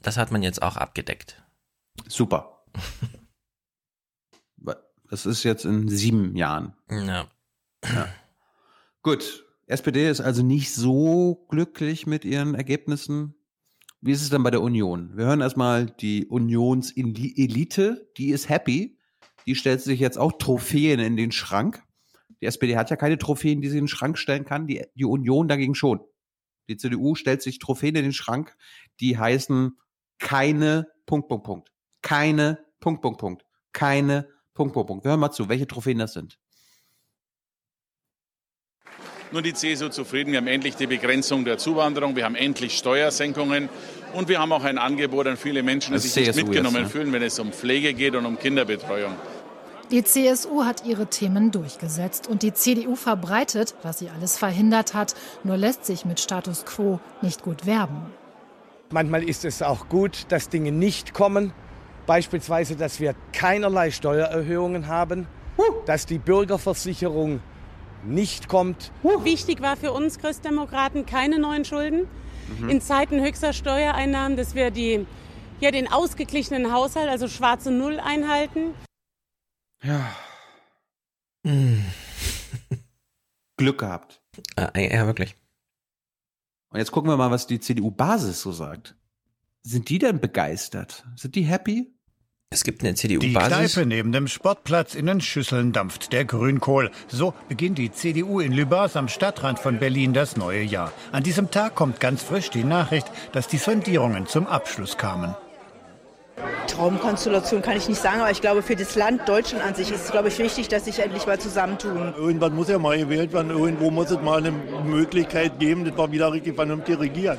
Das 0.02 0.18
hat 0.18 0.32
man 0.32 0.44
jetzt 0.44 0.62
auch 0.62 0.78
abgedeckt. 0.78 1.44
Super. 2.08 2.64
Das 5.12 5.26
ist 5.26 5.44
jetzt 5.44 5.66
in 5.66 5.90
sieben 5.90 6.38
Jahren. 6.38 6.74
Ja. 6.90 7.28
ja. 7.84 8.08
Gut. 9.04 9.46
SPD 9.68 10.10
ist 10.10 10.22
also 10.22 10.42
nicht 10.42 10.74
so 10.74 11.46
glücklich 11.50 12.08
mit 12.08 12.24
ihren 12.24 12.56
Ergebnissen. 12.56 13.36
Wie 14.00 14.14
ist 14.14 14.22
es 14.22 14.30
denn 14.30 14.42
bei 14.42 14.52
der 14.52 14.62
Union? 14.62 15.12
Wir 15.18 15.26
hören 15.26 15.42
erstmal 15.42 15.88
die 15.88 16.28
Unionselite, 16.28 18.10
die 18.18 18.30
ist 18.30 18.48
happy. 18.48 18.98
Die 19.46 19.56
stellt 19.56 19.82
sich 19.82 20.00
jetzt 20.00 20.18
auch 20.18 20.32
Trophäen 20.38 21.02
in 21.02 21.18
den 21.18 21.34
Schrank. 21.34 21.84
Die 22.42 22.48
SPD 22.48 22.76
hat 22.76 22.90
ja 22.90 22.96
keine 22.96 23.18
Trophäen, 23.18 23.62
die 23.62 23.70
sie 23.70 23.78
in 23.78 23.84
den 23.84 23.88
Schrank 23.88 24.18
stellen 24.18 24.46
kann. 24.46 24.68
Die, 24.68 24.84
die 24.96 25.06
Union 25.06 25.48
dagegen 25.48 25.76
schon. 25.76 26.02
Die 26.68 26.78
CDU 26.78 27.16
stellt 27.16 27.42
sich 27.42 27.60
Trophäen 27.60 27.96
in 27.96 28.04
den 28.04 28.14
Schrank, 28.14 28.56
die 29.00 29.18
heißen 29.18 29.78
keine 30.20 30.88
Punkt, 31.06 31.28
Punkt, 31.28 31.46
Punkt. 31.46 31.72
Keine 32.02 32.60
Punkt, 32.80 33.02
Punkt, 33.02 33.20
Punkt. 33.20 33.46
Keine 33.74 34.28
Punkt, 34.54 34.74
Punkt, 34.74 34.88
Punkt. 34.88 35.04
Wir 35.04 35.12
hören 35.12 35.20
mal 35.20 35.32
zu, 35.32 35.50
welche 35.50 35.68
Trophäen 35.68 36.00
das 36.00 36.14
sind. 36.14 36.40
Nur 39.32 39.42
die 39.42 39.54
CSU 39.54 39.90
zufrieden. 39.90 40.32
Wir 40.32 40.38
haben 40.38 40.48
endlich 40.48 40.76
die 40.76 40.88
Begrenzung 40.88 41.46
der 41.46 41.58
Zuwanderung, 41.58 42.16
wir 42.18 42.26
haben 42.26 42.36
endlich 42.36 42.78
Steuersenkungen 42.78 43.70
und 44.14 44.28
wir 44.28 44.40
haben 44.40 44.52
auch 44.52 44.66
ein 44.66 44.78
Angebot 44.78 45.26
an 45.28 45.38
viele 45.38 45.64
Menschen, 45.64 45.94
die 45.94 46.00
sich 46.00 46.16
nicht 46.16 46.34
CSU 46.34 46.46
mitgenommen 46.46 46.78
jetzt, 46.78 46.84
ne? 46.84 46.90
fühlen, 46.90 47.14
wenn 47.14 47.24
es 47.24 47.40
um 47.40 47.54
Pflege 47.54 47.94
geht 47.94 48.16
und 48.16 48.26
um 48.26 48.38
Kinderbetreuung. 48.38 49.16
Die 49.92 50.06
CSU 50.06 50.64
hat 50.64 50.86
ihre 50.86 51.08
Themen 51.08 51.52
durchgesetzt 51.52 52.30
und 52.30 52.44
die 52.44 52.54
CDU 52.54 52.96
verbreitet, 52.96 53.76
was 53.84 54.00
sie 54.00 54.10
alles 54.10 54.38
verhindert 54.38 54.94
hat, 54.94 55.16
nur 55.44 55.58
lässt 55.58 55.86
sich 55.86 56.06
mit 56.06 56.22
Status 56.22 56.64
quo 56.64 57.02
nicht 57.22 57.44
gut 57.44 57.66
werben. 57.66 58.06
Manchmal 58.92 59.28
ist 59.28 59.44
es 59.44 59.62
auch 59.62 59.90
gut, 59.90 60.28
dass 60.30 60.48
Dinge 60.48 60.72
nicht 60.72 61.14
kommen. 61.14 61.52
Beispielsweise, 62.06 62.78
dass 62.78 63.02
wir 63.02 63.16
keinerlei 63.34 63.92
Steuererhöhungen 63.92 64.88
haben, 64.88 65.28
dass 65.86 66.06
die 66.06 66.20
Bürgerversicherung 66.20 67.42
nicht 68.06 68.48
kommt. 68.48 68.94
Wichtig 69.24 69.62
war 69.62 69.76
für 69.76 69.92
uns 69.92 70.20
Christdemokraten 70.20 71.06
keine 71.06 71.38
neuen 71.38 71.66
Schulden. 71.66 72.08
Mhm. 72.60 72.70
In 72.70 72.82
Zeiten 72.82 73.22
höchster 73.22 73.52
Steuereinnahmen, 73.52 74.38
dass 74.38 74.56
wir 74.56 74.72
die, 74.72 75.06
ja, 75.60 75.70
den 75.70 75.92
ausgeglichenen 75.92 76.72
Haushalt, 76.72 77.10
also 77.10 77.28
schwarze 77.28 77.72
Null, 77.72 78.00
einhalten. 78.00 78.74
Ja. 79.84 80.16
Glück 83.58 83.80
gehabt. 83.80 84.22
Äh, 84.56 84.96
ja, 84.96 85.06
wirklich. 85.06 85.36
Und 86.70 86.80
jetzt 86.80 86.92
gucken 86.92 87.10
wir 87.10 87.18
mal, 87.18 87.32
was 87.32 87.48
die 87.48 87.60
CDU-Basis 87.60 88.42
so 88.42 88.52
sagt. 88.52 88.96
Sind 89.64 89.90
die 89.90 90.00
denn 90.00 90.20
begeistert? 90.20 91.06
Sind 91.16 91.36
die 91.36 91.44
happy? 91.44 91.94
Es 92.54 92.64
gibt 92.64 92.82
eine 92.82 92.94
Die 92.94 92.98
CDU-Basis. 92.98 93.74
Kneipe 93.74 93.88
neben 93.88 94.12
dem 94.12 94.28
Sportplatz 94.28 94.94
in 94.94 95.06
den 95.06 95.22
Schüsseln 95.22 95.72
dampft 95.72 96.12
der 96.12 96.26
Grünkohl. 96.26 96.92
So 97.08 97.34
beginnt 97.48 97.78
die 97.78 97.92
CDU 97.92 98.40
in 98.42 98.52
Lübars 98.52 98.98
am 98.98 99.08
Stadtrand 99.08 99.60
von 99.60 99.80
Berlin 99.80 100.14
das 100.14 100.36
neue 100.36 100.64
Jahr. 100.64 100.92
An 101.12 101.24
diesem 101.24 101.50
Tag 101.50 101.76
kommt 101.76 102.00
ganz 102.02 102.24
frisch 102.24 102.50
die 102.50 102.66
Nachricht, 102.66 103.10
dass 103.32 103.48
die 103.48 103.58
Sondierungen 103.58 104.28
zum 104.28 104.48
Abschluss 104.48 104.98
kamen. 104.98 105.34
Traumkonstellation 106.68 107.62
kann 107.62 107.78
ich 107.78 107.90
nicht 107.90 108.02
sagen, 108.02 108.22
aber 108.22 108.32
ich 108.32 108.42
glaube, 108.42 108.62
für 108.62 108.76
das 108.76 108.96
Land 108.96 109.28
Deutschland 109.28 109.64
an 109.64 109.76
sich 109.76 109.92
ist 109.92 110.06
es, 110.06 110.12
glaube 110.12 110.30
ich, 110.30 110.40
wichtig, 110.40 110.68
dass 110.68 110.86
sich 110.86 111.00
endlich 111.00 111.28
mal 111.28 111.40
zusammentun. 111.40 112.14
Irgendwann 112.18 112.56
muss 112.56 112.70
ja 112.70 112.80
mal 112.80 112.98
gewählt 112.98 113.34
werden, 113.34 113.52
irgendwo 113.52 113.92
muss 113.92 114.10
es 114.10 114.22
mal 114.22 114.38
eine 114.38 114.52
Möglichkeit 114.52 115.60
geben, 115.60 115.86
dass 115.86 115.98
wir 115.98 116.12
wieder 116.12 116.32
richtig 116.32 116.56
vernünftig 116.56 117.00
regieren. 117.00 117.38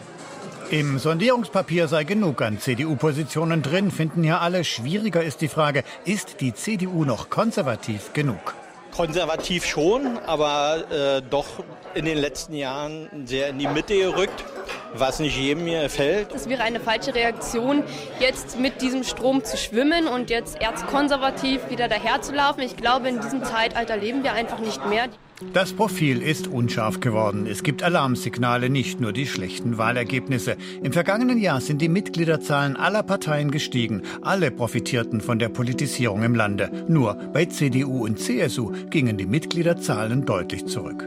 Im 0.70 0.98
Sondierungspapier 0.98 1.88
sei 1.88 2.04
genug 2.04 2.40
an 2.40 2.58
CDU-Positionen 2.58 3.62
drin, 3.62 3.90
finden 3.90 4.24
ja 4.24 4.38
alle. 4.38 4.64
Schwieriger 4.64 5.22
ist 5.22 5.40
die 5.40 5.48
Frage, 5.48 5.84
ist 6.04 6.40
die 6.40 6.54
CDU 6.54 7.04
noch 7.04 7.28
konservativ 7.28 8.12
genug? 8.12 8.54
Konservativ 8.92 9.64
schon, 9.64 10.18
aber 10.18 10.84
äh, 10.90 11.22
doch 11.28 11.46
in 11.94 12.04
den 12.04 12.18
letzten 12.18 12.54
Jahren 12.54 13.08
sehr 13.26 13.48
in 13.48 13.58
die 13.58 13.66
Mitte 13.66 13.96
gerückt, 13.96 14.44
was 14.94 15.18
nicht 15.18 15.36
jedem 15.36 15.64
mir 15.64 15.82
gefällt. 15.82 16.32
Es 16.34 16.48
wäre 16.48 16.62
eine 16.62 16.78
falsche 16.78 17.14
Reaktion, 17.14 17.82
jetzt 18.20 18.58
mit 18.58 18.82
diesem 18.82 19.02
Strom 19.02 19.44
zu 19.44 19.56
schwimmen 19.56 20.06
und 20.06 20.30
jetzt 20.30 20.60
erzkonservativ 20.60 21.70
wieder 21.70 21.88
daherzulaufen. 21.88 22.62
Ich 22.62 22.76
glaube, 22.76 23.08
in 23.08 23.20
diesem 23.20 23.42
Zeitalter 23.44 23.96
leben 23.96 24.22
wir 24.22 24.34
einfach 24.34 24.58
nicht 24.58 24.84
mehr. 24.86 25.08
Das 25.52 25.74
Profil 25.74 26.22
ist 26.22 26.46
unscharf 26.46 27.00
geworden. 27.00 27.46
Es 27.46 27.62
gibt 27.62 27.82
Alarmsignale, 27.82 28.70
nicht 28.70 29.00
nur 29.00 29.12
die 29.12 29.26
schlechten 29.26 29.76
Wahlergebnisse. 29.76 30.56
Im 30.82 30.92
vergangenen 30.92 31.38
Jahr 31.38 31.60
sind 31.60 31.82
die 31.82 31.90
Mitgliederzahlen 31.90 32.76
aller 32.76 33.02
Parteien 33.02 33.50
gestiegen. 33.50 34.02
Alle 34.22 34.50
profitierten 34.50 35.20
von 35.20 35.38
der 35.38 35.50
Politisierung 35.50 36.22
im 36.22 36.34
Lande. 36.34 36.86
Nur 36.88 37.14
bei 37.32 37.44
CDU 37.44 38.04
und 38.04 38.18
CSU 38.18 38.72
gingen 38.88 39.18
die 39.18 39.26
Mitgliederzahlen 39.26 40.24
deutlich 40.24 40.66
zurück. 40.66 41.06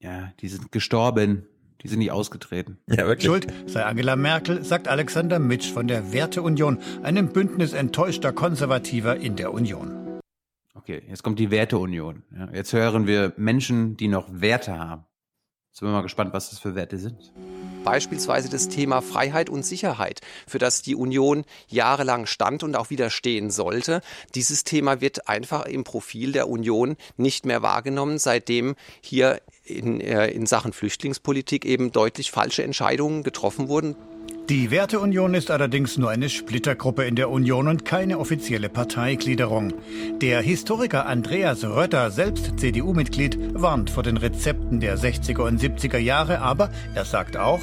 Ja, 0.00 0.32
die 0.40 0.48
sind 0.48 0.70
gestorben. 0.70 1.46
Die 1.82 1.88
sind 1.88 1.98
nicht 1.98 2.12
ausgetreten. 2.12 2.78
Ja, 2.88 3.06
wirklich. 3.06 3.26
Schuld 3.26 3.46
sei 3.66 3.84
Angela 3.84 4.16
Merkel, 4.16 4.64
sagt 4.64 4.88
Alexander 4.88 5.38
Mitsch 5.38 5.70
von 5.70 5.86
der 5.86 6.12
Werteunion, 6.12 6.78
einem 7.02 7.28
Bündnis 7.28 7.74
enttäuschter 7.74 8.32
Konservativer 8.32 9.16
in 9.16 9.36
der 9.36 9.52
Union. 9.52 10.03
Okay, 10.74 11.02
jetzt 11.08 11.22
kommt 11.22 11.38
die 11.38 11.50
Werteunion. 11.50 12.24
Ja, 12.36 12.48
jetzt 12.52 12.72
hören 12.72 13.06
wir 13.06 13.32
Menschen, 13.36 13.96
die 13.96 14.08
noch 14.08 14.28
Werte 14.30 14.76
haben. 14.76 15.04
Jetzt 15.70 15.80
sind 15.80 15.88
wir 15.88 15.92
mal 15.92 16.02
gespannt, 16.02 16.32
was 16.32 16.50
das 16.50 16.58
für 16.58 16.74
Werte 16.74 16.98
sind. 16.98 17.32
Beispielsweise 17.84 18.48
das 18.48 18.68
Thema 18.68 19.00
Freiheit 19.00 19.50
und 19.50 19.64
Sicherheit, 19.64 20.20
für 20.46 20.58
das 20.58 20.82
die 20.82 20.94
Union 20.94 21.44
jahrelang 21.68 22.26
stand 22.26 22.62
und 22.62 22.76
auch 22.76 22.90
wieder 22.90 23.10
stehen 23.10 23.50
sollte. 23.50 24.00
Dieses 24.34 24.64
Thema 24.64 25.00
wird 25.00 25.28
einfach 25.28 25.66
im 25.66 25.84
Profil 25.84 26.32
der 26.32 26.48
Union 26.48 26.96
nicht 27.16 27.44
mehr 27.44 27.62
wahrgenommen, 27.62 28.18
seitdem 28.18 28.74
hier 29.00 29.40
in, 29.64 30.00
äh, 30.00 30.28
in 30.28 30.46
Sachen 30.46 30.72
Flüchtlingspolitik 30.72 31.64
eben 31.64 31.92
deutlich 31.92 32.30
falsche 32.30 32.64
Entscheidungen 32.64 33.22
getroffen 33.22 33.68
wurden. 33.68 33.96
Die 34.50 34.70
Werteunion 34.70 35.32
ist 35.32 35.50
allerdings 35.50 35.96
nur 35.96 36.10
eine 36.10 36.28
Splittergruppe 36.28 37.04
in 37.04 37.16
der 37.16 37.30
Union 37.30 37.66
und 37.66 37.86
keine 37.86 38.18
offizielle 38.18 38.68
Parteigliederung. 38.68 39.72
Der 40.20 40.42
Historiker 40.42 41.06
Andreas 41.06 41.64
Rötter, 41.64 42.10
selbst 42.10 42.60
CDU-Mitglied, 42.60 43.38
warnt 43.54 43.88
vor 43.88 44.02
den 44.02 44.18
Rezepten 44.18 44.80
der 44.80 44.98
60er 44.98 45.46
und 45.46 45.62
70er 45.62 45.96
Jahre, 45.96 46.40
aber 46.40 46.68
er 46.94 47.06
sagt 47.06 47.38
auch, 47.38 47.62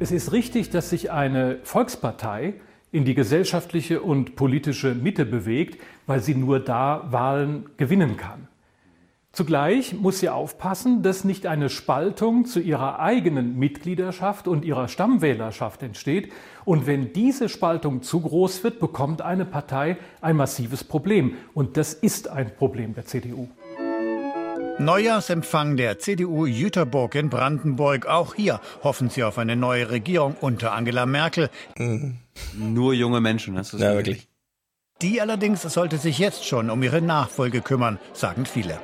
es 0.00 0.10
ist 0.10 0.32
richtig, 0.32 0.70
dass 0.70 0.90
sich 0.90 1.12
eine 1.12 1.60
Volkspartei 1.62 2.54
in 2.90 3.04
die 3.04 3.14
gesellschaftliche 3.14 4.00
und 4.00 4.34
politische 4.34 4.96
Mitte 4.96 5.24
bewegt, 5.24 5.80
weil 6.08 6.20
sie 6.20 6.34
nur 6.34 6.58
da 6.58 7.06
Wahlen 7.12 7.66
gewinnen 7.76 8.16
kann. 8.16 8.48
Zugleich 9.32 9.94
muss 9.94 10.18
sie 10.18 10.28
aufpassen, 10.28 11.02
dass 11.02 11.22
nicht 11.22 11.46
eine 11.46 11.68
Spaltung 11.68 12.46
zu 12.46 12.58
ihrer 12.58 12.98
eigenen 12.98 13.56
Mitgliederschaft 13.56 14.48
und 14.48 14.64
ihrer 14.64 14.88
Stammwählerschaft 14.88 15.84
entsteht. 15.84 16.32
Und 16.64 16.88
wenn 16.88 17.12
diese 17.12 17.48
Spaltung 17.48 18.02
zu 18.02 18.20
groß 18.20 18.64
wird, 18.64 18.80
bekommt 18.80 19.22
eine 19.22 19.44
Partei 19.44 19.98
ein 20.20 20.36
massives 20.36 20.82
Problem. 20.82 21.36
Und 21.54 21.76
das 21.76 21.94
ist 21.94 22.28
ein 22.28 22.56
Problem 22.56 22.94
der 22.94 23.06
CDU. 23.06 23.48
Neujahrsempfang 24.80 25.76
der 25.76 26.00
CDU 26.00 26.46
Jüterburg 26.46 27.14
in 27.14 27.30
Brandenburg. 27.30 28.06
Auch 28.06 28.34
hier 28.34 28.60
hoffen 28.82 29.10
sie 29.10 29.22
auf 29.22 29.38
eine 29.38 29.54
neue 29.54 29.90
Regierung 29.90 30.36
unter 30.40 30.72
Angela 30.72 31.06
Merkel. 31.06 31.50
Mhm. 31.76 32.16
Nur 32.54 32.94
junge 32.94 33.20
Menschen, 33.20 33.56
hast 33.56 33.74
du 33.74 33.76
Ja, 33.76 33.94
wirklich. 33.94 34.26
Die 35.02 35.20
allerdings 35.20 35.62
sollte 35.62 35.98
sich 35.98 36.18
jetzt 36.18 36.46
schon 36.46 36.68
um 36.68 36.82
ihre 36.82 37.00
Nachfolge 37.00 37.60
kümmern, 37.60 37.98
sagen 38.12 38.44
viele. 38.44 38.80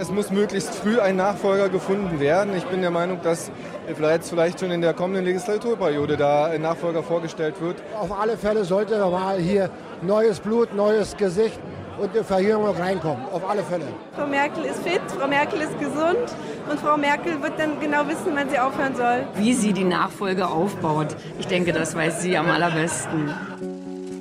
Es 0.00 0.12
muss 0.12 0.30
möglichst 0.30 0.72
früh 0.76 1.00
ein 1.00 1.16
Nachfolger 1.16 1.68
gefunden 1.68 2.20
werden. 2.20 2.56
Ich 2.56 2.64
bin 2.66 2.82
der 2.82 2.92
Meinung, 2.92 3.20
dass 3.24 3.50
jetzt 3.88 4.28
vielleicht 4.28 4.60
schon 4.60 4.70
in 4.70 4.80
der 4.80 4.94
kommenden 4.94 5.24
Legislaturperiode 5.24 6.16
da 6.16 6.46
ein 6.46 6.62
Nachfolger 6.62 7.02
vorgestellt 7.02 7.60
wird. 7.60 7.82
Auf 7.98 8.16
alle 8.16 8.36
Fälle 8.36 8.64
sollte 8.64 8.96
mal 8.98 9.38
hier 9.40 9.70
neues 10.00 10.38
Blut, 10.38 10.72
neues 10.72 11.16
Gesicht 11.16 11.58
und 11.98 12.10
eine 12.10 12.22
Verjüngung 12.22 12.76
reinkommen. 12.76 13.24
Auf 13.32 13.48
alle 13.50 13.64
Fälle. 13.64 13.86
Frau 14.14 14.28
Merkel 14.28 14.66
ist 14.66 14.80
fit, 14.84 15.00
Frau 15.18 15.26
Merkel 15.26 15.62
ist 15.62 15.76
gesund 15.80 16.32
und 16.70 16.78
Frau 16.78 16.96
Merkel 16.96 17.42
wird 17.42 17.58
dann 17.58 17.80
genau 17.80 18.06
wissen, 18.06 18.36
wann 18.36 18.48
sie 18.48 18.58
aufhören 18.60 18.94
soll. 18.94 19.26
Wie 19.34 19.52
sie 19.52 19.72
die 19.72 19.82
Nachfolge 19.82 20.46
aufbaut, 20.46 21.16
ich 21.40 21.48
denke, 21.48 21.72
das 21.72 21.96
weiß 21.96 22.22
sie 22.22 22.38
am 22.38 22.48
allerbesten. 22.48 23.34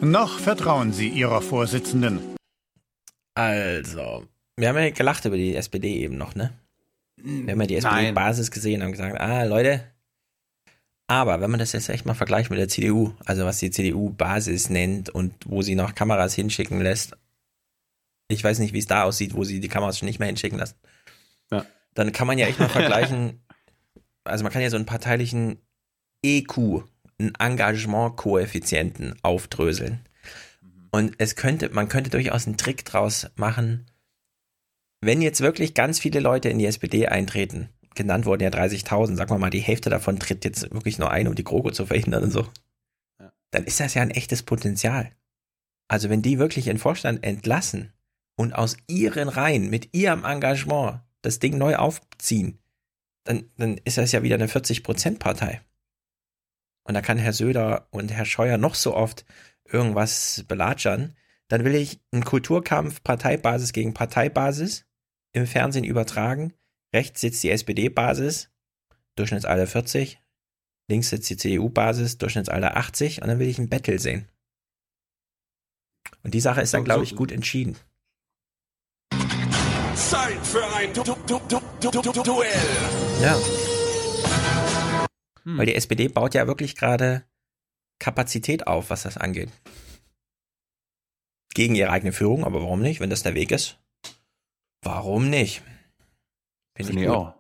Noch 0.01 0.39
vertrauen 0.39 0.91
sie 0.91 1.09
ihrer 1.09 1.41
Vorsitzenden. 1.41 2.19
Also, 3.35 4.23
wir 4.57 4.69
haben 4.69 4.77
ja 4.77 4.89
gelacht 4.89 5.25
über 5.25 5.37
die 5.37 5.55
SPD 5.55 5.97
eben 5.97 6.17
noch, 6.17 6.35
ne? 6.35 6.51
Wir 7.15 7.53
haben 7.53 7.61
ja 7.61 7.67
die 7.67 7.75
SPD-Basis 7.77 8.51
gesehen 8.51 8.81
und 8.81 8.85
haben 8.85 8.91
gesagt, 8.91 9.19
ah, 9.19 9.43
Leute. 9.43 9.83
Aber 11.07 11.39
wenn 11.39 11.49
man 11.49 11.59
das 11.59 11.71
jetzt 11.71 11.89
echt 11.89 12.05
mal 12.05 12.15
vergleicht 12.15 12.49
mit 12.49 12.59
der 12.59 12.67
CDU, 12.67 13.13
also 13.25 13.45
was 13.45 13.59
die 13.59 13.71
CDU-Basis 13.71 14.69
nennt 14.69 15.09
und 15.09 15.33
wo 15.45 15.61
sie 15.61 15.75
noch 15.75 15.95
Kameras 15.95 16.33
hinschicken 16.33 16.81
lässt, 16.81 17.15
ich 18.27 18.43
weiß 18.43 18.59
nicht, 18.59 18.73
wie 18.73 18.79
es 18.79 18.87
da 18.87 19.03
aussieht, 19.03 19.33
wo 19.33 19.43
sie 19.43 19.59
die 19.59 19.69
Kameras 19.69 19.99
schon 19.99 20.07
nicht 20.07 20.19
mehr 20.19 20.27
hinschicken 20.27 20.59
lassen. 20.59 20.75
Ja. 21.49 21.65
Dann 21.93 22.11
kann 22.11 22.27
man 22.27 22.37
ja 22.37 22.47
echt 22.47 22.59
mal 22.59 22.69
vergleichen, 22.69 23.41
also 24.25 24.43
man 24.43 24.51
kann 24.51 24.61
ja 24.61 24.69
so 24.69 24.75
einen 24.75 24.85
parteilichen 24.85 25.59
EQ, 26.23 26.83
einen 27.19 27.33
Engagement-Koeffizienten 27.39 29.15
aufdröseln. 29.23 30.01
Und 30.91 31.15
es 31.19 31.35
könnte, 31.35 31.69
man 31.69 31.89
könnte 31.89 32.09
durchaus 32.09 32.47
einen 32.47 32.57
Trick 32.57 32.83
draus 32.83 33.27
machen, 33.35 33.85
wenn 35.01 35.21
jetzt 35.21 35.41
wirklich 35.41 35.73
ganz 35.73 35.99
viele 35.99 36.19
Leute 36.19 36.49
in 36.49 36.59
die 36.59 36.65
SPD 36.65 37.07
eintreten, 37.07 37.69
genannt 37.95 38.25
wurden 38.25 38.43
ja 38.43 38.49
30.000, 38.49 39.15
sagen 39.15 39.31
wir 39.31 39.37
mal, 39.37 39.49
die 39.49 39.59
Hälfte 39.59 39.89
davon 39.89 40.19
tritt 40.19 40.45
jetzt 40.45 40.71
wirklich 40.71 40.99
nur 40.99 41.11
ein, 41.11 41.27
um 41.27 41.35
die 41.35 41.43
GroKo 41.43 41.71
zu 41.71 41.85
verhindern 41.85 42.23
und 42.23 42.31
so, 42.31 42.47
Ja. 43.19 43.31
dann 43.51 43.65
ist 43.65 43.79
das 43.79 43.93
ja 43.93 44.01
ein 44.01 44.11
echtes 44.11 44.43
Potenzial. 44.43 45.11
Also 45.87 46.09
wenn 46.09 46.21
die 46.21 46.39
wirklich 46.39 46.65
den 46.65 46.79
Vorstand 46.79 47.23
entlassen 47.23 47.93
und 48.35 48.53
aus 48.53 48.77
ihren 48.87 49.29
Reihen 49.29 49.69
mit 49.69 49.95
ihrem 49.95 50.25
Engagement 50.25 51.01
das 51.21 51.39
Ding 51.39 51.57
neu 51.57 51.75
aufziehen, 51.75 52.59
dann, 53.23 53.49
dann 53.57 53.77
ist 53.83 53.97
das 53.97 54.11
ja 54.11 54.23
wieder 54.23 54.35
eine 54.35 54.47
40-Prozent-Partei. 54.47 55.61
Und 56.83 56.93
da 56.93 57.01
kann 57.01 57.17
Herr 57.17 57.33
Söder 57.33 57.87
und 57.91 58.11
Herr 58.11 58.25
Scheuer 58.25 58.57
noch 58.57 58.75
so 58.75 58.95
oft 58.95 59.25
irgendwas 59.65 60.45
belatschern. 60.47 61.15
Dann 61.49 61.65
will 61.65 61.75
ich 61.75 61.99
einen 62.11 62.23
Kulturkampf 62.23 63.03
Parteibasis 63.03 63.73
gegen 63.73 63.93
Parteibasis 63.93 64.85
im 65.37 65.47
Fernsehen 65.47 65.85
übertragen. 65.85 66.53
Rechts 66.93 67.21
sitzt 67.21 67.43
die 67.43 67.51
SPD-Basis, 67.51 68.49
Durchschnittsalter 69.15 69.67
40. 69.67 70.21
Links 70.89 71.09
sitzt 71.09 71.29
die 71.29 71.37
CDU-Basis, 71.37 72.17
Durchschnittsalter 72.17 72.77
80. 72.77 73.21
Und 73.21 73.27
dann 73.27 73.39
will 73.39 73.47
ich 73.47 73.59
ein 73.59 73.69
Battle 73.69 73.99
sehen. 73.99 74.27
Und 76.23 76.33
die 76.33 76.39
Sache 76.39 76.61
ist 76.61 76.73
dann, 76.73 76.85
glaube 76.85 77.03
ich, 77.03 77.15
gut 77.15 77.31
entschieden. 77.31 77.77
Zeit 79.95 80.45
für 80.45 80.65
ein 80.75 80.93
du 80.93 81.03
du 81.03 81.15
du 81.25 81.39
du 81.81 81.91
du 81.91 82.01
du 82.01 82.23
Duell. 82.23 82.51
Ja. 83.21 83.35
Weil 85.43 85.65
die 85.65 85.75
SPD 85.75 86.07
baut 86.07 86.33
ja 86.33 86.45
wirklich 86.45 86.75
gerade 86.75 87.23
Kapazität 87.99 88.67
auf, 88.67 88.89
was 88.89 89.03
das 89.03 89.17
angeht. 89.17 89.49
Gegen 91.53 91.75
ihre 91.75 91.89
eigene 91.89 92.11
Führung, 92.11 92.43
aber 92.43 92.61
warum 92.61 92.81
nicht, 92.81 92.99
wenn 92.99 93.09
das 93.09 93.23
der 93.23 93.33
Weg 93.33 93.51
ist? 93.51 93.79
Warum 94.81 95.29
nicht? 95.29 95.61
Finde 96.75 96.91
Finde 96.93 97.03
ich 97.03 97.09
auch. 97.09 97.33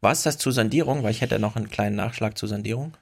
War 0.00 0.12
es 0.12 0.22
das 0.22 0.38
zur 0.38 0.52
Sondierung? 0.52 1.02
Weil 1.02 1.10
ich 1.10 1.20
hätte 1.20 1.38
noch 1.38 1.56
einen 1.56 1.68
kleinen 1.68 1.96
Nachschlag 1.96 2.36
zur 2.36 2.48
Sondierung. 2.48 2.96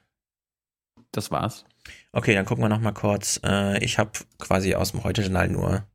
Das 1.12 1.30
war's. 1.30 1.64
Okay, 2.12 2.34
dann 2.34 2.44
gucken 2.44 2.64
wir 2.64 2.68
noch 2.68 2.80
mal 2.80 2.92
kurz. 2.92 3.40
Äh, 3.44 3.82
ich 3.84 3.98
habe 3.98 4.10
quasi 4.38 4.74
aus 4.74 4.90
dem 4.90 5.04
Heute-Journal 5.04 5.48
nur 5.48 5.86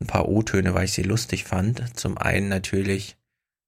ein 0.00 0.06
paar 0.06 0.28
O-Töne, 0.28 0.74
weil 0.74 0.84
ich 0.84 0.92
sie 0.92 1.02
lustig 1.02 1.44
fand. 1.44 1.98
Zum 1.98 2.18
einen 2.18 2.48
natürlich 2.48 3.16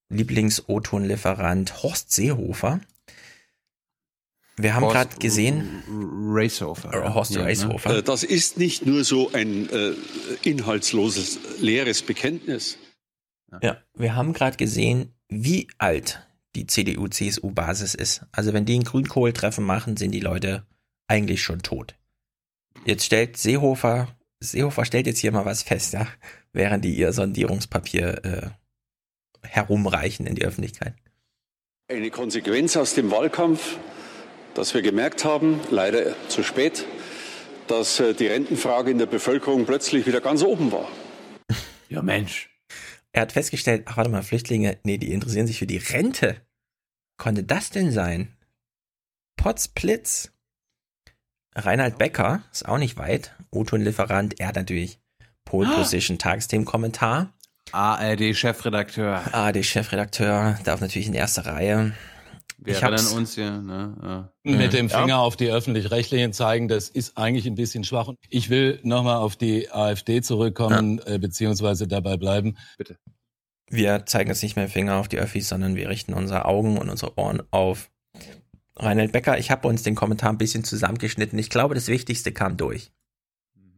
Lieblings-O-Ton-Lieferant 0.09 1.83
Horst 1.83 2.11
Seehofer. 2.11 2.79
Wir 4.55 4.75
haben 4.75 4.87
gerade 4.87 5.15
gesehen, 5.17 5.83
Racehofer. 6.29 6.93
Äh, 6.93 7.09
Horst 7.13 7.31
Ja, 7.31 7.41
ne? 7.41 7.47
Racehofer. 7.47 7.97
Äh, 7.97 8.03
Das 8.03 8.23
ist 8.23 8.57
nicht 8.57 8.85
nur 8.85 9.03
so 9.03 9.31
ein 9.33 9.67
äh, 9.69 9.93
inhaltsloses, 10.43 11.39
leeres 11.59 12.03
Bekenntnis. 12.03 12.77
Ja, 13.61 13.77
wir 13.93 14.15
haben 14.15 14.33
gerade 14.33 14.57
gesehen, 14.57 15.13
wie 15.29 15.67
alt 15.77 16.27
die 16.55 16.67
CDU-CSU-Basis 16.67 17.95
ist. 17.95 18.25
Also 18.31 18.53
wenn 18.53 18.65
die 18.65 18.77
ein 18.77 18.83
Grünkohltreffen 18.83 19.63
machen, 19.63 19.97
sind 19.97 20.11
die 20.11 20.19
Leute 20.19 20.65
eigentlich 21.07 21.41
schon 21.41 21.61
tot. 21.61 21.95
Jetzt 22.85 23.05
stellt 23.05 23.37
Seehofer, 23.37 24.15
Seehofer 24.39 24.85
stellt 24.85 25.07
jetzt 25.07 25.19
hier 25.19 25.31
mal 25.31 25.45
was 25.45 25.63
fest, 25.63 25.93
ja, 25.93 26.07
während 26.51 26.83
die 26.85 26.95
ihr 26.95 27.13
Sondierungspapier 27.13 28.25
äh, 28.25 28.49
herumreichen 29.47 30.25
in 30.25 30.35
die 30.35 30.45
Öffentlichkeit. 30.45 30.95
Eine 31.89 32.11
Konsequenz 32.11 32.77
aus 32.77 32.93
dem 32.93 33.11
Wahlkampf, 33.11 33.77
dass 34.53 34.73
wir 34.73 34.81
gemerkt 34.81 35.25
haben, 35.25 35.59
leider 35.69 36.15
zu 36.29 36.43
spät, 36.43 36.85
dass 37.67 37.99
äh, 37.99 38.13
die 38.13 38.27
Rentenfrage 38.27 38.91
in 38.91 38.97
der 38.97 39.05
Bevölkerung 39.05 39.65
plötzlich 39.65 40.05
wieder 40.05 40.21
ganz 40.21 40.43
oben 40.43 40.71
war. 40.71 40.87
Ja, 41.89 42.01
Mensch. 42.01 42.52
Er 43.13 43.21
hat 43.21 43.31
festgestellt, 43.31 43.83
ach 43.85 43.97
warte 43.97 44.09
mal, 44.09 44.23
Flüchtlinge, 44.23 44.79
nee, 44.83 44.97
die 44.97 45.13
interessieren 45.13 45.47
sich 45.47 45.59
für 45.59 45.67
die 45.67 45.77
Rente. 45.77 46.41
Konnte 47.17 47.43
das 47.43 47.69
denn 47.69 47.91
sein? 47.91 48.35
Potzblitz. 49.37 50.31
Reinhard 51.55 51.99
Becker 51.99 52.43
ist 52.51 52.67
auch 52.67 52.79
nicht 52.79 52.97
weit. 52.97 53.35
O-Ton-Lieferant, 53.51 54.39
er 54.39 54.47
hat 54.47 54.55
natürlich 54.55 54.99
Pole 55.45 55.69
Position 55.69 56.17
Tagesthemen-Kommentar. 56.17 57.33
ARD-Chefredakteur. 57.71 59.33
ARD-Chefredakteur, 59.33 60.59
darf 60.63 60.81
natürlich 60.81 61.07
in 61.07 61.13
erster 61.13 61.45
Reihe. 61.45 61.93
Wir 62.65 62.75
Ich 62.75 62.81
erinnern 62.81 63.07
uns 63.17 63.35
ja, 63.35 63.59
ne? 63.61 63.95
Ja. 64.01 64.33
mit 64.43 64.73
dem 64.73 64.87
Ja. 64.87 65.01
Finger 65.01 65.19
auf 65.19 65.35
die 65.35 65.49
öffentlich-rechtlichen 65.49 66.31
zeigen, 66.31 66.67
das 66.67 66.89
ist 66.89 67.17
eigentlich 67.17 67.45
ein 67.45 67.55
bisschen 67.55 67.83
schwach. 67.83 68.09
Ich 68.29 68.49
will 68.49 68.79
nochmal 68.83 69.17
auf 69.17 69.35
die 69.35 69.69
AfD 69.69 70.21
zurückkommen, 70.21 70.99
äh, 71.05 71.19
beziehungsweise 71.19 71.87
dabei 71.87 72.15
bleiben. 72.17 72.57
Bitte. 72.77 72.97
Wir 73.69 74.05
zeigen 74.05 74.29
jetzt 74.29 74.43
nicht 74.43 74.55
mehr 74.55 74.69
Finger 74.69 74.97
auf 74.97 75.07
die 75.07 75.17
Öffis, 75.17 75.49
sondern 75.49 75.75
wir 75.75 75.89
richten 75.89 76.13
unsere 76.13 76.45
Augen 76.45 76.77
und 76.77 76.89
unsere 76.89 77.17
Ohren 77.17 77.41
auf 77.51 77.89
Reinhard 78.77 79.11
Becker. 79.11 79.37
Ich 79.37 79.51
habe 79.51 79.67
uns 79.67 79.83
den 79.83 79.95
Kommentar 79.95 80.29
ein 80.29 80.37
bisschen 80.37 80.63
zusammengeschnitten. 80.63 81.37
Ich 81.39 81.49
glaube, 81.49 81.75
das 81.75 81.87
Wichtigste 81.87 82.31
kam 82.31 82.55
durch. 82.57 82.91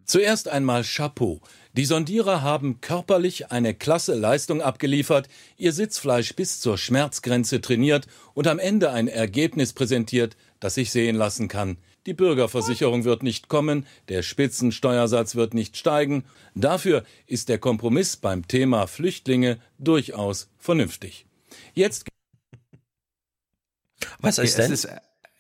Zuerst 0.05 0.47
einmal 0.49 0.83
Chapeau. 0.83 1.41
Die 1.77 1.83
Sondierer 1.83 2.41
haben 2.41 2.79
körperlich 2.79 3.51
eine 3.51 3.73
klasse 3.73 4.15
Leistung 4.15 4.61
abgeliefert, 4.61 5.27
ihr 5.57 5.73
Sitzfleisch 5.73 6.33
bis 6.33 6.61
zur 6.61 6.77
Schmerzgrenze 6.77 7.59
trainiert 7.59 8.07
und 8.33 8.47
am 8.47 8.59
Ende 8.59 8.91
ein 8.91 9.09
Ergebnis 9.09 9.73
präsentiert, 9.73 10.37
das 10.61 10.75
sich 10.75 10.91
sehen 10.91 11.17
lassen 11.17 11.49
kann. 11.49 11.75
Die 12.05 12.13
Bürgerversicherung 12.13 13.03
wird 13.03 13.23
nicht 13.23 13.49
kommen, 13.49 13.85
der 14.07 14.23
Spitzensteuersatz 14.23 15.35
wird 15.35 15.53
nicht 15.53 15.75
steigen. 15.75 16.23
Dafür 16.53 17.03
ist 17.27 17.49
der 17.49 17.57
Kompromiss 17.57 18.15
beim 18.15 18.47
Thema 18.47 18.87
Flüchtlinge 18.87 19.59
durchaus 19.77 20.47
vernünftig. 20.57 21.25
Jetzt 21.73 22.05
Was 24.19 24.37
es 24.37 24.57
Ist, 24.57 24.87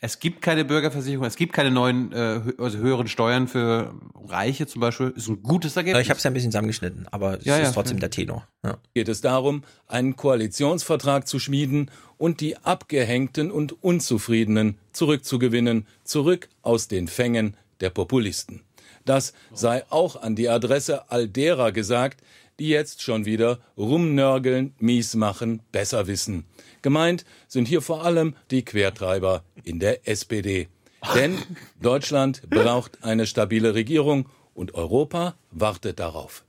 es 0.05 0.19
gibt 0.19 0.41
keine 0.41 0.63
Bürgerversicherung, 0.65 1.25
es 1.25 1.35
gibt 1.35 1.51
keine 1.53 1.71
neuen, 1.71 2.11
äh, 2.13 2.41
also 2.57 2.77
höheren 2.77 3.07
Steuern 3.07 3.47
für 3.47 3.93
Reiche 4.27 4.67
zum 4.67 4.79
Beispiel. 4.81 5.13
Ist 5.15 5.27
ein 5.27 5.41
gutes 5.43 5.75
Ergebnis. 5.75 6.03
Ich 6.03 6.09
habe 6.09 6.17
es 6.17 6.23
ja 6.23 6.31
ein 6.31 6.33
bisschen 6.33 6.51
zusammengeschnitten, 6.51 7.07
aber 7.11 7.39
es 7.39 7.45
Ja, 7.45 7.57
ist 7.57 7.67
ja, 7.67 7.71
trotzdem 7.71 7.99
der 7.99 8.09
Tenor. 8.11 8.47
Ja. 8.63 8.77
geht 8.93 9.09
es 9.09 9.21
darum, 9.21 9.63
einen 9.87 10.15
Koalitionsvertrag 10.15 11.27
zu 11.27 11.39
schmieden 11.39 11.91
und 12.17 12.39
die 12.39 12.57
Abgehängten 12.57 13.51
und 13.51 13.83
Unzufriedenen 13.83 14.77
zurückzugewinnen, 14.93 15.85
zurück 16.03 16.47
aus 16.61 16.87
den 16.87 17.07
Fängen 17.07 17.57
der 17.81 17.89
Populisten. 17.89 18.61
Das 19.05 19.33
sei 19.53 19.83
auch 19.89 20.21
an 20.21 20.35
die 20.35 20.49
Adresse 20.49 21.11
all 21.11 21.27
derer 21.27 21.71
gesagt, 21.71 22.21
die 22.59 22.69
jetzt 22.69 23.01
schon 23.01 23.25
wieder 23.25 23.59
rumnörgeln, 23.77 24.75
mies 24.79 25.15
machen, 25.15 25.61
besser 25.71 26.07
wissen. 26.07 26.45
Gemeint 26.81 27.25
sind 27.47 27.67
hier 27.67 27.81
vor 27.81 28.05
allem 28.05 28.35
die 28.51 28.63
Quertreiber 28.63 29.43
in 29.63 29.79
der 29.79 30.07
SPD. 30.07 30.67
Denn 31.13 31.37
Deutschland 31.81 32.41
braucht 32.49 33.03
eine 33.03 33.27
stabile 33.27 33.75
Regierung 33.75 34.29
und 34.53 34.73
Europa 34.73 35.35
wartet 35.51 35.99
darauf. 35.99 36.45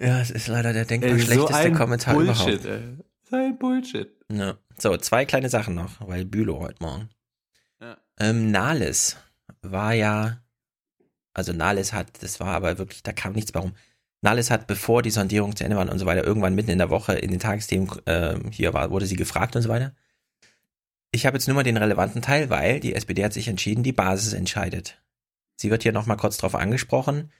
Ja, 0.00 0.20
es 0.20 0.30
ist 0.30 0.48
leider 0.48 0.72
der 0.72 0.84
denkbar 0.84 1.12
Ey, 1.12 1.18
so 1.18 1.26
schlechteste 1.26 1.54
ein 1.56 1.74
Kommentar 1.74 2.14
Bullshit, 2.14 2.64
überhaupt. 2.64 2.64
ey. 2.64 2.96
So 3.30 3.36
ein 3.36 3.58
Bullshit. 3.58 4.10
Ja. 4.30 4.58
So, 4.78 4.96
zwei 4.96 5.24
kleine 5.26 5.48
Sachen 5.48 5.74
noch, 5.74 6.06
weil 6.06 6.24
Bülow 6.24 6.60
heute 6.60 6.82
Morgen. 6.82 7.08
Ja. 7.80 7.98
Ähm, 8.18 8.50
Nahles 8.50 9.16
war 9.60 9.92
ja, 9.92 10.42
also 11.34 11.52
Nahles 11.52 11.92
hat, 11.92 12.22
das 12.22 12.40
war 12.40 12.48
aber 12.48 12.78
wirklich, 12.78 13.02
da 13.02 13.12
kam 13.12 13.32
nichts 13.34 13.52
mehr 13.54 13.62
rum. 13.62 13.74
Nahles 14.22 14.50
hat, 14.50 14.66
bevor 14.66 15.02
die 15.02 15.10
Sondierung 15.10 15.54
zu 15.56 15.64
Ende 15.64 15.76
war 15.76 15.88
und 15.90 15.98
so 15.98 16.06
weiter, 16.06 16.24
irgendwann 16.24 16.54
mitten 16.54 16.70
in 16.70 16.78
der 16.78 16.90
Woche 16.90 17.14
in 17.14 17.30
den 17.30 17.40
Tagesthemen 17.40 17.90
ähm, 18.06 18.50
hier 18.50 18.72
war, 18.72 18.90
wurde 18.90 19.06
sie 19.06 19.16
gefragt 19.16 19.56
und 19.56 19.62
so 19.62 19.68
weiter. 19.68 19.94
Ich 21.10 21.26
habe 21.26 21.36
jetzt 21.36 21.46
nur 21.46 21.56
mal 21.56 21.62
den 21.64 21.76
relevanten 21.76 22.22
Teil, 22.22 22.48
weil 22.48 22.80
die 22.80 22.94
SPD 22.94 23.24
hat 23.24 23.32
sich 23.32 23.48
entschieden, 23.48 23.82
die 23.82 23.92
Basis 23.92 24.32
entscheidet. 24.32 25.02
Sie 25.56 25.70
wird 25.70 25.82
hier 25.82 25.92
nochmal 25.92 26.16
kurz 26.16 26.38
drauf 26.38 26.54
angesprochen. 26.54 27.30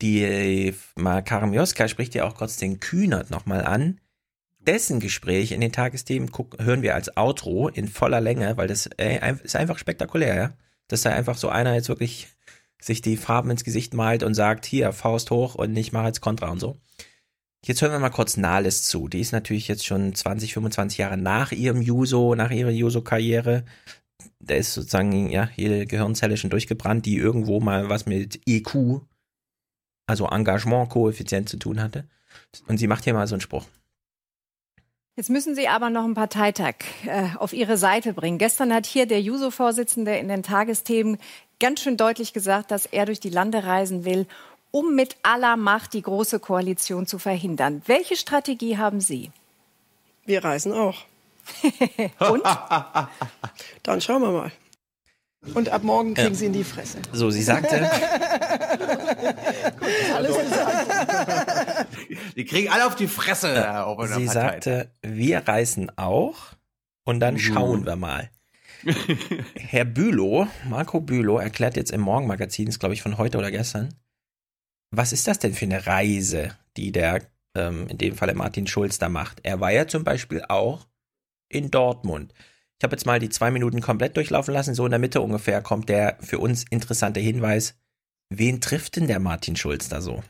Die 0.00 0.22
äh, 0.22 0.72
Karim 1.24 1.52
Joska 1.52 1.88
spricht 1.88 2.14
ja 2.14 2.24
auch 2.24 2.34
kurz 2.36 2.56
den 2.56 2.80
Kühnert 2.80 3.30
nochmal 3.30 3.64
an. 3.64 4.00
Dessen 4.58 5.00
Gespräch 5.00 5.52
in 5.52 5.60
den 5.60 5.72
Tagesthemen 5.72 6.30
guck, 6.32 6.56
hören 6.62 6.82
wir 6.82 6.94
als 6.94 7.16
Outro 7.16 7.68
in 7.68 7.88
voller 7.88 8.20
Länge, 8.20 8.56
weil 8.56 8.68
das 8.68 8.88
äh, 8.96 9.18
ein- 9.20 9.38
ist 9.40 9.56
einfach 9.56 9.78
spektakulär, 9.78 10.34
ja. 10.34 10.52
Dass 10.88 11.02
da 11.02 11.10
einfach 11.10 11.36
so 11.36 11.48
einer 11.48 11.74
jetzt 11.74 11.88
wirklich 11.88 12.28
sich 12.80 13.00
die 13.00 13.16
Farben 13.16 13.50
ins 13.50 13.64
Gesicht 13.64 13.94
malt 13.94 14.22
und 14.22 14.34
sagt, 14.34 14.66
hier, 14.66 14.92
Faust 14.92 15.30
hoch 15.30 15.54
und 15.54 15.76
ich 15.76 15.92
mache 15.92 16.06
jetzt 16.06 16.20
Kontra 16.20 16.50
und 16.50 16.60
so. 16.60 16.78
Jetzt 17.64 17.82
hören 17.82 17.92
wir 17.92 17.98
mal 17.98 18.10
kurz 18.10 18.36
Nahles 18.36 18.84
zu. 18.84 19.08
Die 19.08 19.20
ist 19.20 19.32
natürlich 19.32 19.66
jetzt 19.66 19.84
schon 19.84 20.14
20, 20.14 20.54
25 20.54 20.98
Jahre 20.98 21.16
nach 21.16 21.50
ihrem 21.50 21.82
Juso, 21.82 22.34
nach 22.36 22.50
ihrer 22.50 22.70
Juso-Karriere. 22.70 23.64
Da 24.38 24.54
ist 24.54 24.74
sozusagen, 24.74 25.30
ja, 25.30 25.50
jede 25.56 25.86
Gehirnzelle 25.86 26.36
schon 26.36 26.50
durchgebrannt, 26.50 27.06
die 27.06 27.16
irgendwo 27.16 27.58
mal 27.60 27.88
was 27.88 28.06
mit 28.06 28.40
EQ, 28.46 29.00
also 30.06 30.28
Engagement-Koeffizient 30.28 31.48
zu 31.48 31.56
tun 31.56 31.82
hatte. 31.82 32.08
Und 32.68 32.78
sie 32.78 32.86
macht 32.86 33.04
hier 33.04 33.14
mal 33.14 33.26
so 33.26 33.34
einen 33.34 33.40
Spruch. 33.40 33.66
Jetzt 35.18 35.30
müssen 35.30 35.54
Sie 35.54 35.66
aber 35.66 35.88
noch 35.88 36.04
einen 36.04 36.12
Parteitag 36.12 36.74
äh, 37.06 37.28
auf 37.38 37.54
Ihre 37.54 37.78
Seite 37.78 38.12
bringen. 38.12 38.36
Gestern 38.36 38.72
hat 38.72 38.84
hier 38.84 39.06
der 39.06 39.22
Juso-Vorsitzende 39.22 40.14
in 40.14 40.28
den 40.28 40.42
Tagesthemen 40.42 41.16
ganz 41.60 41.80
schön 41.80 41.96
deutlich 41.96 42.32
gesagt, 42.32 42.70
dass 42.70 42.86
er 42.86 43.06
durch 43.06 43.20
die 43.20 43.30
Lande 43.30 43.64
reisen 43.64 44.04
will, 44.04 44.26
um 44.70 44.94
mit 44.94 45.16
aller 45.22 45.56
Macht 45.56 45.92
die 45.94 46.02
große 46.02 46.38
Koalition 46.40 47.06
zu 47.06 47.18
verhindern. 47.18 47.82
Welche 47.86 48.16
Strategie 48.16 48.76
haben 48.78 49.00
Sie? 49.00 49.30
Wir 50.24 50.44
reisen 50.44 50.72
auch. 50.72 50.96
Und? 52.30 52.42
Dann 53.84 54.00
schauen 54.00 54.22
wir 54.22 54.32
mal. 54.32 54.50
Und 55.54 55.68
ab 55.68 55.84
morgen 55.84 56.14
kriegen 56.14 56.28
Ja. 56.30 56.34
Sie 56.34 56.46
in 56.46 56.52
die 56.52 56.64
Fresse. 56.64 56.98
So, 57.12 57.30
sie 57.30 57.42
sagte, 57.42 57.88
Alles 60.14 60.36
gesagt. 60.38 61.86
Die 62.36 62.44
kriegen 62.44 62.68
alle 62.70 62.86
auf 62.86 62.96
die 62.96 63.06
Fresse. 63.06 63.48
einer 63.68 64.06
sie 64.08 64.26
Partei. 64.26 64.26
sagte, 64.26 64.90
wir 65.02 65.46
reisen 65.46 65.92
auch 65.96 66.36
und 67.04 67.20
dann 67.20 67.36
Uh. 67.36 67.38
schauen 67.38 67.86
wir 67.86 67.94
mal. 67.96 68.28
Herr 69.54 69.84
Bülow, 69.84 70.46
Marco 70.68 71.00
Bülow, 71.00 71.38
erklärt 71.38 71.76
jetzt 71.76 71.90
im 71.90 72.00
Morgenmagazin, 72.00 72.68
ist 72.68 72.78
glaube 72.78 72.94
ich 72.94 73.02
von 73.02 73.18
heute 73.18 73.38
oder 73.38 73.50
gestern, 73.50 73.94
was 74.90 75.12
ist 75.12 75.26
das 75.26 75.38
denn 75.38 75.54
für 75.54 75.64
eine 75.64 75.86
Reise, 75.86 76.56
die 76.76 76.92
der, 76.92 77.22
ähm, 77.54 77.88
in 77.88 77.98
dem 77.98 78.14
Falle 78.14 78.34
Martin 78.34 78.66
Schulz 78.66 78.98
da 78.98 79.08
macht? 79.08 79.40
Er 79.42 79.60
war 79.60 79.72
ja 79.72 79.88
zum 79.88 80.04
Beispiel 80.04 80.42
auch 80.48 80.86
in 81.48 81.70
Dortmund. 81.70 82.32
Ich 82.78 82.84
habe 82.84 82.94
jetzt 82.94 83.06
mal 83.06 83.18
die 83.18 83.30
zwei 83.30 83.50
Minuten 83.50 83.80
komplett 83.80 84.16
durchlaufen 84.16 84.54
lassen, 84.54 84.74
so 84.74 84.84
in 84.84 84.90
der 84.90 85.00
Mitte 85.00 85.20
ungefähr 85.20 85.62
kommt 85.62 85.88
der 85.88 86.18
für 86.20 86.38
uns 86.38 86.64
interessante 86.70 87.20
Hinweis. 87.20 87.78
Wen 88.28 88.60
trifft 88.60 88.96
denn 88.96 89.06
der 89.06 89.20
Martin 89.20 89.56
Schulz 89.56 89.88
da 89.88 90.00
so? 90.00 90.22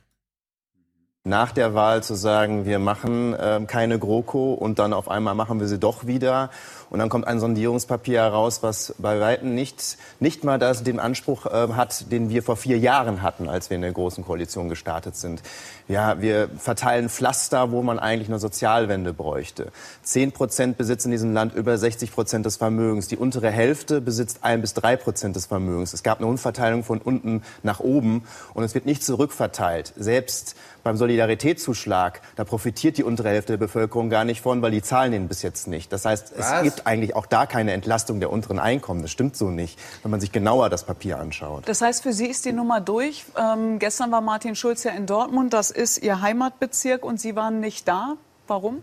Nach 1.26 1.50
der 1.50 1.74
Wahl 1.74 2.04
zu 2.04 2.14
sagen, 2.14 2.66
wir 2.66 2.78
machen 2.78 3.34
ähm, 3.38 3.66
keine 3.66 3.98
GroKo 3.98 4.54
und 4.54 4.78
dann 4.78 4.92
auf 4.92 5.10
einmal 5.10 5.34
machen 5.34 5.58
wir 5.58 5.66
sie 5.66 5.78
doch 5.78 6.06
wieder. 6.06 6.50
Und 6.88 7.00
dann 7.00 7.08
kommt 7.08 7.26
ein 7.26 7.40
Sondierungspapier 7.40 8.20
heraus, 8.20 8.62
was 8.62 8.94
bei 8.98 9.18
Weitem 9.18 9.52
nicht, 9.52 9.98
nicht 10.20 10.44
mal 10.44 10.60
das, 10.60 10.84
den 10.84 11.00
Anspruch 11.00 11.46
äh, 11.46 11.72
hat, 11.72 12.12
den 12.12 12.30
wir 12.30 12.44
vor 12.44 12.56
vier 12.56 12.78
Jahren 12.78 13.22
hatten, 13.22 13.48
als 13.48 13.70
wir 13.70 13.74
in 13.74 13.82
der 13.82 13.90
Großen 13.90 14.24
Koalition 14.24 14.68
gestartet 14.68 15.16
sind. 15.16 15.42
Ja, 15.88 16.20
wir 16.20 16.48
verteilen 16.58 17.08
Pflaster, 17.08 17.72
wo 17.72 17.82
man 17.82 17.98
eigentlich 17.98 18.28
eine 18.28 18.38
Sozialwende 18.38 19.12
bräuchte. 19.12 19.72
Zehn 20.04 20.30
Prozent 20.30 20.78
besitzen 20.78 21.08
in 21.08 21.12
diesem 21.12 21.34
Land 21.34 21.54
über 21.56 21.76
60 21.76 22.12
Prozent 22.12 22.46
des 22.46 22.56
Vermögens. 22.56 23.08
Die 23.08 23.16
untere 23.16 23.50
Hälfte 23.50 24.00
besitzt 24.00 24.38
ein 24.42 24.60
bis 24.60 24.74
drei 24.74 24.94
Prozent 24.94 25.34
des 25.34 25.46
Vermögens. 25.46 25.92
Es 25.92 26.04
gab 26.04 26.18
eine 26.18 26.28
Umverteilung 26.28 26.84
von 26.84 27.00
unten 27.00 27.42
nach 27.64 27.80
oben 27.80 28.22
und 28.54 28.62
es 28.62 28.74
wird 28.74 28.86
nicht 28.86 29.02
zurückverteilt. 29.02 29.92
Selbst 29.96 30.54
beim 30.86 30.96
Solidaritätszuschlag, 30.96 32.22
da 32.36 32.44
profitiert 32.44 32.96
die 32.96 33.04
untere 33.04 33.28
Hälfte 33.28 33.52
der 33.52 33.58
Bevölkerung 33.58 34.08
gar 34.08 34.24
nicht 34.24 34.40
von, 34.40 34.62
weil 34.62 34.70
die 34.70 34.82
zahlen 34.82 35.12
den 35.12 35.28
bis 35.28 35.42
jetzt 35.42 35.66
nicht. 35.66 35.92
Das 35.92 36.04
heißt, 36.04 36.32
es 36.32 36.50
Was? 36.50 36.62
gibt 36.62 36.86
eigentlich 36.86 37.14
auch 37.14 37.26
da 37.26 37.46
keine 37.46 37.72
Entlastung 37.72 38.20
der 38.20 38.30
unteren 38.30 38.58
Einkommen. 38.58 39.02
Das 39.02 39.10
stimmt 39.10 39.36
so 39.36 39.50
nicht, 39.50 39.78
wenn 40.02 40.10
man 40.10 40.20
sich 40.20 40.32
genauer 40.32 40.70
das 40.70 40.84
Papier 40.84 41.18
anschaut. 41.18 41.64
Das 41.66 41.82
heißt, 41.82 42.02
für 42.02 42.12
Sie 42.12 42.26
ist 42.26 42.44
die 42.44 42.52
Nummer 42.52 42.80
durch. 42.80 43.24
Ähm, 43.36 43.78
gestern 43.78 44.10
war 44.12 44.20
Martin 44.20 44.54
Schulz 44.54 44.84
ja 44.84 44.92
in 44.92 45.06
Dortmund. 45.06 45.52
Das 45.52 45.70
ist 45.70 45.98
Ihr 45.98 46.20
Heimatbezirk 46.20 47.04
und 47.04 47.20
Sie 47.20 47.36
waren 47.36 47.60
nicht 47.60 47.86
da. 47.88 48.14
Warum? 48.46 48.82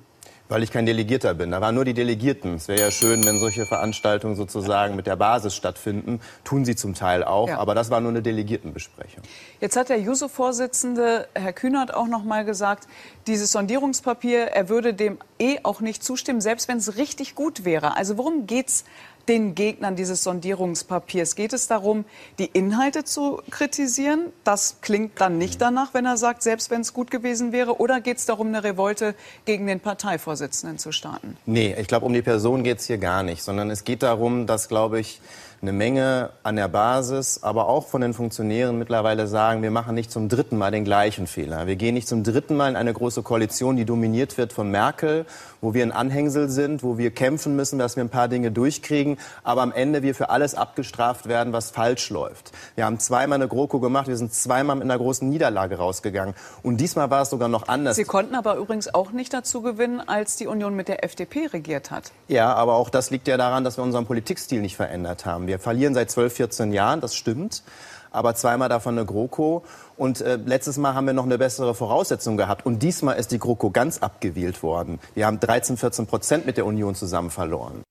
Weil 0.53 0.61
ich 0.61 0.69
kein 0.69 0.85
Delegierter 0.85 1.33
bin. 1.33 1.49
Da 1.49 1.61
waren 1.61 1.73
nur 1.73 1.83
die 1.83 1.95
Delegierten. 1.95 2.53
Es 2.57 2.67
wäre 2.67 2.79
ja 2.79 2.91
schön, 2.91 3.25
wenn 3.25 3.39
solche 3.39 3.65
Veranstaltungen 3.65 4.35
sozusagen 4.35 4.95
mit 4.95 5.07
der 5.07 5.15
Basis 5.15 5.55
stattfinden. 5.55 6.21
Tun 6.43 6.63
sie 6.63 6.75
zum 6.75 6.93
Teil 6.93 7.23
auch, 7.23 7.47
Ja. 7.47 7.57
aber 7.57 7.73
das 7.73 7.89
war 7.89 8.01
nur 8.01 8.11
eine 8.11 8.21
Delegiertenbesprechung. 8.21 9.23
Jetzt 9.61 9.75
hat 9.75 9.89
der 9.89 9.99
Juso-Vorsitzende, 9.99 11.27
Herr 11.33 11.53
Kühnert, 11.53 11.95
auch 11.95 12.05
noch 12.05 12.23
mal 12.23 12.45
gesagt, 12.45 12.87
dieses 13.25 13.51
Sondierungspapier, 13.51 14.41
er 14.49 14.69
würde 14.69 14.93
dem 14.93 15.17
eh 15.39 15.57
auch 15.63 15.81
nicht 15.81 16.03
zustimmen, 16.03 16.39
selbst 16.39 16.67
wenn 16.67 16.77
es 16.77 16.97
richtig 16.97 17.33
gut 17.33 17.65
wäre. 17.65 17.97
Also 17.97 18.19
worum 18.19 18.45
geht's 18.45 18.85
den 19.27 19.55
Gegnern 19.55 19.95
dieses 19.95 20.23
Sondierungspapiers? 20.23 21.35
Geht 21.35 21.53
es 21.53 21.67
darum, 21.67 22.05
die 22.39 22.45
Inhalte 22.45 23.03
zu 23.03 23.41
kritisieren? 23.49 24.33
Das 24.43 24.77
klingt 24.81 25.19
dann 25.21 25.37
nicht 25.37 25.61
danach, 25.61 25.93
wenn 25.93 26.05
er 26.05 26.17
sagt, 26.17 26.43
selbst 26.43 26.69
wenn 26.69 26.81
es 26.81 26.93
gut 26.93 27.11
gewesen 27.11 27.51
wäre. 27.51 27.79
Oder 27.79 28.01
geht 28.01 28.17
es 28.17 28.25
darum, 28.25 28.47
eine 28.47 28.63
Revolte 28.63 29.15
gegen 29.45 29.67
den 29.67 29.79
Parteivorsitzenden 29.79 30.77
zu 30.77 30.91
starten? 30.91 31.37
Nee, 31.45 31.75
ich 31.79 31.87
glaube, 31.87 32.05
um 32.05 32.13
die 32.13 32.21
Person 32.21 32.63
geht 32.63 32.79
es 32.79 32.87
hier 32.87 32.97
gar 32.97 33.23
nicht, 33.23 33.43
sondern 33.43 33.69
es 33.69 33.83
geht 33.83 34.03
darum, 34.03 34.47
dass, 34.47 34.67
glaube 34.67 34.99
ich, 34.99 35.21
eine 35.63 35.71
Menge 35.71 36.31
an 36.43 36.57
der 36.57 36.67
Basis, 36.67 37.39
aber 37.41 37.69
auch 37.69 37.87
von 37.87 38.01
den 38.01 38.13
Funktionären 38.13 38.77
mittlerweile 38.77 39.27
sagen, 39.27 39.63
wir 39.63 39.71
machen 39.71 39.95
nicht 39.95 40.11
zum 40.11 40.27
dritten 40.27 40.57
Mal 40.57 40.71
den 40.71 40.83
gleichen 40.83 41.25
Fehler. 41.25 41.67
Wir 41.67 41.77
gehen 41.77 41.93
nicht 41.93 42.09
zum 42.09 42.25
dritten 42.25 42.57
Mal 42.57 42.67
in 42.69 42.75
eine 42.75 42.91
große 42.91 43.23
Koalition, 43.23 43.77
die 43.77 43.85
dominiert 43.85 44.37
wird 44.37 44.51
von 44.51 44.69
Merkel, 44.69 45.25
wo 45.61 45.73
wir 45.73 45.83
ein 45.83 45.93
Anhängsel 45.93 46.49
sind, 46.49 46.83
wo 46.83 46.97
wir 46.97 47.11
kämpfen 47.11 47.55
müssen, 47.55 47.79
dass 47.79 47.95
wir 47.95 48.03
ein 48.03 48.09
paar 48.09 48.27
Dinge 48.27 48.51
durchkriegen, 48.51 49.17
aber 49.43 49.61
am 49.61 49.71
Ende 49.71 50.03
wir 50.03 50.13
für 50.13 50.29
alles 50.29 50.53
abgestraft 50.53 51.29
werden, 51.29 51.53
was 51.53 51.71
falsch 51.71 52.09
läuft. 52.09 52.51
Wir 52.75 52.83
haben 52.83 52.99
zweimal 52.99 53.37
eine 53.37 53.47
GroKo 53.47 53.79
gemacht, 53.79 54.09
wir 54.09 54.17
sind 54.17 54.33
zweimal 54.33 54.75
mit 54.75 54.83
einer 54.83 54.97
großen 54.97 55.29
Niederlage 55.29 55.77
rausgegangen. 55.77 56.35
Und 56.61 56.81
diesmal 56.81 57.09
war 57.09 57.21
es 57.21 57.29
sogar 57.29 57.47
noch 57.47 57.69
anders. 57.69 57.95
Sie 57.95 58.03
konnten 58.03 58.35
aber 58.35 58.57
übrigens 58.57 58.93
auch 58.93 59.11
nicht 59.11 59.33
dazu 59.33 59.61
gewinnen, 59.61 60.01
als 60.05 60.35
die 60.35 60.47
Union 60.47 60.75
mit 60.75 60.89
der 60.89 61.05
FDP 61.05 61.47
regiert 61.53 61.89
hat. 61.89 62.11
Ja, 62.27 62.53
aber 62.53 62.73
auch 62.73 62.89
das 62.89 63.11
liegt 63.11 63.29
ja 63.29 63.37
daran, 63.37 63.63
dass 63.63 63.77
wir 63.77 63.85
unseren 63.85 64.05
Politikstil 64.05 64.59
nicht 64.59 64.75
verändert 64.75 65.25
haben. 65.25 65.47
Wir 65.47 65.52
verlieren 65.59 65.93
seit 65.93 66.11
12, 66.11 66.33
14 66.33 66.73
Jahren, 66.73 67.01
das 67.01 67.15
stimmt. 67.15 67.63
Aber 68.11 68.35
zweimal 68.35 68.69
davon 68.69 68.97
eine 68.97 69.05
GroKo. 69.05 69.63
Und 69.97 70.21
äh, 70.21 70.35
letztes 70.35 70.77
Mal 70.77 70.93
haben 70.93 71.07
wir 71.07 71.13
noch 71.13 71.25
eine 71.25 71.37
bessere 71.37 71.73
Voraussetzung 71.73 72.37
gehabt. 72.37 72.65
Und 72.65 72.83
diesmal 72.83 73.17
ist 73.17 73.31
die 73.31 73.39
GroKo 73.39 73.71
ganz 73.71 73.97
abgewählt 73.99 74.61
worden. 74.61 74.99
Wir 75.15 75.25
haben 75.25 75.39
13, 75.39 75.77
14 75.77 76.05
Prozent 76.05 76.45
mit 76.45 76.57
der 76.57 76.65
Union 76.65 76.93
zusammen 76.93 77.31
verloren. 77.31 77.83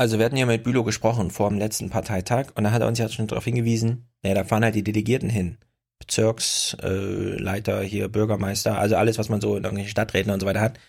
Also 0.00 0.18
wir 0.18 0.24
hatten 0.24 0.38
ja 0.38 0.46
mit 0.46 0.64
Bülow 0.64 0.82
gesprochen 0.82 1.30
vor 1.30 1.50
dem 1.50 1.58
letzten 1.58 1.90
Parteitag 1.90 2.46
und 2.54 2.64
da 2.64 2.70
hat 2.70 2.80
er 2.80 2.88
uns 2.88 2.98
ja 2.98 3.10
schon 3.10 3.26
darauf 3.26 3.44
hingewiesen, 3.44 4.08
naja, 4.22 4.34
da 4.34 4.44
fahren 4.44 4.64
halt 4.64 4.74
die 4.74 4.82
Delegierten 4.82 5.28
hin. 5.28 5.58
Bezirksleiter, 5.98 7.82
äh, 7.82 7.86
hier 7.86 8.08
Bürgermeister, 8.08 8.78
also 8.78 8.96
alles, 8.96 9.18
was 9.18 9.28
man 9.28 9.42
so 9.42 9.56
in 9.56 9.64
irgendwelchen 9.64 9.90
Stadträten 9.90 10.32
und 10.32 10.40
so 10.40 10.46
weiter 10.46 10.62
hat, 10.62 10.80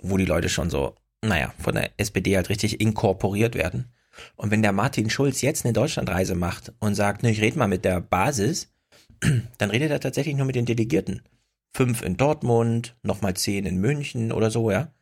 wo 0.00 0.16
die 0.16 0.24
Leute 0.24 0.48
schon 0.48 0.70
so, 0.70 0.94
naja, 1.20 1.52
von 1.58 1.74
der 1.74 1.90
SPD 1.96 2.36
halt 2.36 2.48
richtig 2.48 2.80
inkorporiert 2.80 3.56
werden. 3.56 3.92
Und 4.36 4.50
wenn 4.50 4.62
der 4.62 4.72
Martin 4.72 5.10
Schulz 5.10 5.40
jetzt 5.42 5.64
eine 5.64 5.72
Deutschlandreise 5.72 6.34
macht 6.34 6.72
und 6.80 6.94
sagt, 6.94 7.22
ne, 7.22 7.30
ich 7.30 7.40
rede 7.40 7.58
mal 7.58 7.68
mit 7.68 7.84
der 7.84 8.00
Basis, 8.00 8.72
dann 9.58 9.70
redet 9.70 9.90
er 9.90 10.00
tatsächlich 10.00 10.34
nur 10.36 10.46
mit 10.46 10.56
den 10.56 10.66
Delegierten. 10.66 11.22
Fünf 11.76 12.02
in 12.02 12.16
Dortmund, 12.16 12.96
nochmal 13.02 13.34
zehn 13.34 13.66
in 13.66 13.78
München 13.78 14.30
oder 14.32 14.50
so, 14.50 14.70
ja. 14.70 14.92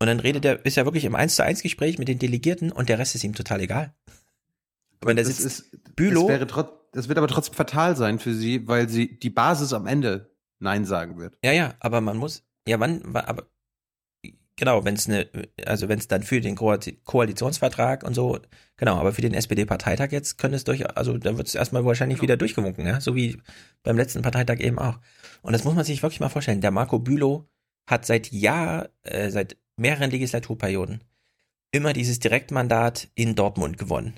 Und 0.00 0.06
dann 0.08 0.20
redet 0.20 0.44
er, 0.44 0.64
ist 0.64 0.76
er 0.76 0.84
wirklich 0.84 1.04
im 1.04 1.14
1 1.14 1.36
zu 1.36 1.44
1 1.44 1.62
Gespräch 1.62 1.98
mit 1.98 2.08
den 2.08 2.18
Delegierten 2.18 2.70
und 2.72 2.88
der 2.88 2.98
Rest 2.98 3.14
ist 3.14 3.24
ihm 3.24 3.34
total 3.34 3.60
egal. 3.60 3.94
Wenn 5.00 5.16
der 5.16 5.24
das 5.24 5.36
sitzt, 5.36 5.46
ist, 5.74 5.96
Bülow, 5.96 6.22
Das, 6.22 6.28
wäre 6.30 6.46
trot, 6.46 6.72
das 6.92 7.08
wird 7.08 7.18
aber 7.18 7.28
trotzdem 7.28 7.54
fatal 7.54 7.96
sein 7.96 8.18
für 8.18 8.34
sie, 8.34 8.66
weil 8.68 8.88
sie 8.88 9.18
die 9.18 9.30
Basis 9.30 9.72
am 9.72 9.86
Ende 9.86 10.30
Nein 10.60 10.84
sagen 10.84 11.18
wird. 11.18 11.36
ja, 11.44 11.52
ja, 11.52 11.74
aber 11.80 12.00
man 12.00 12.16
muss, 12.16 12.42
ja, 12.66 12.80
wann, 12.80 13.00
wa- 13.04 13.24
aber, 13.26 13.46
genau, 14.56 14.84
wenn 14.84 14.94
es 14.94 15.08
eine, 15.08 15.28
also 15.66 15.88
wenn 15.88 15.98
es 15.98 16.08
dann 16.08 16.22
für 16.22 16.40
den 16.40 16.56
Koali- 16.56 16.98
Koalitionsvertrag 17.04 18.04
und 18.04 18.14
so, 18.14 18.38
genau, 18.76 18.96
aber 18.96 19.12
für 19.12 19.22
den 19.22 19.34
SPD-Parteitag 19.34 20.12
jetzt 20.12 20.38
könnte 20.38 20.56
es 20.56 20.64
durch, 20.64 20.96
also 20.96 21.18
da 21.18 21.36
wird 21.36 21.48
es 21.48 21.54
erstmal 21.54 21.84
wahrscheinlich 21.84 22.22
wieder 22.22 22.36
durchgewunken, 22.36 22.86
ja, 22.86 23.00
so 23.00 23.14
wie 23.14 23.40
beim 23.82 23.96
letzten 23.96 24.22
Parteitag 24.22 24.60
eben 24.60 24.78
auch. 24.78 24.98
Und 25.42 25.52
das 25.52 25.64
muss 25.64 25.74
man 25.74 25.84
sich 25.84 26.02
wirklich 26.02 26.20
mal 26.20 26.28
vorstellen. 26.28 26.60
Der 26.60 26.70
Marco 26.70 26.98
Bülow 26.98 27.48
hat 27.86 28.06
seit 28.06 28.32
Jahr, 28.32 28.88
äh, 29.02 29.30
seit 29.30 29.56
mehreren 29.76 30.10
Legislaturperioden 30.10 31.02
immer 31.70 31.92
dieses 31.92 32.20
Direktmandat 32.20 33.08
in 33.14 33.34
Dortmund 33.34 33.78
gewonnen. 33.78 34.14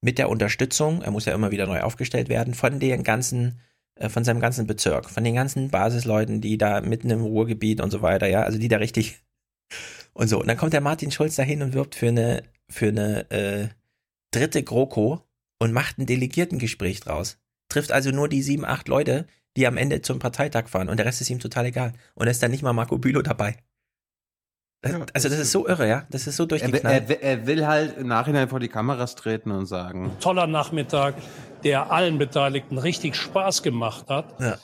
Mit 0.00 0.18
der 0.18 0.30
Unterstützung, 0.30 1.02
er 1.02 1.10
muss 1.10 1.26
ja 1.26 1.34
immer 1.34 1.50
wieder 1.50 1.66
neu 1.66 1.80
aufgestellt 1.80 2.28
werden, 2.28 2.54
von 2.54 2.80
den 2.80 3.02
ganzen, 3.04 3.60
äh, 3.96 4.08
von 4.08 4.24
seinem 4.24 4.40
ganzen 4.40 4.66
Bezirk, 4.66 5.10
von 5.10 5.22
den 5.22 5.34
ganzen 5.34 5.70
Basisleuten, 5.70 6.40
die 6.40 6.58
da 6.58 6.80
mitten 6.80 7.10
im 7.10 7.22
Ruhrgebiet 7.22 7.80
und 7.80 7.90
so 7.90 8.02
weiter, 8.02 8.26
ja, 8.26 8.42
also 8.42 8.58
die 8.58 8.68
da 8.68 8.78
richtig 8.78 9.23
und 10.12 10.28
so. 10.28 10.40
Und 10.40 10.46
dann 10.48 10.56
kommt 10.56 10.72
der 10.72 10.80
Martin 10.80 11.10
Schulz 11.10 11.36
dahin 11.36 11.62
und 11.62 11.72
wirbt 11.74 11.94
für 11.94 12.08
eine, 12.08 12.42
für 12.70 12.88
eine 12.88 13.30
äh, 13.30 13.68
dritte 14.30 14.62
GroKo 14.62 15.22
und 15.58 15.72
macht 15.72 15.98
ein 15.98 16.06
Delegiertengespräch 16.06 17.00
draus. 17.00 17.38
Trifft 17.68 17.92
also 17.92 18.10
nur 18.10 18.28
die 18.28 18.42
sieben, 18.42 18.64
acht 18.64 18.88
Leute, 18.88 19.26
die 19.56 19.66
am 19.66 19.76
Ende 19.76 20.02
zum 20.02 20.18
Parteitag 20.18 20.68
fahren 20.68 20.88
und 20.88 20.96
der 20.98 21.06
Rest 21.06 21.20
ist 21.20 21.30
ihm 21.30 21.38
total 21.38 21.66
egal. 21.66 21.92
Und 22.14 22.26
da 22.26 22.30
ist 22.30 22.42
dann 22.42 22.50
nicht 22.50 22.62
mal 22.62 22.72
Marco 22.72 22.98
Bülow 22.98 23.22
dabei. 23.22 23.56
Das, 24.82 24.92
also 25.14 25.28
das 25.30 25.38
ist 25.38 25.52
so 25.52 25.66
irre, 25.66 25.88
ja. 25.88 26.06
Das 26.10 26.26
ist 26.26 26.36
so 26.36 26.42
Er, 26.42 26.46
durchgeknallt. 26.48 26.84
er, 27.04 27.08
will- 27.08 27.18
er 27.22 27.46
will 27.46 27.66
halt 27.66 27.96
im 27.96 28.06
Nachhinein 28.08 28.48
vor 28.50 28.60
die 28.60 28.68
Kameras 28.68 29.14
treten 29.14 29.50
und 29.50 29.64
sagen, 29.64 30.12
Toller 30.20 30.46
Nachmittag, 30.46 31.14
der 31.62 31.90
allen 31.90 32.18
Beteiligten 32.18 32.76
richtig 32.76 33.16
Spaß 33.16 33.62
gemacht 33.62 34.10
hat. 34.10 34.38
Ja. 34.40 34.58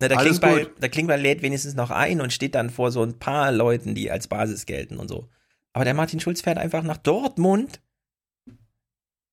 Na, 0.00 0.08
der 0.08 0.18
Alles 0.18 0.38
Klingbeil, 0.40 0.66
gut. 0.66 0.82
der 0.82 0.88
Klingbeil 0.90 1.20
lädt 1.20 1.42
wenigstens 1.42 1.74
noch 1.74 1.90
ein 1.90 2.20
und 2.20 2.32
steht 2.32 2.54
dann 2.54 2.70
vor 2.70 2.92
so 2.92 3.02
ein 3.02 3.18
paar 3.18 3.50
Leuten, 3.52 3.94
die 3.94 4.10
als 4.10 4.28
Basis 4.28 4.64
gelten 4.66 4.98
und 4.98 5.08
so. 5.08 5.28
Aber 5.72 5.84
der 5.84 5.94
Martin 5.94 6.20
Schulz 6.20 6.40
fährt 6.40 6.58
einfach 6.58 6.82
nach 6.82 6.96
Dortmund 6.98 7.80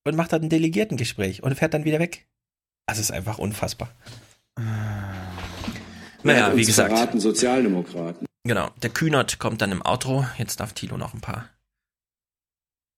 und 0.03 0.15
macht 0.15 0.33
dann 0.33 0.43
ein 0.43 0.49
Delegiertengespräch 0.49 1.43
und 1.43 1.55
fährt 1.55 1.73
dann 1.73 1.85
wieder 1.85 1.99
weg. 1.99 2.27
Das 2.87 2.99
ist 2.99 3.11
einfach 3.11 3.37
unfassbar. 3.37 3.89
Naja, 6.23 6.55
wie 6.55 6.65
gesagt. 6.65 6.91
verraten 6.91 7.19
Sozialdemokraten. 7.19 8.25
Genau, 8.43 8.69
der 8.81 8.89
Kühnert 8.91 9.39
kommt 9.39 9.61
dann 9.61 9.71
im 9.71 9.81
Outro. 9.85 10.25
Jetzt 10.37 10.59
darf 10.59 10.73
Thilo 10.73 10.97
noch 10.97 11.13
ein 11.13 11.21
paar 11.21 11.49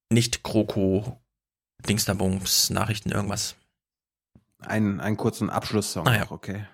nicht-Kroko, 0.09 1.19
Dingsterbums, 1.87 2.69
Nachrichten, 2.69 3.11
irgendwas. 3.11 3.55
einen, 4.59 4.99
einen 5.01 5.17
kurzen 5.17 5.49
Abschlusssong 5.49 6.07
Ah 6.07 6.13
ja. 6.13 6.19
noch, 6.21 6.31
okay. 6.31 6.65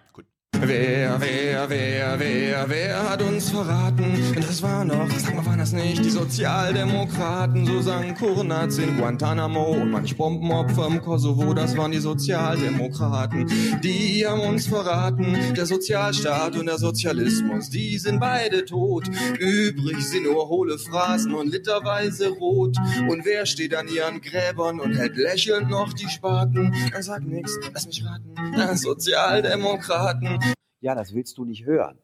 Wer, 0.66 1.20
wer, 1.20 1.70
wer, 1.70 2.20
wer, 2.20 2.70
wer 2.70 3.10
hat 3.10 3.22
uns 3.22 3.50
verraten? 3.50 4.34
Das 4.34 4.62
war 4.62 4.86
noch, 4.86 5.10
sag 5.18 5.36
mal, 5.36 5.46
waren 5.46 5.60
das 5.60 5.74
nicht 5.74 6.06
die 6.06 6.10
Sozialdemokraten? 6.10 7.66
So 7.66 7.82
sang 7.82 8.16
Kurnaz 8.16 8.78
in 8.78 8.96
Guantanamo 8.96 9.74
und 9.74 9.92
manch 9.92 10.16
Bombenopfer 10.16 10.88
im 10.88 11.02
Kosovo, 11.02 11.54
das 11.54 11.76
waren 11.76 11.92
die 11.92 12.00
Sozialdemokraten. 12.00 13.52
Die 13.84 14.26
haben 14.26 14.40
uns 14.40 14.68
verraten, 14.68 15.36
der 15.54 15.66
Sozialstaat 15.66 16.56
und 16.56 16.68
der 16.68 16.78
Sozialismus, 16.78 17.70
die 17.70 17.98
sind 17.98 18.22
beide 18.22 18.64
tot. 18.64 19.10
Übrig 19.40 20.08
sind 20.08 20.24
nur 20.24 20.48
hohle 20.48 20.78
Phrasen 20.78 21.34
und 21.34 21.52
literweise 21.52 22.30
rot. 22.30 22.78
Und 23.10 23.26
wer 23.26 23.46
steht 23.46 23.76
an 23.76 23.90
ihren 23.90 24.22
Gräbern 24.22 24.80
und 24.80 24.96
hält 24.96 25.18
lächelnd 25.18 25.70
noch 25.70 25.92
die 25.92 26.08
Spaten? 26.08 26.74
Er 26.94 27.04
sagt 27.04 27.26
nix, 27.26 27.60
lass 27.74 27.86
mich 27.86 28.06
raten, 28.06 28.78
Sozialdemokraten. 28.78 30.53
Ja, 30.84 30.96
das 30.96 31.14
willst 31.14 31.38
du 31.38 31.46
nicht 31.46 31.64
hören. 31.66 31.98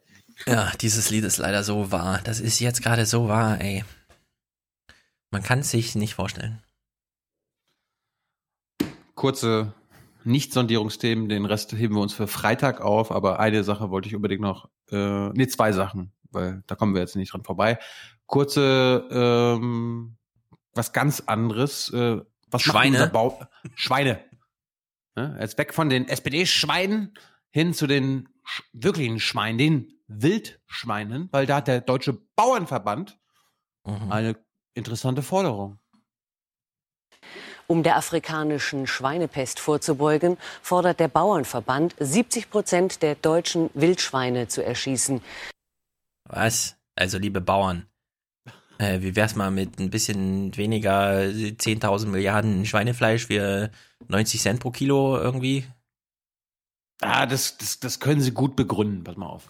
Ja, 0.48 0.72
dieses 0.80 1.10
Lied 1.10 1.26
ist 1.26 1.38
leider 1.38 1.66
so 1.66 1.92
wahr. 1.92 2.22
Das 2.24 2.40
ist 2.40 2.62
jetzt 2.62 2.82
gerade 2.82 3.06
so 3.06 3.28
wahr, 3.28 3.60
ey. 3.60 3.84
Man 5.32 5.44
kann 5.44 5.60
es 5.60 5.72
sich 5.72 5.96
nicht 5.96 6.14
vorstellen. 6.14 6.64
Kurze 9.16 9.74
Nicht-Sondierungsthemen, 10.24 11.28
den 11.28 11.44
Rest 11.44 11.74
heben 11.74 11.96
wir 11.96 12.02
uns 12.02 12.14
für 12.14 12.28
Freitag 12.28 12.80
auf, 12.80 13.12
aber 13.12 13.42
eine 13.42 13.66
Sache 13.66 13.90
wollte 13.90 14.08
ich 14.08 14.16
unbedingt 14.16 14.42
noch, 14.42 14.70
äh, 14.92 15.28
nee, 15.32 15.48
zwei 15.48 15.74
Sachen, 15.74 16.14
weil 16.32 16.64
da 16.66 16.76
kommen 16.76 16.94
wir 16.94 17.02
jetzt 17.02 17.18
nicht 17.18 17.34
dran 17.34 17.44
vorbei. 17.44 17.80
Kurze, 18.28 19.10
ähm, 19.12 20.16
was 20.74 20.94
ganz 20.94 21.24
anderes, 21.26 21.90
äh, 21.90 22.22
was 22.48 22.66
macht 22.66 22.78
Schweine? 22.78 23.12
Schweine. 23.76 24.24
Ja, 25.18 25.38
jetzt 25.38 25.58
weg 25.58 25.74
von 25.74 25.90
den 25.90 26.08
SPD-Schweinen 26.08 27.14
hin 27.52 27.74
zu 27.74 27.86
den 27.86 28.30
wirklichen 28.74 29.20
Schweinen, 29.20 29.58
den 29.58 29.94
Wildschweinen, 30.08 31.30
weil 31.32 31.46
da 31.46 31.58
hat 31.58 31.68
der 31.68 31.82
Deutsche 31.82 32.14
Bauernverband 32.36 33.20
Mhm. 33.86 34.12
eine 34.12 34.36
interessante 34.74 35.22
Forderung. 35.22 35.80
Um 37.68 37.84
der 37.84 37.98
afrikanischen 37.98 38.88
Schweinepest 38.88 39.60
vorzubeugen, 39.60 40.38
fordert 40.62 41.00
der 41.00 41.08
Bauernverband, 41.08 41.96
70 42.00 42.50
Prozent 42.50 43.02
der 43.04 43.16
deutschen 43.16 43.70
Wildschweine 43.74 44.48
zu 44.48 44.64
erschießen. 44.64 45.22
Was? 46.26 46.78
Also, 46.96 47.18
liebe 47.20 47.42
Bauern, 47.42 47.88
äh, 48.80 49.02
wie 49.02 49.16
wär's 49.16 49.36
mal 49.36 49.52
mit 49.52 49.80
ein 49.80 49.90
bisschen 49.92 50.56
weniger 50.58 51.22
10.000 51.58 52.12
Milliarden 52.12 52.66
Schweinefleisch 52.66 53.28
für 53.28 53.70
90 54.08 54.42
Cent 54.42 54.60
pro 54.60 54.72
Kilo 54.72 55.18
irgendwie? 55.18 55.68
Ah, 57.02 57.26
das, 57.26 57.58
das, 57.58 57.80
das 57.80 58.00
können 58.00 58.22
Sie 58.22 58.32
gut 58.32 58.56
begründen. 58.56 59.04
Pass 59.04 59.16
mal 59.16 59.28
auf. 59.28 59.50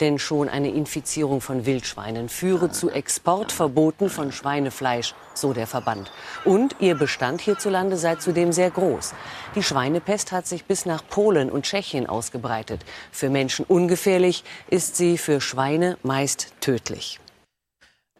Denn 0.00 0.18
schon 0.18 0.48
eine 0.48 0.70
Infizierung 0.70 1.40
von 1.40 1.66
Wildschweinen 1.66 2.28
führe 2.28 2.70
zu 2.70 2.90
Exportverboten 2.90 4.10
von 4.10 4.30
Schweinefleisch, 4.32 5.14
so 5.34 5.52
der 5.52 5.66
Verband. 5.66 6.12
Und 6.44 6.76
ihr 6.78 6.94
Bestand 6.94 7.40
hierzulande 7.40 7.96
sei 7.96 8.16
zudem 8.16 8.52
sehr 8.52 8.70
groß. 8.70 9.14
Die 9.56 9.62
Schweinepest 9.62 10.30
hat 10.30 10.46
sich 10.46 10.64
bis 10.64 10.86
nach 10.86 11.06
Polen 11.08 11.50
und 11.50 11.64
Tschechien 11.64 12.06
ausgebreitet. 12.06 12.84
Für 13.10 13.30
Menschen 13.30 13.64
ungefährlich, 13.64 14.44
ist 14.68 14.96
sie 14.96 15.18
für 15.18 15.40
Schweine 15.40 15.98
meist 16.02 16.52
tödlich. 16.60 17.18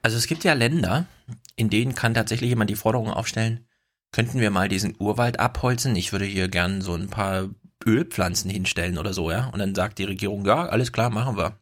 Also 0.03 0.17
es 0.17 0.27
gibt 0.27 0.45
ja 0.45 0.55
Länder, 0.55 1.07
in 1.55 1.71
denen 1.71 1.95
kann 1.95 2.15
tatsächlich 2.15 2.51
jemand 2.51 2.71
die 2.71 2.77
Forderung 2.77 3.11
aufstellen, 3.13 3.68
könnten 4.13 4.41
wir 4.41 4.51
mal 4.51 4.69
diesen 4.69 4.95
Urwald 4.99 5.41
abholzen? 5.41 5.95
Ich 5.97 6.13
würde 6.13 6.25
hier 6.25 6.49
gern 6.49 6.81
so 6.81 6.95
ein 6.95 7.09
paar 7.09 7.49
Ölpflanzen 7.85 8.51
hinstellen 8.51 8.99
oder 8.99 9.13
so, 9.13 9.31
ja? 9.31 9.49
Und 9.49 9.59
dann 9.59 9.75
sagt 9.75 9.99
die 9.99 10.05
Regierung, 10.05 10.45
ja, 10.45 10.67
alles 10.67 10.93
klar, 10.93 11.11
machen 11.11 11.37
wir. 11.37 11.59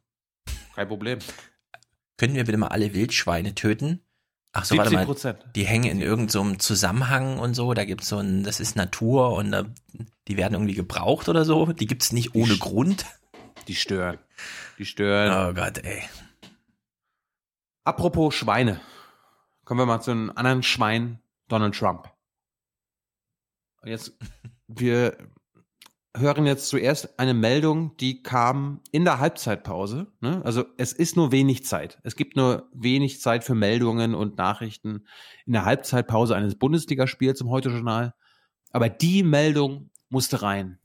Kein 0.74 0.88
Problem. 0.88 1.18
Können 2.16 2.34
wir 2.34 2.44
bitte 2.44 2.58
mal 2.58 2.68
alle 2.68 2.94
Wildschweine 2.94 3.54
töten? 3.54 4.00
Ach 4.52 4.64
so, 4.64 4.76
warte 4.78 4.90
mal. 4.90 5.04
70%. 5.04 5.36
Die 5.54 5.66
hängen 5.66 5.90
in 5.90 6.00
irgendeinem 6.00 6.52
so 6.52 6.56
Zusammenhang 6.56 7.38
und 7.38 7.54
so. 7.54 7.74
Da 7.74 7.84
gibt's 7.84 8.08
so 8.08 8.18
ein, 8.18 8.42
das 8.42 8.58
ist 8.58 8.74
Natur 8.74 9.32
und 9.32 9.50
da, 9.52 9.64
die 10.28 10.36
werden 10.38 10.54
irgendwie 10.54 10.74
gebraucht 10.74 11.28
oder 11.28 11.44
so. 11.44 11.66
Die 11.72 11.86
gibt's 11.86 12.12
nicht 12.12 12.34
ohne 12.34 12.56
Grund. 12.56 13.04
Die 13.68 13.74
stören. 13.74 14.18
Die 14.78 14.86
stören. 14.86 15.50
Oh 15.50 15.54
Gott, 15.54 15.78
ey. 15.84 16.02
Apropos 17.84 18.34
Schweine. 18.34 18.80
Kommen 19.64 19.80
wir 19.80 19.86
mal 19.86 20.00
zu 20.00 20.12
einem 20.12 20.32
anderen 20.34 20.62
Schwein, 20.62 21.18
Donald 21.48 21.74
Trump. 21.74 22.10
Jetzt, 23.86 24.18
wir 24.66 25.16
hören 26.16 26.46
jetzt 26.46 26.68
zuerst 26.68 27.18
eine 27.18 27.34
Meldung, 27.34 27.96
die 27.98 28.22
kam 28.22 28.80
in 28.90 29.04
der 29.04 29.20
Halbzeitpause. 29.20 30.08
Ne? 30.20 30.42
Also 30.44 30.64
es 30.76 30.92
ist 30.92 31.16
nur 31.16 31.30
wenig 31.30 31.64
Zeit. 31.64 31.98
Es 32.02 32.16
gibt 32.16 32.36
nur 32.36 32.68
wenig 32.72 33.20
Zeit 33.20 33.44
für 33.44 33.54
Meldungen 33.54 34.14
und 34.14 34.38
Nachrichten 34.38 35.06
in 35.46 35.52
der 35.52 35.64
Halbzeitpause 35.64 36.34
eines 36.34 36.58
Bundesligaspiels 36.58 37.40
im 37.40 37.50
Heute-Journal. 37.50 38.14
Aber 38.72 38.88
die 38.88 39.22
Meldung 39.22 39.90
musste 40.08 40.42
rein. 40.42 40.78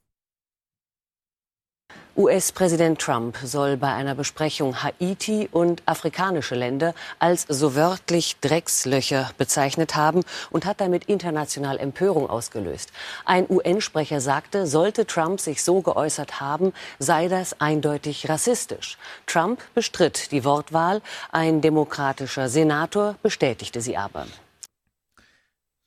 US-Präsident 2.16 3.00
Trump 3.00 3.38
soll 3.42 3.78
bei 3.78 3.92
einer 3.94 4.14
Besprechung 4.14 4.82
Haiti 4.82 5.48
und 5.50 5.82
afrikanische 5.86 6.54
Länder 6.54 6.94
als 7.18 7.46
so 7.48 7.74
wörtlich 7.74 8.36
Dreckslöcher 8.40 9.30
bezeichnet 9.38 9.96
haben 9.96 10.22
und 10.50 10.66
hat 10.66 10.82
damit 10.82 11.04
international 11.04 11.78
Empörung 11.78 12.28
ausgelöst. 12.28 12.92
Ein 13.24 13.46
UN-Sprecher 13.48 14.20
sagte, 14.20 14.66
sollte 14.66 15.06
Trump 15.06 15.40
sich 15.40 15.64
so 15.64 15.80
geäußert 15.80 16.40
haben, 16.40 16.74
sei 16.98 17.28
das 17.28 17.60
eindeutig 17.60 18.28
rassistisch. 18.28 18.98
Trump 19.26 19.60
bestritt 19.74 20.32
die 20.32 20.44
Wortwahl, 20.44 21.00
ein 21.30 21.62
demokratischer 21.62 22.50
Senator 22.50 23.16
bestätigte 23.22 23.80
sie 23.80 23.96
aber. 23.96 24.26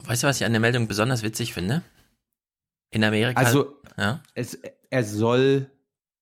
Weißt 0.06 0.24
du, 0.24 0.28
was 0.28 0.38
ich 0.38 0.46
an 0.46 0.54
der 0.54 0.62
Meldung 0.62 0.88
besonders 0.88 1.22
witzig 1.22 1.54
finde? 1.54 1.84
In 2.90 3.04
Amerika. 3.04 3.40
Also, 3.40 3.76
ja? 3.98 4.22
es, 4.34 4.58
er 4.90 5.04
soll 5.04 5.70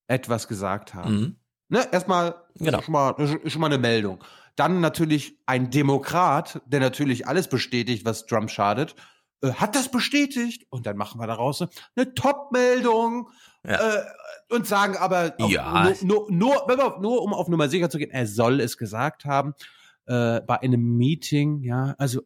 etwas 0.08 0.48
gesagt 0.48 0.94
haben. 0.94 1.16
Mhm. 1.16 1.36
Ne, 1.70 1.88
erstmal 1.92 2.36
Genau. 2.56 2.82
schon, 2.82 2.92
mal, 2.92 3.16
schon 3.46 3.62
mal 3.62 3.68
eine 3.68 3.78
Meldung. 3.80 4.24
Dann 4.56 4.80
natürlich 4.82 5.40
ein 5.48 5.72
Demokrat, 5.72 6.62
der 6.68 6.80
natürlich 6.80 7.28
alles 7.28 7.48
bestätigt, 7.48 8.06
was 8.06 8.26
Trump 8.28 8.52
schadet, 8.52 8.96
äh, 9.42 9.52
hat 9.54 9.76
das 9.76 9.90
bestätigt 9.90 10.68
und 10.70 10.86
dann 10.86 10.98
machen 10.98 11.20
wir 11.20 11.26
daraus 11.28 11.66
eine 11.96 12.14
Top-Meldung 12.14 13.30
äh, 13.64 13.78
und 14.50 14.68
sagen 14.68 14.98
aber 14.98 15.34
auf, 15.40 15.50
Ja. 15.50 15.90
nur, 16.04 16.28
nur, 16.32 16.68
nur, 16.68 17.00
nur 17.02 17.22
um 17.24 17.34
auf 17.34 17.48
Nummer 17.48 17.70
sicher 17.70 17.90
zu 17.90 17.98
gehen, 17.98 18.12
er 18.12 18.28
soll 18.28 18.60
es 18.60 18.78
gesagt 18.78 19.26
haben 19.26 19.54
äh, 20.06 20.42
bei 20.42 20.62
einem 20.62 20.98
Meeting, 20.98 21.62
ja, 21.64 21.96
also 21.98 22.22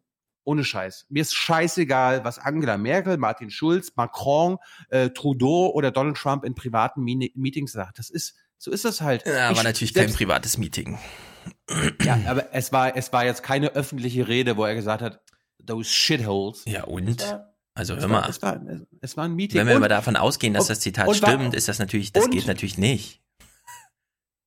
ohne 0.47 0.63
Scheiß. 0.63 1.05
Mir 1.09 1.21
ist 1.21 1.35
scheißegal, 1.35 2.23
was 2.23 2.39
Angela 2.39 2.77
Merkel, 2.77 3.17
Martin 3.17 3.49
Schulz, 3.51 3.91
Macron, 3.95 4.57
äh, 4.89 5.09
Trudeau 5.09 5.71
oder 5.73 5.91
Donald 5.91 6.15
Trump 6.17 6.45
in 6.45 6.55
privaten 6.55 7.03
Mini 7.03 7.33
Meetings 7.35 7.73
sagt. 7.73 7.99
Das 7.99 8.09
ist, 8.09 8.35
so 8.57 8.71
ist 8.71 8.85
das 8.85 9.01
halt. 9.01 9.25
Ja, 9.25 9.51
Ich- 9.51 9.57
war 9.57 9.63
natürlich 9.63 9.93
kein 9.93 10.11
privates 10.13 10.57
Meeting. 10.57 10.97
Ja, 12.01 12.17
aber 12.27 12.53
es 12.53 12.71
war, 12.71 12.95
es 12.95 13.11
war 13.11 13.25
jetzt 13.25 13.43
keine 13.43 13.73
öffentliche 13.75 14.27
Rede, 14.27 14.55
wo 14.57 14.63
er 14.65 14.73
gesagt 14.75 15.01
hat, 15.01 15.21
those 15.65 15.89
shitholes. 15.91 16.63
Ja, 16.65 16.85
und? 16.85 17.21
War- 17.21 17.53
Also 17.73 17.95
hör 17.97 18.07
mal. 18.07 18.27
Es 18.29 18.41
war, 18.41 18.59
es 19.01 19.17
war 19.17 19.25
ein 19.25 19.35
Meeting. 19.35 19.59
Wenn 19.59 19.67
wir 19.67 19.75
Und- 19.75 19.81
mal 19.81 19.87
davon 19.89 20.15
ausgehen, 20.15 20.53
dass 20.53 20.63
und- 20.63 20.69
das 20.69 20.79
Zitat 20.79 21.13
stimmt, 21.15 21.53
ist 21.55 21.67
das 21.67 21.77
natürlich, 21.77 22.11
das 22.13 22.23
und- 22.25 22.31
geht 22.31 22.47
natürlich 22.47 22.77
nicht. 22.77 23.21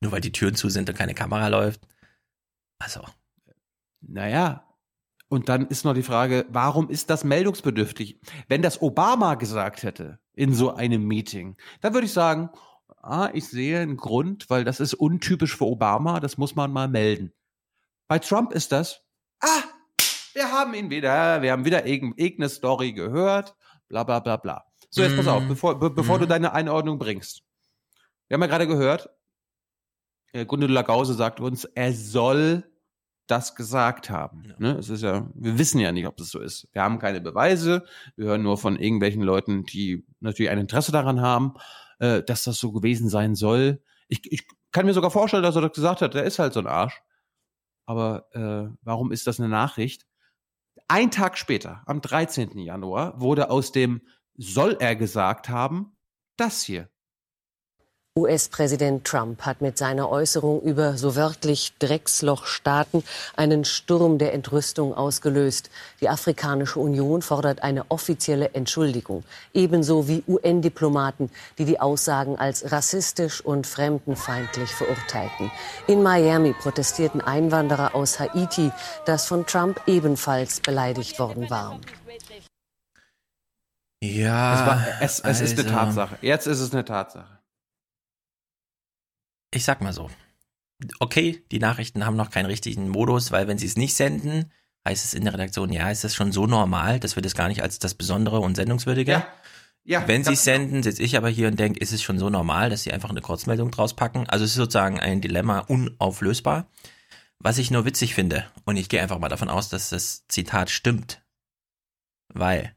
Nur 0.01 0.13
weil 0.13 0.23
die 0.23 0.33
Türen 0.33 0.55
zu 0.55 0.71
sind 0.71 0.89
und 0.89 0.97
keine 0.97 1.13
Kamera 1.15 1.49
läuft. 1.49 1.83
Also. 2.79 3.05
Naja. 4.01 4.65
Und 5.31 5.49
dann 5.49 5.67
ist 5.69 5.85
noch 5.85 5.95
die 5.95 6.03
Frage, 6.03 6.45
warum 6.51 6.91
ist 6.91 7.09
das 7.09 7.23
meldungsbedürftig? 7.23 8.19
Wenn 8.49 8.63
das 8.63 8.83
Obama 8.83 9.37
gesagt 9.37 9.85
hätte 9.85 10.19
in 10.35 10.53
so 10.53 10.75
einem 10.75 11.07
Meeting, 11.07 11.57
dann 11.81 11.95
würde 11.95 12.07
ich 12.07 12.13
sagen, 12.13 12.51
ah, 13.01 13.31
ich 13.33 13.47
sehe 13.49 13.79
einen 13.79 13.97
Grund, 13.97 14.51
weil 14.51 14.65
das 14.65 14.81
ist 14.81 14.93
untypisch 14.95 15.57
für 15.57 15.67
Obama, 15.67 16.19
das 16.19 16.37
muss 16.37 16.57
man 16.57 16.73
mal 16.73 16.89
melden. 16.89 17.33
Bei 18.09 18.19
Trump 18.19 18.53
ist 18.53 18.73
das, 18.73 19.03
ah, 19.41 19.63
wir 20.35 20.51
haben 20.51 20.75
ihn 20.75 20.91
wieder, 20.91 21.43
wir 21.43 21.53
haben 21.53 21.65
wieder 21.65 21.87
irgend- 21.87 22.19
irgendeine 22.19 22.49
Story 22.49 22.93
gehört, 22.93 23.55
bla 23.89 24.03
bla 24.03 24.19
bla 24.19 24.37
bla. 24.37 24.65
So, 24.91 25.03
jetzt 25.03 25.17
pass 25.17 25.29
auf, 25.29 25.45
Mm. 25.45 25.49
bevor, 25.49 25.79
be, 25.79 25.91
bevor 25.91 26.19
du 26.19 26.27
Mm. 26.27 26.29
deine 26.29 26.53
Einordnung 26.53 26.99
bringst. 26.99 27.43
Wir 28.27 28.35
haben 28.35 28.41
ja 28.43 28.49
gerade 28.49 28.67
gehört, 28.67 29.09
äh, 30.33 30.45
Gundula 30.45 30.83
Gause 30.83 31.15
sagt 31.15 31.39
uns, 31.39 31.65
er 31.65 31.93
soll 31.93 32.65
das 33.31 33.55
gesagt 33.55 34.11
haben. 34.11 34.55
Ne? 34.59 34.77
Es 34.79 34.89
ist 34.89 35.03
ja, 35.03 35.29
wir 35.35 35.59
wissen 35.59 35.81
ja 35.81 35.93
nicht, 35.93 36.07
ob 36.07 36.17
das 36.17 36.31
so 36.31 36.41
ist. 36.41 36.69
Wir 36.73 36.83
haben 36.83 36.99
keine 36.99 37.21
Beweise. 37.21 37.85
Wir 38.17 38.27
hören 38.27 38.43
nur 38.43 38.59
von 38.59 38.79
irgendwelchen 38.79 39.23
Leuten, 39.23 39.65
die 39.65 40.07
natürlich 40.21 40.51
ein 40.51 40.59
Interesse 40.59 40.93
daran 40.93 41.21
haben, 41.21 41.55
äh, 41.99 42.23
dass 42.23 42.45
das 42.45 42.59
so 42.59 42.73
gewesen 42.73 43.09
sein 43.09 43.35
soll. 43.35 43.83
Ich, 44.09 44.21
ich 44.31 44.47
kann 44.73 44.87
mir 44.87 44.95
sogar 44.95 45.11
vorstellen, 45.11 45.43
dass 45.43 45.57
er 45.57 45.63
das 45.63 45.73
gesagt 45.73 46.03
hat. 46.03 46.15
Der 46.15 46.25
ist 46.25 46.39
halt 46.39 46.53
so 46.53 46.61
ein 46.61 46.67
Arsch. 46.67 47.01
Aber 47.87 48.27
äh, 48.33 48.75
warum 48.83 49.13
ist 49.13 49.27
das 49.27 49.41
eine 49.41 49.49
Nachricht? 49.49 50.07
Ein 50.89 51.11
Tag 51.11 51.39
später, 51.39 51.83
am 51.87 52.01
13. 52.01 52.59
Januar, 52.59 53.21
wurde 53.21 53.51
aus 53.51 53.73
dem 53.73 54.03
soll 54.37 54.77
er 54.81 54.97
gesagt 54.97 55.49
haben, 55.49 55.97
das 56.37 56.63
hier. 56.63 56.89
US-Präsident 58.19 59.05
Trump 59.05 59.43
hat 59.43 59.61
mit 59.61 59.79
seiner 59.79 60.11
Äußerung 60.11 60.61
über 60.63 60.99
so 60.99 61.15
wörtlich 61.15 61.75
Dreckslochstaaten 61.79 63.05
einen 63.37 63.65
Sturm 63.65 64.19
der 64.19 64.35
Entrüstung 64.35 64.95
ausgelöst. 64.95 65.71
Die 66.01 66.09
Afrikanische 66.09 66.81
Union 66.81 67.23
fordert 67.23 67.63
eine 67.63 67.89
offizielle 67.89 68.53
Entschuldigung, 68.53 69.23
ebenso 69.55 70.09
wie 70.09 70.25
UN-Diplomaten, 70.27 71.31
die 71.59 71.65
die 71.65 71.79
Aussagen 71.79 72.37
als 72.37 72.73
rassistisch 72.73 73.41
und 73.45 73.69
fremdenfeindlich 73.69 74.71
verurteilten. 74.71 75.53
In 75.87 76.03
Miami 76.03 76.53
protestierten 76.53 77.21
Einwanderer 77.21 77.95
aus 77.95 78.19
Haiti, 78.19 78.73
das 79.07 79.27
von 79.27 79.47
Trump 79.47 79.81
ebenfalls 79.87 80.59
beleidigt 80.59 81.21
worden 81.21 81.49
war. 81.49 81.79
Ja. 84.03 84.55
es 84.55 84.67
war, 84.67 84.87
es, 85.01 85.21
es 85.21 85.41
ist 85.41 85.59
eine 85.61 85.69
also- 85.69 85.79
Tatsache. 85.79 86.19
Jetzt 86.23 86.47
ist 86.49 86.59
es 86.59 86.73
eine 86.73 86.85
Tatsache. 86.85 87.40
Ich 89.53 89.65
sag 89.65 89.81
mal 89.81 89.93
so. 89.93 90.11
Okay, 90.99 91.45
die 91.51 91.59
Nachrichten 91.59 92.07
haben 92.07 92.17
noch 92.17 92.31
keinen 92.31 92.47
richtigen 92.47 92.89
Modus, 92.89 93.33
weil 93.33 93.49
wenn 93.49 93.59
sie 93.59 93.67
es 93.67 93.77
nicht 93.77 93.95
senden, 93.95 94.51
heißt 94.89 95.05
es 95.05 95.15
in 95.15 95.25
der 95.25 95.35
Redaktion, 95.35 95.73
ja, 95.73 95.91
ist 95.91 96.05
das 96.05 96.15
schon 96.15 96.33
so 96.33 96.47
normal, 96.47 97.01
dass 97.01 97.17
wir 97.17 97.23
das 97.23 97.35
gar 97.35 97.49
nicht 97.49 97.63
als 97.63 97.79
das 97.79 97.95
Besondere 97.95 98.41
und 98.41 98.55
Sendungswürdige. 98.57 99.13
Ja. 99.13 99.29
Ja, 99.85 100.07
wenn 100.07 100.25
sie 100.25 100.35
es 100.35 100.45
senden, 100.45 100.83
sitze 100.83 101.03
ich 101.03 101.17
aber 101.17 101.31
hier 101.31 101.49
und 101.49 101.59
denke, 101.59 101.81
ist 101.81 101.93
es 101.93 102.03
schon 102.03 102.19
so 102.19 102.29
normal, 102.29 102.69
dass 102.69 102.83
sie 102.83 102.93
einfach 102.93 103.11
eine 103.11 103.23
Kurzmeldung 103.23 103.71
draus 103.71 103.97
packen. 103.97 104.29
Also 104.29 104.45
es 104.45 104.51
ist 104.51 104.57
sozusagen 104.57 105.01
ein 105.01 105.23
Dilemma 105.23 105.61
unauflösbar. 105.61 106.69
Was 107.39 107.57
ich 107.57 107.71
nur 107.71 107.87
witzig 107.87 108.15
finde, 108.15 108.47
und 108.67 108.77
ich 108.77 108.91
gehe 108.91 109.01
einfach 109.01 109.19
mal 109.19 109.31
davon 109.31 109.49
aus, 109.49 109.71
dass 109.71 109.89
das 109.89 110.27
Zitat 110.29 110.69
stimmt, 110.69 111.23
weil 112.29 112.75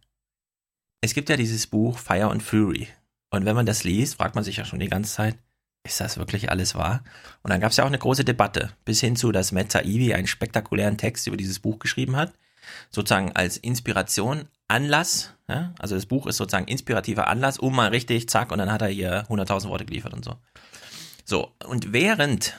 es 1.01 1.13
gibt 1.13 1.27
ja 1.27 1.35
dieses 1.35 1.67
Buch 1.67 1.97
Fire 1.97 2.31
and 2.31 2.41
Fury. 2.41 2.87
Und 3.29 3.43
wenn 3.43 3.55
man 3.55 3.65
das 3.65 3.83
liest, 3.83 4.15
fragt 4.15 4.35
man 4.35 4.45
sich 4.45 4.55
ja 4.55 4.63
schon 4.63 4.79
die 4.79 4.87
ganze 4.87 5.13
Zeit, 5.13 5.37
ist 5.83 5.99
das 5.99 6.17
wirklich 6.17 6.49
alles 6.49 6.75
wahr? 6.75 7.03
Und 7.43 7.51
dann 7.51 7.59
gab 7.59 7.71
es 7.71 7.77
ja 7.77 7.83
auch 7.83 7.89
eine 7.89 7.99
große 7.99 8.23
Debatte, 8.23 8.71
bis 8.85 9.01
hin 9.01 9.15
zu, 9.15 9.31
dass 9.31 9.51
Matt 9.51 9.69
Taibbi 9.69 10.13
einen 10.13 10.27
spektakulären 10.27 10.97
Text 10.97 11.27
über 11.27 11.37
dieses 11.37 11.59
Buch 11.59 11.79
geschrieben 11.79 12.15
hat, 12.15 12.33
sozusagen 12.89 13.31
als 13.33 13.57
Inspiration, 13.57 14.47
Anlass, 14.69 15.33
ja? 15.47 15.73
also 15.79 15.95
das 15.95 16.05
Buch 16.05 16.25
ist 16.27 16.37
sozusagen 16.37 16.67
inspirativer 16.67 17.27
Anlass, 17.27 17.59
um 17.59 17.75
mal 17.75 17.89
richtig, 17.89 18.29
zack, 18.29 18.51
und 18.51 18.57
dann 18.59 18.71
hat 18.71 18.81
er 18.81 18.87
hier 18.87 19.25
100.000 19.27 19.67
Worte 19.67 19.85
geliefert 19.85 20.13
und 20.13 20.23
so. 20.23 20.35
So, 21.25 21.51
und 21.67 21.93
während 21.93 22.57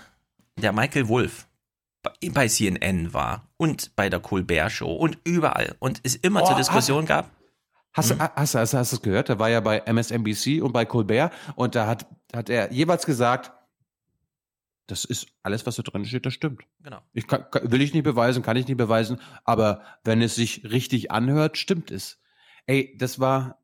der 0.57 0.73
Michael 0.73 1.09
Wolf 1.09 1.47
bei- 2.03 2.49
CNN 2.49 3.15
war 3.15 3.47
und 3.57 3.97
bei 3.97 4.11
der 4.11 4.21
Colbert 4.21 4.71
Show 4.71 4.93
und 4.93 5.19
überall 5.25 5.75
und 5.79 6.01
es 6.03 6.15
immer 6.15 6.43
Oh, 6.43 6.47
zur 6.47 6.57
Diskussion 6.57 7.07
gab, 7.07 7.31
Hast, 7.95 8.11
Mhm. 8.13 8.19
du, 8.19 8.25
hast, 8.37 8.55
du- 8.55 8.59
hast, 8.59 8.73
du- 8.75 8.79
hast 8.79 8.93
du 8.93 8.97
es 8.97 9.03
gehört? 9.03 9.29
Da 9.29 9.39
war 9.39 9.49
ja 9.49 9.61
bei 9.61 9.79
MSNBC 9.87 10.61
und 10.61 10.73
bei 10.73 10.85
Colbert 10.85 11.33
und 11.57 11.75
da 11.75 11.87
hat, 11.87 12.07
hat 12.35 12.51
er 12.51 12.73
jeweils 12.73 13.07
gesagt, 13.07 13.53
das 14.87 15.05
ist 15.07 15.29
alles, 15.43 15.65
was 15.65 15.77
da 15.77 15.83
drin 15.83 16.05
steht, 16.05 16.27
das 16.27 16.35
stimmt. 16.35 16.63
Genau. 16.83 17.01
Ich 17.15 17.27
kann, 17.27 17.47
will 17.63 17.81
ich 17.81 17.95
nicht 17.95 18.03
beweisen, 18.03 18.43
kann 18.43 18.57
ich 18.57 18.67
nicht 18.69 18.77
beweisen, 18.77 19.19
aber 19.45 19.83
wenn 20.05 20.21
es 20.21 20.35
sich 20.35 20.63
richtig 20.71 21.11
anhört, 21.11 21.57
stimmt 21.57 21.91
es. 21.91 22.19
Ey, 22.67 22.95
das 22.99 23.19
war, 23.19 23.59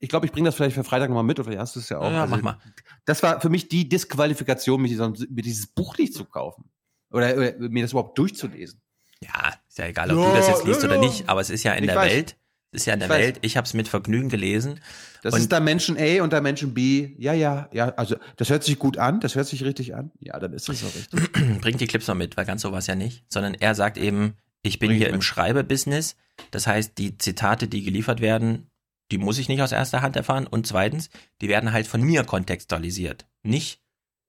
ich 0.00 0.08
glaube, 0.10 0.26
ich 0.26 0.32
bringe 0.32 0.46
das 0.48 0.54
vielleicht 0.56 0.74
für 0.74 0.84
Freitag 0.84 1.08
nochmal 1.08 1.24
mit, 1.24 1.38
oder 1.38 1.44
vielleicht 1.46 1.60
hast 1.62 1.76
du 1.76 1.80
es 1.80 1.88
ja 1.88 1.98
auch. 1.98 2.10
Ja, 2.10 2.22
Also, 2.22 2.36
mach 2.36 2.42
mal. 2.42 2.58
Das 3.06 3.22
war 3.22 3.40
für 3.40 3.48
mich 3.48 3.68
die 3.68 3.88
Disqualifikation, 3.88 4.82
mir, 4.82 4.88
dieses 4.88 5.66
Buch 5.68 5.96
nicht 5.96 6.12
zu 6.12 6.24
kaufen. 6.26 6.70
Oder, 7.10 7.34
oder 7.36 7.54
mir 7.58 7.82
das 7.82 7.92
überhaupt 7.92 8.18
durchzulesen. 8.18 8.80
Ja, 9.22 9.54
ist 9.68 9.78
ja 9.78 9.86
egal, 9.86 10.10
ob 10.10 10.18
Ja, 10.18 10.30
du 10.30 10.36
das 10.36 10.48
jetzt 10.48 10.64
liest 10.64 10.82
ja, 10.82 10.88
oder 10.88 10.98
nicht, 10.98 11.28
aber 11.28 11.40
es 11.40 11.50
ist 11.50 11.62
ja 11.62 11.72
in 11.72 11.84
Ich 11.84 11.90
der 11.90 11.96
weiß. 11.96 12.12
Welt. 12.12 12.36
Ist 12.72 12.86
ja 12.86 12.94
in 12.94 13.00
der 13.00 13.08
Ich 13.08 13.10
weiß. 13.14 13.18
Welt. 13.20 13.38
Ich 13.42 13.56
habe 13.56 13.64
es 13.66 13.74
mit 13.74 13.88
Vergnügen 13.88 14.28
gelesen. 14.28 14.80
Das 15.22 15.34
Und- 15.34 15.40
ist 15.40 15.52
da 15.52 15.58
Menschen 15.60 15.96
A 15.98 16.22
und 16.22 16.32
da 16.32 16.40
Menschen 16.40 16.72
B. 16.72 17.10
Ja, 17.18 17.32
ja, 17.32 17.68
ja. 17.72 17.88
Also, 17.96 18.16
das 18.36 18.48
hört 18.50 18.62
sich 18.64 18.78
gut 18.78 18.96
an, 18.96 19.20
das 19.20 19.34
hört 19.34 19.46
sich 19.48 19.64
richtig 19.64 19.94
an. 19.94 20.12
Ja, 20.20 20.38
dann 20.38 20.52
ist 20.52 20.68
es 20.68 20.80
so 20.80 20.86
richtig. 20.86 21.32
bringt 21.60 21.80
die 21.80 21.86
Clips 21.86 22.06
noch 22.06 22.14
mit, 22.14 22.36
weil 22.36 22.44
ganz 22.46 22.62
so 22.62 22.70
war 22.70 22.78
es 22.78 22.86
ja 22.86 22.94
nicht, 22.94 23.24
sondern 23.28 23.54
er 23.54 23.74
sagt 23.74 23.98
eben, 23.98 24.34
ich 24.62 24.78
bin 24.78 24.90
Bring 24.90 24.98
hier 24.98 25.08
im 25.08 25.16
mit. 25.16 25.24
Schreibebusiness. 25.24 26.16
Das 26.52 26.66
heißt, 26.66 26.96
die 26.98 27.18
Zitate, 27.18 27.66
die 27.66 27.82
geliefert 27.82 28.20
werden, 28.20 28.68
die 29.10 29.18
muss 29.18 29.38
ich 29.38 29.48
nicht 29.48 29.62
aus 29.62 29.72
erster 29.72 30.00
Hand 30.02 30.14
erfahren. 30.16 30.46
Und 30.46 30.66
zweitens, 30.66 31.10
die 31.40 31.48
werden 31.48 31.72
halt 31.72 31.86
von 31.88 32.00
mir 32.02 32.22
kontextualisiert, 32.24 33.26
nicht 33.42 33.80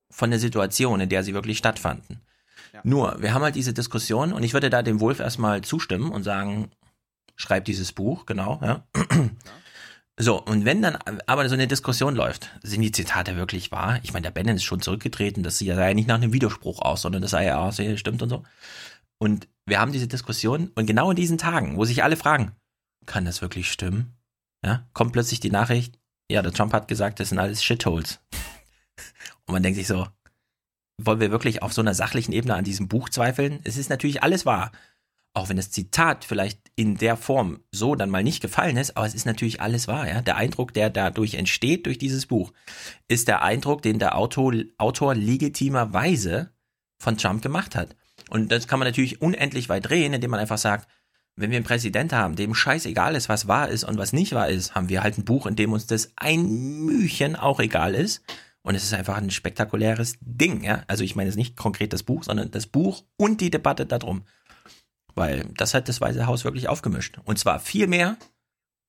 von 0.10 0.32
der 0.32 0.40
Situation, 0.40 1.00
in 1.00 1.10
der 1.10 1.24
sie 1.24 1.34
wirklich 1.36 1.58
stattfanden. 1.60 2.22
Nur, 2.84 3.22
wir 3.22 3.34
haben 3.34 3.44
halt 3.44 3.56
diese 3.56 3.74
Diskussion 3.74 4.34
und 4.34 4.44
ich 4.44 4.53
würde 4.53 4.70
da 4.70 4.82
dem 4.82 5.00
Wolf 5.00 5.20
erstmal 5.20 5.61
zustimmen 5.61 6.10
und 6.11 6.24
sagen, 6.24 6.72
schreib 7.42 7.66
dieses 7.66 7.92
Buch, 7.92 8.26
genau, 8.26 8.60
ja. 8.61 8.86
So, 10.20 10.40
und 10.40 10.66
wenn 10.66 10.84
dann 10.84 10.98
aber 11.26 11.50
so 11.50 11.56
eine 11.56 11.68
Diskussion 11.68 12.16
läuft, 12.16 12.52
sind 12.61 12.82
die 12.82 12.92
Zitate 12.92 13.38
wirklich 13.38 13.72
wahr? 13.72 14.00
Ich 14.03 14.14
meine, 14.14 14.26
der 14.26 14.32
Bannon 14.32 14.58
ist 14.58 14.64
schon 14.64 14.82
zurückgetreten, 14.82 15.42
das 15.42 15.58
sah 15.58 15.66
ja 15.66 15.94
nicht 15.95 16.08
nach 16.08 16.16
einem 16.16 16.34
Widerspruch 16.34 16.80
aus, 16.82 17.02
sondern 17.02 17.24
das 17.24 17.32
sah 17.32 17.42
ja 17.42 17.68
ja, 17.70 17.98
stimmt 17.98 18.22
und 18.22 18.30
so. 18.30 18.44
Und 19.18 19.48
wir 19.66 19.80
haben 19.80 19.92
diese 19.92 20.08
Diskussion 20.08 20.70
und 20.76 20.86
genau 20.86 21.10
in 21.10 21.16
diesen 21.16 21.40
Tagen, 21.40 21.78
wo 21.78 21.86
sich 21.86 22.03
alle 22.03 22.18
fragen, 22.18 22.52
kann 23.08 23.26
das 23.26 23.42
wirklich 23.42 23.72
stimmen? 23.72 24.14
Ja, 24.64 24.88
kommt 24.94 25.14
plötzlich 25.14 25.40
die 25.40 25.50
Nachricht, 25.50 25.98
ja, 26.30 26.42
der 26.44 26.53
Trump 26.53 26.74
hat 26.74 26.88
gesagt, 26.88 27.20
das 27.20 27.30
sind 27.30 27.40
alles 27.40 27.64
Shitholes. 27.64 28.20
Und 29.48 29.53
man 29.53 29.64
denkt 29.64 29.78
sich 29.78 29.88
so, 29.88 30.08
wollen 31.00 31.20
wir 31.20 31.32
wirklich 31.32 31.64
auf 31.64 31.74
so 31.74 31.82
einer 31.82 31.95
sachlichen 31.95 32.32
Ebene 32.32 32.53
an 32.53 32.64
diesem 32.64 32.88
Buch 32.88 33.10
zweifeln? 33.10 33.60
Es 33.64 33.78
ist 33.78 33.90
natürlich 33.90 34.22
alles 34.22 34.45
wahr. 34.45 34.72
Auch 35.34 35.50
wenn 35.50 35.58
das 35.58 35.72
Zitat 35.72 36.26
vielleicht 36.26 36.60
in 36.76 36.98
der 36.98 37.16
Form 37.16 37.61
so 37.72 37.95
dann 37.95 38.10
mal 38.10 38.24
nicht 38.24 38.42
gefallen 38.42 38.76
ist, 38.76 38.98
aber 38.98 39.06
es 39.06 39.16
ist 39.16 39.26
natürlich 39.26 39.61
alles 39.61 39.88
wahr, 39.88 40.08
ja. 40.08 40.22
Der 40.22 40.35
Eindruck, 40.35 40.74
der 40.74 40.90
dadurch 40.90 41.35
entsteht 41.35 41.85
durch 41.85 41.98
dieses 41.98 42.26
Buch, 42.26 42.51
ist 43.08 43.27
der 43.27 43.42
Eindruck, 43.42 43.82
den 43.82 44.00
der 44.00 44.18
Autor, 44.18 44.53
Autor 44.77 45.16
legitimerweise 45.16 46.51
von 47.00 47.18
Trump 47.18 47.42
gemacht 47.42 47.76
hat. 47.76 47.95
Und 48.30 48.51
das 48.51 48.68
kann 48.68 48.80
man 48.80 48.88
natürlich 48.88 49.22
unendlich 49.22 49.69
weit 49.69 49.90
drehen, 49.90 50.14
indem 50.14 50.32
man 50.32 50.40
einfach 50.40 50.58
sagt, 50.58 50.88
wenn 51.35 51.50
wir 51.50 51.58
einen 51.58 51.66
Präsident 51.66 52.14
haben, 52.14 52.35
dem 52.35 52.53
scheißegal 52.53 53.16
ist, 53.16 53.30
was 53.30 53.48
wahr 53.48 53.69
ist 53.69 53.84
und 53.84 53.98
was 53.98 54.14
nicht 54.14 54.34
wahr 54.34 54.50
ist, 54.50 54.76
haben 54.76 54.90
wir 54.90 55.01
halt 55.01 55.18
ein 55.18 55.26
Buch, 55.26 55.45
in 55.45 55.56
dem 55.56 55.72
uns 55.72 55.88
das 55.88 56.11
ein 56.18 56.45
Mühchen 56.85 57.35
auch 57.35 57.60
egal 57.60 57.95
ist. 57.95 58.22
Und 58.64 58.76
es 58.76 58.84
ist 58.84 58.93
einfach 58.93 59.18
ein 59.18 59.32
spektakuläres 59.32 60.18
Ding, 60.22 60.64
ja. 60.64 60.84
Also 60.88 61.03
ich 61.03 61.16
meine 61.16 61.30
jetzt 61.30 61.38
nicht 61.38 61.58
konkret 61.58 61.93
das 61.93 62.03
Buch, 62.03 62.24
sondern 62.24 62.51
das 62.51 62.68
Buch 62.68 63.03
und 63.18 63.42
die 63.42 63.50
Debatte 63.50 63.88
darum. 63.88 64.24
Weil 65.15 65.45
das 65.56 65.73
hat 65.73 65.90
das 65.90 66.01
Weiße 66.01 66.25
Haus 66.27 66.43
wirklich 66.43 66.67
aufgemischt. 66.67 67.19
Und 67.25 67.40
zwar 67.40 67.59
viel 67.59 67.88
mehr 67.88 68.17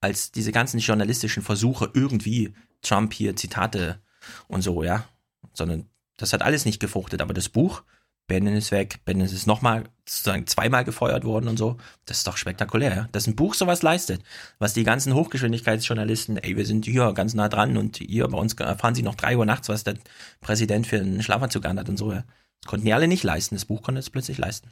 als 0.01 0.33
diese 0.33 0.53
ganzen 0.53 0.79
journalistischen 0.81 1.43
Versuche, 1.43 1.91
irgendwie 1.95 2.55
Trump 2.83 3.15
hier 3.15 3.37
Zitate 3.37 4.01
und 4.49 4.63
so, 4.63 4.83
ja. 4.83 5.05
Sondern 5.53 5.87
das 6.17 6.33
hat 6.33 6.43
alles 6.43 6.65
nicht 6.65 6.81
gefruchtet. 6.81 7.23
Aber 7.23 7.35
das 7.35 7.49
Buch, 7.49 7.83
Bannon 8.27 8.55
ist 8.55 8.71
weg, 8.73 9.01
Bannon 9.05 9.25
ist 9.25 9.47
nochmal 9.47 9.85
sozusagen 10.07 10.47
zweimal 10.47 10.85
gefeuert 10.85 11.25
worden 11.25 11.49
und 11.49 11.57
so. 11.57 11.77
Das 12.05 12.19
ist 12.19 12.27
doch 12.27 12.37
spektakulär, 12.37 12.95
ja. 12.95 13.09
Dass 13.13 13.27
ein 13.27 13.37
Buch 13.37 13.55
sowas 13.55 13.83
leistet, 13.83 14.23
was 14.59 14.75
die 14.75 14.85
ganzen 14.85 15.15
Hochgeschwindigkeitsjournalisten, 15.15 16.37
ey, 16.37 16.57
wir 16.57 16.67
sind 16.67 16.85
hier 16.85 17.13
ganz 17.13 17.35
nah 17.35 17.49
dran 17.49 17.77
und 17.77 17.99
hier 17.99 18.27
bei 18.29 18.39
uns 18.39 18.55
erfahren 18.55 18.95
sie 18.95 19.03
noch 19.03 19.15
drei 19.15 19.37
Uhr 19.37 19.47
nachts, 19.47 19.69
was 19.69 19.85
der 19.85 19.97
Präsident 20.41 20.87
für 20.87 20.99
einen 20.99 21.23
Schlafanzug 21.23 21.65
anhat 21.65 21.89
und 21.89 21.97
so, 21.97 22.13
ja. 22.13 22.25
Konnten 22.67 22.87
die 22.87 22.93
alle 22.93 23.09
nicht 23.09 23.25
leisten. 23.25 23.55
Das 23.55 23.65
Buch 23.65 23.83
konnte 23.83 23.99
es 23.99 24.11
plötzlich 24.11 24.39
leisten. 24.39 24.71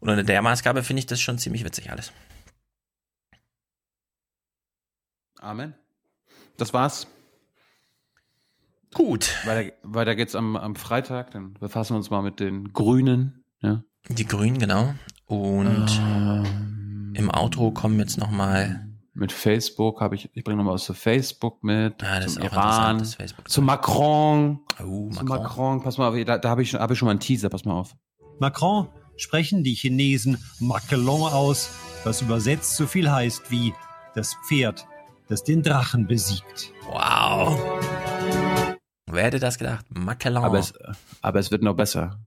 Und 0.00 0.08
unter 0.08 0.24
der 0.24 0.42
Maßgabe 0.42 0.82
finde 0.82 1.00
ich 1.00 1.06
das 1.06 1.20
schon 1.20 1.38
ziemlich 1.38 1.64
witzig 1.64 1.90
alles. 1.90 2.12
Amen. 5.38 5.74
Das 6.56 6.72
war's. 6.72 7.06
Gut. 8.94 9.30
Weiter, 9.46 9.72
weiter 9.82 10.14
geht's 10.14 10.34
am, 10.34 10.56
am 10.56 10.76
Freitag. 10.76 11.30
Dann 11.30 11.54
befassen 11.54 11.94
wir 11.94 11.98
uns 11.98 12.10
mal 12.10 12.22
mit 12.22 12.40
den 12.40 12.72
Grünen. 12.72 13.44
Ja. 13.60 13.82
Die 14.08 14.26
Grünen, 14.26 14.58
genau. 14.58 14.94
Und 15.26 16.00
im 17.14 17.30
Outro 17.30 17.70
kommen 17.70 17.98
jetzt 17.98 18.18
nochmal. 18.18 18.91
Mit 19.14 19.30
Facebook 19.30 20.00
habe 20.00 20.14
ich, 20.14 20.30
ich 20.32 20.42
bringe 20.42 20.56
nochmal 20.56 20.74
was 20.74 20.84
zu 20.84 20.94
Facebook 20.94 21.62
mit, 21.62 22.00
Ja, 22.00 22.20
das 22.20 22.34
zum 22.34 22.44
Iran, 22.44 23.04
zu 23.04 23.60
Macron. 23.60 24.60
Oh, 24.82 25.10
Zu 25.10 25.24
Macron, 25.24 25.82
pass 25.82 25.98
mal 25.98 26.08
auf, 26.08 26.24
da, 26.24 26.38
da 26.38 26.48
habe 26.48 26.62
ich, 26.62 26.70
schon- 26.70 26.80
hab 26.80 26.90
ich 26.90 26.98
schon 26.98 27.06
mal 27.06 27.10
einen 27.10 27.20
Teaser, 27.20 27.50
pass 27.50 27.64
mal 27.66 27.74
auf. 27.74 27.94
Macron 28.38 28.88
sprechen 29.16 29.64
die 29.64 29.74
Chinesen 29.74 30.38
Macron 30.60 31.06
aus, 31.30 31.70
was 32.04 32.22
übersetzt 32.22 32.74
so 32.76 32.86
viel 32.86 33.10
heißt 33.10 33.50
wie 33.50 33.74
das 34.14 34.34
Pferd, 34.48 34.86
das 35.28 35.44
den 35.44 35.62
Drachen 35.62 36.06
besiegt. 36.06 36.72
Wow. 36.86 37.60
Wer 39.10 39.24
hätte 39.24 39.38
das 39.40 39.58
gedacht? 39.58 39.84
Macron. 39.90 40.36
Aber 40.38 40.58
es, 40.58 40.72
aber 41.20 41.38
es 41.38 41.50
wird 41.50 41.62
noch 41.62 41.74
besser. 41.74 42.18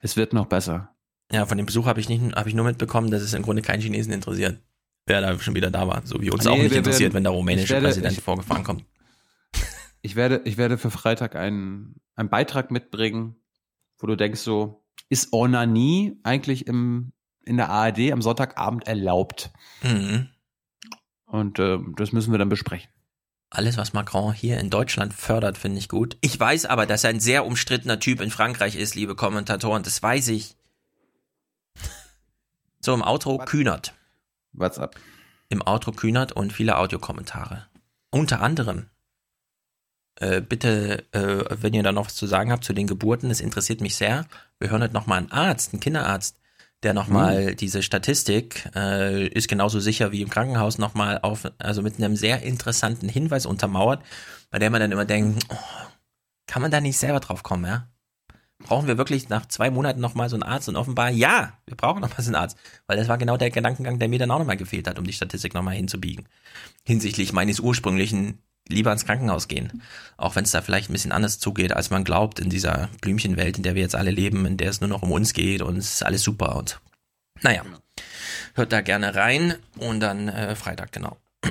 Es 0.00 0.16
wird 0.16 0.34
noch 0.34 0.46
besser. 0.46 0.94
Ja, 1.32 1.46
von 1.46 1.56
dem 1.56 1.64
Besuch 1.66 1.86
habe 1.86 2.00
ich 2.00 2.08
nicht, 2.10 2.36
habe 2.36 2.48
ich 2.50 2.54
nur 2.54 2.66
mitbekommen, 2.66 3.10
dass 3.10 3.22
es 3.22 3.32
im 3.32 3.42
Grunde 3.42 3.62
keinen 3.62 3.80
Chinesen 3.80 4.12
interessiert, 4.12 4.60
wer 5.06 5.20
da 5.20 5.38
schon 5.38 5.54
wieder 5.54 5.70
da 5.70 5.86
war. 5.88 6.02
So 6.04 6.20
wie 6.20 6.30
uns 6.30 6.44
Nee, 6.44 6.50
auch 6.50 6.56
nicht 6.58 6.72
interessiert, 6.72 7.00
werden- 7.12 7.14
wenn 7.14 7.24
der 7.24 7.32
rumänische 7.32 7.74
werde- 7.74 7.86
Präsident 7.86 8.18
ich- 8.18 8.22
vorgefahren 8.24 8.64
kommt. 8.64 8.84
Ich 10.02 10.14
werde, 10.14 10.42
ich 10.44 10.56
werde 10.56 10.78
für 10.78 10.90
Freitag 10.90 11.34
einen, 11.34 12.00
einen 12.14 12.28
Beitrag 12.28 12.70
mitbringen, 12.70 13.36
wo 13.98 14.06
du 14.06 14.16
denkst 14.16 14.40
so, 14.40 14.84
ist 15.08 15.32
Ornanie 15.32 16.18
eigentlich 16.22 16.66
im, 16.66 17.12
in 17.44 17.56
der 17.56 17.70
ARD 17.70 18.12
am 18.12 18.22
Sonntagabend 18.22 18.86
erlaubt? 18.86 19.50
Mhm. 19.82 20.28
Und 21.24 21.58
ähm, 21.58 21.94
das 21.96 22.12
müssen 22.12 22.30
wir 22.32 22.38
dann 22.38 22.48
besprechen. 22.48 22.88
Alles, 23.50 23.76
was 23.76 23.92
Macron 23.92 24.32
hier 24.32 24.58
in 24.58 24.70
Deutschland 24.70 25.12
fördert, 25.14 25.56
finde 25.58 25.78
ich 25.78 25.88
gut. 25.88 26.16
Ich 26.20 26.38
weiß 26.38 26.66
aber, 26.66 26.86
dass 26.86 27.04
er 27.04 27.10
ein 27.10 27.20
sehr 27.20 27.46
umstrittener 27.46 27.98
Typ 28.00 28.20
in 28.20 28.30
Frankreich 28.30 28.76
ist, 28.76 28.94
liebe 28.96 29.14
Kommentatoren. 29.16 29.82
Das 29.82 30.02
weiß 30.02 30.28
ich. 30.28 30.56
So, 32.80 32.94
im 32.94 33.02
Outro 33.02 33.38
Kühnert. 33.38 33.94
What's 34.56 34.78
up? 34.78 34.96
Im 35.48 35.62
Outro 35.66 35.92
Kühnert 35.92 36.32
und 36.32 36.52
viele 36.52 36.78
Audiokommentare. 36.78 37.66
Unter 38.10 38.40
anderem, 38.40 38.86
äh, 40.18 40.40
bitte, 40.40 41.04
äh, 41.12 41.44
wenn 41.60 41.74
ihr 41.74 41.82
da 41.82 41.92
noch 41.92 42.06
was 42.06 42.14
zu 42.14 42.26
sagen 42.26 42.50
habt 42.50 42.64
zu 42.64 42.72
den 42.72 42.86
Geburten, 42.86 43.28
das 43.28 43.40
interessiert 43.40 43.80
mich 43.80 43.96
sehr. 43.96 44.26
Wir 44.58 44.70
hören 44.70 44.82
heute 44.82 44.94
nochmal 44.94 45.18
einen 45.18 45.30
Arzt, 45.30 45.72
einen 45.72 45.80
Kinderarzt, 45.80 46.38
der 46.82 46.94
nochmal 46.94 47.52
Mhm. 47.52 47.56
diese 47.56 47.82
Statistik, 47.82 48.70
äh, 48.74 49.26
ist 49.28 49.48
genauso 49.48 49.78
sicher 49.80 50.12
wie 50.12 50.22
im 50.22 50.30
Krankenhaus 50.30 50.78
nochmal 50.78 51.18
auf, 51.22 51.46
also 51.58 51.82
mit 51.82 51.96
einem 51.98 52.16
sehr 52.16 52.42
interessanten 52.42 53.08
Hinweis 53.08 53.46
untermauert, 53.46 54.02
bei 54.50 54.58
dem 54.58 54.72
man 54.72 54.80
dann 54.80 54.92
immer 54.92 55.04
denkt, 55.04 55.44
oh, 55.50 55.56
kann 56.46 56.62
man 56.62 56.70
da 56.70 56.80
nicht 56.80 56.98
selber 56.98 57.20
drauf 57.20 57.42
kommen, 57.42 57.66
ja? 57.66 57.88
Brauchen 58.58 58.88
wir 58.88 58.98
wirklich 58.98 59.28
nach 59.28 59.46
zwei 59.46 59.70
Monaten 59.70 60.00
nochmal 60.00 60.28
so 60.28 60.36
einen 60.36 60.42
Arzt? 60.42 60.68
Und 60.68 60.76
offenbar, 60.76 61.10
ja, 61.10 61.52
wir 61.66 61.76
brauchen 61.76 62.00
nochmal 62.00 62.22
so 62.22 62.28
einen 62.28 62.36
Arzt. 62.36 62.56
Weil 62.86 62.96
das 62.96 63.08
war 63.08 63.18
genau 63.18 63.36
der 63.36 63.50
Gedankengang, 63.50 63.98
der 63.98 64.08
mir 64.08 64.18
dann 64.18 64.30
auch 64.30 64.38
nochmal 64.38 64.56
gefehlt 64.56 64.88
hat, 64.88 64.98
um 64.98 65.04
die 65.04 65.12
Statistik 65.12 65.54
nochmal 65.54 65.74
hinzubiegen. 65.74 66.26
Hinsichtlich 66.84 67.32
meines 67.32 67.60
ursprünglichen 67.60 68.38
lieber 68.68 68.92
ins 68.92 69.04
Krankenhaus 69.04 69.48
gehen. 69.48 69.82
Auch 70.16 70.36
wenn 70.36 70.44
es 70.44 70.50
da 70.50 70.62
vielleicht 70.62 70.90
ein 70.90 70.92
bisschen 70.92 71.12
anders 71.12 71.38
zugeht, 71.38 71.72
als 71.74 71.90
man 71.90 72.04
glaubt 72.04 72.40
in 72.40 72.50
dieser 72.50 72.88
Blümchenwelt, 73.00 73.56
in 73.58 73.62
der 73.62 73.74
wir 73.74 73.82
jetzt 73.82 73.94
alle 73.94 74.10
leben, 74.10 74.44
in 74.46 74.56
der 74.56 74.70
es 74.70 74.80
nur 74.80 74.88
noch 74.88 75.02
um 75.02 75.12
uns 75.12 75.32
geht 75.32 75.62
und 75.62 75.76
es 75.76 75.94
ist 75.94 76.02
alles 76.02 76.22
super 76.22 76.56
und 76.56 76.80
naja. 77.42 77.62
Hört 78.54 78.72
da 78.72 78.80
gerne 78.80 79.14
rein 79.14 79.54
und 79.78 80.00
dann 80.00 80.28
äh, 80.28 80.56
Freitag, 80.56 80.92
genau. 80.92 81.16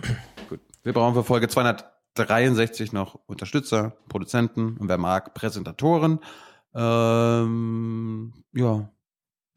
Wir 0.84 0.94
brauchen 0.94 1.16
für 1.16 1.24
Folge 1.24 1.48
263 1.48 2.92
noch 2.92 3.20
Unterstützer, 3.26 3.96
Produzenten 4.10 4.78
und 4.78 4.88
wer 4.88 4.98
mag, 4.98 5.34
Präsentatoren. 5.34 6.20
Ähm, 6.76 8.34
ja, 8.54 8.90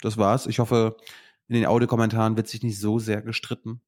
das 0.00 0.16
war's. 0.16 0.46
Ich 0.46 0.58
hoffe, 0.58 0.96
in 1.48 1.54
den 1.54 1.66
Audiokommentaren 1.66 2.36
wird 2.36 2.48
sich 2.48 2.62
nicht 2.62 2.78
so 2.80 2.98
sehr 2.98 3.22
gestritten. 3.22 3.80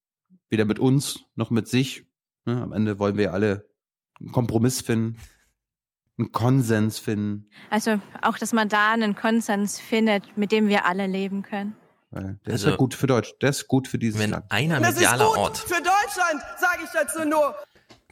Weder 0.49 0.65
mit 0.65 0.79
uns 0.79 1.21
noch 1.37 1.51
mit 1.51 1.69
sich. 1.69 2.07
Ne, 2.45 2.61
am 2.63 2.73
Ende 2.73 2.99
wollen 2.99 3.17
wir 3.17 3.33
alle 3.33 3.69
einen 4.19 4.33
Kompromiss 4.33 4.81
finden, 4.81 5.19
einen 6.19 6.33
Konsens 6.33 6.99
finden. 6.99 7.49
Also 7.71 8.01
auch, 8.23 8.37
dass 8.39 8.53
man 8.53 8.69
da 8.69 8.93
einen 8.93 9.15
Konsens 9.15 9.79
findet, 9.79 10.37
mit 10.37 10.51
dem 10.53 10.69
wir 10.69 10.87
alle 10.87 11.07
leben 11.07 11.43
können. 11.43 11.77
Weil 12.11 12.41
der 12.45 12.55
ist 12.55 12.63
Also- 12.63 12.71
ja 12.71 12.77
gut 12.77 12.95
für 12.95 13.07
Deutsch. 13.07 13.35
Der 13.41 13.51
ist 13.51 13.69
gut 13.69 13.87
für 13.87 13.99
dieses 13.99 14.21
Wenn 14.21 14.31
Land. 14.31 14.47
einer 14.51 14.81
Das 14.81 14.91
ist 14.91 14.95
medialer 14.97 15.27
gut 15.27 15.37
Ort 15.39 15.59
für 15.59 15.75
Deutschland, 15.75 16.43
sage 16.59 16.81
ich 16.85 16.91
dazu 16.93 17.25
nur. 17.29 17.55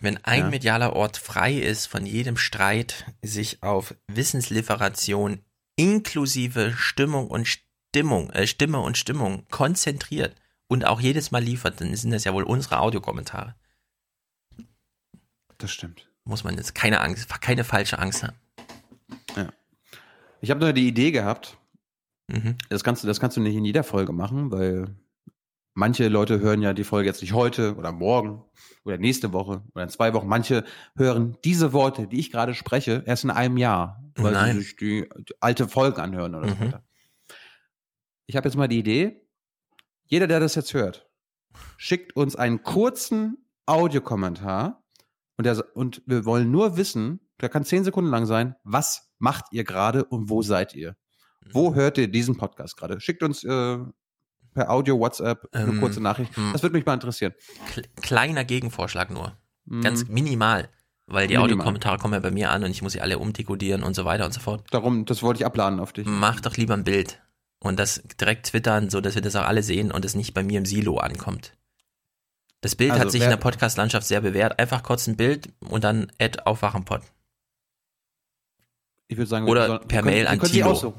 Wenn 0.00 0.22
ein 0.24 0.42
Ja. 0.44 0.50
medialer 0.50 0.92
Ort 0.94 1.16
frei 1.16 1.54
ist 1.54 1.86
von 1.86 2.06
jedem 2.06 2.36
Streit, 2.36 3.06
sich 3.22 3.62
auf 3.62 3.94
Wissenslieferation 4.06 5.40
inklusive 5.76 6.72
Stimmung 6.76 7.28
und 7.28 7.46
Stimmung, 7.46 8.30
äh, 8.30 8.46
Stimme 8.46 8.80
und 8.80 8.96
Stimmung 8.98 9.46
konzentriert 9.50 10.34
und 10.68 10.84
auch 10.86 11.00
jedes 11.00 11.30
Mal 11.30 11.42
liefert, 11.42 11.80
dann 11.80 11.94
sind 11.96 12.10
das 12.10 12.24
ja 12.24 12.32
wohl 12.34 12.44
unsere 12.44 12.78
Audiokommentare. 12.80 13.54
Das 15.58 15.70
stimmt. 15.72 16.08
Muss 16.24 16.44
man 16.44 16.56
jetzt 16.56 16.74
keine 16.74 17.00
Angst, 17.00 17.28
keine 17.40 17.64
falsche 17.64 17.98
Angst 17.98 18.22
haben. 18.22 18.36
Ja. 19.36 19.48
Ich 20.40 20.50
habe 20.50 20.60
nur 20.60 20.72
die 20.72 20.86
Idee 20.88 21.10
gehabt, 21.10 21.56
Mhm. 22.30 22.56
das, 22.68 22.84
kannst 22.84 23.02
du, 23.02 23.06
das 23.06 23.20
kannst 23.20 23.36
du 23.38 23.40
nicht 23.40 23.56
in 23.56 23.64
jeder 23.64 23.82
Folge 23.82 24.12
machen, 24.12 24.50
weil 24.50 24.94
manche 25.74 26.08
Leute 26.08 26.40
hören 26.40 26.62
ja 26.62 26.72
die 26.72 26.84
Folge 26.84 27.08
jetzt 27.08 27.22
nicht 27.22 27.32
heute 27.32 27.76
oder 27.76 27.92
morgen 27.92 28.44
oder 28.84 28.98
nächste 28.98 29.32
Woche 29.32 29.62
oder 29.74 29.84
in 29.84 29.90
zwei 29.90 30.12
Wochen. 30.14 30.26
Manche 30.28 30.64
hören 30.96 31.36
diese 31.44 31.72
Worte, 31.72 32.06
die 32.08 32.18
ich 32.18 32.30
gerade 32.32 32.54
spreche, 32.54 33.02
erst 33.06 33.24
in 33.24 33.30
einem 33.30 33.56
Jahr, 33.56 34.02
weil 34.16 34.32
Nein. 34.32 34.56
sie 34.56 34.62
sich 34.62 34.76
die, 34.76 35.08
die 35.28 35.34
alte 35.40 35.68
Folgen 35.68 36.00
anhören 36.00 36.34
oder 36.34 36.48
so 36.48 36.54
Mhm. 36.54 36.60
weiter. 36.60 36.84
Ich 38.26 38.36
habe 38.36 38.48
jetzt 38.48 38.56
mal 38.56 38.68
die 38.68 38.78
Idee, 38.78 39.26
jeder, 40.04 40.26
der 40.26 40.40
das 40.40 40.54
jetzt 40.54 40.74
hört, 40.74 41.08
schickt 41.76 42.14
uns 42.16 42.36
einen 42.36 42.62
kurzen 42.62 43.38
Audiokommentar 43.66 44.82
und, 45.36 45.44
der, 45.44 45.64
und 45.76 46.02
wir 46.06 46.24
wollen 46.24 46.50
nur 46.50 46.76
wissen, 46.76 47.20
der 47.40 47.48
kann 47.48 47.64
zehn 47.64 47.84
Sekunden 47.84 48.10
lang 48.10 48.26
sein, 48.26 48.54
was 48.64 49.10
macht 49.18 49.46
ihr 49.52 49.64
gerade 49.64 50.04
und 50.04 50.28
wo 50.28 50.42
seid 50.42 50.74
ihr? 50.74 50.96
Mhm. 51.44 51.50
Wo 51.52 51.74
hört 51.74 51.98
ihr 51.98 52.08
diesen 52.08 52.36
Podcast 52.36 52.76
gerade? 52.76 53.00
Schickt 53.00 53.22
uns 53.22 53.44
äh, 53.44 53.78
per 54.58 54.70
Audio, 54.70 54.98
WhatsApp 54.98 55.48
eine 55.52 55.70
Ähm, 55.70 55.80
kurze 55.80 56.00
Nachricht. 56.00 56.36
hm. 56.36 56.52
Das 56.52 56.62
würde 56.62 56.76
mich 56.76 56.84
mal 56.84 56.94
interessieren. 56.94 57.32
Kle- 57.72 57.86
Kleiner 58.02 58.44
Gegenvorschlag 58.44 59.10
nur. 59.10 59.36
Mhm. 59.66 59.82
Ganz 59.82 60.06
minimal. 60.08 60.68
Weil 61.06 61.26
die 61.26 61.34
Minimal. 61.34 61.44
Audiokommentare 61.52 61.98
kommen 61.98 62.14
ja 62.14 62.20
bei 62.20 62.30
mir 62.30 62.50
an 62.50 62.64
und 62.64 62.70
ich 62.70 62.82
muss 62.82 62.92
sie 62.92 63.00
alle 63.00 63.18
umdekodieren 63.18 63.82
und 63.82 63.94
so 63.94 64.04
weiter 64.04 64.26
und 64.26 64.32
so 64.34 64.40
fort. 64.40 64.64
Darum, 64.72 65.04
das 65.06 65.22
wollte 65.22 65.40
ich 65.40 65.46
abladen 65.46 65.80
auf 65.80 65.92
dich. 65.92 66.06
Mach 66.06 66.40
doch 66.40 66.56
lieber 66.56 66.74
ein 66.74 66.84
Bild. 66.84 67.22
Und 67.60 67.78
das 67.78 68.02
direkt 68.20 68.46
twittern, 68.46 68.90
so 68.90 69.00
dass 69.00 69.14
wir 69.14 69.22
das 69.22 69.34
auch 69.36 69.44
alle 69.46 69.62
sehen 69.62 69.90
und 69.90 70.04
es 70.04 70.14
nicht 70.14 70.34
bei 70.34 70.42
mir 70.42 70.58
im 70.58 70.66
Silo 70.66 70.98
ankommt. 70.98 71.56
Das 72.60 72.74
Bild 72.76 72.90
Also, 72.92 73.04
hat 73.04 73.10
sich 73.12 73.22
in 73.22 73.30
der 73.30 73.36
Podcast-Landschaft 73.36 74.06
sehr 74.06 74.20
bewährt. 74.20 74.58
Einfach 74.58 74.82
kurz 74.82 75.06
ein 75.06 75.16
Bild 75.16 75.48
und 75.60 75.82
dann 75.84 76.10
Add 76.20 76.40
Aufwachenpod. 76.44 77.00
Ich 79.06 79.16
würde 79.16 79.28
sagen, 79.30 79.46
Oder 79.48 79.62
wir 79.62 79.66
sollen- 79.68 79.88
per 79.88 80.02
können- 80.02 80.14
Mail 80.14 80.26
an 80.26 80.38
können 80.38 80.52
sich 80.52 80.62
Tilo. 80.62 80.94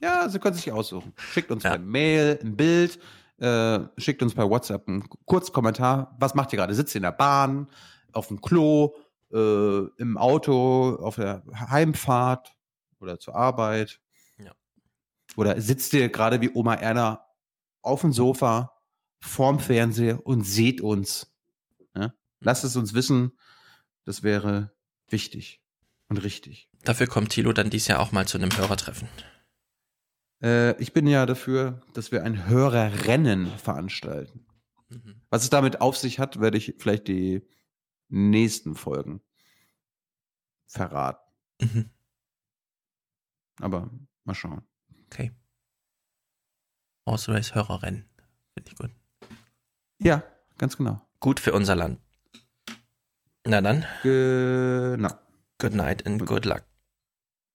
Ja, 0.00 0.28
Sie 0.28 0.38
können 0.38 0.54
sich 0.54 0.70
aussuchen. 0.72 1.12
Schickt 1.32 1.50
uns 1.50 1.62
per 1.62 1.78
Mail 1.78 2.38
ein 2.42 2.56
Bild, 2.56 2.98
äh, 3.38 3.80
schickt 3.96 4.22
uns 4.22 4.34
per 4.34 4.48
WhatsApp 4.50 4.88
einen 4.88 5.08
kurzen 5.24 5.52
Kommentar. 5.52 6.16
Was 6.18 6.34
macht 6.34 6.52
ihr 6.52 6.58
gerade? 6.58 6.74
Sitzt 6.74 6.94
ihr 6.94 6.98
in 6.98 7.02
der 7.04 7.12
Bahn, 7.12 7.68
auf 8.12 8.28
dem 8.28 8.40
Klo, 8.40 8.94
äh, 9.32 9.86
im 9.98 10.16
Auto, 10.16 10.96
auf 10.96 11.16
der 11.16 11.42
Heimfahrt 11.54 12.54
oder 13.00 13.18
zur 13.18 13.36
Arbeit? 13.36 14.00
Ja. 14.38 14.52
Oder 15.36 15.60
sitzt 15.60 15.92
ihr 15.92 16.08
gerade 16.08 16.40
wie 16.40 16.50
Oma 16.50 16.74
Erna 16.74 17.26
auf 17.82 18.02
dem 18.02 18.12
Sofa 18.12 18.72
vorm 19.20 19.60
Fernseher 19.60 20.24
und 20.26 20.44
seht 20.44 20.80
uns? 20.80 21.34
Ja? 21.94 22.12
Lasst 22.40 22.64
es 22.64 22.76
uns 22.76 22.94
wissen. 22.94 23.32
Das 24.04 24.22
wäre 24.22 24.72
wichtig 25.08 25.60
und 26.08 26.18
richtig. 26.18 26.68
Dafür 26.84 27.08
kommt 27.08 27.30
Thilo 27.30 27.52
dann 27.52 27.70
dies 27.70 27.88
Jahr 27.88 28.00
auch 28.00 28.12
mal 28.12 28.26
zu 28.26 28.38
einem 28.38 28.56
Hörertreffen. 28.56 29.08
Äh, 30.42 30.80
ich 30.80 30.92
bin 30.92 31.06
ja 31.06 31.26
dafür, 31.26 31.82
dass 31.94 32.12
wir 32.12 32.24
ein 32.24 32.46
Hörerrennen 32.46 33.46
veranstalten. 33.58 34.46
Mhm. 34.88 35.22
Was 35.30 35.42
es 35.42 35.50
damit 35.50 35.80
auf 35.80 35.96
sich 35.96 36.18
hat, 36.18 36.40
werde 36.40 36.58
ich 36.58 36.74
vielleicht 36.78 37.08
die 37.08 37.42
nächsten 38.08 38.74
Folgen 38.74 39.20
verraten. 40.66 41.32
Mhm. 41.60 41.90
Aber 43.60 43.90
mal 44.24 44.34
schauen. 44.34 44.62
Okay. 45.06 45.32
Horse 47.06 47.32
Race 47.32 47.54
Hörerrennen. 47.54 48.08
Finde 48.54 48.70
ich 48.70 48.76
gut. 48.76 48.90
Ja, 49.98 50.22
ganz 50.58 50.76
genau. 50.76 51.00
Gut 51.20 51.40
für 51.40 51.52
unser 51.52 51.74
Land. 51.74 52.00
Na 53.44 53.60
dann. 53.60 53.84
Genau. 54.02 55.12
Good 55.58 55.74
night 55.74 56.06
and 56.06 56.26
good 56.26 56.44
luck. 56.44 56.64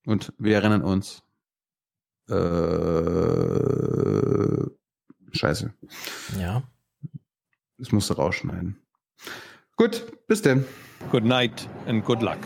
Und 0.05 0.33
wir 0.39 0.55
erinnern 0.55 0.81
uns. 0.81 1.23
Äh, 2.31 2.35
scheiße. 5.31 5.73
Ja. 6.39 6.63
Das 7.77 7.91
musst 7.91 8.09
du 8.09 8.13
rausschneiden. 8.13 8.77
Gut, 9.75 10.05
bis 10.27 10.41
denn. 10.41 10.65
Good 11.09 11.25
night 11.25 11.67
and 11.87 12.05
good 12.05 12.21
luck. 12.21 12.37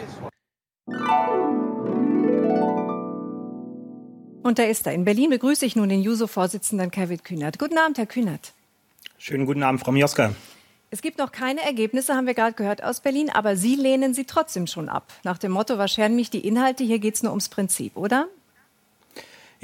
Und 4.43 4.59
da 4.59 4.63
ist 4.63 4.85
er. 4.85 4.93
In 4.93 5.05
Berlin 5.05 5.31
begrüße 5.31 5.65
ich 5.65 5.75
nun 5.75 5.89
den 5.89 6.01
Juso-Vorsitzenden 6.01 6.91
Kevin 6.91 7.23
Kühnert. 7.23 7.59
Guten 7.59 7.77
Abend, 7.77 7.97
Herr 7.97 8.05
Kühnert. 8.05 8.53
Schönen 9.17 9.45
guten 9.45 9.63
Abend, 9.63 9.81
Frau 9.81 9.91
Mioska. 9.91 10.33
Es 10.91 11.01
gibt 11.01 11.17
noch 11.17 11.31
keine 11.31 11.61
Ergebnisse, 11.61 12.13
haben 12.13 12.27
wir 12.27 12.35
gerade 12.35 12.53
gehört 12.53 12.83
aus 12.83 13.01
Berlin, 13.01 13.29
aber 13.29 13.55
Sie 13.57 13.75
lehnen 13.75 14.13
sie 14.13 14.25
trotzdem 14.25 14.67
schon 14.67 14.87
ab. 14.87 15.11
Nach 15.23 15.37
dem 15.37 15.51
Motto, 15.51 15.77
was 15.77 15.91
scheren 15.91 16.15
mich 16.15 16.29
die 16.29 16.47
Inhalte? 16.47 16.83
Hier 16.83 16.99
geht 16.99 17.15
es 17.15 17.23
nur 17.23 17.31
ums 17.31 17.49
Prinzip, 17.49 17.97
oder? 17.97 18.27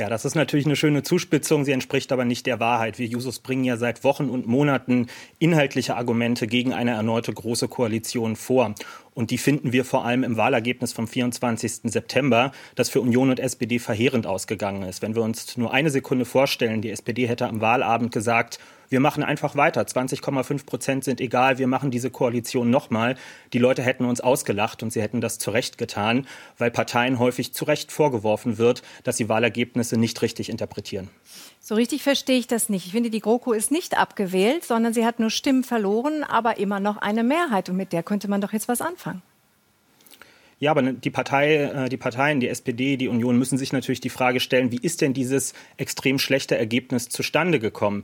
Ja, 0.01 0.09
das 0.09 0.25
ist 0.25 0.33
natürlich 0.33 0.65
eine 0.65 0.75
schöne 0.75 1.03
Zuspitzung, 1.03 1.63
sie 1.63 1.73
entspricht 1.73 2.11
aber 2.11 2.25
nicht 2.25 2.47
der 2.47 2.59
Wahrheit. 2.59 2.97
Wir 2.97 3.05
Jusos 3.05 3.37
bringen 3.37 3.63
ja 3.63 3.77
seit 3.77 4.03
Wochen 4.03 4.31
und 4.31 4.47
Monaten 4.47 5.05
inhaltliche 5.37 5.95
Argumente 5.95 6.47
gegen 6.47 6.73
eine 6.73 6.89
erneute 6.89 7.31
große 7.31 7.67
Koalition 7.67 8.35
vor. 8.35 8.73
Und 9.13 9.29
die 9.29 9.37
finden 9.37 9.73
wir 9.73 9.85
vor 9.85 10.03
allem 10.03 10.23
im 10.23 10.37
Wahlergebnis 10.37 10.91
vom 10.91 11.07
24. 11.07 11.81
September, 11.83 12.51
das 12.73 12.89
für 12.89 12.99
Union 12.99 13.29
und 13.29 13.39
SPD 13.39 13.77
verheerend 13.77 14.25
ausgegangen 14.25 14.81
ist. 14.81 15.03
Wenn 15.03 15.13
wir 15.13 15.21
uns 15.21 15.55
nur 15.55 15.71
eine 15.71 15.91
Sekunde 15.91 16.25
vorstellen, 16.25 16.81
die 16.81 16.89
SPD 16.89 17.27
hätte 17.27 17.47
am 17.47 17.61
Wahlabend 17.61 18.11
gesagt, 18.11 18.57
wir 18.91 18.99
machen 18.99 19.23
einfach 19.23 19.55
weiter, 19.55 19.81
20,5 19.81 20.65
Prozent 20.65 21.03
sind 21.05 21.21
egal, 21.21 21.57
wir 21.57 21.67
machen 21.67 21.91
diese 21.91 22.11
Koalition 22.11 22.69
nochmal. 22.69 23.15
Die 23.53 23.57
Leute 23.57 23.81
hätten 23.81 24.03
uns 24.03 24.19
ausgelacht 24.19 24.83
und 24.83 24.91
sie 24.91 25.01
hätten 25.01 25.21
das 25.21 25.39
zu 25.39 25.49
Recht 25.49 25.77
getan, 25.77 26.27
weil 26.57 26.71
Parteien 26.71 27.17
häufig 27.17 27.53
zu 27.53 27.63
Recht 27.63 27.91
vorgeworfen 27.91 28.57
wird, 28.57 28.83
dass 29.05 29.15
sie 29.15 29.29
Wahlergebnisse 29.29 29.97
nicht 29.97 30.21
richtig 30.21 30.49
interpretieren. 30.49 31.09
So 31.61 31.75
richtig 31.75 32.03
verstehe 32.03 32.37
ich 32.37 32.47
das 32.47 32.67
nicht. 32.67 32.85
Ich 32.85 32.91
finde, 32.91 33.09
die 33.09 33.21
GroKo 33.21 33.53
ist 33.53 33.71
nicht 33.71 33.97
abgewählt, 33.97 34.65
sondern 34.65 34.93
sie 34.93 35.05
hat 35.05 35.19
nur 35.19 35.29
Stimmen 35.29 35.63
verloren, 35.63 36.25
aber 36.25 36.57
immer 36.57 36.81
noch 36.81 36.97
eine 36.97 37.23
Mehrheit. 37.23 37.69
Und 37.69 37.77
mit 37.77 37.93
der 37.93 38.03
könnte 38.03 38.27
man 38.27 38.41
doch 38.41 38.51
jetzt 38.51 38.67
was 38.67 38.81
anfangen. 38.81 39.21
Ja, 40.61 40.69
aber 40.69 40.83
die, 40.93 41.09
Partei, 41.09 41.55
äh, 41.55 41.89
die 41.89 41.97
Parteien, 41.97 42.39
die 42.39 42.47
SPD, 42.47 42.95
die 42.95 43.07
Union 43.07 43.35
müssen 43.35 43.57
sich 43.57 43.73
natürlich 43.73 43.99
die 43.99 44.11
Frage 44.11 44.39
stellen, 44.39 44.71
wie 44.71 44.77
ist 44.79 45.01
denn 45.01 45.11
dieses 45.11 45.53
extrem 45.77 46.19
schlechte 46.19 46.55
Ergebnis 46.55 47.09
zustande 47.09 47.57
gekommen? 47.57 48.03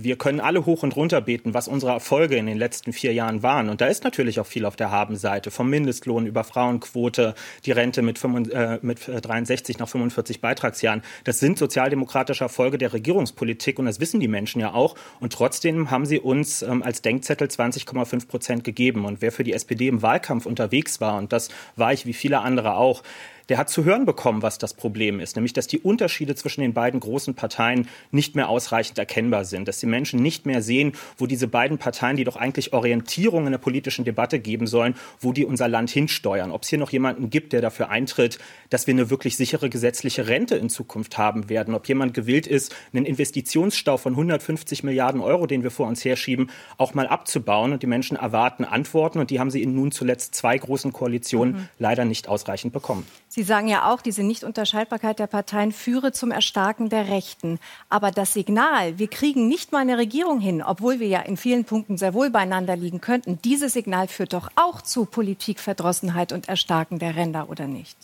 Wir 0.00 0.14
können 0.14 0.38
alle 0.38 0.64
hoch 0.64 0.84
und 0.84 0.94
runter 0.94 1.20
beten, 1.20 1.54
was 1.54 1.66
unsere 1.66 1.90
Erfolge 1.90 2.36
in 2.36 2.46
den 2.46 2.56
letzten 2.56 2.92
vier 2.92 3.12
Jahren 3.12 3.42
waren. 3.42 3.68
Und 3.68 3.80
da 3.80 3.86
ist 3.86 4.04
natürlich 4.04 4.38
auch 4.38 4.46
viel 4.46 4.64
auf 4.64 4.76
der 4.76 4.92
Habenseite. 4.92 5.50
Vom 5.50 5.68
Mindestlohn 5.70 6.24
über 6.24 6.44
Frauenquote, 6.44 7.34
die 7.64 7.72
Rente 7.72 8.02
mit, 8.02 8.16
65, 8.16 8.56
äh, 8.56 8.78
mit 8.80 9.00
63 9.08 9.80
nach 9.80 9.88
45 9.88 10.40
Beitragsjahren. 10.40 11.02
Das 11.24 11.40
sind 11.40 11.58
sozialdemokratische 11.58 12.44
Erfolge 12.44 12.78
der 12.78 12.92
Regierungspolitik 12.92 13.80
und 13.80 13.86
das 13.86 13.98
wissen 13.98 14.20
die 14.20 14.28
Menschen 14.28 14.60
ja 14.60 14.72
auch. 14.72 14.94
Und 15.18 15.32
trotzdem 15.32 15.90
haben 15.90 16.06
sie 16.06 16.20
uns 16.20 16.62
ähm, 16.62 16.84
als 16.84 17.02
Denkzettel 17.02 17.48
20,5 17.48 18.28
Prozent 18.28 18.62
gegeben. 18.62 19.04
Und 19.04 19.20
wer 19.20 19.32
für 19.32 19.42
die 19.42 19.52
SPD 19.52 19.88
im 19.88 20.00
Wahlkampf 20.00 20.46
unterwegs 20.46 21.00
war, 21.00 21.18
und 21.18 21.32
das 21.32 21.48
war 21.74 21.92
ich 21.92 22.06
wie 22.06 22.12
viele 22.12 22.38
andere 22.38 22.76
auch, 22.76 23.02
der 23.48 23.58
hat 23.58 23.70
zu 23.70 23.84
hören 23.84 24.04
bekommen, 24.04 24.42
was 24.42 24.58
das 24.58 24.74
Problem 24.74 25.20
ist, 25.20 25.36
nämlich 25.36 25.52
dass 25.52 25.66
die 25.66 25.78
Unterschiede 25.78 26.34
zwischen 26.34 26.60
den 26.60 26.74
beiden 26.74 27.00
großen 27.00 27.34
Parteien 27.34 27.88
nicht 28.10 28.34
mehr 28.34 28.48
ausreichend 28.48 28.98
erkennbar 28.98 29.44
sind, 29.44 29.68
dass 29.68 29.78
die 29.78 29.86
Menschen 29.86 30.20
nicht 30.20 30.46
mehr 30.46 30.62
sehen, 30.62 30.92
wo 31.16 31.26
diese 31.26 31.48
beiden 31.48 31.78
Parteien, 31.78 32.16
die 32.16 32.24
doch 32.24 32.36
eigentlich 32.36 32.72
Orientierung 32.72 33.46
in 33.46 33.52
der 33.52 33.58
politischen 33.58 34.04
Debatte 34.04 34.38
geben 34.38 34.66
sollen, 34.66 34.94
wo 35.20 35.32
die 35.32 35.44
unser 35.44 35.68
Land 35.68 35.90
hinsteuern. 35.90 36.50
Ob 36.50 36.62
es 36.62 36.68
hier 36.68 36.78
noch 36.78 36.90
jemanden 36.90 37.30
gibt, 37.30 37.52
der 37.52 37.60
dafür 37.60 37.88
eintritt, 37.88 38.38
dass 38.70 38.86
wir 38.86 38.94
eine 38.94 39.10
wirklich 39.10 39.36
sichere 39.36 39.70
gesetzliche 39.70 40.28
Rente 40.28 40.56
in 40.56 40.68
Zukunft 40.68 41.16
haben 41.18 41.48
werden, 41.48 41.74
ob 41.74 41.88
jemand 41.88 42.14
gewillt 42.14 42.46
ist, 42.46 42.74
einen 42.92 43.06
Investitionsstau 43.06 43.96
von 43.96 44.12
150 44.12 44.84
Milliarden 44.84 45.20
Euro, 45.20 45.46
den 45.46 45.62
wir 45.62 45.70
vor 45.70 45.86
uns 45.86 46.04
herschieben, 46.04 46.50
auch 46.76 46.94
mal 46.94 47.06
abzubauen. 47.06 47.72
Und 47.72 47.82
die 47.82 47.86
Menschen 47.86 48.16
erwarten 48.16 48.64
Antworten 48.64 49.18
und 49.18 49.30
die 49.30 49.40
haben 49.40 49.50
sie 49.50 49.62
in 49.62 49.74
nun 49.74 49.90
zuletzt 49.90 50.34
zwei 50.34 50.58
großen 50.58 50.92
Koalitionen 50.92 51.54
Mhm. 51.54 51.68
leider 51.78 52.04
nicht 52.04 52.28
ausreichend 52.28 52.72
bekommen. 52.72 53.06
Sie 53.28 53.37
sagen 53.42 53.68
ja 53.68 53.92
auch, 53.92 54.00
diese 54.00 54.22
Nichtunterscheidbarkeit 54.22 55.18
der 55.18 55.26
Parteien 55.26 55.72
führe 55.72 56.12
zum 56.12 56.30
Erstarken 56.30 56.88
der 56.88 57.08
Rechten. 57.08 57.58
Aber 57.88 58.10
das 58.10 58.32
Signal, 58.32 58.98
wir 58.98 59.08
kriegen 59.08 59.48
nicht 59.48 59.72
mal 59.72 59.78
eine 59.78 59.98
Regierung 59.98 60.40
hin, 60.40 60.62
obwohl 60.62 61.00
wir 61.00 61.08
ja 61.08 61.20
in 61.20 61.36
vielen 61.36 61.64
Punkten 61.64 61.96
sehr 61.96 62.14
wohl 62.14 62.30
beieinander 62.30 62.76
liegen 62.76 63.00
könnten, 63.00 63.38
dieses 63.44 63.72
Signal 63.72 64.08
führt 64.08 64.32
doch 64.32 64.50
auch 64.56 64.82
zu 64.82 65.04
Politikverdrossenheit 65.04 66.32
und 66.32 66.48
Erstarken 66.48 66.98
der 66.98 67.16
Ränder, 67.16 67.50
oder 67.50 67.66
nicht? 67.66 67.96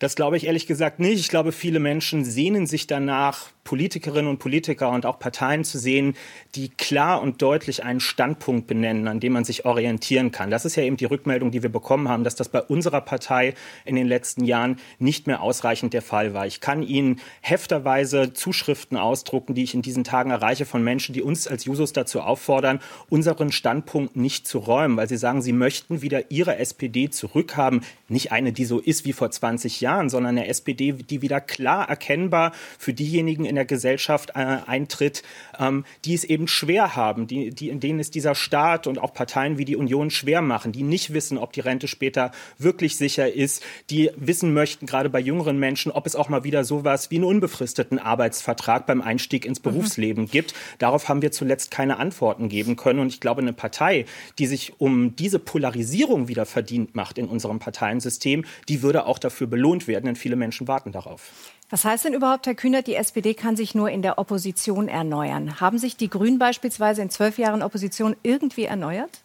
Das 0.00 0.14
glaube 0.16 0.38
ich 0.38 0.46
ehrlich 0.46 0.66
gesagt 0.66 0.98
nicht. 0.98 1.20
Ich 1.20 1.28
glaube, 1.28 1.52
viele 1.52 1.78
Menschen 1.78 2.24
sehnen 2.24 2.66
sich 2.66 2.86
danach, 2.86 3.50
Politikerinnen 3.64 4.30
und 4.30 4.38
Politiker 4.38 4.90
und 4.90 5.06
auch 5.06 5.18
Parteien 5.18 5.64
zu 5.64 5.78
sehen, 5.78 6.14
die 6.54 6.68
klar 6.68 7.22
und 7.22 7.42
deutlich 7.42 7.84
einen 7.84 8.00
Standpunkt 8.00 8.66
benennen, 8.66 9.06
an 9.08 9.20
dem 9.20 9.32
man 9.32 9.44
sich 9.44 9.64
orientieren 9.64 10.32
kann. 10.32 10.50
Das 10.50 10.64
ist 10.64 10.76
ja 10.76 10.82
eben 10.82 10.96
die 10.96 11.04
Rückmeldung, 11.04 11.50
die 11.50 11.62
wir 11.62 11.70
bekommen 11.70 12.08
haben, 12.08 12.24
dass 12.24 12.34
das 12.34 12.48
bei 12.48 12.62
unserer 12.62 13.00
Partei 13.00 13.54
in 13.84 13.96
den 13.96 14.06
letzten 14.06 14.44
Jahren 14.44 14.78
nicht 14.98 15.26
mehr 15.26 15.42
ausreichend 15.42 15.92
der 15.92 16.02
Fall 16.02 16.34
war. 16.34 16.46
Ich 16.46 16.60
kann 16.60 16.82
Ihnen 16.82 17.20
hefterweise 17.40 18.32
Zuschriften 18.32 18.96
ausdrucken, 18.96 19.54
die 19.54 19.62
ich 19.62 19.74
in 19.74 19.82
diesen 19.82 20.04
Tagen 20.04 20.30
erreiche 20.30 20.64
von 20.64 20.82
Menschen, 20.82 21.12
die 21.12 21.22
uns 21.22 21.46
als 21.46 21.64
Jusos 21.64 21.92
dazu 21.92 22.20
auffordern, 22.20 22.80
unseren 23.08 23.52
Standpunkt 23.52 24.16
nicht 24.16 24.46
zu 24.46 24.58
räumen, 24.58 24.96
weil 24.96 25.08
sie 25.08 25.16
sagen, 25.16 25.42
sie 25.42 25.52
möchten 25.52 26.02
wieder 26.02 26.30
ihre 26.30 26.56
SPD 26.56 27.10
zurückhaben. 27.10 27.82
Nicht 28.08 28.32
eine, 28.32 28.52
die 28.52 28.64
so 28.64 28.78
ist 28.78 29.04
wie 29.04 29.12
vor 29.12 29.30
20 29.30 29.80
Jahren, 29.80 30.08
sondern 30.08 30.38
eine 30.38 30.48
SPD, 30.48 30.92
die 30.92 31.22
wieder 31.22 31.40
klar 31.40 31.88
erkennbar 31.88 32.52
für 32.78 32.92
diejenigen 32.92 33.44
in 33.50 33.56
der 33.56 33.66
Gesellschaft 33.66 34.30
äh, 34.30 34.58
eintritt, 34.66 35.22
ähm, 35.58 35.84
die 36.06 36.14
es 36.14 36.24
eben 36.24 36.48
schwer 36.48 36.96
haben, 36.96 37.26
die, 37.26 37.50
die, 37.50 37.68
in 37.68 37.80
denen 37.80 38.00
es 38.00 38.10
dieser 38.10 38.34
Staat 38.34 38.86
und 38.86 38.98
auch 38.98 39.12
Parteien 39.12 39.58
wie 39.58 39.66
die 39.66 39.76
Union 39.76 40.10
schwer 40.10 40.40
machen, 40.40 40.72
die 40.72 40.82
nicht 40.82 41.12
wissen, 41.12 41.36
ob 41.36 41.52
die 41.52 41.60
Rente 41.60 41.88
später 41.88 42.30
wirklich 42.56 42.96
sicher 42.96 43.30
ist, 43.30 43.62
die 43.90 44.10
wissen 44.16 44.54
möchten, 44.54 44.86
gerade 44.86 45.10
bei 45.10 45.20
jüngeren 45.20 45.58
Menschen, 45.58 45.92
ob 45.92 46.06
es 46.06 46.16
auch 46.16 46.28
mal 46.28 46.44
wieder 46.44 46.64
sowas 46.64 47.10
wie 47.10 47.16
einen 47.16 47.24
unbefristeten 47.24 47.98
Arbeitsvertrag 47.98 48.86
beim 48.86 49.02
Einstieg 49.02 49.44
ins 49.44 49.58
mhm. 49.58 49.64
Berufsleben 49.64 50.24
mhm. 50.24 50.30
gibt. 50.30 50.54
Darauf 50.78 51.08
haben 51.08 51.20
wir 51.20 51.32
zuletzt 51.32 51.70
keine 51.70 51.98
Antworten 51.98 52.48
geben 52.48 52.76
können. 52.76 53.00
Und 53.00 53.08
ich 53.08 53.20
glaube, 53.20 53.42
eine 53.42 53.52
Partei, 53.52 54.06
die 54.38 54.46
sich 54.46 54.74
um 54.78 55.16
diese 55.16 55.38
Polarisierung 55.38 56.28
wieder 56.28 56.46
verdient 56.46 56.94
macht 56.94 57.18
in 57.18 57.26
unserem 57.26 57.58
Parteiensystem, 57.58 58.44
die 58.68 58.82
würde 58.82 59.06
auch 59.06 59.18
dafür 59.18 59.46
belohnt 59.46 59.88
werden, 59.88 60.06
denn 60.06 60.16
viele 60.16 60.36
Menschen 60.36 60.68
warten 60.68 60.92
darauf. 60.92 61.32
Was 61.70 61.84
heißt 61.84 62.04
denn 62.04 62.14
überhaupt, 62.14 62.46
Herr 62.46 62.56
Kühnert, 62.56 62.88
die 62.88 62.96
SPD 62.96 63.32
kann 63.32 63.54
sich 63.54 63.76
nur 63.76 63.90
in 63.90 64.02
der 64.02 64.18
Opposition 64.18 64.88
erneuern? 64.88 65.60
Haben 65.60 65.78
sich 65.78 65.96
die 65.96 66.10
Grünen 66.10 66.40
beispielsweise 66.40 67.00
in 67.00 67.10
zwölf 67.10 67.38
Jahren 67.38 67.62
Opposition 67.62 68.16
irgendwie 68.24 68.64
erneuert? 68.64 69.22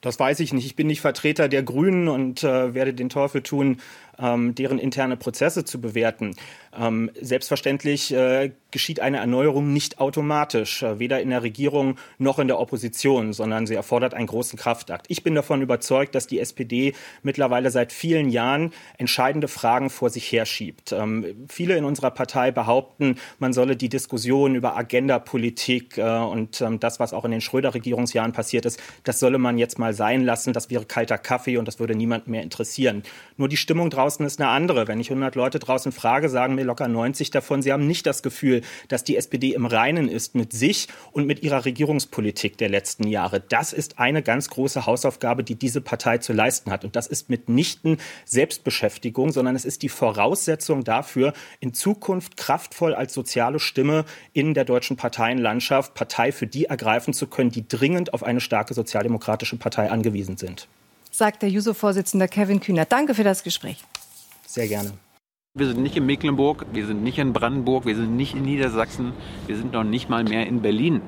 Das 0.00 0.18
weiß 0.18 0.40
ich 0.40 0.54
nicht. 0.54 0.64
Ich 0.64 0.76
bin 0.76 0.86
nicht 0.86 1.02
Vertreter 1.02 1.48
der 1.48 1.62
Grünen 1.62 2.08
und 2.08 2.44
äh, 2.44 2.74
werde 2.74 2.94
den 2.94 3.08
Teufel 3.10 3.42
tun, 3.42 3.78
ähm, 4.18 4.54
deren 4.54 4.78
interne 4.78 5.16
Prozesse 5.16 5.64
zu 5.64 5.80
bewerten. 5.80 6.34
Ähm, 6.78 7.10
selbstverständlich 7.20 8.12
äh, 8.12 8.52
geschieht 8.70 9.00
eine 9.00 9.18
Erneuerung 9.18 9.72
nicht 9.72 10.00
automatisch, 10.00 10.82
äh, 10.82 10.98
weder 10.98 11.20
in 11.20 11.30
der 11.30 11.42
Regierung 11.42 11.96
noch 12.18 12.38
in 12.38 12.46
der 12.46 12.58
Opposition, 12.58 13.32
sondern 13.32 13.66
sie 13.66 13.74
erfordert 13.74 14.12
einen 14.12 14.26
großen 14.26 14.58
Kraftakt. 14.58 15.06
Ich 15.08 15.22
bin 15.22 15.34
davon 15.34 15.62
überzeugt, 15.62 16.14
dass 16.14 16.26
die 16.26 16.40
SPD 16.40 16.92
mittlerweile 17.22 17.70
seit 17.70 17.92
vielen 17.92 18.28
Jahren 18.28 18.72
entscheidende 18.98 19.48
Fragen 19.48 19.88
vor 19.88 20.10
sich 20.10 20.30
herschiebt. 20.30 20.92
Ähm, 20.92 21.46
viele 21.48 21.76
in 21.76 21.84
unserer 21.84 22.10
Partei 22.10 22.50
behaupten, 22.50 23.16
man 23.38 23.54
solle 23.54 23.76
die 23.76 23.88
Diskussion 23.88 24.54
über 24.54 24.76
Agendapolitik 24.76 25.96
äh, 25.96 26.02
und 26.02 26.60
ähm, 26.60 26.78
das, 26.78 27.00
was 27.00 27.14
auch 27.14 27.24
in 27.24 27.30
den 27.30 27.40
Schröder-Regierungsjahren 27.40 28.32
passiert 28.32 28.66
ist, 28.66 28.78
das 29.04 29.20
solle 29.20 29.38
man 29.38 29.56
jetzt 29.56 29.78
mal 29.78 29.94
sein 29.94 30.22
lassen. 30.22 30.52
Das 30.52 30.68
wäre 30.68 30.84
kalter 30.84 31.16
Kaffee 31.16 31.56
und 31.56 31.66
das 31.66 31.78
würde 31.78 31.94
niemand 31.94 32.28
mehr 32.28 32.42
interessieren. 32.42 33.04
Nur 33.38 33.48
die 33.48 33.56
Stimmung 33.56 33.88
draußen 33.88 34.26
ist 34.26 34.38
eine 34.38 34.50
andere. 34.50 34.86
Wenn 34.86 35.00
ich 35.00 35.08
100 35.08 35.34
Leute 35.34 35.58
draußen 35.58 35.92
frage, 35.92 36.28
sagen 36.28 36.56
mir 36.56 36.65
locker 36.66 36.88
90 36.88 37.30
davon, 37.30 37.62
sie 37.62 37.72
haben 37.72 37.86
nicht 37.86 38.06
das 38.06 38.22
Gefühl, 38.22 38.60
dass 38.88 39.04
die 39.04 39.16
SPD 39.16 39.54
im 39.54 39.64
Reinen 39.64 40.08
ist 40.08 40.34
mit 40.34 40.52
sich 40.52 40.88
und 41.12 41.26
mit 41.26 41.42
ihrer 41.42 41.64
Regierungspolitik 41.64 42.58
der 42.58 42.68
letzten 42.68 43.08
Jahre. 43.08 43.40
Das 43.40 43.72
ist 43.72 43.98
eine 43.98 44.22
ganz 44.22 44.50
große 44.50 44.84
Hausaufgabe, 44.84 45.44
die 45.44 45.54
diese 45.54 45.80
Partei 45.80 46.18
zu 46.18 46.32
leisten 46.32 46.70
hat. 46.70 46.84
Und 46.84 46.96
das 46.96 47.06
ist 47.06 47.30
mitnichten 47.30 47.98
Selbstbeschäftigung, 48.24 49.32
sondern 49.32 49.56
es 49.56 49.64
ist 49.64 49.82
die 49.82 49.88
Voraussetzung 49.88 50.84
dafür, 50.84 51.32
in 51.60 51.72
Zukunft 51.72 52.36
kraftvoll 52.36 52.94
als 52.94 53.14
soziale 53.14 53.58
Stimme 53.58 54.04
in 54.32 54.54
der 54.54 54.64
deutschen 54.64 54.96
Parteienlandschaft 54.96 55.94
Partei 55.94 56.32
für 56.32 56.46
die 56.46 56.66
ergreifen 56.66 57.14
zu 57.14 57.26
können, 57.26 57.50
die 57.50 57.66
dringend 57.66 58.12
auf 58.12 58.22
eine 58.22 58.40
starke 58.40 58.74
sozialdemokratische 58.74 59.56
Partei 59.56 59.90
angewiesen 59.90 60.36
sind. 60.36 60.68
Sagt 61.10 61.42
der 61.42 61.48
Juso-Vorsitzende 61.48 62.28
Kevin 62.28 62.60
Kühner. 62.60 62.84
Danke 62.84 63.14
für 63.14 63.24
das 63.24 63.42
Gespräch. 63.42 63.82
Sehr 64.46 64.68
gerne. 64.68 64.92
Wir 65.58 65.68
sind 65.68 65.82
nicht 65.82 65.96
in 65.96 66.04
Mecklenburg, 66.04 66.66
wir 66.74 66.84
sind 66.84 67.02
nicht 67.02 67.16
in 67.16 67.32
Brandenburg, 67.32 67.86
wir 67.86 67.96
sind 67.96 68.14
nicht 68.14 68.34
in 68.34 68.42
Niedersachsen, 68.42 69.14
wir 69.46 69.56
sind 69.56 69.72
noch 69.72 69.84
nicht 69.84 70.10
mal 70.10 70.22
mehr 70.22 70.46
in 70.46 70.60
Berlin. 70.60 71.00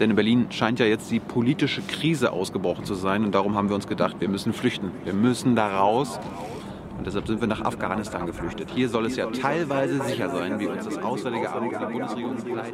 Denn 0.00 0.10
in 0.10 0.16
Berlin 0.16 0.46
scheint 0.50 0.80
ja 0.80 0.86
jetzt 0.86 1.08
die 1.12 1.20
politische 1.20 1.80
Krise 1.82 2.32
ausgebrochen 2.32 2.84
zu 2.84 2.94
sein 2.94 3.24
und 3.24 3.32
darum 3.32 3.54
haben 3.54 3.68
wir 3.68 3.76
uns 3.76 3.86
gedacht, 3.86 4.16
wir 4.18 4.28
müssen 4.28 4.52
flüchten. 4.52 4.90
Wir 5.04 5.12
müssen 5.12 5.54
da 5.54 5.68
raus 5.68 6.18
und 6.98 7.06
deshalb 7.06 7.28
sind 7.28 7.40
wir 7.40 7.46
nach 7.46 7.60
Afghanistan 7.60 8.26
geflüchtet. 8.26 8.72
Hier 8.74 8.88
soll 8.88 9.06
es 9.06 9.14
ja 9.14 9.26
teilweise 9.26 10.02
sicher 10.02 10.30
sein, 10.30 10.58
wie 10.58 10.66
uns 10.66 10.86
das 10.86 10.98
Auswärtige 10.98 11.52
Amt 11.52 11.74
der 11.74 11.86
Bundesregierung 11.86 12.36
sagt. 12.38 12.72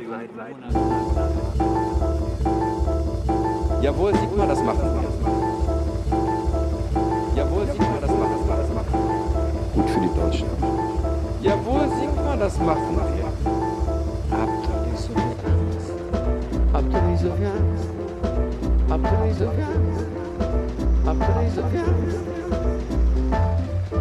Jawohl, 3.83 4.15
sieht 4.15 4.35
man 4.35 4.49
das 4.49 4.63
machen. 4.63 5.50
Gut 9.81 9.91
für 9.91 10.01
die 10.01 10.15
Deutschen. 10.15 10.47
Jawohl, 11.41 11.89
Sigmar, 11.99 12.37
das 12.37 12.59
machen 12.59 12.97
wir. 12.97 13.25
Habt 14.37 14.69
ihr 14.69 14.81
nicht 14.91 15.01
so 15.01 15.09
viel 15.15 15.23
Angst? 15.49 15.95
Habt 16.75 16.93
ihr 16.93 17.03
nicht 17.03 17.23
so 17.23 17.31
viel 17.33 17.47
Angst? 17.47 17.89
Habt 18.91 19.05
ihr 19.11 19.19
nicht 19.25 19.39
so 19.39 19.49
viel 19.51 19.65
Angst? 19.65 20.05
Habt 21.07 21.23
ihr 21.29 21.35
nicht 21.43 21.55
so 21.55 21.63
viel 21.71 21.81
Angst? 21.81 22.21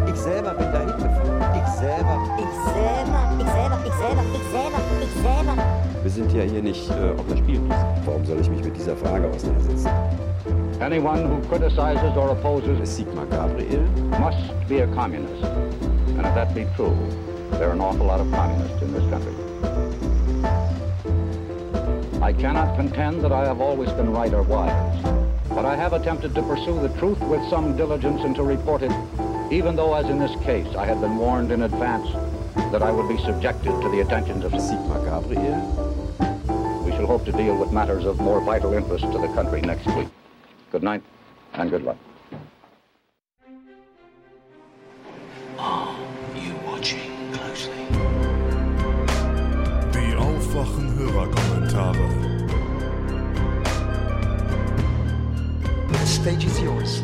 Ich 0.10 0.20
selber 0.20 0.52
bin 0.52 0.68
da 0.74 0.80
hingefahren. 0.80 1.44
Ich 1.56 1.68
selber. 1.80 2.16
Ich 2.38 2.54
selber, 2.74 3.22
ich 3.40 3.48
selber, 3.48 3.78
ich 3.86 3.94
selber, 3.94 4.24
ich 4.36 4.44
selber, 4.52 4.80
ich 5.02 5.14
selber. 5.22 5.69
Wir 6.02 6.12
sind 6.12 6.32
ja 6.32 6.44
hier 6.44 6.62
nicht 6.62 6.90
äh, 6.90 7.12
auf 7.12 7.38
Spielwiese. 7.38 7.76
Warum 8.06 8.26
soll 8.26 8.40
ich 8.40 8.50
mich 8.50 8.64
mit 8.64 8.76
dieser 8.76 8.96
Frage 8.96 9.28
auseinandersetzen? 9.28 9.90
Anyone 10.80 11.26
who 11.26 11.42
criticizes 11.50 12.16
or 12.16 12.30
opposes 12.32 12.90
Sigmar 12.90 13.26
Gabriel 13.26 13.82
must 14.18 14.38
be 14.70 14.82
a 14.82 14.88
communist. 14.88 15.44
And 15.44 16.26
if 16.26 16.34
that 16.36 16.56
be 16.56 16.66
true, 16.78 16.96
there 17.52 17.68
are 17.68 17.74
an 17.74 17.82
awful 17.82 18.06
lot 18.06 18.22
of 18.22 18.32
communists 18.32 18.82
in 18.82 18.94
this 18.94 19.04
country. 19.10 19.34
I 22.22 22.32
cannot 22.32 22.78
contend 22.78 23.22
that 23.22 23.34
I 23.34 23.46
have 23.46 23.60
always 23.60 23.92
been 23.92 24.14
right 24.14 24.34
or 24.34 24.44
wise, 24.44 25.04
but 25.50 25.66
I 25.66 25.76
have 25.76 25.92
attempted 25.92 26.34
to 26.36 26.42
pursue 26.44 26.80
the 26.80 26.90
truth 26.98 27.20
with 27.20 27.42
some 27.50 27.76
diligence 27.76 28.22
and 28.24 28.34
to 28.38 28.44
report 28.44 28.84
it, 28.84 28.92
even 29.52 29.76
though, 29.76 29.96
as 29.96 30.06
in 30.06 30.18
this 30.18 30.36
case, 30.46 30.74
I 30.78 30.86
had 30.86 31.02
been 31.02 31.18
warned 31.18 31.52
in 31.52 31.64
advance 31.64 32.08
that 32.72 32.84
I 32.84 32.92
would 32.92 33.10
be 33.10 33.18
subjected 33.18 33.82
to 33.82 33.90
the 33.90 34.00
attentions 34.00 34.46
of 34.46 34.54
Sigmar 34.54 35.04
Gabriel. 35.04 35.89
We 37.00 37.06
shall 37.06 37.18
hope 37.18 37.26
to 37.28 37.32
deal 37.32 37.56
with 37.56 37.72
matters 37.72 38.04
of 38.04 38.20
more 38.20 38.42
vital 38.42 38.74
interest 38.74 39.06
to 39.06 39.20
the 39.20 39.30
country 39.30 39.62
next 39.62 39.88
week. 39.96 40.10
Good 40.70 40.84
night 40.84 41.02
and 41.54 41.70
good 41.70 41.84
luck. 41.84 41.96
Are 45.58 45.96
you 46.36 46.54
watching 46.66 47.32
closely? 47.32 47.86
Die 49.94 50.14
Aufwachen 50.18 50.88
Hörerkommentare. 50.98 52.10
The 55.88 56.06
stage 56.06 56.44
is 56.44 56.60
yours. 56.60 57.04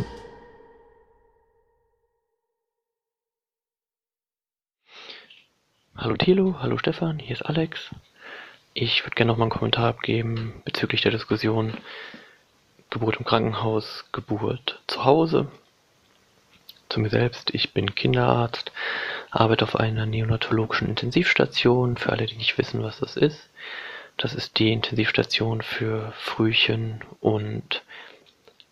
Hallo 5.96 6.16
Thilo, 6.18 6.52
hallo 6.62 6.78
Stefan, 6.78 7.20
hier 7.20 7.38
ist 7.38 7.46
Alex. 7.46 7.92
Ich 8.78 9.06
würde 9.06 9.16
gerne 9.16 9.32
noch 9.32 9.38
mal 9.38 9.46
einen 9.46 9.52
Kommentar 9.52 9.88
abgeben 9.88 10.62
bezüglich 10.66 11.00
der 11.00 11.12
Diskussion 11.12 11.78
Geburt 12.90 13.16
im 13.16 13.24
Krankenhaus, 13.24 14.04
Geburt 14.12 14.82
zu 14.88 15.06
Hause. 15.06 15.48
Zu 16.90 17.00
mir 17.00 17.10
selbst, 17.10 17.56
ich 17.56 17.72
bin 17.72 17.96
Kinderarzt, 17.96 18.74
arbeite 19.32 19.64
auf 19.64 19.78
einer 19.78 20.06
neonatologischen 20.06 20.90
Intensivstation. 20.90 21.96
Für 21.96 22.12
alle, 22.12 22.26
die 22.26 22.36
nicht 22.36 22.58
wissen, 22.58 22.84
was 22.84 23.00
das 23.00 23.16
ist. 23.16 23.50
Das 24.18 24.36
ist 24.36 24.60
die 24.60 24.74
Intensivstation 24.74 25.62
für 25.62 26.12
Frühchen 26.18 27.02
und 27.22 27.82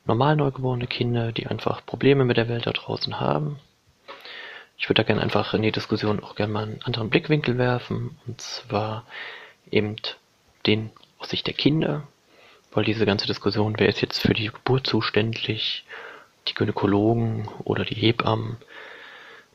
normal 0.03 0.35
neugeborene 0.35 0.88
Kinder, 0.88 1.32
die 1.32 1.48
einfach 1.48 1.85
Probleme 1.85 2.25
mit 2.25 2.35
der 2.35 2.49
Welt 2.49 2.67
da 2.67 2.72
draußen 2.72 3.22
haben. 3.22 3.57
Ich 4.77 4.90
würde 4.90 5.01
da 5.01 5.07
gerne 5.07 5.22
einfach 5.22 5.53
in 5.53 5.61
die 5.61 5.72
Diskussion 5.72 6.22
auch 6.22 6.35
gerne 6.35 6.51
mal 6.51 6.64
einen 6.64 6.82
anderen 6.82 7.09
Blickwinkel 7.09 7.57
werfen, 7.57 8.17
und 8.27 8.41
zwar 8.41 9.06
eben 9.74 9.95
den 10.66 10.92
aus 11.19 11.30
Sicht 11.30 11.48
der 11.48 11.53
Kinder, 11.53 12.08
weil 12.72 12.85
diese 12.85 13.06
ganze 13.06 13.27
Diskussion, 13.27 13.76
wer 13.77 13.90
ist 13.90 14.02
jetzt 14.02 14.22
für 14.22 14.34
die 14.34 14.48
Geburt 14.48 14.88
zuständig, 14.88 15.85
die 16.48 16.53
Gynäkologen 16.53 17.48
oder 17.64 17.85
die 17.85 17.95
Hebammen, 17.95 18.58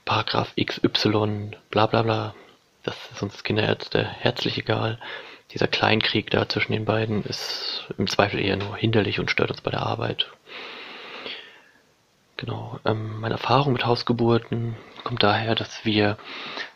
Paragraph 0.04 0.54
XY, 0.56 1.50
bla 1.70 1.86
bla 1.86 2.02
bla. 2.02 2.34
Das 2.82 2.96
ist 3.12 3.22
uns 3.22 3.44
Kinderärzte 3.44 4.02
herzlich 4.02 4.56
egal. 4.56 4.98
Dieser 5.52 5.66
Kleinkrieg 5.66 6.30
da 6.30 6.48
zwischen 6.48 6.72
den 6.72 6.84
beiden 6.84 7.24
ist 7.24 7.86
im 7.98 8.06
Zweifel 8.06 8.40
eher 8.40 8.56
nur 8.56 8.76
hinderlich 8.76 9.18
und 9.18 9.30
stört 9.30 9.50
uns 9.50 9.60
bei 9.60 9.70
der 9.70 9.82
Arbeit. 9.82 10.30
Genau. 12.38 12.78
Ähm, 12.84 13.20
meine 13.20 13.34
Erfahrung 13.34 13.72
mit 13.72 13.84
Hausgeburten 13.84 14.76
kommt 15.04 15.22
daher, 15.22 15.54
dass 15.54 15.84
wir 15.84 16.16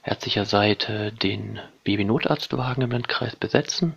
ärztlicher 0.02 0.44
Seite 0.44 1.12
den 1.12 1.60
Babynotarztwagen 1.84 2.82
im 2.82 2.90
Landkreis 2.90 3.36
besetzen. 3.36 3.94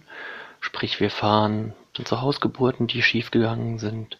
Sprich, 0.59 0.99
wir 0.99 1.09
fahren 1.09 1.73
zu 1.93 2.21
Hausgeburten, 2.21 2.87
die 2.87 3.01
schiefgegangen 3.01 3.79
sind, 3.79 4.17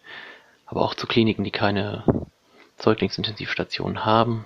aber 0.66 0.82
auch 0.82 0.96
zu 0.96 1.08
Kliniken, 1.08 1.44
die 1.44 1.52
keine 1.52 2.04
Säuglingsintensivstationen 2.78 4.06
haben, 4.06 4.46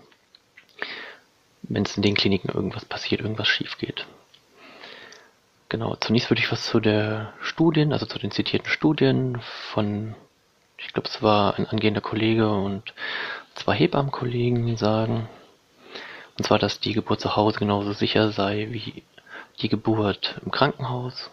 wenn 1.64 1.84
es 1.84 1.96
in 1.96 2.04
den 2.04 2.16
Kliniken 2.16 2.50
irgendwas 2.50 2.86
passiert, 2.86 3.22
irgendwas 3.22 3.48
schief 3.48 3.78
geht. 3.78 4.06
Genau, 5.70 5.96
zunächst 5.96 6.32
würde 6.32 6.42
ich 6.42 6.52
was 6.52 6.66
zu 6.66 6.80
der 6.80 7.34
Studien, 7.42 7.94
also 7.94 8.08
zu 8.08 8.18
den 8.18 8.32
zitierten 8.32 8.70
Studien 8.70 9.40
von, 9.72 10.16
ich 10.78 10.94
glaube, 10.94 11.08
es 11.08 11.22
war 11.22 11.58
ein 11.58 11.68
angehender 11.68 12.02
Kollege 12.02 12.50
und 12.50 12.94
zwei 13.54 13.76
Hebammenkollegen 13.76 14.78
sagen. 14.78 15.30
Und 16.40 16.46
zwar, 16.46 16.58
dass 16.58 16.80
die 16.80 16.94
Geburt 16.94 17.20
zu 17.20 17.36
Hause 17.36 17.60
genauso 17.60 17.92
sicher 17.92 18.32
sei 18.32 18.70
wie 18.72 19.04
die 19.62 19.68
Geburt 19.68 20.40
im 20.46 20.52
Krankenhaus. 20.52 21.30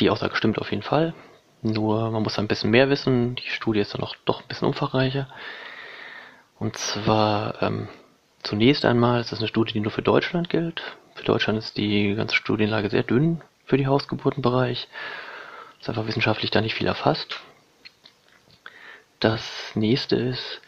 Die 0.00 0.08
Aussage 0.08 0.36
stimmt 0.36 0.58
auf 0.58 0.70
jeden 0.70 0.82
Fall. 0.82 1.12
Nur 1.60 2.10
man 2.10 2.22
muss 2.22 2.38
ein 2.38 2.48
bisschen 2.48 2.70
mehr 2.70 2.88
wissen. 2.88 3.34
Die 3.34 3.50
Studie 3.50 3.80
ist 3.80 3.92
dann 3.92 4.02
auch 4.02 4.16
doch 4.24 4.40
ein 4.40 4.48
bisschen 4.48 4.68
umfangreicher. 4.68 5.28
Und 6.58 6.78
zwar 6.78 7.62
ähm, 7.62 7.88
zunächst 8.42 8.86
einmal 8.86 9.20
ist 9.20 9.32
das 9.32 9.40
eine 9.40 9.48
Studie, 9.48 9.74
die 9.74 9.80
nur 9.80 9.92
für 9.92 10.00
Deutschland 10.00 10.48
gilt. 10.48 10.82
Für 11.14 11.24
Deutschland 11.24 11.58
ist 11.58 11.76
die 11.76 12.14
ganze 12.14 12.36
Studienlage 12.36 12.88
sehr 12.88 13.02
dünn 13.02 13.42
für 13.66 13.76
die 13.76 13.86
Hausgeburtenbereich. 13.86 14.88
Ist 15.78 15.90
einfach 15.90 16.06
wissenschaftlich 16.06 16.50
da 16.50 16.62
nicht 16.62 16.74
viel 16.74 16.86
erfasst. 16.86 17.38
Das 19.20 19.42
nächste 19.74 20.16
ist, 20.16 20.62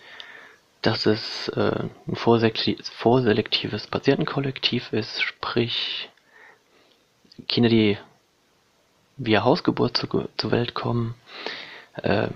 dass 0.83 1.07
es 1.07 1.49
äh, 1.49 1.85
ein 2.07 2.17
vorselektives 2.17 3.87
Patientenkollektiv 3.87 4.93
ist, 4.93 5.23
sprich 5.23 6.09
Kinder, 7.49 7.69
die 7.69 7.99
via 9.17 9.45
Hausgeburt 9.45 9.97
zu, 9.97 10.29
zur 10.37 10.51
Welt 10.51 10.75
kommen, 10.75 11.15
äh, 11.95 12.29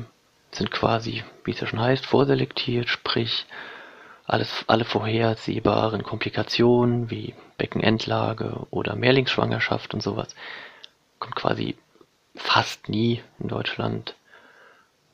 sind 0.52 0.70
quasi, 0.70 1.24
wie 1.44 1.52
es 1.52 1.60
ja 1.60 1.66
schon 1.66 1.81
heißt, 1.81 2.05
vorselektiert, 2.06 2.89
sprich 2.89 3.47
alles, 4.26 4.64
alle 4.66 4.84
vorhersehbaren 4.84 6.02
Komplikationen 6.02 7.10
wie 7.10 7.34
Beckenendlage 7.58 8.66
oder 8.70 8.97
Mehrlingsschwangerschaft 8.97 9.94
und 9.94 10.02
sowas 10.02 10.34
kommt 11.18 11.36
quasi 11.36 11.76
fast 12.34 12.89
nie 12.89 13.23
in 13.39 13.48
Deutschland 13.48 14.14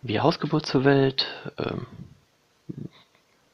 via 0.02 0.23
Hausgeburt 0.23 0.67
zur 0.67 0.84
Welt. 0.84 1.26
Ähm, 1.59 1.86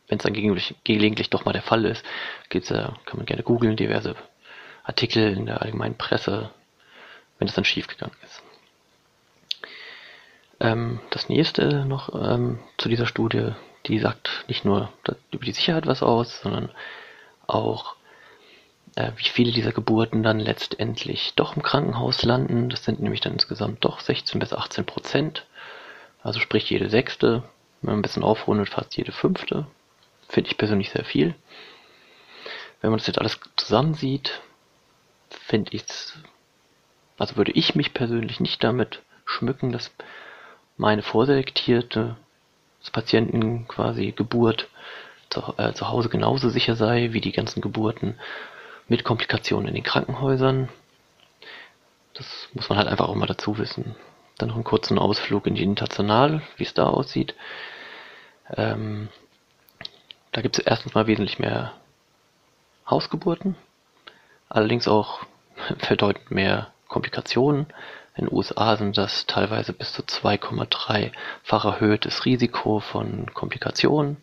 Wenn 0.09 0.18
es 0.18 0.25
dann 0.25 0.35
gelegentlich, 0.35 0.75
gelegentlich 0.85 1.31
doch 1.31 1.44
mal 1.44 1.52
der 1.52 1.62
Fall 1.62 1.85
ist, 1.85 2.05
geht's, 2.49 2.70
äh, 2.70 2.89
kann 3.05 3.17
man 3.17 3.26
gerne 3.26 3.43
googeln, 3.43 3.76
diverse 3.76 4.15
Artikel 4.85 5.36
in 5.36 5.47
der 5.47 5.62
allgemeinen 5.62 5.97
Presse 5.97 6.51
wenn 7.39 7.49
es 7.49 7.55
dann 7.55 7.65
schief 7.65 7.86
gegangen 7.86 8.17
ist. 8.23 8.43
Ähm, 10.60 11.01
das 11.10 11.28
nächste 11.28 11.85
noch 11.85 12.15
ähm, 12.15 12.59
zu 12.78 12.89
dieser 12.89 13.07
Studie, 13.07 13.52
die 13.86 13.99
sagt 13.99 14.44
nicht 14.49 14.65
nur 14.65 14.91
über 15.31 15.44
die 15.44 15.52
Sicherheit 15.52 15.86
was 15.86 16.02
aus, 16.02 16.41
sondern 16.41 16.70
auch, 17.47 17.97
äh, 18.97 19.12
wie 19.17 19.28
viele 19.28 19.52
dieser 19.52 19.73
Geburten 19.73 20.23
dann 20.23 20.41
letztendlich 20.41 21.35
doch 21.36 21.57
im 21.57 21.62
Krankenhaus 21.62 22.23
landen. 22.23 22.70
Das 22.70 22.85
sind 22.85 23.01
nämlich 23.01 23.20
dann 23.20 23.35
insgesamt 23.35 23.85
doch 23.85 24.01
16 24.01 24.39
bis 24.39 24.52
18 24.52 24.86
Prozent. 24.86 25.47
Also 26.23 26.41
sprich 26.41 26.68
jede 26.70 26.89
sechste, 26.89 27.43
wenn 27.83 27.91
man 27.91 27.99
ein 27.99 28.02
bisschen 28.02 28.25
aufrundet, 28.25 28.70
fast 28.70 28.97
jede 28.97 29.12
fünfte. 29.12 29.67
Finde 30.29 30.51
ich 30.51 30.59
persönlich 30.59 30.91
sehr 30.91 31.05
viel. 31.05 31.35
Wenn 32.81 32.91
man 32.91 32.99
das 32.99 33.07
jetzt 33.07 33.19
alles 33.19 33.39
zusammensieht, 33.57 34.41
finde 35.31 35.73
ich 35.73 35.85
es 35.85 36.19
also 37.19 37.37
würde 37.37 37.53
ich 37.53 37.75
mich 37.75 37.95
persönlich 37.95 38.41
nicht 38.41 38.63
damit 38.63 39.03
schmücken, 39.25 39.73
dass 39.73 39.91
meine 40.77 41.03
vorselektierte 41.03 42.17
Patienten 42.93 43.67
quasi 43.67 44.13
Geburt 44.13 44.69
zu, 45.29 45.55
äh, 45.57 45.73
zu 45.73 45.89
Hause 45.89 46.09
genauso 46.09 46.51
sicher 46.51 46.77
sei 46.77 47.09
wie 47.13 47.21
die 47.21 47.33
ganzen 47.33 47.61
Geburten 47.61 48.15
mit 48.87 49.03
Komplikationen 49.03 49.67
in 49.67 49.75
den 49.75 49.83
Krankenhäusern. 49.83 50.69
Das 52.15 52.49
muss 52.53 52.69
man 52.69 52.79
halt 52.79 52.87
einfach 52.87 53.09
auch 53.09 53.17
mal 53.17 53.27
dazu 53.27 53.59
wissen. 53.59 53.97
Dann 54.39 54.51
noch 54.51 54.55
einen 54.55 54.65
kurzen 54.65 54.99
Ausflug 54.99 55.47
in 55.49 55.57
die 55.57 55.65
International, 55.65 56.43
wie 56.59 56.63
es 56.63 56.75
da 56.75 56.87
aussieht. 56.87 57.35
Ähm, 58.55 59.09
da 60.37 60.43
gibt 60.43 60.59
es 60.59 60.67
erstens 60.67 60.93
mal 60.93 61.07
wesentlich 61.07 61.39
mehr 61.39 61.73
Hausgeburten, 62.89 63.57
allerdings 64.51 64.87
auch 64.87 65.21
bedeutend 65.89 66.31
mehr 66.31 66.71
Komplikationen. 66.89 67.67
In 68.17 68.27
den 68.27 68.35
USA 68.35 68.77
sind 68.77 68.99
das 68.99 69.25
teilweise 69.25 69.73
bis 69.73 69.95
zu 69.95 70.03
2,3-fach 70.03 71.65
erhöhtes 71.65 72.27
Risiko 72.27 72.81
von 72.81 73.33
Komplikationen. 73.33 74.19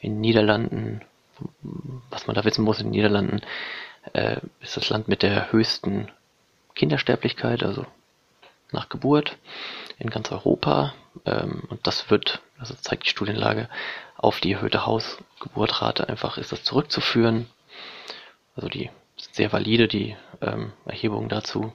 In 0.00 0.14
den 0.14 0.20
Niederlanden, 0.22 1.02
was 2.10 2.26
man 2.26 2.34
da 2.34 2.44
wissen 2.44 2.64
muss, 2.64 2.80
in 2.80 2.86
den 2.86 2.90
Niederlanden 2.90 3.42
äh, 4.14 4.40
ist 4.60 4.76
das 4.76 4.88
Land 4.90 5.06
mit 5.06 5.22
der 5.22 5.52
höchsten 5.52 6.10
Kindersterblichkeit, 6.74 7.62
also 7.62 7.86
nach 8.72 8.88
Geburt 8.88 9.36
in 10.00 10.10
ganz 10.10 10.32
Europa. 10.32 10.94
Ähm, 11.26 11.62
und 11.68 11.86
das 11.86 12.10
wird, 12.10 12.42
also 12.58 12.74
zeigt 12.74 13.04
die 13.04 13.10
Studienlage, 13.10 13.68
auf 14.22 14.40
die 14.40 14.52
erhöhte 14.52 14.86
Hausgeburtrate 14.86 16.08
einfach 16.08 16.38
ist 16.38 16.52
das 16.52 16.64
zurückzuführen. 16.64 17.50
Also 18.56 18.68
die 18.68 18.90
sehr 19.16 19.52
valide, 19.52 19.88
die 19.88 20.16
ähm, 20.40 20.72
Erhebungen 20.86 21.28
dazu. 21.28 21.72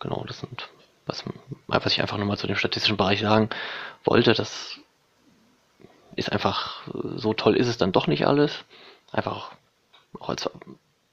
Genau, 0.00 0.24
das 0.26 0.40
sind, 0.40 0.68
was, 1.06 1.24
was 1.66 1.92
ich 1.92 2.02
einfach 2.02 2.18
nochmal 2.18 2.36
zu 2.36 2.46
dem 2.46 2.56
statistischen 2.56 2.96
Bereich 2.96 3.20
sagen 3.20 3.48
wollte. 4.02 4.34
Das 4.34 4.76
ist 6.16 6.32
einfach, 6.32 6.82
so 7.16 7.32
toll 7.32 7.56
ist 7.56 7.68
es 7.68 7.78
dann 7.78 7.92
doch 7.92 8.08
nicht 8.08 8.26
alles. 8.26 8.64
Einfach 9.12 9.52
auch 10.18 10.28
als, 10.28 10.50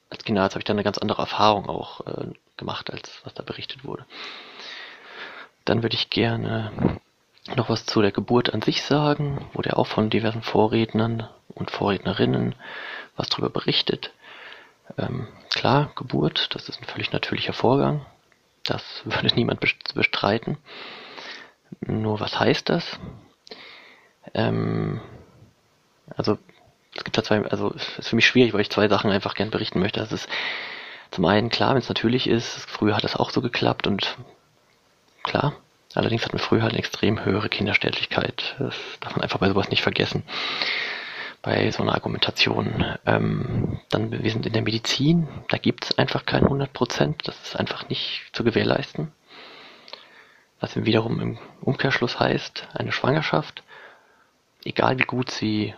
als 0.10 0.24
Kinderarzt 0.24 0.56
habe 0.56 0.62
ich 0.62 0.66
dann 0.66 0.76
eine 0.78 0.84
ganz 0.84 0.98
andere 0.98 1.22
Erfahrung 1.22 1.70
auch 1.70 2.06
äh, 2.08 2.28
gemacht, 2.58 2.92
als 2.92 3.22
was 3.24 3.34
da 3.36 3.44
berichtet 3.44 3.84
wurde. 3.84 4.06
Dann 5.64 5.84
würde 5.84 5.96
ich 5.96 6.10
gerne 6.10 7.00
noch 7.56 7.70
was 7.70 7.86
zu 7.86 8.02
der 8.02 8.12
Geburt 8.12 8.54
an 8.54 8.62
sich 8.62 8.84
sagen, 8.84 9.46
wurde 9.54 9.70
ja 9.70 9.76
auch 9.76 9.88
von 9.88 10.10
diversen 10.10 10.44
Vorrednern 10.44 11.28
und 11.50 11.72
Vorrednerinnen 11.72 12.56
was 13.16 13.30
darüber 13.30 13.50
berichtet. 13.50 14.12
Ähm, 14.98 15.28
klar, 15.50 15.92
Geburt, 15.96 16.54
das 16.56 16.70
ist 16.70 16.82
ein 16.82 16.86
völlig 16.86 17.12
natürlicher 17.12 17.54
Vorgang. 17.54 18.06
Das 18.64 19.02
würde 19.06 19.34
niemand 19.36 19.60
bestreiten. 19.60 20.58
Nur 21.82 22.20
was 22.20 22.40
heißt 22.40 22.70
das? 22.70 23.00
Ähm, 24.34 25.02
also 26.16 26.38
es 26.96 27.04
gibt 27.04 27.18
da 27.18 27.24
zwei, 27.24 27.44
also 27.46 27.74
es 27.74 28.00
ist 28.00 28.10
für 28.10 28.16
mich 28.16 28.28
schwierig, 28.28 28.54
weil 28.54 28.62
ich 28.62 28.70
zwei 28.70 28.90
Sachen 28.90 29.12
einfach 29.12 29.34
gern 29.34 29.50
berichten 29.50 29.80
möchte. 29.80 30.00
Das 30.00 30.12
ist 30.12 30.28
zum 31.10 31.26
einen 31.26 31.50
klar, 31.50 31.72
wenn 31.72 31.82
es 31.82 31.90
natürlich 31.90 32.28
ist, 32.28 32.70
früher 32.70 32.96
hat 32.96 33.04
das 33.04 33.16
auch 33.16 33.30
so 33.30 33.42
geklappt 33.42 33.88
und 33.88 34.18
klar, 35.24 35.54
allerdings 35.98 36.26
hat 36.26 36.34
man 36.34 36.40
früher 36.42 36.62
halt 36.62 36.74
eine 36.74 36.80
extrem 36.80 37.24
höhere 37.26 37.50
Kindersterblichkeit. 37.50 38.56
Das 38.60 38.76
darf 39.00 39.16
man 39.16 39.24
einfach 39.24 39.40
bei 39.40 39.50
sowas 39.50 39.70
nicht 39.70 39.82
vergessen 39.82 40.24
bei 41.42 41.72
so 41.72 41.82
einer 41.82 41.94
Argumentation. 41.94 42.98
Ähm, 43.06 43.80
dann, 43.90 44.12
wir 44.12 44.32
sind 44.32 44.46
in 44.46 44.54
der 44.54 44.62
Medizin, 44.62 45.28
da 45.50 45.58
gibt 45.58 45.86
es 45.86 45.98
einfach 45.98 46.26
kein 46.26 46.44
100 46.44 46.72
Prozent, 46.72 47.28
das 47.28 47.42
ist 47.42 47.56
einfach 47.56 47.90
nicht 47.90 48.30
zu 48.34 48.44
gewährleisten. 48.44 49.12
Was 50.60 50.76
wiederum 50.76 51.20
im 51.20 51.40
Umkehrschluss 51.62 52.20
heißt, 52.20 52.68
eine 52.74 52.92
Schwangerschaft, 52.92 53.64
egal 54.64 55.00
wie 55.00 55.06
gut 55.06 55.32
sie 55.32 55.74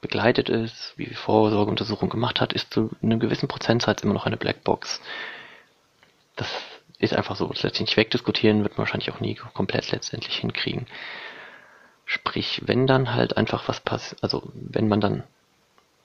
begleitet 0.00 0.48
ist, 0.48 0.92
wie 0.96 1.06
Vorsorgeuntersuchung 1.06 2.08
gemacht 2.08 2.40
hat, 2.40 2.52
ist 2.52 2.72
zu 2.72 2.90
einem 3.02 3.18
gewissen 3.18 3.48
Prozentsatz 3.48 4.02
immer 4.02 4.14
noch 4.14 4.26
eine 4.26 4.36
Blackbox. 4.36 5.00
Das 6.36 6.48
ist 6.98 7.14
einfach 7.14 7.36
so. 7.36 7.46
Das 7.46 7.62
lässt 7.62 7.76
sich 7.76 7.86
nicht 7.86 7.96
wegdiskutieren, 7.96 8.62
wird 8.62 8.72
man 8.72 8.86
wahrscheinlich 8.86 9.10
auch 9.10 9.20
nie 9.20 9.34
komplett 9.34 9.90
letztendlich 9.90 10.36
hinkriegen. 10.36 10.86
Sprich, 12.04 12.62
wenn 12.64 12.86
dann 12.86 13.14
halt 13.14 13.36
einfach 13.36 13.68
was 13.68 13.80
passiert, 13.80 14.22
also 14.22 14.50
wenn 14.54 14.88
man 14.88 15.00
dann 15.00 15.22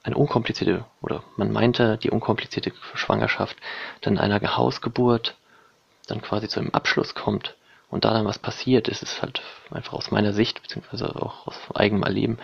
eine 0.03 0.17
unkomplizierte 0.17 0.85
oder 1.01 1.23
man 1.38 1.51
meinte 1.51 1.97
die 1.97 2.09
unkomplizierte 2.09 2.73
Schwangerschaft 2.93 3.55
dann 4.01 4.17
einer 4.17 4.41
Hausgeburt 4.57 5.38
dann 6.07 6.22
quasi 6.22 6.49
zu 6.49 6.59
einem 6.59 6.72
Abschluss 6.72 7.15
kommt 7.15 7.55
und 7.89 8.03
da 8.03 8.11
dann 8.11 8.25
was 8.25 8.39
passiert, 8.39 8.89
ist 8.89 9.01
es 9.01 9.22
halt 9.22 9.41
einfach 9.72 9.93
aus 9.93 10.11
meiner 10.11 10.33
Sicht, 10.33 10.61
beziehungsweise 10.61 11.15
auch 11.15 11.47
aus 11.47 11.55
eigenem 11.73 12.03
Erleben, 12.03 12.38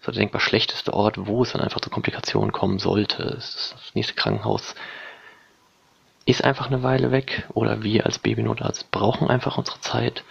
so 0.00 0.10
der 0.10 0.20
denkbar 0.20 0.40
schlechteste 0.40 0.92
Ort, 0.92 1.26
wo 1.26 1.42
es 1.42 1.52
dann 1.52 1.60
einfach 1.60 1.80
zu 1.80 1.90
Komplikationen 1.90 2.52
kommen 2.52 2.78
sollte. 2.78 3.22
Das 3.22 3.76
nächste 3.94 4.14
Krankenhaus 4.14 4.74
ist 6.26 6.44
einfach 6.44 6.66
eine 6.66 6.82
Weile 6.82 7.10
weg 7.10 7.46
oder 7.52 7.82
wir 7.82 8.06
als 8.06 8.18
Babynotarzt 8.18 8.90
brauchen 8.90 9.28
einfach 9.28 9.58
unsere 9.58 9.80
Zeit 9.80 10.24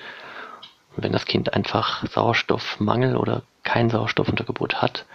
wenn 0.95 1.11
das 1.11 1.25
Kind 1.25 1.53
einfach 1.53 2.05
Sauerstoffmangel 2.07 3.17
oder 3.17 3.43
keinen 3.63 3.89
Sauerstoff 3.89 4.29
unter 4.29 4.43
Geburt 4.43 4.81
hat, 4.81 5.05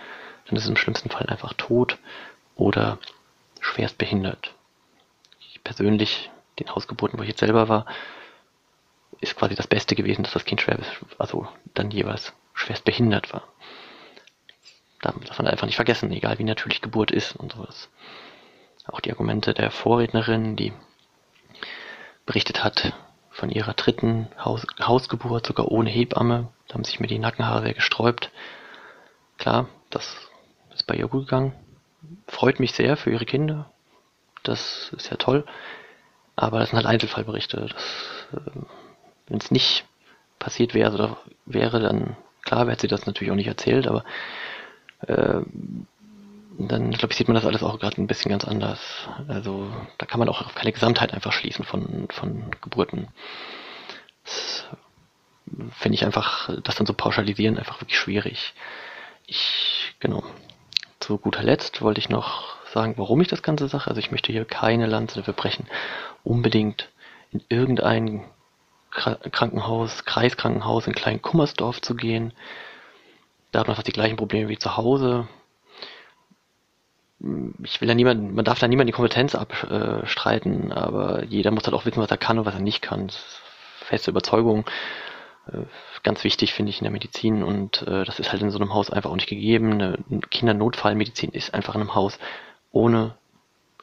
dann 0.46 0.56
ist 0.56 0.64
es 0.64 0.68
im 0.68 0.76
schlimmsten 0.76 1.10
Fall 1.10 1.26
einfach 1.26 1.52
tot 1.54 1.98
oder 2.56 2.98
schwerst 3.60 3.98
behindert. 3.98 4.54
Ich 5.40 5.62
persönlich, 5.62 6.30
den 6.58 6.74
Hausgeburten, 6.74 7.18
wo 7.18 7.22
ich 7.22 7.28
jetzt 7.28 7.40
selber 7.40 7.68
war, 7.68 7.86
ist 9.20 9.36
quasi 9.36 9.54
das 9.54 9.66
Beste 9.66 9.94
gewesen, 9.94 10.22
dass 10.22 10.32
das 10.32 10.44
Kind 10.44 10.60
schwer, 10.60 10.78
also 11.18 11.48
dann 11.74 11.90
jeweils 11.90 12.32
schwerst 12.54 12.84
behindert 12.84 13.32
war. 13.32 13.44
Da 15.02 15.12
darf 15.12 15.38
man 15.38 15.46
einfach 15.46 15.66
nicht 15.66 15.76
vergessen, 15.76 16.10
egal 16.10 16.38
wie 16.38 16.44
natürlich 16.44 16.82
Geburt 16.82 17.10
ist 17.10 17.36
und 17.36 17.52
sowas. 17.52 17.88
Auch 18.88 19.00
die 19.00 19.10
Argumente 19.12 19.54
der 19.54 19.70
Vorrednerin, 19.70 20.56
die 20.56 20.72
berichtet 22.26 22.64
hat 22.64 22.94
von 23.30 23.50
ihrer 23.50 23.74
dritten 23.74 24.28
Haus 24.42 24.66
Hausgeburt, 24.80 25.46
sogar 25.46 25.68
ohne 25.70 25.90
Hebamme. 25.90 26.48
Da 26.66 26.74
haben 26.74 26.84
sich 26.84 26.98
mir 26.98 27.06
die 27.06 27.18
Nackenhaare 27.18 27.62
sehr 27.62 27.74
gesträubt. 27.74 28.30
Klar, 29.38 29.68
das 29.90 30.16
ist 30.74 30.86
bei 30.86 30.94
ihr 30.94 31.06
gut 31.08 31.26
gegangen. 31.26 31.52
Freut 32.26 32.60
mich 32.60 32.72
sehr 32.72 32.96
für 32.96 33.10
ihre 33.10 33.26
Kinder. 33.26 33.70
Das 34.42 34.92
ist 34.96 35.10
ja 35.10 35.16
toll. 35.16 35.44
Aber 36.34 36.58
das 36.58 36.70
sind 36.70 36.76
halt 36.76 36.86
Einzelfallberichte. 36.86 37.68
äh, 38.32 38.36
Wenn 39.26 39.38
es 39.38 39.50
nicht 39.50 39.84
passiert 40.38 40.74
wäre, 40.74 40.94
oder 40.94 41.16
wäre, 41.46 41.80
dann 41.80 42.16
klar, 42.42 42.68
hätte 42.68 42.82
sie 42.82 42.88
das 42.88 43.06
natürlich 43.06 43.30
auch 43.30 43.36
nicht 43.36 43.48
erzählt, 43.48 43.86
aber 43.86 44.04
äh, 45.06 45.42
dann 46.58 46.90
glaube 46.90 47.12
ich, 47.12 47.16
sieht 47.16 47.28
man 47.28 47.36
das 47.36 47.46
alles 47.46 47.62
auch 47.62 47.78
gerade 47.78 48.00
ein 48.02 48.08
bisschen 48.08 48.30
ganz 48.30 48.44
anders. 48.44 48.80
Also 49.28 49.70
da 49.96 50.06
kann 50.06 50.18
man 50.18 50.28
auch 50.28 50.44
auf 50.44 50.54
keine 50.56 50.72
Gesamtheit 50.72 51.14
einfach 51.14 51.32
schließen 51.32 51.64
von, 51.64 52.08
von 52.10 52.50
Geburten. 52.60 53.08
Das 54.24 54.64
finde 55.78 55.94
ich 55.94 56.04
einfach, 56.04 56.50
das 56.64 56.74
dann 56.74 56.86
so 56.86 56.94
pauschalisieren, 56.94 57.58
einfach 57.58 57.80
wirklich 57.80 57.98
schwierig. 57.98 58.54
Ich, 59.26 59.94
genau. 60.00 60.24
Zu 60.98 61.18
guter 61.18 61.44
Letzt 61.44 61.80
wollte 61.80 62.00
ich 62.00 62.08
noch 62.08 62.56
sagen, 62.72 62.94
warum 62.96 63.20
ich 63.20 63.28
das 63.28 63.42
Ganze 63.42 63.68
sage. 63.68 63.86
Also 63.86 64.00
ich 64.00 64.10
möchte 64.10 64.32
hier 64.32 64.44
keine 64.44 64.86
Lanze 64.86 65.16
dafür 65.16 65.34
brechen, 65.34 65.68
unbedingt 66.24 66.88
in 67.30 67.40
irgendein 67.48 68.24
Krankenhaus, 68.90 70.04
Kreiskrankenhaus 70.04 70.88
in 70.88 70.94
Klein 70.94 71.22
Kummersdorf 71.22 71.80
zu 71.80 71.94
gehen. 71.94 72.32
Da 73.52 73.60
hat 73.60 73.68
man 73.68 73.76
fast 73.76 73.86
die 73.86 73.92
gleichen 73.92 74.16
Probleme 74.16 74.48
wie 74.48 74.58
zu 74.58 74.76
Hause 74.76 75.28
ich 77.64 77.80
will 77.80 77.88
ja 77.88 77.94
niemand, 77.94 78.34
man 78.34 78.44
darf 78.44 78.60
da 78.60 78.68
niemand 78.68 78.88
die 78.88 78.92
Kompetenz 78.92 79.34
abstreiten, 79.34 80.72
aber 80.72 81.24
jeder 81.24 81.50
muss 81.50 81.64
halt 81.64 81.74
auch 81.74 81.84
wissen, 81.84 82.00
was 82.00 82.10
er 82.10 82.16
kann 82.16 82.38
und 82.38 82.46
was 82.46 82.54
er 82.54 82.60
nicht 82.60 82.80
kann. 82.80 83.08
Das 83.08 83.40
feste 83.80 84.10
Überzeugung. 84.10 84.64
Äh, 85.48 85.62
ganz 86.02 86.22
wichtig 86.22 86.52
finde 86.52 86.70
ich 86.70 86.78
in 86.78 86.84
der 86.84 86.92
Medizin 86.92 87.42
und 87.42 87.82
äh, 87.82 88.04
das 88.04 88.20
ist 88.20 88.30
halt 88.30 88.42
in 88.42 88.50
so 88.50 88.58
einem 88.58 88.72
Haus 88.72 88.90
einfach 88.90 89.10
auch 89.10 89.16
nicht 89.16 89.28
gegeben. 89.28 89.72
Eine 89.72 89.98
Kindernotfallmedizin 90.30 91.30
ist 91.30 91.54
einfach 91.54 91.74
in 91.74 91.80
einem 91.80 91.94
Haus 91.94 92.18
ohne 92.70 93.16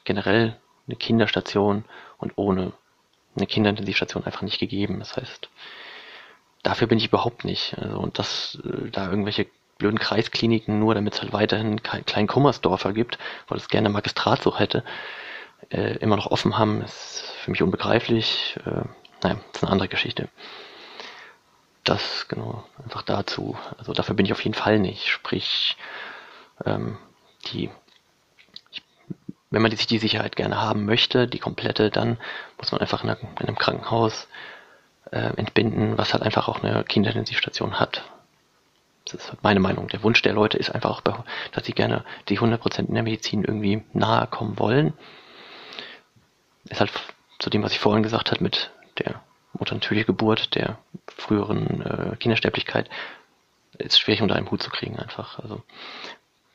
generell 0.06 0.56
eine 0.88 0.96
Kinderstation 0.96 1.84
und 2.18 2.34
ohne 2.38 2.72
eine 3.36 3.48
Kinderintensivstation 3.48 4.24
einfach 4.24 4.44
nicht 4.44 4.60
gegeben. 4.60 5.00
Das 5.00 5.18
heißt, 5.18 5.50
dafür 6.64 6.88
bin 6.88 7.00
ich 7.00 7.08
überhaupt 7.08 7.44
nicht. 7.44 7.78
Also, 7.78 8.00
und 8.00 8.18
dass 8.18 8.60
äh, 8.64 8.90
da 8.92 9.10
irgendwelche 9.10 9.48
blöden 9.78 10.00
Kreiskliniken 10.00 10.80
nur, 10.80 10.96
damit 10.96 11.14
es 11.14 11.22
halt 11.22 11.34
weiterhin 11.34 11.82
kleinen 11.84 12.28
Kummersdorfer 12.28 12.94
gibt, 12.94 13.18
weil 13.48 13.58
es 13.58 13.68
gerne 13.68 13.90
Magistrat 13.90 14.42
so 14.42 14.58
hätte, 14.58 14.84
äh, 15.70 15.98
immer 15.98 16.16
noch 16.16 16.28
offen 16.28 16.58
haben, 16.58 16.82
ist 16.82 17.24
für 17.44 17.52
mich 17.52 17.62
unbegreiflich. 17.62 18.58
Äh, 18.66 18.84
naja, 19.24 19.40
das 19.52 19.56
ist 19.56 19.64
eine 19.64 19.72
andere 19.72 19.88
Geschichte. 19.88 20.30
Das, 21.84 22.28
genau, 22.28 22.64
einfach 22.84 23.04
dazu. 23.04 23.58
Also 23.78 23.94
dafür 23.94 24.16
bin 24.16 24.26
ich 24.26 24.32
auf 24.32 24.44
jeden 24.44 24.56
Fall 24.56 24.80
nicht. 24.80 25.08
Sprich, 25.08 25.78
ähm, 26.66 26.98
die, 27.48 27.70
ich, 28.72 28.82
wenn 29.52 29.62
man 29.62 29.72
sich 29.72 29.88
die 29.88 30.00
Sicherheit 30.00 30.36
gerne 30.36 30.62
haben 30.62 30.86
möchte, 30.86 31.28
die 31.28 31.40
komplette, 31.40 31.92
dann 31.92 32.18
muss 32.58 32.72
man 32.72 32.82
einfach 32.82 33.04
in, 33.04 33.10
einer, 33.10 33.20
in 33.22 33.48
einem 33.48 33.58
Krankenhaus 33.58 34.28
äh, 35.12 35.36
entbinden, 35.38 35.98
was 35.98 36.14
halt 36.14 36.24
einfach 36.24 36.48
auch 36.48 36.64
eine 36.64 36.84
Kinderintensivstation 36.84 37.80
hat. 37.80 38.04
Das 39.06 39.14
ist 39.14 39.44
meine 39.44 39.60
Meinung. 39.60 39.88
Der 39.88 40.02
Wunsch 40.02 40.22
der 40.24 40.34
Leute 40.34 40.58
ist 40.58 40.72
einfach 40.72 40.90
auch, 40.90 41.02
dass 41.52 41.66
sie 41.66 41.74
gerne 41.74 42.04
die 42.28 42.40
100% 42.40 42.88
in 42.88 42.94
der 42.94 43.04
Medizin 43.04 43.44
irgendwie 43.44 43.84
nahe 43.94 44.28
kommen 44.28 44.58
wollen. 44.58 44.94
Ist 46.70 46.80
halt 46.80 46.92
zu 47.38 47.50
dem, 47.50 47.62
was 47.62 47.72
ich 47.72 47.80
vorhin 47.80 48.04
gesagt 48.04 48.32
habe, 48.32 48.44
mit 48.44 48.72
der 48.98 49.22
mutternatürlichen 49.54 50.08
Geburt, 50.08 50.56
der 50.56 50.80
früheren 51.08 51.82
äh, 51.82 52.16
Kindersterblichkeit, 52.18 52.90
ist 53.78 54.00
schwierig 54.00 54.22
unter 54.22 54.36
einem 54.36 54.50
Hut 54.50 54.64
zu 54.64 54.70
kriegen 54.70 54.98
einfach. 54.98 55.40
Also, 55.40 55.62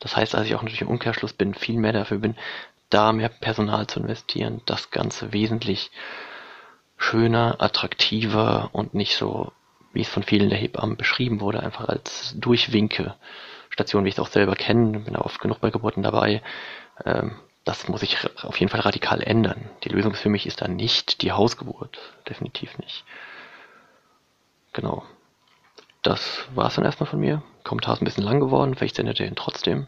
das 0.00 0.16
heißt, 0.16 0.34
dass 0.34 0.46
ich 0.46 0.54
auch 0.54 0.62
natürlich 0.62 0.80
im 0.82 0.88
Umkehrschluss 0.88 1.32
bin, 1.32 1.54
viel 1.54 1.78
mehr 1.78 1.92
dafür 1.92 2.18
bin, 2.18 2.36
da 2.88 3.12
mehr 3.12 3.28
Personal 3.28 3.86
zu 3.86 4.00
investieren, 4.00 4.62
das 4.66 4.90
Ganze 4.90 5.32
wesentlich 5.32 5.90
schöner, 6.96 7.56
attraktiver 7.60 8.70
und 8.72 8.94
nicht 8.94 9.16
so 9.16 9.52
wie 9.92 10.02
es 10.02 10.08
von 10.08 10.22
vielen 10.22 10.50
der 10.50 10.58
Hebammen 10.58 10.96
beschrieben 10.96 11.40
wurde, 11.40 11.60
einfach 11.60 11.88
als 11.88 12.34
Durchwinke. 12.38 13.14
Station, 13.70 14.04
wie 14.04 14.08
ich 14.08 14.16
es 14.16 14.20
auch 14.20 14.28
selber 14.28 14.54
kenne, 14.54 15.00
bin 15.00 15.14
da 15.14 15.20
oft 15.20 15.40
genug 15.40 15.60
bei 15.60 15.70
Geburten 15.70 16.02
dabei. 16.02 16.42
Ähm, 17.04 17.36
das 17.64 17.88
muss 17.88 18.02
ich 18.02 18.18
auf 18.42 18.58
jeden 18.58 18.70
Fall 18.70 18.80
radikal 18.80 19.22
ändern. 19.22 19.68
Die 19.84 19.90
Lösung 19.90 20.14
für 20.14 20.28
mich 20.28 20.46
ist 20.46 20.60
dann 20.62 20.76
nicht 20.76 21.22
die 21.22 21.32
Hausgeburt. 21.32 21.98
Definitiv 22.28 22.78
nicht. 22.78 23.04
Genau. 24.72 25.04
Das 26.02 26.44
war 26.54 26.68
es 26.68 26.74
dann 26.74 26.84
erstmal 26.84 27.08
von 27.08 27.20
mir. 27.20 27.42
Kommentar 27.64 27.94
ist 27.94 28.02
ein 28.02 28.06
bisschen 28.06 28.24
lang 28.24 28.40
geworden, 28.40 28.74
vielleicht 28.74 28.96
sendet 28.96 29.20
ihr 29.20 29.26
ihn 29.26 29.36
trotzdem. 29.36 29.86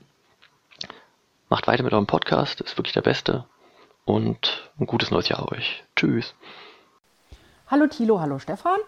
Macht 1.49 1.67
weiter 1.67 1.83
mit 1.83 1.93
eurem 1.93 2.07
Podcast, 2.07 2.61
ist 2.61 2.77
wirklich 2.77 2.93
der 2.93 3.01
beste. 3.03 3.47
Und 4.05 4.71
ein 4.79 4.87
gutes 4.87 5.11
neues 5.11 5.29
Jahr 5.29 5.51
euch. 5.51 5.85
Tschüss. 5.97 6.35
Hallo 7.69 7.87
Thilo, 7.87 8.21
hallo 8.21 8.39
Stefan. 8.39 8.79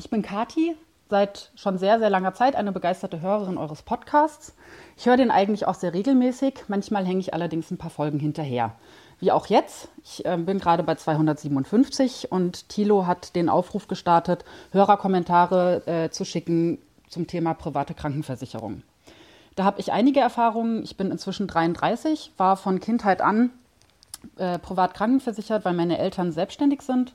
Ich 0.00 0.08
bin 0.08 0.22
Kati, 0.22 0.74
seit 1.10 1.50
schon 1.56 1.76
sehr, 1.76 1.98
sehr 1.98 2.08
langer 2.08 2.32
Zeit 2.32 2.56
eine 2.56 2.72
begeisterte 2.72 3.20
Hörerin 3.20 3.58
eures 3.58 3.82
Podcasts. 3.82 4.54
Ich 4.96 5.04
höre 5.04 5.18
den 5.18 5.30
eigentlich 5.30 5.66
auch 5.66 5.74
sehr 5.74 5.92
regelmäßig. 5.92 6.64
Manchmal 6.68 7.04
hänge 7.04 7.20
ich 7.20 7.34
allerdings 7.34 7.70
ein 7.70 7.76
paar 7.76 7.90
Folgen 7.90 8.18
hinterher. 8.18 8.74
Wie 9.18 9.30
auch 9.30 9.44
jetzt. 9.48 9.88
Ich 10.02 10.24
äh, 10.24 10.38
bin 10.38 10.58
gerade 10.58 10.84
bei 10.84 10.94
257 10.94 12.32
und 12.32 12.70
Thilo 12.70 13.06
hat 13.06 13.36
den 13.36 13.50
Aufruf 13.50 13.88
gestartet, 13.88 14.46
Hörerkommentare 14.72 15.82
äh, 15.86 16.10
zu 16.10 16.24
schicken 16.24 16.78
zum 17.06 17.26
Thema 17.26 17.52
private 17.52 17.92
Krankenversicherung. 17.92 18.82
Da 19.54 19.64
habe 19.64 19.80
ich 19.80 19.92
einige 19.92 20.20
Erfahrungen. 20.20 20.82
Ich 20.82 20.96
bin 20.96 21.10
inzwischen 21.10 21.46
33, 21.46 22.32
war 22.38 22.56
von 22.56 22.80
Kindheit 22.80 23.20
an 23.20 23.50
äh, 24.38 24.58
privat 24.58 24.94
krankenversichert, 24.94 25.66
weil 25.66 25.74
meine 25.74 25.98
Eltern 25.98 26.32
selbstständig 26.32 26.80
sind 26.80 27.12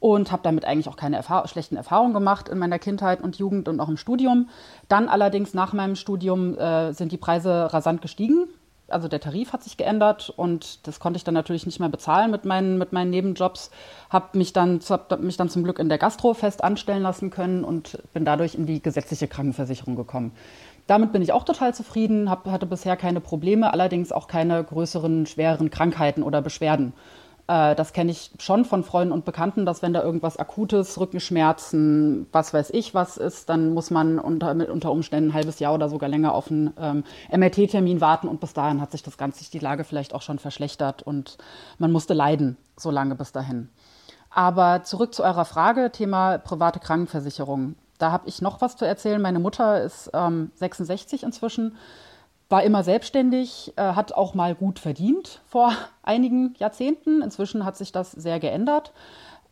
und 0.00 0.32
habe 0.32 0.42
damit 0.42 0.64
eigentlich 0.64 0.88
auch 0.88 0.96
keine 0.96 1.16
Erfahr 1.16 1.46
schlechten 1.48 1.76
Erfahrungen 1.76 2.14
gemacht 2.14 2.48
in 2.48 2.58
meiner 2.58 2.78
Kindheit 2.78 3.22
und 3.22 3.36
Jugend 3.36 3.68
und 3.68 3.80
auch 3.80 3.88
im 3.88 3.96
Studium. 3.96 4.48
Dann 4.88 5.08
allerdings 5.08 5.54
nach 5.54 5.72
meinem 5.72 5.96
Studium 5.96 6.56
äh, 6.58 6.92
sind 6.92 7.12
die 7.12 7.16
Preise 7.16 7.72
rasant 7.72 8.02
gestiegen. 8.02 8.48
Also 8.88 9.08
der 9.08 9.18
Tarif 9.18 9.52
hat 9.52 9.64
sich 9.64 9.76
geändert 9.76 10.32
und 10.36 10.86
das 10.86 11.00
konnte 11.00 11.16
ich 11.16 11.24
dann 11.24 11.34
natürlich 11.34 11.66
nicht 11.66 11.80
mehr 11.80 11.88
bezahlen 11.88 12.30
mit 12.30 12.44
meinen, 12.44 12.78
mit 12.78 12.92
meinen 12.92 13.10
Nebenjobs. 13.10 13.72
Habe 14.10 14.38
mich, 14.38 14.52
dann, 14.52 14.78
hab 14.88 15.20
mich 15.20 15.36
dann 15.36 15.48
zum 15.48 15.64
Glück 15.64 15.80
in 15.80 15.88
der 15.88 15.98
Gastro 15.98 16.34
fest 16.34 16.62
anstellen 16.62 17.02
lassen 17.02 17.30
können 17.30 17.64
und 17.64 17.98
bin 18.14 18.24
dadurch 18.24 18.54
in 18.54 18.66
die 18.66 18.80
gesetzliche 18.80 19.26
Krankenversicherung 19.26 19.96
gekommen. 19.96 20.32
Damit 20.86 21.10
bin 21.10 21.20
ich 21.20 21.32
auch 21.32 21.42
total 21.42 21.74
zufrieden, 21.74 22.30
hab, 22.30 22.46
hatte 22.46 22.66
bisher 22.66 22.96
keine 22.96 23.20
Probleme, 23.20 23.72
allerdings 23.72 24.12
auch 24.12 24.28
keine 24.28 24.62
größeren, 24.62 25.26
schwereren 25.26 25.70
Krankheiten 25.70 26.22
oder 26.22 26.40
Beschwerden. 26.40 26.92
Äh, 27.48 27.74
das 27.74 27.92
kenne 27.92 28.10
ich 28.10 28.30
schon 28.38 28.64
von 28.64 28.82
Freunden 28.82 29.12
und 29.12 29.24
Bekannten, 29.24 29.66
dass 29.66 29.82
wenn 29.82 29.92
da 29.92 30.02
irgendwas 30.02 30.38
Akutes, 30.38 30.98
Rückenschmerzen, 30.98 32.26
was 32.32 32.52
weiß 32.52 32.70
ich 32.70 32.94
was 32.94 33.16
ist, 33.16 33.48
dann 33.48 33.72
muss 33.74 33.90
man 33.90 34.18
unter, 34.18 34.50
unter 34.50 34.90
Umständen 34.90 35.30
ein 35.30 35.34
halbes 35.34 35.58
Jahr 35.58 35.74
oder 35.74 35.88
sogar 35.88 36.08
länger 36.08 36.34
auf 36.34 36.50
einen 36.50 36.72
ähm, 36.78 37.04
MRT-Termin 37.30 38.00
warten 38.00 38.28
und 38.28 38.40
bis 38.40 38.52
dahin 38.52 38.80
hat 38.80 38.90
sich 38.90 39.02
das 39.02 39.16
Ganze, 39.16 39.48
die 39.50 39.58
Lage 39.58 39.84
vielleicht 39.84 40.14
auch 40.14 40.22
schon 40.22 40.38
verschlechtert 40.38 41.02
und 41.02 41.38
man 41.78 41.92
musste 41.92 42.14
leiden, 42.14 42.56
so 42.76 42.90
lange 42.90 43.14
bis 43.14 43.32
dahin. 43.32 43.68
Aber 44.30 44.82
zurück 44.82 45.14
zu 45.14 45.22
eurer 45.22 45.44
Frage, 45.44 45.90
Thema 45.92 46.38
private 46.38 46.80
Krankenversicherung. 46.80 47.76
Da 47.98 48.12
habe 48.12 48.28
ich 48.28 48.42
noch 48.42 48.60
was 48.60 48.76
zu 48.76 48.84
erzählen. 48.84 49.22
Meine 49.22 49.38
Mutter 49.38 49.82
ist 49.82 50.10
ähm, 50.12 50.50
66 50.56 51.22
inzwischen 51.22 51.76
war 52.48 52.62
immer 52.62 52.84
selbstständig, 52.84 53.72
äh, 53.76 53.82
hat 53.82 54.12
auch 54.12 54.34
mal 54.34 54.54
gut 54.54 54.78
verdient 54.78 55.40
vor 55.46 55.72
einigen 56.02 56.54
Jahrzehnten. 56.58 57.22
Inzwischen 57.22 57.64
hat 57.64 57.76
sich 57.76 57.92
das 57.92 58.12
sehr 58.12 58.38
geändert. 58.40 58.92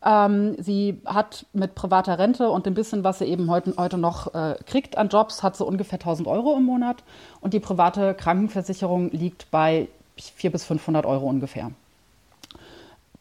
Ähm, 0.04 0.56
sie 0.58 1.00
hat 1.06 1.46
mit 1.52 1.74
privater 1.74 2.18
Rente 2.18 2.50
und 2.50 2.66
dem 2.66 2.74
bisschen, 2.74 3.04
was 3.04 3.20
sie 3.20 3.24
eben 3.24 3.50
heute, 3.50 3.74
heute 3.78 3.96
noch 3.96 4.34
äh, 4.34 4.56
kriegt 4.66 4.98
an 4.98 5.08
Jobs, 5.08 5.42
hat 5.42 5.56
sie 5.56 5.64
ungefähr 5.64 5.98
1000 5.98 6.28
Euro 6.28 6.56
im 6.56 6.64
Monat. 6.64 7.02
Und 7.40 7.54
die 7.54 7.60
private 7.60 8.14
Krankenversicherung 8.14 9.10
liegt 9.10 9.50
bei 9.50 9.88
400 10.16 10.52
bis 10.52 10.64
500 10.64 11.06
Euro 11.06 11.26
ungefähr. 11.26 11.70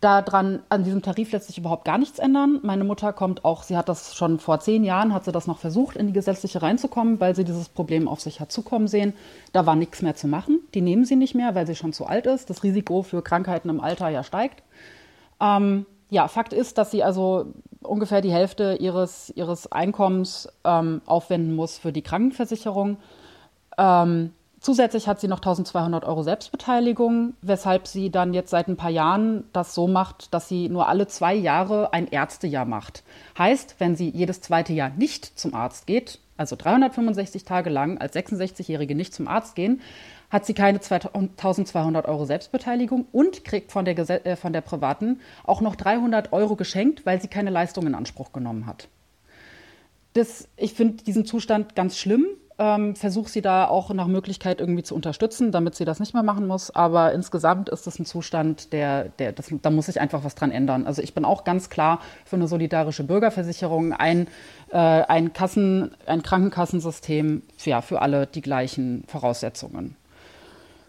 Daran, 0.03 0.61
an 0.69 0.83
diesem 0.83 1.01
Tarif 1.01 1.31
lässt 1.31 1.47
sich 1.47 1.57
überhaupt 1.57 1.85
gar 1.85 1.97
nichts 1.97 2.19
ändern. 2.19 2.59
Meine 2.61 2.83
Mutter 2.83 3.13
kommt 3.13 3.45
auch, 3.45 3.63
sie 3.63 3.77
hat 3.77 3.89
das 3.89 4.15
schon 4.15 4.39
vor 4.39 4.59
zehn 4.59 4.83
Jahren, 4.83 5.13
hat 5.13 5.25
sie 5.25 5.31
das 5.31 5.47
noch 5.47 5.59
versucht, 5.59 5.95
in 5.95 6.07
die 6.07 6.13
gesetzliche 6.13 6.61
reinzukommen, 6.61 7.19
weil 7.19 7.35
sie 7.35 7.43
dieses 7.43 7.69
Problem 7.69 8.07
auf 8.07 8.19
sich 8.19 8.39
hat 8.39 8.51
zukommen 8.51 8.87
sehen. 8.87 9.13
Da 9.53 9.65
war 9.65 9.75
nichts 9.75 10.01
mehr 10.01 10.15
zu 10.15 10.27
machen. 10.27 10.59
Die 10.73 10.81
nehmen 10.81 11.05
sie 11.05 11.15
nicht 11.15 11.35
mehr, 11.35 11.55
weil 11.55 11.67
sie 11.67 11.75
schon 11.75 11.93
zu 11.93 12.05
alt 12.05 12.25
ist. 12.25 12.49
Das 12.49 12.63
Risiko 12.63 13.01
für 13.01 13.21
Krankheiten 13.21 13.69
im 13.69 13.79
Alter 13.79 14.09
ja 14.09 14.23
steigt. 14.23 14.63
Ähm, 15.39 15.85
ja, 16.09 16.27
Fakt 16.27 16.53
ist, 16.53 16.77
dass 16.77 16.91
sie 16.91 17.03
also 17.03 17.53
ungefähr 17.81 18.21
die 18.21 18.31
Hälfte 18.31 18.77
ihres, 18.79 19.31
ihres 19.35 19.71
Einkommens 19.71 20.49
ähm, 20.63 21.01
aufwenden 21.05 21.55
muss 21.55 21.77
für 21.77 21.91
die 21.91 22.01
Krankenversicherung. 22.01 22.97
Ähm, 23.77 24.31
Zusätzlich 24.63 25.09
hat 25.09 25.19
sie 25.19 25.27
noch 25.27 25.39
1200 25.39 26.05
Euro 26.05 26.23
Selbstbeteiligung, 26.23 27.33
weshalb 27.41 27.85
sie 27.85 28.09
dann 28.09 28.33
jetzt 28.33 28.49
seit 28.49 28.69
ein 28.69 28.77
paar 28.77 28.89
Jahren 28.89 29.43
das 29.51 29.75
so 29.75 29.89
macht, 29.89 30.33
dass 30.33 30.47
sie 30.47 30.69
nur 30.69 30.87
alle 30.87 31.05
zwei 31.05 31.35
Jahre 31.35 31.91
ein 31.91 32.07
Ärztejahr 32.07 32.63
macht. 32.63 33.03
Heißt, 33.37 33.75
wenn 33.79 33.97
sie 33.97 34.07
jedes 34.07 34.39
zweite 34.39 34.71
Jahr 34.71 34.91
nicht 34.95 35.37
zum 35.37 35.53
Arzt 35.53 35.85
geht, 35.85 36.19
also 36.37 36.55
365 36.55 37.43
Tage 37.43 37.69
lang 37.69 37.97
als 37.97 38.15
66-Jährige 38.15 38.95
nicht 38.95 39.13
zum 39.13 39.27
Arzt 39.27 39.55
gehen, 39.55 39.81
hat 40.29 40.45
sie 40.45 40.53
keine 40.53 40.79
1200 40.79 42.07
Euro 42.07 42.23
Selbstbeteiligung 42.23 43.05
und 43.11 43.43
kriegt 43.43 43.73
von 43.73 43.83
der, 43.83 43.99
äh, 44.25 44.37
von 44.37 44.53
der 44.53 44.61
privaten 44.61 45.19
auch 45.43 45.59
noch 45.59 45.75
300 45.75 46.31
Euro 46.31 46.55
geschenkt, 46.55 47.05
weil 47.05 47.21
sie 47.21 47.27
keine 47.27 47.49
Leistung 47.49 47.85
in 47.85 47.95
Anspruch 47.95 48.31
genommen 48.31 48.65
hat. 48.65 48.87
Das, 50.13 50.47
ich 50.55 50.73
finde 50.73 51.03
diesen 51.03 51.25
Zustand 51.25 51.75
ganz 51.75 51.97
schlimm 51.97 52.27
ähm, 52.59 52.95
versuche 52.95 53.29
sie 53.29 53.41
da 53.41 53.67
auch 53.67 53.91
nach 53.93 54.07
Möglichkeit 54.07 54.59
irgendwie 54.59 54.83
zu 54.83 54.95
unterstützen, 54.95 55.51
damit 55.51 55.75
sie 55.75 55.85
das 55.85 55.99
nicht 55.99 56.13
mehr 56.13 56.23
machen 56.23 56.47
muss. 56.47 56.71
Aber 56.71 57.13
insgesamt 57.13 57.69
ist 57.69 57.87
das 57.87 57.99
ein 57.99 58.05
Zustand, 58.05 58.73
der, 58.73 59.05
der 59.05 59.31
das, 59.31 59.53
da 59.61 59.69
muss 59.69 59.87
sich 59.87 59.99
einfach 59.99 60.23
was 60.23 60.35
dran 60.35 60.51
ändern. 60.51 60.85
Also 60.85 61.01
ich 61.01 61.13
bin 61.13 61.25
auch 61.25 61.43
ganz 61.43 61.69
klar 61.69 61.99
für 62.25 62.35
eine 62.35 62.47
solidarische 62.47 63.03
Bürgerversicherung, 63.03 63.93
ein, 63.93 64.27
äh, 64.71 64.77
ein, 64.77 65.33
Kassen, 65.33 65.95
ein 66.05 66.21
Krankenkassensystem 66.21 67.41
ja, 67.65 67.81
für 67.81 68.01
alle 68.01 68.27
die 68.27 68.41
gleichen 68.41 69.03
Voraussetzungen. 69.07 69.95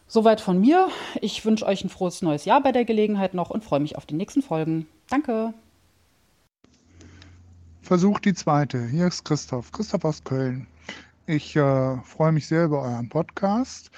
Soweit 0.06 0.40
von 0.40 0.60
mir. 0.60 0.88
Ich 1.20 1.44
wünsche 1.44 1.66
euch 1.66 1.82
ein 1.82 1.88
frohes 1.88 2.22
neues 2.22 2.44
Jahr 2.44 2.62
bei 2.62 2.72
der 2.72 2.84
Gelegenheit 2.84 3.34
noch 3.34 3.50
und 3.50 3.64
freue 3.64 3.80
mich 3.80 3.96
auf 3.96 4.06
die 4.06 4.14
nächsten 4.14 4.42
Folgen. 4.42 4.86
Danke. 5.08 5.54
Versuch 7.82 8.18
die 8.20 8.34
zweite. 8.34 8.86
Hier 8.86 9.08
ist 9.08 9.24
Christoph. 9.24 9.72
Christoph 9.72 10.04
aus 10.04 10.24
Köln. 10.24 10.66
Ich 11.26 11.56
äh, 11.56 11.96
freue 12.02 12.32
mich 12.32 12.46
sehr 12.48 12.66
über 12.66 12.82
euren 12.82 13.08
Podcast. 13.08 13.90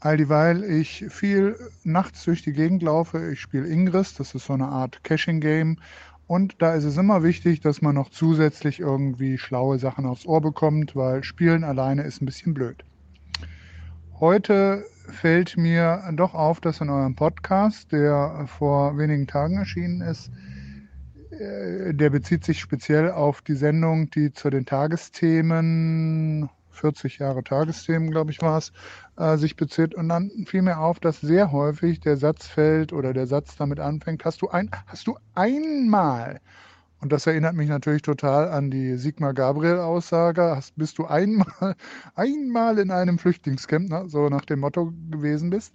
All 0.00 0.18
dieweil 0.18 0.62
ich 0.62 1.06
viel 1.08 1.56
nachts 1.84 2.24
durch 2.24 2.42
die 2.42 2.52
Gegend 2.52 2.82
laufe. 2.82 3.32
Ich 3.32 3.40
spiele 3.40 3.66
Ingress, 3.66 4.12
das 4.12 4.34
ist 4.34 4.44
so 4.44 4.52
eine 4.52 4.66
Art 4.66 5.02
Caching-Game. 5.02 5.78
Und 6.26 6.60
da 6.60 6.74
ist 6.74 6.84
es 6.84 6.98
immer 6.98 7.22
wichtig, 7.22 7.60
dass 7.60 7.80
man 7.80 7.94
noch 7.94 8.10
zusätzlich 8.10 8.80
irgendwie 8.80 9.38
schlaue 9.38 9.78
Sachen 9.78 10.04
aufs 10.04 10.26
Ohr 10.26 10.42
bekommt, 10.42 10.94
weil 10.94 11.24
Spielen 11.24 11.64
alleine 11.64 12.02
ist 12.02 12.20
ein 12.20 12.26
bisschen 12.26 12.52
blöd. 12.52 12.84
Heute 14.20 14.84
fällt 15.08 15.56
mir 15.56 16.02
doch 16.12 16.34
auf, 16.34 16.60
dass 16.60 16.82
in 16.82 16.90
eurem 16.90 17.14
Podcast, 17.14 17.90
der 17.90 18.44
vor 18.48 18.98
wenigen 18.98 19.26
Tagen 19.26 19.56
erschienen 19.56 20.02
ist, 20.02 20.30
äh, 21.30 21.94
der 21.94 22.10
bezieht 22.10 22.44
sich 22.44 22.60
speziell 22.60 23.10
auf 23.10 23.40
die 23.40 23.54
Sendung, 23.54 24.10
die 24.10 24.30
zu 24.30 24.50
den 24.50 24.66
Tagesthemen 24.66 26.50
40 26.76 27.18
Jahre 27.18 27.42
Tagesthemen, 27.42 28.10
glaube 28.10 28.30
ich, 28.30 28.40
war 28.42 28.58
es, 28.58 28.72
äh, 29.16 29.36
sich 29.36 29.56
bezieht. 29.56 29.94
Und 29.94 30.08
dann 30.08 30.30
fiel 30.46 30.62
mir 30.62 30.78
auf, 30.78 31.00
dass 31.00 31.20
sehr 31.20 31.52
häufig 31.52 32.00
der 32.00 32.16
Satz 32.16 32.46
fällt 32.46 32.92
oder 32.92 33.12
der 33.12 33.26
Satz 33.26 33.56
damit 33.56 33.80
anfängt, 33.80 34.24
hast 34.24 34.42
du, 34.42 34.48
ein, 34.48 34.70
hast 34.86 35.06
du 35.06 35.16
einmal, 35.34 36.40
und 37.00 37.12
das 37.12 37.26
erinnert 37.26 37.54
mich 37.54 37.68
natürlich 37.68 38.02
total 38.02 38.48
an 38.48 38.70
die 38.70 38.96
Sigmar 38.96 39.34
Gabriel-Aussage, 39.34 40.60
bist 40.76 40.98
du 40.98 41.06
einmal, 41.06 41.76
einmal 42.14 42.78
in 42.78 42.90
einem 42.90 43.18
Flüchtlingscamp, 43.18 43.88
ne, 43.88 44.04
so 44.08 44.28
nach 44.28 44.44
dem 44.44 44.60
Motto 44.60 44.92
gewesen 45.10 45.50
bist. 45.50 45.74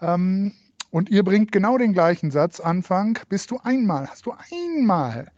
Ähm, 0.00 0.52
und 0.90 1.10
ihr 1.10 1.24
bringt 1.24 1.52
genau 1.52 1.78
den 1.78 1.92
gleichen 1.94 2.30
Satz, 2.30 2.60
Anfang, 2.60 3.18
bist 3.28 3.50
du 3.50 3.58
einmal, 3.62 4.06
hast 4.08 4.26
du 4.26 4.34
einmal. 4.50 5.30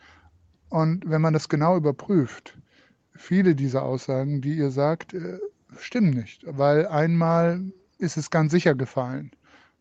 Und 0.68 1.08
wenn 1.08 1.22
man 1.22 1.32
das 1.32 1.48
genau 1.48 1.76
überprüft, 1.76 2.58
viele 3.14 3.54
dieser 3.54 3.82
Aussagen, 3.82 4.40
die 4.40 4.56
ihr 4.56 4.70
sagt, 4.70 5.14
äh, 5.14 5.38
stimmen 5.78 6.10
nicht, 6.10 6.44
weil 6.46 6.86
einmal 6.86 7.62
ist 7.98 8.16
es 8.16 8.30
ganz 8.30 8.52
sicher 8.52 8.74
gefallen. 8.74 9.30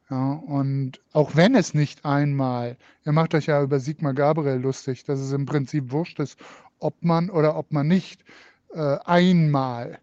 Ja, 0.10 0.34
und 0.34 1.00
auch 1.14 1.36
wenn 1.36 1.56
es 1.56 1.74
nicht 1.74 2.06
einmal, 2.06 2.78
ihr 3.06 3.14
macht 3.14 3.34
euch 3.34 3.48
ja 3.48 3.64
über 3.64 3.80
Sigmar 3.80 4.14
Gabriel 4.14 4.60
lustig, 4.60 5.06
dass 5.06 5.20
es 5.20 5.32
im 5.32 5.46
Prinzip 5.46 5.92
wurscht 5.92 6.20
ist, 6.20 6.38
ob 6.80 7.02
man 7.02 7.30
oder 7.30 7.56
ob 7.56 7.72
man 7.72 7.88
nicht 7.88 8.24
äh, 8.74 8.98
einmal. 9.06 10.00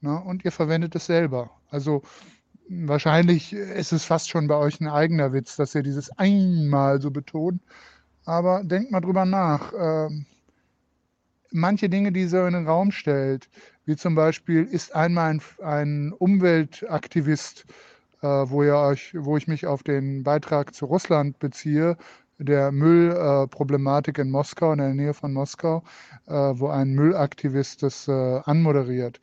Ne, 0.00 0.18
und 0.18 0.44
ihr 0.44 0.52
verwendet 0.52 0.94
es 0.94 1.06
selber. 1.06 1.50
Also 1.68 2.02
wahrscheinlich 2.68 3.52
ist 3.52 3.92
es 3.92 4.04
fast 4.04 4.30
schon 4.30 4.46
bei 4.46 4.54
euch 4.56 4.80
ein 4.80 4.88
eigener 4.88 5.32
Witz, 5.32 5.56
dass 5.56 5.74
ihr 5.74 5.82
dieses 5.82 6.10
einmal 6.16 7.00
so 7.02 7.10
betont. 7.10 7.60
Aber 8.24 8.62
denkt 8.64 8.90
mal 8.92 9.00
drüber 9.00 9.24
nach. 9.24 9.72
Ähm, 9.76 10.26
manche 11.52 11.88
Dinge, 11.88 12.12
die 12.12 12.26
so 12.26 12.44
in 12.46 12.54
den 12.54 12.66
Raum 12.66 12.90
stellt, 12.92 13.48
wie 13.84 13.96
zum 13.96 14.14
Beispiel 14.14 14.64
ist 14.64 14.94
einmal 14.94 15.30
ein, 15.30 15.42
ein 15.62 16.12
Umweltaktivist, 16.12 17.64
äh, 18.22 18.26
wo, 18.26 18.62
ihr 18.62 18.76
euch, 18.76 19.14
wo 19.16 19.36
ich 19.36 19.48
mich 19.48 19.66
auf 19.66 19.82
den 19.82 20.22
Beitrag 20.22 20.74
zu 20.74 20.86
Russland 20.86 21.38
beziehe, 21.38 21.96
der 22.38 22.72
Müllproblematik 22.72 24.18
äh, 24.18 24.22
in 24.22 24.30
Moskau, 24.30 24.72
in 24.72 24.78
der 24.78 24.94
Nähe 24.94 25.14
von 25.14 25.32
Moskau, 25.32 25.82
äh, 26.26 26.32
wo 26.32 26.68
ein 26.68 26.92
Müllaktivist 26.92 27.82
das 27.82 28.08
äh, 28.08 28.40
anmoderiert. 28.44 29.20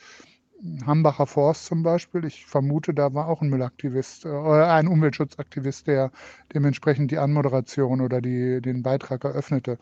Hambacher 0.88 1.28
Forst 1.28 1.66
zum 1.66 1.84
Beispiel, 1.84 2.26
ich 2.26 2.46
vermute, 2.46 2.94
da 2.94 3.14
war 3.14 3.28
auch 3.28 3.42
ein 3.42 3.50
Müllaktivist 3.50 4.26
äh, 4.26 4.30
oder 4.30 4.72
ein 4.74 4.88
Umweltschutzaktivist, 4.88 5.88
der 5.88 6.12
dementsprechend 6.54 7.12
die 7.12 7.18
Anmoderation 7.18 8.02
oder 8.02 8.22
die, 8.22 8.62
den 8.62 8.84
Beitrag 8.84 9.24
eröffnete 9.24 9.78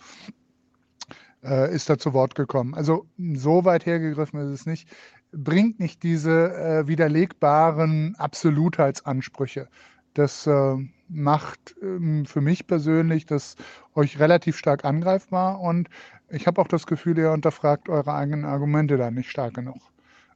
äh, 1.46 1.74
ist 1.74 1.90
da 1.90 1.98
zu 1.98 2.14
Wort 2.14 2.36
gekommen. 2.36 2.74
Also 2.74 3.06
so 3.18 3.66
weit 3.66 3.86
hergegriffen 3.86 4.40
ist 4.40 4.62
es 4.62 4.66
nicht, 4.66 4.90
bringt 5.32 5.80
nicht 5.80 6.04
diese 6.04 6.54
äh, 6.54 6.88
widerlegbaren 6.88 8.16
Absolutheitsansprüche. 8.18 9.68
Das 10.14 10.48
äh, 10.48 10.76
macht 11.10 11.76
ähm, 11.82 12.26
für 12.26 12.42
mich 12.42 12.68
persönlich 12.68 13.26
das 13.26 13.56
euch 13.96 14.20
relativ 14.20 14.58
stark 14.58 14.86
angreifbar 14.86 15.60
und 15.60 15.90
ich 16.30 16.48
habe 16.48 16.60
auch 16.62 16.68
das 16.68 16.88
Gefühl, 16.88 17.18
ihr 17.18 17.32
unterfragt 17.32 17.90
eure 17.90 18.14
eigenen 18.14 18.46
Argumente 18.46 18.98
da 18.98 19.12
nicht 19.12 19.30
stark 19.30 19.54
genug. 19.54 19.78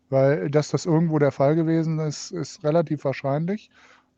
Weil, 0.09 0.49
dass 0.49 0.69
das 0.69 0.85
irgendwo 0.85 1.19
der 1.19 1.31
Fall 1.31 1.55
gewesen 1.55 1.99
ist, 1.99 2.31
ist 2.31 2.63
relativ 2.63 3.03
wahrscheinlich. 3.05 3.69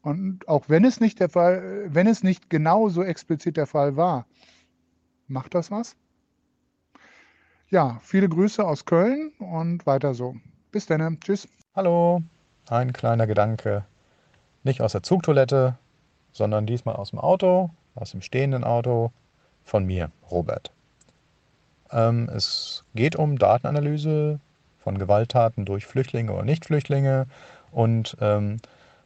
Und 0.01 0.47
auch 0.47 0.67
wenn 0.67 0.85
es 0.85 0.99
nicht 0.99 1.19
der 1.19 1.29
Fall, 1.29 1.85
wenn 1.87 2.07
es 2.07 2.23
nicht 2.23 2.49
genau 2.49 2.89
so 2.89 3.03
explizit 3.03 3.57
der 3.57 3.67
Fall 3.67 3.97
war, 3.97 4.25
macht 5.27 5.53
das 5.53 5.69
was? 5.71 5.95
Ja, 7.71 8.01
viele 8.03 8.27
Grüße 8.27 8.67
aus 8.67 8.83
Köln 8.83 9.31
und 9.39 9.85
weiter 9.85 10.13
so. 10.13 10.35
Bis 10.73 10.87
dann. 10.87 11.17
Tschüss. 11.21 11.47
Hallo. 11.73 12.21
Ein 12.69 12.91
kleiner 12.91 13.27
Gedanke. 13.27 13.85
Nicht 14.63 14.81
aus 14.81 14.91
der 14.91 15.03
Zugtoilette, 15.03 15.77
sondern 16.33 16.65
diesmal 16.65 16.97
aus 16.97 17.11
dem 17.11 17.19
Auto, 17.19 17.69
aus 17.95 18.11
dem 18.11 18.21
stehenden 18.21 18.65
Auto 18.65 19.13
von 19.63 19.85
mir, 19.85 20.11
Robert. 20.29 20.73
Ähm, 21.91 22.29
es 22.35 22.83
geht 22.93 23.15
um 23.15 23.39
Datenanalyse 23.39 24.41
von 24.79 24.97
Gewalttaten 24.97 25.63
durch 25.63 25.85
Flüchtlinge 25.85 26.33
oder 26.33 26.43
Nichtflüchtlinge. 26.43 27.25
Und 27.71 28.17
ähm, 28.19 28.57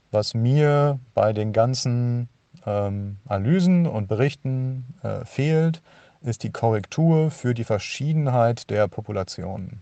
was 0.10 0.34
mir 0.34 1.00
bei 1.14 1.34
den 1.34 1.53
ganzen 1.53 2.30
ähm, 2.66 3.18
Analysen 3.27 3.85
und 3.85 4.08
Berichten 4.08 4.85
äh, 5.03 5.24
fehlt, 5.24 5.84
ist 6.26 6.44
die 6.44 6.52
Korrektur 6.52 7.32
für 7.32 7.54
die 7.54 7.64
Verschiedenheit 7.64 8.70
der 8.70 8.88
Populationen. 8.88 9.82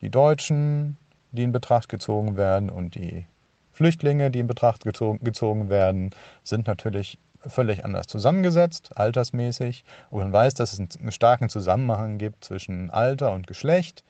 Die 0.00 0.10
Deutschen, 0.10 0.96
die 1.32 1.42
in 1.42 1.52
Betracht 1.52 1.88
gezogen 1.88 2.36
werden, 2.36 2.70
und 2.70 2.94
die 2.94 3.26
Flüchtlinge, 3.72 4.30
die 4.30 4.40
in 4.40 4.46
Betracht 4.46 4.84
gezogen 4.84 5.68
werden, 5.68 6.10
sind 6.42 6.66
natürlich 6.66 7.18
völlig 7.46 7.84
anders 7.84 8.06
zusammengesetzt, 8.06 8.96
altersmäßig. 8.96 9.84
Und 10.10 10.20
man 10.20 10.32
weiß, 10.32 10.54
dass 10.54 10.72
es 10.72 10.78
einen 10.80 11.12
starken 11.12 11.48
Zusammenhang 11.48 12.18
gibt 12.18 12.44
zwischen 12.44 12.90
Alter 12.90 13.32
und 13.32 13.46
Geschlecht 13.46 14.04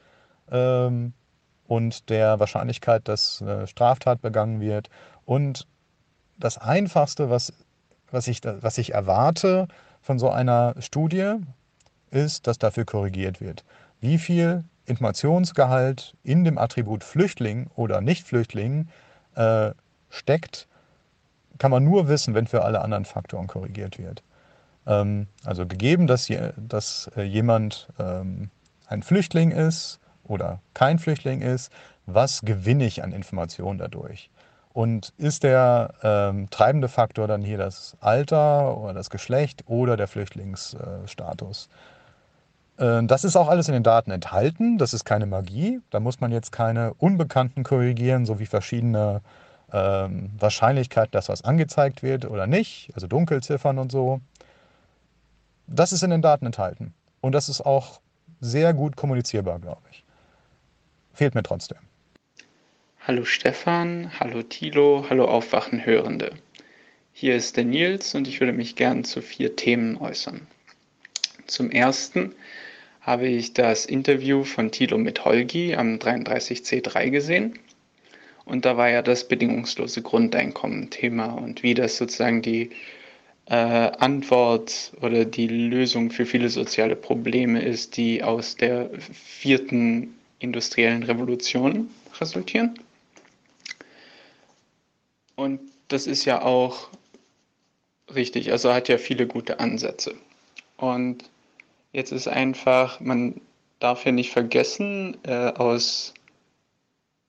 ähm, 0.50 1.14
und 1.66 2.10
der 2.10 2.38
Wahrscheinlichkeit, 2.38 3.08
dass 3.08 3.40
äh, 3.40 3.66
Straftat 3.66 4.20
begangen 4.20 4.60
wird. 4.60 4.90
Und 5.24 5.66
das 6.38 6.58
Einfachste, 6.58 7.30
was, 7.30 7.52
was, 8.10 8.28
ich, 8.28 8.40
was 8.44 8.78
ich 8.78 8.92
erwarte, 8.92 9.68
von 10.04 10.18
so 10.18 10.28
einer 10.28 10.74
Studie 10.80 11.36
ist, 12.10 12.46
dass 12.46 12.58
dafür 12.58 12.84
korrigiert 12.84 13.40
wird. 13.40 13.64
Wie 14.02 14.18
viel 14.18 14.64
Informationsgehalt 14.84 16.14
in 16.22 16.44
dem 16.44 16.58
Attribut 16.58 17.02
Flüchtling 17.02 17.70
oder 17.74 18.02
Nichtflüchtling 18.02 18.88
äh, 19.34 19.70
steckt, 20.10 20.68
kann 21.56 21.70
man 21.70 21.84
nur 21.84 22.06
wissen, 22.06 22.34
wenn 22.34 22.46
für 22.46 22.64
alle 22.64 22.82
anderen 22.82 23.06
Faktoren 23.06 23.46
korrigiert 23.46 23.98
wird. 23.98 24.22
Ähm, 24.86 25.26
also 25.42 25.66
gegeben, 25.66 26.06
dass, 26.06 26.30
dass 26.56 27.10
äh, 27.16 27.22
jemand 27.22 27.88
ähm, 27.98 28.50
ein 28.86 29.02
Flüchtling 29.02 29.52
ist 29.52 30.00
oder 30.22 30.60
kein 30.74 30.98
Flüchtling 30.98 31.40
ist, 31.40 31.72
was 32.04 32.42
gewinne 32.42 32.84
ich 32.84 33.02
an 33.02 33.12
Informationen 33.12 33.78
dadurch? 33.78 34.28
Und 34.74 35.12
ist 35.18 35.44
der 35.44 35.94
ähm, 36.02 36.50
treibende 36.50 36.88
Faktor 36.88 37.28
dann 37.28 37.42
hier 37.42 37.58
das 37.58 37.96
Alter 38.00 38.76
oder 38.76 38.92
das 38.92 39.08
Geschlecht 39.08 39.62
oder 39.68 39.96
der 39.96 40.08
Flüchtlingsstatus? 40.08 41.68
Äh, 42.78 43.04
das 43.04 43.22
ist 43.22 43.36
auch 43.36 43.46
alles 43.46 43.68
in 43.68 43.74
den 43.74 43.84
Daten 43.84 44.10
enthalten. 44.10 44.76
Das 44.76 44.92
ist 44.92 45.04
keine 45.04 45.26
Magie. 45.26 45.80
Da 45.90 46.00
muss 46.00 46.20
man 46.20 46.32
jetzt 46.32 46.50
keine 46.50 46.92
Unbekannten 46.94 47.62
korrigieren, 47.62 48.26
so 48.26 48.40
wie 48.40 48.46
verschiedene 48.46 49.22
ähm, 49.72 50.32
Wahrscheinlichkeiten, 50.40 51.12
dass 51.12 51.28
was 51.28 51.44
angezeigt 51.44 52.02
wird 52.02 52.24
oder 52.24 52.48
nicht, 52.48 52.90
also 52.94 53.06
Dunkelziffern 53.06 53.78
und 53.78 53.92
so. 53.92 54.20
Das 55.68 55.92
ist 55.92 56.02
in 56.02 56.10
den 56.10 56.20
Daten 56.20 56.46
enthalten. 56.46 56.94
Und 57.20 57.30
das 57.30 57.48
ist 57.48 57.60
auch 57.60 58.00
sehr 58.40 58.74
gut 58.74 58.96
kommunizierbar, 58.96 59.60
glaube 59.60 59.82
ich. 59.92 60.04
Fehlt 61.12 61.36
mir 61.36 61.44
trotzdem. 61.44 61.78
Hallo 63.06 63.26
Stefan, 63.26 64.18
hallo 64.18 64.42
Thilo, 64.42 65.04
hallo 65.10 65.26
Aufwachenhörende. 65.26 66.30
Hier 67.12 67.36
ist 67.36 67.58
der 67.58 67.64
Nils 67.64 68.14
und 68.14 68.26
ich 68.26 68.40
würde 68.40 68.54
mich 68.54 68.76
gern 68.76 69.04
zu 69.04 69.20
vier 69.20 69.56
Themen 69.56 69.98
äußern. 69.98 70.46
Zum 71.46 71.70
ersten 71.70 72.34
habe 73.02 73.26
ich 73.28 73.52
das 73.52 73.84
Interview 73.84 74.42
von 74.44 74.70
Thilo 74.70 74.96
mit 74.96 75.22
Holgi 75.22 75.74
am 75.74 75.96
33C3 75.96 77.10
gesehen. 77.10 77.58
Und 78.46 78.64
da 78.64 78.78
war 78.78 78.88
ja 78.88 79.02
das 79.02 79.28
bedingungslose 79.28 80.00
Grundeinkommen 80.00 80.88
Thema 80.88 81.26
und 81.26 81.62
wie 81.62 81.74
das 81.74 81.98
sozusagen 81.98 82.40
die 82.40 82.70
äh, 83.50 83.54
Antwort 83.54 84.94
oder 85.02 85.26
die 85.26 85.48
Lösung 85.48 86.10
für 86.10 86.24
viele 86.24 86.48
soziale 86.48 86.96
Probleme 86.96 87.60
ist, 87.60 87.98
die 87.98 88.22
aus 88.22 88.56
der 88.56 88.88
vierten 89.12 90.14
industriellen 90.38 91.02
Revolution 91.02 91.90
resultieren. 92.18 92.78
Und 95.36 95.60
das 95.88 96.06
ist 96.06 96.24
ja 96.24 96.42
auch 96.42 96.88
richtig, 98.14 98.52
also 98.52 98.72
hat 98.72 98.88
ja 98.88 98.98
viele 98.98 99.26
gute 99.26 99.60
Ansätze. 99.60 100.14
Und 100.76 101.24
jetzt 101.92 102.12
ist 102.12 102.28
einfach, 102.28 103.00
man 103.00 103.40
darf 103.80 104.04
ja 104.04 104.12
nicht 104.12 104.30
vergessen, 104.30 105.16
äh, 105.24 105.52
aus 105.52 106.14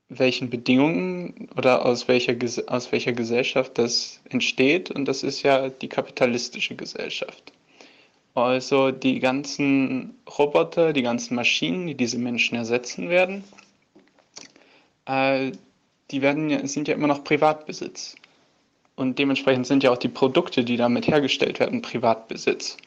welchen 0.09 0.50
Bedingungen 0.50 1.50
oder 1.58 1.85
aus 1.85 2.08
welcher, 2.08 2.35
aus 2.67 2.92
welcher 2.92 3.14
Gesellschaft 3.14 3.77
das 3.77 4.22
entsteht. 4.30 4.92
Und 4.92 5.06
das 5.06 5.24
ist 5.24 5.43
ja 5.43 5.69
die 5.69 5.90
kapitalistische 5.90 6.75
Gesellschaft. 6.75 7.51
Also 8.35 8.92
die 8.92 9.19
ganzen 9.19 10.16
Roboter, 10.38 10.93
die 10.93 11.01
ganzen 11.01 11.35
Maschinen, 11.35 11.88
die 11.88 11.95
diese 11.95 12.17
Menschen 12.17 12.56
ersetzen 12.56 13.09
werden, 13.09 13.43
äh, 15.06 15.51
die 16.11 16.22
werden, 16.22 16.67
sind 16.67 16.88
ja 16.88 16.93
immer 16.93 17.08
noch 17.08 17.24
Privatbesitz. 17.24 18.16
Und 18.95 19.19
dementsprechend 19.19 19.67
sind 19.67 19.84
ja 19.84 19.92
auch 19.92 19.98
die 19.98 20.09
Produkte, 20.09 20.64
die 20.64 20.77
damit 20.77 21.08
hergestellt 21.08 21.59
werden, 21.59 21.82
Privatbesitz. 21.82 22.77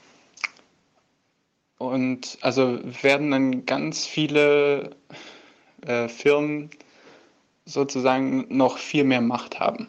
Und 1.78 2.38
also 2.40 2.80
werden 3.02 3.30
dann 3.30 3.66
ganz 3.66 4.06
viele 4.06 4.96
äh, 5.86 6.08
Firmen 6.08 6.70
sozusagen 7.66 8.46
noch 8.48 8.78
viel 8.78 9.04
mehr 9.04 9.20
Macht 9.20 9.60
haben. 9.60 9.88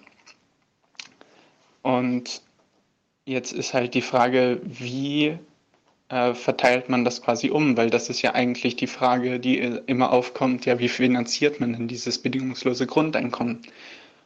Und 1.82 2.42
jetzt 3.26 3.54
ist 3.54 3.74
halt 3.74 3.94
die 3.94 4.02
Frage, 4.02 4.62
wie 4.64 5.40
äh, 6.10 6.34
verteilt 6.34 6.90
man 6.90 7.06
das 7.06 7.22
quasi 7.22 7.50
um? 7.50 7.78
Weil 7.78 7.90
das 7.90 8.10
ist 8.10 8.22
ja 8.22 8.34
eigentlich 8.34 8.76
die 8.76 8.88
Frage, 8.88 9.40
die 9.40 9.58
immer 9.58 10.12
aufkommt, 10.12 10.66
ja, 10.66 10.80
wie 10.80 10.90
finanziert 10.90 11.60
man 11.60 11.74
denn 11.74 11.88
dieses 11.88 12.18
bedingungslose 12.20 12.88
Grundeinkommen? 12.88 13.62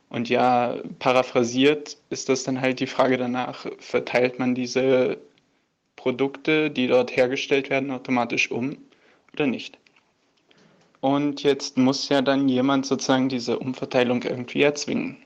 Und 0.10 0.30
ja, 0.30 0.78
paraphrasiert 1.00 1.98
ist 2.10 2.30
das 2.30 2.44
dann 2.44 2.62
halt 2.62 2.80
die 2.80 2.88
Frage 2.88 3.18
danach, 3.18 3.66
verteilt 3.80 4.40
man 4.40 4.56
diese 4.56 5.18
Produkte, 5.96 6.70
die 6.70 6.88
dort 6.88 7.16
hergestellt 7.16 7.70
werden, 7.70 7.92
automatisch 7.92 8.52
um 8.52 8.78
oder 9.34 9.48
nicht? 9.48 9.78
Und 11.02 11.44
jetzt 11.44 11.78
muss 11.78 12.08
ja 12.10 12.22
dann 12.22 12.48
jemand 12.48 12.86
sozusagen 12.86 13.28
diese 13.28 13.60
Umverteilung 13.60 14.24
irgendwie 14.24 14.62
erzwingen. 14.62 15.18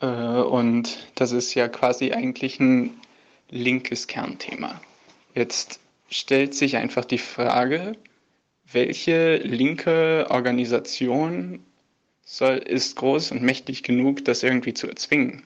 Äh, 0.00 0.06
und 0.06 1.08
das 1.16 1.32
ist 1.32 1.54
ja 1.54 1.68
quasi 1.68 2.12
eigentlich 2.12 2.60
ein 2.60 3.00
linkes 3.50 4.06
Kernthema. 4.06 4.80
Jetzt 5.34 5.80
stellt 6.10 6.54
sich 6.54 6.76
einfach 6.76 7.04
die 7.04 7.18
Frage, 7.18 7.96
welche 8.70 9.36
linke 9.36 10.26
Organisation 10.30 11.64
soll, 12.24 12.58
ist 12.58 12.96
groß 12.96 13.32
und 13.32 13.42
mächtig 13.42 13.82
genug, 13.82 14.24
das 14.24 14.42
irgendwie 14.42 14.74
zu 14.74 14.88
erzwingen? 14.88 15.44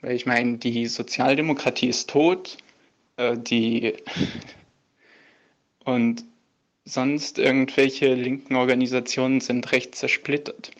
Weil 0.00 0.14
ich 0.14 0.26
meine, 0.26 0.58
die 0.58 0.86
Sozialdemokratie 0.86 1.88
ist 1.88 2.10
tot, 2.10 2.56
äh, 3.16 3.36
die 3.36 3.94
und 5.84 6.24
sonst 6.84 7.38
irgendwelche 7.38 8.14
linken 8.14 8.54
Organisationen 8.54 9.40
sind 9.40 9.72
recht 9.72 9.94
zersplittert. 9.96 10.70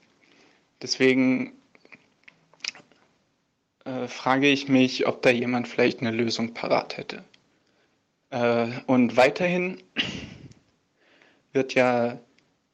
Deswegen 0.83 1.53
äh, 3.85 4.07
frage 4.07 4.49
ich 4.49 4.69
mich, 4.69 5.07
ob 5.07 5.23
da 5.23 5.31
jemand 5.31 5.67
vielleicht 5.67 6.01
eine 6.01 6.13
Lösung 6.13 6.55
parat 6.55 6.97
hätte. 6.97 7.25
Äh, 8.31 8.69
und 8.87 9.17
weiterhin 9.17 9.83
wird 11.53 11.75
ja, 11.75 12.21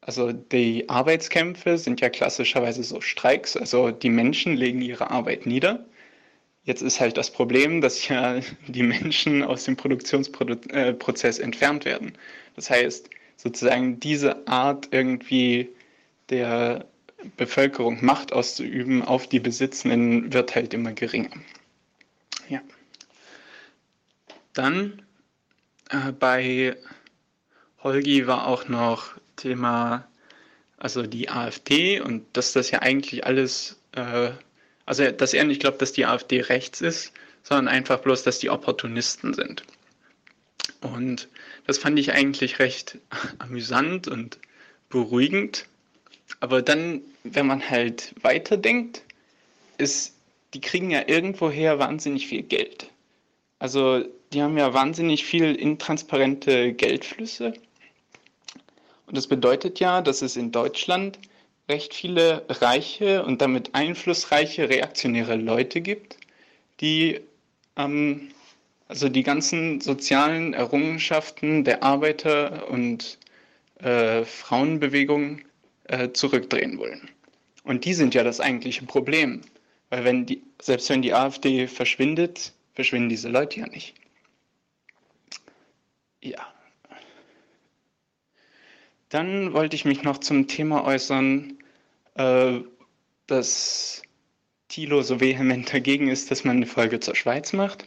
also 0.01 0.31
die 0.31 0.89
Arbeitskämpfe 0.89 1.77
sind 1.77 2.01
ja 2.01 2.09
klassischerweise 2.09 2.83
so 2.83 3.01
Streiks, 3.01 3.55
also 3.55 3.91
die 3.91 4.09
Menschen 4.09 4.55
legen 4.55 4.81
ihre 4.81 5.09
Arbeit 5.09 5.45
nieder. 5.45 5.85
Jetzt 6.65 6.81
ist 6.81 6.99
halt 6.99 7.17
das 7.17 7.31
Problem, 7.31 7.81
dass 7.81 8.07
ja 8.07 8.39
die 8.67 8.83
Menschen 8.83 9.43
aus 9.43 9.65
dem 9.65 9.75
Produktionsprozess 9.75 11.39
äh, 11.39 11.43
entfernt 11.43 11.85
werden. 11.85 12.17
Das 12.55 12.69
heißt, 12.69 13.09
sozusagen 13.35 13.99
diese 13.99 14.47
Art 14.47 14.87
irgendwie 14.91 15.69
der 16.29 16.85
Bevölkerung 17.37 18.03
Macht 18.03 18.33
auszuüben 18.33 19.01
auf 19.01 19.27
die 19.27 19.39
Besitzenden 19.39 20.33
wird 20.33 20.55
halt 20.55 20.73
immer 20.73 20.91
geringer. 20.91 21.31
Ja. 22.49 22.61
Dann 24.53 25.02
bei 26.19 26.75
Holgi 27.83 28.27
war 28.27 28.47
auch 28.47 28.67
noch 28.67 29.13
Thema, 29.35 30.07
also 30.77 31.03
die 31.03 31.29
AfD 31.29 31.99
und 31.99 32.25
dass 32.33 32.53
das 32.53 32.71
ja 32.71 32.81
eigentlich 32.81 33.25
alles, 33.25 33.79
äh, 33.93 34.31
also 34.85 35.11
dass 35.11 35.33
er 35.33 35.43
nicht 35.43 35.61
glaubt, 35.61 35.81
dass 35.81 35.93
die 35.93 36.05
AfD 36.05 36.41
rechts 36.41 36.81
ist, 36.81 37.13
sondern 37.43 37.67
einfach 37.67 37.99
bloß, 37.99 38.23
dass 38.23 38.39
die 38.39 38.49
Opportunisten 38.49 39.33
sind. 39.33 39.63
Und 40.81 41.29
das 41.67 41.77
fand 41.77 41.99
ich 41.99 42.11
eigentlich 42.11 42.59
recht 42.59 42.97
amüsant 43.39 44.07
und 44.07 44.39
beruhigend. 44.89 45.65
Aber 46.39 46.61
dann, 46.61 47.01
wenn 47.23 47.47
man 47.47 47.69
halt 47.69 48.13
weiterdenkt, 48.21 49.03
ist, 49.77 50.15
die 50.53 50.61
kriegen 50.61 50.91
ja 50.91 51.07
irgendwoher 51.07 51.79
wahnsinnig 51.79 52.27
viel 52.27 52.43
Geld. 52.43 52.89
Also 53.59 54.05
die 54.33 54.41
haben 54.41 54.57
ja 54.57 54.73
wahnsinnig 54.73 55.25
viel 55.25 55.55
intransparente 55.55 56.73
Geldflüsse. 56.73 57.53
Und 59.05 59.17
das 59.17 59.27
bedeutet 59.27 59.79
ja, 59.79 60.01
dass 60.01 60.21
es 60.21 60.35
in 60.35 60.51
Deutschland 60.51 61.19
recht 61.69 61.93
viele 61.93 62.43
reiche 62.49 63.23
und 63.23 63.41
damit 63.41 63.73
einflussreiche 63.75 64.69
reaktionäre 64.69 65.35
Leute 65.35 65.81
gibt, 65.81 66.17
die 66.81 67.21
ähm, 67.77 68.29
also 68.87 69.09
die 69.09 69.23
ganzen 69.23 69.81
sozialen 69.81 70.53
Errungenschaften 70.53 71.63
der 71.63 71.83
Arbeiter- 71.83 72.69
und 72.69 73.17
äh, 73.79 74.23
Frauenbewegung 74.25 75.41
äh, 75.85 76.11
zurückdrehen 76.11 76.77
wollen. 76.77 77.09
Und 77.63 77.85
die 77.85 77.93
sind 77.93 78.13
ja 78.13 78.23
das 78.23 78.39
eigentliche 78.39 78.85
Problem. 78.85 79.41
Weil 79.89 80.03
wenn 80.05 80.25
die, 80.25 80.41
selbst 80.61 80.89
wenn 80.89 81.01
die 81.01 81.13
AfD 81.13 81.67
verschwindet, 81.67 82.53
verschwinden 82.73 83.09
diese 83.09 83.29
Leute 83.29 83.59
ja 83.59 83.67
nicht. 83.67 83.93
Ja. 86.23 86.51
Dann 89.09 89.53
wollte 89.53 89.75
ich 89.75 89.85
mich 89.85 90.01
noch 90.01 90.17
zum 90.17 90.47
Thema 90.47 90.83
äußern, 90.85 91.59
äh, 92.15 92.59
dass 93.27 94.01
Thilo 94.69 95.03
so 95.03 95.19
vehement 95.19 95.71
dagegen 95.71 96.07
ist, 96.07 96.31
dass 96.31 96.43
man 96.43 96.57
eine 96.57 96.65
Folge 96.65 96.99
zur 96.99 97.15
Schweiz 97.15 97.53
macht 97.53 97.85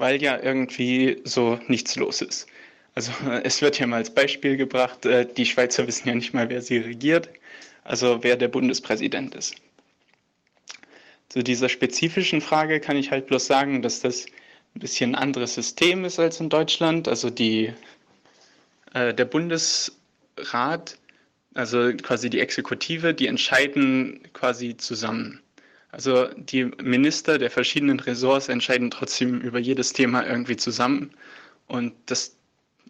weil 0.00 0.20
ja 0.22 0.42
irgendwie 0.42 1.20
so 1.24 1.60
nichts 1.68 1.94
los 1.96 2.22
ist. 2.22 2.48
Also 2.94 3.12
es 3.44 3.62
wird 3.62 3.78
ja 3.78 3.86
mal 3.86 3.98
als 3.98 4.12
Beispiel 4.12 4.56
gebracht, 4.56 5.06
äh, 5.06 5.26
die 5.26 5.46
Schweizer 5.46 5.86
wissen 5.86 6.08
ja 6.08 6.14
nicht 6.14 6.34
mal, 6.34 6.48
wer 6.48 6.62
sie 6.62 6.78
regiert, 6.78 7.28
also 7.84 8.22
wer 8.22 8.36
der 8.36 8.48
Bundespräsident 8.48 9.34
ist. 9.34 9.54
Zu 11.28 11.44
dieser 11.44 11.68
spezifischen 11.68 12.40
Frage 12.40 12.80
kann 12.80 12.96
ich 12.96 13.12
halt 13.12 13.26
bloß 13.26 13.46
sagen, 13.46 13.82
dass 13.82 14.00
das 14.00 14.26
ein 14.74 14.80
bisschen 14.80 15.14
anderes 15.14 15.54
System 15.54 16.04
ist 16.04 16.18
als 16.18 16.40
in 16.40 16.48
Deutschland. 16.48 17.08
Also 17.08 17.30
die, 17.30 17.72
äh, 18.94 19.14
der 19.14 19.24
Bundesrat, 19.24 20.98
also 21.54 21.92
quasi 21.96 22.30
die 22.30 22.40
Exekutive, 22.40 23.14
die 23.14 23.26
entscheiden 23.26 24.20
quasi 24.32 24.76
zusammen. 24.76 25.40
Also 25.92 26.28
die 26.36 26.64
Minister 26.64 27.38
der 27.38 27.50
verschiedenen 27.50 27.98
Ressorts 27.98 28.48
entscheiden 28.48 28.90
trotzdem 28.90 29.40
über 29.40 29.58
jedes 29.58 29.92
Thema 29.92 30.24
irgendwie 30.24 30.56
zusammen. 30.56 31.10
Und, 31.66 31.94
das, 32.06 32.36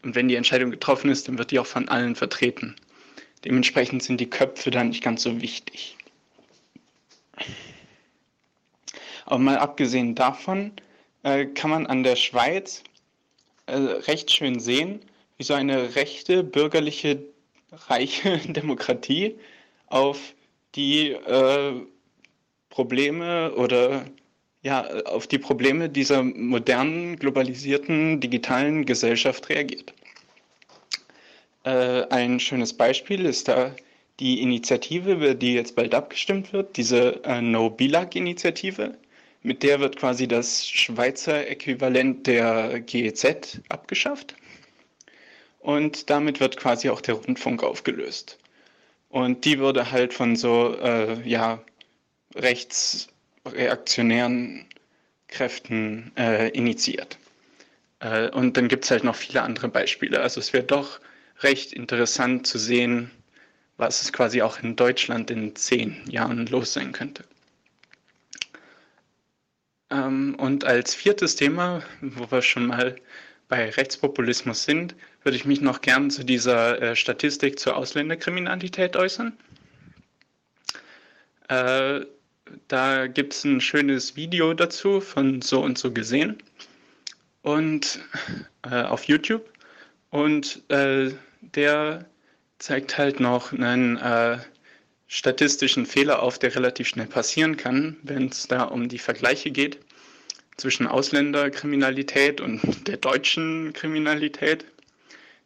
und 0.03 0.15
wenn 0.15 0.29
die 0.29 0.37
Entscheidung 0.37 0.71
getroffen 0.71 1.11
ist, 1.11 1.29
dann 1.29 1.39
wird 1.39 1.51
die 1.51 1.59
auch 1.59 1.67
von 1.67 1.89
allen 1.89 2.15
vertreten. 2.15 2.77
Dementsprechend 3.45 4.03
sind 4.03 4.21
die 4.21 4.29
Köpfe 4.29 4.71
dann 4.71 4.89
nicht 4.89 5.03
ganz 5.03 5.23
so 5.23 5.41
wichtig. 5.41 5.97
Aber 9.25 9.39
mal 9.39 9.57
abgesehen 9.57 10.15
davon 10.15 10.73
äh, 11.23 11.47
kann 11.47 11.71
man 11.71 11.87
an 11.87 12.03
der 12.03 12.17
Schweiz 12.17 12.83
äh, 13.67 13.77
recht 13.77 14.31
schön 14.31 14.61
sehen, 14.61 15.01
wie 15.39 15.45
so 15.45 15.55
eine 15.55 15.95
rechte, 15.95 16.43
bürgerliche, 16.43 17.23
reiche 17.73 18.39
Demokratie 18.47 19.39
auf 19.87 20.35
die 20.75 21.11
äh, 21.11 21.73
Probleme 22.69 23.53
oder 23.55 24.05
ja, 24.63 24.87
auf 25.07 25.27
die 25.27 25.39
Probleme 25.39 25.89
dieser 25.89 26.23
modernen, 26.23 27.17
globalisierten, 27.17 28.21
digitalen 28.21 28.85
Gesellschaft 28.85 29.49
reagiert. 29.49 29.95
Äh, 31.65 32.07
ein 32.11 32.41
schönes 32.41 32.73
Beispiel 32.73 33.25
ist 33.25 33.49
da 33.49 33.75
die 34.19 34.43
Initiative, 34.43 35.13
über 35.13 35.35
die 35.35 35.55
jetzt 35.55 35.77
bald 35.77 35.95
abgestimmt 35.95 36.53
wird, 36.53 36.77
diese 36.77 37.25
äh, 37.25 37.41
No-Bilag-Initiative. 37.41 38.97
Mit 39.43 39.63
der 39.63 39.81
wird 39.81 39.97
quasi 39.97 40.29
das 40.29 40.69
Schweizer 40.69 41.47
Äquivalent 41.47 42.27
der 42.27 42.81
GEZ 42.81 43.61
abgeschafft. 43.69 44.35
Und 45.61 46.11
damit 46.11 46.41
wird 46.41 46.59
quasi 46.59 46.91
auch 46.91 47.01
der 47.01 47.15
Rundfunk 47.15 47.63
aufgelöst. 47.63 48.39
Und 49.09 49.45
die 49.45 49.59
wurde 49.59 49.91
halt 49.91 50.15
von 50.15 50.37
so 50.37 50.77
äh, 50.79 51.21
ja, 51.29 51.61
rechtsreaktionären 52.35 54.67
Kräften 55.29 56.13
äh, 56.17 56.49
initiiert. 56.51 57.19
Äh, 58.01 58.31
und 58.31 58.57
dann 58.57 58.69
gibt 58.69 58.85
es 58.85 58.91
halt 58.91 59.05
noch 59.05 59.17
viele 59.17 59.43
andere 59.43 59.69
Beispiele. 59.69 60.21
Also 60.21 60.41
es 60.41 60.53
wäre 60.53 60.65
doch 60.65 61.01
recht 61.41 61.73
interessant 61.73 62.47
zu 62.47 62.59
sehen, 62.59 63.11
was 63.77 64.03
es 64.03 64.13
quasi 64.13 64.43
auch 64.43 64.63
in 64.63 64.77
Deutschland 64.77 65.31
in 65.31 65.57
zehn 65.57 65.97
Jahren 66.11 66.47
los 66.47 66.75
sein 66.75 66.93
könnte. 66.93 67.25
Ähm, 69.91 70.35
und 70.39 70.65
als 70.65 70.95
viertes 70.95 71.37
Thema, 71.37 71.83
wo 72.01 72.31
wir 72.31 72.43
schon 72.43 72.67
mal 72.67 72.97
bei 73.49 73.71
Rechtspopulismus 73.71 74.65
sind, 74.65 74.95
würde 75.23 75.37
ich 75.37 75.45
mich 75.45 75.61
noch 75.61 75.81
gern 75.81 76.11
zu 76.11 76.25
dieser 76.25 76.81
äh, 76.81 76.97
Statistik 76.97 77.59
zur 77.59 77.77
Ausländerkriminalität 77.77 78.97
äußern. 78.97 79.37
Äh, 81.49 82.07
da 82.69 83.07
gibt 83.07 83.35
es 83.35 83.45
ein 83.45 83.61
schönes 83.61 84.17
Video 84.17 84.55
dazu 84.55 85.01
von 85.01 85.43
so 85.43 85.61
und 85.61 85.79
so 85.79 85.93
gesehen 85.93 86.39
und 87.43 88.01
äh, 88.63 88.83
auf 88.83 89.05
YouTube. 89.05 89.49
Und 90.11 90.63
äh, 90.71 91.13
der 91.41 92.05
zeigt 92.59 92.99
halt 92.99 93.21
noch 93.21 93.53
einen 93.53 93.97
äh, 93.97 94.39
statistischen 95.11 95.87
Fehler 95.87 96.23
auf, 96.23 96.39
der 96.39 96.55
relativ 96.55 96.87
schnell 96.87 97.09
passieren 97.09 97.57
kann, 97.57 97.97
wenn 98.05 98.29
es 98.29 98.47
da 98.47 98.63
um 98.63 98.89
die 98.89 98.99
Vergleiche 98.99 99.51
geht 99.51 99.81
zwischen 100.57 100.87
Ausländerkriminalität 100.87 102.41
und 102.41 102.87
der 102.87 102.97
deutschen 102.97 103.73
Kriminalität. 103.73 104.65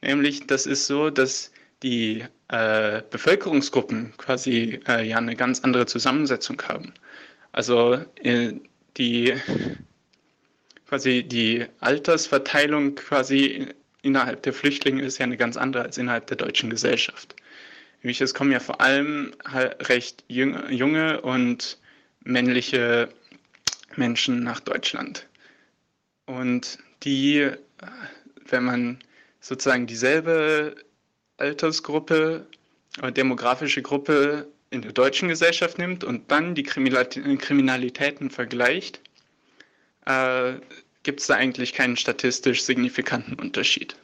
Nämlich, 0.02 0.46
das 0.46 0.66
ist 0.66 0.86
so, 0.86 1.08
dass 1.08 1.50
die 1.82 2.24
äh, 2.48 3.02
Bevölkerungsgruppen 3.10 4.12
quasi 4.18 4.80
äh, 4.86 5.08
ja 5.08 5.16
eine 5.16 5.34
ganz 5.34 5.60
andere 5.60 5.86
Zusammensetzung 5.86 6.60
haben. 6.68 6.92
Also 7.52 7.98
äh, 8.22 8.52
die 8.98 9.32
quasi 10.86 11.22
die 11.22 11.64
Altersverteilung 11.80 12.96
quasi 12.96 13.68
innerhalb 14.02 14.42
der 14.42 14.52
Flüchtlinge 14.52 15.02
ist 15.02 15.16
ja 15.16 15.24
eine 15.24 15.38
ganz 15.38 15.56
andere 15.56 15.84
als 15.84 15.96
innerhalb 15.96 16.26
der 16.26 16.36
deutschen 16.36 16.68
Gesellschaft. 16.68 17.34
Nämlich 18.04 18.20
es 18.20 18.34
kommen 18.34 18.52
ja 18.52 18.60
vor 18.60 18.82
allem 18.82 19.34
halt 19.46 19.88
recht 19.88 20.24
junge 20.28 21.22
und 21.22 21.78
männliche 22.22 23.08
Menschen 23.96 24.42
nach 24.44 24.60
Deutschland. 24.60 25.26
Und 26.26 26.78
die, 27.02 27.50
wenn 28.46 28.64
man 28.64 28.98
sozusagen 29.40 29.86
dieselbe 29.86 30.76
Altersgruppe 31.38 32.46
oder 32.98 33.10
demografische 33.10 33.80
Gruppe 33.80 34.48
in 34.68 34.82
der 34.82 34.92
deutschen 34.92 35.30
Gesellschaft 35.30 35.78
nimmt 35.78 36.04
und 36.04 36.30
dann 36.30 36.54
die 36.54 36.62
Kriminalitäten 36.62 38.28
vergleicht, 38.28 39.00
äh, 40.04 40.56
gibt 41.04 41.20
es 41.20 41.28
da 41.28 41.36
eigentlich 41.36 41.72
keinen 41.72 41.96
statistisch 41.96 42.64
signifikanten 42.64 43.34
Unterschied. 43.36 43.96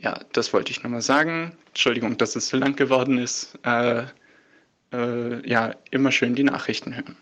Ja, 0.00 0.20
das 0.32 0.52
wollte 0.52 0.70
ich 0.70 0.82
nochmal 0.82 1.02
sagen. 1.02 1.56
Entschuldigung, 1.68 2.16
dass 2.16 2.36
es 2.36 2.48
so 2.48 2.56
lang 2.56 2.76
geworden 2.76 3.18
ist. 3.18 3.58
Äh, 3.64 4.04
äh, 4.92 5.48
ja, 5.48 5.74
immer 5.90 6.12
schön 6.12 6.34
die 6.34 6.44
Nachrichten 6.44 6.94
hören. 6.94 7.16